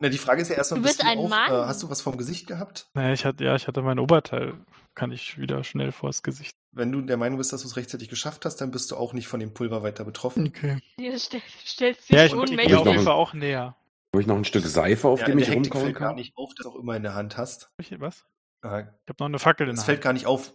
Na, 0.00 0.08
die 0.08 0.18
Frage 0.18 0.42
ist 0.42 0.48
ja 0.48 0.56
erstmal, 0.56 0.80
Du 0.80 0.86
bist 0.88 1.04
ein 1.04 1.18
auf, 1.18 1.30
Mann. 1.30 1.52
Äh, 1.52 1.66
hast 1.66 1.82
du 1.82 1.88
was 1.88 2.00
vom 2.00 2.16
Gesicht 2.16 2.48
gehabt? 2.48 2.88
Naja, 2.94 3.12
ich 3.12 3.24
hatte, 3.24 3.44
ja, 3.44 3.54
ich 3.54 3.68
hatte 3.68 3.80
mein 3.82 4.00
Oberteil. 4.00 4.54
Kann 4.96 5.12
ich 5.12 5.38
wieder 5.38 5.62
schnell 5.62 5.92
vors 5.92 6.22
Gesicht. 6.22 6.56
Wenn 6.72 6.90
du 6.90 7.00
der 7.00 7.16
Meinung 7.16 7.38
bist, 7.38 7.52
dass 7.52 7.62
du 7.62 7.68
es 7.68 7.76
rechtzeitig 7.76 8.08
geschafft 8.08 8.44
hast, 8.44 8.56
dann 8.56 8.70
bist 8.72 8.90
du 8.90 8.96
auch 8.96 9.12
nicht 9.12 9.28
von 9.28 9.40
dem 9.40 9.54
Pulver 9.54 9.82
weiter 9.82 10.04
betroffen. 10.04 10.48
Okay. 10.48 10.78
Die 10.98 11.16
stell, 11.18 11.40
stellt 11.64 12.00
sich 12.00 12.10
Ja, 12.10 12.24
ich, 12.24 12.32
ich 12.32 12.56
gehe 12.56 12.78
auf 12.78 12.86
jeden 12.86 13.04
Fall 13.04 13.14
auch 13.14 13.34
näher. 13.34 13.76
Habe 14.14 14.22
ich 14.22 14.28
noch 14.28 14.36
ein 14.36 14.44
Stück 14.44 14.64
Seife, 14.64 15.08
auf 15.08 15.20
Ja, 15.20 15.26
dem 15.26 15.38
ich 15.38 15.48
Hektik 15.48 15.64
rumkauen 15.74 15.84
fällt 15.86 15.96
gar 15.96 16.08
kann? 16.10 16.16
nicht 16.16 16.36
auf, 16.36 16.54
dass 16.54 16.64
du 16.64 16.70
auch 16.70 16.76
immer 16.76 16.94
in 16.96 17.02
der 17.02 17.14
Hand 17.14 17.36
hast. 17.36 17.70
Was? 17.98 18.24
Äh, 18.62 18.82
Ich 18.82 19.08
habe 19.08 19.16
noch 19.18 19.26
eine 19.26 19.38
Fackel 19.40 19.66
in 19.68 19.74
Es 19.74 19.80
der 19.80 19.84
fällt 19.86 19.96
Hand. 19.98 20.04
gar 20.04 20.12
nicht 20.12 20.26
auf. 20.26 20.52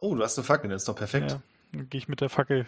Oh, 0.00 0.14
du 0.16 0.22
hast 0.24 0.36
eine 0.38 0.44
Fackel, 0.44 0.70
das 0.70 0.82
ist 0.82 0.88
doch 0.88 0.96
perfekt. 0.96 1.30
Ja, 1.30 1.42
dann 1.72 1.88
gehe 1.88 1.98
ich 1.98 2.08
mit 2.08 2.20
der 2.20 2.28
Fackel 2.30 2.66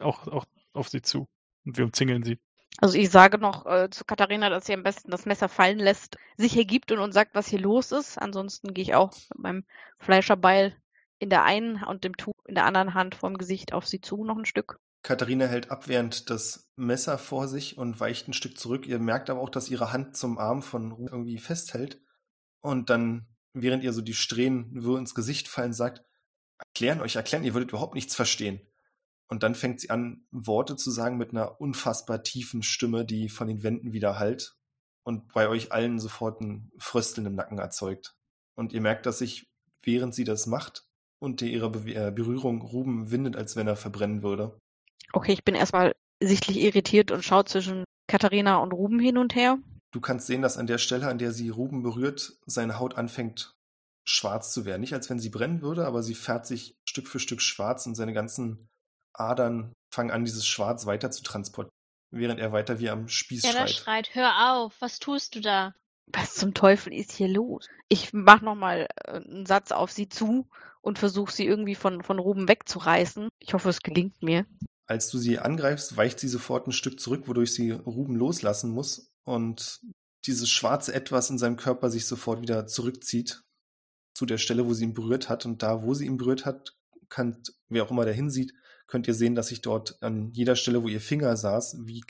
auch, 0.00 0.26
auch 0.26 0.44
auf 0.72 0.88
sie 0.88 1.02
zu. 1.02 1.28
Und 1.64 1.78
wir 1.78 1.84
umzingeln 1.84 2.24
sie. 2.24 2.38
Also 2.78 2.96
ich 2.98 3.10
sage 3.10 3.38
noch 3.38 3.64
äh, 3.66 3.90
zu 3.90 4.04
Katharina, 4.04 4.48
dass 4.50 4.66
sie 4.66 4.74
am 4.74 4.82
besten 4.82 5.10
das 5.12 5.24
Messer 5.26 5.48
fallen 5.48 5.78
lässt, 5.78 6.16
sich 6.36 6.56
ergibt 6.56 6.90
und 6.90 6.98
uns 6.98 7.14
sagt, 7.14 7.34
was 7.36 7.46
hier 7.46 7.60
los 7.60 7.92
ist. 7.92 8.18
Ansonsten 8.18 8.74
gehe 8.74 8.82
ich 8.82 8.94
auch 8.96 9.12
mit 9.34 9.38
meinem 9.38 9.64
Fleischerbeil 9.98 10.74
in 11.20 11.30
der 11.30 11.44
einen 11.44 11.82
und 11.84 12.02
dem 12.02 12.16
Tuch 12.16 12.34
in 12.46 12.56
der 12.56 12.64
anderen 12.64 12.94
Hand 12.94 13.14
vorm 13.14 13.36
Gesicht 13.36 13.72
auf 13.72 13.86
sie 13.86 14.00
zu 14.00 14.24
noch 14.24 14.36
ein 14.36 14.46
Stück. 14.46 14.80
Katharina 15.02 15.46
hält 15.46 15.70
abwehrend 15.70 16.28
das 16.28 16.70
Messer 16.76 17.16
vor 17.16 17.48
sich 17.48 17.78
und 17.78 18.00
weicht 18.00 18.28
ein 18.28 18.34
Stück 18.34 18.58
zurück. 18.58 18.86
Ihr 18.86 18.98
merkt 18.98 19.30
aber 19.30 19.40
auch, 19.40 19.48
dass 19.48 19.70
ihre 19.70 19.92
Hand 19.92 20.16
zum 20.16 20.38
Arm 20.38 20.62
von 20.62 20.92
Ruth 20.92 21.10
irgendwie 21.10 21.38
festhält. 21.38 22.02
Und 22.60 22.90
dann, 22.90 23.26
während 23.54 23.82
ihr 23.82 23.92
so 23.92 24.02
die 24.02 24.14
Strähnen 24.14 24.80
so 24.80 24.96
ins 24.96 25.14
Gesicht 25.14 25.48
fallen, 25.48 25.72
sagt, 25.72 26.04
erklären 26.58 27.00
euch, 27.00 27.16
erklären, 27.16 27.44
ihr 27.44 27.54
würdet 27.54 27.70
überhaupt 27.70 27.94
nichts 27.94 28.14
verstehen. 28.14 28.60
Und 29.28 29.42
dann 29.42 29.54
fängt 29.54 29.80
sie 29.80 29.90
an, 29.90 30.26
Worte 30.30 30.76
zu 30.76 30.90
sagen 30.90 31.16
mit 31.16 31.30
einer 31.30 31.60
unfassbar 31.60 32.22
tiefen 32.22 32.62
Stimme, 32.62 33.04
die 33.06 33.28
von 33.28 33.48
den 33.48 33.62
Wänden 33.62 33.92
wieder 33.92 34.18
hallt 34.18 34.56
und 35.04 35.32
bei 35.32 35.48
euch 35.48 35.72
allen 35.72 35.98
sofort 35.98 36.40
ein 36.40 36.72
Frösteln 36.78 37.26
im 37.26 37.34
Nacken 37.34 37.58
erzeugt. 37.58 38.16
Und 38.54 38.72
ihr 38.72 38.80
merkt, 38.80 39.06
dass 39.06 39.18
sich, 39.18 39.48
während 39.82 40.14
sie 40.14 40.24
das 40.24 40.46
macht, 40.46 40.84
unter 41.20 41.46
ihrer 41.46 41.70
Be 41.70 41.94
äh, 41.94 42.10
Berührung 42.10 42.60
Ruben 42.60 43.10
windet, 43.10 43.36
als 43.36 43.56
wenn 43.56 43.68
er 43.68 43.76
verbrennen 43.76 44.22
würde. 44.22 44.58
Okay, 45.12 45.32
ich 45.32 45.44
bin 45.44 45.54
erstmal 45.54 45.94
sichtlich 46.22 46.58
irritiert 46.58 47.10
und 47.10 47.24
schaue 47.24 47.44
zwischen 47.44 47.84
Katharina 48.06 48.58
und 48.58 48.72
Ruben 48.72 48.98
hin 48.98 49.18
und 49.18 49.34
her. 49.34 49.58
Du 49.92 50.00
kannst 50.00 50.26
sehen, 50.26 50.42
dass 50.42 50.56
an 50.56 50.66
der 50.66 50.78
Stelle, 50.78 51.08
an 51.08 51.18
der 51.18 51.32
sie 51.32 51.48
Ruben 51.48 51.82
berührt, 51.82 52.38
seine 52.46 52.78
Haut 52.78 52.96
anfängt 52.96 53.54
schwarz 54.04 54.52
zu 54.52 54.64
werden. 54.64 54.80
Nicht 54.80 54.94
als 54.94 55.10
wenn 55.10 55.18
sie 55.18 55.30
brennen 55.30 55.62
würde, 55.62 55.86
aber 55.86 56.02
sie 56.02 56.14
färbt 56.14 56.46
sich 56.46 56.74
Stück 56.88 57.08
für 57.08 57.20
Stück 57.20 57.40
schwarz 57.40 57.86
und 57.86 57.94
seine 57.94 58.12
ganzen 58.12 58.68
Adern 59.12 59.72
fangen 59.92 60.10
an, 60.10 60.24
dieses 60.24 60.46
Schwarz 60.46 60.86
weiter 60.86 61.10
zu 61.10 61.22
transportieren, 61.22 61.74
während 62.10 62.40
er 62.40 62.52
weiter 62.52 62.78
wie 62.78 62.90
am 62.90 63.08
Spieß 63.08 63.42
Gerda 63.42 63.58
schreit. 63.58 63.70
schreit, 63.70 64.14
hör 64.14 64.52
auf, 64.52 64.74
was 64.80 64.98
tust 64.98 65.34
du 65.34 65.40
da? 65.40 65.74
Was 66.06 66.34
zum 66.34 66.54
Teufel 66.54 66.92
ist 66.92 67.12
hier 67.12 67.28
los? 67.28 67.68
Ich 67.88 68.12
mach 68.12 68.40
nochmal 68.40 68.88
äh, 69.04 69.12
einen 69.12 69.46
Satz 69.46 69.70
auf 69.70 69.92
sie 69.92 70.08
zu 70.08 70.48
und 70.80 70.98
versuche 70.98 71.32
sie 71.32 71.46
irgendwie 71.46 71.74
von, 71.74 72.02
von 72.02 72.18
Ruben 72.18 72.48
wegzureißen. 72.48 73.28
Ich 73.38 73.54
hoffe, 73.54 73.68
es 73.68 73.82
gelingt 73.82 74.22
mir. 74.22 74.46
Als 74.90 75.08
du 75.08 75.18
sie 75.18 75.38
angreifst, 75.38 75.96
weicht 75.96 76.18
sie 76.18 76.26
sofort 76.26 76.66
ein 76.66 76.72
Stück 76.72 76.98
zurück, 76.98 77.28
wodurch 77.28 77.54
sie 77.54 77.70
Ruben 77.70 78.16
loslassen 78.16 78.72
muss 78.72 79.14
und 79.22 79.78
dieses 80.26 80.50
schwarze 80.50 80.92
Etwas 80.92 81.30
in 81.30 81.38
seinem 81.38 81.56
Körper 81.56 81.90
sich 81.90 82.06
sofort 82.06 82.42
wieder 82.42 82.66
zurückzieht 82.66 83.44
zu 84.14 84.26
der 84.26 84.38
Stelle, 84.38 84.66
wo 84.66 84.74
sie 84.74 84.82
ihn 84.82 84.92
berührt 84.92 85.28
hat. 85.28 85.46
Und 85.46 85.62
da, 85.62 85.84
wo 85.84 85.94
sie 85.94 86.06
ihn 86.06 86.16
berührt 86.16 86.44
hat, 86.44 86.74
kann, 87.08 87.40
wer 87.68 87.84
auch 87.84 87.92
immer 87.92 88.04
der 88.04 88.14
hinsieht, 88.14 88.52
könnt 88.88 89.06
ihr 89.06 89.14
sehen, 89.14 89.36
dass 89.36 89.46
sich 89.46 89.60
dort 89.60 89.96
an 90.02 90.32
jeder 90.32 90.56
Stelle, 90.56 90.82
wo 90.82 90.88
ihr 90.88 91.00
Finger 91.00 91.36
saß, 91.36 91.86
wie 91.86 92.02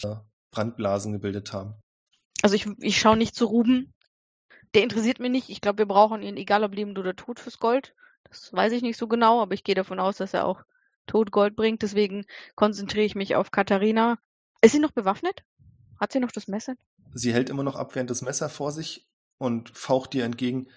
Brandblasen 0.51 1.13
gebildet 1.13 1.53
haben. 1.53 1.75
Also 2.41 2.57
ich, 2.57 2.67
ich 2.79 2.99
schaue 2.99 3.19
nicht 3.19 3.35
zu 3.35 3.45
Ruben. 3.45 3.93
Der 4.73 4.85
interessiert 4.85 5.21
mich 5.21 5.31
nicht. 5.31 5.51
Ich 5.51 5.61
glaube, 5.61 5.81
wir 5.81 5.87
brauchen 5.87 6.23
ihn, 6.23 6.39
egal 6.39 6.65
ob 6.65 6.75
lebend 6.75 6.99
oder 6.99 7.15
tot, 7.15 7.41
fürs 7.41 7.59
Gold. 7.59 7.95
Das 8.25 8.51
weiß 8.55 8.73
ich 8.73 8.81
nicht 8.81 8.97
so 8.97 9.07
genau, 9.07 9.43
aber 9.43 9.53
ich 9.53 9.65
gehe 9.65 9.75
davon 9.75 10.01
aus, 10.01 10.17
dass 10.17 10.33
er 10.33 10.47
auch 10.47 10.63
tot 11.11 11.31
Gold 11.31 11.57
bringt. 11.57 11.83
Deswegen 11.83 12.25
konzentriere 12.55 13.05
ich 13.05 13.15
mich 13.15 13.37
auf 13.37 13.51
Katharina. 13.51 14.19
Ist 14.63 14.73
sie 14.73 14.79
noch 14.79 14.93
bewaffnet? 14.93 15.45
Hat 15.99 16.13
sie 16.13 16.21
noch 16.21 16.33
das 16.33 16.49
Messer? 16.49 16.75
Sie 17.15 17.33
hält 17.33 17.51
immer 17.51 17.63
noch 17.63 17.77
abwehrend 17.77 18.11
das 18.11 18.23
Messer 18.23 18.49
vor 18.49 18.73
sich 18.73 19.07
und 19.39 19.71
faucht 19.71 20.13
dir 20.13 20.25
entgegen. 20.25 20.69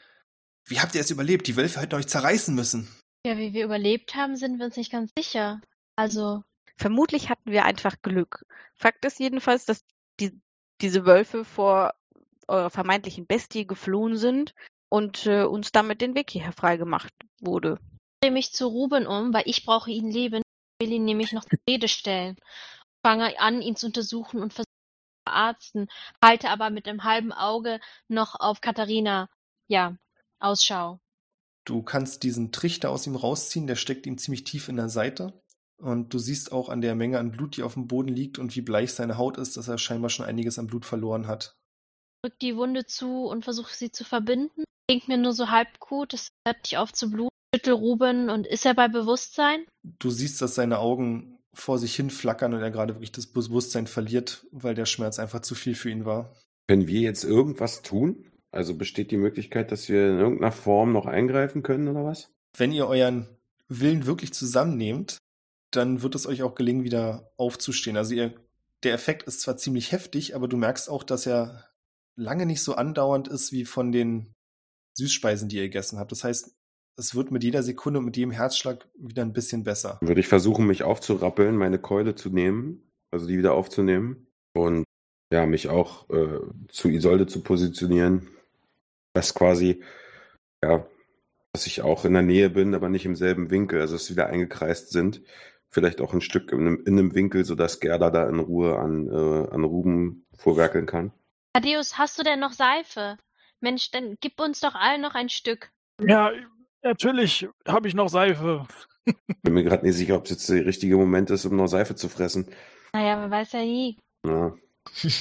Wie 0.65 0.79
habt 0.79 0.95
ihr 0.95 1.01
es 1.01 1.11
überlebt? 1.11 1.47
Die 1.47 1.55
Wölfe 1.55 1.81
hätten 1.81 1.95
euch 1.95 2.07
zerreißen 2.07 2.55
müssen. 2.55 2.87
Ja, 3.25 3.37
wie 3.37 3.53
wir 3.53 3.65
überlebt 3.65 4.15
haben, 4.15 4.35
sind 4.35 4.57
wir 4.57 4.65
uns 4.65 4.77
nicht 4.77 4.91
ganz 4.91 5.11
sicher. 5.17 5.61
Also, 5.95 6.43
Vermutlich 6.77 7.29
hatten 7.29 7.51
wir 7.51 7.65
einfach 7.65 8.01
Glück. 8.01 8.45
Fakt 8.75 9.05
ist 9.05 9.19
jedenfalls, 9.19 9.65
dass 9.65 9.85
die, 10.19 10.39
diese 10.81 11.05
Wölfe 11.05 11.45
vor 11.45 11.93
eurer 12.47 12.69
vermeintlichen 12.69 13.25
Bestie 13.25 13.65
geflohen 13.65 14.17
sind 14.17 14.53
und 14.89 15.25
äh, 15.25 15.43
uns 15.43 15.71
damit 15.71 16.01
den 16.01 16.15
Weg 16.15 16.31
hierher 16.31 16.51
freigemacht 16.51 17.13
wurde. 17.39 17.79
Ich 18.23 18.27
drehe 18.27 18.33
mich 18.33 18.53
zu 18.53 18.67
Ruben 18.67 19.05
um, 19.05 19.33
weil 19.33 19.43
ich 19.47 19.65
brauche 19.65 19.91
ihn 19.91 20.09
leben. 20.09 20.43
Ich 20.79 20.87
will 20.87 20.95
ihn 20.95 21.03
nämlich 21.03 21.33
noch 21.33 21.43
zur 21.43 21.59
Rede 21.69 21.89
stellen. 21.89 22.37
Fange 23.05 23.37
an, 23.37 23.61
ihn 23.61 23.75
zu 23.75 23.87
untersuchen 23.87 24.41
und 24.41 24.53
versuche 24.53 24.63
zu 24.63 25.29
verarzten, 25.29 25.87
halte 26.23 26.49
aber 26.49 26.69
mit 26.69 26.87
einem 26.87 27.03
halben 27.03 27.33
Auge 27.33 27.81
noch 28.07 28.39
auf 28.39 28.61
Katharina, 28.61 29.29
ja, 29.67 29.97
Ausschau. 30.39 31.01
Du 31.65 31.83
kannst 31.83 32.23
diesen 32.23 32.53
Trichter 32.53 32.91
aus 32.91 33.07
ihm 33.07 33.17
rausziehen, 33.17 33.67
der 33.67 33.75
steckt 33.75 34.05
ihm 34.05 34.17
ziemlich 34.17 34.45
tief 34.45 34.69
in 34.69 34.77
der 34.77 34.87
Seite. 34.87 35.41
Und 35.77 36.13
du 36.13 36.17
siehst 36.17 36.53
auch 36.53 36.69
an 36.69 36.79
der 36.79 36.95
Menge 36.95 37.19
an 37.19 37.31
Blut, 37.31 37.57
die 37.57 37.63
auf 37.63 37.73
dem 37.73 37.87
Boden 37.87 38.07
liegt 38.07 38.39
und 38.39 38.55
wie 38.55 38.61
bleich 38.61 38.93
seine 38.93 39.17
Haut 39.17 39.37
ist, 39.37 39.57
dass 39.57 39.67
er 39.67 39.77
scheinbar 39.77 40.09
schon 40.09 40.25
einiges 40.25 40.57
an 40.57 40.67
Blut 40.67 40.85
verloren 40.85 41.27
hat. 41.27 41.57
Drück 42.21 42.39
die 42.39 42.55
Wunde 42.55 42.85
zu 42.85 43.25
und 43.25 43.43
versuche 43.43 43.73
sie 43.73 43.91
zu 43.91 44.05
verbinden. 44.05 44.63
Klingt 44.87 45.09
mir 45.09 45.17
nur 45.17 45.33
so 45.33 45.49
halb 45.49 45.77
gut, 45.79 46.13
es 46.13 46.29
hört 46.47 46.63
nicht 46.63 46.77
auf 46.77 46.93
zu 46.93 47.11
bluten. 47.11 47.32
Schüttel 47.53 47.73
Ruben 47.73 48.29
und 48.29 48.47
ist 48.47 48.65
er 48.65 48.73
bei 48.73 48.87
Bewusstsein? 48.87 49.65
Du 49.83 50.09
siehst, 50.09 50.41
dass 50.41 50.55
seine 50.55 50.79
Augen 50.79 51.37
vor 51.53 51.77
sich 51.77 51.95
hin 51.95 52.09
flackern 52.09 52.53
und 52.53 52.61
er 52.61 52.71
gerade 52.71 52.95
wirklich 52.95 53.11
das 53.11 53.27
Bewusstsein 53.27 53.85
verliert, 53.85 54.47
weil 54.51 54.73
der 54.73 54.87
Schmerz 54.87 55.19
einfach 55.19 55.41
zu 55.41 55.53
viel 55.53 55.75
für 55.75 55.91
ihn 55.91 56.05
war. 56.05 56.35
Können 56.67 56.87
wir 56.87 57.01
jetzt 57.01 57.23
irgendwas 57.23 57.83
tun? 57.83 58.25
Also 58.51 58.75
besteht 58.75 59.11
die 59.11 59.17
Möglichkeit, 59.17 59.71
dass 59.71 59.87
wir 59.87 60.09
in 60.09 60.19
irgendeiner 60.19 60.51
Form 60.51 60.93
noch 60.93 61.05
eingreifen 61.05 61.61
können 61.61 61.87
oder 61.87 62.03
was? 62.03 62.31
Wenn 62.57 62.71
ihr 62.71 62.87
euren 62.87 63.27
Willen 63.67 64.05
wirklich 64.05 64.33
zusammennehmt, 64.33 65.17
dann 65.71 66.01
wird 66.01 66.15
es 66.15 66.25
euch 66.25 66.41
auch 66.41 66.55
gelingen, 66.55 66.83
wieder 66.83 67.31
aufzustehen. 67.37 67.97
Also 67.97 68.15
ihr, 68.15 68.33
der 68.83 68.93
Effekt 68.93 69.23
ist 69.23 69.41
zwar 69.41 69.57
ziemlich 69.57 69.91
heftig, 69.91 70.35
aber 70.35 70.47
du 70.47 70.57
merkst 70.57 70.89
auch, 70.89 71.03
dass 71.03 71.27
er 71.27 71.69
lange 72.15 72.45
nicht 72.45 72.63
so 72.63 72.75
andauernd 72.75 73.27
ist 73.27 73.51
wie 73.51 73.65
von 73.65 73.91
den 73.91 74.33
Süßspeisen, 74.95 75.49
die 75.49 75.57
ihr 75.57 75.63
gegessen 75.63 75.99
habt. 75.99 76.11
Das 76.11 76.23
heißt, 76.23 76.55
es 76.97 77.15
wird 77.15 77.31
mit 77.31 77.43
jeder 77.43 77.63
Sekunde 77.63 77.99
und 77.99 78.05
mit 78.05 78.17
jedem 78.17 78.31
Herzschlag 78.31 78.87
wieder 78.95 79.23
ein 79.23 79.33
bisschen 79.33 79.63
besser. 79.63 79.97
Würde 80.01 80.19
ich 80.19 80.27
versuchen, 80.27 80.67
mich 80.67 80.83
aufzurappeln, 80.83 81.57
meine 81.57 81.79
Keule 81.79 82.15
zu 82.15 82.29
nehmen, 82.29 82.91
also 83.11 83.27
die 83.27 83.37
wieder 83.37 83.53
aufzunehmen 83.53 84.27
und 84.53 84.83
ja, 85.31 85.45
mich 85.45 85.69
auch 85.69 86.09
äh, 86.09 86.39
zu 86.69 86.89
Isolde 86.89 87.25
zu 87.25 87.41
positionieren, 87.41 88.27
dass 89.13 89.33
quasi, 89.33 89.81
ja, 90.63 90.85
dass 91.53 91.65
ich 91.65 91.81
auch 91.81 92.05
in 92.05 92.13
der 92.13 92.21
Nähe 92.21 92.49
bin, 92.49 92.75
aber 92.75 92.89
nicht 92.89 93.05
im 93.05 93.15
selben 93.15 93.49
Winkel, 93.49 93.81
also 93.81 93.95
dass 93.95 94.09
wir 94.09 94.15
wieder 94.15 94.27
eingekreist 94.27 94.91
sind. 94.91 95.21
Vielleicht 95.69 96.01
auch 96.01 96.13
ein 96.13 96.21
Stück 96.21 96.51
in 96.51 96.59
einem, 96.59 96.83
in 96.85 96.99
einem 96.99 97.15
Winkel, 97.15 97.45
sodass 97.45 97.79
Gerda 97.79 98.11
da 98.11 98.29
in 98.29 98.39
Ruhe 98.39 98.77
an, 98.77 99.07
äh, 99.07 99.49
an 99.49 99.63
Ruben 99.63 100.27
vorwerkeln 100.35 100.85
kann. 100.85 101.11
Thaddeus, 101.53 101.97
hast 101.97 102.19
du 102.19 102.23
denn 102.23 102.39
noch 102.39 102.51
Seife? 102.51 103.17
Mensch, 103.59 103.89
dann 103.89 104.17
gib 104.21 104.39
uns 104.39 104.59
doch 104.59 104.75
allen 104.75 105.01
noch 105.01 105.15
ein 105.15 105.29
Stück. 105.29 105.71
Ja, 105.99 106.31
natürlich 106.83 107.47
habe 107.67 107.87
ich 107.87 107.93
noch 107.93 108.09
Seife. 108.09 108.65
Bin 109.41 109.53
mir 109.53 109.63
gerade 109.63 109.85
nicht 109.85 109.95
sicher, 109.95 110.15
ob 110.15 110.25
es 110.25 110.31
jetzt 110.31 110.49
der 110.49 110.65
richtige 110.65 110.95
Moment 110.97 111.29
ist, 111.29 111.45
um 111.45 111.55
noch 111.55 111.67
Seife 111.67 111.95
zu 111.95 112.07
fressen. 112.09 112.47
Naja, 112.93 113.17
man 113.17 113.31
weiß 113.31 113.51
ja 113.53 113.61
nie. 113.61 113.97
Ja. 114.25 114.53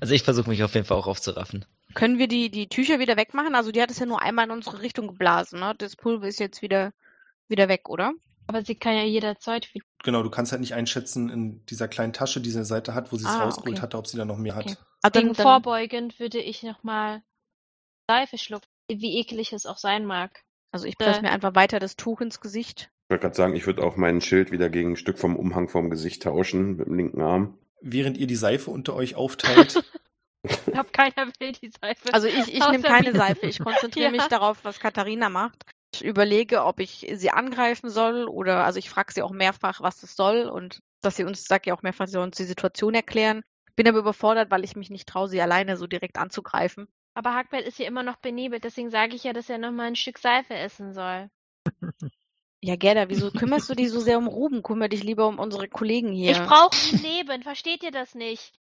Also 0.00 0.14
ich 0.14 0.22
versuche 0.24 0.48
mich 0.48 0.62
auf 0.64 0.74
jeden 0.74 0.86
Fall 0.86 0.96
auch 0.96 1.06
aufzuraffen. 1.06 1.64
Können 1.94 2.18
wir 2.18 2.26
die, 2.26 2.50
die 2.50 2.68
Tücher 2.68 2.98
wieder 2.98 3.16
wegmachen? 3.16 3.54
Also 3.54 3.70
die 3.70 3.80
hat 3.80 3.90
es 3.90 3.98
ja 3.98 4.06
nur 4.06 4.20
einmal 4.22 4.46
in 4.46 4.50
unsere 4.50 4.80
Richtung 4.82 5.06
geblasen, 5.08 5.60
ne? 5.60 5.74
Das 5.78 5.94
Pulver 5.96 6.26
ist 6.26 6.40
jetzt 6.40 6.60
wieder, 6.62 6.92
wieder 7.48 7.68
weg, 7.68 7.88
oder? 7.88 8.12
Aber 8.46 8.64
sie 8.64 8.74
kann 8.74 8.94
ja 8.94 9.02
jederzeit 9.04 9.72
wieder. 9.74 9.84
Genau, 10.02 10.22
du 10.22 10.30
kannst 10.30 10.52
halt 10.52 10.60
nicht 10.60 10.74
einschätzen 10.74 11.28
in 11.30 11.64
dieser 11.66 11.88
kleinen 11.88 12.12
Tasche, 12.12 12.40
die 12.40 12.50
sie 12.50 12.56
in 12.56 12.60
der 12.60 12.66
Seite 12.66 12.94
hat, 12.94 13.12
wo 13.12 13.16
sie 13.16 13.24
es 13.24 13.30
Ah, 13.30 13.44
rausgeholt 13.44 13.74
okay. 13.74 13.82
hatte, 13.82 13.98
ob 13.98 14.06
sie 14.06 14.16
da 14.16 14.24
noch 14.24 14.38
mehr 14.38 14.56
Okay. 14.56 14.70
hat. 15.02 15.14
Wegen 15.14 15.26
dann, 15.28 15.34
dann, 15.34 15.34
vorbeugend 15.34 16.18
würde 16.18 16.38
ich 16.38 16.62
nochmal 16.62 17.22
Seife 18.08 18.38
schlucken. 18.38 18.66
Wie 18.88 19.18
eklig 19.18 19.52
es 19.52 19.66
auch 19.66 19.78
sein 19.78 20.04
mag. 20.06 20.42
also 20.72 20.86
ich 20.86 20.96
presse 20.98 21.20
Äh. 21.20 21.22
mir 21.22 21.30
einfach 21.30 21.54
weiter 21.54 21.78
das 21.78 21.96
Tuch 21.96 22.20
ins 22.20 22.40
Gesicht. 22.40 22.90
Ich 23.06 23.10
wollte 23.10 23.22
gerade 23.22 23.36
sagen, 23.36 23.54
ich 23.56 23.66
würde 23.66 23.82
auch 23.84 23.96
meinen 23.96 24.20
Schild 24.20 24.50
wieder 24.52 24.68
gegen 24.68 24.92
ein 24.92 24.96
Stück 24.96 25.18
vom 25.18 25.36
Umhang 25.36 25.68
vom 25.68 25.90
Gesicht 25.90 26.22
tauschen 26.24 26.76
mit 26.76 26.86
dem 26.86 26.94
linken 26.94 27.20
Arm. 27.22 27.58
Während 27.80 28.18
ihr 28.18 28.26
die 28.26 28.36
Seife 28.36 28.70
unter 28.70 28.94
euch 28.94 29.14
aufteilt, 29.14 29.82
Ich 30.48 30.64
glaube, 30.72 30.90
keiner 30.92 31.26
will 31.40 31.52
die 31.52 31.70
Seife. 31.80 32.12
Also 32.14 32.28
ich, 32.28 32.52
ich 32.54 32.68
nehme 32.68 32.82
keine. 32.84 33.12
Seife. 33.16 33.46
Ich 33.46 33.58
konzentriere 33.58 34.06
Ja. 34.10 34.10
mich 34.12 34.22
darauf, 34.26 34.64
was 34.64 34.78
Katharina 34.78 35.28
macht. 35.28 35.64
Ich 35.92 36.04
überlege, 36.04 36.64
ob 36.64 36.78
ich 36.78 37.10
sie 37.14 37.30
angreifen 37.30 37.90
soll 37.90 38.26
oder 38.28 38.64
also 38.64 38.78
ich 38.78 38.88
frage 38.90 39.12
sie 39.12 39.22
auch 39.22 39.32
mehrfach, 39.32 39.80
was 39.80 40.00
das 40.00 40.14
soll 40.14 40.42
und 40.44 40.80
dass 41.00 41.16
sie 41.16 41.24
uns, 41.24 41.44
sag 41.44 41.66
ja 41.66 41.74
auch 41.74 41.82
mehrfach, 41.82 42.06
sie 42.06 42.12
soll 42.12 42.22
uns 42.22 42.36
die 42.36 42.44
Situation 42.44 42.94
erklären. 42.94 43.42
Bin 43.74 43.88
aber 43.88 43.98
überfordert, 43.98 44.50
weil 44.52 44.62
ich 44.64 44.76
mich 44.76 44.88
nicht 44.90 45.08
traue, 45.08 45.28
sie 45.28 45.40
alleine 45.40 45.76
so 45.76 45.86
direkt 45.88 46.16
anzugreifen. 46.18 46.86
Aber 47.16 47.32
Hackbert 47.34 47.62
ist 47.62 47.78
ja 47.78 47.86
immer 47.86 48.02
noch 48.02 48.16
benebelt, 48.16 48.62
deswegen 48.64 48.90
sage 48.90 49.16
ich 49.16 49.24
ja, 49.24 49.32
dass 49.32 49.48
er 49.48 49.56
nochmal 49.56 49.86
ein 49.86 49.96
Stück 49.96 50.18
Seife 50.18 50.52
essen 50.52 50.92
soll. 50.92 51.30
Ja, 52.60 52.76
Gerda, 52.76 53.08
wieso 53.08 53.30
kümmerst 53.30 53.70
du 53.70 53.74
dich 53.74 53.90
so 53.90 54.00
sehr 54.00 54.18
um 54.18 54.26
Ruben? 54.26 54.62
Kümmere 54.62 54.90
dich 54.90 55.02
lieber 55.02 55.26
um 55.26 55.38
unsere 55.38 55.66
Kollegen 55.66 56.12
hier. 56.12 56.32
Ich 56.32 56.38
brauche 56.38 56.76
ihn 56.92 57.02
leben, 57.02 57.42
versteht 57.42 57.82
ihr 57.82 57.90
das 57.90 58.14
nicht? 58.14 58.52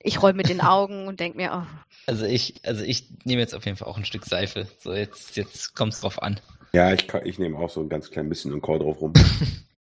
Ich 0.00 0.22
roll 0.22 0.32
mit 0.32 0.48
den 0.48 0.62
Augen 0.62 1.06
und 1.06 1.20
denk 1.20 1.36
mir, 1.36 1.52
oh, 1.52 1.90
Also 2.06 2.24
ich, 2.24 2.54
also 2.64 2.82
ich 2.82 3.10
nehme 3.24 3.42
jetzt 3.42 3.54
auf 3.54 3.66
jeden 3.66 3.76
Fall 3.76 3.88
auch 3.88 3.98
ein 3.98 4.06
Stück 4.06 4.24
Seife. 4.24 4.66
So, 4.78 4.94
jetzt, 4.94 5.36
jetzt 5.36 5.74
kommt 5.74 5.92
es 5.92 6.00
drauf 6.00 6.22
an. 6.22 6.40
Ja, 6.72 6.94
ich, 6.94 7.12
ich 7.24 7.38
nehme 7.38 7.58
auch 7.58 7.68
so 7.68 7.80
ein 7.82 7.90
ganz 7.90 8.10
klein 8.10 8.30
bisschen 8.30 8.54
und 8.54 8.62
Call 8.62 8.78
drauf 8.78 9.02
rum. 9.02 9.12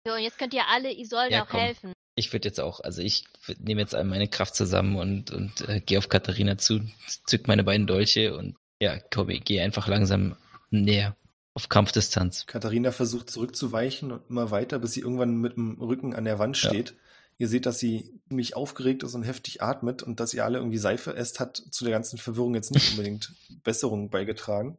So, 0.06 0.14
und 0.14 0.20
jetzt 0.20 0.38
könnt 0.38 0.54
ihr 0.54 0.66
alle 0.66 0.90
Isolde 0.96 1.34
Ja, 1.34 1.42
auch 1.42 1.48
komm. 1.48 1.60
helfen. 1.60 1.92
Ich 2.18 2.32
würde 2.32 2.48
jetzt 2.48 2.58
auch, 2.58 2.80
also 2.80 3.00
ich 3.00 3.24
nehme 3.60 3.80
jetzt 3.80 3.94
all 3.94 4.04
meine 4.04 4.26
Kraft 4.26 4.56
zusammen 4.56 4.96
und, 4.96 5.30
und 5.30 5.68
äh, 5.68 5.80
gehe 5.80 5.98
auf 5.98 6.08
Katharina 6.08 6.58
zu, 6.58 6.80
zück 7.26 7.46
meine 7.46 7.62
beiden 7.62 7.86
Dolche 7.86 8.36
und 8.36 8.56
ja, 8.80 8.98
komm, 9.12 9.30
ich 9.30 9.44
gehe 9.44 9.62
einfach 9.62 9.86
langsam 9.86 10.34
näher 10.70 11.16
auf 11.54 11.68
Kampfdistanz. 11.68 12.46
Katharina 12.46 12.90
versucht 12.90 13.30
zurückzuweichen 13.30 14.10
und 14.10 14.28
immer 14.28 14.50
weiter, 14.50 14.80
bis 14.80 14.92
sie 14.92 15.00
irgendwann 15.00 15.36
mit 15.36 15.56
dem 15.56 15.80
Rücken 15.80 16.12
an 16.14 16.24
der 16.24 16.38
Wand 16.40 16.60
Ja. 16.60 16.70
steht. 16.70 16.96
Ihr 17.38 17.46
seht, 17.46 17.66
dass 17.66 17.78
sie 17.78 18.20
ziemlich 18.28 18.56
aufgeregt 18.56 19.04
ist 19.04 19.14
und 19.14 19.22
heftig 19.22 19.62
atmet 19.62 20.02
und 20.02 20.18
dass 20.18 20.34
ihr 20.34 20.44
alle 20.44 20.58
irgendwie 20.58 20.78
Seife 20.78 21.14
esst, 21.14 21.38
hat 21.38 21.56
zu 21.56 21.84
der 21.84 21.92
ganzen 21.92 22.18
Verwirrung 22.18 22.56
jetzt 22.56 22.72
nicht 22.72 22.90
unbedingt 22.90 23.32
Besserung 23.62 24.10
beigetragen. 24.10 24.76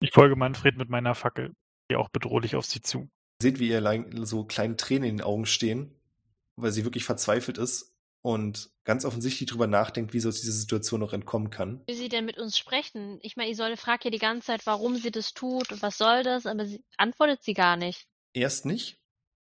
Ich 0.00 0.12
folge 0.12 0.34
Manfred 0.34 0.78
mit 0.78 0.88
meiner 0.88 1.14
Fackel, 1.14 1.52
gehe 1.88 1.98
auch 1.98 2.08
bedrohlich 2.08 2.56
auf 2.56 2.64
sie 2.64 2.80
zu. 2.80 3.00
Ihr 3.00 3.08
seht, 3.42 3.58
wie 3.58 3.68
ihr 3.68 4.04
so 4.22 4.44
kleine 4.44 4.76
Tränen 4.76 5.10
in 5.10 5.16
den 5.18 5.24
Augen 5.24 5.44
stehen, 5.46 5.94
weil 6.56 6.72
sie 6.72 6.84
wirklich 6.84 7.04
verzweifelt 7.04 7.58
ist 7.58 7.94
und 8.22 8.70
ganz 8.84 9.04
offensichtlich 9.04 9.48
drüber 9.48 9.66
nachdenkt, 9.66 10.12
wie 10.12 10.20
sie 10.20 10.28
aus 10.28 10.40
dieser 10.40 10.52
Situation 10.52 11.00
noch 11.00 11.12
entkommen 11.12 11.50
kann. 11.50 11.82
Will 11.86 11.96
sie 11.96 12.08
denn 12.08 12.24
mit 12.24 12.38
uns 12.38 12.56
sprechen? 12.56 13.18
Ich 13.22 13.36
meine, 13.36 13.50
Isolde 13.50 13.76
fragt 13.76 14.04
ja 14.04 14.10
die 14.10 14.18
ganze 14.18 14.46
Zeit, 14.46 14.66
warum 14.66 14.96
sie 14.96 15.10
das 15.10 15.34
tut 15.34 15.72
und 15.72 15.82
was 15.82 15.98
soll 15.98 16.22
das, 16.22 16.46
aber 16.46 16.66
sie 16.66 16.84
antwortet 16.96 17.42
sie 17.42 17.54
gar 17.54 17.76
nicht. 17.76 18.06
Erst 18.32 18.64
nicht, 18.64 18.98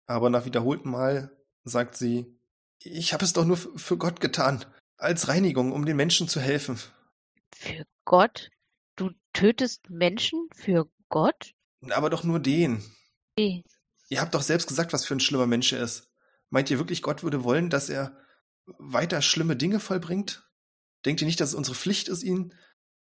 aber 0.06 0.30
nach 0.30 0.44
wiederholtem 0.44 0.90
Mal 0.90 1.36
sagt 1.64 1.96
sie, 1.96 2.38
ich 2.82 3.12
habe 3.12 3.24
es 3.24 3.32
doch 3.32 3.44
nur 3.44 3.56
für 3.56 3.96
Gott 3.96 4.20
getan, 4.20 4.64
als 4.96 5.28
Reinigung, 5.28 5.72
um 5.72 5.86
den 5.86 5.96
Menschen 5.96 6.28
zu 6.28 6.40
helfen. 6.40 6.78
für 7.54 7.86
Gott? 8.04 8.50
Du 8.96 9.10
tötest 9.32 9.90
Menschen 9.90 10.48
für 10.54 10.88
Gott? 11.08 11.52
Aber 11.90 12.10
doch 12.10 12.24
nur 12.24 12.40
den. 12.40 12.82
Okay. 13.36 13.62
Ihr 14.08 14.20
habt 14.20 14.34
doch 14.34 14.42
selbst 14.42 14.68
gesagt, 14.68 14.92
was 14.92 15.04
für 15.04 15.14
ein 15.14 15.20
schlimmer 15.20 15.46
Mensch 15.46 15.72
er 15.72 15.82
ist. 15.82 16.08
Meint 16.56 16.70
ihr 16.70 16.78
wirklich, 16.78 17.02
Gott 17.02 17.22
würde 17.22 17.44
wollen, 17.44 17.68
dass 17.68 17.90
er 17.90 18.16
weiter 18.78 19.20
schlimme 19.20 19.56
Dinge 19.56 19.78
vollbringt? 19.78 20.48
Denkt 21.04 21.20
ihr 21.20 21.26
nicht, 21.26 21.38
dass 21.38 21.50
es 21.50 21.54
unsere 21.54 21.76
Pflicht 21.76 22.08
ist, 22.08 22.22
ihn, 22.22 22.54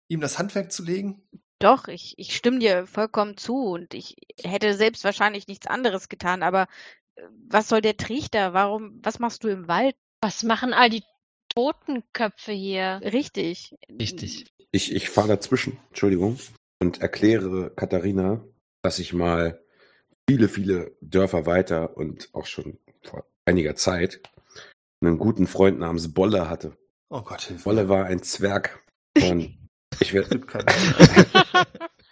ihm 0.06 0.20
das 0.20 0.38
Handwerk 0.38 0.70
zu 0.70 0.84
legen? 0.84 1.28
Doch, 1.58 1.88
ich, 1.88 2.14
ich 2.18 2.36
stimme 2.36 2.60
dir 2.60 2.86
vollkommen 2.86 3.36
zu 3.36 3.56
und 3.56 3.94
ich 3.94 4.14
hätte 4.44 4.74
selbst 4.74 5.02
wahrscheinlich 5.02 5.48
nichts 5.48 5.66
anderes 5.66 6.08
getan, 6.08 6.44
aber 6.44 6.68
äh, 7.16 7.22
was 7.48 7.68
soll 7.68 7.80
der 7.80 7.96
Trichter? 7.96 8.54
Warum, 8.54 9.00
was 9.02 9.18
machst 9.18 9.42
du 9.42 9.48
im 9.48 9.66
Wald? 9.66 9.96
Was 10.20 10.44
machen 10.44 10.72
all 10.72 10.90
die 10.90 11.02
Totenköpfe 11.48 12.52
hier? 12.52 13.00
Richtig. 13.02 13.74
Richtig. 13.90 14.54
Ich, 14.70 14.94
ich 14.94 15.10
fahre 15.10 15.26
dazwischen, 15.26 15.80
Entschuldigung, 15.88 16.38
und 16.78 17.00
erkläre 17.00 17.72
Katharina, 17.74 18.44
dass 18.82 19.00
ich 19.00 19.12
mal 19.12 19.60
viele, 20.28 20.48
viele 20.48 20.96
Dörfer 21.00 21.44
weiter 21.44 21.96
und 21.96 22.32
auch 22.34 22.46
schon 22.46 22.78
vor 23.02 23.26
einiger 23.44 23.74
Zeit 23.74 24.20
einen 25.00 25.18
guten 25.18 25.46
Freund 25.46 25.78
namens 25.78 26.12
Bolle 26.12 26.48
hatte. 26.48 26.76
Oh 27.08 27.22
Gott, 27.22 27.42
hilf 27.42 27.64
Bolle 27.64 27.88
war 27.88 28.06
ein 28.06 28.22
Zwerg 28.22 28.80
und 29.16 29.58
ich 30.00 30.14
werde, 30.14 30.40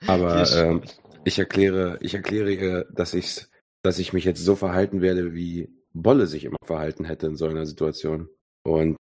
aber 0.06 0.50
ähm, 0.52 0.82
ich 1.24 1.38
erkläre, 1.38 1.98
ich 2.02 2.14
erkläre 2.14 2.52
ihr, 2.52 2.84
dass 2.92 3.14
ich, 3.14 3.46
dass 3.82 3.98
ich 3.98 4.12
mich 4.12 4.24
jetzt 4.24 4.44
so 4.44 4.56
verhalten 4.56 5.00
werde, 5.00 5.34
wie 5.34 5.74
Bolle 5.92 6.26
sich 6.26 6.44
immer 6.44 6.58
verhalten 6.64 7.04
hätte 7.04 7.26
in 7.26 7.36
so 7.36 7.46
einer 7.46 7.66
Situation 7.66 8.28
und 8.64 8.96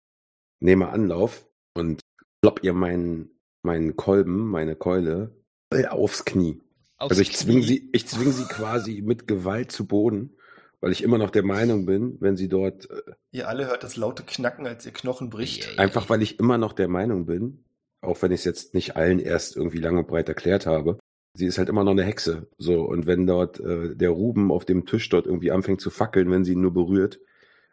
nehme 0.60 0.89
Anlauf 0.89 1.47
und 1.76 2.02
klopp 2.41 2.64
ihr 2.64 2.73
meinen, 2.73 3.31
meinen 3.64 3.95
Kolben, 3.95 4.47
meine 4.47 4.76
Keule 4.76 5.35
aufs 5.89 6.26
Knie. 6.26 6.61
Aufs 6.97 7.11
Also 7.11 7.22
ich 7.22 7.35
zwing 7.35 7.57
Knie. 7.57 7.68
sie, 7.68 7.89
ich 7.93 8.07
zwing 8.07 8.31
sie 8.31 8.45
quasi 8.45 9.02
mit 9.02 9.27
Gewalt 9.27 9.72
zu 9.72 9.88
Boden, 9.88 10.38
weil 10.81 10.91
ich 10.91 11.03
immer 11.03 11.18
noch 11.18 11.30
der 11.30 11.43
Meinung 11.43 11.85
bin, 11.85 12.18
wenn 12.19 12.35
sie 12.38 12.47
dort, 12.49 12.89
äh, 12.89 13.02
Ihr 13.31 13.47
alle 13.47 13.68
hört 13.68 13.84
das 13.84 13.95
laute 13.97 14.23
Knacken, 14.23 14.65
als 14.68 14.85
ihr 14.85 14.91
Knochen 14.93 15.30
bricht. 15.30 15.68
Ei, 15.68 15.72
ei, 15.73 15.84
einfach 15.84 16.10
weil 16.10 16.22
ich 16.22 16.39
immer 16.39 16.57
noch 16.57 16.73
der 16.73 16.88
Meinung 16.88 17.26
bin, 17.26 17.64
auch 18.02 18.22
wenn 18.22 18.31
ich 18.31 18.39
es 18.41 18.45
jetzt 18.45 18.73
nicht 18.73 18.95
allen 18.95 19.19
erst 19.19 19.56
irgendwie 19.56 19.80
lang 19.80 19.97
und 19.97 20.07
breit 20.07 20.30
erklärt 20.30 20.65
habe, 20.65 20.99
sie 21.34 21.45
ist 21.47 21.57
halt 21.57 21.69
immer 21.69 21.84
noch 21.84 21.91
eine 21.91 22.03
Hexe. 22.03 22.47
So, 22.57 22.81
und 22.84 23.07
wenn 23.07 23.26
dort 23.27 23.60
äh, 23.60 23.95
der 23.95 24.10
Ruben 24.11 24.52
auf 24.52 24.64
dem 24.65 24.85
Tisch 24.85 25.10
dort 25.10 25.26
irgendwie 25.26 25.52
anfängt 25.52 25.81
zu 25.81 25.89
fackeln, 25.89 26.30
wenn 26.31 26.43
sie 26.45 26.53
ihn 26.53 26.61
nur 26.61 26.73
berührt, 26.73 27.19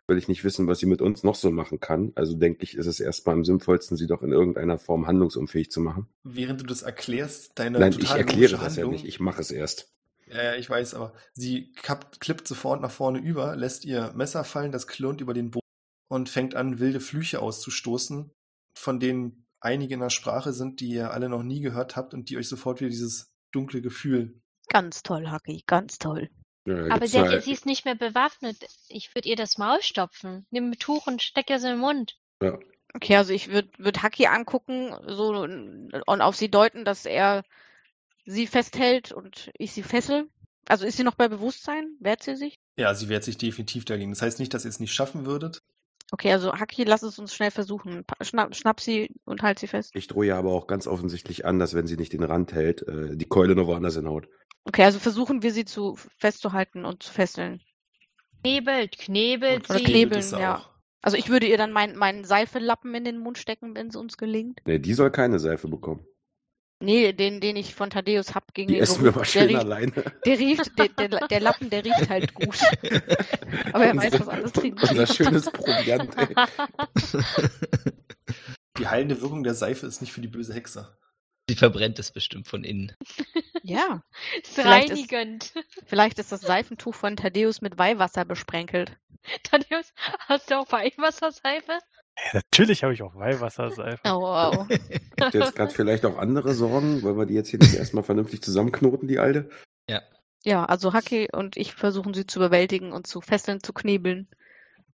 will 0.09 0.19
ich 0.19 0.27
nicht 0.27 0.43
wissen, 0.43 0.67
was 0.67 0.81
sie 0.81 0.87
mit 0.87 1.01
uns 1.01 1.23
noch 1.23 1.37
so 1.37 1.51
machen 1.53 1.79
kann. 1.79 2.11
Also 2.17 2.35
denke 2.37 2.65
ich, 2.65 2.77
ist 2.77 2.87
es 2.87 2.99
erstmal 2.99 3.37
am 3.37 3.45
sinnvollsten, 3.45 3.97
sie 3.97 4.09
doch 4.09 4.23
in 4.23 4.33
irgendeiner 4.33 4.77
Form 4.79 5.07
handlungsunfähig 5.07 5.71
zu 5.71 5.81
machen. 5.81 6.09
Während 6.25 6.61
du 6.61 6.67
das 6.67 6.83
erklärst, 6.83 7.53
deine 7.55 7.79
Nein, 7.79 7.95
ich 7.99 8.11
erkläre 8.11 8.53
das 8.53 8.61
ja 8.77 8.83
Handlung- 8.83 8.91
nicht, 8.93 9.05
ich 9.07 9.21
mache 9.21 9.41
es 9.41 9.53
erst. 9.53 9.93
Ja, 10.33 10.43
ja, 10.45 10.55
ich 10.55 10.69
weiß, 10.69 10.95
aber 10.95 11.13
sie 11.35 11.73
kappt, 11.73 12.21
klippt 12.21 12.49
sofort 12.49 12.81
nach 12.81 12.91
vorne 12.91 13.19
über, 13.19 13.55
lässt 13.55 13.85
ihr 13.85 14.13
Messer 14.15 14.45
fallen, 14.45 14.73
das 14.73 14.87
klirrt 14.87 15.21
über 15.21 15.35
den 15.35 15.51
Boden 15.51 15.67
und 16.09 16.29
fängt 16.29 16.55
an, 16.55 16.79
wilde 16.79 17.01
Flüche 17.01 17.41
auszustoßen, 17.41 18.33
von 18.77 19.01
denen 19.01 19.47
einige 19.61 19.95
in 19.95 20.01
der 20.01 20.11
Sprache 20.11 20.53
sind, 20.53 20.81
die 20.81 20.89
ihr 20.89 21.11
alle 21.11 21.29
noch 21.29 21.43
nie 21.43 21.61
gehört 21.61 21.97
habt 21.97 22.15
und 22.15 22.31
die 22.31 22.39
euch 22.39 22.49
sofort 22.49 22.81
wieder 22.81 22.91
dieses 22.91 23.33
dunkle 23.53 23.83
Gefühl. 23.83 24.41
Ganz 24.69 25.03
toll, 25.03 25.29
Haki, 25.29 25.65
ganz 25.67 25.99
toll. 25.99 26.31
Ja, 26.67 26.87
Aber 26.91 27.07
sie, 27.07 27.21
hat, 27.21 27.43
sie 27.43 27.53
ist 27.53 27.67
nicht 27.67 27.85
mehr 27.85 27.97
bewaffnet. 27.97 28.57
Ich 28.89 29.15
würde 29.15 29.29
ihr 29.29 29.37
das 29.37 29.59
Maul 29.59 29.83
stopfen. 29.83 30.47
Nimm 30.51 30.71
ein 30.71 30.79
Tuch 30.79 31.07
und 31.07 31.21
steck 31.21 31.51
es 31.51 31.65
in 31.65 31.71
den 31.71 31.79
Mund. 31.79 32.17
ja. 32.43 32.59
Okay, 32.95 33.17
also 33.17 33.33
ich 33.33 33.51
würde 33.51 33.71
würd 33.79 34.03
Haki 34.03 34.27
angucken 34.27 34.95
so 35.07 35.31
und 35.31 36.21
auf 36.21 36.37
sie 36.37 36.51
deuten, 36.51 36.85
dass 36.85 37.07
er 37.07 37.43
sie 38.25 38.47
festhält 38.47 39.13
und 39.13 39.51
ich 39.59 39.73
sie 39.73 39.83
fessel. 39.83 40.29
Also 40.67 40.87
ist 40.87 40.97
sie 40.97 41.05
noch 41.05 41.17
bei 41.17 41.29
Bewusstsein? 41.29 41.97
Wehrt 42.01 42.23
sie 42.23 42.37
sich? 42.37 42.59
Ja, 42.77 42.95
sie 42.95 43.09
wehrt 43.09 43.25
sich 43.25 43.37
definitiv 43.37 43.85
dagegen. 43.85 44.13
Das 44.13 44.23
heißt 44.23 44.39
nicht, 44.39 44.55
dass 44.55 44.65
ihr 44.65 44.69
es 44.69 44.81
nicht 44.81 44.93
schaffen 44.95 45.27
würdet. 45.27 45.63
Okay, 46.13 46.31
also 46.31 46.53
Haki, 46.53 46.85
lass 46.85 47.03
es 47.03 47.19
uns 47.19 47.35
schnell 47.35 47.51
versuchen. 47.51 48.05
Schnapp, 48.21 48.55
schnapp 48.55 48.81
sie 48.81 49.09
und 49.25 49.43
halt 49.43 49.59
sie 49.59 49.67
fest. 49.67 49.91
Ich 49.95 50.09
drohe 50.09 50.27
ihr 50.27 50.37
aber 50.37 50.53
auch 50.53 50.67
ganz 50.67 50.87
offensichtlich 50.87 51.47
an, 51.47 51.59
dass 51.59 51.75
wenn 51.75 51.87
sie 51.87 51.97
nicht 51.97 52.13
den 52.13 52.23
Rand 52.23 52.53
hält, 52.53 52.87
äh, 52.87 53.17
die 53.17 53.25
Keule 53.25 53.55
noch 53.55 53.67
woanders 53.67 53.97
hinhaut. 53.97 54.29
Okay, 54.65 54.85
also 54.85 54.99
versuchen 54.99 55.43
wir 55.43 55.53
sie 55.53 55.65
zu 55.65 55.97
festzuhalten 56.19 56.85
und 56.85 57.03
zu 57.03 57.13
fesseln. 57.13 57.61
Knebelt, 58.43 58.99
knebelt 58.99 59.71
Oder 59.71 59.79
sie. 59.79 59.85
knebeln, 59.85 60.25
ja. 60.33 60.59
auch. 60.59 60.71
Also 61.01 61.17
ich 61.17 61.31
würde 61.31 61.47
ihr 61.47 61.57
dann 61.57 61.73
meinen 61.73 61.97
meinen 61.97 62.25
Seifelappen 62.25 62.95
in 62.95 63.05
den 63.05 63.19
Mund 63.19 63.39
stecken, 63.39 63.75
wenn 63.75 63.89
es 63.89 63.97
uns 63.97 64.17
gelingt. 64.17 64.61
Nee, 64.67 64.79
die 64.79 64.95
soll 64.95 65.11
keine 65.11 65.39
Seife 65.39 65.67
bekommen. 65.67 66.07
Nee, 66.83 67.13
den, 67.13 67.41
den 67.41 67.57
ich 67.57 67.75
von 67.75 67.91
Thaddeus 67.91 68.35
hab 68.35 68.53
gegen 68.55 68.69
Die 68.69 68.75
den 68.75 68.83
essen 68.83 69.05
wir 69.05 69.13
mal 69.13 69.19
der 69.21 69.25
schön 69.27 69.47
riecht, 69.47 69.59
alleine. 69.61 69.93
der 70.27 70.39
riecht, 70.39 70.79
der, 70.79 70.89
der, 70.89 71.29
der 71.29 71.41
Lappen, 71.41 71.71
der 71.71 71.85
riecht 71.85 72.09
halt 72.09 72.35
gut. 72.35 72.59
Aber 73.73 73.85
er 73.87 73.97
weiß, 73.97 74.19
was 74.21 74.29
alles 74.29 74.53
drin 74.53 74.77
ist. 74.77 74.91
Unser 74.91 75.07
schönes 75.07 75.45
Proviant, 75.51 76.17
ey. 76.19 76.35
Die 78.79 78.89
heilende 78.89 79.21
Wirkung 79.21 79.43
der 79.45 79.55
Seife 79.55 79.87
ist 79.87 80.01
nicht 80.01 80.13
für 80.13 80.21
die 80.23 80.29
böse 80.29 80.55
Hexe. 80.55 80.97
Sie 81.49 81.57
verbrennt 81.57 81.99
es 81.99 82.11
bestimmt 82.13 82.49
von 82.49 82.65
innen. 82.65 82.93
Ja, 83.65 84.03
Ist 84.43 84.55
Vielleicht 84.57 84.91
ist- 84.91 85.13
reinigend. 85.13 85.53
vielleicht 85.87 86.19
ist 86.19 86.33
das 86.33 86.41
Seifentuch 86.41 86.97
von 86.97 87.15
Thaddeus 87.17 87.61
mit 87.61 87.79
Weihwasser 87.79 88.25
besprenkelt. 88.25 88.97
Thaddeus, 89.45 89.93
hast 90.27 90.51
du 90.51 90.59
auch 90.59 90.73
Weihwasserseife? 90.73 91.79
Ja, 92.19 92.41
natürlich 92.41 92.83
habe 92.85 92.93
ich 92.95 93.03
auch 93.03 93.15
Weihwasserseife. 93.15 94.01
Oh, 94.05 94.21
wow. 94.21 94.69
Habt 95.21 95.35
ihr 95.35 95.41
jetzt 95.41 95.55
gerade 95.57 95.73
vielleicht 95.75 96.05
auch 96.05 96.19
andere 96.19 96.55
Sorgen, 96.55 97.03
weil 97.03 97.17
wir 97.17 97.27
die 97.27 97.35
jetzt 97.35 97.49
hier 97.49 97.59
nicht 97.59 97.75
erstmal 97.75 98.05
vernünftig 98.05 98.43
zusammenknoten, 98.43 99.09
die 99.09 99.19
alte? 99.19 99.49
Ja, 100.45 100.65
also 100.65 100.93
Haki 100.93 101.29
und 101.33 101.57
ich 101.57 101.73
versuchen 101.73 102.15
sie 102.15 102.27
zu 102.27 102.41
überwältigen 102.41 102.93
und 102.93 103.07
zu 103.07 103.21
fesseln, 103.21 103.63
zu 103.63 103.73
knebeln 103.73 104.27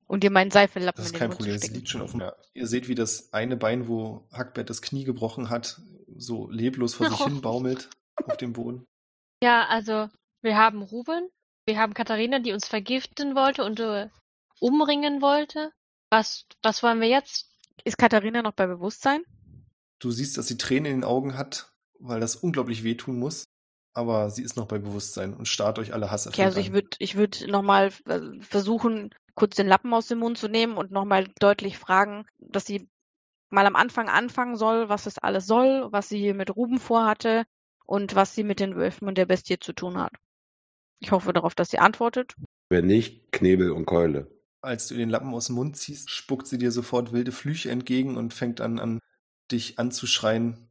und 0.07 0.23
dir 0.23 0.31
meinen 0.31 0.51
Seifelappen 0.51 0.99
Das 1.03 1.07
ist 1.07 1.13
in 1.13 1.15
den 1.15 1.19
kein 1.21 1.29
Mund 1.29 1.39
Problem, 1.39 1.55
das 1.55 1.63
stecken. 1.63 1.75
liegt 1.77 1.89
schon 1.89 2.03
auf 2.03 2.11
dem. 2.11 2.21
Ja. 2.21 2.35
Ihr 2.53 2.67
seht, 2.67 2.87
wie 2.89 2.95
das 2.95 3.33
eine 3.33 3.57
Bein, 3.57 3.89
wo 3.89 4.29
Hackbert 4.31 4.69
das 4.69 4.83
Knie 4.83 5.05
gebrochen 5.05 5.49
hat, 5.49 5.81
so 6.19 6.51
leblos 6.51 6.93
vor 6.93 7.09
sich 7.09 7.19
Oh. 7.21 7.25
hin 7.25 7.41
baumelt 7.41 7.89
auf 8.27 8.37
dem 8.37 8.53
Boden. 8.53 8.85
Ja, 9.43 9.65
also 9.69 10.09
wir 10.43 10.59
haben 10.59 10.83
Ruben, 10.83 11.31
wir 11.65 11.79
haben 11.79 11.95
Katharina, 11.95 12.41
die 12.41 12.53
uns 12.53 12.69
vergiften 12.69 13.35
wollte 13.35 13.65
und 13.65 13.81
äh, 13.81 14.09
umringen 14.61 15.23
wollte. 15.23 15.73
Was, 16.11 16.47
was 16.63 16.83
wollen 16.83 17.01
wir 17.01 17.09
jetzt? 17.09 17.51
Ist 17.85 17.99
Katharina 17.99 18.43
noch 18.43 18.53
bei 18.53 18.67
Bewusstsein? 18.67 19.23
Du 19.99 20.11
siehst, 20.11 20.39
dass 20.39 20.49
sie 20.49 20.59
Tränen 20.59 20.87
in 20.87 20.99
den 20.99 21.05
Augen 21.05 21.37
hat, 21.37 21.73
weil 21.99 22.21
das 22.21 22.37
unglaublich 22.37 22.85
wehtun 22.85 23.19
muss. 23.19 23.45
Aber 23.95 24.31
sie 24.31 24.43
ist 24.43 24.57
noch 24.57 24.67
bei 24.69 24.79
Bewusstsein 24.79 25.35
und 25.35 25.49
starrt 25.49 25.79
euch 25.79 25.93
alle 25.93 26.11
Hass 26.11 26.27
Okay, 26.27 26.45
also 26.45 26.61
ich 26.61 26.73
würde 26.73 26.91
ich 27.01 27.17
würd 27.17 27.49
nochmal 27.49 27.91
versuchen, 28.41 29.11
kurz 29.35 29.57
den 29.57 29.67
Lappen 29.67 29.93
aus 29.93 30.07
dem 30.07 30.19
Mund 30.19 30.39
zu 30.39 30.49
nehmen 30.49 30.77
und 30.77 30.93
nochmal 30.93 31.27
deutlich 31.41 31.79
fragen, 31.79 32.25
dass 32.39 32.65
sie 32.65 32.89
mal 33.51 33.67
am 33.67 33.77
Anfang 33.77 34.09
anfangen 34.09 34.57
soll, 34.57 34.89
was 34.89 35.05
das 35.05 35.19
alles 35.19 35.47
soll, 35.47 35.89
was 35.91 36.09
sie 36.09 36.19
hier 36.19 36.35
mit 36.35 36.55
Ruben 36.55 36.79
vorhatte 36.79 37.45
und 37.87 38.15
was 38.15 38.35
sie 38.35 38.45
mit 38.45 38.61
den 38.61 38.77
Wölfen 38.77 39.09
und 39.09 39.19
der 39.19 39.27
Bestie 39.27 39.59
zu 39.59 39.73
tun 39.73 39.99
hat. 39.99 40.13
Ich 41.01 41.11
hoffe 41.11 41.33
darauf, 41.33 41.55
dass 41.55 41.71
sie 41.71 41.79
antwortet. 41.79 42.35
Wenn 42.69 42.87
nicht, 42.87 43.33
Knebel 43.33 43.73
und 43.73 43.87
Keule. 43.87 44.31
Als 44.61 44.89
du 44.89 44.95
den 44.95 45.09
Lappen 45.09 45.33
aus 45.35 45.47
dem 45.47 45.55
Mund 45.55 45.77
ziehst, 45.77 46.11
spuckt 46.11 46.47
sie 46.47 46.59
dir 46.59 46.73
sofort 46.73 47.13
wilde 47.13 47.33
Flüche 47.33 47.71
entgegen 47.71 48.17
und 48.17 48.35
fängt 48.35 48.61
an, 48.61 48.79
an 48.79 48.99
dich 49.51 49.79
anzuschreien, 49.79 50.69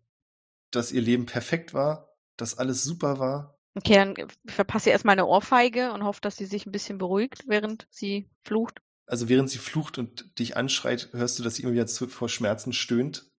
dass 0.72 0.92
ihr 0.92 1.02
Leben 1.02 1.26
perfekt 1.26 1.74
war, 1.74 2.16
dass 2.36 2.58
alles 2.58 2.84
super 2.84 3.20
war. 3.20 3.58
Okay, 3.76 3.96
dann 3.96 4.16
verpasse 4.46 4.90
ihr 4.90 4.94
erstmal 4.94 5.14
eine 5.14 5.28
Ohrfeige 5.28 5.94
und 5.94 6.04
hoffe, 6.04 6.20
dass 6.22 6.36
sie 6.36 6.46
sich 6.46 6.66
ein 6.66 6.72
bisschen 6.72 6.98
beruhigt, 6.98 7.46
während 7.48 7.88
sie 7.92 8.30
flucht. 8.44 8.82
Also 9.06 9.30
während 9.30 9.50
sie 9.50 9.60
flucht 9.60 9.98
und 9.98 10.38
dich 10.40 10.58
anschreit, 10.58 11.10
hörst 11.14 11.40
du, 11.40 11.44
dass 11.44 11.56
sie 11.56 11.64
immer 11.64 11.74
wieder 11.74 11.88
zu, 11.88 12.08
vor 12.08 12.28
Schmerzen 12.28 12.74
stöhnt. 12.74 13.32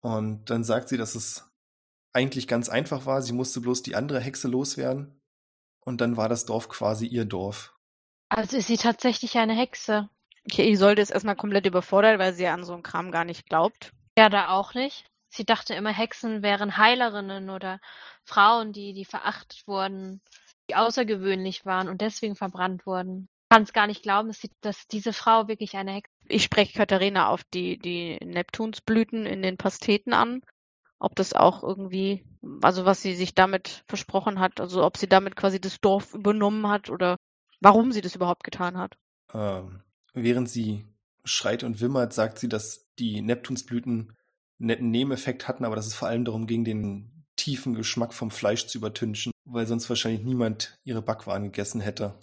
Und 0.00 0.50
dann 0.50 0.64
sagt 0.64 0.88
sie, 0.88 0.96
dass 0.96 1.14
es 1.14 1.44
eigentlich 2.12 2.48
ganz 2.48 2.68
einfach 2.68 3.06
war. 3.06 3.20
Sie 3.22 3.32
musste 3.32 3.60
bloß 3.60 3.82
die 3.82 3.94
andere 3.94 4.20
Hexe 4.20 4.48
loswerden. 4.48 5.20
Und 5.80 6.00
dann 6.00 6.16
war 6.16 6.28
das 6.28 6.46
Dorf 6.46 6.68
quasi 6.68 7.06
ihr 7.06 7.26
Dorf. 7.26 7.75
Also 8.28 8.56
ist 8.56 8.66
sie 8.66 8.76
tatsächlich 8.76 9.36
eine 9.38 9.54
Hexe? 9.54 10.08
Okay, 10.50 10.70
Isolde 10.70 11.02
ist 11.02 11.10
erstmal 11.10 11.36
komplett 11.36 11.66
überfordert, 11.66 12.18
weil 12.18 12.32
sie 12.32 12.46
an 12.46 12.64
so 12.64 12.72
einen 12.72 12.82
Kram 12.82 13.10
gar 13.10 13.24
nicht 13.24 13.48
glaubt. 13.48 13.92
Ja, 14.18 14.28
da 14.28 14.48
auch 14.50 14.74
nicht. 14.74 15.04
Sie 15.28 15.44
dachte 15.44 15.74
immer, 15.74 15.90
Hexen 15.90 16.42
wären 16.42 16.76
Heilerinnen 16.76 17.50
oder 17.50 17.80
Frauen, 18.24 18.72
die, 18.72 18.92
die 18.94 19.04
verachtet 19.04 19.66
wurden, 19.66 20.20
die 20.70 20.76
außergewöhnlich 20.76 21.66
waren 21.66 21.88
und 21.88 22.00
deswegen 22.00 22.36
verbrannt 22.36 22.86
wurden. 22.86 23.28
Kann 23.50 23.62
es 23.62 23.72
gar 23.72 23.86
nicht 23.86 24.02
glauben, 24.02 24.28
dass, 24.28 24.40
sie, 24.40 24.50
dass 24.60 24.86
diese 24.88 25.12
Frau 25.12 25.46
wirklich 25.46 25.76
eine 25.76 25.92
Hexe 25.92 26.10
Ich 26.28 26.44
spreche 26.44 26.78
Katharina 26.78 27.28
auf 27.28 27.44
die, 27.44 27.78
die 27.78 28.18
Neptunsblüten 28.24 29.26
in 29.26 29.42
den 29.42 29.56
Pasteten 29.56 30.12
an. 30.12 30.42
Ob 30.98 31.14
das 31.14 31.34
auch 31.34 31.62
irgendwie, 31.62 32.24
also 32.62 32.86
was 32.86 33.02
sie 33.02 33.14
sich 33.14 33.34
damit 33.34 33.84
versprochen 33.86 34.40
hat, 34.40 34.60
also 34.60 34.82
ob 34.82 34.96
sie 34.96 35.08
damit 35.08 35.36
quasi 35.36 35.60
das 35.60 35.80
Dorf 35.80 36.14
übernommen 36.14 36.68
hat 36.68 36.88
oder 36.88 37.16
warum 37.60 37.92
sie 37.92 38.00
das 38.00 38.14
überhaupt 38.14 38.44
getan 38.44 38.76
hat. 38.78 38.96
Ähm, 39.32 39.82
während 40.14 40.48
sie 40.48 40.86
schreit 41.24 41.64
und 41.64 41.80
wimmert, 41.80 42.12
sagt 42.12 42.38
sie, 42.38 42.48
dass 42.48 42.86
die 42.98 43.20
Neptunsblüten 43.22 44.12
einen 44.58 44.66
netten 44.66 44.90
Nebeneffekt 44.90 45.48
hatten, 45.48 45.64
aber 45.64 45.76
dass 45.76 45.86
es 45.86 45.94
vor 45.94 46.08
allem 46.08 46.24
darum 46.24 46.46
ging, 46.46 46.64
den 46.64 47.24
tiefen 47.36 47.74
Geschmack 47.74 48.14
vom 48.14 48.30
Fleisch 48.30 48.66
zu 48.66 48.78
übertünchen, 48.78 49.32
weil 49.44 49.66
sonst 49.66 49.88
wahrscheinlich 49.88 50.22
niemand 50.22 50.76
ihre 50.84 51.02
Backwaren 51.02 51.42
gegessen 51.44 51.80
hätte 51.80 52.18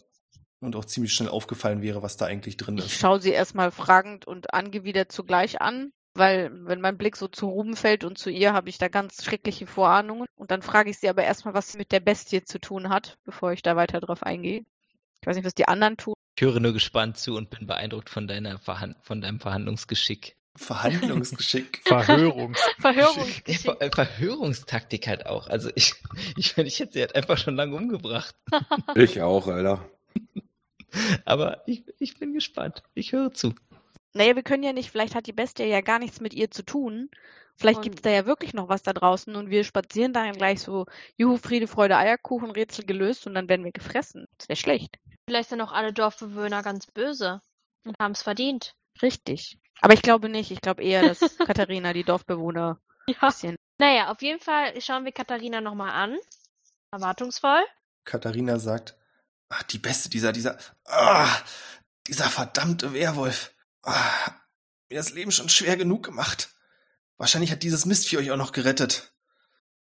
und 0.60 0.76
auch 0.76 0.86
ziemlich 0.86 1.14
schnell 1.14 1.30
aufgefallen 1.30 1.82
wäre, 1.82 2.02
was 2.02 2.18
da 2.18 2.26
eigentlich 2.26 2.58
drin 2.58 2.78
Ich 2.78 2.86
ist. 2.86 3.00
schaue 3.00 3.22
sie 3.22 3.32
erstmal 3.32 3.72
fragend 3.72 4.26
und 4.26 4.54
angewidert 4.54 5.12
zugleich 5.12 5.62
an 5.62 5.92
Weil, 6.16 6.52
wenn 6.66 6.80
mein 6.82 6.98
Blick 6.98 7.16
so 7.16 7.28
zu 7.28 7.48
Ruben 7.48 7.76
fällt 7.76 8.04
und 8.04 8.18
zu 8.18 8.30
ihr, 8.30 8.54
habe 8.54 8.70
ich 8.70 8.78
da 8.78 8.88
ganz 8.88 9.24
schreckliche 9.24 9.66
Vorahnungen. 9.68 10.28
Und 10.36 10.52
dann 10.52 10.62
frage 10.62 10.90
ich 10.92 11.00
sie 11.00 11.10
aber 11.10 11.24
erstmal, 11.24 11.54
was 11.56 11.72
sie 11.72 11.78
mit 11.80 11.92
der 11.92 12.00
Bestie 12.02 12.44
zu 12.44 12.60
tun 12.60 12.90
hat, 12.90 13.18
bevor 13.24 13.52
ich 13.52 13.62
da 13.64 13.76
weiter 13.76 14.00
drauf 14.00 14.22
eingehe. 14.24 14.64
Ich 15.24 15.28
weiß 15.28 15.38
nicht, 15.38 15.46
was 15.46 15.56
die 15.56 15.70
anderen 15.70 15.96
tun. 15.96 16.16
Ich 16.36 16.44
höre 16.44 16.60
nur 16.60 16.74
gespannt 16.74 17.18
zu 17.18 17.38
und 17.38 17.50
bin 17.50 17.66
beeindruckt 17.66 18.10
von, 18.10 18.28
deiner 18.28 18.60
Verhand 18.60 18.98
von 19.04 19.22
deinem 19.22 19.40
Verhandlungsgeschick. 19.40 20.36
Verhandlungsgeschick. 20.58 21.80
Verhörungs. 21.86 22.60
Verhörungsgeschick. 22.82 23.62
Ver 23.80 23.90
Verhörungstaktik 23.94 25.08
halt 25.08 25.26
auch. 25.26 25.48
Also 25.48 25.70
ich, 25.76 25.94
ich, 26.36 26.58
ich 26.58 26.80
hätte 26.82 26.92
sie 26.92 27.00
halt 27.00 27.16
einfach 27.16 27.38
schon 27.38 27.56
lange 27.56 27.74
umgebracht. 27.74 28.36
Ich 28.96 29.22
auch, 29.22 29.48
Alter. 29.48 29.90
Aber 31.24 31.64
ich, 31.68 31.86
ich 32.00 32.20
bin 32.20 32.34
gespannt. 32.34 32.84
Ich 32.94 33.14
höre 33.14 33.34
zu. 33.34 33.56
Naja, 34.12 34.36
wir 34.36 34.44
können 34.44 34.64
ja 34.64 34.74
nicht, 34.74 34.92
vielleicht 34.92 35.16
hat 35.16 35.26
die 35.28 35.32
Bestie 35.32 35.64
ja 35.64 35.80
gar 35.80 36.00
nichts 36.00 36.20
mit 36.20 36.34
ihr 36.34 36.52
zu 36.52 36.64
tun. 36.66 37.10
Vielleicht 37.56 37.78
Und- 37.78 37.84
gibt's 37.84 38.02
da 38.02 38.10
ja 38.10 38.26
wirklich 38.26 38.54
noch 38.54 38.68
was 38.68 38.84
da 38.84 38.92
draußen 38.92 39.38
und 39.38 39.50
wir 39.50 39.64
spazieren 39.64 40.12
dann 40.12 40.34
gleich 40.34 40.60
so, 40.60 40.86
Juhu, 41.16 41.38
Friede, 41.38 41.68
Freude, 41.68 41.96
Eierkuchen, 41.96 42.52
Rätsel 42.52 42.86
gelöst 42.86 43.26
und 43.26 43.36
dann 43.36 43.48
werden 43.48 43.64
wir 43.64 43.72
gefressen. 43.72 44.28
Das 44.38 44.50
wäre 44.50 44.58
schlecht. 44.58 44.98
Vielleicht 45.28 45.50
sind 45.50 45.62
auch 45.62 45.72
alle 45.72 45.94
Dorfbewohner 45.94 46.64
ganz 46.64 46.88
böse 46.88 47.42
und 47.86 47.96
haben 48.00 48.12
es 48.12 48.22
verdient. 48.22 48.76
Richtig. 49.02 49.58
Aber 49.82 49.94
ich 49.94 50.02
glaube 50.02 50.30
nicht. 50.30 50.52
Ich 50.52 50.62
glaube 50.62 50.84
eher, 50.84 51.02
dass 51.08 51.20
Katharina 51.38 51.94
die 51.94 52.04
Dorfbewohner 52.04 52.80
ein 53.08 53.16
Ja. 53.20 53.28
bisschen. 53.28 53.56
Naja, 53.80 54.12
auf 54.12 54.22
jeden 54.22 54.40
Fall 54.40 54.80
schauen 54.82 55.06
wir 55.06 55.12
Katharina 55.12 55.62
nochmal 55.62 55.92
an. 55.92 56.18
Erwartungsvoll. 56.92 57.64
Katharina 58.06 58.60
sagt, 58.60 58.96
ach, 59.50 59.64
die 59.64 59.80
Beste, 59.80 60.10
dieser, 60.10 60.32
dieser, 60.32 60.58
ah, 60.86 61.28
dieser 62.08 62.26
verdammte 62.26 62.94
Werwolf. 62.94 63.54
Ah, 63.82 64.32
mir 64.90 64.98
das 64.98 65.14
Leben 65.14 65.32
schon 65.32 65.50
schwer 65.50 65.76
genug 65.78 66.04
gemacht. 66.04 66.50
Wahrscheinlich 67.18 67.52
hat 67.52 67.64
dieses 67.64 67.86
Mistvieh 67.86 68.18
euch 68.18 68.32
auch 68.32 68.38
noch 68.38 68.52
gerettet. 68.52 69.14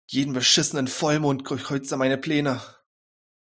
Jeden 0.07 0.33
beschissenen 0.33 0.87
Vollmond 0.87 1.45
kreuzt 1.45 1.91
er 1.91 1.97
meine 1.97 2.17
Pläne. 2.17 2.61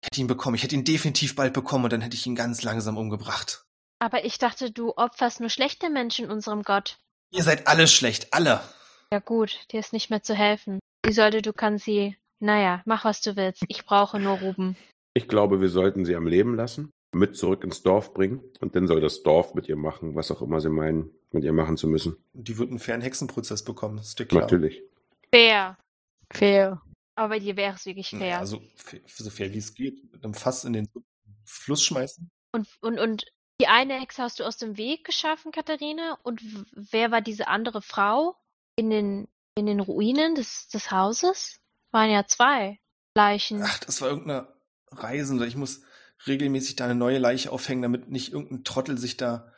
Ich 0.02 0.06
hätte 0.06 0.20
ihn 0.20 0.26
bekommen, 0.26 0.56
ich 0.56 0.62
hätte 0.62 0.74
ihn 0.74 0.84
definitiv 0.84 1.36
bald 1.36 1.52
bekommen 1.52 1.84
und 1.84 1.92
dann 1.92 2.00
hätte 2.00 2.16
ich 2.16 2.26
ihn 2.26 2.34
ganz 2.34 2.62
langsam 2.62 2.96
umgebracht. 2.96 3.64
Aber 3.98 4.24
ich 4.24 4.38
dachte, 4.38 4.70
du 4.70 4.94
opferst 4.96 5.40
nur 5.40 5.50
schlechte 5.50 5.90
Menschen 5.90 6.30
unserem 6.30 6.62
Gott. 6.62 6.98
Ihr 7.32 7.42
seid 7.42 7.66
alle 7.66 7.86
schlecht, 7.86 8.32
alle. 8.32 8.60
Ja 9.12 9.18
gut, 9.18 9.58
dir 9.70 9.80
ist 9.80 9.92
nicht 9.92 10.08
mehr 10.08 10.22
zu 10.22 10.34
helfen. 10.34 10.80
Isolde, 11.06 11.42
du 11.42 11.52
kannst 11.52 11.84
sie. 11.84 12.16
Naja, 12.40 12.82
mach 12.86 13.04
was 13.04 13.20
du 13.20 13.36
willst. 13.36 13.62
Ich 13.68 13.84
brauche 13.84 14.18
nur 14.18 14.38
Ruben. 14.38 14.76
Ich 15.14 15.28
glaube, 15.28 15.60
wir 15.60 15.68
sollten 15.68 16.04
sie 16.04 16.16
am 16.16 16.26
Leben 16.26 16.54
lassen, 16.54 16.90
mit 17.14 17.36
zurück 17.36 17.64
ins 17.64 17.82
Dorf 17.82 18.14
bringen 18.14 18.40
und 18.60 18.76
dann 18.76 18.86
soll 18.86 19.00
das 19.00 19.22
Dorf 19.22 19.54
mit 19.54 19.68
ihr 19.68 19.76
machen, 19.76 20.14
was 20.14 20.30
auch 20.30 20.40
immer 20.40 20.60
sie 20.60 20.70
meinen, 20.70 21.10
mit 21.32 21.44
ihr 21.44 21.52
machen 21.52 21.76
zu 21.76 21.88
müssen. 21.88 22.16
Und 22.32 22.48
die 22.48 22.56
wird 22.56 22.70
einen 22.70 22.78
fairen 22.78 23.02
Hexenprozess 23.02 23.64
bekommen, 23.64 23.98
das 23.98 24.08
ist 24.08 24.18
dir 24.18 24.26
klar. 24.26 24.42
Natürlich. 24.42 24.82
Fair. 25.30 25.76
Fair. 26.32 26.80
Aber 27.16 27.30
bei 27.30 27.38
dir 27.38 27.56
wäre 27.56 27.74
es 27.74 27.86
wirklich 27.86 28.10
fair. 28.10 28.18
Naja, 28.18 28.38
also 28.38 28.62
fa- 28.76 28.96
so 29.06 29.30
fair 29.30 29.52
wie 29.52 29.58
es 29.58 29.74
geht, 29.74 30.10
mit 30.12 30.24
einem 30.24 30.34
Fass 30.34 30.64
in 30.64 30.72
den 30.72 30.88
Fluss 31.44 31.84
schmeißen. 31.84 32.30
Und, 32.52 32.68
und, 32.80 32.98
und 32.98 33.26
die 33.60 33.66
eine 33.68 34.00
Hexe 34.00 34.22
hast 34.22 34.40
du 34.40 34.44
aus 34.44 34.56
dem 34.56 34.76
Weg 34.76 35.04
geschaffen, 35.04 35.52
Katharina. 35.52 36.18
Und 36.22 36.40
wer 36.72 37.10
war 37.10 37.20
diese 37.20 37.48
andere 37.48 37.82
Frau 37.82 38.36
in 38.76 38.88
den, 38.90 39.28
in 39.54 39.66
den 39.66 39.80
Ruinen 39.80 40.34
des, 40.34 40.68
des 40.68 40.90
Hauses? 40.90 41.60
Waren 41.92 42.10
ja 42.10 42.26
zwei 42.26 42.80
Leichen. 43.14 43.62
Ach, 43.62 43.78
das 43.80 44.00
war 44.00 44.08
irgendeine 44.08 44.48
Reisende. 44.90 45.46
Ich 45.46 45.56
muss 45.56 45.82
regelmäßig 46.26 46.76
da 46.76 46.84
eine 46.84 46.94
neue 46.94 47.18
Leiche 47.18 47.50
aufhängen, 47.50 47.82
damit 47.82 48.08
nicht 48.08 48.32
irgendein 48.32 48.64
Trottel 48.64 48.96
sich 48.96 49.16
da 49.16 49.52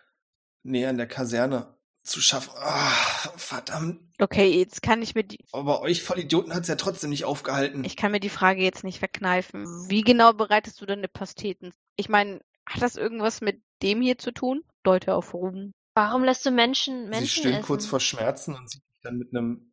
näher 0.62 0.90
an 0.90 0.96
der 0.96 1.08
Kaserne 1.08 1.76
zu 2.02 2.20
schaffen. 2.20 2.50
Ah, 2.56 2.90
verdammt. 3.36 4.00
Okay, 4.18 4.50
jetzt 4.58 4.82
kann 4.82 5.02
ich 5.02 5.14
mir 5.14 5.24
die, 5.24 5.38
Aber 5.52 5.82
euch 5.82 6.02
Vollidioten 6.02 6.52
hat's 6.54 6.68
ja 6.68 6.74
trotzdem 6.76 7.10
nicht 7.10 7.24
aufgehalten. 7.24 7.84
ich 7.84 7.96
kann 7.96 8.12
mir 8.12 8.20
die 8.20 8.28
Frage 8.28 8.62
jetzt 8.62 8.84
nicht 8.84 8.98
verkneifen. 8.98 9.64
Wie 9.88 10.02
genau 10.02 10.32
bereitest 10.32 10.80
du 10.80 10.86
deine 10.86 11.08
Pasteten? 11.08 11.72
Ich 11.96 12.08
meine, 12.08 12.40
hat 12.66 12.82
das 12.82 12.96
irgendwas 12.96 13.40
mit 13.40 13.62
dem 13.82 14.00
hier 14.02 14.18
zu 14.18 14.32
tun? 14.32 14.62
Deute 14.82 15.14
auf 15.14 15.34
Ruben. 15.34 15.72
Warum 15.94 16.24
lässt 16.24 16.44
du 16.46 16.50
Menschen 16.50 17.04
Sie 17.04 17.10
Menschen 17.10 17.28
stöhnt 17.28 17.54
essen? 17.56 17.66
kurz 17.66 17.86
vor 17.86 18.00
Schmerzen 18.00 18.54
und 18.54 18.68
sieht 18.70 18.82
mich 18.88 19.00
dann 19.02 19.18
mit 19.18 19.34
einem 19.34 19.72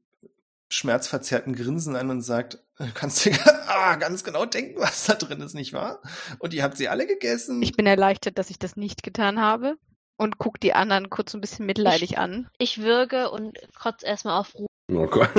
schmerzverzerrten 0.70 1.56
Grinsen 1.56 1.96
an 1.96 2.10
und 2.12 2.22
sagt, 2.22 2.60
"Du 2.78 2.92
kannst 2.94 3.26
dir 3.26 3.38
ah, 3.68 3.96
ganz 3.96 4.24
genau 4.24 4.46
denken, 4.46 4.80
was 4.80 5.06
da 5.06 5.14
drin 5.16 5.42
ist, 5.42 5.56
nicht 5.56 5.74
wahr? 5.74 6.02
Und 6.40 6.54
ihr 6.54 6.64
habt 6.64 6.78
sie 6.78 6.90
alle 6.90 7.08
gegessen. 7.08 7.62
Ich 7.64 7.74
bin 7.74 7.88
erleichtert, 7.88 8.38
dass 8.38 8.50
ich 8.50 8.60
das 8.60 8.76
nicht 8.76 9.02
getan 9.04 9.40
habe 9.40 9.78
und 10.20 10.38
guck 10.38 10.60
die 10.60 10.74
anderen 10.74 11.10
kurz 11.10 11.34
ein 11.34 11.42
bisschen 11.42 11.66
mitleidig 11.66 12.18
an. 12.18 12.50
Ich 12.58 12.82
würge 12.82 13.32
und 13.32 13.58
kotz 13.80 14.04
erstmal 14.04 14.40
auf 14.40 14.54
Ruben. 14.54 14.68
Oh 14.92 15.08
Gott. 15.08 15.30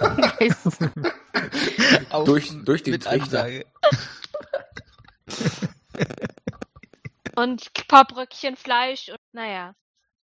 Nice. 0.00 0.78
Auf 2.10 2.24
Durch- 2.26 2.52
durch 2.64 2.82
den 2.82 3.00
Trichter. 3.00 3.48
Und 7.36 7.70
ein 7.76 7.88
paar 7.88 8.06
Bröckchen 8.06 8.54
Fleisch 8.54 9.08
und 9.08 9.18
naja. 9.32 9.74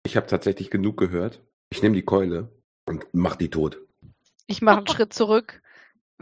Ich 0.05 0.16
habe 0.16 0.29
tatsächlich 0.29 0.70
genug 0.70 0.97
gehört. 0.97 1.43
Ich 1.70 1.83
nehme 1.83 1.97
die 1.97 2.05
Keule 2.05 2.49
und 2.87 3.05
mach 3.12 3.35
die 3.35 3.51
tot. 3.51 3.81
Ich 4.47 4.62
mache 4.62 4.79
einen 4.79 4.87
Schritt 4.87 5.12
zurück, 5.12 5.62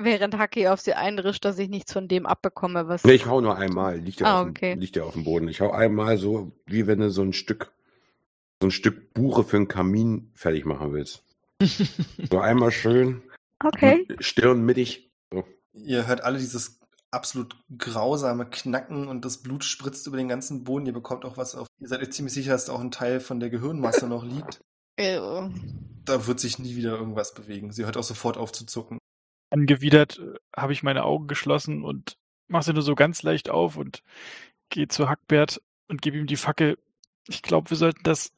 während 0.02 0.36
Haki 0.38 0.68
auf 0.68 0.80
sie 0.80 0.94
einrischt, 0.94 1.44
dass 1.44 1.58
ich 1.58 1.68
nichts 1.68 1.92
von 1.92 2.08
dem 2.08 2.26
abbekomme, 2.26 2.88
was. 2.88 3.04
Nee, 3.04 3.12
ich 3.14 3.26
hau 3.26 3.40
nur 3.40 3.56
einmal. 3.56 3.98
Liegt 3.98 4.20
ja, 4.20 4.26
Ah, 4.26 4.40
auf, 4.40 4.46
dem, 4.46 4.50
okay. 4.50 4.74
liegt 4.74 4.96
ja 4.96 5.04
auf 5.04 5.14
dem 5.14 5.24
Boden. 5.24 5.48
Ich 5.48 5.60
hau 5.60 5.70
einmal 5.70 6.16
so, 6.18 6.52
wie 6.66 6.86
wenn 6.86 7.00
du 7.00 7.10
so 7.10 7.22
ein 7.22 7.32
Stück, 7.32 7.72
so 8.60 8.68
ein 8.68 8.70
Stück 8.72 9.14
Buche 9.14 9.44
für 9.44 9.56
einen 9.56 9.68
Kamin 9.68 10.30
fertig 10.34 10.64
machen 10.64 10.92
willst. 10.92 11.22
So 12.30 12.38
einmal 12.38 12.70
schön, 12.70 13.22
Okay. 13.62 14.06
Stirn 14.20 14.64
mittig. 14.64 15.10
So. 15.32 15.44
Ihr 15.74 16.06
hört 16.06 16.22
alle 16.24 16.38
dieses 16.38 16.78
absolut 17.10 17.56
grausame 17.76 18.46
Knacken 18.48 19.08
und 19.08 19.24
das 19.24 19.38
Blut 19.42 19.64
spritzt 19.64 20.06
über 20.06 20.16
den 20.16 20.28
ganzen 20.28 20.64
Boden. 20.64 20.86
Ihr 20.86 20.92
bekommt 20.92 21.24
auch 21.24 21.36
was 21.36 21.54
auf. 21.54 21.66
Ihr 21.80 21.88
seid 21.88 22.00
euch 22.00 22.12
ziemlich 22.12 22.32
sicher, 22.32 22.52
dass 22.52 22.66
da 22.66 22.72
auch 22.72 22.80
ein 22.80 22.90
Teil 22.90 23.20
von 23.20 23.40
der 23.40 23.50
Gehirnmasse 23.50 24.06
noch 24.08 24.24
liegt. 24.24 24.60
Da 26.04 26.26
wird 26.26 26.40
sich 26.40 26.58
nie 26.58 26.76
wieder 26.76 26.96
irgendwas 26.98 27.32
bewegen. 27.32 27.72
Sie 27.72 27.84
hört 27.86 27.96
auch 27.96 28.02
sofort 28.02 28.36
auf 28.36 28.52
zu 28.52 28.66
zucken. 28.66 28.98
Angewidert 29.50 30.18
äh, 30.18 30.34
habe 30.56 30.72
ich 30.72 30.82
meine 30.82 31.04
Augen 31.04 31.26
geschlossen 31.26 31.84
und 31.84 32.16
mache 32.48 32.64
sie 32.64 32.72
nur 32.72 32.82
so 32.82 32.94
ganz 32.94 33.22
leicht 33.22 33.50
auf 33.50 33.76
und 33.76 34.02
gehe 34.70 34.88
zu 34.88 35.08
Hackbert 35.08 35.60
und 35.88 36.02
gebe 36.02 36.18
ihm 36.18 36.26
die 36.26 36.36
Fackel. 36.36 36.78
Ich 37.28 37.42
glaube, 37.42 37.70
wir 37.70 37.76
sollten 37.76 38.02
das 38.02 38.32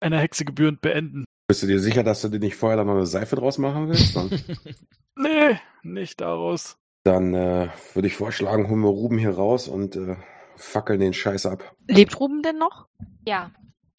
einer 0.00 0.18
Hexe 0.18 0.44
gebührend 0.44 0.80
beenden. 0.80 1.24
Bist 1.48 1.62
du 1.62 1.66
dir 1.66 1.78
sicher, 1.80 2.02
dass 2.02 2.22
du 2.22 2.28
dir 2.28 2.40
nicht 2.40 2.56
vorher 2.56 2.76
dann 2.76 2.86
noch 2.86 2.94
eine 2.94 3.06
Seife 3.06 3.36
draus 3.36 3.58
machen 3.58 3.88
willst? 3.88 4.16
Dann, 4.16 4.30
Nee, 5.18 5.58
nicht 5.82 6.20
daraus. 6.20 6.76
dann 7.04 7.32
äh, 7.34 7.68
würde 7.94 8.08
ich 8.08 8.16
vorschlagen, 8.16 8.68
holen 8.68 8.80
wir 8.80 8.88
Ruben 8.90 9.16
hier 9.18 9.30
raus 9.34 9.68
und 9.68 9.96
äh, 9.96 10.16
fackeln 10.56 11.00
den 11.00 11.12
Scheiß 11.14 11.46
ab. 11.46 11.74
lebt 11.88 12.18
Ruben 12.20 12.42
denn 12.42 12.58
noch? 12.58 12.88
Ja, 13.26 13.50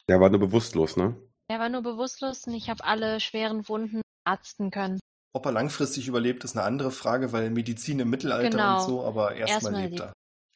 Der 0.09 0.19
war 0.19 0.29
nur 0.29 0.39
bewusstlos, 0.39 0.97
ne? 0.97 1.15
er 1.49 1.59
war 1.59 1.69
nur 1.69 1.81
bewusstlos 1.81 2.45
und 2.45 2.53
ich 2.53 2.69
habe 2.69 2.83
alle 2.83 3.19
schweren 3.21 3.67
Wunden 3.69 4.01
arzten 4.25 4.69
können. 4.69 4.99
Ob 5.33 5.45
er 5.45 5.51
langfristig 5.51 6.07
überlebt, 6.07 6.43
ist 6.43 6.55
eine 6.55 6.65
andere 6.65 6.91
Frage, 6.91 7.31
weil 7.31 7.49
Medizin 7.49 7.99
im 7.99 8.09
Mittelalter 8.09 8.49
Genau. 8.49 8.79
und 8.79 8.85
so, 8.85 9.03
aber 9.03 9.35
erstmal 9.35 9.73
Erstmal 9.73 9.81
lebt 9.89 9.99
er. 9.99 10.13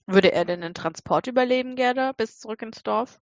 Würde 0.07 0.31
er 0.31 0.45
denn 0.45 0.63
einen 0.63 0.73
Transport 0.73 1.27
überleben, 1.27 1.75
Gerda, 1.75 2.13
bis 2.13 2.39
zurück 2.39 2.61
ins 2.61 2.81
Dorf? 2.83 3.19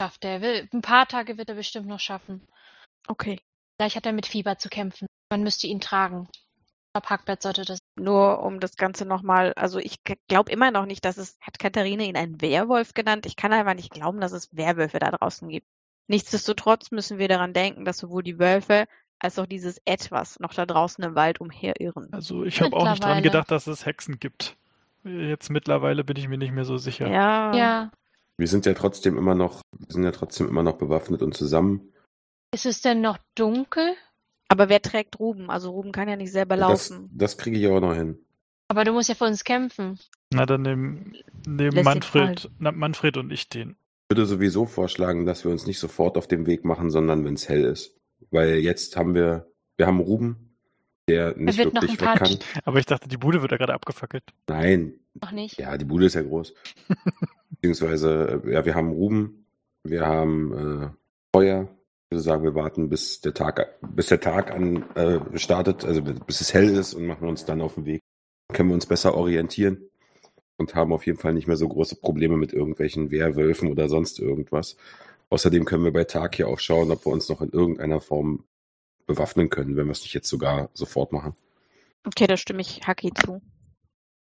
Schafft 0.00 0.24
er. 0.24 0.40
Will, 0.40 0.68
ein 0.72 0.82
paar 0.82 1.06
Tage 1.06 1.38
wird 1.38 1.48
er 1.48 1.54
bestimmt 1.56 1.86
noch 1.86 2.00
schaffen. 2.00 2.46
Okay. 3.08 3.40
Vielleicht 3.76 3.96
hat 3.96 4.06
er 4.06 4.12
mit 4.12 4.26
Fieber 4.26 4.56
zu 4.58 4.68
kämpfen. 4.68 5.06
Man 5.30 5.42
müsste 5.42 5.66
ihn 5.66 5.80
tragen. 5.80 6.28
Hackbert 6.96 7.42
sollte 7.42 7.64
das. 7.64 7.80
Nur 7.96 8.40
um 8.42 8.60
das 8.60 8.76
Ganze 8.76 9.04
nochmal, 9.04 9.52
also 9.54 9.78
ich 9.78 9.98
glaube 10.28 10.52
immer 10.52 10.70
noch 10.70 10.86
nicht, 10.86 11.04
dass 11.04 11.16
es, 11.16 11.36
hat 11.40 11.58
Katharina 11.58 12.04
ihn 12.04 12.16
einen 12.16 12.40
Werwolf 12.40 12.94
genannt? 12.94 13.26
Ich 13.26 13.34
kann 13.36 13.52
einfach 13.52 13.74
nicht 13.74 13.90
glauben, 13.90 14.20
dass 14.20 14.32
es 14.32 14.54
Werwölfe 14.56 15.00
da 15.00 15.10
draußen 15.10 15.48
gibt. 15.48 15.66
Nichtsdestotrotz 16.06 16.90
müssen 16.90 17.18
wir 17.18 17.28
daran 17.28 17.52
denken, 17.52 17.84
dass 17.84 17.98
sowohl 17.98 18.22
die 18.22 18.38
Wölfe 18.38 18.86
als 19.24 19.38
auch 19.38 19.46
dieses 19.46 19.80
Etwas 19.86 20.38
noch 20.38 20.52
da 20.52 20.66
draußen 20.66 21.02
im 21.02 21.14
Wald 21.14 21.40
umherirren. 21.40 22.12
Also 22.12 22.44
ich 22.44 22.60
habe 22.60 22.76
auch 22.76 22.88
nicht 22.88 23.02
dran 23.02 23.22
gedacht, 23.22 23.50
dass 23.50 23.66
es 23.66 23.86
Hexen 23.86 24.20
gibt. 24.20 24.56
Jetzt 25.02 25.50
mittlerweile 25.50 26.04
bin 26.04 26.16
ich 26.16 26.28
mir 26.28 26.38
nicht 26.38 26.52
mehr 26.52 26.64
so 26.64 26.76
sicher. 26.76 27.08
Ja. 27.08 27.54
Ja. 27.54 27.92
Wir 28.36 28.48
sind 28.48 28.66
ja 28.66 28.74
trotzdem 28.74 29.16
immer 29.16 29.34
noch, 29.34 29.62
wir 29.78 29.92
sind 29.92 30.04
ja 30.04 30.12
trotzdem 30.12 30.48
immer 30.48 30.62
noch 30.62 30.76
bewaffnet 30.76 31.22
und 31.22 31.34
zusammen. 31.34 31.92
Ist 32.52 32.66
es 32.66 32.82
denn 32.82 33.00
noch 33.00 33.18
dunkel? 33.34 33.94
Aber 34.48 34.68
wer 34.68 34.82
trägt 34.82 35.18
Ruben? 35.18 35.50
Also 35.50 35.70
Ruben 35.70 35.92
kann 35.92 36.08
ja 36.08 36.16
nicht 36.16 36.32
selber 36.32 36.56
Das, 36.56 36.90
laufen. 36.90 37.10
das 37.12 37.38
kriege 37.38 37.58
ich 37.58 37.66
auch 37.66 37.80
noch 37.80 37.94
hin. 37.94 38.18
Aber 38.68 38.84
du 38.84 38.92
musst 38.92 39.08
ja 39.08 39.14
für 39.14 39.24
uns 39.24 39.44
kämpfen. 39.44 39.98
Na, 40.32 40.46
dann 40.46 40.62
nehmen, 40.62 41.16
nehmen 41.46 41.82
Manfred, 41.82 42.50
na, 42.58 42.72
Manfred 42.72 43.16
und 43.16 43.30
ich 43.30 43.48
den. 43.48 43.70
Ich 43.70 44.16
würde 44.16 44.26
sowieso 44.26 44.66
vorschlagen, 44.66 45.26
dass 45.26 45.44
wir 45.44 45.50
uns 45.50 45.66
nicht 45.66 45.78
sofort 45.78 46.18
auf 46.18 46.28
den 46.28 46.46
Weg 46.46 46.64
machen, 46.64 46.90
sondern 46.90 47.24
wenn 47.24 47.34
es 47.34 47.48
hell 47.48 47.64
ist. 47.64 47.96
Weil 48.30 48.56
jetzt 48.58 48.96
haben 48.96 49.14
wir, 49.14 49.46
wir 49.76 49.86
haben 49.86 50.00
Ruben, 50.00 50.56
der 51.08 51.36
nicht 51.36 51.58
wird 51.58 51.74
noch 51.74 51.82
wirklich 51.82 52.00
weg 52.00 52.14
kann. 52.16 52.38
Aber 52.64 52.78
ich 52.78 52.86
dachte, 52.86 53.08
die 53.08 53.16
Bude 53.16 53.42
wird 53.42 53.52
ja 53.52 53.58
gerade 53.58 53.74
abgefackelt. 53.74 54.24
Nein, 54.48 54.94
Noch 55.20 55.32
nicht. 55.32 55.58
ja, 55.58 55.76
die 55.76 55.84
Bude 55.84 56.06
ist 56.06 56.14
ja 56.14 56.22
groß. 56.22 56.54
Beziehungsweise, 57.50 58.42
ja, 58.46 58.64
wir 58.64 58.74
haben 58.74 58.90
Ruben, 58.90 59.46
wir 59.82 60.06
haben 60.06 60.82
äh, 60.82 60.88
Feuer, 61.34 61.68
würde 62.10 62.22
sagen, 62.22 62.44
wir 62.44 62.54
warten, 62.54 62.88
bis 62.88 63.20
der 63.20 63.34
Tag, 63.34 63.78
bis 63.80 64.06
der 64.06 64.20
Tag 64.20 64.50
an 64.50 64.84
äh, 64.94 65.20
startet, 65.38 65.84
also 65.84 66.02
bis 66.02 66.40
es 66.40 66.54
hell 66.54 66.68
ist 66.70 66.94
und 66.94 67.06
machen 67.06 67.28
uns 67.28 67.44
dann 67.44 67.60
auf 67.60 67.74
den 67.74 67.86
Weg. 67.86 68.02
Dann 68.48 68.56
können 68.56 68.68
wir 68.70 68.74
uns 68.74 68.86
besser 68.86 69.14
orientieren 69.14 69.88
und 70.56 70.74
haben 70.74 70.92
auf 70.92 71.06
jeden 71.06 71.18
Fall 71.18 71.34
nicht 71.34 71.46
mehr 71.46 71.56
so 71.56 71.68
große 71.68 71.96
Probleme 71.96 72.36
mit 72.36 72.52
irgendwelchen 72.52 73.10
Werwölfen 73.10 73.70
oder 73.70 73.88
sonst 73.88 74.20
irgendwas. 74.20 74.76
Außerdem 75.34 75.64
können 75.64 75.82
wir 75.82 75.92
bei 75.92 76.04
Tag 76.04 76.36
hier 76.36 76.46
auch 76.46 76.60
schauen, 76.60 76.92
ob 76.92 77.06
wir 77.06 77.12
uns 77.12 77.28
noch 77.28 77.40
in 77.40 77.50
irgendeiner 77.50 78.00
Form 78.00 78.44
bewaffnen 79.04 79.50
können, 79.50 79.76
wenn 79.76 79.86
wir 79.86 79.90
es 79.90 80.02
nicht 80.02 80.14
jetzt 80.14 80.28
sogar 80.28 80.70
sofort 80.74 81.10
machen. 81.10 81.34
Okay, 82.06 82.28
da 82.28 82.36
stimme 82.36 82.60
ich 82.60 82.86
Haki 82.86 83.12
zu. 83.12 83.42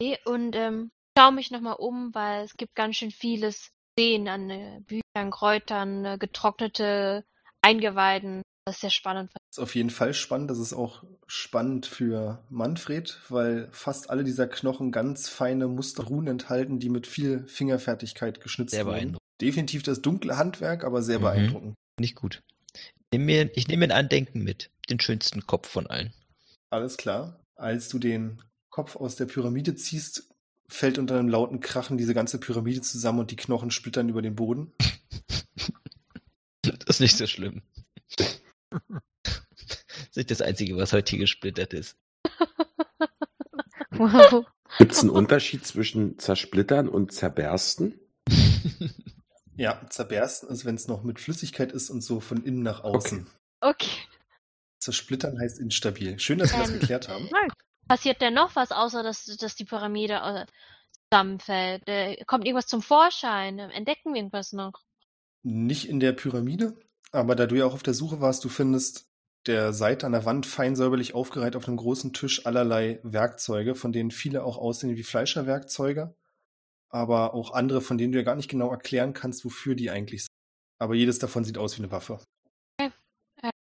Okay, 0.00 0.16
und 0.24 0.56
ähm, 0.56 0.90
schaue 1.14 1.32
mich 1.32 1.50
nochmal 1.50 1.76
um, 1.78 2.14
weil 2.14 2.44
es 2.44 2.56
gibt 2.56 2.74
ganz 2.74 2.96
schön 2.96 3.10
vieles 3.10 3.72
sehen 3.98 4.26
an 4.26 4.48
äh, 4.48 4.80
Büchern, 4.86 5.30
Kräutern, 5.30 6.02
äh, 6.06 6.16
getrocknete 6.18 7.26
Eingeweiden. 7.60 8.40
Das 8.64 8.76
ist 8.76 8.80
sehr 8.82 8.90
spannend. 8.90 9.30
Das 9.34 9.58
ist 9.58 9.62
auf 9.62 9.74
jeden 9.74 9.90
Fall 9.90 10.14
spannend. 10.14 10.48
Das 10.50 10.58
ist 10.58 10.72
auch 10.72 11.02
spannend 11.26 11.86
für 11.86 12.44
Manfred, 12.48 13.20
weil 13.28 13.68
fast 13.72 14.08
alle 14.08 14.22
dieser 14.22 14.46
Knochen 14.46 14.92
ganz 14.92 15.28
feine 15.28 15.66
Musterruhen 15.66 16.28
enthalten, 16.28 16.78
die 16.78 16.88
mit 16.88 17.06
viel 17.08 17.44
Fingerfertigkeit 17.48 18.40
geschnitzt 18.40 18.70
Sehr 18.70 18.84
wurden. 18.86 18.94
beeindruckend. 18.94 19.18
Definitiv 19.40 19.82
das 19.82 20.00
dunkle 20.00 20.36
Handwerk, 20.36 20.84
aber 20.84 21.02
sehr 21.02 21.18
Mhm. 21.18 21.22
beeindruckend. 21.22 21.74
Nicht 21.98 22.14
gut. 22.14 22.40
Ich 22.74 23.18
nehme 23.18 23.24
mir, 23.24 23.56
ich 23.56 23.66
nehme 23.66 23.86
mir 23.86 23.92
ein 23.94 23.98
Andenken 24.04 24.42
mit. 24.44 24.70
Den 24.88 25.00
schönsten 25.00 25.44
Kopf 25.46 25.68
von 25.68 25.88
allen. 25.88 26.12
Alles 26.70 26.96
klar. 26.96 27.40
Als 27.56 27.88
du 27.88 27.98
den 27.98 28.42
Kopf 28.70 28.94
aus 28.96 29.16
der 29.16 29.26
Pyramide 29.26 29.74
ziehst, 29.74 30.28
fällt 30.68 30.98
unter 30.98 31.18
einem 31.18 31.28
lauten 31.28 31.60
Krachen 31.60 31.98
diese 31.98 32.14
ganze 32.14 32.38
Pyramide 32.38 32.80
zusammen 32.80 33.18
und 33.18 33.30
die 33.32 33.36
Knochen 33.36 33.70
splittern 33.72 34.08
über 34.08 34.22
den 34.22 34.36
Boden. 34.36 34.72
Das 36.64 36.96
ist 36.96 37.00
nicht 37.00 37.16
so 37.16 37.26
schlimm. 37.26 37.62
Das 39.22 40.08
ist 40.10 40.16
nicht 40.16 40.30
das 40.30 40.42
Einzige, 40.42 40.76
was 40.76 40.92
heute 40.92 41.10
hier 41.10 41.20
gesplittert 41.20 41.72
ist. 41.72 41.96
Wow. 43.90 44.46
Gibt 44.78 44.92
es 44.92 45.00
einen 45.00 45.10
Unterschied 45.10 45.66
zwischen 45.66 46.18
zersplittern 46.18 46.88
und 46.88 47.12
zerbersten? 47.12 48.00
Ja, 49.54 49.86
zerbersten 49.90 50.48
ist, 50.48 50.64
wenn 50.64 50.74
es 50.76 50.88
noch 50.88 51.02
mit 51.02 51.20
Flüssigkeit 51.20 51.72
ist 51.72 51.90
und 51.90 52.00
so 52.00 52.20
von 52.20 52.42
innen 52.42 52.62
nach 52.62 52.82
außen. 52.82 53.26
Okay. 53.60 53.90
Zersplittern 54.78 55.38
heißt 55.38 55.58
instabil. 55.60 56.18
Schön, 56.18 56.38
dass 56.38 56.52
wir 56.52 56.60
das 56.60 56.70
Ähm, 56.70 56.80
geklärt 56.80 57.08
haben. 57.08 57.28
Passiert 57.86 58.20
denn 58.22 58.34
noch 58.34 58.56
was, 58.56 58.72
außer 58.72 59.02
dass, 59.02 59.24
dass 59.26 59.54
die 59.54 59.64
Pyramide 59.64 60.14
äh, 60.14 60.46
zusammenfällt? 61.10 61.82
Äh, 61.86 62.24
kommt 62.24 62.46
irgendwas 62.46 62.66
zum 62.66 62.80
Vorschein? 62.82 63.58
Entdecken 63.58 64.14
wir 64.14 64.20
irgendwas 64.20 64.52
noch? 64.52 64.72
Nicht 65.42 65.88
in 65.88 66.00
der 66.00 66.12
Pyramide, 66.12 66.74
aber 67.12 67.36
da 67.36 67.46
du 67.46 67.56
ja 67.56 67.66
auch 67.66 67.74
auf 67.74 67.82
der 67.82 67.94
Suche 67.94 68.20
warst, 68.20 68.44
du 68.44 68.48
findest 68.48 69.08
der 69.46 69.72
Seite 69.72 70.06
an 70.06 70.12
der 70.12 70.24
Wand 70.24 70.46
fein 70.46 70.76
säuberlich 70.76 71.14
aufgereiht 71.14 71.56
auf 71.56 71.68
einem 71.68 71.76
großen 71.76 72.12
Tisch 72.12 72.46
allerlei 72.46 73.00
Werkzeuge, 73.02 73.74
von 73.74 73.92
denen 73.92 74.10
viele 74.10 74.44
auch 74.44 74.56
aussehen 74.56 74.96
wie 74.96 75.02
Fleischerwerkzeuge, 75.02 76.14
aber 76.88 77.34
auch 77.34 77.52
andere, 77.52 77.80
von 77.80 77.98
denen 77.98 78.12
du 78.12 78.18
ja 78.18 78.24
gar 78.24 78.36
nicht 78.36 78.50
genau 78.50 78.70
erklären 78.70 79.12
kannst, 79.12 79.44
wofür 79.44 79.74
die 79.74 79.90
eigentlich 79.90 80.22
sind. 80.22 80.32
Aber 80.78 80.94
jedes 80.94 81.18
davon 81.18 81.44
sieht 81.44 81.58
aus 81.58 81.76
wie 81.76 81.82
eine 81.82 81.92
Waffe. 81.92 82.20
Äh, 82.78 82.90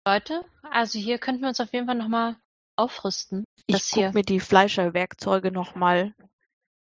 Leute, 0.07 0.45
also 0.63 0.99
hier 0.99 1.19
könnten 1.19 1.43
wir 1.43 1.49
uns 1.49 1.61
auf 1.61 1.73
jeden 1.73 1.87
Fall 1.87 1.97
nochmal 1.97 2.37
aufrüsten. 2.77 3.45
Ich 3.67 3.91
gucke 3.91 4.13
mir 4.13 4.23
die 4.23 4.41
Fleischerwerkzeuge 4.41 5.51
nochmal 5.51 6.15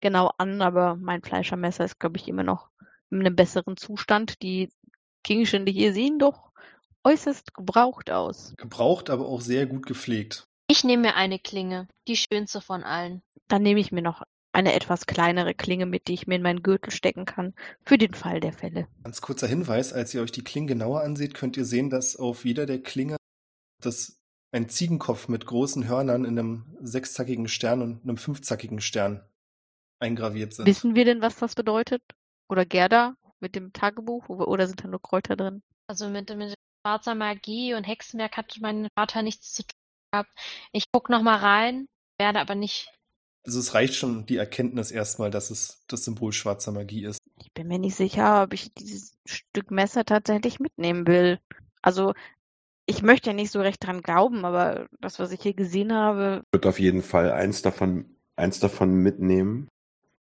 genau 0.01 0.31
an, 0.37 0.61
aber 0.61 0.95
mein 0.95 1.21
Fleischermesser 1.21 1.85
ist, 1.85 1.99
glaube 1.99 2.17
ich, 2.17 2.27
immer 2.27 2.43
noch 2.43 2.69
in 3.11 3.19
einem 3.19 3.35
besseren 3.35 3.77
Zustand. 3.77 4.41
Die 4.41 4.69
Gegenstände 5.23 5.71
hier 5.71 5.93
sehen 5.93 6.19
doch 6.19 6.48
äußerst 7.09 7.53
gebraucht 7.53 8.11
aus. 8.11 8.53
Gebraucht, 8.57 9.09
aber 9.09 9.27
auch 9.27 9.41
sehr 9.41 9.65
gut 9.65 9.85
gepflegt. 9.85 10.45
Ich 10.67 10.83
nehme 10.83 11.07
mir 11.07 11.15
eine 11.15 11.39
Klinge, 11.39 11.87
die 12.07 12.15
schönste 12.15 12.61
von 12.61 12.83
allen. 12.83 13.21
Dann 13.47 13.63
nehme 13.63 13.79
ich 13.79 13.91
mir 13.91 14.03
noch 14.03 14.21
eine 14.51 14.73
etwas 14.73 15.05
kleinere 15.05 15.53
Klinge 15.55 15.85
mit, 15.85 16.07
die 16.07 16.13
ich 16.13 16.27
mir 16.27 16.35
in 16.35 16.41
meinen 16.41 16.63
Gürtel 16.63 16.91
stecken 16.91 17.25
kann, 17.25 17.53
für 17.83 17.97
den 17.97 18.13
Fall 18.13 18.39
der 18.39 18.53
Fälle. 18.53 18.87
Ganz 19.03 19.21
kurzer 19.21 19.47
Hinweis, 19.47 19.93
als 19.93 20.13
ihr 20.13 20.21
euch 20.21 20.31
die 20.31 20.43
Klingen 20.43 20.67
genauer 20.67 21.01
anseht, 21.01 21.33
könnt 21.33 21.57
ihr 21.57 21.65
sehen, 21.65 21.89
dass 21.89 22.15
auf 22.15 22.45
jeder 22.45 22.65
der 22.65 22.81
Klinge 22.81 23.17
das 23.81 24.19
ein 24.51 24.69
Ziegenkopf 24.69 25.27
mit 25.27 25.45
großen 25.45 25.87
Hörnern 25.87 26.25
in 26.25 26.37
einem 26.37 26.77
sechszackigen 26.81 27.47
Stern 27.47 27.81
und 27.81 28.03
einem 28.03 28.17
fünfzackigen 28.17 28.81
Stern 28.81 29.23
eingraviert 29.99 30.53
sind. 30.53 30.65
Wissen 30.65 30.95
wir 30.95 31.05
denn, 31.05 31.21
was 31.21 31.37
das 31.37 31.55
bedeutet? 31.55 32.01
Oder 32.47 32.65
Gerda 32.65 33.15
mit 33.39 33.55
dem 33.55 33.73
Tagebuch? 33.73 34.27
Oder 34.29 34.47
oder 34.47 34.67
sind 34.67 34.83
da 34.83 34.87
nur 34.87 35.01
Kräuter 35.01 35.35
drin? 35.35 35.61
Also 35.87 36.09
mit, 36.09 36.35
mit 36.35 36.55
schwarzer 36.81 37.15
Magie 37.15 37.73
und 37.73 37.83
Hexenwerk 37.83 38.37
hat 38.37 38.57
mein 38.61 38.87
Vater 38.95 39.21
nichts 39.21 39.53
zu 39.53 39.63
tun 39.63 39.79
gehabt. 40.11 40.31
Ich 40.71 40.85
guck 40.91 41.09
noch 41.09 41.21
mal 41.21 41.37
rein, 41.37 41.87
werde 42.17 42.39
aber 42.39 42.55
nicht. 42.55 42.91
Also 43.45 43.59
es 43.59 43.73
reicht 43.73 43.95
schon 43.95 44.25
die 44.25 44.37
Erkenntnis 44.37 44.91
erstmal, 44.91 45.31
dass 45.31 45.49
es 45.49 45.83
das 45.87 46.03
Symbol 46.03 46.33
schwarzer 46.33 46.71
Magie 46.71 47.05
ist. 47.05 47.19
Ich 47.41 47.51
bin 47.53 47.67
mir 47.67 47.79
nicht 47.79 47.95
sicher, 47.95 48.43
ob 48.43 48.53
ich 48.53 48.73
dieses 48.73 49.17
Stück 49.25 49.71
Messer 49.71 50.05
tatsächlich 50.05 50.59
mitnehmen 50.59 51.07
will. 51.07 51.39
Also, 51.81 52.13
ich 52.85 53.01
möchte 53.01 53.29
ja 53.29 53.33
nicht 53.33 53.51
so 53.51 53.61
recht 53.61 53.85
dran 53.85 54.01
glauben, 54.01 54.45
aber 54.45 54.87
das, 54.99 55.19
was 55.19 55.31
ich 55.31 55.41
hier 55.41 55.53
gesehen 55.53 55.93
habe, 55.93 56.41
Ich 56.47 56.53
würde 56.53 56.69
auf 56.69 56.79
jeden 56.79 57.01
Fall 57.01 57.31
eins 57.31 57.61
davon, 57.61 58.17
eins 58.35 58.59
davon 58.59 58.95
mitnehmen. 58.95 59.69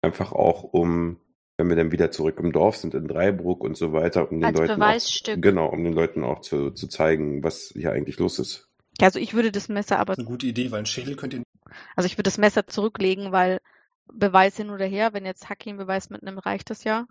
Einfach 0.01 0.33
auch 0.33 0.63
um, 0.63 1.19
wenn 1.59 1.69
wir 1.69 1.75
dann 1.75 1.91
wieder 1.91 2.09
zurück 2.09 2.39
im 2.39 2.51
Dorf 2.51 2.77
sind, 2.77 2.93
in 2.93 3.07
Dreiburg 3.07 3.63
und 3.63 3.75
so 3.77 3.93
weiter, 3.93 4.31
um 4.31 4.39
den 4.39 4.45
Als 4.45 4.57
Leuten. 4.57 4.81
Auch, 4.81 5.41
genau, 5.41 5.67
um 5.67 5.83
den 5.83 5.93
Leuten 5.93 6.23
auch 6.23 6.39
zu, 6.41 6.71
zu 6.71 6.87
zeigen, 6.87 7.43
was 7.43 7.71
hier 7.75 7.91
eigentlich 7.91 8.17
los 8.17 8.39
ist. 8.39 8.69
ja, 8.99 9.07
also 9.07 9.19
ich 9.19 9.33
würde 9.33 9.51
das 9.51 9.69
Messer 9.69 9.99
aber, 9.99 10.13
Das 10.15 10.19
ist 10.23 10.27
eine 10.27 10.31
gute 10.31 10.47
Idee, 10.47 10.71
weil 10.71 10.79
ein 10.79 10.85
Schädel 10.85 11.15
könnt 11.15 11.33
ihr 11.33 11.43
also 11.95 12.07
ich 12.07 12.13
würde 12.13 12.23
das 12.23 12.37
Messer 12.37 12.65
zurücklegen, 12.65 13.31
weil 13.31 13.59
Beweis 14.11 14.57
hin 14.57 14.69
oder 14.71 14.85
her, 14.85 15.13
wenn 15.13 15.25
jetzt 15.25 15.49
Hakim 15.49 15.77
Beweis 15.77 16.09
mitnimmt, 16.09 16.45
reicht 16.45 16.69
das 16.69 16.83
ja. 16.83 17.05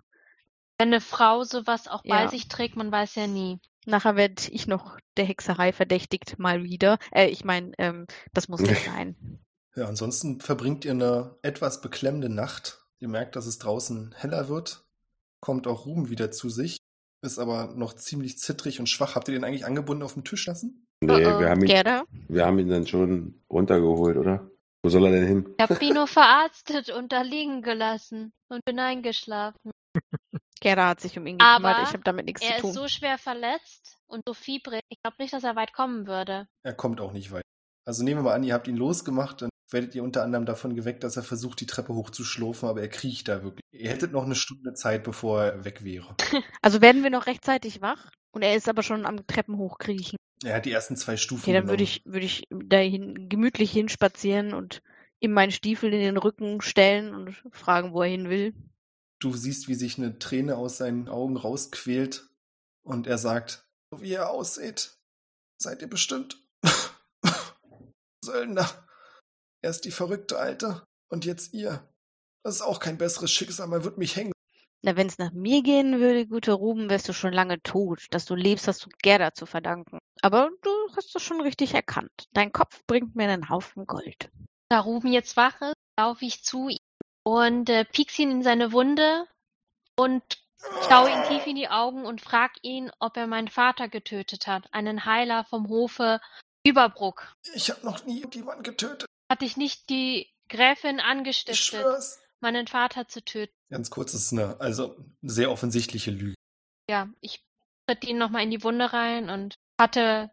Wenn 0.77 0.89
eine 0.89 0.99
Frau 1.01 1.43
sowas 1.43 1.87
auch 1.87 2.03
bei 2.03 2.23
Ja. 2.23 2.27
sich 2.27 2.47
trägt, 2.47 2.75
man 2.75 2.91
weiß 2.91 3.15
ja 3.15 3.27
nie. 3.27 3.59
Nachher 3.85 4.15
werde 4.15 4.41
ich 4.51 4.67
noch 4.67 4.97
der 5.15 5.25
Hexerei 5.25 5.71
verdächtigt, 5.71 6.39
mal 6.39 6.63
wieder. 6.63 6.97
Äh, 7.11 7.27
ich 7.27 7.45
meine, 7.45 7.71
ähm, 7.77 8.05
das 8.33 8.49
muss 8.49 8.61
nicht 8.61 8.83
sein. 8.85 9.39
Ja, 9.75 9.85
ansonsten 9.85 10.41
verbringt 10.41 10.83
ihr 10.83 10.91
eine 10.91 11.35
etwas 11.41 11.79
beklemmende 11.81 12.29
Nacht. 12.29 12.78
Ihr 12.99 13.07
merkt, 13.07 13.35
dass 13.35 13.45
es 13.45 13.59
draußen 13.59 14.13
heller 14.17 14.49
wird. 14.49 14.83
Kommt 15.41 15.67
auch 15.67 15.85
Ruben 15.85 16.09
wieder 16.09 16.31
zu 16.31 16.49
sich. 16.49 16.77
Ist 17.21 17.39
aber 17.39 17.73
noch 17.75 17.93
ziemlich 17.93 18.37
zittrig 18.37 18.79
und 18.79 18.87
schwach. 18.87 19.15
Habt 19.15 19.27
ihr 19.27 19.33
den 19.33 19.43
eigentlich 19.43 19.65
angebunden 19.65 20.03
auf 20.03 20.13
dem 20.13 20.23
Tisch 20.23 20.45
lassen? 20.47 20.85
Nee, 21.01 21.25
Oh 21.25 21.35
oh. 21.35 21.39
wir, 21.39 21.49
haben 21.49 21.61
ihn, 21.61 21.67
Gerda? 21.67 22.03
wir 22.27 22.45
haben 22.45 22.59
ihn 22.59 22.69
dann 22.69 22.87
schon 22.87 23.41
runtergeholt, 23.49 24.17
oder? 24.17 24.49
Wo 24.83 24.89
soll 24.89 25.05
er 25.05 25.11
denn 25.11 25.27
hin? 25.27 25.55
Ich 25.57 25.63
habe 25.69 25.83
ihn 25.83 25.93
nur 25.93 26.07
verarztet 26.07 26.89
und 26.89 27.11
da 27.11 27.21
liegen 27.21 27.61
gelassen 27.61 28.31
und 28.49 28.63
bin 28.65 28.79
eingeschlafen. 28.79 29.71
Gerda 30.61 30.89
hat 30.89 30.99
sich 31.01 31.17
um 31.17 31.25
ihn 31.25 31.37
gekümmert. 31.37 31.63
Aber 31.77 31.83
ich 31.83 31.89
habe 31.93 32.03
damit 32.03 32.25
nichts 32.25 32.41
Er 32.41 32.55
zu 32.55 32.61
tun. 32.61 32.69
ist 32.71 32.75
so 32.75 32.87
schwer 32.89 33.17
verletzt 33.17 33.97
und 34.07 34.23
so 34.25 34.33
fiebrig. 34.33 34.81
Ich 34.89 35.01
glaube 35.01 35.15
nicht, 35.19 35.33
dass 35.33 35.43
er 35.45 35.55
weit 35.55 35.71
kommen 35.73 36.05
würde. 36.07 36.47
Er 36.63 36.73
kommt 36.73 36.99
auch 36.99 37.13
nicht 37.13 37.31
weit. 37.31 37.43
Also 37.89 38.03
nehmen 38.03 38.19
wir 38.19 38.25
mal 38.25 38.35
an, 38.35 38.43
ihr 38.43 38.53
habt 38.53 38.67
ihn 38.67 38.77
losgemacht, 38.77 39.41
dann 39.41 39.49
werdet 39.71 39.95
ihr 39.95 40.03
unter 40.03 40.21
anderem 40.21 40.45
davon 40.45 40.75
geweckt, 40.75 41.03
dass 41.03 41.17
er 41.17 41.23
versucht, 41.23 41.59
die 41.59 41.65
Treppe 41.65 41.95
hochzuschlurfen, 41.95 42.69
aber 42.69 42.81
er 42.81 42.87
kriecht 42.87 43.27
da 43.27 43.41
wirklich. 43.41 43.63
Ihr 43.71 43.89
hättet 43.89 44.11
noch 44.11 44.25
eine 44.25 44.35
Stunde 44.35 44.75
Zeit, 44.75 45.03
bevor 45.03 45.41
er 45.43 45.65
weg 45.65 45.83
wäre. 45.83 46.15
Also 46.61 46.81
werden 46.81 47.01
wir 47.01 47.09
noch 47.09 47.25
rechtzeitig 47.25 47.81
wach? 47.81 48.11
Und 48.29 48.43
er 48.43 48.55
ist 48.55 48.69
aber 48.69 48.83
schon 48.83 49.07
am 49.07 49.25
Treppen 49.25 49.57
hochkriechen. 49.57 50.17
Er 50.43 50.57
hat 50.57 50.67
die 50.67 50.71
ersten 50.71 50.97
zwei 50.97 51.17
Stufen 51.17 51.41
Okay, 51.41 51.53
dann 51.53 51.67
würde 51.67 51.81
ich, 51.81 52.03
würde 52.05 52.27
ich 52.27 52.43
dahin 52.51 53.27
gemütlich 53.27 53.71
hinspazieren 53.71 54.53
und 54.53 54.83
ihm 55.19 55.31
meinen 55.31 55.51
Stiefel 55.51 55.91
in 55.91 56.01
den 56.01 56.17
Rücken 56.17 56.61
stellen 56.61 57.15
und 57.15 57.41
fragen, 57.49 57.91
wo 57.91 58.03
er 58.03 58.09
hin 58.09 58.29
will. 58.29 58.53
Du 59.19 59.33
siehst, 59.33 59.67
wie 59.67 59.73
sich 59.73 59.97
eine 59.97 60.19
Träne 60.19 60.57
aus 60.57 60.77
seinen 60.77 61.09
Augen 61.09 61.37
rausquält 61.37 62.27
und 62.83 63.07
er 63.07 63.17
sagt, 63.17 63.67
so 63.89 64.03
wie 64.03 64.11
ihr 64.11 64.29
ausseht, 64.29 64.93
seid 65.57 65.81
ihr 65.81 65.89
bestimmt 65.89 66.39
Söldner. 68.23 68.69
Erst 69.61 69.85
die 69.85 69.91
verrückte 69.91 70.37
Alte 70.37 70.83
und 71.09 71.25
jetzt 71.25 71.53
ihr. 71.53 71.87
Das 72.43 72.55
ist 72.55 72.61
auch 72.61 72.79
kein 72.79 72.97
besseres 72.97 73.31
Schicksal, 73.31 73.67
man 73.67 73.83
wird 73.83 73.97
mich 73.97 74.15
hängen. 74.15 74.31
Na, 74.81 74.95
wenn 74.95 75.07
es 75.07 75.17
nach 75.17 75.33
mir 75.33 75.61
gehen 75.61 75.99
würde, 75.99 76.25
guter 76.25 76.53
Ruben, 76.53 76.89
wärst 76.89 77.09
du 77.09 77.13
schon 77.13 77.33
lange 77.33 77.61
tot. 77.61 78.05
Dass 78.11 78.25
du 78.25 78.35
lebst, 78.35 78.67
hast 78.67 78.85
du 78.85 78.89
Gerda 79.01 79.33
zu 79.33 79.45
verdanken. 79.45 79.99
Aber 80.21 80.49
du 80.61 80.69
hast 80.95 81.13
das 81.13 81.21
schon 81.21 81.41
richtig 81.41 81.73
erkannt. 81.73 82.27
Dein 82.31 82.53
Kopf 82.53 82.81
bringt 82.87 83.15
mir 83.15 83.27
einen 83.29 83.49
Haufen 83.49 83.85
Gold. 83.85 84.29
Da 84.69 84.79
Ruben 84.79 85.11
jetzt 85.11 85.35
wach 85.35 85.59
ist, 85.61 85.73
laufe 85.99 86.23
ich 86.23 86.43
zu 86.43 86.69
ihm 86.69 86.77
und 87.23 87.69
äh, 87.69 87.83
piekst 87.83 88.19
ihn 88.19 88.31
in 88.31 88.43
seine 88.43 88.71
Wunde 88.71 89.25
und 89.97 90.23
schaue 90.87 91.09
ihn 91.09 91.23
tief 91.27 91.45
in 91.45 91.55
die 91.55 91.69
Augen 91.69 92.05
und 92.05 92.21
frag 92.21 92.51
ihn, 92.61 92.89
ob 92.99 93.17
er 93.17 93.27
meinen 93.27 93.49
Vater 93.49 93.89
getötet 93.89 94.47
hat, 94.47 94.73
einen 94.73 95.05
Heiler 95.05 95.43
vom 95.43 95.67
Hofe 95.67 96.21
Überbruck. 96.69 97.35
Ich 97.53 97.69
habe 97.69 97.85
noch 97.85 98.05
nie 98.05 98.25
jemanden 98.33 98.63
getötet. 98.63 99.05
Hat 99.29 99.41
dich 99.41 99.57
nicht 99.57 99.89
die 99.89 100.27
Gräfin 100.49 100.99
angestiftet, 100.99 101.85
meinen 102.39 102.67
Vater 102.67 103.07
zu 103.07 103.23
töten? 103.23 103.53
Ganz 103.69 103.89
kurz, 103.89 104.13
das 104.13 104.23
ist 104.23 104.33
eine, 104.33 104.59
also 104.59 104.95
eine 105.21 105.31
sehr 105.31 105.51
offensichtliche 105.51 106.11
Lüge. 106.11 106.35
Ja, 106.89 107.09
ich 107.21 107.43
tritt 107.87 108.05
ihn 108.05 108.17
nochmal 108.17 108.43
in 108.43 108.51
die 108.51 108.63
Wunde 108.63 108.91
rein 108.93 109.29
und 109.29 109.55
hatte 109.79 110.31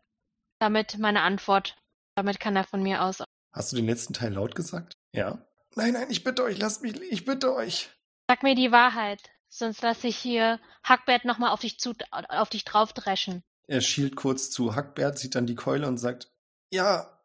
damit 0.58 0.98
meine 0.98 1.22
Antwort. 1.22 1.76
Damit 2.14 2.40
kann 2.40 2.56
er 2.56 2.64
von 2.64 2.82
mir 2.82 3.02
aus. 3.02 3.22
Hast 3.52 3.72
du 3.72 3.76
den 3.76 3.86
letzten 3.86 4.14
Teil 4.14 4.32
laut 4.32 4.54
gesagt? 4.54 4.94
Ja. 5.12 5.46
Nein, 5.74 5.92
nein, 5.92 6.10
ich 6.10 6.24
bitte 6.24 6.42
euch, 6.42 6.58
lasst 6.58 6.82
mich, 6.82 6.98
ich 7.02 7.26
bitte 7.26 7.54
euch. 7.54 7.90
Sag 8.28 8.42
mir 8.42 8.54
die 8.54 8.72
Wahrheit, 8.72 9.20
sonst 9.48 9.82
lasse 9.82 10.08
ich 10.08 10.16
hier 10.16 10.58
Hackbert 10.82 11.26
nochmal 11.26 11.50
auf 11.50 11.60
dich 11.60 11.78
zu, 11.78 11.92
auf 12.10 12.48
dich 12.48 12.64
draufdreschen. 12.64 13.44
Er 13.68 13.80
schielt 13.80 14.16
kurz 14.16 14.50
zu 14.50 14.74
Hackbert, 14.74 15.18
sieht 15.18 15.34
dann 15.34 15.46
die 15.46 15.54
Keule 15.56 15.88
und 15.88 15.98
sagt, 15.98 16.32
ja, 16.72 17.20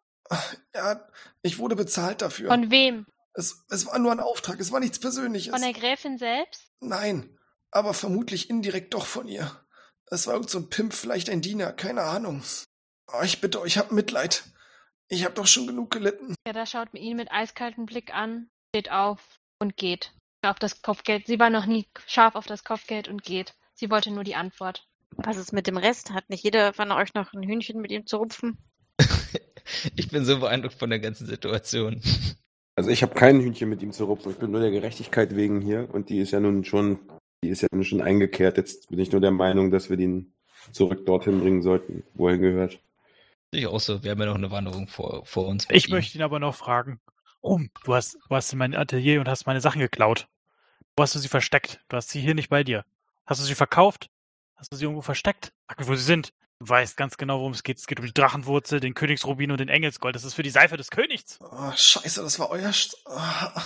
ja, 0.76 1.08
ich 1.42 1.60
wurde 1.60 1.76
bezahlt 1.76 2.22
dafür. 2.22 2.50
Von 2.50 2.72
wem? 2.72 3.06
Es, 3.34 3.66
es 3.70 3.86
war 3.86 4.00
nur 4.00 4.12
ein 4.12 4.20
Auftrag, 4.20 4.60
es 4.60 4.72
war 4.72 4.80
nichts 4.80 5.00
Persönliches. 5.00 5.54
Von 5.54 5.62
der 5.62 5.74
Gräfin 5.74 6.18
selbst? 6.18 6.72
Nein, 6.82 7.38
aber 7.70 7.94
vermutlich 7.94 8.50
indirekt 8.50 8.94
doch 8.94 9.06
von 9.06 9.28
ihr. 9.28 9.50
Es 10.08 10.28
war 10.28 10.34
irgend 10.34 10.50
so 10.50 10.60
ein 10.60 10.70
Pimp, 10.70 10.94
vielleicht 10.94 11.30
ein 11.30 11.42
Diener, 11.42 11.72
keine 11.72 12.02
Ahnung. 12.02 12.44
Oh, 13.14 13.22
ich 13.24 13.40
bitte 13.40 13.62
euch, 13.62 13.78
habt 13.78 13.92
Mitleid. 13.92 14.44
Ich 15.08 15.26
hab 15.26 15.36
doch 15.36 15.48
schon 15.48 15.68
genug 15.68 15.92
gelitten. 15.92 16.36
Ja, 16.46 16.54
da 16.54 16.66
schaut 16.66 16.94
ihn 16.94 17.18
mit 17.18 17.32
eiskaltem 17.32 17.86
Blick 17.86 18.14
an, 18.14 18.50
steht 18.74 18.92
auf 18.92 19.20
und 19.60 19.78
geht. 19.78 20.14
Auf 20.44 20.60
das 20.60 20.82
Kopfgeld. 20.82 21.28
Sie 21.28 21.40
war 21.40 21.50
noch 21.50 21.66
nie 21.66 21.88
scharf 22.08 22.36
auf 22.36 22.48
das 22.48 22.64
Kopfgeld 22.64 23.08
und 23.08 23.24
geht. 23.24 23.54
Sie 23.74 23.90
wollte 23.92 24.12
nur 24.12 24.24
die 24.24 24.36
Antwort. 24.36 24.88
Was 25.18 25.38
ist 25.38 25.52
mit 25.54 25.68
dem 25.68 25.78
Rest? 25.78 26.12
Hat 26.12 26.30
nicht 26.30 26.44
jeder 26.44 26.74
von 26.74 26.92
euch 26.92 27.14
noch 27.14 27.34
ein 27.34 27.44
Hühnchen 27.44 27.82
mit 27.82 27.92
ihm 27.92 28.06
zu 28.06 28.18
rupfen? 28.18 28.58
ich 29.96 30.10
bin 30.10 30.26
so 30.26 30.40
beeindruckt 30.40 30.76
von 30.76 30.90
der 30.90 31.00
ganzen 31.00 31.28
Situation. 31.28 32.02
Also 32.76 32.90
ich 32.90 33.04
habe 33.04 33.14
kein 33.14 33.40
Hühnchen 33.42 33.70
mit 33.70 33.82
ihm 33.82 33.92
zu 33.92 34.06
rupfen. 34.06 34.32
Ich 34.32 34.38
bin 34.38 34.52
nur 34.52 34.62
der 34.62 34.72
Gerechtigkeit 34.72 35.36
wegen 35.36 35.62
hier 35.62 35.90
und 35.94 36.10
die 36.10 36.20
ist 36.20 36.32
ja 36.32 36.40
nun 36.40 36.64
schon, 36.64 37.00
die 37.44 37.50
ist 37.50 37.62
ja 37.62 37.68
nun 37.72 37.84
schon 37.84 38.02
eingekehrt. 38.02 38.58
Jetzt 38.58 38.90
bin 38.90 39.00
ich 39.00 39.12
nur 39.12 39.22
der 39.22 39.32
Meinung, 39.32 39.72
dass 39.72 39.90
wir 39.90 39.98
den 39.98 40.34
zurück 40.72 41.06
dorthin 41.06 41.40
bringen 41.40 41.62
sollten, 41.62 42.04
wo 42.14 42.30
er 42.30 42.38
gehört. 42.38 42.80
Ich 43.52 43.68
auch 43.68 43.80
so. 43.80 44.04
Wir 44.04 44.12
haben 44.12 44.20
ja 44.20 44.28
noch 44.28 44.36
eine 44.36 44.52
Wanderung 44.52 44.88
vor, 44.88 45.26
vor 45.26 45.48
uns. 45.48 45.68
Ich 45.70 45.90
ihm. 45.90 45.96
möchte 45.96 46.18
ihn 46.18 46.24
aber 46.24 46.40
noch 46.40 46.56
fragen. 46.56 47.02
Rum, 47.44 47.70
du 47.84 47.94
hast, 47.94 48.18
du 48.30 48.36
hast 48.36 48.54
in 48.54 48.60
mein 48.60 48.76
Atelier 48.76 49.20
und 49.20 49.28
hast 49.28 49.46
meine 49.46 49.62
Sachen 49.62 49.82
geklaut. 49.82 50.28
Wo 50.96 51.04
hast 51.04 51.16
du 51.16 51.20
sie 51.20 51.28
versteckt? 51.28 51.82
Du 51.90 51.98
hast 51.98 52.10
sie 52.10 52.22
hier 52.22 52.36
nicht 52.36 52.50
bei 52.50 52.64
dir. 52.64 52.86
Hast 53.26 53.42
du 53.42 53.46
sie 53.46 53.56
verkauft? 53.56 54.10
Hast 54.62 54.72
du 54.72 54.78
sie 54.78 54.84
irgendwo 54.84 55.02
versteckt? 55.02 55.54
Sag 55.68 55.80
mir, 55.80 55.88
wo 55.88 55.96
sie 55.96 56.04
sind. 56.04 56.34
Du 56.60 56.70
weißt 56.70 56.96
ganz 56.96 57.18
genau, 57.18 57.40
worum 57.40 57.52
es 57.54 57.64
geht. 57.64 57.80
Es 57.80 57.88
geht 57.88 58.00
um 58.00 58.06
die 58.06 58.14
Drachenwurzel, 58.14 58.80
den 58.80 58.94
Königsrubin 58.94 59.50
und 59.50 59.60
den 59.60 59.70
Engelsgold. 59.70 60.14
Das 60.16 60.24
ist 60.24 60.36
für 60.36 60.44
die 60.44 60.52
Seife 60.52 60.78
des 60.78 60.92
Königs. 60.92 61.40
Oh, 61.42 61.72
scheiße, 61.76 62.22
das 62.22 62.38
war 62.38 62.52
euer... 62.52 62.72
St 62.72 62.96
Ah, 63.08 63.60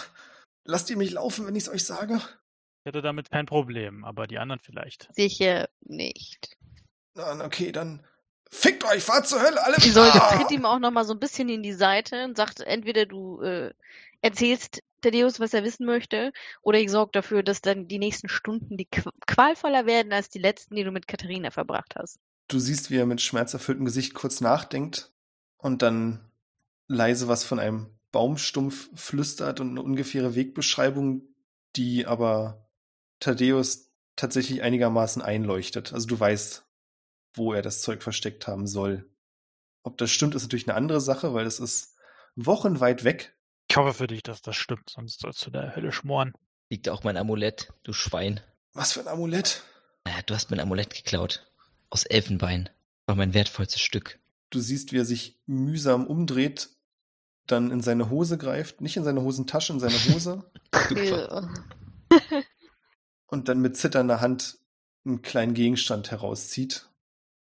lasst 0.64 0.90
ihr 0.90 0.96
mich 0.96 1.12
laufen, 1.12 1.46
wenn 1.46 1.56
ich's 1.58 1.68
euch 1.68 1.84
sage? 1.84 2.16
Ich 2.16 2.86
hätte 2.88 3.02
damit 3.02 3.30
kein 3.30 3.46
Problem, 3.46 4.06
aber 4.06 4.26
die 4.26 4.38
anderen 4.40 4.62
vielleicht. 4.62 5.10
Sicher 5.14 5.68
nicht. 5.82 6.56
Na, 7.14 7.44
okay, 7.44 7.74
dann 7.74 8.08
fickt 8.50 8.86
euch, 8.86 9.04
fahrt 9.04 9.28
zur 9.28 9.42
Hölle, 9.42 9.62
alle... 9.66 9.76
Die 9.76 9.90
Solde 9.90 10.14
Ah! 10.14 10.38
tritt 10.38 10.52
ihm 10.52 10.66
auch 10.66 10.80
noch 10.80 10.92
mal 10.92 11.04
so 11.04 11.12
ein 11.12 11.20
bisschen 11.20 11.50
in 11.50 11.62
die 11.62 11.74
Seite 11.74 12.24
und 12.24 12.38
sagt, 12.38 12.62
entweder 12.62 13.06
du 13.06 13.42
äh, 13.42 13.74
erzählst 14.26 14.82
Thaddeus, 15.02 15.40
was 15.40 15.54
er 15.54 15.64
wissen 15.64 15.86
möchte, 15.86 16.32
oder 16.64 16.80
ich 16.80 16.90
sorge 16.90 17.12
dafür, 17.14 17.44
dass 17.44 17.62
dann 17.62 17.88
die 17.88 18.00
nächsten 18.00 18.28
Stunden 18.28 18.76
die 18.76 18.86
qu 18.86 19.12
qualvoller 19.28 19.86
werden 19.86 20.12
als 20.12 20.30
die 20.30 20.40
letzten, 20.40 20.76
die 20.76 20.84
du 20.84 20.92
mit 20.92 21.08
Katharina 21.08 21.52
verbracht 21.52 21.96
hast. 21.96 22.18
Du 22.48 22.58
siehst, 22.58 22.90
wie 22.90 22.98
er 22.98 23.06
mit 23.06 23.22
schmerzerfülltem 23.22 23.86
Gesicht 23.86 24.16
kurz 24.16 24.42
nachdenkt 24.42 25.14
und 25.58 25.84
dann 25.84 26.32
leise 26.88 27.28
was 27.28 27.44
von 27.44 27.60
einem 27.60 28.00
Baumstumpf 28.12 28.90
flüstert 28.96 29.60
und 29.60 29.72
eine 29.72 29.84
ungefähre 29.84 30.34
Wegbeschreibung, 30.34 31.22
die 31.76 32.08
aber 32.08 32.68
Thaddeus 33.20 33.92
tatsächlich 34.16 34.64
einigermaßen 34.64 35.22
einleuchtet. 35.22 35.94
Also 35.94 36.08
du 36.08 36.20
weißt, 36.20 36.66
wo 37.34 37.54
er 37.54 37.62
das 37.62 37.82
Zeug 37.82 38.02
versteckt 38.02 38.48
haben 38.48 38.66
soll. 38.66 39.08
Ob 39.84 39.98
das 40.00 40.10
stimmt, 40.10 40.34
ist 40.34 40.44
natürlich 40.44 40.68
eine 40.68 40.78
andere 40.78 41.02
Sache, 41.02 41.34
weil 41.34 41.46
es 41.46 41.60
ist 41.60 41.96
wochenweit 42.36 43.04
weg. 43.04 43.35
Ich 43.76 43.78
hoffe 43.78 43.94
für 43.94 44.08
dich, 44.08 44.24
dass 44.24 44.42
das 44.42 44.56
stimmt, 44.56 44.90
sonst 44.90 45.20
sollst 45.20 45.46
du 45.46 45.52
der 45.52 45.76
Hölle 45.76 45.92
schmoren. 45.92 46.32
Liegt 46.70 46.88
auch 46.88 47.04
mein 47.04 47.18
Amulett, 47.18 47.74
du 47.84 47.92
Schwein. 47.92 48.40
Was 48.72 48.94
für 48.94 49.02
ein 49.02 49.10
Amulett. 49.10 49.64
Naja, 50.06 50.20
du 50.26 50.34
hast 50.34 50.50
mein 50.50 50.62
Amulett 50.62 50.94
geklaut. 50.94 51.46
Aus 51.90 52.06
Elfenbein. 52.06 52.70
War 53.06 53.16
mein 53.16 53.34
wertvollstes 53.34 53.82
Stück. 53.82 54.18
Du 54.50 54.62
siehst, 54.62 54.94
wie 54.94 55.00
er 55.00 55.04
sich 55.04 55.42
mühsam 55.46 56.08
umdreht, 56.08 56.70
dann 57.48 57.70
in 57.70 57.82
seine 57.82 58.10
Hose 58.10 58.38
greift, 58.38 58.80
nicht 58.80 58.96
in 58.96 59.04
seine 59.04 59.22
Hosentasche, 59.22 59.74
in 59.74 59.82
seine 59.82 59.98
Hose 60.06 60.50
und 63.28 63.50
dann 63.50 63.60
mit 63.60 63.76
zitternder 63.76 64.22
Hand 64.22 64.58
einen 65.04 65.22
kleinen 65.22 65.54
Gegenstand 65.54 66.12
herauszieht 66.12 66.88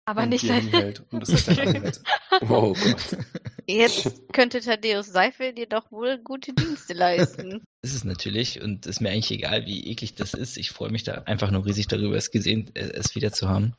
Aber 0.06 0.24
und 0.24 0.30
nicht 0.30 0.48
sein. 0.48 0.70
Und 1.12 1.20
das 1.20 1.28
ist 1.28 1.50
dein 1.50 1.60
Amulett. 1.60 2.02
Oh 2.44 2.74
Gott. 2.74 3.18
Jetzt 3.68 4.34
könnte 4.34 4.62
Thaddeus 4.62 5.08
Seife 5.08 5.54
dir 5.54 5.68
doch 5.68 5.92
wohl 5.92 6.18
gute 6.18 6.54
Dienste 6.54 6.94
leisten. 6.94 7.64
Ist 7.82 7.96
es 7.96 8.04
natürlich 8.04 8.62
und 8.62 8.86
ist 8.86 9.02
mir 9.02 9.10
eigentlich 9.10 9.32
egal, 9.32 9.66
wie 9.66 9.86
eklig 9.92 10.16
das 10.16 10.34
ist. 10.34 10.56
Ich 10.56 10.72
freue 10.72 10.90
mich 10.90 11.04
da 11.04 11.24
einfach 11.24 11.52
nur 11.52 11.66
riesig 11.66 11.90
darüber, 11.90 12.16
es 12.16 12.32
gesehen, 12.32 12.72
äh, 12.76 12.92
es 12.94 13.14
wieder 13.14 13.34
zu 13.34 13.50
haben. 13.50 13.76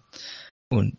Und 0.69 0.99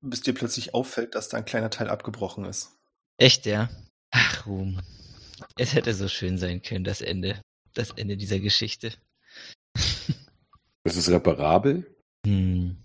Bis 0.00 0.22
dir 0.22 0.32
plötzlich 0.32 0.72
auffällt, 0.72 1.14
dass 1.14 1.28
da 1.28 1.36
ein 1.36 1.44
kleiner 1.44 1.68
Teil 1.68 1.88
abgebrochen 1.88 2.46
ist. 2.46 2.78
echt, 3.18 3.44
ja. 3.44 3.68
Ach, 4.10 4.46
Ruhm. 4.46 4.80
Es 5.58 5.74
hätte 5.74 5.92
so 5.92 6.08
schön 6.08 6.38
sein 6.38 6.62
können, 6.62 6.84
das 6.84 7.02
Ende. 7.02 7.42
Das 7.74 7.90
Ende 7.90 8.16
dieser 8.16 8.38
Geschichte. 8.38 8.94
Ist 10.84 11.10
reparabel. 11.10 11.94
Hm. 12.26 12.78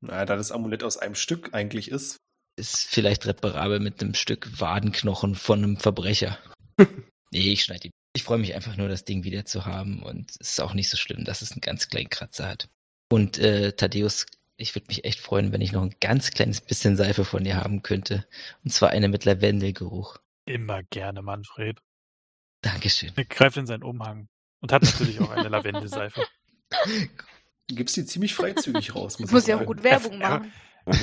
Naja, 0.00 0.26
da 0.26 0.36
das 0.36 0.52
Amulett 0.52 0.84
aus 0.84 0.96
einem 0.96 1.16
Stück 1.16 1.54
eigentlich 1.54 1.90
ist. 1.90 2.18
Ist 2.58 2.88
vielleicht 2.88 3.24
reparabel 3.24 3.78
mit 3.78 4.02
einem 4.02 4.14
Stück 4.14 4.60
Wadenknochen 4.60 5.36
von 5.36 5.62
einem 5.62 5.76
Verbrecher. 5.76 6.38
nee, 7.30 7.52
ich 7.52 7.62
schneide 7.62 7.86
ihn. 7.86 7.92
Ich 8.16 8.24
freue 8.24 8.38
mich 8.38 8.54
einfach 8.56 8.76
nur, 8.76 8.88
das 8.88 9.04
Ding 9.04 9.22
wieder 9.22 9.44
zu 9.44 9.64
haben 9.64 10.02
und 10.02 10.32
es 10.40 10.50
ist 10.50 10.60
auch 10.60 10.74
nicht 10.74 10.90
so 10.90 10.96
schlimm, 10.96 11.24
dass 11.24 11.40
es 11.40 11.52
einen 11.52 11.60
ganz 11.60 11.88
kleinen 11.88 12.10
Kratzer 12.10 12.48
hat. 12.48 12.68
Und 13.10 13.38
äh, 13.38 13.72
Thaddeus, 13.72 14.26
ich 14.56 14.74
würde 14.74 14.88
mich 14.88 15.04
echt 15.04 15.20
freuen, 15.20 15.52
wenn 15.52 15.60
ich 15.60 15.70
noch 15.70 15.82
ein 15.82 15.94
ganz 16.00 16.32
kleines 16.32 16.60
bisschen 16.60 16.96
Seife 16.96 17.24
von 17.24 17.44
dir 17.44 17.56
haben 17.56 17.82
könnte. 17.82 18.26
Und 18.64 18.72
zwar 18.72 18.90
eine 18.90 19.08
mit 19.08 19.24
Lavendelgeruch. 19.24 20.18
Immer 20.44 20.82
gerne, 20.82 21.22
Manfred. 21.22 21.78
Dankeschön. 22.62 23.12
Er 23.14 23.24
greift 23.24 23.56
in 23.56 23.66
seinen 23.66 23.84
Umhang 23.84 24.28
und 24.60 24.72
hat 24.72 24.82
natürlich 24.82 25.20
auch 25.20 25.30
eine 25.30 25.48
Lavendelseife. 25.48 26.26
Du 27.70 27.74
gibst 27.74 27.98
die 27.98 28.06
ziemlich 28.06 28.34
freizügig 28.34 28.94
raus. 28.94 29.18
Muss 29.18 29.30
Muss 29.30 29.42
ich 29.42 29.48
ja 29.48 29.60
auch 29.60 29.66
gut 29.66 29.82
Werbung 29.82 30.18
machen. 30.18 30.50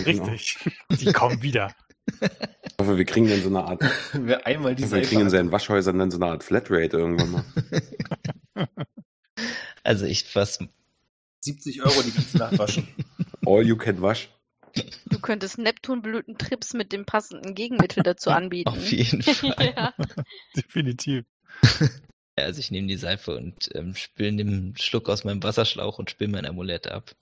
Genau. 0.03 0.25
Richtig. 0.25 0.57
Die 0.99 1.11
kommen 1.14 1.41
wieder. 1.41 1.75
Ich 2.22 2.75
hoffe, 2.80 2.97
wir 2.97 3.05
kriegen 3.05 3.27
dann 3.27 3.41
so 3.41 3.49
eine 3.49 3.64
Art, 3.64 3.81
Wer 4.14 4.45
einmal 4.45 4.75
die 4.75 4.89
wir 4.89 5.01
kriegen 5.01 5.22
in 5.22 5.30
seinen 5.30 5.51
Waschhäusern 5.51 5.97
dann 5.97 6.11
so 6.11 6.17
eine 6.17 6.27
Art 6.27 6.43
Flatrate 6.43 6.97
irgendwann 6.97 7.31
mal. 7.31 7.45
Also 9.83 10.05
ich 10.05 10.33
was 10.35 10.57
70 11.41 11.83
Euro 11.83 12.01
die 12.01 12.11
ganze 12.11 12.38
Nacht 12.39 12.57
waschen. 12.57 12.88
All 13.45 13.61
you 13.61 13.77
can 13.77 14.01
wasch. 14.01 14.30
Du 15.05 15.19
könntest 15.19 15.59
Neptunblütentrips 15.59 16.73
mit 16.73 16.91
dem 16.91 17.05
passenden 17.05 17.53
Gegenmittel 17.53 18.01
dazu 18.01 18.31
anbieten. 18.31 18.69
auf 18.69 18.91
jeden 18.91 19.22
Fall. 19.22 19.73
ja. 19.75 19.93
Definitiv. 20.55 21.25
Ja, 22.38 22.45
also 22.45 22.59
ich 22.59 22.72
nehme 22.72 22.88
die 22.88 22.97
Seife 22.97 23.35
und 23.38 23.69
ähm, 23.75 23.95
spüle 23.95 24.30
einen 24.30 24.75
Schluck 24.77 25.07
aus 25.07 25.23
meinem 25.23 25.43
Wasserschlauch 25.43 25.99
und 25.99 26.09
spüle 26.09 26.31
mein 26.31 26.45
Amulett 26.45 26.88
ab. 26.88 27.15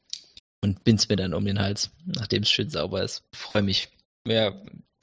Und 0.63 0.85
bind's 0.85 1.09
mir 1.09 1.17
dann 1.17 1.33
um 1.33 1.43
den 1.43 1.59
Hals, 1.59 1.91
nachdem 2.05 2.43
es 2.43 2.49
schön 2.49 2.69
sauber 2.69 3.03
ist. 3.03 3.23
Freue 3.35 3.63
mich. 3.63 3.89
Ja, 4.25 4.53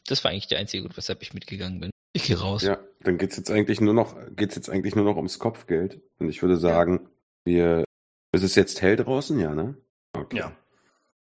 das 0.06 0.24
war 0.24 0.30
eigentlich 0.30 0.48
der 0.48 0.58
einzige 0.58 0.82
Grund, 0.82 0.97
weshalb 0.97 1.20
ich 1.20 1.34
mitgegangen 1.34 1.80
bin. 1.80 1.90
Ich 2.14 2.24
gehe 2.24 2.40
raus. 2.40 2.62
Ja, 2.62 2.78
dann 3.00 3.18
geht's 3.18 3.36
jetzt 3.36 3.50
eigentlich 3.50 3.78
nur 3.78 3.92
noch, 3.92 4.16
geht's 4.34 4.55
jetzt 4.55 4.70
eigentlich 4.70 4.97
nur 4.97 5.05
noch 5.05 5.16
ums 5.16 5.39
Kopfgeld. 5.39 6.00
Und 6.18 6.30
ich 6.30 6.40
würde 6.40 6.56
sagen, 6.56 7.10
wir, 7.44 7.84
ist 8.32 8.42
es 8.42 8.55
jetzt 8.55 8.80
hell 8.80 8.97
draußen? 8.97 9.39
Ja, 9.39 9.55
ne? 9.55 9.76
Okay. 10.14 10.39
Ja. 10.39 10.52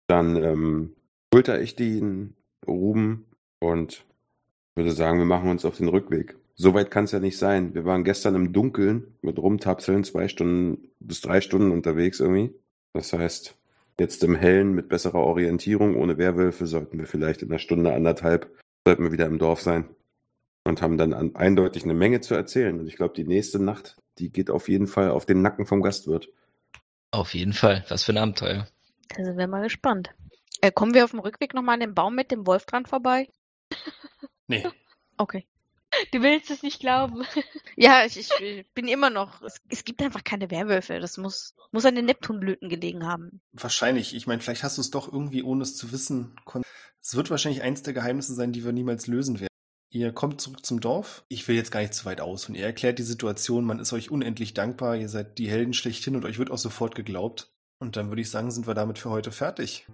Dann 0.06 0.36
ähm, 0.36 0.96
schulter 1.32 1.58
ich 1.62 1.74
den 1.74 2.36
Ruben 2.66 3.24
und 3.58 4.04
würde 4.74 4.92
sagen, 4.92 5.18
wir 5.18 5.24
machen 5.24 5.48
uns 5.48 5.64
auf 5.64 5.78
den 5.78 5.88
Rückweg. 5.88 6.36
Soweit 6.56 6.90
kann 6.90 7.04
es 7.04 7.12
ja 7.12 7.20
nicht 7.20 7.38
sein. 7.38 7.74
Wir 7.74 7.86
waren 7.86 8.04
gestern 8.04 8.34
im 8.34 8.52
Dunkeln 8.52 9.14
mit 9.22 9.38
Rumtapseln, 9.38 10.04
zwei 10.04 10.28
Stunden 10.28 10.90
bis 11.00 11.22
drei 11.22 11.40
Stunden 11.40 11.70
unterwegs 11.70 12.20
irgendwie. 12.20 12.54
Das 12.92 13.14
heißt, 13.14 13.56
jetzt 13.98 14.22
im 14.24 14.34
Hellen 14.34 14.72
mit 14.72 14.88
besserer 14.88 15.20
Orientierung, 15.20 15.96
ohne 15.96 16.18
Werwölfe, 16.18 16.66
sollten 16.66 16.98
wir 16.98 17.06
vielleicht 17.06 17.42
in 17.42 17.50
einer 17.50 17.58
Stunde, 17.58 17.92
anderthalb, 17.92 18.50
sollten 18.84 19.04
wir 19.04 19.12
wieder 19.12 19.26
im 19.26 19.38
Dorf 19.38 19.62
sein. 19.62 19.88
Und 20.64 20.82
haben 20.82 20.98
dann 20.98 21.12
an, 21.12 21.36
eindeutig 21.36 21.84
eine 21.84 21.94
Menge 21.94 22.20
zu 22.20 22.34
erzählen. 22.34 22.80
Und 22.80 22.88
ich 22.88 22.96
glaube, 22.96 23.14
die 23.14 23.24
nächste 23.24 23.62
Nacht, 23.62 23.96
die 24.18 24.30
geht 24.30 24.50
auf 24.50 24.68
jeden 24.68 24.88
Fall 24.88 25.10
auf 25.10 25.24
den 25.24 25.40
Nacken 25.40 25.64
vom 25.64 25.80
Gastwirt. 25.80 26.28
Auf 27.12 27.34
jeden 27.34 27.52
Fall. 27.52 27.84
Was 27.88 28.02
für 28.02 28.12
ein 28.12 28.18
Abenteuer. 28.18 28.66
Da 29.08 29.24
sind 29.24 29.38
wir 29.38 29.46
mal 29.46 29.62
gespannt. 29.62 30.10
Äh, 30.60 30.72
kommen 30.72 30.92
wir 30.92 31.04
auf 31.04 31.12
dem 31.12 31.20
Rückweg 31.20 31.54
nochmal 31.54 31.74
an 31.74 31.80
dem 31.80 31.94
Baum 31.94 32.14
mit 32.14 32.32
dem 32.32 32.46
Wolf 32.46 32.66
dran 32.66 32.86
vorbei? 32.86 33.28
Nee. 34.48 34.66
Okay. 35.18 35.46
Du 36.12 36.22
willst 36.22 36.50
es 36.50 36.62
nicht 36.62 36.80
glauben. 36.80 37.24
Ja, 37.78 38.06
ich, 38.06 38.16
ich 38.16 38.66
bin 38.72 38.88
immer 38.88 39.10
noch. 39.10 39.42
Es, 39.42 39.60
es 39.68 39.84
gibt 39.84 40.00
einfach 40.00 40.24
keine 40.24 40.50
Werwölfe. 40.50 40.98
Das 40.98 41.18
muss, 41.18 41.54
muss 41.72 41.84
an 41.84 41.94
den 41.94 42.06
Neptunblüten 42.06 42.70
gelegen 42.70 43.06
haben. 43.06 43.42
Wahrscheinlich. 43.52 44.14
Ich 44.14 44.26
meine, 44.26 44.40
vielleicht 44.40 44.62
hast 44.62 44.78
du 44.78 44.80
es 44.80 44.90
doch 44.90 45.12
irgendwie, 45.12 45.42
ohne 45.42 45.62
es 45.62 45.76
zu 45.76 45.92
wissen. 45.92 46.34
Es 47.02 47.14
wird 47.14 47.30
wahrscheinlich 47.30 47.62
eins 47.62 47.82
der 47.82 47.92
Geheimnisse 47.92 48.34
sein, 48.34 48.52
die 48.52 48.64
wir 48.64 48.72
niemals 48.72 49.08
lösen 49.08 49.40
werden. 49.40 49.52
Ihr 49.90 50.12
kommt 50.12 50.40
zurück 50.40 50.64
zum 50.64 50.80
Dorf. 50.80 51.24
Ich 51.28 51.46
will 51.48 51.56
jetzt 51.56 51.70
gar 51.70 51.80
nicht 51.80 51.92
zu 51.92 52.06
weit 52.06 52.22
aus. 52.22 52.48
Und 52.48 52.54
ihr 52.54 52.64
erklärt 52.64 52.98
die 52.98 53.02
Situation. 53.02 53.64
Man 53.64 53.78
ist 53.78 53.92
euch 53.92 54.10
unendlich 54.10 54.54
dankbar. 54.54 54.96
Ihr 54.96 55.10
seid 55.10 55.36
die 55.36 55.50
Helden 55.50 55.74
schlechthin 55.74 56.16
und 56.16 56.24
euch 56.24 56.38
wird 56.38 56.50
auch 56.50 56.58
sofort 56.58 56.94
geglaubt. 56.94 57.52
Und 57.78 57.96
dann 57.96 58.08
würde 58.08 58.22
ich 58.22 58.30
sagen, 58.30 58.50
sind 58.50 58.66
wir 58.66 58.74
damit 58.74 58.98
für 58.98 59.10
heute 59.10 59.32
fertig. 59.32 59.86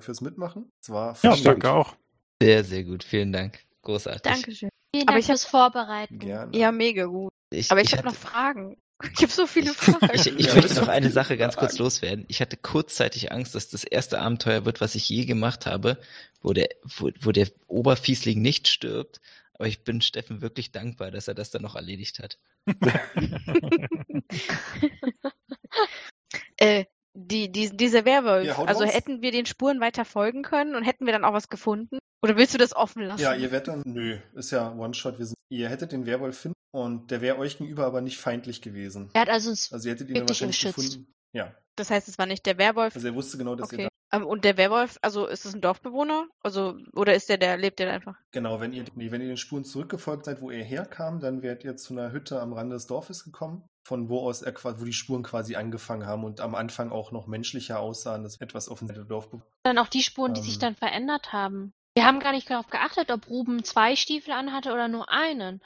Dank 0.00 0.06
fürs 0.06 0.22
Mitmachen. 0.22 0.72
Es 0.80 0.88
war 0.88 1.14
Ja, 1.22 1.36
danke 1.36 1.70
auch. 1.70 1.94
Sehr, 2.42 2.64
sehr 2.64 2.84
gut. 2.84 3.04
Vielen 3.04 3.32
Dank. 3.32 3.58
Großartig. 3.82 4.22
Dankeschön. 4.22 4.70
Vielen 4.94 5.06
Aber 5.06 5.12
Dank 5.12 5.20
ich 5.20 5.26
fürs 5.26 5.44
Vorbereiten. 5.44 6.18
Gerne. 6.18 6.56
Ja, 6.56 6.72
mega 6.72 7.04
gut. 7.04 7.30
Ich, 7.50 7.70
Aber 7.70 7.82
ich, 7.82 7.88
ich 7.88 7.98
habe 7.98 8.08
noch 8.08 8.14
Fragen. 8.14 8.78
Ich 9.14 9.22
habe 9.22 9.32
so 9.32 9.46
viele 9.46 9.72
Fragen. 9.72 10.10
Ich, 10.12 10.26
ich 10.26 10.46
Ja, 10.46 10.54
möchte 10.54 10.74
noch 10.74 10.88
eine 10.88 11.10
Sache 11.10 11.38
ganz 11.38 11.56
kurz 11.56 11.78
loswerden. 11.78 12.26
Ich 12.28 12.42
hatte 12.42 12.58
kurzzeitig 12.58 13.32
Angst, 13.32 13.54
dass 13.54 13.70
das 13.70 13.82
erste 13.82 14.20
Abenteuer 14.20 14.66
wird, 14.66 14.82
was 14.82 14.94
ich 14.94 15.08
je 15.08 15.24
gemacht 15.24 15.64
habe, 15.64 15.96
wo 16.42 16.52
der, 16.52 16.68
wo, 16.84 17.08
wo 17.18 17.32
der 17.32 17.48
Oberfiesling 17.66 18.42
nicht 18.42 18.68
stirbt. 18.68 19.22
Aber 19.54 19.68
ich 19.68 19.84
bin 19.84 20.02
Steffen 20.02 20.42
wirklich 20.42 20.70
dankbar, 20.70 21.10
dass 21.10 21.28
er 21.28 21.34
das 21.34 21.50
dann 21.50 21.62
noch 21.62 21.76
erledigt 21.76 22.18
hat. 22.18 22.38
äh, 26.58 26.84
die, 27.26 27.50
die, 27.52 27.76
dieser 27.76 28.04
Werwolf, 28.04 28.46
Ja, 28.46 28.58
also 28.64 28.84
raus. 28.84 28.94
hätten 28.94 29.22
wir 29.22 29.32
den 29.32 29.46
Spuren 29.46 29.80
weiter 29.80 30.04
folgen 30.04 30.42
können 30.42 30.74
und 30.74 30.84
hätten 30.84 31.06
wir 31.06 31.12
dann 31.12 31.24
auch 31.24 31.32
was 31.32 31.48
gefunden? 31.48 31.98
Oder 32.22 32.36
willst 32.36 32.52
du 32.54 32.58
das 32.58 32.74
offen 32.76 33.02
lassen? 33.04 33.22
Ja, 33.22 33.34
ihr 33.34 33.50
werdet 33.50 33.68
dann, 33.68 33.82
nö, 33.86 34.18
ist 34.34 34.50
ja 34.50 34.72
One-Shot. 34.74 35.18
Wir 35.18 35.26
sind, 35.26 35.36
ihr 35.50 35.68
hättet 35.68 35.92
den 35.92 36.04
Werwolf 36.06 36.38
finden 36.38 36.56
und 36.72 37.10
der 37.10 37.20
wäre 37.22 37.38
euch 37.38 37.58
gegenüber 37.58 37.86
aber 37.86 38.00
nicht 38.02 38.18
feindlich 38.18 38.60
gewesen. 38.62 39.10
Er 39.14 39.22
hat 39.22 39.28
also 39.30 39.50
uns 39.50 39.72
Also 39.72 39.88
ihr 39.88 39.94
hättet 39.94 40.10
ihn 40.10 40.28
wahrscheinlich 40.28 40.60
geschützt. 40.60 40.76
gefunden. 40.76 41.12
Ja, 41.32 41.54
Das 41.76 41.90
heißt, 41.90 42.08
es 42.08 42.18
war 42.18 42.26
nicht 42.26 42.44
der 42.46 42.58
Werwolf. 42.58 42.94
also 42.94 43.06
er 43.06 43.14
wusste 43.14 43.38
genau, 43.38 43.54
dass 43.54 43.72
okay. 43.72 43.84
ihr 43.84 43.88
Ähm, 44.12 44.26
und 44.26 44.44
der 44.44 44.56
Werwolf, 44.56 44.98
also 45.02 45.26
ist 45.26 45.44
es 45.46 45.54
ein 45.54 45.60
Dorfbewohner? 45.60 46.26
Also, 46.42 46.76
oder 46.92 47.14
ist 47.14 47.28
der, 47.28 47.38
der 47.38 47.56
lebt 47.56 47.78
der 47.78 47.92
einfach? 47.92 48.14
da, 48.16 48.20
genau, 48.32 48.60
wenn 48.60 48.72
ihr, 48.72 48.84
nee, 48.96 49.10
wenn 49.12 49.20
ihr 49.22 49.28
den 49.28 49.36
Spuren 49.36 49.64
zurückgefolgt 49.64 50.24
seid, 50.24 50.40
wo 50.42 50.50
er 50.50 50.64
herkam, 50.64 51.20
dann 51.20 51.42
wärt 51.42 51.62
ihr 51.64 51.76
zu 51.76 51.94
einer 51.94 52.10
Hütte 52.12 52.40
am 52.40 52.52
Rande 52.52 52.74
des 52.74 52.86
Dorfes 52.88 53.22
gekommen, 53.24 53.62
von 53.82 54.08
wo 54.08 54.20
aus 54.28 54.42
er 54.42 54.52
quasi, 54.52 54.80
wo 54.80 54.84
die 54.84 54.92
Spuren 54.92 55.22
quasi 55.22 55.56
angefangen 55.56 56.06
haben 56.06 56.24
und 56.24 56.40
am 56.40 56.54
Anfang 56.54 56.92
auch 56.92 57.12
noch 57.12 57.26
menschlicher 57.26 57.80
aussahen, 57.80 58.22
das 58.22 58.40
etwas 58.40 58.68
offensichtliche 58.68 59.08
Dorfbewohner. 59.08 59.46
dann 59.62 59.78
auch 59.78 59.88
die 59.88 60.02
Spuren, 60.02 60.34
die 60.34 60.40
sich 60.42 60.54
Ähm. 60.54 60.60
dann 60.60 60.76
verändert 60.76 61.32
haben. 61.32 61.72
Wir 61.94 62.06
haben 62.06 62.20
gar 62.20 62.32
nicht 62.32 62.48
darauf 62.48 62.68
geachtet, 62.68 63.10
ob 63.10 63.28
Ruben 63.28 63.64
zwei 63.64 63.96
Stiefel 63.96 64.32
anhatte 64.32 64.72
oder 64.72 64.86
nur 64.86 65.10
einen. 65.10 65.60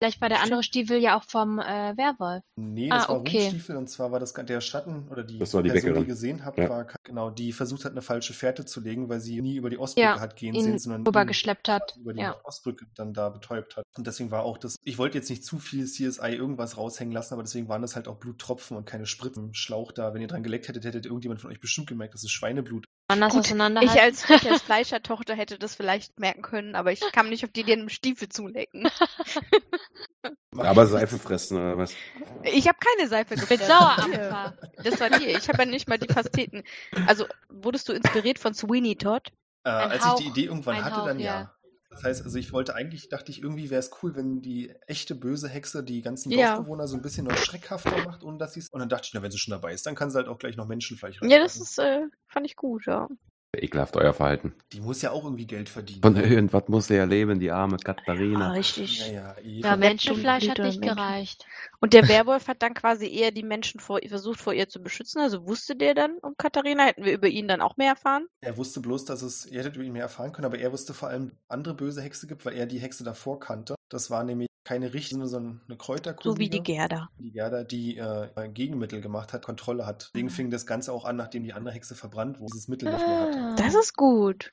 Vielleicht 0.00 0.20
war 0.20 0.28
der 0.28 0.42
andere 0.42 0.62
Stiefel 0.62 0.98
ja 0.98 1.18
auch 1.18 1.24
vom 1.24 1.58
äh, 1.58 1.96
Werwolf. 1.96 2.44
Nee, 2.56 2.88
das 2.88 3.06
Ah, 3.06 3.08
war 3.08 3.20
okay. 3.20 3.38
Ruhmstiefel 3.38 3.76
und 3.76 3.88
zwar 3.88 4.12
war 4.12 4.20
das 4.20 4.32
der 4.32 4.60
Schatten 4.60 5.08
oder 5.08 5.24
die 5.24 5.38
Das 5.38 5.54
war 5.54 5.62
die 5.62 5.70
Person, 5.70 5.88
die 5.88 5.92
Bäckerin. 5.94 6.02
ihr 6.08 6.08
gesehen 6.14 6.44
habt, 6.44 6.58
Ja. 6.58 6.68
war 6.68 6.86
genau, 7.02 7.30
die 7.30 7.52
versucht 7.52 7.84
hat, 7.84 7.92
eine 7.92 8.02
falsche 8.02 8.32
Fährte 8.32 8.64
zu 8.64 8.80
legen, 8.80 9.08
weil 9.08 9.20
sie 9.20 9.40
nie 9.42 9.56
über 9.56 9.70
die 9.70 9.78
Ostbrücke 9.78 10.06
Ja, 10.06 10.20
hat 10.20 10.36
gehen 10.36 10.54
ihn 10.54 10.62
sehen, 10.62 10.78
sondern 10.78 11.04
rübergeschleppt 11.06 11.68
hat. 11.68 11.96
über 12.00 12.12
die 12.12 12.20
Ja. 12.20 12.36
Ostbrücke 12.44 12.86
dann 12.94 13.12
da 13.12 13.28
betäubt 13.30 13.76
hat. 13.76 13.84
Und 13.96 14.06
deswegen 14.06 14.30
war 14.30 14.44
auch 14.44 14.58
das, 14.58 14.76
ich 14.84 14.98
wollte 14.98 15.18
jetzt 15.18 15.30
nicht 15.30 15.44
zu 15.44 15.58
viel 15.58 15.86
CSI 15.86 16.32
irgendwas 16.34 16.76
raushängen 16.76 17.12
lassen, 17.12 17.34
aber 17.34 17.42
deswegen 17.42 17.68
waren 17.68 17.82
das 17.82 17.96
halt 17.96 18.06
auch 18.06 18.16
Bluttropfen 18.16 18.76
und 18.76 18.84
keine 18.86 19.06
Spritzen 19.06 19.52
Schlauch 19.54 19.90
da. 19.90 20.14
Wenn 20.14 20.22
ihr 20.22 20.28
dran 20.28 20.44
geleckt 20.44 20.68
hättet, 20.68 20.84
hättet 20.84 21.06
irgendjemand 21.06 21.40
von 21.40 21.50
euch 21.50 21.58
bestimmt 21.60 21.88
gemerkt, 21.88 22.14
das 22.14 22.22
ist 22.22 22.30
Schweineblut. 22.30 22.84
Anders 23.10 23.32
Gut. 23.32 23.50
Ich 23.82 24.00
als, 24.00 24.28
ich 24.28 24.50
als 24.50 24.60
Fleischertochter 24.60 25.34
hätte 25.34 25.58
das 25.58 25.74
vielleicht 25.74 26.20
merken 26.20 26.42
können, 26.42 26.74
aber 26.74 26.92
ich 26.92 27.00
kam 27.12 27.30
nicht 27.30 27.42
auf 27.42 27.50
die 27.50 27.60
Idee, 27.60 27.72
einen 27.72 27.88
Stiefel 27.88 28.28
zu 28.28 28.46
lecken. 28.46 28.86
Aber 30.56 30.86
Seife 30.86 31.18
fressen 31.18 31.56
oder 31.56 31.78
was? 31.78 31.94
Ich 32.42 32.68
habe 32.68 32.78
keine 32.78 33.08
Seife 33.08 33.34
mit 33.34 33.40
gefressen. 33.40 33.66
Sauerampfer. 33.66 34.58
Das 34.82 35.00
war 35.00 35.10
dir. 35.10 35.38
Ich 35.38 35.48
habe 35.48 35.58
ja 35.58 35.64
nicht 35.66 35.88
mal 35.88 35.98
die 35.98 36.06
Pasteten. 36.06 36.64
Also, 37.06 37.26
wurdest 37.48 37.88
du 37.88 37.92
inspiriert 37.92 38.38
von 38.38 38.54
Sweeney 38.54 38.96
Todd? 38.96 39.30
Äh, 39.64 39.70
als 39.70 40.04
Hauch, 40.04 40.18
ich 40.18 40.24
die 40.24 40.30
Idee 40.30 40.44
irgendwann 40.46 40.76
ein 40.76 40.84
hatte, 40.84 40.96
Hauch, 40.96 41.06
dann 41.06 41.20
ja. 41.20 41.40
ja. 41.40 41.57
Das 41.98 42.04
heißt, 42.04 42.24
also 42.24 42.38
ich 42.38 42.52
wollte 42.52 42.76
eigentlich, 42.76 43.08
dachte 43.08 43.32
ich, 43.32 43.42
irgendwie 43.42 43.70
wäre 43.70 43.80
es 43.80 43.90
cool, 44.02 44.14
wenn 44.14 44.40
die 44.40 44.72
echte 44.86 45.16
böse 45.16 45.48
Hexe 45.48 45.82
die 45.82 46.00
ganzen 46.00 46.30
Ja. 46.30 46.54
Dorfbewohner 46.54 46.86
so 46.86 46.94
ein 46.94 47.02
bisschen 47.02 47.26
noch 47.26 47.36
schreckhafter 47.36 48.04
macht, 48.04 48.22
ohne 48.22 48.38
dass 48.38 48.52
sie 48.52 48.60
es. 48.60 48.68
Und 48.68 48.78
dann 48.78 48.88
dachte 48.88 49.06
ich, 49.06 49.14
na, 49.14 49.22
wenn 49.22 49.32
sie 49.32 49.38
schon 49.38 49.50
dabei 49.50 49.74
ist, 49.74 49.84
dann 49.84 49.96
kann 49.96 50.08
sie 50.08 50.16
halt 50.16 50.28
auch 50.28 50.38
gleich 50.38 50.56
noch 50.56 50.68
Menschenfleisch 50.68 51.18
Ja, 51.22 51.40
das 51.40 51.56
ist, 51.56 51.76
äh, 51.80 52.02
fand 52.28 52.46
ich 52.46 52.54
gut, 52.54 52.86
ja. 52.86 53.08
Ekelhaft 53.56 53.96
euer 53.96 54.12
Verhalten. 54.12 54.54
Die 54.72 54.80
muss 54.80 55.00
ja 55.00 55.10
auch 55.10 55.24
irgendwie 55.24 55.46
Geld 55.46 55.70
verdienen. 55.70 56.02
Von 56.02 56.16
irgendwas 56.16 56.68
muss 56.68 56.90
er 56.90 56.98
ja 56.98 57.04
leben, 57.04 57.40
die 57.40 57.50
arme 57.50 57.76
Ah, 57.76 57.82
Katharina. 57.82 58.50
richtig. 58.52 58.98
ja, 59.00 59.06
ja, 59.12 59.34
eh. 59.38 59.60
Ja, 59.60 59.76
Menschenfleisch 59.76 60.48
hat 60.50 60.58
nicht 60.58 60.80
Menschen. 60.80 60.96
gereicht. 60.96 61.46
Und 61.80 61.94
der 61.94 62.06
Werwolf 62.08 62.46
hat 62.48 62.60
dann 62.62 62.74
quasi 62.74 63.06
eher 63.10 63.30
die 63.30 63.42
Menschen 63.42 63.80
vor, 63.80 64.00
versucht, 64.06 64.38
vor 64.40 64.52
ihr 64.52 64.68
zu 64.68 64.82
beschützen. 64.82 65.22
Also 65.22 65.46
wusste 65.46 65.76
der 65.76 65.94
dann 65.94 66.18
um 66.18 66.34
Katharina? 66.36 66.84
Hätten 66.84 67.04
wir 67.06 67.14
über 67.14 67.28
ihn 67.28 67.48
dann 67.48 67.62
auch 67.62 67.78
mehr 67.78 67.88
erfahren? 67.92 68.26
Er 68.42 68.58
wusste 68.58 68.80
bloß, 68.80 69.06
dass 69.06 69.22
es, 69.22 69.46
ihr 69.46 69.60
hättet 69.60 69.76
über 69.76 69.84
ihn 69.84 69.92
mehr 69.94 70.02
erfahren 70.02 70.32
können, 70.32 70.44
aber 70.46 70.58
er 70.58 70.70
wusste 70.70 70.92
vor 70.92 71.08
allem, 71.08 71.32
andere 71.48 71.72
böse 71.74 72.02
Hexe 72.02 72.26
gibt, 72.26 72.44
weil 72.44 72.54
er 72.54 72.66
die 72.66 72.78
Hexe 72.80 73.02
davor 73.02 73.40
kannte. 73.40 73.76
Das 73.88 74.10
war 74.10 74.24
nämlich 74.24 74.48
keine 74.64 74.92
Richtlinie, 74.92 75.26
sondern 75.28 75.62
eine 75.66 75.76
Kräuterkundige. 75.78 76.30
So 76.34 76.38
wie 76.38 76.50
die 76.50 76.62
Gerda. 76.62 77.08
Die 77.18 77.30
Gerda, 77.30 77.64
die 77.64 77.96
äh, 77.96 78.48
Gegenmittel 78.52 79.00
gemacht 79.00 79.32
hat, 79.32 79.44
Kontrolle 79.44 79.86
hat. 79.86 80.10
Deswegen 80.12 80.28
fing 80.30 80.50
das 80.50 80.66
Ganze 80.66 80.92
auch 80.92 81.04
an, 81.06 81.16
nachdem 81.16 81.42
die 81.44 81.54
andere 81.54 81.74
Hexe 81.74 81.94
verbrannt 81.94 82.38
wurde, 82.38 82.52
dieses 82.52 82.68
Mittel 82.68 82.92
nicht 82.92 83.06
mehr 83.06 83.20
hatte. 83.20 83.38
Ah. 83.38 83.54
Das 83.56 83.74
ist 83.74 83.96
gut. 83.96 84.52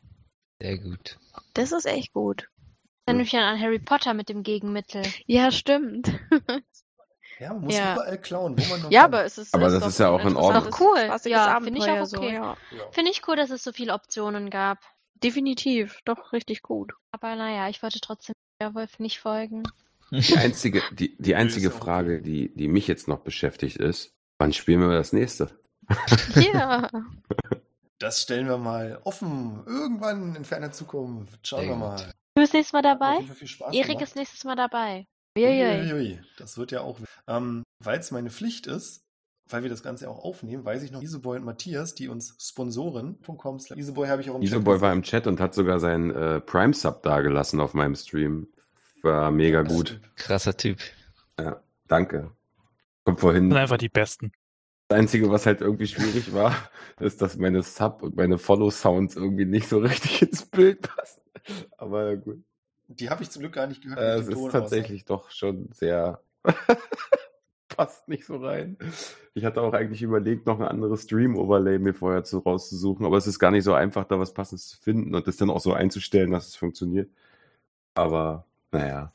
Sehr 0.62 0.78
gut. 0.78 1.20
Das 1.54 1.74
ist 1.74 1.86
echt 1.86 2.14
gut. 2.14 2.50
Dann 3.06 3.18
mich 3.18 3.36
an 3.36 3.60
Harry 3.60 3.80
Potter 3.80 4.14
mit 4.14 4.30
dem 4.30 4.42
Gegenmittel. 4.42 5.04
Ja, 5.28 5.52
stimmt. 5.52 6.12
Ja, 7.40 7.54
man 7.54 7.64
muss 7.64 7.76
Ja. 7.76 7.96
überall 7.96 8.18
klauen, 8.22 8.58
wo 8.58 8.70
man 8.70 8.82
nur 8.84 8.92
ja, 8.94 9.02
kann. 9.02 9.14
aber 9.14 9.26
es 9.26 9.38
ist. 9.38 9.54
Aber 9.54 9.70
das 9.70 9.86
ist 9.86 10.00
ja 10.00 10.08
doch 10.08 10.22
auch 10.22 10.26
in 10.26 10.38
Ordnung. 10.38 10.66
interessantes, 10.66 10.80
Doch 10.80 10.86
cool. 10.88 11.00
spaßiges 11.06 11.38
Ja, 11.38 11.60
finde 11.60 11.80
ich 11.80 11.90
auch 11.90 12.06
so, 12.06 12.18
okay. 12.18 12.34
ja. 12.34 12.58
Ja. 12.72 12.92
Finde 12.92 13.12
ich 13.12 13.28
cool, 13.28 13.36
dass 13.36 13.50
es 13.50 13.62
so 13.62 13.74
viele 13.74 13.94
Optionen 13.94 14.50
gab. 14.50 14.78
Definitiv. 15.16 16.00
Doch, 16.06 16.32
richtig 16.32 16.62
gut. 16.62 16.94
Aber 17.12 17.36
naja, 17.36 17.68
ich 17.68 17.84
wollte 17.84 18.00
trotzdem 18.00 18.36
Werwolf 18.60 19.00
nicht 19.00 19.20
folgen. 19.20 19.64
Die 20.12 20.38
einzige, 20.38 20.82
die, 20.92 21.16
die 21.18 21.36
einzige. 21.36 21.72
Frage, 21.72 22.22
die, 22.22 22.54
die 22.56 22.68
mich 22.68 22.88
jetzt 22.88 23.08
noch 23.08 23.20
beschäftigt 23.20 23.78
ist, 23.78 24.14
wann 24.38 24.54
spielen 24.54 24.82
wir 24.82 24.90
das 24.90 25.14
nächste? 25.14 25.50
Ja. 26.36 26.90
Das 27.98 28.22
stellen 28.22 28.48
wir 28.48 28.58
mal 28.58 29.00
offen. 29.06 29.64
Irgendwann 29.66 30.36
in 30.36 30.44
ferner 30.44 30.74
Zukunft. 30.74 31.48
Schauen 31.48 31.70
wir 31.70 31.76
mal. 31.78 32.14
Du 32.36 32.42
bist 32.42 32.54
nächstes 32.54 32.74
Mal 32.74 32.82
dabei? 32.82 33.20
Erik 33.72 33.88
gemacht. 33.88 34.02
ist 34.02 34.16
nächstes 34.18 34.44
Mal 34.44 34.58
dabei. 34.58 35.08
Uiuiui, 35.38 36.20
das 36.38 36.58
wird 36.58 36.74
ja 36.74 36.82
auch. 36.82 37.00
Ähm, 37.28 37.64
weil 37.82 38.00
es 38.00 38.12
meine 38.12 38.30
Pflicht 38.30 38.68
ist, 38.68 39.05
weil 39.50 39.64
wir 39.64 39.70
das 39.70 39.84
Ganze 39.84 40.10
auch 40.10 40.24
aufnehmen, 40.24 40.66
weiß 40.66 40.84
ich 40.84 40.92
noch, 40.92 41.02
Iseboy 41.02 41.38
und 41.38 41.46
Matthias, 41.46 41.94
die 41.94 42.08
uns 42.10 42.36
sponsoren.com. 42.40 43.60
Iseboy 43.76 44.08
habe 44.08 44.22
ich 44.22 44.30
auch 44.30 44.36
im 44.36 44.42
Chat 44.42 44.52
Iseboy 44.52 44.82
war 44.82 44.90
gesehen. 44.90 44.98
im 44.98 45.04
Chat 45.04 45.28
und 45.28 45.40
hat 45.40 45.54
sogar 45.54 45.80
seinen 45.80 46.12
äh, 46.12 46.40
Prime-Sub 46.42 47.04
dagelassen 47.04 47.60
auf 47.60 47.74
meinem 47.74 47.96
Stream. 47.96 48.48
War 49.02 49.30
mega 49.32 49.64
Das 49.64 49.74
gut. 49.74 49.88
stimmt. 49.90 50.16
Krasser 50.18 50.58
Typ. 50.58 50.80
Danke. 51.88 52.32
Kommt 53.04 53.20
vorhin. 53.20 53.50
sind 53.50 53.58
einfach 53.58 53.78
die 53.78 53.90
Besten. 53.90 54.32
Das 54.88 54.98
Einzige, 55.00 55.30
was 55.30 55.46
halt 55.46 55.62
irgendwie 55.62 55.88
schwierig 55.88 56.34
war, 56.34 56.56
ist, 57.00 57.22
dass 57.22 57.38
meine 57.38 57.62
Sub 57.62 58.02
und 58.02 58.16
meine 58.16 58.38
Follow-Sounds 58.40 59.16
irgendwie 59.16 59.46
nicht 59.46 59.68
so 59.70 59.78
richtig 59.80 60.22
ins 60.24 60.46
Bild 60.48 60.82
passen. 60.82 61.22
Aber 61.78 62.10
ja, 62.12 62.16
gut. 62.16 62.44
Die 62.88 63.10
habe 63.10 63.22
ich 63.24 63.30
zum 63.30 63.42
Glück 63.42 63.54
gar 63.54 63.68
nicht 63.68 63.82
gehört. 63.84 64.00
Äh, 64.00 64.16
es 64.20 64.28
ist 64.28 64.34
Ton 64.34 64.50
tatsächlich 64.52 65.06
doch 65.06 65.30
schon 65.32 65.70
sehr. 65.72 66.22
passt 67.76 68.08
nicht 68.08 68.26
so 68.26 68.38
rein. 68.38 68.78
Ich 69.34 69.46
hatte 69.46 69.62
auch 69.62 69.74
eigentlich 69.74 70.02
überlegt, 70.02 70.46
noch 70.46 70.60
ein 70.60 70.68
anderes 70.68 71.04
Stream-Overlay 71.04 71.80
mir 71.80 71.94
vorher 71.94 72.24
zu, 72.24 72.40
rauszusuchen, 72.40 73.06
aber 73.06 73.18
es 73.18 73.28
ist 73.28 73.40
gar 73.40 73.52
nicht 73.52 73.64
so 73.64 73.74
einfach, 73.74 74.06
da 74.06 74.20
was 74.20 74.34
Passendes 74.34 74.68
zu 74.68 74.78
finden 74.78 75.16
und 75.16 75.28
das 75.28 75.38
dann 75.38 75.50
auch 75.50 75.60
so 75.60 75.74
einzustellen, 75.74 76.32
dass 76.32 76.48
es 76.48 76.56
funktioniert. 76.56 77.10
Aber, 77.94 78.46
naja. 78.72 79.12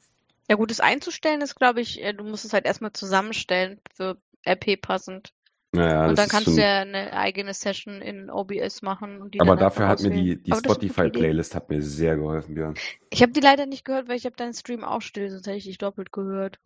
Ja, 0.48 0.56
gut, 0.56 0.70
das 0.70 0.80
einzustellen 0.80 1.42
ist, 1.42 1.54
glaube 1.54 1.80
ich, 1.80 2.02
äh, 2.02 2.12
du 2.12 2.24
musst 2.24 2.44
es 2.44 2.52
halt 2.52 2.66
erstmal 2.66 2.92
zusammenstellen 2.92 3.80
für 3.94 4.16
RP 4.46 4.80
passend. 4.80 5.32
Naja, 5.72 6.08
und 6.08 6.18
dann 6.18 6.28
kannst 6.28 6.46
schon, 6.46 6.56
du 6.56 6.62
ja 6.62 6.80
eine 6.80 7.12
eigene 7.12 7.54
Session 7.54 8.02
in 8.02 8.28
OBS 8.28 8.82
machen. 8.82 9.22
Und 9.22 9.34
die 9.34 9.40
aber 9.40 9.54
dafür 9.54 9.86
hat 9.86 10.02
mir 10.02 10.10
die, 10.10 10.42
die. 10.42 10.52
Spotify-Playlist 10.52 11.54
hat 11.54 11.70
mir 11.70 11.80
sehr 11.80 12.16
geholfen, 12.16 12.56
Björn. 12.56 12.74
Ich 13.10 13.22
habe 13.22 13.30
die 13.30 13.40
leider 13.40 13.66
nicht 13.66 13.84
gehört, 13.84 14.08
weil 14.08 14.16
ich 14.16 14.24
habe 14.24 14.34
deinen 14.34 14.54
Stream 14.54 14.82
auch 14.82 15.00
still, 15.00 15.30
sonst 15.30 15.46
hätte 15.46 15.58
ich 15.58 15.64
dich 15.64 15.78
doppelt 15.78 16.10
gehört. 16.10 16.58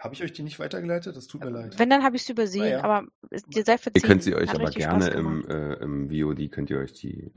Habe 0.00 0.14
ich 0.14 0.22
euch 0.22 0.32
die 0.32 0.42
nicht 0.42 0.58
weitergeleitet? 0.58 1.14
Das 1.16 1.26
tut 1.26 1.44
mir 1.44 1.50
leid. 1.50 1.78
Wenn, 1.78 1.90
dann 1.90 2.02
habe 2.02 2.16
ich 2.16 2.22
es 2.22 2.28
übersehen, 2.30 2.62
Naja. 2.62 2.82
aber 2.82 3.06
es- 3.30 3.42
dir 3.44 3.64
sei 3.64 3.72
Ihr 3.74 3.78
verziehen. 3.78 4.02
könnt 4.02 4.22
sie 4.22 4.34
euch 4.34 4.48
Hat 4.48 4.56
aber 4.58 4.70
gerne 4.70 5.08
im, 5.08 5.46
äh, 5.48 5.74
im 5.74 6.08
VOD 6.10 6.48
könnt 6.50 6.70
ihr 6.70 6.78
euch 6.78 6.92
die 6.94 7.30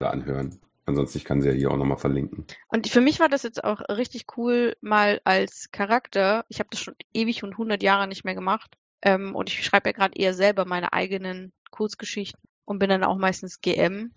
anhören. 0.00 0.58
Ansonsten 0.84 1.18
ich 1.18 1.24
kann 1.24 1.40
sie 1.42 1.48
ja 1.48 1.54
hier 1.54 1.70
auch 1.70 1.76
nochmal 1.76 1.96
verlinken. 1.98 2.44
Und 2.68 2.88
für 2.88 3.00
mich 3.00 3.20
war 3.20 3.28
das 3.28 3.44
jetzt 3.44 3.62
auch 3.62 3.80
richtig 3.88 4.26
cool, 4.36 4.74
mal 4.80 5.20
als 5.24 5.68
Charakter. 5.70 6.44
Ich 6.48 6.58
habe 6.58 6.70
das 6.72 6.80
schon 6.80 6.94
ewig 7.12 7.44
und 7.44 7.52
100 7.52 7.82
Jahre 7.82 8.08
nicht 8.08 8.24
mehr 8.24 8.34
gemacht. 8.34 8.74
Ähm, 9.02 9.34
und 9.36 9.48
ich 9.48 9.64
schreibe 9.64 9.88
ja 9.90 9.92
gerade 9.92 10.16
eher 10.18 10.34
selber 10.34 10.64
meine 10.64 10.92
eigenen 10.92 11.52
Kurzgeschichten 11.70 12.40
und 12.64 12.78
bin 12.80 12.90
dann 12.90 13.04
auch 13.04 13.16
meistens 13.16 13.60
GM. 13.60 14.12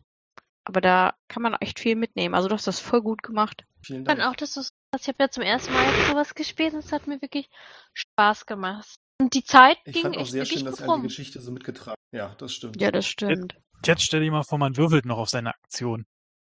Aber 0.65 0.81
da 0.81 1.13
kann 1.27 1.43
man 1.43 1.53
echt 1.55 1.79
viel 1.79 1.95
mitnehmen. 1.95 2.35
Also 2.35 2.47
du 2.49 2.55
hast 2.55 2.67
das 2.67 2.79
voll 2.79 3.01
gut 3.01 3.23
gemacht. 3.23 3.63
Vielen 3.81 4.03
Dann 4.03 4.17
Dank. 4.17 4.31
auch, 4.31 4.35
dass 4.35 4.53
du 4.53 4.61
ich 4.99 5.07
habe 5.07 5.17
ja 5.19 5.29
zum 5.29 5.43
ersten 5.43 5.73
Mal 5.73 5.83
jetzt 5.85 6.09
sowas 6.09 6.35
gespielt 6.35 6.73
und 6.73 6.79
es 6.79 6.91
hat 6.91 7.05
mir 7.07 7.21
wirklich 7.21 7.49
Spaß 7.93 8.45
gemacht. 8.45 8.95
Und 9.19 9.33
die 9.33 9.43
Zeit 9.43 9.77
Ich 9.85 9.93
ging 9.93 10.03
fand 10.03 10.17
auch 10.17 10.21
echt 10.21 10.31
sehr 10.31 10.45
schön, 10.45 10.65
dass 10.65 10.79
er 10.79 10.95
die. 10.95 11.01
Geschichte 11.03 11.41
so 11.41 11.51
mitgetragen 11.51 11.97
Ja, 12.11 12.33
das 12.37 12.53
stimmt. 12.53 12.81
Ja, 12.81 12.91
das 12.91 13.05
stimmt. 13.05 13.55
Jetzt 13.85 14.03
stell 14.03 14.21
dir 14.21 14.31
mal 14.31 14.43
vor, 14.43 14.57
man 14.57 14.77
würfelt 14.77 15.05
noch 15.05 15.17
auf 15.17 15.29
seine 15.29 15.49
Aktion. 15.53 16.05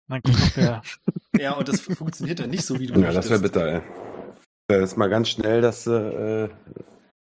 Dann 0.09 0.23
kommt 0.23 0.41
noch 0.41 0.51
der, 0.51 0.83
Ja, 1.39 1.53
und 1.53 1.69
das 1.69 1.81
funktioniert 1.81 2.41
dann 2.41 2.51
nicht 2.51 2.65
so, 2.65 2.79
wie 2.81 2.87
du 2.87 2.99
Ja, 2.99 3.13
das 3.13 3.29
wäre 3.29 3.41
möchtest. 3.41 3.53
bitter, 3.55 3.67
ey. 3.75 3.83
Das 4.69 4.91
ist 4.93 4.97
mal 4.97 5.09
ganz 5.09 5.29
schnell, 5.29 5.61
dass 5.61 5.87
äh, 5.87 6.49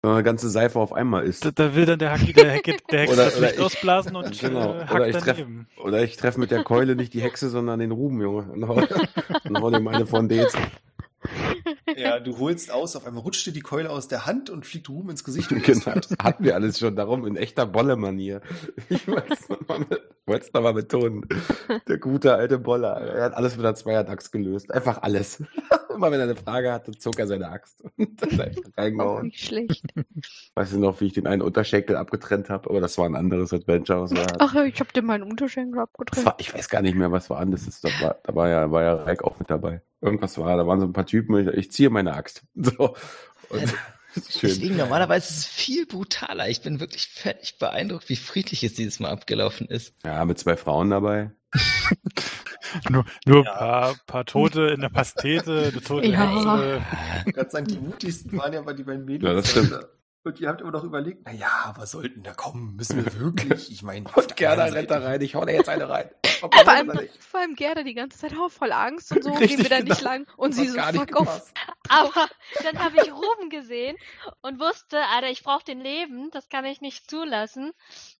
so 0.04 0.10
eine 0.10 0.22
ganze 0.22 0.50
Seife 0.50 0.78
auf 0.78 0.92
einmal 0.92 1.24
ist. 1.24 1.44
da, 1.44 1.50
da 1.50 1.74
will 1.74 1.86
dann 1.86 1.98
der 1.98 2.12
Hacki, 2.12 2.32
der 2.32 2.50
Hecke, 2.50 2.76
der 2.90 3.00
Hexe 3.00 3.14
Oder- 3.14 3.24
das 3.24 3.40
Licht 3.40 3.54
ich- 3.54 3.60
ausblasen 3.60 4.16
und 4.16 4.38
Genau. 4.38 4.74
äh, 4.74 4.86
Oder 4.94 5.08
ich 5.08 5.16
treff- 5.16 5.24
daneben. 5.26 5.66
Oder 5.82 6.02
ich 6.02 6.16
treffe 6.16 6.38
mit 6.40 6.50
der 6.50 6.62
Keule 6.62 6.94
nicht 6.96 7.14
die 7.14 7.22
Hexe, 7.22 7.48
sondern 7.48 7.80
den 7.80 7.90
Ruben, 7.90 8.20
Junge. 8.20 8.42
Und 8.52 8.68
hau, 8.68 8.74
und 8.74 9.60
hau 9.62 9.70
dem 9.70 9.88
eine 9.88 10.06
von 10.06 10.28
Dez. 10.28 10.52
Ja, 11.96 12.20
du 12.20 12.38
holst 12.38 12.70
aus, 12.70 12.96
auf 12.96 13.06
einmal 13.06 13.22
rutscht 13.22 13.46
dir 13.46 13.52
die 13.52 13.60
Keule 13.62 13.88
aus 13.88 14.08
der 14.08 14.26
Hand 14.26 14.50
und 14.50 14.66
fliegt 14.66 14.90
Ruhm 14.90 15.08
ins 15.08 15.24
Gesicht. 15.24 15.50
und 15.52 15.62
Genau, 15.64 15.92
hatten 16.22 16.44
wir 16.44 16.54
alles 16.54 16.78
schon 16.78 16.96
darum 16.96 17.26
in 17.26 17.36
echter 17.36 17.64
Bolle-Manier. 17.66 18.42
Ich 18.90 19.08
wollte 19.08 19.32
es 20.44 20.52
nochmal 20.52 20.74
betonen. 20.74 21.26
Der 21.88 21.98
gute 21.98 22.34
alte 22.34 22.58
Boller. 22.58 22.96
Er 22.98 23.24
hat 23.24 23.34
alles 23.34 23.56
mit 23.56 23.64
einer 23.64 23.74
Zweierdachs 23.74 24.30
gelöst. 24.30 24.72
Einfach 24.72 25.02
alles. 25.02 25.42
Immer 25.94 26.10
wenn 26.10 26.20
er 26.20 26.24
eine 26.24 26.36
Frage 26.36 26.72
hatte, 26.72 26.92
zog 26.92 27.18
er 27.18 27.26
seine 27.26 27.48
Axt 27.48 27.82
und 27.96 28.20
hat 28.20 28.32
Auch 28.32 28.76
reingehauen. 28.78 29.26
nicht 29.26 29.44
schlecht. 29.44 29.84
Weiß 30.54 30.72
ich 30.72 30.78
noch, 30.78 31.00
wie 31.00 31.06
ich 31.06 31.12
den 31.12 31.26
einen 31.26 31.42
Unterschenkel 31.42 31.96
abgetrennt 31.96 32.50
habe, 32.50 32.68
aber 32.70 32.80
das 32.80 32.98
war 32.98 33.06
ein 33.06 33.16
anderes 33.16 33.52
Adventure. 33.52 34.08
Ach, 34.38 34.54
ich 34.64 34.80
habe 34.80 34.92
dir 34.92 35.02
meinen 35.02 35.22
Unterschenkel 35.22 35.80
abgedrückt. 35.80 36.24
war, 36.26 36.36
ich 36.38 36.52
weiß 36.52 36.68
gar 36.68 36.82
nicht 36.82 36.96
mehr, 36.96 37.12
was 37.12 37.30
war 37.30 37.38
an. 37.38 37.50
Das 37.50 37.66
ist, 37.66 37.84
da 37.84 37.88
war, 38.00 38.16
da 38.22 38.34
war 38.34 38.48
ja, 38.48 38.70
war 38.70 38.82
ja 38.82 38.94
Reik 38.94 39.24
auch 39.24 39.38
mit 39.38 39.50
dabei. 39.50 39.82
Irgendwas 40.00 40.36
war, 40.38 40.56
da 40.56 40.66
waren 40.66 40.80
so 40.80 40.86
ein 40.86 40.92
paar 40.92 41.06
Typen, 41.06 41.48
ich, 41.48 41.54
ich 41.54 41.72
ziehe 41.72 41.90
meine 41.90 42.14
Axt. 42.14 42.42
So. 42.54 42.94
Und, 43.50 43.68
schön. 44.30 44.50
Deswegen, 44.50 44.76
normalerweise 44.76 45.28
ist 45.28 45.38
es 45.38 45.46
viel 45.46 45.86
brutaler. 45.86 46.48
Ich 46.48 46.62
bin 46.62 46.80
wirklich 46.80 47.08
völlig 47.08 47.58
beeindruckt, 47.58 48.08
wie 48.08 48.16
friedlich 48.16 48.64
es 48.64 48.74
dieses 48.74 49.00
Mal 49.00 49.10
abgelaufen 49.10 49.66
ist. 49.66 49.94
Ja, 50.04 50.24
mit 50.24 50.38
zwei 50.38 50.56
Frauen 50.56 50.90
dabei. 50.90 51.30
Nur, 52.90 53.04
nur 53.24 53.38
ein 53.38 53.44
paar, 53.44 53.94
paar 54.06 54.24
Tote 54.24 54.62
in 54.68 54.80
der 54.80 54.88
Pastete, 54.88 55.70
eine 55.72 55.80
tote 55.82 56.06
Ja. 56.08 56.26
Hexe. 56.26 56.82
Ich 57.26 57.34
kann 57.34 57.50
sagen, 57.50 57.66
die 57.66 57.78
mutigsten 57.78 58.36
waren 58.36 58.52
ja 58.52 58.62
bei 58.62 58.72
die 58.72 58.82
beiden 58.82 59.04
Mädels. 59.04 59.28
Ja, 59.28 59.34
das 59.34 59.50
stimmt. 59.50 59.86
Und 60.24 60.40
ihr 60.40 60.48
habt 60.48 60.62
immer 60.62 60.70
noch 60.70 60.84
überlegt, 60.84 61.26
naja, 61.26 61.50
aber 61.64 61.86
sollten 61.86 62.22
da 62.22 62.32
kommen? 62.32 62.76
Müssen 62.76 63.04
wir 63.04 63.20
wirklich? 63.20 63.70
Ich 63.70 63.82
meine, 63.82 64.06
Und 64.14 64.36
Gerda 64.36 64.64
rennt 64.64 64.90
da 64.90 64.98
rein, 64.98 65.20
ich 65.20 65.34
hau 65.34 65.44
da 65.44 65.52
jetzt 65.52 65.68
eine 65.68 65.88
rein. 65.88 66.08
Ob 66.40 66.54
Vor 66.54 66.66
allem, 66.66 66.90
vor 67.20 67.40
allem 67.40 67.54
Gerda 67.54 67.82
die 67.82 67.92
ganze 67.92 68.18
Zeit 68.18 68.32
auch 68.32 68.50
voll 68.50 68.72
Angst 68.72 69.12
und 69.12 69.22
so, 69.22 69.32
Richtig, 69.32 69.50
gehen 69.50 69.62
wir 69.64 69.68
da 69.68 69.80
nicht 69.80 69.98
genau. 69.98 70.10
lang. 70.10 70.26
Und 70.38 70.54
sie 70.54 70.66
so, 70.68 70.80
fuck 70.80 71.14
off. 71.20 71.52
Aber 71.90 72.26
dann 72.62 72.78
habe 72.82 72.96
ich 72.96 73.12
Ruben 73.12 73.50
gesehen 73.50 73.96
und 74.40 74.58
wusste, 74.58 74.98
Alter, 75.14 75.28
ich 75.28 75.42
brauche 75.42 75.64
den 75.64 75.80
Leben, 75.80 76.30
das 76.32 76.48
kann 76.48 76.64
ich 76.64 76.80
nicht 76.80 77.08
zulassen 77.10 77.72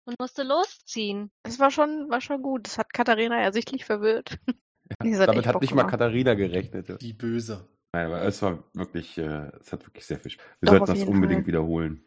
und 0.04 0.18
musste 0.18 0.42
losziehen. 0.42 1.30
Das 1.42 1.58
war 1.58 1.70
schon, 1.70 2.08
war 2.10 2.20
schon 2.20 2.42
gut. 2.42 2.66
Das 2.66 2.78
hat 2.78 2.92
Katharina 2.92 3.40
ersichtlich 3.40 3.84
verwirrt. 3.84 4.38
Die 5.02 5.16
hat 5.16 5.28
Damit 5.28 5.46
hat 5.46 5.54
Bock 5.54 5.62
nicht 5.62 5.74
mal 5.74 5.82
gemacht. 5.82 5.92
Katharina 5.92 6.34
gerechnet. 6.34 7.00
Die 7.00 7.12
Böse. 7.14 7.66
Nein, 7.92 8.06
aber 8.06 8.22
es 8.22 8.42
war 8.42 8.64
wirklich, 8.74 9.16
äh, 9.18 9.50
es 9.60 9.72
hat 9.72 9.86
wirklich 9.86 10.04
sehr 10.04 10.18
viel 10.18 10.32
Spaß. 10.32 10.44
Wir 10.60 10.66
Doch, 10.66 10.86
sollten 10.86 11.00
das 11.00 11.08
unbedingt 11.08 11.42
Fall. 11.42 11.46
wiederholen. 11.46 12.04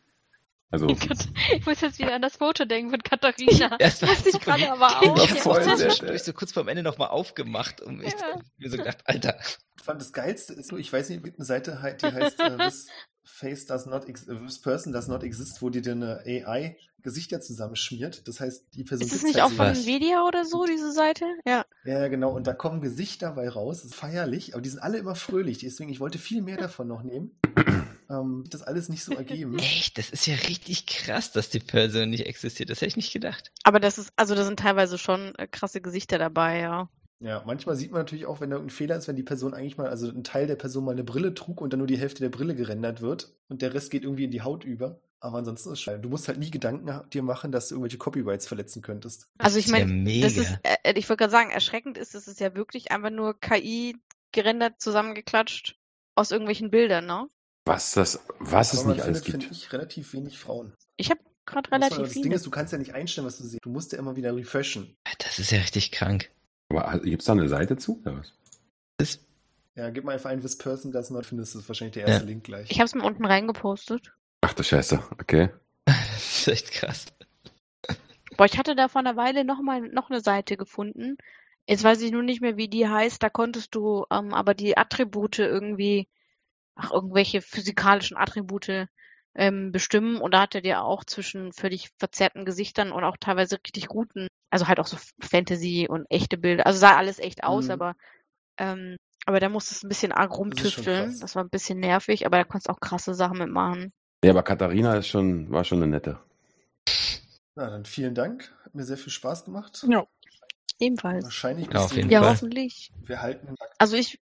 Also, 0.70 0.88
Ich 0.88 1.66
muss 1.66 1.80
jetzt 1.82 1.98
wieder 2.00 2.14
an 2.16 2.22
das 2.22 2.36
Foto 2.38 2.66
denken 2.66 2.92
von 2.92 3.02
Katharina. 3.02 3.78
Das 3.80 4.02
war 4.02 4.10
Wusste 4.10 4.30
ich 4.30 4.40
gerade 4.40 4.72
aber 4.72 4.88
Ich 5.02 5.10
auch. 5.10 5.30
habe 5.30 5.40
voll 5.40 5.62
auch 5.62 5.78
sehr 5.78 5.90
zwischendurch 5.90 6.24
so 6.24 6.34
kurz 6.34 6.52
vorm 6.52 6.68
Ende 6.68 6.84
nochmal 6.84 7.10
aufgemacht 7.10 7.82
und 7.82 8.02
ich 8.04 8.12
Ja. 8.14 8.40
mir 8.58 8.70
so 8.70 8.78
gedacht, 8.78 9.00
Alter, 9.06 9.38
Ich 9.78 9.84
fand 9.84 10.02
das 10.02 10.12
Geilste 10.12 10.54
ist 10.54 10.72
ich 10.74 10.92
weiß 10.92 11.10
nicht, 11.10 11.24
eine 11.24 11.46
Seite, 11.46 11.82
halt, 11.82 12.02
die 12.02 12.08
heißt 12.08 12.40
äh, 12.42 12.58
This 12.58 12.88
Face 13.24 13.66
does 13.66 13.86
not 13.86 14.08
ex 14.10 14.28
äh, 14.28 14.36
This 14.36 14.60
Person 14.62 14.92
does 14.94 15.08
not 15.08 15.24
exist, 15.24 15.62
wo 15.62 15.70
dir 15.70 15.90
eine 15.92 16.22
AI 16.26 16.78
Gesichter 17.04 17.40
zusammenschmiert. 17.40 18.28
Das 18.28 18.40
heißt, 18.42 18.66
die 18.74 18.84
Person 18.84 19.06
Ist 19.08 19.14
es 19.14 19.22
sitzt 19.22 19.36
nicht 19.36 19.42
halt 19.42 19.54
auch 19.54 19.56
von? 19.56 19.68
Nvidia 19.68 20.24
oder 20.24 20.44
so, 20.44 20.66
diese 20.66 20.92
Seite? 20.92 21.26
Ja. 21.46 21.64
Ja, 21.86 22.08
genau. 22.10 22.32
Und 22.32 22.48
da 22.48 22.54
kommen 22.54 22.82
Gesichter 22.82 23.32
bei 23.32 23.48
raus. 23.48 23.78
Das 23.84 23.92
ist 23.92 23.96
feierlich, 23.96 24.54
aber 24.54 24.62
die 24.62 24.70
sind 24.70 24.80
alle 24.80 24.98
immer 24.98 25.16
fröhlich. 25.16 25.60
Deswegen, 25.60 25.90
ich 25.90 26.00
wollte 26.02 26.18
viel 26.18 26.42
mehr 26.42 26.58
davon 26.58 26.88
noch 26.88 27.04
nehmen. 27.04 27.40
Ähm, 28.10 28.46
das 28.50 28.62
alles 28.62 28.90
nicht 28.90 29.04
so 29.04 29.14
ergeben. 29.14 29.58
echt, 29.60 29.98
das 29.98 30.10
ist 30.10 30.26
ja 30.28 30.36
richtig 30.36 30.86
krass, 30.86 31.32
dass 31.32 31.50
die 31.50 31.60
Person 31.60 32.10
nicht 32.10 32.26
existiert. 32.26 32.70
Das 32.70 32.78
hätte 32.80 32.90
ich 32.90 32.96
nicht 32.98 33.14
gedacht. 33.14 33.52
Aber 33.64 33.80
das 33.80 33.98
ist, 33.98 34.12
also 34.16 34.36
da 34.36 34.44
sind 34.44 34.60
teilweise 34.60 34.98
schon 34.98 35.36
äh, 35.36 35.48
krasse 35.48 35.82
Gesichter 35.82 36.18
dabei, 36.18 36.60
ja. 36.60 36.90
Ja, 37.20 37.44
manchmal 37.46 37.76
sieht 37.76 37.92
man 37.92 38.02
natürlich 38.02 38.28
auch, 38.28 38.42
wenn 38.42 38.52
da 38.52 38.58
irgendein 38.58 38.76
Fehler 38.76 38.96
ist, 38.96 39.08
wenn 39.08 39.16
die 39.16 39.24
Person 39.24 39.54
eigentlich 39.54 39.78
mal, 39.78 39.90
also 39.90 40.08
ein 40.08 40.24
Teil 40.24 40.46
der 40.46 40.56
Person 40.56 40.86
mal 40.86 40.92
eine 40.92 41.04
Brille 41.04 41.34
trug 41.34 41.62
und 41.62 41.74
dann 41.74 41.80
nur 41.80 41.88
die 41.88 41.98
Hälfte 41.98 42.22
der 42.22 42.30
Brille 42.30 42.56
gerendert 42.56 43.02
wird 43.02 43.36
und 43.50 43.62
der 43.62 43.74
Rest 43.74 43.90
geht 43.90 44.04
irgendwie 44.04 44.26
in 44.26 44.32
die 44.32 44.42
Haut 44.42 44.64
über. 44.64 45.00
Aber 45.20 45.40
ansonsten 45.40 45.70
ist 45.70 45.80
es 45.80 45.82
scheiße. 45.82 46.00
Du 46.00 46.10
musst 46.10 46.28
halt 46.28 46.38
nie 46.38 46.52
Gedanken 46.52 47.10
dir 47.10 47.24
machen, 47.24 47.52
dass 47.52 47.70
du 47.70 47.76
irgendwelche 47.76 47.98
Copyrights 47.98 48.46
verletzen 48.46 48.84
könntest. 48.84 49.28
Also 49.40 49.58
ich 49.58 49.66
ist 49.66 49.72
ja 49.72 49.80
meine, 49.80 49.92
mega. 49.92 50.28
das 50.28 50.38
ist, 50.38 50.60
äh, 50.62 50.94
ich 50.94 51.10
würde 51.10 51.18
gerade 51.18 51.32
sagen, 51.32 51.50
erschreckend 51.50 51.98
ist, 51.98 52.14
es 52.14 52.28
ist 52.28 52.40
ja 52.40 52.54
wirklich 52.54 52.92
einfach 52.92 53.10
nur 53.10 53.40
KI 53.40 53.98
gerendert, 54.32 54.80
zusammengeklatscht 54.80 55.76
aus 56.14 56.30
irgendwelchen 56.30 56.70
Bildern, 56.70 57.08
ne? 57.08 57.28
Was 57.68 57.92
das, 57.92 58.20
was 58.40 58.74
es 58.74 58.80
Aber 58.80 58.88
man 58.90 58.96
nicht 58.98 59.06
alles 59.06 59.20
findet, 59.24 59.42
gibt. 59.42 59.44
finde 59.44 59.66
ich, 59.66 59.74
relativ 59.74 60.14
wenig 60.14 60.40
Frauen. 60.40 60.74
Ich 60.96 61.10
habe 61.12 61.20
gerade 61.46 61.70
Muss 61.70 61.72
man- 61.72 61.84
relativ 61.84 62.04
das 62.06 62.14
Ding 62.14 62.24
viele. 62.24 62.36
ist, 62.36 62.46
du 62.46 62.50
kannst 62.50 62.72
ja 62.74 62.80
nicht 62.80 62.94
einstellen, 62.94 63.28
was 63.28 63.38
du 63.38 63.44
siehst. 63.44 63.64
Du 63.64 63.70
musst 63.70 63.92
ja 63.92 64.00
immer 64.00 64.16
wieder 64.16 64.36
refreshen. 64.36 64.96
Das 65.20 65.40
ist 65.40 65.52
ja 65.52 65.60
richtig 65.60 65.92
krank. 65.92 66.30
Aber 66.70 67.00
gibt 67.00 67.22
es 67.22 67.26
da 67.28 67.34
eine 67.34 67.48
Seite 67.50 67.78
zu? 67.78 68.00
Oder 68.02 68.18
was? 68.18 68.34
Das, 68.98 69.20
Ja, 69.76 69.90
gib 69.92 70.04
mal 70.06 70.14
einfach 70.14 70.30
ein, 70.32 70.42
this 70.42 70.58
person 70.58 70.92
does 70.92 71.10
not, 71.12 71.26
findest 71.26 71.54
du 71.56 71.68
wahrscheinlich 71.68 71.94
der 71.94 72.08
erste 72.08 72.24
Ja. 72.24 72.28
Link 72.30 72.44
gleich. 72.44 72.70
Ich 72.72 72.80
habe 72.80 72.86
es 72.86 72.96
mal 72.96 73.06
unten 73.06 73.26
reingepostet. 73.26 74.12
Ach 74.42 74.54
du 74.54 74.64
Scheiße, 74.64 75.02
okay. 75.20 75.50
das 75.86 76.40
ist 76.40 76.48
echt 76.48 76.72
krass. 76.72 77.06
Boah, 78.36 78.46
ich 78.46 78.58
hatte 78.58 78.76
da 78.76 78.88
vor 78.88 79.00
einer 79.00 79.16
Weile 79.16 79.46
noch 79.46 79.62
mal 79.62 79.82
noch 79.82 80.10
eine 80.10 80.22
Seite 80.22 80.58
gefunden. 80.58 81.18
Jetzt 81.68 81.84
weiß 81.84 82.02
ich 82.02 82.12
nur 82.12 82.24
nicht 82.24 82.42
mehr, 82.42 82.56
wie 82.58 82.68
die 82.68 82.88
heißt. 82.88 83.22
Da 83.22 83.30
konntest 83.30 83.74
du 83.76 84.06
ähm, 84.12 84.34
aber 84.34 84.54
die 84.54 84.78
Attribute 84.78 85.40
irgendwie, 85.40 86.08
ach, 86.78 86.92
irgendwelche 86.92 87.42
physikalischen 87.42 88.18
Attribute 88.18 88.88
ähm, 89.36 89.72
bestimmen. 89.72 90.18
Und 90.22 90.34
da 90.34 90.42
hat 90.42 90.56
er 90.56 90.62
dir 90.62 90.84
auch 90.84 91.04
zwischen 91.04 91.54
völlig 91.54 91.90
verzerrten 92.00 92.46
Gesichtern 92.46 92.92
und 92.92 93.04
auch 93.04 93.18
teilweise 93.20 93.58
richtig 93.58 93.88
guten, 93.88 94.28
also 94.50 94.68
halt 94.68 94.80
auch 94.80 94.88
so 94.88 94.98
Fantasy 95.22 95.88
und 95.90 96.06
echte 96.10 96.38
Bilder. 96.38 96.66
Also 96.66 96.80
sah 96.80 96.96
alles 96.96 97.20
echt 97.20 97.44
aus, 97.44 97.66
Mhm. 97.66 97.72
aber 97.72 97.96
ähm, 98.58 98.96
aber 99.26 99.40
da 99.42 99.50
musstest 99.50 99.84
du 99.84 99.88
ein 99.88 99.90
bisschen 99.90 100.12
arg 100.14 100.30
Das 100.30 100.38
rumtüfteln. 100.40 101.10
krass. 101.10 101.20
Das 101.20 101.36
war 101.36 101.44
ein 101.44 101.50
bisschen 101.50 101.80
nervig, 101.80 102.26
aber 102.26 102.38
da 102.38 102.44
konntest 102.46 102.70
du 102.70 102.72
auch 102.72 102.80
krasse 102.80 103.14
Sachen 103.14 103.40
mitmachen. 103.40 103.92
Ja, 104.24 104.32
aber 104.32 104.42
Katharina 104.44 104.96
ist 104.96 105.08
schon, 105.08 105.52
war 105.52 105.64
schon 105.66 105.80
eine 105.84 105.92
nette. 105.92 106.20
Na, 107.56 107.70
dann 107.70 107.86
vielen 107.86 108.16
Dank. 108.16 108.54
Hat 108.64 108.74
mir 108.74 108.84
sehr 108.84 108.98
viel 108.98 109.12
Spaß 109.12 109.46
gemacht. 109.46 109.86
Ja. 109.88 110.06
Ebenfalls. 110.80 111.24
Wahrscheinlich 111.24 111.68
Ja, 111.68 111.84
auf 111.84 111.92
jeden 111.92 112.10
demnächst. 112.10 112.12
Ja, 112.14 112.20
Fall. 112.22 112.30
hoffentlich. 112.32 112.92
Wir 113.06 113.22
halten. 113.22 113.56
Also 113.80 113.96
ich, 113.98 114.20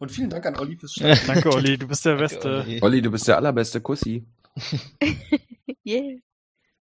Und 0.00 0.10
vielen 0.10 0.30
Dank 0.30 0.46
an 0.46 0.56
Olli 0.58 0.76
fürs 0.76 0.94
Schreiben. 0.94 1.20
Danke, 1.26 1.52
Olli, 1.52 1.78
du 1.78 1.86
bist 1.86 2.04
der 2.04 2.16
Danke, 2.16 2.34
Beste. 2.34 2.58
Olli. 2.60 2.82
Olli, 2.82 3.02
du 3.02 3.10
bist 3.10 3.28
der 3.28 3.36
allerbeste 3.36 3.80
Kussi. 3.80 4.24
yeah. 5.84 6.18